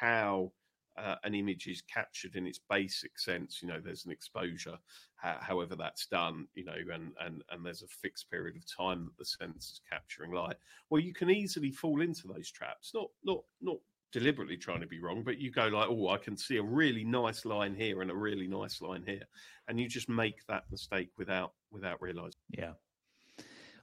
how 0.00 0.50
uh, 0.96 1.14
an 1.22 1.36
image 1.36 1.68
is 1.68 1.82
captured 1.82 2.34
in 2.34 2.48
its 2.48 2.58
basic 2.68 3.16
sense. 3.16 3.60
You 3.62 3.68
know, 3.68 3.80
there's 3.80 4.06
an 4.06 4.10
exposure, 4.10 4.76
however 5.14 5.76
that's 5.76 6.06
done. 6.06 6.48
You 6.56 6.64
know, 6.64 6.78
and 6.92 7.12
and 7.24 7.44
and 7.52 7.64
there's 7.64 7.82
a 7.82 7.86
fixed 7.86 8.28
period 8.28 8.56
of 8.56 8.64
time 8.66 9.04
that 9.04 9.16
the 9.18 9.24
sensor's 9.24 9.80
capturing 9.88 10.32
light. 10.32 10.56
Well, 10.90 11.00
you 11.00 11.14
can 11.14 11.30
easily 11.30 11.70
fall 11.70 12.00
into 12.00 12.26
those 12.26 12.50
traps. 12.50 12.90
Not 12.92 13.06
not 13.22 13.44
not 13.60 13.76
deliberately 14.12 14.56
trying 14.56 14.80
to 14.80 14.86
be 14.86 15.00
wrong, 15.00 15.22
but 15.22 15.38
you 15.38 15.50
go 15.50 15.66
like, 15.68 15.88
oh, 15.88 16.08
I 16.08 16.16
can 16.18 16.36
see 16.36 16.56
a 16.56 16.62
really 16.62 17.04
nice 17.04 17.44
line 17.44 17.74
here 17.74 18.02
and 18.02 18.10
a 18.10 18.14
really 18.14 18.46
nice 18.46 18.80
line 18.80 19.04
here, 19.06 19.24
and 19.68 19.78
you 19.78 19.88
just 19.88 20.08
make 20.08 20.46
that 20.48 20.64
mistake 20.70 21.10
without 21.18 21.52
without 21.70 22.00
realizing. 22.00 22.40
Yeah. 22.50 22.72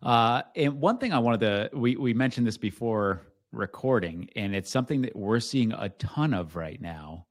Uh, 0.02 0.41
and 0.56 0.80
one 0.80 0.97
thing 0.97 1.14
I 1.14 1.19
wanted 1.19 1.39
to 1.41 1.69
we 1.77 1.95
we 1.95 2.14
mentioned 2.14 2.47
this 2.47 2.57
before 2.57 3.27
recording, 3.52 4.30
and 4.35 4.56
it's 4.56 4.69
something 4.69 5.02
that 5.02 5.15
we're 5.15 5.39
seeing 5.39 5.72
a 5.73 5.89
ton 5.89 6.34
of 6.34 6.56
right 6.56 6.81
now, 6.81 7.26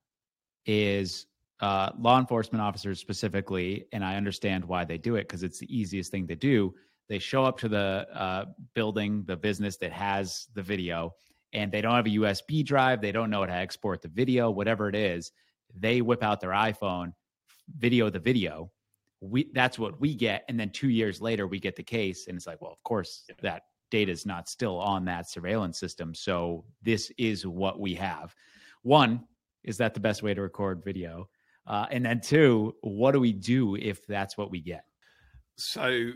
is 0.66 1.26
uh, 1.60 1.90
law 1.98 2.18
enforcement 2.18 2.62
officers 2.62 3.00
specifically, 3.00 3.86
and 3.92 4.04
I 4.04 4.16
understand 4.16 4.64
why 4.64 4.84
they 4.84 4.98
do 4.98 5.16
it 5.16 5.28
because 5.28 5.42
it's 5.42 5.58
the 5.58 5.76
easiest 5.76 6.10
thing 6.10 6.26
to 6.28 6.36
do. 6.36 6.74
They 7.08 7.18
show 7.18 7.44
up 7.44 7.58
to 7.58 7.68
the 7.68 8.06
uh, 8.14 8.46
building, 8.74 9.24
the 9.26 9.36
business 9.36 9.76
that 9.78 9.92
has 9.92 10.48
the 10.54 10.62
video, 10.62 11.14
and 11.55 11.70
they 11.70 11.81
don't 11.81 11.94
have 11.94 12.06
a 12.06 12.10
USB 12.10 12.64
drive, 12.64 13.01
they 13.01 13.12
don't 13.12 13.31
know 13.31 13.40
how 13.40 13.47
to 13.47 13.52
export 13.52 14.02
the 14.02 14.09
video, 14.09 14.51
whatever 14.51 14.89
it 14.89 14.97
is, 14.97 15.32
they 15.74 16.02
whip 16.02 16.22
out 16.22 16.40
their 16.40 16.51
iPhone, 16.51 17.12
video 17.78 18.10
the 18.10 18.18
video. 18.18 18.70
We 19.20 19.51
that's 19.55 19.78
what 19.78 20.01
we 20.01 20.14
get, 20.14 20.44
and 20.48 20.60
then 20.60 20.70
two 20.70 20.90
years 20.90 21.20
later 21.20 21.47
we 21.47 21.59
get 21.59 21.76
the 21.76 21.82
case, 21.82 22.26
and 22.26 22.36
it's 22.36 22.47
like, 22.47 22.60
well, 22.60 22.72
of 22.72 22.82
course 22.82 23.24
that 23.40 23.62
data 23.90 24.12
is 24.12 24.26
not 24.26 24.48
still 24.48 24.78
on 24.78 25.05
that 25.06 25.31
surveillance 25.31 25.78
system, 25.78 26.14
so 26.14 26.64
this 26.82 27.10
is 27.16 27.47
what 27.47 27.81
we 27.81 27.94
have. 27.94 28.35
One, 28.82 29.24
is 29.62 29.78
that 29.78 29.94
the 29.94 30.01
best 30.01 30.22
way 30.22 30.35
to 30.35 30.43
record 30.43 30.85
video? 30.85 31.28
Uh, 31.66 31.86
and 31.90 32.05
then 32.05 32.20
two, 32.20 32.74
what 32.82 33.12
do 33.12 33.20
we 33.20 33.32
do 33.32 33.76
if 33.76 34.06
that's 34.06 34.36
what 34.36 34.51
we 34.51 34.60
get? 34.60 34.85
So 35.56 36.10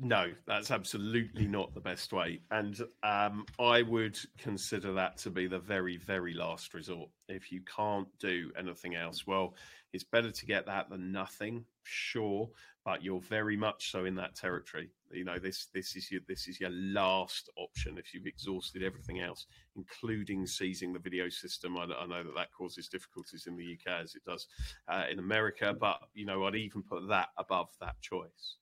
no, 0.00 0.32
that's 0.46 0.70
absolutely 0.70 1.46
not 1.46 1.74
the 1.74 1.80
best 1.80 2.12
way. 2.12 2.40
And 2.50 2.80
um, 3.02 3.44
I 3.58 3.82
would 3.82 4.18
consider 4.38 4.92
that 4.92 5.16
to 5.18 5.30
be 5.30 5.46
the 5.46 5.58
very, 5.58 5.96
very 5.96 6.34
last 6.34 6.74
resort. 6.74 7.10
If 7.28 7.50
you 7.50 7.62
can't 7.62 8.08
do 8.18 8.50
anything 8.58 8.94
else, 8.94 9.26
well, 9.26 9.54
it's 9.92 10.04
better 10.04 10.30
to 10.30 10.46
get 10.46 10.66
that 10.66 10.88
than 10.90 11.10
nothing, 11.10 11.64
sure, 11.82 12.48
but 12.84 13.02
you're 13.02 13.20
very 13.20 13.56
much 13.56 13.90
so 13.90 14.04
in 14.04 14.14
that 14.16 14.34
territory. 14.34 14.90
You 15.10 15.24
know, 15.24 15.38
this 15.38 15.66
this 15.74 15.96
is 15.96 16.10
your 16.10 16.20
this 16.28 16.46
is 16.46 16.60
your 16.60 16.70
last 16.70 17.48
option 17.56 17.98
if 17.98 18.12
you've 18.12 18.26
exhausted 18.26 18.82
everything 18.82 19.20
else, 19.20 19.46
including 19.76 20.46
seizing 20.46 20.92
the 20.92 20.98
video 20.98 21.28
system. 21.28 21.76
I, 21.76 21.84
I 21.84 22.06
know 22.06 22.22
that 22.22 22.34
that 22.36 22.52
causes 22.52 22.88
difficulties 22.88 23.46
in 23.46 23.56
the 23.56 23.72
UK 23.74 24.02
as 24.02 24.14
it 24.14 24.24
does 24.24 24.46
uh, 24.88 25.04
in 25.10 25.18
America, 25.18 25.74
but 25.78 25.98
you 26.14 26.26
know, 26.26 26.44
I'd 26.44 26.54
even 26.54 26.82
put 26.82 27.08
that 27.08 27.28
above 27.38 27.68
that 27.80 28.00
choice 28.00 28.56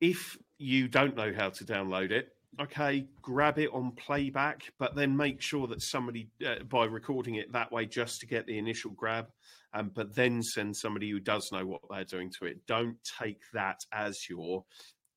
if 0.00 0.38
you 0.58 0.88
don't 0.88 1.16
know 1.16 1.32
how 1.36 1.50
to 1.50 1.64
download 1.64 2.10
it, 2.10 2.30
okay, 2.60 3.06
grab 3.22 3.58
it 3.58 3.70
on 3.72 3.92
playback, 3.92 4.72
but 4.78 4.94
then 4.94 5.16
make 5.16 5.40
sure 5.40 5.66
that 5.66 5.82
somebody, 5.82 6.28
uh, 6.46 6.62
by 6.64 6.84
recording 6.84 7.36
it 7.36 7.52
that 7.52 7.70
way 7.70 7.86
just 7.86 8.20
to 8.20 8.26
get 8.26 8.46
the 8.46 8.58
initial 8.58 8.90
grab, 8.92 9.28
um, 9.74 9.90
but 9.94 10.14
then 10.14 10.42
send 10.42 10.76
somebody 10.76 11.10
who 11.10 11.20
does 11.20 11.52
know 11.52 11.66
what 11.66 11.82
they're 11.90 12.04
doing 12.04 12.30
to 12.38 12.46
it. 12.46 12.58
Don't 12.66 12.96
take 13.20 13.40
that 13.52 13.80
as 13.92 14.28
your 14.28 14.64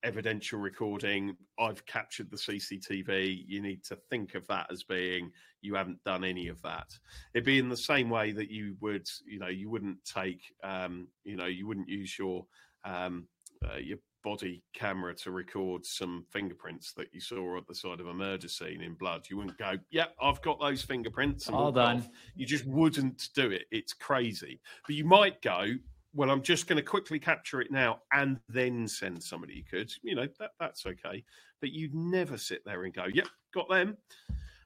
evidential 0.03 0.59
recording. 0.59 1.35
I've 1.59 1.85
captured 1.85 2.29
the 2.29 2.37
CCTV. 2.37 3.43
You 3.47 3.61
need 3.61 3.83
to 3.85 3.95
think 4.09 4.35
of 4.35 4.45
that 4.47 4.67
as 4.71 4.83
being 4.83 5.31
you 5.61 5.75
haven't 5.75 6.03
done 6.03 6.23
any 6.23 6.47
of 6.47 6.61
that. 6.63 6.87
It'd 7.33 7.45
be 7.45 7.59
in 7.59 7.69
the 7.69 7.77
same 7.77 8.09
way 8.09 8.31
that 8.31 8.49
you 8.49 8.75
would, 8.81 9.07
you 9.25 9.39
know, 9.39 9.47
you 9.47 9.69
wouldn't 9.69 10.03
take, 10.05 10.41
um, 10.63 11.07
you 11.23 11.35
know, 11.35 11.45
you 11.45 11.67
wouldn't 11.67 11.89
use 11.89 12.17
your 12.17 12.45
um, 12.83 13.27
uh, 13.63 13.77
your 13.77 13.99
body 14.23 14.63
camera 14.73 15.13
to 15.15 15.31
record 15.31 15.85
some 15.85 16.25
fingerprints 16.29 16.93
that 16.93 17.13
you 17.13 17.19
saw 17.19 17.57
at 17.57 17.67
the 17.67 17.75
side 17.75 17.99
of 17.99 18.07
a 18.07 18.13
murder 18.13 18.47
scene 18.47 18.81
in 18.81 18.93
blood, 18.93 19.27
you 19.29 19.37
wouldn't 19.37 19.57
go, 19.57 19.77
"Yeah, 19.89 20.07
I've 20.21 20.41
got 20.41 20.59
those 20.59 20.81
fingerprints." 20.81 21.49
All 21.49 21.71
done. 21.71 21.97
Off. 21.97 22.09
You 22.35 22.45
just 22.45 22.65
wouldn't 22.65 23.29
do 23.33 23.51
it. 23.51 23.65
It's 23.71 23.93
crazy. 23.93 24.61
But 24.85 24.95
you 24.95 25.05
might 25.05 25.41
go, 25.41 25.75
"Well, 26.13 26.29
I'm 26.29 26.41
just 26.41 26.67
going 26.67 26.77
to 26.77 26.83
quickly 26.83 27.19
capture 27.19 27.61
it 27.61 27.71
now 27.71 28.01
and 28.11 28.39
then 28.49 28.87
send 28.87 29.23
somebody." 29.23 29.55
You 29.55 29.63
could, 29.63 29.93
you 30.01 30.15
know, 30.15 30.27
that 30.39 30.51
that's 30.59 30.85
okay. 30.85 31.23
But 31.59 31.71
you'd 31.71 31.95
never 31.95 32.37
sit 32.37 32.63
there 32.65 32.83
and 32.83 32.93
go, 32.93 33.05
"Yep, 33.05 33.27
got 33.53 33.69
them." 33.69 33.97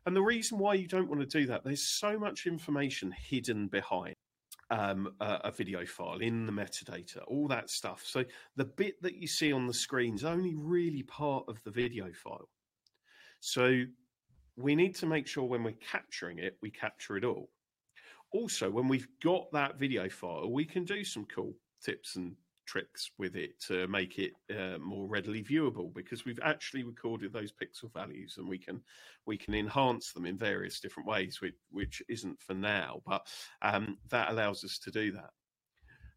And 0.06 0.16
the 0.16 0.22
reason 0.22 0.60
why 0.60 0.76
you 0.76 0.88
don't 0.88 1.10
want 1.10 1.22
to 1.22 1.40
do 1.40 1.48
that, 1.48 1.64
there's 1.64 1.84
so 1.84 2.20
much 2.20 2.46
information 2.46 3.12
hidden 3.12 3.68
behind 3.68 4.16
um, 4.70 5.14
a, 5.20 5.42
a, 5.46 5.52
video 5.52 5.86
file 5.86 6.20
in 6.20 6.46
the 6.46 6.52
metadata, 6.52 7.20
all 7.28 7.48
that 7.48 7.70
stuff. 7.70 8.04
So 8.06 8.24
the 8.56 8.66
bit 8.66 9.02
that 9.02 9.16
you 9.16 9.28
see 9.28 9.54
on 9.54 9.68
the 9.68 9.74
screen 9.74 10.16
is 10.16 10.24
only 10.24 10.56
really 10.56 11.04
part 11.04 11.46
of 11.48 11.64
the 11.64 11.72
video 11.72 12.12
file. 12.14 12.50
So 13.42 13.84
we 14.58 14.76
need 14.76 14.96
to 14.96 15.06
make 15.06 15.28
sure 15.28 15.44
when 15.44 15.64
we're 15.64 15.76
capturing 15.92 16.40
it, 16.40 16.58
we 16.62 16.72
capture 16.72 17.18
it 17.18 17.24
all. 17.24 17.50
Also, 18.32 18.70
when 18.70 18.88
we've 18.88 19.08
got 19.24 19.52
that 19.52 19.78
video 19.78 20.10
file, 20.10 20.52
we 20.52 20.66
can 20.66 20.84
do 20.84 21.04
some 21.04 21.26
cool 21.26 21.54
tips 21.84 22.16
and 22.16 22.36
tricks 22.66 23.12
with 23.18 23.36
it 23.36 23.60
to 23.60 23.88
make 23.88 24.18
it 24.20 24.34
uh, 24.50 24.78
more 24.80 25.08
readily 25.08 25.44
viewable 25.44 25.94
because 25.94 26.26
we've 26.26 26.40
actually 26.44 26.84
recorded 26.84 27.32
those 27.32 27.52
pixel 27.52 27.92
values 27.94 28.36
and 28.38 28.48
we 28.48 28.58
can 28.58 28.82
we 29.26 29.38
can 29.38 29.54
enhance 29.54 30.12
them 30.12 30.26
in 30.26 30.38
various 30.38 30.80
different 30.80 31.08
ways 31.08 31.42
which, 31.42 31.56
which 31.72 32.02
isn't 32.10 32.40
for 32.42 32.54
now 32.54 33.02
but 33.06 33.28
um, 33.62 33.98
that 34.10 34.30
allows 34.32 34.64
us 34.64 34.78
to 34.78 34.92
do 34.92 35.12
that. 35.12 35.32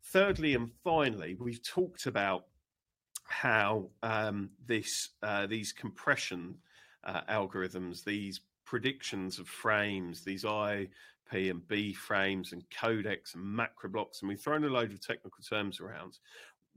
Thirdly 0.05 0.55
and 0.55 0.71
finally 0.83 1.37
we've 1.39 1.63
talked 1.63 2.07
about 2.07 2.45
how 3.25 3.91
um, 4.03 4.51
this 4.67 5.11
uh, 5.23 5.47
these 5.47 5.73
compression 5.73 6.57
uh, 7.05 7.21
algorithms 7.31 8.05
these 8.05 8.41
predictions 8.65 9.39
of 9.39 9.49
frames 9.49 10.23
these 10.25 10.45
i 10.45 10.87
P 11.31 11.49
and 11.51 11.67
B 11.69 11.93
frames 11.93 12.53
and 12.53 12.63
codecs 12.71 13.35
and 13.35 13.45
macro 13.45 13.91
blocks, 13.91 14.21
and 14.21 14.29
we've 14.29 14.41
thrown 14.41 14.65
a 14.65 14.69
load 14.69 14.93
of 14.93 15.01
technical 15.01 15.43
terms 15.43 15.81
around. 15.81 16.19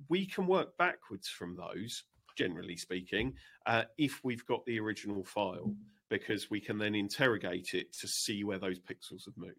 We 0.09 0.25
can 0.25 0.47
work 0.47 0.77
backwards 0.77 1.27
from 1.27 1.55
those, 1.55 2.03
generally 2.37 2.77
speaking, 2.77 3.33
uh, 3.65 3.83
if 3.97 4.23
we've 4.23 4.45
got 4.45 4.65
the 4.65 4.79
original 4.79 5.23
file, 5.23 5.73
because 6.09 6.49
we 6.49 6.59
can 6.59 6.77
then 6.77 6.95
interrogate 6.95 7.73
it 7.73 7.93
to 7.99 8.07
see 8.07 8.43
where 8.43 8.59
those 8.59 8.79
pixels 8.79 9.25
have 9.25 9.37
moved. 9.37 9.55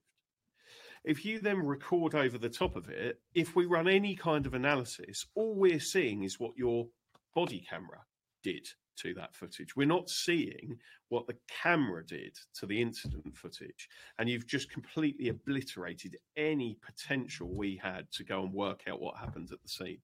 If 1.04 1.24
you 1.24 1.40
then 1.40 1.58
record 1.58 2.14
over 2.14 2.38
the 2.38 2.48
top 2.48 2.76
of 2.76 2.88
it, 2.88 3.20
if 3.34 3.56
we 3.56 3.66
run 3.66 3.88
any 3.88 4.14
kind 4.14 4.46
of 4.46 4.54
analysis, 4.54 5.26
all 5.34 5.54
we're 5.54 5.80
seeing 5.80 6.22
is 6.22 6.38
what 6.38 6.56
your 6.56 6.86
body 7.34 7.64
camera 7.68 8.04
did 8.42 8.68
to 8.96 9.14
that 9.14 9.34
footage. 9.34 9.76
We're 9.76 9.86
not 9.86 10.08
seeing 10.08 10.78
what 11.08 11.26
the 11.26 11.36
camera 11.62 12.04
did 12.04 12.36
to 12.54 12.66
the 12.66 12.80
incident 12.80 13.36
footage. 13.36 13.88
And 14.18 14.28
you've 14.28 14.46
just 14.46 14.70
completely 14.70 15.28
obliterated 15.28 16.16
any 16.36 16.78
potential 16.84 17.48
we 17.54 17.80
had 17.82 18.10
to 18.12 18.24
go 18.24 18.42
and 18.42 18.52
work 18.52 18.84
out 18.88 19.00
what 19.00 19.16
happened 19.16 19.50
at 19.52 19.62
the 19.62 19.68
scene. 19.68 19.98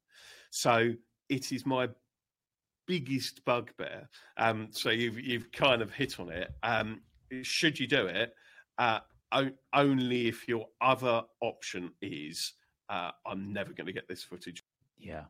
So 0.50 0.92
it 1.28 1.52
is 1.52 1.66
my 1.66 1.88
biggest 2.86 3.44
bugbear. 3.44 4.08
Um, 4.36 4.68
so 4.70 4.90
you've 4.90 5.20
you've 5.20 5.52
kind 5.52 5.82
of 5.82 5.92
hit 5.92 6.18
on 6.18 6.30
it. 6.30 6.50
Um, 6.62 7.02
should 7.42 7.78
you 7.78 7.86
do 7.86 8.06
it? 8.06 8.34
Uh, 8.78 9.00
only 9.74 10.28
if 10.28 10.48
your 10.48 10.66
other 10.80 11.22
option 11.42 11.92
is 12.00 12.54
uh, 12.88 13.10
I'm 13.26 13.52
never 13.52 13.72
going 13.72 13.86
to 13.86 13.92
get 13.92 14.08
this 14.08 14.22
footage. 14.22 14.64
Yeah, 14.98 15.24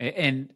and 0.00 0.52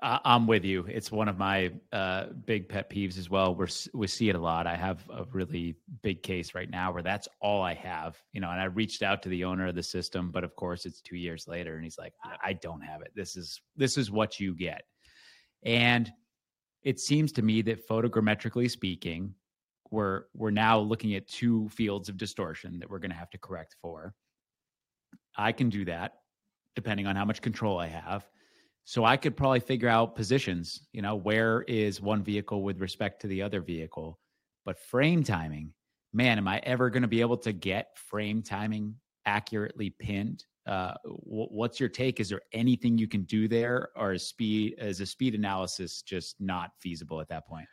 uh, 0.00 0.18
I'm 0.24 0.46
with 0.46 0.64
you. 0.64 0.86
It's 0.88 1.10
one 1.10 1.28
of 1.28 1.38
my 1.38 1.72
uh, 1.92 2.26
big 2.46 2.68
pet 2.68 2.88
peeves 2.88 3.18
as 3.18 3.28
well. 3.28 3.54
We're, 3.54 3.66
we 3.92 4.06
see 4.06 4.28
it 4.28 4.36
a 4.36 4.40
lot. 4.40 4.66
I 4.66 4.76
have 4.76 5.04
a 5.10 5.24
really 5.32 5.76
big 6.02 6.22
case 6.22 6.54
right 6.54 6.70
now 6.70 6.92
where 6.92 7.02
that's 7.02 7.26
all 7.40 7.62
I 7.62 7.74
have, 7.74 8.16
you 8.32 8.40
know. 8.40 8.50
And 8.50 8.60
I 8.60 8.66
reached 8.66 9.02
out 9.02 9.22
to 9.22 9.28
the 9.28 9.44
owner 9.44 9.66
of 9.66 9.74
the 9.74 9.82
system, 9.82 10.30
but 10.30 10.44
of 10.44 10.54
course, 10.54 10.86
it's 10.86 11.00
two 11.00 11.16
years 11.16 11.48
later, 11.48 11.74
and 11.74 11.82
he's 11.82 11.98
like, 11.98 12.14
"I, 12.22 12.50
I 12.50 12.52
don't 12.52 12.80
have 12.82 13.02
it. 13.02 13.10
This 13.16 13.36
is 13.36 13.60
this 13.76 13.98
is 13.98 14.08
what 14.08 14.38
you 14.38 14.54
get." 14.54 14.82
And 15.64 16.12
it 16.84 17.00
seems 17.00 17.32
to 17.32 17.42
me 17.42 17.62
that 17.62 17.88
photogrammetrically 17.88 18.70
speaking, 18.70 19.34
we're 19.90 20.24
we're 20.32 20.50
now 20.50 20.78
looking 20.78 21.16
at 21.16 21.26
two 21.26 21.68
fields 21.70 22.08
of 22.08 22.16
distortion 22.16 22.78
that 22.78 22.88
we're 22.88 23.00
going 23.00 23.10
to 23.10 23.16
have 23.16 23.30
to 23.30 23.38
correct 23.38 23.74
for. 23.82 24.14
I 25.36 25.50
can 25.50 25.70
do 25.70 25.84
that 25.86 26.20
depending 26.76 27.08
on 27.08 27.16
how 27.16 27.24
much 27.24 27.42
control 27.42 27.78
I 27.78 27.88
have 27.88 28.24
so 28.88 29.04
I 29.04 29.18
could 29.18 29.36
probably 29.36 29.60
figure 29.60 29.90
out 29.90 30.16
positions, 30.16 30.80
you 30.94 31.02
know, 31.02 31.14
where 31.14 31.60
is 31.68 32.00
one 32.00 32.22
vehicle 32.22 32.62
with 32.62 32.80
respect 32.80 33.20
to 33.20 33.26
the 33.26 33.42
other 33.42 33.60
vehicle. 33.60 34.18
But 34.64 34.78
frame 34.78 35.22
timing, 35.22 35.74
man, 36.14 36.38
am 36.38 36.48
I 36.48 36.60
ever 36.60 36.88
going 36.88 37.02
to 37.02 37.08
be 37.08 37.20
able 37.20 37.36
to 37.36 37.52
get 37.52 37.98
frame 37.98 38.40
timing 38.40 38.94
accurately 39.26 39.90
pinned? 39.90 40.46
Uh, 40.66 40.94
what's 41.04 41.78
your 41.78 41.90
take? 41.90 42.18
Is 42.18 42.30
there 42.30 42.40
anything 42.54 42.96
you 42.96 43.08
can 43.08 43.24
do 43.24 43.46
there, 43.46 43.90
or 43.94 44.14
is 44.14 44.26
speed 44.26 44.76
is 44.78 45.02
a 45.02 45.06
speed 45.06 45.34
analysis 45.34 46.00
just 46.00 46.36
not 46.40 46.70
feasible 46.80 47.20
at 47.20 47.28
that 47.28 47.46
point? 47.46 47.68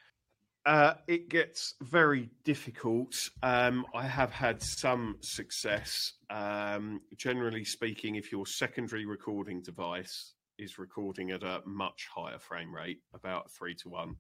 Uh, 0.66 0.96
it 1.08 1.30
gets 1.30 1.76
very 1.82 2.30
difficult. 2.44 3.16
Um, 3.42 3.86
I 3.94 4.06
have 4.06 4.32
had 4.32 4.62
some 4.62 5.16
success. 5.22 6.12
Um, 6.30 7.00
generally 7.16 7.64
speaking, 7.64 8.16
if 8.16 8.34
your 8.34 8.46
secondary 8.46 9.06
recording 9.06 9.62
device 9.62 10.34
is 10.58 10.80
recording 10.80 11.32
at 11.32 11.44
a 11.44 11.62
much 11.66 12.08
higher 12.14 12.40
frame 12.40 12.74
rate, 12.74 13.00
about 13.14 13.52
three 13.52 13.76
to 13.76 13.90
one, 13.90 14.16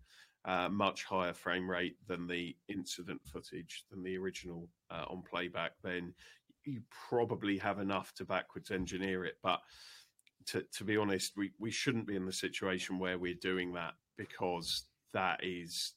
uh, 0.46 0.70
much 0.70 1.04
higher 1.04 1.34
frame 1.34 1.70
rate 1.70 1.96
than 2.08 2.28
the 2.28 2.56
incident 2.68 3.22
footage, 3.26 3.86
than 3.90 4.04
the 4.04 4.18
original 4.18 4.70
uh, 4.92 5.06
on 5.08 5.24
playback, 5.30 5.72
then 5.84 6.14
you 6.64 6.82
probably 7.10 7.58
have 7.58 7.80
enough 7.80 8.14
to 8.16 8.26
backwards 8.26 8.72
engineer 8.72 9.26
it. 9.26 9.36
But 9.44 9.60
to, 10.48 10.64
to 10.78 10.84
be 10.84 10.98
honest, 10.98 11.34
we, 11.36 11.52
we 11.60 11.72
shouldn't 11.72 12.08
be 12.08 12.16
in 12.16 12.26
the 12.26 12.34
situation 12.34 13.00
where 13.00 13.18
we're 13.18 13.36
doing 13.36 13.74
that 13.74 13.94
because 14.18 14.84
that 15.14 15.40
is 15.44 15.94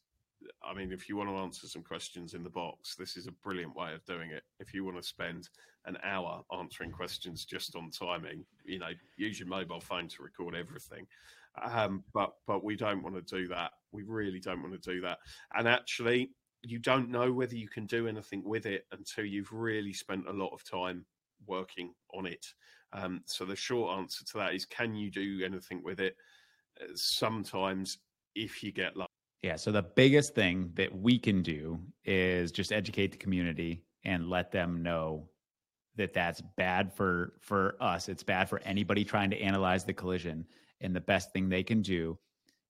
I 0.63 0.75
mean, 0.75 0.93
if 0.93 1.09
you 1.09 1.17
want 1.17 1.31
to 1.31 1.37
answer 1.37 1.67
some 1.67 1.83
questions 1.83 2.35
in 2.35 2.43
the 2.43 2.51
box, 2.51 2.95
this 2.95 3.17
is 3.17 3.27
a 3.27 3.33
brilliant 3.33 3.75
way 3.75 3.93
of 3.93 4.05
doing 4.05 4.31
it. 4.31 4.45
If 4.61 4.73
you 4.73 4.85
want 4.85 4.97
to 4.97 5.03
spend 5.03 5.49
an 5.89 5.99
hour 6.05 6.43
answering 6.57 6.93
questions 6.93 7.45
just 7.45 7.75
on 7.75 7.91
timing, 7.91 8.45
you 8.65 8.79
know, 8.79 8.91
use 9.17 9.39
your 9.41 9.49
mobile 9.49 9.81
phone 9.81 10.09
to 10.09 10.23
record 10.23 10.55
everything. 10.55 11.07
Um, 11.63 12.05
but 12.15 12.35
but 12.47 12.63
we 12.63 12.77
don't 12.77 13.03
want 13.03 13.17
to 13.17 13.37
do 13.37 13.49
that. 13.49 13.73
We 13.91 14.05
really 14.05 14.39
don't 14.39 14.63
want 14.63 14.81
to 14.81 14.91
do 14.95 15.01
that. 15.01 15.19
And 15.57 15.67
actually, 15.67 16.31
you 16.63 16.79
don't 16.79 17.11
know 17.11 17.33
whether 17.33 17.57
you 17.57 17.69
can 17.69 17.87
do 17.87 18.07
anything 18.07 18.43
with 18.45 18.67
it 18.67 18.87
until 18.93 19.25
you've 19.25 19.53
really 19.53 19.93
spent 19.93 20.29
a 20.29 20.33
lot 20.33 20.53
of 20.53 20.63
time 20.63 21.05
working 21.47 21.95
on 22.15 22.27
it. 22.27 22.47
Um, 22.93 23.23
so 23.27 23.45
the 23.45 23.57
short 23.57 23.99
answer 23.99 24.25
to 24.25 24.39
that 24.39 24.55
is, 24.55 24.65
can 24.65 24.95
you 24.95 25.11
do 25.11 25.43
anything 25.45 25.83
with 25.83 26.01
it? 26.01 26.17
Uh, 26.81 26.87
sometimes, 26.95 27.99
if 28.35 28.63
you 28.63 28.73
get 28.73 28.97
lucky 28.97 29.09
yeah. 29.43 29.57
So 29.57 29.71
the 29.71 29.83
biggest 29.83 30.35
thing 30.35 30.71
that 30.75 30.95
we 30.95 31.19
can 31.19 31.43
do 31.43 31.81
is 32.05 32.51
just 32.51 32.73
educate 32.73 33.13
the 33.13 33.19
community 33.19 33.83
and 34.05 34.29
let 34.29 34.51
them 34.51 34.83
know 34.83 35.29
that 35.99 36.15
that's 36.15 36.41
bad 36.57 36.93
for 36.93 37.35
for 37.41 37.77
us. 37.81 38.09
It's 38.09 38.23
bad 38.23 38.49
for 38.49 38.61
anybody 38.61 39.05
trying 39.05 39.31
to 39.31 39.39
analyze 39.39 39.85
the 39.85 39.93
collision. 39.93 40.47
And 40.81 40.95
the 40.97 41.01
best 41.01 41.33
thing 41.33 41.49
they 41.49 41.63
can 41.63 41.83
do 41.83 42.19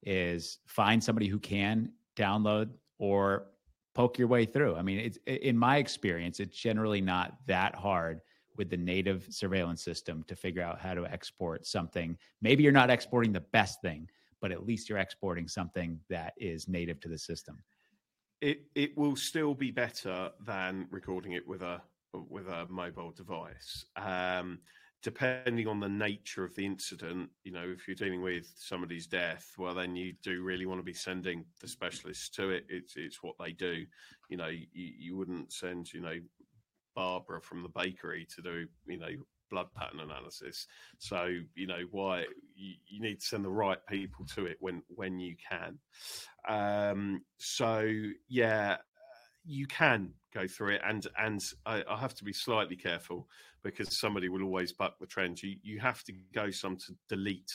is 0.02 0.58
find 0.66 1.02
somebody 1.02 1.28
who 1.28 1.38
can 1.38 1.92
download 2.16 2.70
or 2.98 3.46
poke 3.94 4.18
your 4.18 4.28
way 4.28 4.44
through. 4.44 4.76
I 4.76 4.82
mean, 4.82 4.98
it's 4.98 5.18
in 5.26 5.56
my 5.56 5.76
experience, 5.76 6.40
it's 6.40 6.56
generally 6.56 7.00
not 7.00 7.36
that 7.46 7.74
hard 7.74 8.20
with 8.56 8.70
the 8.70 8.76
native 8.76 9.26
surveillance 9.30 9.82
system 9.82 10.24
to 10.26 10.34
figure 10.34 10.62
out 10.62 10.80
how 10.80 10.94
to 10.94 11.04
export 11.06 11.66
something. 11.66 12.16
Maybe 12.42 12.64
you're 12.64 12.72
not 12.72 12.90
exporting 12.90 13.32
the 13.32 13.40
best 13.52 13.80
thing, 13.82 14.08
but 14.40 14.50
at 14.50 14.66
least 14.66 14.88
you're 14.88 14.98
exporting 14.98 15.46
something 15.46 16.00
that 16.08 16.32
is 16.36 16.68
native 16.68 16.98
to 17.00 17.08
the 17.08 17.18
system. 17.18 17.62
It 18.40 18.62
it 18.74 18.96
will 18.96 19.16
still 19.16 19.54
be 19.54 19.70
better 19.70 20.30
than 20.44 20.86
recording 20.90 21.32
it 21.32 21.46
with 21.46 21.62
a 21.62 21.82
with 22.14 22.46
a 22.48 22.66
mobile 22.68 23.12
device. 23.12 23.86
Um, 23.96 24.60
depending 25.02 25.68
on 25.68 25.78
the 25.78 25.88
nature 25.88 26.44
of 26.44 26.54
the 26.56 26.66
incident, 26.66 27.30
you 27.44 27.52
know, 27.52 27.64
if 27.64 27.86
you're 27.86 27.94
dealing 27.94 28.22
with 28.22 28.50
somebody's 28.56 29.06
death, 29.06 29.52
well, 29.56 29.74
then 29.74 29.94
you 29.94 30.14
do 30.22 30.42
really 30.42 30.66
want 30.66 30.80
to 30.80 30.84
be 30.84 30.92
sending 30.92 31.44
the 31.60 31.68
specialists 31.68 32.28
to 32.30 32.50
it. 32.50 32.64
It's 32.68 32.96
it's 32.96 33.22
what 33.22 33.36
they 33.38 33.52
do. 33.52 33.84
You 34.28 34.36
know, 34.36 34.48
you, 34.48 34.66
you 34.72 35.16
wouldn't 35.16 35.52
send, 35.52 35.92
you 35.92 36.00
know, 36.00 36.18
Barbara 36.94 37.40
from 37.40 37.62
the 37.62 37.68
bakery 37.68 38.26
to 38.34 38.42
do, 38.42 38.66
you 38.86 38.98
know, 38.98 39.08
blood 39.50 39.68
pattern 39.74 40.00
analysis. 40.00 40.66
So 40.98 41.28
you 41.54 41.66
know 41.66 41.82
why 41.90 42.24
you, 42.54 42.74
you, 42.86 43.00
need 43.00 43.20
to 43.20 43.26
send 43.26 43.44
the 43.44 43.50
right 43.50 43.78
people 43.88 44.26
to 44.34 44.46
it 44.46 44.56
when 44.60 44.82
when 44.88 45.18
you 45.18 45.36
can. 45.48 45.78
Um, 46.48 47.22
so 47.38 47.90
yeah, 48.28 48.76
you 49.48 49.66
can 49.66 50.12
go 50.32 50.46
through 50.46 50.74
it, 50.74 50.82
and 50.84 51.06
and 51.18 51.42
I, 51.64 51.82
I, 51.88 51.96
have 51.96 52.14
to 52.16 52.24
be 52.24 52.34
slightly 52.34 52.76
careful 52.76 53.26
because 53.62 53.98
somebody 53.98 54.28
will 54.28 54.42
always 54.42 54.72
buck 54.72 54.98
the 55.00 55.06
trend. 55.06 55.42
You 55.42 55.56
you 55.62 55.80
have 55.80 56.04
to 56.04 56.12
go 56.34 56.50
some 56.50 56.76
to 56.76 56.94
delete 57.08 57.52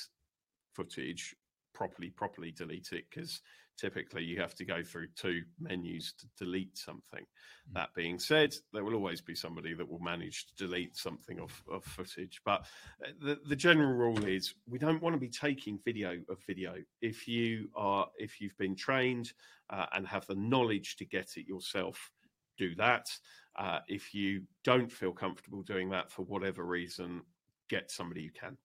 footage 0.73 1.35
properly 1.73 2.09
properly 2.09 2.51
delete 2.51 2.89
it 2.91 3.05
because 3.09 3.41
typically 3.77 4.23
you 4.23 4.39
have 4.39 4.55
to 4.55 4.65
go 4.65 4.83
through 4.83 5.07
two 5.15 5.41
menus 5.59 6.13
to 6.19 6.27
delete 6.37 6.77
something. 6.77 7.21
Mm-hmm. 7.23 7.73
That 7.73 7.93
being 7.95 8.19
said, 8.19 8.55
there 8.71 8.83
will 8.83 8.95
always 8.95 9.21
be 9.21 9.35
somebody 9.35 9.73
that 9.73 9.89
will 9.89 9.99
manage 9.99 10.47
to 10.47 10.55
delete 10.55 10.95
something 10.95 11.39
of, 11.39 11.63
of 11.71 11.83
footage. 11.83 12.41
But 12.45 12.65
uh, 13.03 13.11
the, 13.21 13.39
the 13.47 13.55
general 13.55 13.93
rule 13.93 14.23
is 14.25 14.53
we 14.67 14.79
don't 14.79 15.01
want 15.01 15.15
to 15.15 15.19
be 15.19 15.29
taking 15.29 15.79
video 15.83 16.19
of 16.29 16.39
video. 16.45 16.75
If 17.01 17.27
you 17.27 17.69
are, 17.75 18.07
if 18.17 18.39
you've 18.39 18.57
been 18.57 18.75
trained 18.75 19.33
uh, 19.69 19.87
and 19.93 20.07
have 20.07 20.27
the 20.27 20.35
knowledge 20.35 20.95
to 20.97 21.05
get 21.05 21.37
it 21.37 21.47
yourself, 21.47 22.11
do 22.57 22.75
that. 22.75 23.07
Uh, 23.55 23.79
if 23.87 24.13
you 24.13 24.43
don't 24.63 24.91
feel 24.91 25.11
comfortable 25.11 25.61
doing 25.61 25.89
that 25.89 26.11
for 26.11 26.23
whatever 26.23 26.65
reason, 26.65 27.21
get 27.69 27.91
somebody 27.91 28.25
who 28.25 28.31
can, 28.31 28.57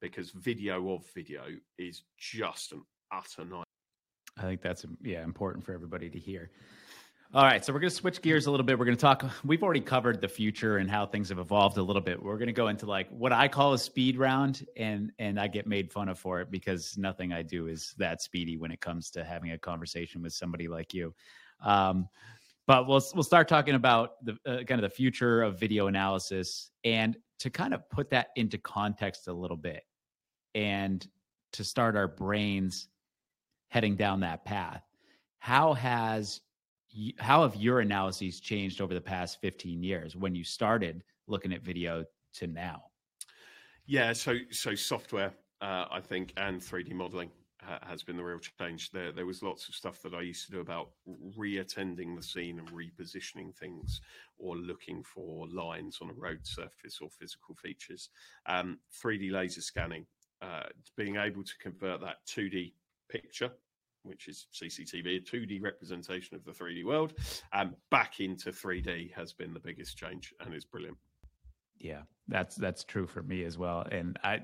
because 0.00 0.30
video 0.30 0.92
of 0.92 1.06
video 1.14 1.44
is 1.78 2.04
just 2.18 2.72
an 2.72 2.82
utter 3.12 3.44
nightmare. 3.44 3.71
I 4.36 4.42
think 4.42 4.62
that's 4.62 4.84
yeah 5.02 5.22
important 5.22 5.64
for 5.64 5.72
everybody 5.72 6.08
to 6.10 6.18
hear. 6.18 6.50
All 7.34 7.44
right, 7.44 7.64
so 7.64 7.72
we're 7.72 7.80
going 7.80 7.88
to 7.88 7.96
switch 7.96 8.20
gears 8.20 8.44
a 8.44 8.50
little 8.50 8.66
bit. 8.66 8.78
We're 8.78 8.84
going 8.84 8.96
to 8.96 9.00
talk. 9.00 9.24
We've 9.42 9.62
already 9.62 9.80
covered 9.80 10.20
the 10.20 10.28
future 10.28 10.76
and 10.76 10.90
how 10.90 11.06
things 11.06 11.30
have 11.30 11.38
evolved 11.38 11.78
a 11.78 11.82
little 11.82 12.02
bit. 12.02 12.22
We're 12.22 12.36
going 12.36 12.48
to 12.48 12.52
go 12.52 12.68
into 12.68 12.84
like 12.84 13.08
what 13.08 13.32
I 13.32 13.48
call 13.48 13.72
a 13.72 13.78
speed 13.78 14.18
round, 14.18 14.66
and 14.76 15.12
and 15.18 15.40
I 15.40 15.48
get 15.48 15.66
made 15.66 15.90
fun 15.90 16.10
of 16.10 16.18
for 16.18 16.42
it 16.42 16.50
because 16.50 16.98
nothing 16.98 17.32
I 17.32 17.40
do 17.40 17.68
is 17.68 17.94
that 17.96 18.20
speedy 18.20 18.58
when 18.58 18.70
it 18.70 18.82
comes 18.82 19.10
to 19.12 19.24
having 19.24 19.52
a 19.52 19.58
conversation 19.58 20.20
with 20.20 20.34
somebody 20.34 20.68
like 20.68 20.92
you. 20.92 21.14
Um, 21.64 22.06
but 22.66 22.86
we'll 22.86 23.02
we'll 23.14 23.22
start 23.22 23.48
talking 23.48 23.76
about 23.76 24.22
the 24.22 24.36
uh, 24.44 24.64
kind 24.64 24.72
of 24.72 24.82
the 24.82 24.94
future 24.94 25.42
of 25.42 25.58
video 25.58 25.86
analysis 25.86 26.70
and 26.84 27.16
to 27.38 27.48
kind 27.48 27.72
of 27.72 27.88
put 27.88 28.10
that 28.10 28.28
into 28.36 28.58
context 28.58 29.26
a 29.28 29.32
little 29.32 29.56
bit, 29.56 29.84
and 30.54 31.08
to 31.52 31.64
start 31.64 31.96
our 31.96 32.08
brains 32.08 32.88
heading 33.72 33.96
down 33.96 34.20
that 34.20 34.44
path. 34.44 34.82
How 35.38 35.72
has 35.72 36.42
how 37.18 37.40
have 37.40 37.56
your 37.56 37.80
analyses 37.80 38.38
changed 38.38 38.82
over 38.82 38.92
the 38.92 39.00
past 39.00 39.40
15 39.40 39.82
years 39.82 40.14
when 40.14 40.34
you 40.34 40.44
started 40.44 41.02
looking 41.26 41.54
at 41.54 41.62
video 41.62 42.04
to 42.34 42.46
now? 42.46 42.82
Yeah, 43.86 44.12
so 44.12 44.36
so 44.50 44.74
software, 44.74 45.32
uh, 45.62 45.86
I 45.90 46.00
think, 46.00 46.34
and 46.36 46.60
3D 46.60 46.92
modeling 46.92 47.30
has 47.82 48.02
been 48.02 48.18
the 48.18 48.24
real 48.24 48.40
change. 48.60 48.90
There, 48.90 49.10
there 49.10 49.24
was 49.24 49.42
lots 49.42 49.68
of 49.68 49.74
stuff 49.74 50.02
that 50.02 50.12
I 50.12 50.20
used 50.20 50.44
to 50.46 50.52
do 50.52 50.60
about 50.60 50.90
reattending 51.38 52.14
the 52.14 52.22
scene 52.22 52.58
and 52.58 52.68
repositioning 52.68 53.56
things, 53.56 54.02
or 54.36 54.56
looking 54.56 55.02
for 55.02 55.48
lines 55.48 55.98
on 56.02 56.10
a 56.10 56.14
road 56.14 56.40
surface 56.42 56.98
or 57.00 57.08
physical 57.08 57.54
features. 57.54 58.10
Um, 58.46 58.80
3D 59.02 59.30
laser 59.30 59.62
scanning, 59.62 60.04
uh, 60.42 60.64
being 60.96 61.16
able 61.16 61.44
to 61.44 61.52
convert 61.62 62.02
that 62.02 62.16
2D 62.28 62.74
picture 63.12 63.52
which 64.04 64.28
is 64.28 64.46
CCTV, 64.52 65.18
a 65.18 65.20
2D 65.20 65.62
representation 65.62 66.36
of 66.36 66.44
the 66.44 66.52
3D 66.52 66.84
world, 66.84 67.14
um, 67.52 67.74
back 67.90 68.20
into 68.20 68.50
3D 68.50 69.12
has 69.12 69.32
been 69.32 69.52
the 69.54 69.60
biggest 69.60 69.96
change 69.96 70.34
and 70.40 70.54
is 70.54 70.64
brilliant. 70.64 70.96
Yeah, 71.78 72.02
that's 72.28 72.54
that's 72.56 72.84
true 72.84 73.06
for 73.06 73.22
me 73.22 73.44
as 73.44 73.58
well, 73.58 73.84
and 73.90 74.16
I, 74.22 74.40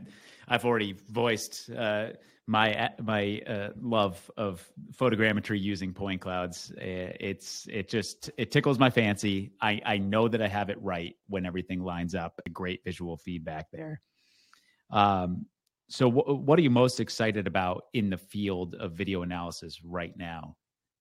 I've 0.48 0.64
already 0.64 0.96
voiced 1.08 1.70
uh, 1.70 2.08
my 2.48 2.90
my 3.00 3.40
uh, 3.46 3.68
love 3.80 4.28
of 4.36 4.66
photogrammetry 4.92 5.60
using 5.60 5.92
point 5.92 6.20
clouds. 6.20 6.72
Uh, 6.76 7.14
it's 7.20 7.68
it 7.70 7.88
just 7.88 8.30
it 8.38 8.50
tickles 8.50 8.80
my 8.80 8.90
fancy. 8.90 9.52
I 9.60 9.80
I 9.86 9.98
know 9.98 10.26
that 10.26 10.42
I 10.42 10.48
have 10.48 10.68
it 10.68 10.82
right 10.82 11.14
when 11.28 11.46
everything 11.46 11.80
lines 11.80 12.16
up. 12.16 12.40
Great 12.52 12.82
visual 12.82 13.16
feedback 13.16 13.70
there. 13.70 14.00
Um, 14.90 15.46
so, 15.88 16.08
what 16.08 16.58
are 16.58 16.62
you 16.62 16.70
most 16.70 17.00
excited 17.00 17.46
about 17.46 17.84
in 17.94 18.10
the 18.10 18.18
field 18.18 18.74
of 18.74 18.92
video 18.92 19.22
analysis 19.22 19.80
right 19.82 20.14
now, 20.16 20.54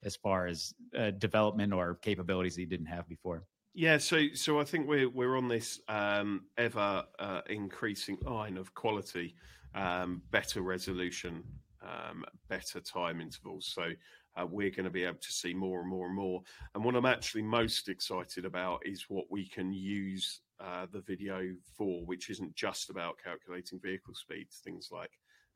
as 0.03 0.15
far 0.15 0.47
as 0.47 0.73
uh, 0.97 1.11
development 1.11 1.73
or 1.73 1.95
capabilities 1.95 2.55
that 2.55 2.61
you 2.61 2.67
didn't 2.67 2.85
have 2.85 3.07
before? 3.09 3.43
Yeah, 3.73 3.97
so 3.97 4.27
so 4.33 4.59
I 4.59 4.63
think 4.63 4.87
we're 4.87 5.09
we're 5.09 5.35
on 5.35 5.49
this 5.49 5.81
um, 5.89 6.45
ever 6.57 7.03
uh, 7.19 7.41
increasing 7.49 8.17
line 8.21 8.57
of 8.57 8.73
quality, 8.75 9.35
um, 9.75 10.21
better 10.31 10.61
resolution, 10.61 11.43
um, 11.83 12.23
better 12.47 12.79
time 12.79 13.19
intervals. 13.19 13.67
So 13.67 13.91
uh, 14.37 14.45
we're 14.45 14.71
going 14.71 14.85
to 14.85 14.89
be 14.89 15.03
able 15.03 15.19
to 15.19 15.31
see 15.31 15.53
more 15.53 15.81
and 15.81 15.89
more 15.89 16.05
and 16.05 16.15
more. 16.15 16.41
And 16.75 16.83
what 16.83 16.95
I'm 16.95 17.05
actually 17.05 17.41
most 17.41 17.89
excited 17.89 18.45
about 18.45 18.81
is 18.85 19.05
what 19.09 19.25
we 19.29 19.47
can 19.47 19.73
use 19.73 20.41
uh, 20.59 20.87
the 20.91 21.01
video 21.01 21.49
for, 21.75 22.05
which 22.05 22.29
isn't 22.29 22.55
just 22.55 22.89
about 22.89 23.17
calculating 23.23 23.79
vehicle 23.79 24.15
speeds, 24.15 24.61
things 24.63 24.89
like 24.91 25.11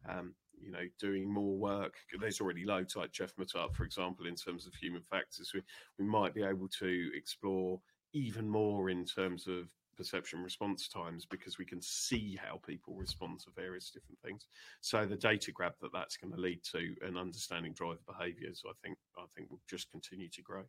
um, 0.09 0.33
you 0.59 0.71
know 0.71 0.85
doing 0.99 1.31
more 1.31 1.57
work. 1.57 1.95
There's 2.19 2.41
already 2.41 2.65
loads 2.65 2.95
like 2.95 3.11
Jeff 3.11 3.35
Muttart, 3.35 3.73
for 3.73 3.83
example, 3.83 4.27
in 4.27 4.35
terms 4.35 4.67
of 4.67 4.73
human 4.75 5.03
factors. 5.03 5.51
We 5.53 5.61
we 5.99 6.05
might 6.05 6.33
be 6.33 6.43
able 6.43 6.67
to 6.79 7.11
explore 7.15 7.79
even 8.13 8.47
more 8.47 8.89
in 8.89 9.05
terms 9.05 9.47
of 9.47 9.69
perception 9.97 10.41
response 10.41 10.87
times 10.87 11.25
because 11.25 11.57
we 11.57 11.65
can 11.65 11.81
see 11.81 12.39
how 12.41 12.59
people 12.65 12.95
respond 12.95 13.39
to 13.39 13.51
various 13.55 13.91
different 13.91 14.19
things. 14.23 14.47
So 14.81 15.05
the 15.05 15.15
data 15.15 15.51
grab 15.51 15.73
that 15.81 15.93
that's 15.93 16.17
going 16.17 16.33
to 16.33 16.39
lead 16.39 16.61
to 16.71 16.95
and 17.05 17.17
understanding 17.17 17.73
driver 17.73 17.99
behaviors, 18.07 18.63
I 18.67 18.73
think 18.83 18.97
I 19.17 19.25
think 19.35 19.49
will 19.49 19.61
just 19.69 19.91
continue 19.91 20.29
to 20.29 20.41
grow. 20.41 20.63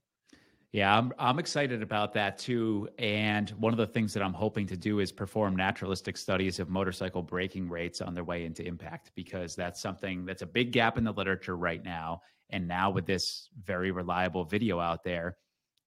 Yeah, 0.72 0.96
I'm 0.96 1.12
I'm 1.18 1.38
excited 1.38 1.82
about 1.82 2.14
that 2.14 2.38
too. 2.38 2.88
And 2.98 3.50
one 3.50 3.74
of 3.74 3.76
the 3.76 3.86
things 3.86 4.14
that 4.14 4.22
I'm 4.22 4.32
hoping 4.32 4.66
to 4.68 4.76
do 4.76 5.00
is 5.00 5.12
perform 5.12 5.54
naturalistic 5.54 6.16
studies 6.16 6.58
of 6.58 6.70
motorcycle 6.70 7.22
braking 7.22 7.68
rates 7.68 8.00
on 8.00 8.14
their 8.14 8.24
way 8.24 8.46
into 8.46 8.66
impact 8.66 9.12
because 9.14 9.54
that's 9.54 9.80
something 9.82 10.24
that's 10.24 10.40
a 10.40 10.46
big 10.46 10.72
gap 10.72 10.96
in 10.96 11.04
the 11.04 11.12
literature 11.12 11.58
right 11.58 11.84
now. 11.84 12.22
And 12.50 12.66
now 12.66 12.90
with 12.90 13.04
this 13.04 13.50
very 13.62 13.90
reliable 13.90 14.44
video 14.44 14.80
out 14.80 15.04
there 15.04 15.36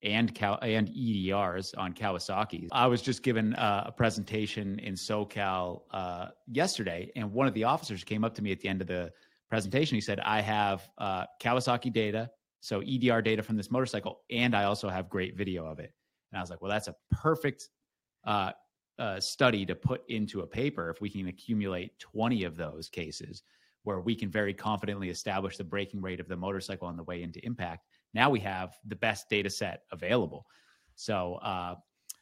and 0.04 0.30
and 0.62 0.88
EDRs 0.90 1.74
on 1.80 1.94
Kawasaki, 1.94 2.68
I 2.72 2.86
was 2.86 3.02
just 3.02 3.24
given 3.24 3.56
a 3.58 3.92
presentation 3.96 4.78
in 4.80 4.94
SoCal 4.94 5.82
uh, 5.92 6.28
yesterday, 6.48 7.12
and 7.16 7.32
one 7.34 7.48
of 7.48 7.56
the 7.56 7.64
officers 7.64 8.04
came 8.04 8.24
up 8.24 8.36
to 8.36 8.44
me 8.44 8.52
at 8.52 8.60
the 8.60 8.68
end 8.68 8.82
of 8.82 8.88
the 8.88 9.12
presentation. 9.50 9.96
He 9.96 10.02
said, 10.02 10.20
"I 10.20 10.42
have 10.42 10.88
uh, 11.00 11.26
Kawasaki 11.42 11.92
data." 11.92 12.30
So 12.66 12.82
EDR 12.82 13.22
data 13.22 13.44
from 13.44 13.58
this 13.58 13.70
motorcycle, 13.70 14.22
and 14.32 14.56
I 14.56 14.64
also 14.64 14.90
have 14.90 15.08
great 15.08 15.38
video 15.38 15.68
of 15.68 15.78
it. 15.78 15.94
And 16.32 16.40
I 16.40 16.42
was 16.42 16.50
like, 16.50 16.64
well, 16.64 16.72
that's 16.72 16.88
a 16.88 16.96
perfect 17.12 17.70
uh, 18.26 18.54
uh, 18.98 19.20
study 19.20 19.68
to 19.68 19.76
put 19.76 20.02
into 20.10 20.40
a 20.40 20.48
paper 20.48 20.90
if 20.90 21.00
we 21.00 21.12
can 21.12 21.28
accumulate 21.28 22.00
20 22.00 22.44
of 22.44 22.58
those 22.58 22.90
cases 22.90 23.44
where 23.84 24.00
we 24.00 24.16
can 24.16 24.32
very 24.32 24.52
confidently 24.52 25.12
establish 25.12 25.58
the 25.58 25.64
braking 25.64 26.02
rate 26.02 26.20
of 26.20 26.28
the 26.28 26.36
motorcycle 26.36 26.88
on 26.88 26.98
the 26.98 27.04
way 27.04 27.22
into 27.22 27.40
impact. 27.46 27.86
Now 28.16 28.32
we 28.32 28.40
have 28.40 28.74
the 28.88 28.96
best 28.96 29.30
data 29.30 29.52
set 29.52 29.82
available. 29.92 30.48
So 30.96 31.36
uh, 31.44 31.76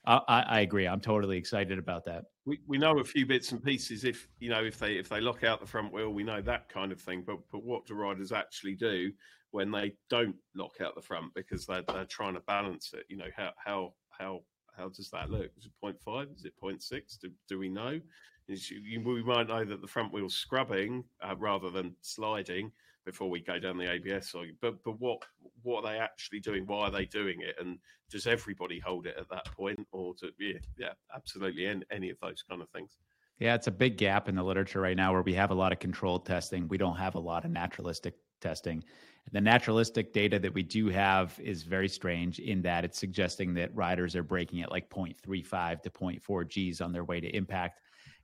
I, 0.05 0.19
I, 0.27 0.59
agree. 0.59 0.89
I'm 0.89 0.99
totally 0.99 1.37
excited 1.37 1.79
about 1.79 2.03
that. 2.03 2.25
We, 2.45 2.59
we 2.67 2.77
know 2.77 2.99
a 2.99 3.05
few 3.05 3.25
bits 3.25 3.53
and 3.53 3.63
pieces. 3.63 4.03
If 4.03 4.27
you 4.41 4.49
know 4.49 4.61
if 4.61 4.77
they 4.77 4.95
if 4.95 5.07
they 5.07 5.21
lock 5.21 5.45
out 5.45 5.61
the 5.61 5.67
front 5.67 5.93
wheel, 5.93 6.09
we 6.09 6.25
know 6.25 6.41
that 6.41 6.67
kind 6.67 6.91
of 6.91 6.99
thing. 6.99 7.23
But 7.25 7.37
but 7.49 7.63
what 7.63 7.85
do 7.85 7.93
riders 7.93 8.33
actually 8.33 8.75
do 8.75 9.13
when 9.53 9.69
they 9.69 9.93
don't 10.09 10.35
lock 10.55 10.81
out 10.81 10.95
the 10.95 11.01
front 11.01 11.31
because 11.35 11.67
they're, 11.67 11.83
they're 11.87 12.05
trying 12.05 12.33
to 12.33 12.39
balance 12.41 12.91
it. 12.93 13.05
You 13.07 13.17
know, 13.17 13.29
how 13.37 13.51
how 13.63 13.93
how 14.09 14.41
how 14.75 14.89
does 14.89 15.11
that 15.11 15.29
look? 15.29 15.51
Is 15.55 15.67
it 15.67 15.71
0.5? 15.83 16.35
Is 16.35 16.45
it 16.45 16.53
0.6? 16.61 17.19
Do, 17.19 17.29
do 17.47 17.59
we 17.59 17.69
know? 17.69 18.01
You, 18.47 19.01
we 19.05 19.21
might 19.21 19.47
know 19.47 19.63
that 19.63 19.79
the 19.79 19.87
front 19.87 20.11
wheel's 20.11 20.33
scrubbing 20.33 21.03
uh, 21.21 21.35
rather 21.37 21.69
than 21.69 21.95
sliding 22.01 22.71
before 23.05 23.29
we 23.29 23.41
go 23.41 23.59
down 23.59 23.77
the 23.77 23.91
ABS. 23.91 24.35
But 24.59 24.83
but 24.83 24.99
what 24.99 25.21
what 25.61 25.85
are 25.85 25.93
they 25.93 25.99
actually 25.99 26.39
doing? 26.39 26.65
Why 26.65 26.87
are 26.87 26.91
they 26.91 27.05
doing 27.05 27.41
it? 27.41 27.55
And 27.59 27.77
does 28.09 28.25
everybody 28.25 28.79
hold 28.79 29.05
it 29.05 29.15
at 29.19 29.29
that 29.29 29.45
point? 29.55 29.85
Or 29.91 30.15
to, 30.15 30.31
yeah, 30.39 30.57
yeah, 30.79 30.93
absolutely, 31.15 31.67
any, 31.67 31.83
any 31.91 32.09
of 32.09 32.17
those 32.21 32.43
kind 32.49 32.63
of 32.63 32.69
things. 32.71 32.97
Yeah, 33.39 33.53
it's 33.53 33.67
a 33.67 33.71
big 33.71 33.97
gap 33.97 34.29
in 34.29 34.35
the 34.35 34.43
literature 34.43 34.81
right 34.81 34.97
now 34.97 35.13
where 35.13 35.21
we 35.21 35.33
have 35.35 35.51
a 35.51 35.55
lot 35.55 35.71
of 35.71 35.79
controlled 35.79 36.25
testing. 36.25 36.67
We 36.67 36.77
don't 36.77 36.97
have 36.97 37.15
a 37.15 37.19
lot 37.19 37.45
of 37.45 37.51
naturalistic 37.51 38.15
testing. 38.43 38.83
The 39.31 39.41
naturalistic 39.41 40.11
data 40.11 40.37
that 40.37 40.53
we 40.53 40.63
do 40.63 40.89
have 40.89 41.39
is 41.41 41.63
very 41.63 41.87
strange 41.87 42.39
in 42.39 42.61
that 42.63 42.83
it's 42.83 42.99
suggesting 42.99 43.53
that 43.55 43.73
riders 43.73 44.15
are 44.15 44.23
braking 44.23 44.61
at 44.61 44.69
like 44.69 44.89
0.35 44.89 45.81
to 45.81 45.89
0.4 45.89 46.71
Gs 46.71 46.81
on 46.81 46.91
their 46.91 47.05
way 47.05 47.21
to 47.21 47.35
impact. 47.35 47.79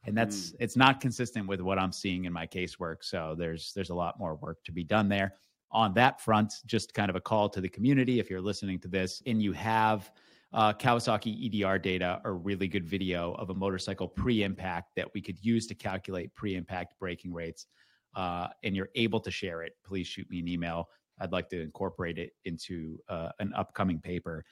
And 0.06 0.16
that's 0.16 0.52
mm. 0.52 0.56
it's 0.60 0.76
not 0.76 1.00
consistent 1.00 1.48
with 1.48 1.62
what 1.62 1.80
I'm 1.80 1.92
seeing 1.92 2.26
in 2.26 2.34
my 2.34 2.46
casework. 2.46 2.98
So 3.02 3.36
there's 3.38 3.74
there's 3.74 3.90
a 3.90 3.96
lot 3.96 4.20
more 4.20 4.36
work 4.36 4.64
to 4.66 4.72
be 4.72 4.84
done 4.84 5.10
there. 5.10 5.34
On 5.72 5.94
that 5.94 6.20
front, 6.20 6.54
just 6.66 6.94
kind 6.94 7.10
of 7.10 7.16
a 7.16 7.22
call 7.22 7.48
to 7.50 7.62
the 7.62 7.70
community 7.70 8.20
if 8.20 8.30
you're 8.30 8.42
listening 8.42 8.80
to 8.80 8.88
this 8.88 9.22
and 9.26 9.42
you 9.42 9.54
have 9.54 10.12
uh, 10.52 10.74
Kawasaki 10.74 11.64
EDR 11.64 11.78
data 11.78 12.22
or 12.26 12.36
really 12.36 12.68
good 12.68 12.86
video 12.86 13.34
of 13.34 13.52
a 13.52 13.54
motorcycle 13.54 14.08
pre-impact 14.08 14.96
that 14.96 15.08
we 15.14 15.22
could 15.22 15.38
use 15.46 15.68
to 15.68 15.76
calculate 15.76 16.34
pre-impact 16.34 16.96
braking 17.00 17.32
rates 17.32 17.68
uh, 18.16 18.48
and 18.64 18.76
you're 18.76 18.90
able 18.96 19.20
to 19.20 19.32
share 19.32 19.64
it, 19.64 19.74
please 19.86 20.08
shoot 20.08 20.30
me 20.30 20.40
an 20.40 20.48
email. 20.48 20.90
I'd 21.20 21.32
like 21.32 21.50
to 21.50 21.62
incorporate 21.62 22.18
it 22.18 22.32
into 22.46 22.98
uh, 23.10 23.30
an 23.40 23.54
upcoming 23.56 24.00
paper. 24.00 24.44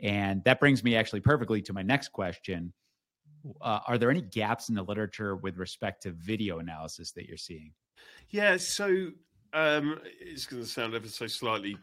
And 0.00 0.42
that 0.44 0.60
brings 0.60 0.82
me 0.82 0.96
actually 0.96 1.20
perfectly 1.20 1.62
to 1.62 1.72
my 1.72 1.82
next 1.82 2.08
question. 2.08 2.72
Uh, 3.60 3.80
are 3.86 3.98
there 3.98 4.10
any 4.10 4.22
gaps 4.22 4.68
in 4.68 4.74
the 4.74 4.82
literature 4.82 5.36
with 5.36 5.58
respect 5.58 6.02
to 6.02 6.12
video 6.12 6.58
analysis 6.58 7.12
that 7.12 7.26
you're 7.26 7.36
seeing? 7.36 7.72
Yeah, 8.30 8.56
so 8.56 9.10
um, 9.52 10.00
it's 10.20 10.46
going 10.46 10.62
to 10.62 10.68
sound 10.68 10.94
ever 10.94 11.08
so 11.08 11.26
slightly 11.26 11.76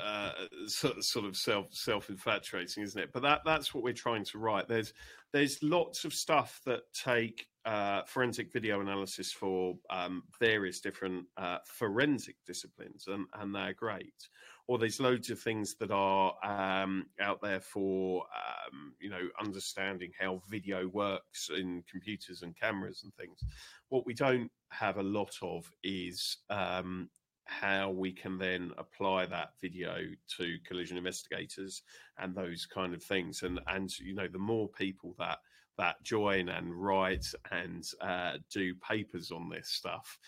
uh, 0.00 0.32
sort 0.66 1.24
of 1.24 1.36
self 1.36 1.72
self 1.72 2.10
infatuating, 2.10 2.82
isn't 2.82 3.00
it? 3.00 3.10
But 3.12 3.22
that 3.22 3.40
that's 3.44 3.74
what 3.74 3.82
we're 3.82 3.92
trying 3.92 4.24
to 4.26 4.38
write. 4.38 4.68
There's 4.68 4.92
there's 5.32 5.62
lots 5.62 6.04
of 6.04 6.12
stuff 6.12 6.60
that 6.66 6.82
take 6.92 7.46
uh, 7.64 8.02
forensic 8.06 8.52
video 8.52 8.80
analysis 8.80 9.32
for 9.32 9.74
um, 9.90 10.22
various 10.40 10.80
different 10.80 11.26
uh, 11.36 11.58
forensic 11.64 12.36
disciplines, 12.46 13.06
and, 13.08 13.26
and 13.40 13.54
they're 13.54 13.74
great. 13.74 14.28
Or 14.66 14.78
there's 14.78 15.00
loads 15.00 15.30
of 15.30 15.40
things 15.40 15.76
that 15.76 15.90
are 15.90 16.34
um, 16.44 17.06
out 17.20 17.40
there 17.40 17.60
for 17.60 18.24
um, 18.24 18.94
you 19.00 19.08
know, 19.10 19.28
understanding 19.42 20.10
how 20.18 20.42
video 20.48 20.88
works 20.88 21.50
in 21.56 21.82
computers 21.90 22.42
and 22.42 22.58
cameras 22.58 23.02
and 23.02 23.14
things. 23.14 23.40
What 23.88 24.04
we 24.04 24.12
don't 24.14 24.50
have 24.70 24.98
a 24.98 25.02
lot 25.02 25.34
of 25.40 25.70
is 25.82 26.38
um, 26.50 27.08
how 27.44 27.90
we 27.90 28.12
can 28.12 28.36
then 28.36 28.70
apply 28.76 29.24
that 29.24 29.52
video 29.58 29.96
to 30.36 30.58
collision 30.66 30.98
investigators 30.98 31.82
and 32.18 32.34
those 32.34 32.66
kind 32.66 32.92
of 32.92 33.02
things. 33.02 33.42
And 33.42 33.60
and 33.68 33.90
you 33.98 34.14
know, 34.14 34.28
the 34.30 34.38
more 34.38 34.68
people 34.68 35.14
that 35.18 35.38
that 35.78 36.02
join 36.02 36.48
and 36.48 36.74
write 36.74 37.26
and 37.50 37.88
uh, 38.00 38.32
do 38.52 38.74
papers 38.76 39.30
on 39.30 39.48
this 39.48 39.68
stuff 39.68 40.18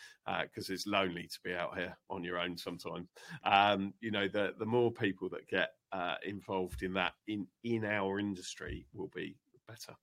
because 0.42 0.70
uh, 0.70 0.72
it's 0.72 0.86
lonely 0.86 1.26
to 1.26 1.38
be 1.44 1.54
out 1.54 1.76
here 1.76 1.96
on 2.08 2.24
your 2.24 2.38
own 2.38 2.56
sometimes. 2.56 3.08
Um, 3.44 3.92
you 4.00 4.10
know, 4.10 4.28
the 4.28 4.54
the 4.58 4.66
more 4.66 4.90
people 4.90 5.28
that 5.30 5.48
get 5.48 5.70
uh, 5.92 6.14
involved 6.24 6.82
in 6.82 6.94
that 6.94 7.12
in 7.26 7.46
in 7.64 7.84
our 7.84 8.18
industry 8.18 8.86
will 8.94 9.10
be 9.14 9.36
better. 9.68 9.94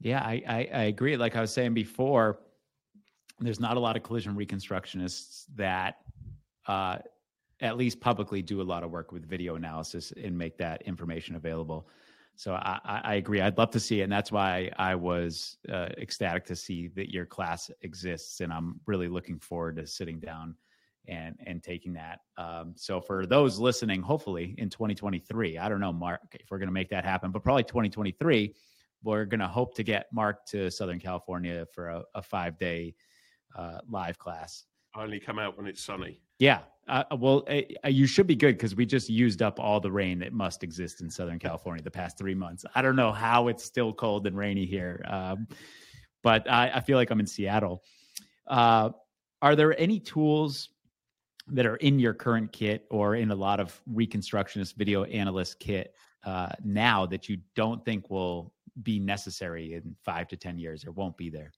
Yeah, 0.00 0.20
I, 0.20 0.42
I, 0.46 0.68
I 0.72 0.82
agree. 0.84 1.16
Like 1.16 1.34
I 1.34 1.40
was 1.40 1.52
saying 1.52 1.74
before, 1.74 2.38
there's 3.40 3.58
not 3.58 3.76
a 3.76 3.80
lot 3.80 3.96
of 3.96 4.02
collision 4.02 4.36
reconstructionists 4.36 5.46
that 5.56 5.96
uh, 6.66 6.98
at 7.60 7.76
least 7.76 8.00
publicly 8.00 8.42
do 8.42 8.60
a 8.60 8.62
lot 8.62 8.84
of 8.84 8.90
work 8.90 9.10
with 9.10 9.28
video 9.28 9.56
analysis 9.56 10.12
and 10.22 10.36
make 10.36 10.56
that 10.58 10.82
information 10.82 11.34
available. 11.34 11.88
So 12.38 12.54
I, 12.54 12.78
I, 12.84 13.14
agree. 13.16 13.40
I'd 13.40 13.58
love 13.58 13.72
to 13.72 13.80
see 13.80 14.00
it, 14.00 14.04
and 14.04 14.12
that's 14.12 14.30
why 14.30 14.70
I 14.78 14.94
was 14.94 15.56
uh, 15.68 15.88
ecstatic 15.98 16.44
to 16.44 16.54
see 16.54 16.86
that 16.94 17.10
your 17.10 17.26
class 17.26 17.68
exists, 17.82 18.38
and 18.38 18.52
I'm 18.52 18.78
really 18.86 19.08
looking 19.08 19.40
forward 19.40 19.74
to 19.78 19.88
sitting 19.88 20.20
down 20.20 20.54
and 21.08 21.34
and 21.44 21.64
taking 21.64 21.94
that. 21.94 22.20
Um, 22.36 22.74
so 22.76 23.00
for 23.00 23.26
those 23.26 23.58
listening, 23.58 24.02
hopefully 24.02 24.54
in 24.58 24.70
2023, 24.70 25.58
I 25.58 25.68
don't 25.68 25.80
know, 25.80 25.92
Mark, 25.92 26.20
if 26.38 26.48
we're 26.48 26.58
going 26.58 26.68
to 26.68 26.72
make 26.72 26.90
that 26.90 27.04
happen, 27.04 27.32
but 27.32 27.42
probably 27.42 27.64
2023, 27.64 28.54
we're 29.02 29.24
going 29.24 29.40
to 29.40 29.48
hope 29.48 29.74
to 29.74 29.82
get 29.82 30.06
Mark 30.12 30.46
to 30.46 30.70
Southern 30.70 31.00
California 31.00 31.66
for 31.74 31.88
a, 31.88 32.04
a 32.14 32.22
five 32.22 32.56
day 32.56 32.94
uh, 33.56 33.78
live 33.90 34.16
class. 34.16 34.64
only 34.94 35.18
come 35.18 35.40
out 35.40 35.56
when 35.56 35.66
it's 35.66 35.82
sunny. 35.82 36.20
Yeah. 36.38 36.60
Uh, 36.88 37.04
well, 37.18 37.44
uh, 37.50 37.88
you 37.88 38.06
should 38.06 38.26
be 38.26 38.34
good 38.34 38.56
because 38.56 38.74
we 38.74 38.86
just 38.86 39.10
used 39.10 39.42
up 39.42 39.60
all 39.60 39.78
the 39.78 39.92
rain 39.92 40.18
that 40.18 40.32
must 40.32 40.64
exist 40.64 41.02
in 41.02 41.10
Southern 41.10 41.38
California 41.38 41.82
the 41.82 41.90
past 41.90 42.16
three 42.16 42.34
months. 42.34 42.64
I 42.74 42.80
don't 42.80 42.96
know 42.96 43.12
how 43.12 43.48
it's 43.48 43.62
still 43.62 43.92
cold 43.92 44.26
and 44.26 44.36
rainy 44.36 44.64
here, 44.64 45.04
um, 45.06 45.46
but 46.22 46.50
I, 46.50 46.70
I, 46.74 46.80
feel 46.80 46.96
like 46.96 47.10
I'm 47.10 47.20
in 47.20 47.26
Seattle. 47.26 47.82
Uh, 48.46 48.90
are 49.42 49.54
there 49.54 49.78
any 49.78 50.00
tools 50.00 50.70
that 51.48 51.66
are 51.66 51.76
in 51.76 51.98
your 51.98 52.14
current 52.14 52.52
kit 52.52 52.86
or 52.90 53.16
in 53.16 53.30
a 53.30 53.34
lot 53.34 53.60
of 53.60 53.78
reconstructionist 53.92 54.74
video 54.76 55.04
analyst 55.04 55.60
kit 55.60 55.94
uh, 56.24 56.48
now 56.64 57.04
that 57.06 57.28
you 57.28 57.38
don't 57.54 57.84
think 57.84 58.10
will 58.10 58.52
be 58.82 58.98
necessary 58.98 59.74
in 59.74 59.94
five 60.04 60.26
to 60.28 60.36
10 60.36 60.58
years 60.58 60.86
or 60.86 60.92
won't 60.92 61.16
be 61.18 61.28
there? 61.28 61.52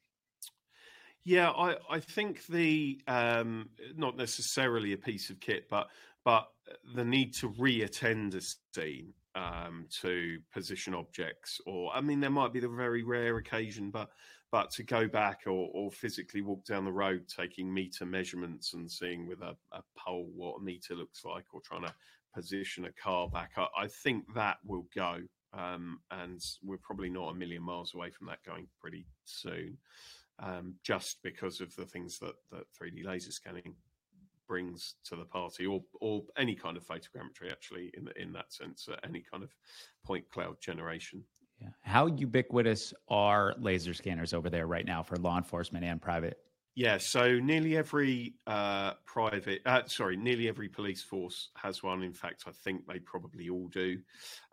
Yeah, 1.24 1.50
I, 1.50 1.76
I 1.90 2.00
think 2.00 2.46
the 2.46 3.00
um, 3.06 3.68
not 3.96 4.16
necessarily 4.16 4.92
a 4.92 4.96
piece 4.96 5.30
of 5.30 5.38
kit, 5.40 5.66
but 5.68 5.88
but 6.24 6.48
the 6.94 7.04
need 7.04 7.34
to 7.34 7.48
re-attend 7.58 8.34
a 8.34 8.40
scene 8.74 9.12
um, 9.34 9.86
to 10.02 10.38
position 10.52 10.94
objects, 10.94 11.60
or 11.66 11.92
I 11.94 12.00
mean, 12.00 12.20
there 12.20 12.30
might 12.30 12.52
be 12.52 12.60
the 12.60 12.68
very 12.68 13.02
rare 13.02 13.36
occasion, 13.36 13.90
but 13.90 14.10
but 14.50 14.70
to 14.72 14.82
go 14.82 15.06
back 15.06 15.42
or, 15.46 15.68
or 15.72 15.92
physically 15.92 16.42
walk 16.42 16.64
down 16.64 16.84
the 16.84 16.92
road 16.92 17.22
taking 17.28 17.72
meter 17.72 18.04
measurements 18.04 18.74
and 18.74 18.90
seeing 18.90 19.28
with 19.28 19.40
a, 19.42 19.54
a 19.72 19.82
pole 19.96 20.28
what 20.34 20.56
a 20.60 20.64
meter 20.64 20.94
looks 20.94 21.24
like, 21.24 21.44
or 21.52 21.60
trying 21.60 21.82
to 21.82 21.94
position 22.34 22.86
a 22.86 22.92
car 22.92 23.28
back, 23.28 23.52
I, 23.56 23.66
I 23.78 23.86
think 23.88 24.24
that 24.34 24.56
will 24.64 24.86
go, 24.94 25.18
um, 25.52 26.00
and 26.10 26.40
we're 26.64 26.78
probably 26.78 27.10
not 27.10 27.30
a 27.30 27.34
million 27.34 27.62
miles 27.62 27.94
away 27.94 28.10
from 28.10 28.26
that 28.28 28.42
going 28.44 28.66
pretty 28.80 29.06
soon 29.24 29.76
um, 30.40 30.74
just 30.82 31.22
because 31.22 31.60
of 31.60 31.74
the 31.76 31.84
things 31.84 32.18
that, 32.18 32.34
that 32.50 32.64
3D 32.80 33.04
laser 33.04 33.32
scanning 33.32 33.74
brings 34.48 34.96
to 35.04 35.14
the 35.14 35.24
party, 35.24 35.66
or 35.66 35.80
or 36.00 36.22
any 36.36 36.56
kind 36.56 36.76
of 36.76 36.84
photogrammetry, 36.84 37.50
actually, 37.50 37.92
in 37.94 38.08
in 38.16 38.32
that 38.32 38.52
sense, 38.52 38.88
uh, 38.90 38.96
any 39.04 39.22
kind 39.30 39.44
of 39.44 39.54
point 40.04 40.28
cloud 40.28 40.60
generation. 40.60 41.22
Yeah. 41.60 41.68
How 41.82 42.06
ubiquitous 42.06 42.94
are 43.08 43.54
laser 43.58 43.94
scanners 43.94 44.32
over 44.32 44.50
there 44.50 44.66
right 44.66 44.86
now 44.86 45.02
for 45.02 45.16
law 45.16 45.36
enforcement 45.36 45.84
and 45.84 46.00
private? 46.00 46.38
Yeah, 46.74 46.98
so 46.98 47.38
nearly 47.38 47.76
every 47.76 48.34
uh, 48.46 48.92
private, 49.04 49.60
uh, 49.66 49.82
sorry, 49.86 50.16
nearly 50.16 50.48
every 50.48 50.68
police 50.68 51.02
force 51.02 51.50
has 51.56 51.82
one. 51.82 52.02
In 52.02 52.14
fact, 52.14 52.44
I 52.46 52.52
think 52.52 52.86
they 52.86 53.00
probably 53.00 53.50
all 53.50 53.68
do. 53.68 53.98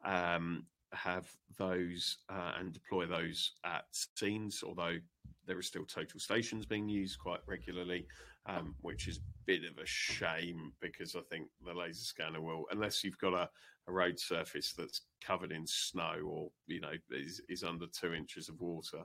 Um, 0.03 0.65
have 0.93 1.27
those 1.57 2.17
uh, 2.29 2.53
and 2.59 2.73
deploy 2.73 3.05
those 3.05 3.53
at 3.65 3.85
scenes, 3.91 4.63
although 4.65 4.97
there 5.45 5.57
are 5.57 5.63
still 5.63 5.85
total 5.85 6.19
stations 6.19 6.65
being 6.65 6.89
used 6.89 7.19
quite 7.19 7.39
regularly, 7.45 8.05
um, 8.45 8.75
which 8.81 9.07
is 9.07 9.17
a 9.17 9.21
bit 9.45 9.61
of 9.63 9.77
a 9.77 9.85
shame 9.85 10.73
because 10.81 11.15
I 11.15 11.21
think 11.29 11.47
the 11.65 11.73
laser 11.73 12.03
scanner 12.03 12.41
will, 12.41 12.65
unless 12.71 13.03
you've 13.03 13.17
got 13.17 13.33
a, 13.33 13.49
a 13.87 13.91
road 13.91 14.19
surface 14.19 14.73
that's 14.77 15.01
covered 15.23 15.51
in 15.51 15.65
snow 15.65 16.15
or 16.25 16.49
you 16.67 16.81
know 16.81 16.91
is, 17.09 17.41
is 17.49 17.63
under 17.63 17.85
two 17.87 18.13
inches 18.13 18.49
of 18.49 18.59
water, 18.59 19.03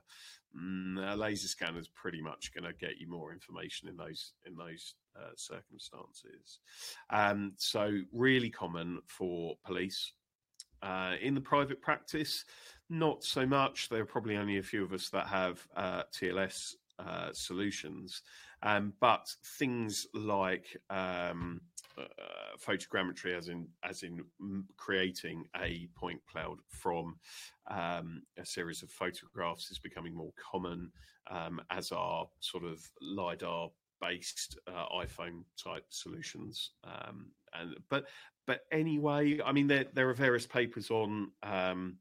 mm, 0.56 1.12
a 1.12 1.16
laser 1.16 1.48
scanner 1.48 1.78
is 1.78 1.88
pretty 1.88 2.20
much 2.20 2.52
going 2.52 2.64
to 2.64 2.78
get 2.78 2.98
you 2.98 3.08
more 3.08 3.32
information 3.32 3.88
in 3.88 3.96
those 3.96 4.32
in 4.46 4.56
those 4.56 4.94
uh, 5.16 5.30
circumstances. 5.36 6.58
Um, 7.10 7.52
so 7.56 8.00
really 8.12 8.50
common 8.50 9.00
for 9.06 9.54
police 9.64 10.12
uh, 10.82 11.14
in 11.20 11.34
the 11.34 11.40
private 11.40 11.80
practice, 11.80 12.44
not 12.90 13.24
so 13.24 13.46
much. 13.46 13.88
There 13.88 14.02
are 14.02 14.06
probably 14.06 14.36
only 14.36 14.58
a 14.58 14.62
few 14.62 14.84
of 14.84 14.92
us 14.92 15.08
that 15.10 15.26
have 15.26 15.66
uh, 15.76 16.02
TLS 16.12 16.74
uh, 16.98 17.30
solutions, 17.32 18.22
um, 18.62 18.92
but 19.00 19.28
things 19.58 20.06
like 20.14 20.76
um, 20.90 21.60
uh, 21.98 22.02
photogrammetry, 22.64 23.36
as 23.36 23.48
in 23.48 23.66
as 23.82 24.02
in 24.02 24.22
creating 24.76 25.44
a 25.60 25.88
point 25.94 26.20
cloud 26.30 26.58
from 26.68 27.16
um, 27.68 28.22
a 28.38 28.44
series 28.44 28.82
of 28.82 28.90
photographs, 28.90 29.70
is 29.70 29.78
becoming 29.78 30.14
more 30.14 30.32
common. 30.50 30.90
Um, 31.30 31.60
as 31.70 31.92
are 31.92 32.26
sort 32.40 32.64
of 32.64 32.80
lidar 33.00 33.70
based 34.02 34.58
uh, 34.66 34.86
iPhone 34.96 35.44
type 35.62 35.84
solutions. 35.88 36.72
Um, 36.84 37.26
and 37.54 37.76
but 37.88 38.04
but 38.46 38.60
anyway, 38.70 39.40
I 39.44 39.52
mean 39.52 39.66
there 39.66 39.86
there 39.92 40.08
are 40.08 40.14
various 40.14 40.46
papers 40.46 40.90
on 40.90 41.30
um, 41.42 41.96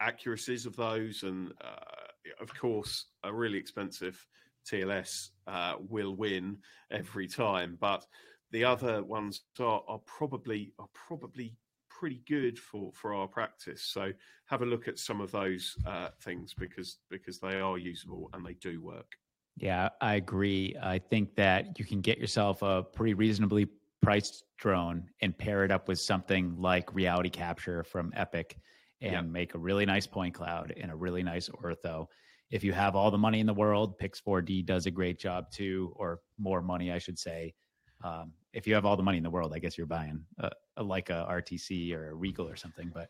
accuracies 0.00 0.66
of 0.66 0.76
those, 0.76 1.22
and 1.22 1.52
uh, 1.62 2.40
of 2.40 2.54
course 2.54 3.06
a 3.22 3.32
really 3.32 3.58
expensive 3.58 4.24
TLS 4.70 5.28
uh, 5.46 5.74
will 5.78 6.14
win 6.14 6.58
every 6.90 7.28
time, 7.28 7.76
but 7.80 8.04
the 8.50 8.64
other 8.64 9.02
ones 9.04 9.42
are, 9.58 9.82
are 9.86 10.00
probably 10.06 10.72
are 10.78 10.88
probably 10.92 11.54
pretty 11.88 12.22
good 12.26 12.58
for 12.58 12.90
for 12.94 13.14
our 13.14 13.28
practice. 13.28 13.82
So 13.82 14.12
have 14.46 14.62
a 14.62 14.66
look 14.66 14.88
at 14.88 14.98
some 14.98 15.20
of 15.20 15.30
those 15.30 15.76
uh, 15.86 16.08
things 16.22 16.54
because 16.54 16.98
because 17.10 17.38
they 17.38 17.60
are 17.60 17.78
usable 17.78 18.30
and 18.32 18.44
they 18.44 18.54
do 18.54 18.80
work. 18.80 19.12
Yeah, 19.56 19.90
I 20.00 20.14
agree. 20.14 20.74
I 20.82 20.98
think 20.98 21.34
that 21.36 21.78
you 21.78 21.84
can 21.84 22.00
get 22.00 22.18
yourself 22.18 22.62
a 22.62 22.82
pretty 22.82 23.14
reasonably 23.14 23.68
priced 24.02 24.44
drone 24.58 25.08
and 25.20 25.36
pair 25.36 25.64
it 25.64 25.70
up 25.70 25.88
with 25.88 25.98
something 25.98 26.54
like 26.58 26.94
reality 26.94 27.30
capture 27.30 27.84
from 27.84 28.12
Epic 28.16 28.56
and 29.02 29.12
yep. 29.12 29.24
make 29.24 29.54
a 29.54 29.58
really 29.58 29.86
nice 29.86 30.06
point 30.06 30.34
cloud 30.34 30.74
and 30.80 30.90
a 30.90 30.96
really 30.96 31.22
nice 31.22 31.48
ortho. 31.48 32.06
If 32.50 32.64
you 32.64 32.72
have 32.72 32.96
all 32.96 33.10
the 33.10 33.18
money 33.18 33.40
in 33.40 33.46
the 33.46 33.54
world, 33.54 33.98
Pix4D 33.98 34.66
does 34.66 34.86
a 34.86 34.90
great 34.90 35.18
job 35.18 35.50
too, 35.50 35.92
or 35.96 36.20
more 36.38 36.60
money, 36.60 36.90
I 36.90 36.98
should 36.98 37.18
say. 37.18 37.54
Um, 38.02 38.32
if 38.52 38.66
you 38.66 38.74
have 38.74 38.84
all 38.84 38.96
the 38.96 39.02
money 39.02 39.18
in 39.18 39.22
the 39.22 39.30
world, 39.30 39.52
I 39.54 39.58
guess 39.58 39.78
you're 39.78 39.86
buying 39.86 40.24
a, 40.38 40.50
a 40.76 40.84
Leica 40.84 41.28
RTC 41.30 41.94
or 41.94 42.10
a 42.10 42.14
RIEGL 42.14 42.50
or 42.50 42.56
something. 42.56 42.90
But 42.92 43.08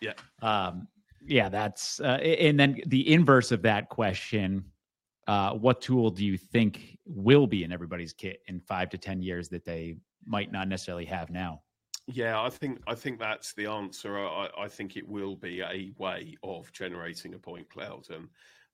yeah, 0.00 0.12
um, 0.42 0.88
yeah, 1.26 1.48
that's 1.48 2.00
uh, 2.00 2.18
and 2.18 2.58
then 2.58 2.80
the 2.86 3.12
inverse 3.12 3.52
of 3.52 3.62
that 3.62 3.88
question 3.88 4.64
uh, 5.28 5.52
what 5.52 5.80
tool 5.80 6.10
do 6.10 6.24
you 6.24 6.36
think 6.36 6.98
will 7.04 7.46
be 7.46 7.64
in 7.64 7.72
everybody's 7.72 8.12
kit 8.12 8.40
in 8.48 8.60
five 8.60 8.90
to 8.90 8.98
ten 8.98 9.22
years 9.22 9.48
that 9.48 9.64
they 9.64 9.96
might 10.26 10.52
not 10.52 10.68
necessarily 10.68 11.04
have 11.06 11.30
now? 11.30 11.62
Yeah, 12.06 12.40
I 12.40 12.50
think 12.50 12.80
I 12.86 12.94
think 12.94 13.20
that's 13.20 13.52
the 13.54 13.66
answer. 13.66 14.18
I, 14.18 14.48
I 14.58 14.68
think 14.68 14.96
it 14.96 15.06
will 15.06 15.36
be 15.36 15.60
a 15.60 15.92
way 15.98 16.36
of 16.42 16.72
generating 16.72 17.34
a 17.34 17.38
point 17.38 17.70
cloud, 17.70 18.06
and 18.10 18.28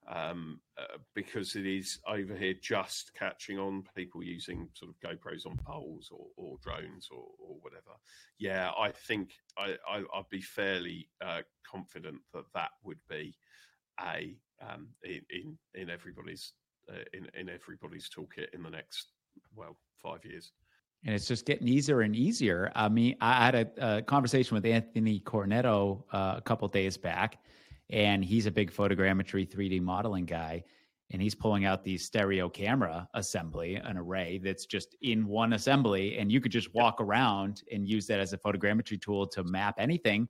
um, 0.08 0.60
uh, 0.78 0.96
because 1.14 1.54
it 1.54 1.66
is 1.66 1.98
over 2.06 2.34
here 2.34 2.54
just 2.54 3.12
catching 3.14 3.58
on 3.58 3.84
people 3.94 4.22
using 4.22 4.68
sort 4.72 4.90
of 4.90 5.00
GoPros 5.00 5.46
on 5.46 5.58
poles 5.66 6.10
or, 6.10 6.26
or 6.36 6.56
drones 6.62 7.08
or, 7.10 7.26
or, 7.38 7.56
whatever. 7.60 7.92
Yeah, 8.38 8.70
I 8.78 8.90
think 8.90 9.32
I, 9.58 9.76
would 9.98 10.28
be 10.30 10.40
fairly 10.40 11.10
uh, 11.22 11.42
confident 11.70 12.20
that 12.32 12.46
that 12.54 12.70
would 12.82 13.00
be 13.10 13.36
a 14.00 14.34
um, 14.66 14.88
in, 15.04 15.20
in, 15.28 15.58
in 15.74 15.90
everybody's 15.90 16.52
uh, 16.90 17.04
in 17.12 17.28
in 17.38 17.50
everybody's 17.50 18.08
toolkit 18.08 18.54
in 18.54 18.62
the 18.62 18.70
next 18.70 19.08
well 19.54 19.76
five 20.02 20.24
years. 20.24 20.52
And 21.04 21.14
it's 21.14 21.26
just 21.26 21.46
getting 21.46 21.68
easier 21.68 22.00
and 22.00 22.14
easier. 22.16 22.72
I 22.74 22.88
mean, 22.88 23.16
I 23.20 23.44
had 23.44 23.54
a, 23.54 23.98
a 23.98 24.02
conversation 24.02 24.54
with 24.54 24.66
Anthony 24.66 25.20
Cornetto 25.20 26.02
uh, 26.12 26.34
a 26.36 26.42
couple 26.42 26.66
days 26.68 26.96
back, 26.96 27.38
and 27.90 28.24
he's 28.24 28.46
a 28.46 28.50
big 28.50 28.72
photogrammetry 28.72 29.48
3D 29.48 29.80
modeling 29.80 30.26
guy. 30.26 30.64
And 31.10 31.22
he's 31.22 31.34
pulling 31.34 31.64
out 31.64 31.84
the 31.84 31.96
stereo 31.96 32.50
camera 32.50 33.08
assembly, 33.14 33.76
an 33.76 33.96
array 33.96 34.38
that's 34.44 34.66
just 34.66 34.94
in 35.00 35.26
one 35.26 35.54
assembly, 35.54 36.18
and 36.18 36.30
you 36.30 36.38
could 36.38 36.52
just 36.52 36.74
walk 36.74 37.00
around 37.00 37.62
and 37.72 37.88
use 37.88 38.06
that 38.08 38.20
as 38.20 38.34
a 38.34 38.38
photogrammetry 38.38 39.00
tool 39.00 39.26
to 39.28 39.42
map 39.42 39.76
anything. 39.78 40.28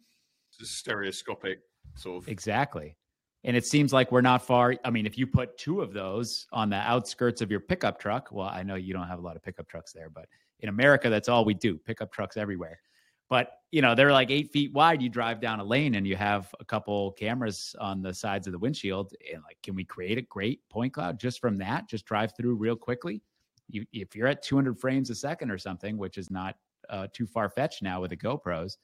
It's 0.60 0.70
stereoscopic 0.70 1.58
sort 1.96 2.22
of. 2.22 2.28
Exactly. 2.28 2.96
And 3.42 3.56
it 3.56 3.66
seems 3.66 3.92
like 3.92 4.12
we're 4.12 4.20
not 4.20 4.42
far. 4.42 4.76
I 4.84 4.90
mean, 4.90 5.04
if 5.04 5.18
you 5.18 5.26
put 5.26 5.58
two 5.58 5.80
of 5.80 5.92
those 5.92 6.46
on 6.52 6.70
the 6.70 6.76
outskirts 6.76 7.40
of 7.40 7.50
your 7.50 7.60
pickup 7.60 7.98
truck, 7.98 8.28
well, 8.30 8.48
I 8.48 8.62
know 8.62 8.76
you 8.76 8.92
don't 8.92 9.08
have 9.08 9.18
a 9.18 9.22
lot 9.22 9.34
of 9.34 9.42
pickup 9.42 9.68
trucks 9.68 9.92
there, 9.92 10.10
but 10.10 10.26
in 10.60 10.68
America, 10.68 11.08
that's 11.08 11.28
all 11.28 11.44
we 11.44 11.54
do 11.54 11.78
pickup 11.78 12.12
trucks 12.12 12.36
everywhere. 12.36 12.80
But, 13.28 13.52
you 13.70 13.82
know, 13.82 13.94
they're 13.94 14.12
like 14.12 14.30
eight 14.30 14.50
feet 14.50 14.72
wide. 14.72 15.02
You 15.02 15.08
drive 15.08 15.40
down 15.40 15.60
a 15.60 15.64
lane 15.64 15.96
and 15.96 16.06
you 16.06 16.16
have 16.16 16.54
a 16.60 16.64
couple 16.64 17.12
cameras 17.12 17.76
on 17.78 18.00
the 18.00 18.14
sides 18.14 18.46
of 18.46 18.52
the 18.52 18.58
windshield. 18.58 19.12
And 19.32 19.42
like, 19.42 19.58
can 19.62 19.74
we 19.74 19.84
create 19.84 20.16
a 20.16 20.22
great 20.22 20.66
point 20.70 20.94
cloud 20.94 21.20
just 21.20 21.40
from 21.40 21.58
that? 21.58 21.88
Just 21.88 22.06
drive 22.06 22.32
through 22.36 22.54
real 22.54 22.76
quickly. 22.76 23.22
You, 23.68 23.84
if 23.92 24.16
you're 24.16 24.28
at 24.28 24.42
200 24.42 24.78
frames 24.78 25.10
a 25.10 25.14
second 25.14 25.50
or 25.50 25.58
something, 25.58 25.98
which 25.98 26.16
is 26.16 26.30
not 26.30 26.56
uh, 26.88 27.06
too 27.12 27.26
far 27.26 27.50
fetched 27.50 27.82
now 27.82 28.00
with 28.00 28.10
the 28.10 28.16
GoPros, 28.16 28.78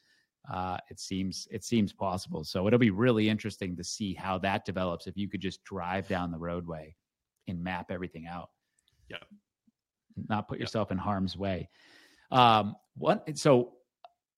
uh, 0.53 0.77
it 0.91 1.01
seems 1.01 1.49
it 1.51 1.65
seems 1.65 1.91
possible. 1.94 2.44
So 2.44 2.67
it'll 2.67 2.78
be 2.78 2.91
really 2.91 3.31
interesting 3.31 3.75
to 3.77 3.83
see 3.83 4.12
how 4.12 4.36
that 4.41 4.67
develops. 4.67 5.07
If 5.07 5.17
you 5.17 5.27
could 5.27 5.41
just 5.41 5.65
drive 5.65 6.07
down 6.07 6.31
the 6.31 6.39
roadway 6.39 6.94
and 7.49 7.65
map 7.65 7.91
everything 7.91 8.27
out. 8.27 8.51
Yeah 9.09 9.17
not 10.28 10.49
put 10.49 10.59
yourself 10.59 10.91
in 10.91 10.99
harm's 10.99 11.36
way. 11.36 11.68
Um, 12.31 12.76
what 12.97 13.39
so 13.39 13.75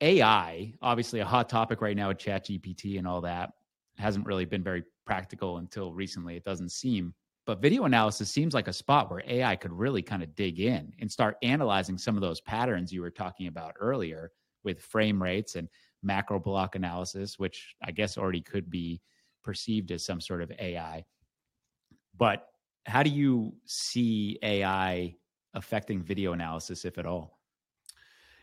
AI, 0.01 0.75
obviously 0.83 1.21
a 1.21 1.25
hot 1.25 1.49
topic 1.49 1.81
right 1.81 1.97
now 1.97 2.09
with 2.09 2.19
Chat 2.19 2.47
GPT 2.47 2.99
and 2.99 3.07
all 3.07 3.21
that, 3.23 3.53
hasn't 3.99 4.27
really 4.27 4.45
been 4.45 4.63
very 4.63 4.85
practical 5.07 5.59
until 5.59 5.93
recently. 5.93 6.37
It 6.37 6.45
doesn't 6.45 6.71
seem, 6.71 7.15
but 7.47 7.63
video 7.63 7.85
analysis 7.85 8.31
seems 8.31 8.55
like 8.55 8.69
a 8.69 8.73
spot 8.73 9.11
where 9.11 9.23
AI 9.27 9.57
could 9.57 9.73
really 9.73 10.03
kind 10.03 10.23
of 10.23 10.35
dig 10.35 10.61
in 10.61 10.93
and 11.01 11.11
start 11.11 11.37
analyzing 11.43 11.97
some 11.97 12.17
of 12.17 12.21
those 12.21 12.41
patterns 12.41 12.93
you 12.93 13.01
were 13.01 13.11
talking 13.11 13.47
about 13.47 13.75
earlier 13.79 14.31
with 14.65 14.83
frame 14.83 15.23
rates 15.23 15.55
and 15.55 15.69
macro 16.03 16.39
block 16.39 16.75
analysis, 16.75 17.39
which 17.39 17.75
I 17.83 17.93
guess 17.93 18.19
already 18.19 18.43
could 18.43 18.69
be 18.69 19.01
perceived 19.43 19.93
as 19.93 20.05
some 20.05 20.21
sort 20.21 20.43
of 20.43 20.53
AI. 20.59 21.05
But 22.19 22.49
how 22.85 23.03
do 23.03 23.11
you 23.11 23.55
see 23.65 24.39
AI 24.43 25.15
affecting 25.57 26.03
video 26.03 26.33
analysis, 26.33 26.85
if 26.85 26.99
at 26.99 27.07
all? 27.07 27.39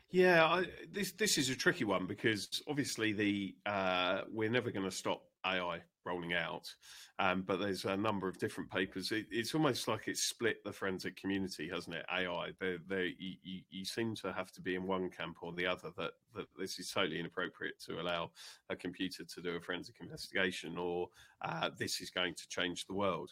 Yeah, 0.10 0.46
I, 0.46 0.66
this 0.92 1.12
this 1.14 1.38
is 1.38 1.50
a 1.50 1.56
tricky 1.56 1.86
one 1.86 2.06
because 2.06 2.62
obviously 2.68 3.14
the 3.14 3.56
uh, 3.66 4.22
we're 4.32 4.50
never 4.50 4.70
going 4.70 4.86
to 4.86 4.96
stop 4.96 5.24
AI 5.46 5.82
rolling 6.06 6.34
out. 6.34 6.74
Um, 7.20 7.44
but 7.44 7.60
there's 7.60 7.86
a 7.86 7.96
number 7.96 8.28
of 8.28 8.40
different 8.40 8.70
papers. 8.70 9.12
It, 9.12 9.28
it's 9.30 9.54
almost 9.54 9.88
like 9.88 10.08
it's 10.08 10.24
split 10.24 10.64
the 10.64 10.72
forensic 10.72 11.16
community, 11.16 11.70
hasn't 11.70 11.96
it? 11.96 12.06
AI. 12.12 12.52
They, 12.60 12.78
they, 12.88 13.16
you, 13.18 13.62
you, 13.70 13.86
seem 13.86 14.16
to 14.16 14.34
have 14.34 14.52
to 14.54 14.62
be 14.62 14.76
in 14.76 14.88
one 14.88 15.10
camp 15.10 15.38
or 15.42 15.54
the 15.54 15.66
other. 15.66 15.90
That, 15.98 16.12
that 16.36 16.48
this 16.58 16.80
is 16.80 16.90
totally 16.90 17.20
inappropriate 17.20 17.80
to 17.86 18.02
allow 18.02 18.32
a 18.70 18.76
computer 18.76 19.24
to 19.24 19.42
do 19.42 19.56
a 19.56 19.60
forensic 19.60 19.96
investigation, 20.02 20.78
or 20.78 21.10
uh, 21.44 21.70
this 21.78 22.02
is 22.02 22.10
going 22.10 22.34
to 22.36 22.48
change 22.50 22.88
the 22.88 22.94
world. 22.94 23.32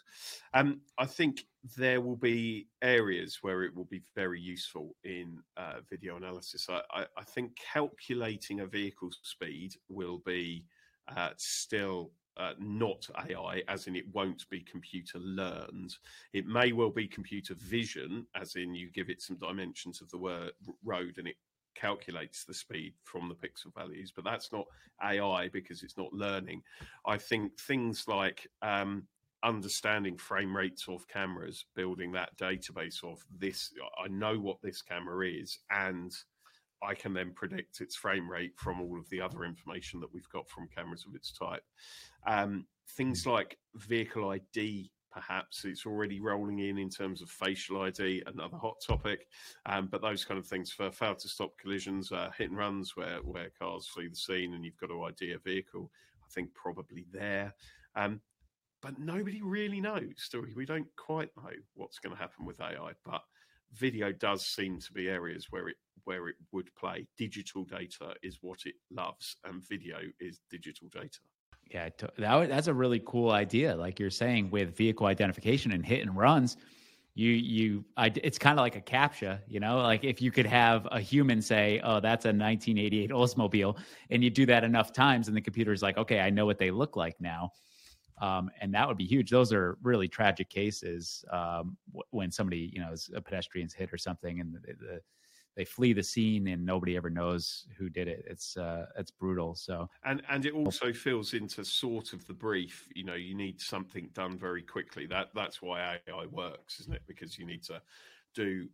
Um, 0.54 0.82
I 0.98 1.06
think 1.06 1.46
there 1.78 2.02
will 2.02 2.16
be 2.16 2.68
areas 2.82 3.40
where 3.42 3.64
it 3.64 3.76
will 3.76 3.86
be 3.86 4.04
very 4.16 4.40
useful 4.40 4.96
in 5.04 5.40
uh, 5.58 5.78
video 5.90 6.18
analysis. 6.18 6.68
I, 6.70 6.82
I, 6.92 7.06
I 7.18 7.24
think 7.24 7.58
calculating 7.74 8.60
a 8.60 8.68
vehicle 8.68 9.10
speed 9.24 9.76
will 9.90 10.22
be 10.26 10.66
uh, 11.16 11.30
still 11.38 12.12
uh, 12.38 12.54
not 12.60 13.08
AI, 13.28 13.62
as 13.68 13.88
in 13.88 13.96
it 13.96 14.06
won't 14.14 14.50
be 14.50 14.62
computer 14.62 15.20
learned. 15.20 15.94
It 16.34 16.48
may 16.48 16.72
well 16.72 16.90
be 16.90 17.08
computer 17.08 17.56
vision, 17.56 18.26
as 18.36 18.56
in 18.56 18.74
you 18.74 18.90
give 18.92 19.10
it 19.10 19.22
some 19.22 19.38
dimensions 19.38 20.02
of 20.02 20.10
the 20.10 20.18
word, 20.18 20.52
road 20.84 21.16
and 21.18 21.28
it 21.28 21.36
calculates 21.76 22.44
the 22.44 22.54
speed 22.54 22.94
from 23.04 23.30
the 23.30 23.36
pixel 23.36 23.74
values, 23.76 24.12
but 24.16 24.26
that's 24.26 24.52
not 24.52 24.66
AI 25.04 25.50
because 25.50 25.84
it's 25.84 25.98
not 25.98 26.12
learning. 26.14 26.62
I 27.06 27.18
think 27.18 27.58
things 27.60 28.06
like 28.08 28.48
um, 28.62 29.04
understanding 29.44 30.18
frame 30.18 30.56
rates 30.56 30.86
of 30.88 31.08
cameras, 31.08 31.66
building 31.76 32.12
that 32.12 32.38
database 32.38 33.04
of 33.04 33.24
this, 33.38 33.72
I 34.04 34.08
know 34.08 34.40
what 34.40 34.62
this 34.62 34.82
camera 34.82 35.28
is, 35.28 35.60
and 35.70 36.12
I 36.84 36.94
can 36.96 37.14
then 37.14 37.32
predict 37.36 37.82
its 37.82 37.96
frame 37.96 38.30
rate 38.30 38.54
from 38.58 38.82
all 38.82 38.98
of 38.98 39.08
the 39.10 39.22
other 39.22 39.44
information 39.44 40.00
that 40.00 40.14
we've 40.14 40.30
got 40.30 40.50
from 40.50 40.68
cameras 40.76 41.06
of 41.08 41.16
its 41.16 41.32
type. 41.32 41.64
Um, 42.28 42.66
things 42.96 43.24
hmm. 43.24 43.32
like 43.32 43.58
vehicle 43.76 44.30
ID, 44.30 44.92
perhaps 45.12 45.66
it's 45.66 45.86
already 45.86 46.20
rolling 46.20 46.60
in 46.60 46.78
in 46.78 46.90
terms 46.90 47.22
of 47.22 47.30
facial 47.30 47.82
ID, 47.82 48.24
another 48.26 48.58
hot 48.58 48.78
topic. 48.86 49.28
Um, 49.66 49.90
but 49.92 50.02
those 50.02 50.26
kind 50.26 50.40
of 50.40 50.48
things 50.48 50.72
for 50.72 50.92
fail 50.92 51.16
to 51.16 51.28
stop 51.28 51.52
collisions, 51.58 52.12
uh, 52.12 52.30
hit 52.38 52.50
and 52.50 52.58
runs 52.58 52.96
where 52.96 53.18
where 53.24 53.52
cars 53.60 53.88
flee 53.88 54.08
the 54.08 54.16
scene 54.16 54.54
and 54.54 54.64
you've 54.66 54.78
got 54.78 54.88
to 54.88 55.04
ID 55.04 55.34
a 55.34 55.40
vehicle. 55.40 55.92
I 56.24 56.34
think 56.34 56.54
probably 56.54 57.06
there. 57.12 57.54
Um, 57.96 58.22
but 58.82 58.98
nobody 58.98 59.42
really 59.44 59.80
knows, 59.80 60.28
do 60.32 60.42
we? 60.42 60.54
We 60.56 60.66
don't 60.66 60.88
quite 60.98 61.30
know 61.38 61.52
what's 61.76 62.00
going 62.00 62.16
to 62.16 62.22
happen 62.22 62.46
with 62.46 62.60
AI, 62.60 62.94
but 63.06 63.22
video 63.74 64.12
does 64.12 64.46
seem 64.46 64.80
to 64.80 64.94
be 64.94 65.10
areas 65.10 65.48
where 65.50 65.70
it 65.70 65.78
where 66.04 66.30
it 66.30 66.36
would 66.52 66.74
play. 66.76 67.08
Digital 67.18 67.64
data 67.64 68.16
is 68.24 68.40
what 68.42 68.60
it 68.66 68.76
loves, 68.90 69.36
and 69.46 69.64
video 69.68 69.98
is 70.20 70.40
digital 70.50 70.88
data. 70.90 71.20
Yeah, 71.70 71.90
that, 72.18 72.50
that's 72.50 72.68
a 72.68 72.74
really 72.74 73.02
cool 73.06 73.32
idea. 73.32 73.76
Like 73.76 74.00
you're 74.00 74.10
saying, 74.10 74.50
with 74.50 74.76
vehicle 74.76 75.06
identification 75.06 75.72
and 75.72 75.86
hit 75.86 76.02
and 76.02 76.18
runs, 76.18 76.58
you 77.14 77.30
you 77.30 77.86
I, 77.98 78.12
it's 78.24 78.38
kind 78.38 78.58
of 78.58 78.64
like 78.64 78.76
a 78.76 78.82
captcha, 78.82 79.40
you 79.48 79.60
know. 79.60 79.78
Like 79.78 80.04
if 80.04 80.22
you 80.22 80.32
could 80.32 80.46
have 80.46 80.88
a 80.92 81.00
human 81.00 81.42
say, 81.42 81.80
"Oh, 81.84 82.00
that's 82.00 82.26
a 82.26 82.30
1988 82.30 83.12
Oldsmobile," 83.12 83.78
and 84.10 84.24
you 84.24 84.30
do 84.30 84.46
that 84.48 84.64
enough 84.64 84.92
times, 84.92 85.28
and 85.28 85.38
the 85.38 85.42
computer's 85.42 85.82
like, 85.82 85.98
"Okay, 85.98 86.20
I 86.20 86.30
know 86.30 86.46
what 86.46 86.58
they 86.58 86.72
look 86.72 86.96
like 86.96 87.20
now." 87.20 87.52
Um, 88.22 88.52
and 88.62 88.74
that 88.74 88.88
would 88.88 88.98
be 88.98 89.06
huge. 89.06 89.32
Those 89.32 89.52
are 89.52 89.78
really 89.82 90.08
tragic 90.08 90.50
cases 90.50 91.26
um, 91.32 91.76
when 92.12 92.32
somebody, 92.32 92.70
you 92.72 92.80
know, 92.80 92.92
is 92.92 93.10
a 93.16 93.22
pedestrian's 93.22 93.74
hit 93.74 93.92
or 93.92 93.98
something, 93.98 94.40
and 94.40 94.54
the, 94.54 94.60
the 94.60 95.02
they 95.58 95.66
flee 95.66 95.92
the 95.92 96.04
scene 96.04 96.48
and 96.48 96.66
nobody 96.66 96.96
ever 96.96 97.10
knows 97.10 97.66
who 97.78 97.90
did 97.90 98.08
it. 98.08 98.24
It's 98.26 98.56
uh, 98.56 98.86
it's 98.98 99.12
brutal. 99.12 99.56
So 99.56 99.90
and 100.06 100.22
and 100.30 100.46
it 100.46 100.54
also 100.54 100.94
fills 100.94 101.34
into 101.34 101.66
sort 101.66 102.14
of 102.14 102.26
the 102.28 102.34
brief. 102.34 102.88
You 102.96 103.04
know, 103.04 103.16
you 103.16 103.36
need 103.36 103.60
something 103.60 104.10
done 104.14 104.38
very 104.38 104.62
quickly. 104.62 105.08
That 105.08 105.30
that's 105.36 105.62
why 105.62 106.00
AI 106.08 106.26
works, 106.28 106.80
isn't 106.80 106.94
it? 106.94 107.04
Because 107.08 107.38
you 107.38 107.46
need 107.46 107.64
to 107.64 107.82
do 108.34 108.70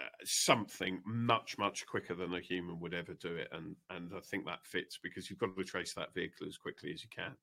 uh, 0.00 0.04
something 0.24 1.00
much 1.04 1.56
much 1.56 1.86
quicker 1.86 2.14
than 2.14 2.34
a 2.34 2.40
human 2.40 2.80
would 2.80 2.94
ever 2.94 3.14
do 3.14 3.36
it 3.36 3.48
and 3.52 3.76
and 3.90 4.12
i 4.16 4.20
think 4.20 4.44
that 4.44 4.64
fits 4.64 4.98
because 5.02 5.28
you've 5.28 5.38
got 5.38 5.54
to 5.56 5.64
trace 5.64 5.92
that 5.92 6.12
vehicle 6.14 6.46
as 6.46 6.56
quickly 6.56 6.92
as 6.92 7.02
you 7.02 7.10
can 7.14 7.34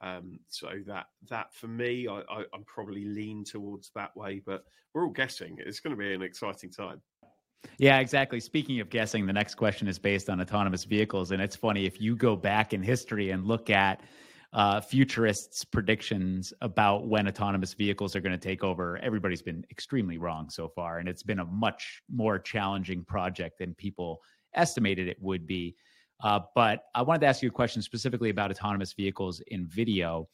um, 0.00 0.38
so 0.48 0.70
that 0.86 1.06
that 1.28 1.54
for 1.54 1.68
me 1.68 2.06
I, 2.08 2.20
I, 2.30 2.44
i'm 2.54 2.64
probably 2.64 3.04
lean 3.04 3.44
towards 3.44 3.90
that 3.94 4.16
way 4.16 4.40
but 4.44 4.64
we're 4.94 5.04
all 5.04 5.12
guessing 5.12 5.58
it's 5.58 5.80
going 5.80 5.94
to 5.94 5.98
be 5.98 6.14
an 6.14 6.22
exciting 6.22 6.70
time 6.70 7.00
yeah, 7.78 7.98
exactly. 7.98 8.40
Speaking 8.40 8.80
of 8.80 8.90
guessing, 8.90 9.26
the 9.26 9.32
next 9.32 9.54
question 9.56 9.88
is 9.88 9.98
based 9.98 10.30
on 10.30 10.40
autonomous 10.40 10.84
vehicles. 10.84 11.32
And 11.32 11.42
it's 11.42 11.56
funny, 11.56 11.86
if 11.86 12.00
you 12.00 12.16
go 12.16 12.36
back 12.36 12.72
in 12.72 12.82
history 12.82 13.30
and 13.30 13.46
look 13.46 13.70
at 13.70 14.00
uh, 14.52 14.80
futurists' 14.80 15.64
predictions 15.64 16.52
about 16.62 17.06
when 17.06 17.28
autonomous 17.28 17.74
vehicles 17.74 18.16
are 18.16 18.20
going 18.20 18.32
to 18.32 18.38
take 18.38 18.64
over, 18.64 18.98
everybody's 18.98 19.42
been 19.42 19.64
extremely 19.70 20.18
wrong 20.18 20.48
so 20.48 20.68
far. 20.68 20.98
And 20.98 21.08
it's 21.08 21.22
been 21.22 21.40
a 21.40 21.44
much 21.44 22.02
more 22.10 22.38
challenging 22.38 23.04
project 23.04 23.58
than 23.58 23.74
people 23.74 24.22
estimated 24.54 25.08
it 25.08 25.18
would 25.20 25.46
be. 25.46 25.76
Uh, 26.20 26.40
but 26.54 26.84
I 26.94 27.02
wanted 27.02 27.20
to 27.20 27.26
ask 27.26 27.42
you 27.42 27.48
a 27.48 27.52
question 27.52 27.82
specifically 27.82 28.30
about 28.30 28.50
autonomous 28.50 28.92
vehicles 28.92 29.40
in 29.48 29.66
video. 29.66 30.28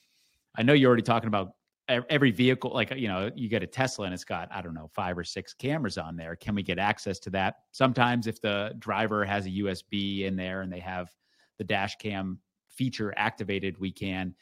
I 0.56 0.62
know 0.62 0.72
you're 0.72 0.88
already 0.88 1.02
talking 1.02 1.28
about 1.28 1.52
every 1.88 2.30
vehicle 2.30 2.70
like 2.72 2.90
you 2.96 3.08
know 3.08 3.30
you 3.34 3.46
get 3.46 3.62
a 3.62 3.66
tesla 3.66 4.06
and 4.06 4.14
it's 4.14 4.24
got 4.24 4.48
i 4.50 4.62
don't 4.62 4.72
know 4.72 4.88
five 4.94 5.18
or 5.18 5.24
six 5.24 5.52
cameras 5.52 5.98
on 5.98 6.16
there. 6.16 6.34
Can 6.34 6.54
we 6.54 6.62
get 6.62 6.78
access 6.78 7.18
to 7.20 7.30
that? 7.30 7.56
Sometimes 7.72 8.26
if 8.26 8.40
the 8.40 8.74
driver 8.78 9.24
has 9.24 9.44
a 9.46 9.50
usb 9.50 10.20
in 10.22 10.34
there 10.34 10.62
and 10.62 10.72
they 10.72 10.80
have 10.80 11.10
the 11.58 11.64
dash 11.64 11.96
cam 11.96 12.38
feature 12.70 13.12
activated 13.16 13.78
we 13.78 13.92
can 13.92 14.34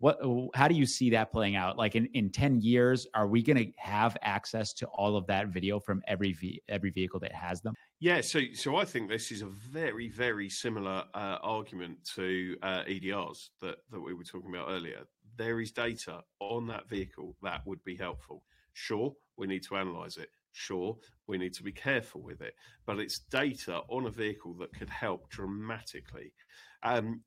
what 0.00 0.18
how 0.54 0.66
do 0.66 0.74
you 0.74 0.84
see 0.84 1.10
that 1.10 1.30
playing 1.30 1.56
out 1.56 1.78
like 1.78 1.94
in, 1.94 2.06
in 2.14 2.30
10 2.30 2.60
years 2.60 3.06
are 3.14 3.28
we 3.28 3.42
going 3.42 3.56
to 3.56 3.70
have 3.78 4.16
access 4.22 4.72
to 4.72 4.86
all 4.88 5.16
of 5.16 5.26
that 5.28 5.48
video 5.48 5.78
from 5.78 6.02
every 6.08 6.32
v, 6.32 6.60
every 6.68 6.90
vehicle 6.90 7.20
that 7.20 7.32
has 7.32 7.60
them 7.60 7.74
yeah 8.00 8.20
so 8.20 8.40
so 8.54 8.76
i 8.76 8.84
think 8.84 9.08
this 9.08 9.30
is 9.30 9.42
a 9.42 9.46
very 9.46 10.08
very 10.08 10.48
similar 10.48 11.04
uh, 11.14 11.38
argument 11.42 11.96
to 12.16 12.56
uh, 12.62 12.82
edrs 12.88 13.50
that 13.60 13.76
that 13.90 14.00
we 14.00 14.14
were 14.14 14.24
talking 14.24 14.52
about 14.52 14.68
earlier 14.68 15.04
there 15.40 15.60
is 15.60 15.72
data 15.72 16.22
on 16.40 16.66
that 16.66 16.86
vehicle 16.86 17.34
that 17.42 17.66
would 17.66 17.82
be 17.82 17.96
helpful. 17.96 18.42
Sure, 18.74 19.14
we 19.38 19.46
need 19.46 19.62
to 19.64 19.76
analyze 19.76 20.18
it. 20.18 20.28
Sure, 20.52 20.98
we 21.26 21.38
need 21.38 21.54
to 21.54 21.62
be 21.62 21.72
careful 21.72 22.20
with 22.20 22.42
it, 22.42 22.54
but 22.84 22.98
it's 22.98 23.20
data 23.20 23.80
on 23.88 24.06
a 24.06 24.10
vehicle 24.10 24.54
that 24.54 24.74
could 24.74 24.90
help 24.90 25.30
dramatically. 25.30 26.34
Um, 26.82 27.22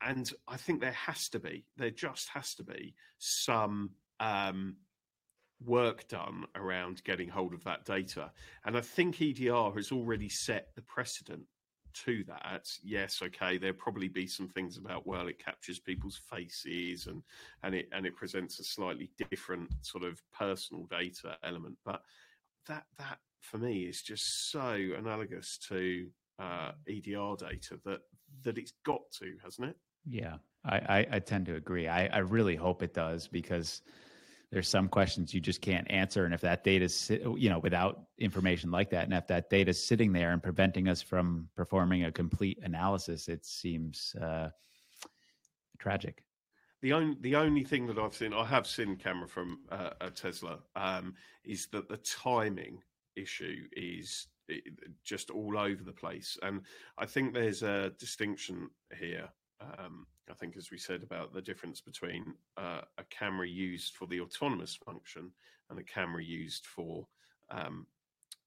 and 0.00 0.30
I 0.46 0.56
think 0.56 0.80
there 0.80 0.92
has 0.92 1.28
to 1.30 1.38
be, 1.38 1.64
there 1.76 1.90
just 1.90 2.28
has 2.30 2.54
to 2.54 2.64
be 2.64 2.94
some 3.18 3.90
um, 4.20 4.76
work 5.64 6.06
done 6.08 6.44
around 6.54 7.02
getting 7.04 7.28
hold 7.28 7.52
of 7.52 7.64
that 7.64 7.84
data. 7.84 8.30
And 8.64 8.76
I 8.76 8.80
think 8.80 9.20
EDR 9.20 9.72
has 9.74 9.90
already 9.90 10.28
set 10.28 10.68
the 10.74 10.82
precedent 10.82 11.42
to 12.04 12.24
that. 12.24 12.68
Yes, 12.82 13.20
okay, 13.22 13.58
there'll 13.58 13.76
probably 13.76 14.08
be 14.08 14.26
some 14.26 14.48
things 14.48 14.76
about 14.76 15.06
well, 15.06 15.26
it 15.26 15.42
captures 15.44 15.78
people's 15.78 16.20
faces 16.30 17.06
and 17.06 17.22
and 17.62 17.74
it 17.74 17.88
and 17.92 18.06
it 18.06 18.16
presents 18.16 18.60
a 18.60 18.64
slightly 18.64 19.10
different 19.30 19.70
sort 19.80 20.04
of 20.04 20.20
personal 20.32 20.86
data 20.90 21.36
element. 21.42 21.76
But 21.84 22.02
that 22.66 22.84
that 22.98 23.18
for 23.40 23.58
me 23.58 23.82
is 23.82 24.02
just 24.02 24.50
so 24.50 24.76
analogous 24.96 25.58
to 25.68 26.08
uh, 26.38 26.72
EDR 26.88 27.34
data 27.38 27.80
that 27.84 28.00
that 28.44 28.58
it's 28.58 28.74
got 28.84 29.00
to, 29.18 29.34
hasn't 29.42 29.70
it? 29.70 29.76
Yeah, 30.06 30.36
I, 30.64 30.76
I, 30.76 31.06
I 31.12 31.18
tend 31.18 31.46
to 31.46 31.56
agree. 31.56 31.88
I, 31.88 32.06
I 32.06 32.18
really 32.18 32.56
hope 32.56 32.82
it 32.82 32.94
does 32.94 33.28
because 33.28 33.82
there's 34.50 34.68
some 34.68 34.88
questions 34.88 35.34
you 35.34 35.40
just 35.40 35.60
can't 35.60 35.90
answer. 35.90 36.24
And 36.24 36.32
if 36.32 36.40
that 36.40 36.64
data 36.64 36.86
is 36.86 37.10
you 37.10 37.50
know 37.50 37.58
without 37.58 38.02
information 38.18 38.70
like 38.70 38.90
that 38.90 39.04
and 39.04 39.14
if 39.14 39.26
that 39.26 39.50
data 39.50 39.70
is 39.70 39.82
sitting 39.82 40.12
there 40.12 40.32
and 40.32 40.42
preventing 40.42 40.88
us 40.88 41.02
from 41.02 41.48
performing 41.54 42.04
a 42.04 42.12
complete 42.12 42.58
analysis 42.62 43.28
it 43.28 43.44
seems 43.44 44.14
uh, 44.20 44.48
tragic. 45.78 46.24
The 46.80 46.92
only 46.92 47.16
the 47.20 47.36
only 47.36 47.64
thing 47.64 47.86
that 47.88 47.98
I've 47.98 48.14
seen, 48.14 48.32
I 48.32 48.44
have 48.44 48.66
seen 48.66 48.96
camera 48.96 49.26
from 49.26 49.60
uh, 49.70 49.90
a 50.00 50.10
Tesla, 50.10 50.58
um, 50.76 51.14
is 51.44 51.66
that 51.72 51.88
the 51.88 51.96
timing 51.98 52.80
issue 53.16 53.64
is 53.72 54.28
just 55.04 55.30
all 55.30 55.58
over 55.58 55.82
the 55.82 55.92
place, 55.92 56.38
and 56.42 56.62
I 56.96 57.04
think 57.04 57.34
there's 57.34 57.64
a 57.64 57.90
distinction 57.98 58.70
here 58.96 59.28
um, 59.60 60.06
I 60.30 60.34
think, 60.34 60.56
as 60.56 60.70
we 60.70 60.78
said, 60.78 61.02
about 61.02 61.32
the 61.32 61.42
difference 61.42 61.80
between 61.80 62.34
uh, 62.56 62.82
a 62.98 63.04
camera 63.10 63.48
used 63.48 63.94
for 63.94 64.06
the 64.06 64.20
autonomous 64.20 64.76
function 64.76 65.30
and 65.70 65.78
a 65.78 65.84
camera 65.84 66.22
used 66.22 66.66
for 66.66 67.06
um, 67.50 67.86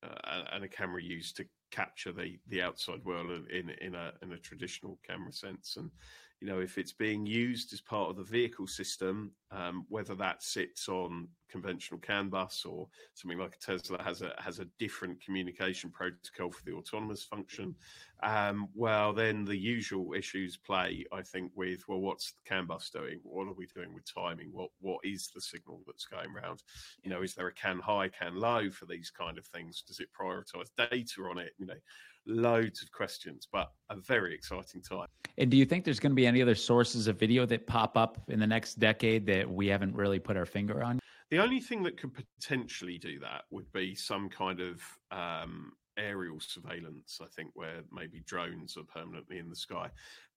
uh, 0.03 0.43
and 0.53 0.63
a 0.63 0.67
camera 0.67 1.01
used 1.01 1.37
to 1.37 1.45
capture 1.69 2.11
the 2.11 2.37
the 2.47 2.61
outside 2.61 3.03
world 3.05 3.29
in 3.51 3.69
in 3.81 3.95
a 3.95 4.11
in 4.21 4.33
a 4.33 4.37
traditional 4.37 4.99
camera 5.07 5.31
sense. 5.31 5.77
And 5.77 5.89
you 6.39 6.47
know, 6.47 6.59
if 6.59 6.79
it's 6.79 6.91
being 6.91 7.23
used 7.25 7.71
as 7.71 7.81
part 7.81 8.09
of 8.09 8.15
the 8.15 8.23
vehicle 8.23 8.65
system, 8.65 9.31
um, 9.51 9.85
whether 9.89 10.15
that 10.15 10.41
sits 10.41 10.89
on 10.89 11.27
conventional 11.47 11.99
CAN 11.99 12.29
bus 12.29 12.65
or 12.65 12.87
something 13.13 13.37
like 13.37 13.55
a 13.55 13.59
Tesla 13.59 14.01
has 14.01 14.23
a 14.23 14.33
has 14.39 14.59
a 14.59 14.65
different 14.79 15.23
communication 15.23 15.91
protocol 15.91 16.49
for 16.49 16.63
the 16.65 16.73
autonomous 16.73 17.23
function, 17.23 17.75
um, 18.23 18.67
well, 18.75 19.13
then 19.13 19.45
the 19.45 19.57
usual 19.57 20.13
issues 20.13 20.57
play. 20.57 21.05
I 21.11 21.21
think 21.21 21.51
with 21.55 21.83
well, 21.87 21.99
what's 21.99 22.33
the 22.33 22.49
CAN 22.49 22.65
bus 22.65 22.89
doing? 22.89 23.19
What 23.23 23.47
are 23.47 23.53
we 23.53 23.67
doing 23.67 23.93
with 23.93 24.03
timing? 24.11 24.49
What 24.51 24.69
what 24.79 24.99
is 25.03 25.29
the 25.33 25.41
signal 25.41 25.81
that's 25.85 26.05
going 26.05 26.29
around? 26.35 26.63
You 27.03 27.09
know, 27.09 27.21
is 27.21 27.33
there 27.33 27.47
a 27.47 27.53
CAN 27.53 27.79
high, 27.79 28.09
CAN 28.09 28.35
low 28.35 28.69
for 28.69 28.85
these 28.85 29.11
kind 29.11 29.37
of 29.37 29.45
things? 29.47 29.83
Does 29.87 29.99
it 29.99 30.09
prioritize 30.19 30.69
data 30.77 31.21
on 31.29 31.37
it? 31.37 31.53
You 31.57 31.65
know 31.67 31.75
loads 32.25 32.81
of 32.81 32.91
questions, 32.91 33.47
but 33.51 33.71
a 33.89 33.95
very 33.95 34.33
exciting 34.33 34.81
time. 34.81 35.07
And 35.37 35.49
do 35.49 35.57
you 35.57 35.65
think 35.65 35.85
there's 35.85 35.99
going 35.99 36.11
to 36.11 36.15
be 36.15 36.27
any 36.27 36.41
other 36.41 36.55
sources 36.55 37.07
of 37.07 37.17
video 37.17 37.45
that 37.45 37.67
pop 37.67 37.97
up 37.97 38.19
in 38.27 38.39
the 38.39 38.47
next 38.47 38.79
decade 38.79 39.25
that 39.27 39.49
we 39.49 39.67
haven't 39.67 39.95
really 39.95 40.19
put 40.19 40.37
our 40.37 40.45
finger 40.45 40.83
on? 40.83 40.99
The 41.29 41.39
only 41.39 41.61
thing 41.61 41.81
that 41.83 41.97
could 41.97 42.11
potentially 42.13 42.97
do 42.97 43.19
that 43.19 43.43
would 43.51 43.71
be 43.71 43.95
some 43.95 44.29
kind 44.29 44.59
of 44.59 44.81
um, 45.11 45.71
aerial 46.01 46.39
surveillance, 46.39 47.19
I 47.21 47.27
think, 47.27 47.51
where 47.53 47.81
maybe 47.91 48.21
drones 48.25 48.77
are 48.77 48.83
permanently 48.83 49.37
in 49.37 49.49
the 49.49 49.55
sky. 49.55 49.89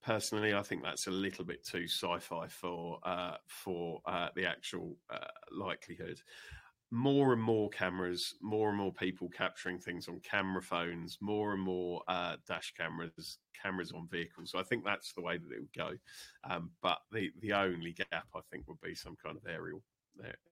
Personally, 0.02 0.55
I 0.55 0.62
think 0.62 0.83
that's 0.83 1.07
a 1.07 1.10
little 1.10 1.44
bit 1.44 1.65
too 1.65 1.84
sci-fi 1.89 2.49
for 2.49 2.99
uh, 3.05 3.36
for 3.49 4.01
uh, 4.07 4.28
the 4.34 4.47
actual 4.47 4.97
uh, 5.10 5.26
likelihood 5.51 6.20
more 6.91 7.33
and 7.33 7.43
more 7.43 7.68
cameras, 7.70 8.34
more 8.41 8.68
and 8.68 8.78
more 8.78 8.93
people 8.93 9.28
capturing 9.28 9.81
things 9.81 10.07
on 10.07 10.20
camera 10.20 10.62
phones, 10.62 11.18
more 11.20 11.52
and 11.52 11.60
more 11.60 12.02
uh, 12.07 12.36
dash 12.47 12.73
cameras, 12.78 13.39
cameras 13.60 13.91
on 13.91 14.07
vehicles. 14.09 14.52
So 14.52 14.60
I 14.60 14.62
think 14.62 14.84
that's 14.84 15.12
the 15.12 15.20
way 15.20 15.36
that 15.36 15.52
it 15.52 15.60
would 15.60 15.73
go. 15.76 15.91
Um, 16.49 16.70
but 16.83 16.99
the 17.10 17.33
the 17.41 17.52
only 17.52 17.93
gap 17.93 18.28
I 18.34 18.41
think 18.51 18.68
would 18.68 18.81
be 18.81 18.94
some 18.94 19.17
kind 19.23 19.36
of 19.36 19.43
aerial 19.51 19.83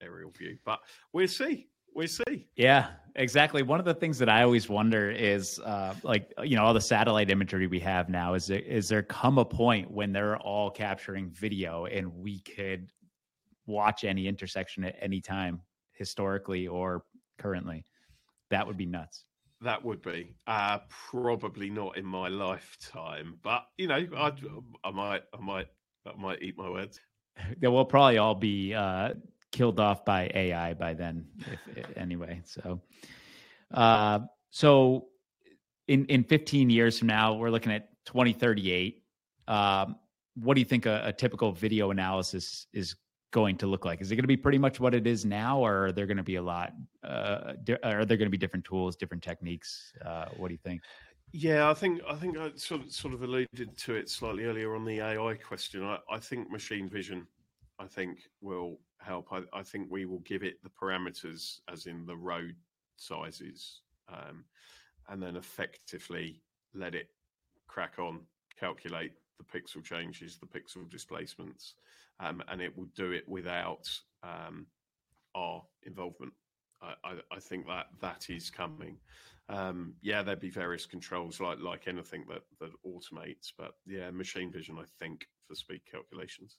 aerial 0.01 0.33
view. 0.33 0.59
But 0.65 0.81
we'll 1.13 1.29
see. 1.29 1.69
We'll 1.95 2.09
see. 2.09 2.47
Yeah, 2.57 2.89
exactly. 3.17 3.63
One 3.63 3.79
of 3.79 3.85
the 3.85 3.95
things 3.95 4.19
that 4.19 4.29
I 4.29 4.43
always 4.43 4.69
wonder 4.69 5.11
is, 5.11 5.59
uh, 5.61 5.95
like, 6.03 6.33
you 6.43 6.57
know, 6.57 6.65
all 6.65 6.75
the 6.75 6.81
satellite 6.81 7.31
imagery 7.31 7.67
we 7.67 7.81
have 7.81 8.09
now. 8.09 8.35
Is 8.35 8.47
there 8.47 8.61
is 8.61 8.89
there 8.89 9.03
come 9.03 9.39
a 9.39 9.45
point 9.45 9.91
when 9.91 10.13
they're 10.13 10.39
all 10.39 10.71
capturing 10.71 11.31
video 11.31 11.87
and 11.87 12.13
we 12.15 12.41
could 12.41 12.89
watch 13.67 14.05
any 14.05 14.27
intersection 14.27 14.85
at 14.85 14.97
any 15.01 15.21
time 15.21 15.61
historically 15.93 16.67
or 16.67 17.05
currently. 17.39 17.85
That 18.51 18.67
would 18.67 18.77
be 18.77 18.87
nuts. 18.87 19.25
That 19.61 19.85
would 19.85 20.03
be 20.03 20.35
uh, 20.47 20.81
probably 21.11 21.71
not 21.71 21.97
in 21.97 22.05
my 22.05 22.29
lifetime, 22.29 23.39
but 23.43 23.65
you 23.79 23.87
know, 23.87 24.07
I, 24.17 24.33
I 24.85 24.91
might, 24.91 25.23
I 25.33 25.41
might, 25.41 25.67
I 26.05 26.21
might 26.21 26.43
eat 26.43 26.57
my 26.57 26.69
words. 26.69 27.01
They 27.61 27.69
will 27.69 27.87
probably 27.87 28.19
all 28.19 28.35
be 28.35 28.75
uh, 28.75 29.15
killed 29.53 29.79
off 29.79 30.05
by 30.05 30.31
AI 30.35 30.75
by 30.75 30.95
then, 30.95 31.27
if, 31.77 31.97
anyway. 31.97 32.41
So, 32.45 32.81
uh, 33.73 34.21
so 34.51 35.07
in 35.89 36.07
in 36.07 36.25
15 36.25 36.71
years 36.71 36.99
from 36.99 37.09
now, 37.09 37.35
we're 37.35 37.51
looking 37.51 37.73
at 37.73 37.91
2038. 38.07 39.03
Um, 39.49 39.97
what 40.35 40.55
do 40.55 40.61
you 40.61 40.65
think 40.65 40.87
a, 40.87 41.03
a 41.05 41.13
typical 41.13 41.53
video 41.53 41.91
analysis 41.91 42.67
is 42.73 42.97
going 43.33 43.57
to 43.59 43.67
look 43.67 43.85
like? 43.85 44.01
Is 44.01 44.11
it 44.11 44.17
going 44.17 44.23
to 44.23 44.29
be 44.29 44.37
pretty 44.37 44.59
much 44.59 44.81
what 44.81 44.95
it 44.95 45.07
is 45.07 45.25
now, 45.25 45.59
or 45.59 45.87
are 45.87 45.93
there 45.93 46.07
going 46.07 46.17
to 46.17 46.23
be 46.23 46.37
a 46.37 46.43
lot? 46.43 46.73
Uh, 47.03 47.55
di- 47.65 47.79
are 47.83 48.05
there 48.05 48.17
going 48.17 48.27
to 48.27 48.31
be 48.31 48.39
different 48.39 48.65
tools, 48.65 48.97
different 48.97 49.23
techniques? 49.23 49.93
Uh, 50.05 50.27
what 50.37 50.49
do 50.49 50.55
you 50.55 50.61
think? 50.63 50.83
Yeah, 51.33 51.71
I 51.71 51.75
think 51.75 52.01
I 52.09 52.15
think 52.15 52.37
I 52.37 52.51
sort 52.57 52.83
of 52.83 52.93
sort 52.93 53.15
of 53.15 53.23
alluded 53.23 53.77
to 53.77 53.95
it 53.95 54.11
slightly 54.11 54.45
earlier 54.45 54.75
on 54.77 54.85
the 54.85 55.01
AI 55.01 55.35
question. 55.35 55.83
I, 55.83 55.99
I 56.11 56.19
think 56.19 56.51
machine 56.51 56.89
vision, 56.89 57.27
I 57.79 57.87
think 57.87 58.21
will 58.41 58.79
help. 58.99 59.29
I, 59.33 59.43
I, 59.53 59.63
think 59.63 59.89
we 59.91 60.05
will 60.05 60.21
give 60.21 60.43
it 60.43 60.63
the 60.63 60.71
parameters, 60.71 61.61
as 61.73 61.87
in 61.87 62.07
the 62.07 62.17
road 62.17 62.55
sizes, 62.97 63.81
um, 64.09 64.45
and 65.09 65.23
then 65.23 65.37
effectively 65.37 66.43
let 66.75 66.95
it 66.95 67.09
crack 67.67 67.99
on, 67.99 68.21
calculate 68.59 69.13
the 69.39 69.45
pixel 69.45 69.83
changes, 69.83 70.39
the 70.39 70.47
pixel 70.47 70.89
displacements, 70.89 71.75
um, 72.21 72.43
and 72.49 72.61
it 72.61 72.77
will 72.77 72.89
do 72.95 73.13
it 73.13 73.29
without 73.29 73.89
um, 74.23 74.67
our 75.35 75.63
involvement. 75.85 76.33
I, 77.05 77.15
I, 77.31 77.39
think 77.39 77.69
that 77.69 77.87
that 78.01 78.29
is 78.29 78.51
coming. 78.51 78.97
Um, 79.49 79.95
yeah, 80.03 80.23
there'd 80.23 80.41
be 80.41 80.51
various 80.51 80.85
controls 80.85 81.41
like 81.41 81.59
like 81.61 81.87
anything 81.87 82.25
that 82.29 82.43
that 82.61 82.73
automates, 82.85 83.53
but 83.57 83.75
yeah, 83.87 84.11
machine 84.11 84.51
vision. 84.51 84.77
I 84.81 84.85
think 84.99 85.27
for 85.47 85.55
speed 85.55 85.83
calculations. 85.91 86.57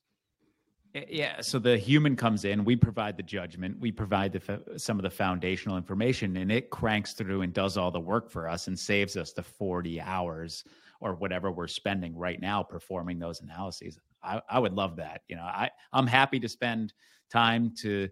Eh, 0.96 1.06
yeah, 1.10 1.42
so 1.42 1.60
the 1.60 1.78
human 1.78 2.16
comes 2.16 2.46
in, 2.46 2.64
we 2.64 2.76
provide 2.76 3.18
the 3.18 3.24
judgment, 3.24 3.80
we 3.80 3.92
provide 3.92 4.32
the 4.32 4.64
some 4.78 5.00
of 5.00 5.04
the 5.04 5.10
foundational 5.10 5.78
information, 5.78 6.38
and 6.38 6.52
it 6.52 6.70
cranks 6.70 7.14
through 7.14 7.42
and 7.42 7.54
does 7.54 7.78
all 7.78 7.92
the 7.92 8.00
work 8.00 8.30
for 8.30 8.48
us 8.48 8.68
and 8.68 8.78
saves 8.78 9.18
us 9.18 9.34
the 9.34 9.44
40 9.44 10.00
hours 10.02 10.64
or 11.00 11.16
whatever 11.16 11.52
we're 11.52 11.68
spending 11.68 12.16
right 12.16 12.40
now 12.40 12.64
performing 12.64 13.20
those 13.20 13.42
analyses. 13.42 14.00
I, 14.24 14.42
I 14.50 14.60
would 14.60 14.74
love 14.74 14.96
that. 14.98 15.22
You 15.28 15.36
know, 15.36 15.44
I, 15.44 15.70
I'm 15.92 16.08
happy 16.08 16.40
to 16.40 16.48
spend 16.48 16.94
time 17.30 17.74
to 17.82 18.08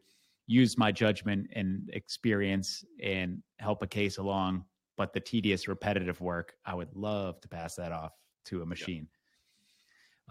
use 0.47 0.77
my 0.77 0.91
judgment 0.91 1.47
and 1.53 1.89
experience 1.93 2.83
and 3.01 3.41
help 3.59 3.81
a 3.81 3.87
case 3.87 4.17
along. 4.17 4.65
But 4.97 5.13
the 5.13 5.21
tedious, 5.21 5.69
repetitive 5.69 6.19
work, 6.19 6.53
I 6.65 6.73
would 6.75 6.93
love 6.93 7.39
to 7.41 7.47
pass 7.47 7.75
that 7.75 7.93
off 7.93 8.11
to 8.45 8.61
a 8.61 8.65
machine. 8.65 9.07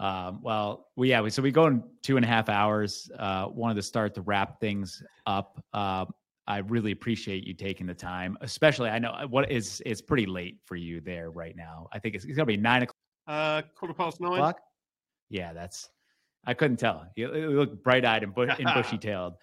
Um, 0.00 0.40
well, 0.42 0.88
we 0.96 1.10
yeah, 1.10 1.20
we, 1.20 1.28
so 1.28 1.42
we 1.42 1.52
go 1.52 1.66
in 1.66 1.84
two 2.02 2.16
and 2.16 2.24
a 2.24 2.28
half 2.28 2.48
hours. 2.48 3.10
Uh, 3.18 3.48
wanted 3.52 3.74
to 3.74 3.82
start 3.82 4.14
to 4.14 4.22
wrap 4.22 4.58
things 4.58 5.02
up. 5.26 5.62
Uh, 5.74 6.06
I 6.46 6.58
really 6.58 6.90
appreciate 6.90 7.46
you 7.46 7.52
taking 7.52 7.86
the 7.86 7.94
time, 7.94 8.38
especially 8.40 8.88
I 8.88 8.98
know 8.98 9.10
uh, 9.10 9.26
what 9.26 9.52
is 9.52 9.82
it's 9.84 10.00
pretty 10.00 10.24
late 10.24 10.56
for 10.64 10.74
you 10.74 11.02
there 11.02 11.30
right 11.30 11.54
now. 11.54 11.86
I 11.92 11.98
think 11.98 12.14
it's, 12.14 12.24
it's 12.24 12.34
gonna 12.34 12.46
be 12.46 12.56
nine 12.56 12.82
o'clock. 12.82 12.96
Uh, 13.28 13.62
quarter 13.76 13.94
past 13.94 14.20
nine. 14.20 14.32
O'clock? 14.32 14.60
Yeah, 15.28 15.52
that's. 15.52 15.90
I 16.46 16.54
couldn't 16.54 16.78
tell. 16.78 17.06
You, 17.16 17.36
you 17.36 17.50
look 17.50 17.84
bright 17.84 18.06
eyed 18.06 18.22
and, 18.22 18.32
and 18.36 18.64
bushy 18.74 18.96
tailed. 18.96 19.34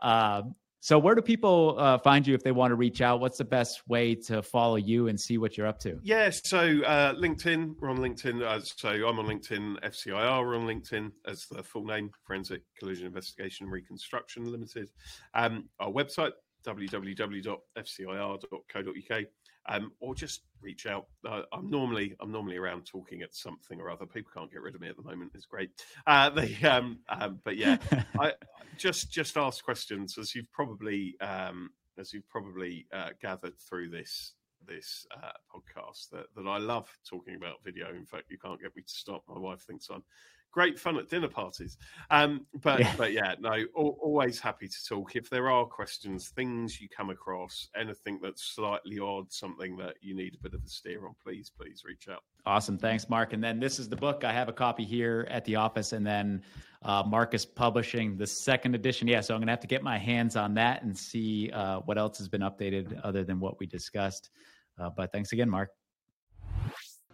Uh, 0.00 0.42
so, 0.84 0.98
where 0.98 1.14
do 1.14 1.22
people 1.22 1.76
uh, 1.78 1.96
find 1.98 2.26
you 2.26 2.34
if 2.34 2.42
they 2.42 2.50
want 2.50 2.72
to 2.72 2.74
reach 2.74 3.00
out? 3.00 3.20
What's 3.20 3.38
the 3.38 3.44
best 3.44 3.86
way 3.86 4.16
to 4.16 4.42
follow 4.42 4.74
you 4.74 5.06
and 5.06 5.18
see 5.18 5.38
what 5.38 5.56
you're 5.56 5.68
up 5.68 5.78
to? 5.80 6.00
Yeah, 6.02 6.30
so 6.30 6.58
uh, 6.58 7.14
LinkedIn, 7.14 7.76
we're 7.78 7.88
on 7.88 7.98
LinkedIn. 7.98 8.42
Uh, 8.42 8.60
so, 8.60 8.88
I'm 8.88 9.20
on 9.20 9.26
LinkedIn, 9.26 9.80
FCIR, 9.80 10.44
we're 10.44 10.56
on 10.56 10.66
LinkedIn 10.66 11.12
as 11.24 11.46
the 11.46 11.62
full 11.62 11.84
name, 11.84 12.10
Forensic 12.26 12.62
Collision 12.76 13.06
Investigation 13.06 13.68
Reconstruction 13.68 14.50
Limited. 14.50 14.90
Um, 15.34 15.68
our 15.78 15.92
website, 15.92 16.32
www.fcir.co.uk, 16.66 19.24
um, 19.68 19.92
or 20.00 20.14
just 20.14 20.42
reach 20.60 20.86
out. 20.86 21.06
Uh, 21.28 21.42
I'm 21.52 21.70
normally 21.70 22.14
I'm 22.20 22.32
normally 22.32 22.56
around 22.56 22.84
talking 22.84 23.22
at 23.22 23.34
something 23.34 23.80
or 23.80 23.90
other. 23.90 24.06
People 24.06 24.32
can't 24.34 24.50
get 24.50 24.62
rid 24.62 24.74
of 24.74 24.80
me 24.80 24.88
at 24.88 24.96
the 24.96 25.02
moment. 25.02 25.32
It's 25.34 25.46
great. 25.46 25.70
Uh, 26.06 26.30
they, 26.36 26.56
um, 26.62 26.98
um, 27.08 27.40
but 27.44 27.56
yeah, 27.56 27.76
I 28.20 28.32
just 28.76 29.10
just 29.10 29.36
ask 29.36 29.64
questions 29.64 30.18
as 30.18 30.34
you've 30.34 30.50
probably 30.52 31.14
um, 31.20 31.70
as 31.98 32.12
you've 32.12 32.28
probably 32.28 32.86
uh, 32.92 33.10
gathered 33.20 33.58
through 33.58 33.90
this 33.90 34.34
this 34.66 35.06
uh, 35.16 35.32
podcast 35.52 36.10
that, 36.10 36.26
that 36.36 36.48
I 36.48 36.58
love 36.58 36.88
talking 37.08 37.34
about 37.34 37.64
video. 37.64 37.90
In 37.90 38.06
fact, 38.06 38.30
you 38.30 38.38
can't 38.38 38.60
get 38.60 38.76
me 38.76 38.82
to 38.82 38.92
stop. 38.92 39.24
My 39.28 39.38
wife 39.38 39.62
thinks 39.62 39.88
I'm 39.90 40.04
great 40.52 40.78
fun 40.78 40.96
at 40.98 41.08
dinner 41.08 41.28
parties. 41.28 41.78
Um, 42.10 42.46
but 42.60 42.80
yeah. 42.80 42.94
but 42.96 43.12
yeah, 43.12 43.34
no, 43.40 43.52
al- 43.76 43.96
always 44.00 44.38
happy 44.38 44.68
to 44.68 44.84
talk. 44.86 45.16
If 45.16 45.28
there 45.28 45.50
are 45.50 45.64
questions, 45.64 46.28
things 46.28 46.80
you 46.80 46.88
come 46.88 47.10
across, 47.10 47.68
anything 47.74 48.20
that's 48.22 48.42
slightly 48.42 49.00
odd, 49.00 49.32
something 49.32 49.76
that 49.78 49.96
you 50.00 50.14
need 50.14 50.34
a 50.34 50.42
bit 50.42 50.54
of 50.54 50.62
a 50.64 50.68
steer 50.68 51.06
on, 51.06 51.14
please 51.22 51.50
please 51.50 51.82
reach 51.84 52.08
out. 52.08 52.22
Awesome, 52.46 52.78
thanks, 52.78 53.08
Mark. 53.08 53.32
And 53.32 53.42
then 53.42 53.58
this 53.58 53.78
is 53.78 53.88
the 53.88 53.96
book. 53.96 54.24
I 54.24 54.32
have 54.32 54.48
a 54.48 54.52
copy 54.52 54.84
here 54.84 55.26
at 55.30 55.44
the 55.44 55.56
office, 55.56 55.92
and 55.92 56.06
then 56.06 56.42
uh, 56.82 57.02
Marcus 57.04 57.44
Publishing 57.44 58.16
the 58.16 58.26
second 58.26 58.74
edition. 58.74 59.08
Yeah, 59.08 59.20
so 59.20 59.34
I'm 59.34 59.40
gonna 59.40 59.52
have 59.52 59.60
to 59.60 59.66
get 59.66 59.82
my 59.82 59.98
hands 59.98 60.36
on 60.36 60.54
that 60.54 60.82
and 60.82 60.96
see 60.96 61.50
uh, 61.50 61.80
what 61.80 61.98
else 61.98 62.18
has 62.18 62.28
been 62.28 62.42
updated 62.42 63.00
other 63.02 63.24
than 63.24 63.40
what 63.40 63.58
we 63.58 63.66
discussed. 63.66 64.30
Uh, 64.78 64.90
but 64.90 65.12
thanks 65.12 65.32
again, 65.32 65.48
Mark. 65.48 65.70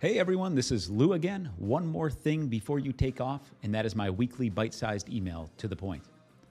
Hey 0.01 0.21
everyone, 0.21 0.55
this 0.55 0.71
is 0.71 0.89
Lou 0.89 1.15
again. 1.15 1.51
One 1.57 1.85
more 1.85 2.09
thing 2.09 2.47
before 2.47 2.79
you 2.79 2.93
take 2.93 3.21
off, 3.21 3.41
and 3.65 3.75
that 3.75 3.85
is 3.85 3.97
my 3.97 4.09
weekly 4.09 4.49
bite 4.49 4.73
sized 4.73 5.13
email 5.13 5.51
to 5.57 5.67
the 5.67 5.75
point. 5.75 6.05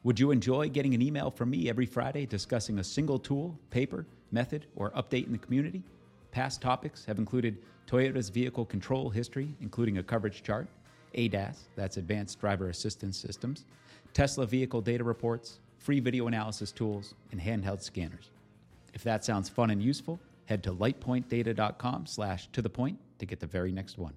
Would 0.03 0.19
you 0.19 0.31
enjoy 0.31 0.67
getting 0.67 0.93
an 0.93 1.01
email 1.01 1.31
from 1.31 1.51
me 1.51 1.69
every 1.69 1.85
Friday 1.85 2.25
discussing 2.25 2.79
a 2.79 2.83
single 2.83 3.17
tool, 3.17 3.57
paper, 3.69 4.05
method, 4.33 4.65
or 4.75 4.91
update 4.91 5.27
in 5.27 5.31
the 5.31 5.37
community? 5.37 5.81
Past 6.31 6.61
topics 6.61 7.05
have 7.05 7.19
included 7.19 7.59
Toyota's 7.89 8.27
vehicle 8.27 8.65
control 8.65 9.09
history, 9.09 9.55
including 9.61 9.99
a 9.99 10.03
coverage 10.03 10.43
chart, 10.43 10.67
ADAS, 11.15 11.69
that's 11.77 11.95
Advanced 11.95 12.41
Driver 12.41 12.67
Assistance 12.67 13.15
Systems, 13.15 13.63
Tesla 14.13 14.45
vehicle 14.45 14.81
data 14.81 15.05
reports, 15.05 15.59
free 15.77 16.01
video 16.01 16.27
analysis 16.27 16.73
tools, 16.73 17.13
and 17.31 17.39
handheld 17.39 17.81
scanners. 17.81 18.29
If 18.93 19.05
that 19.05 19.23
sounds 19.23 19.47
fun 19.47 19.69
and 19.69 19.81
useful, 19.81 20.19
head 20.47 20.63
to 20.63 20.73
lightpointdata.com 20.73 22.05
slash 22.05 22.47
to 22.51 22.61
the 22.61 22.69
point 22.69 22.97
to 23.19 23.25
get 23.25 23.39
the 23.39 23.47
very 23.47 23.71
next 23.71 23.97
one. 23.97 24.13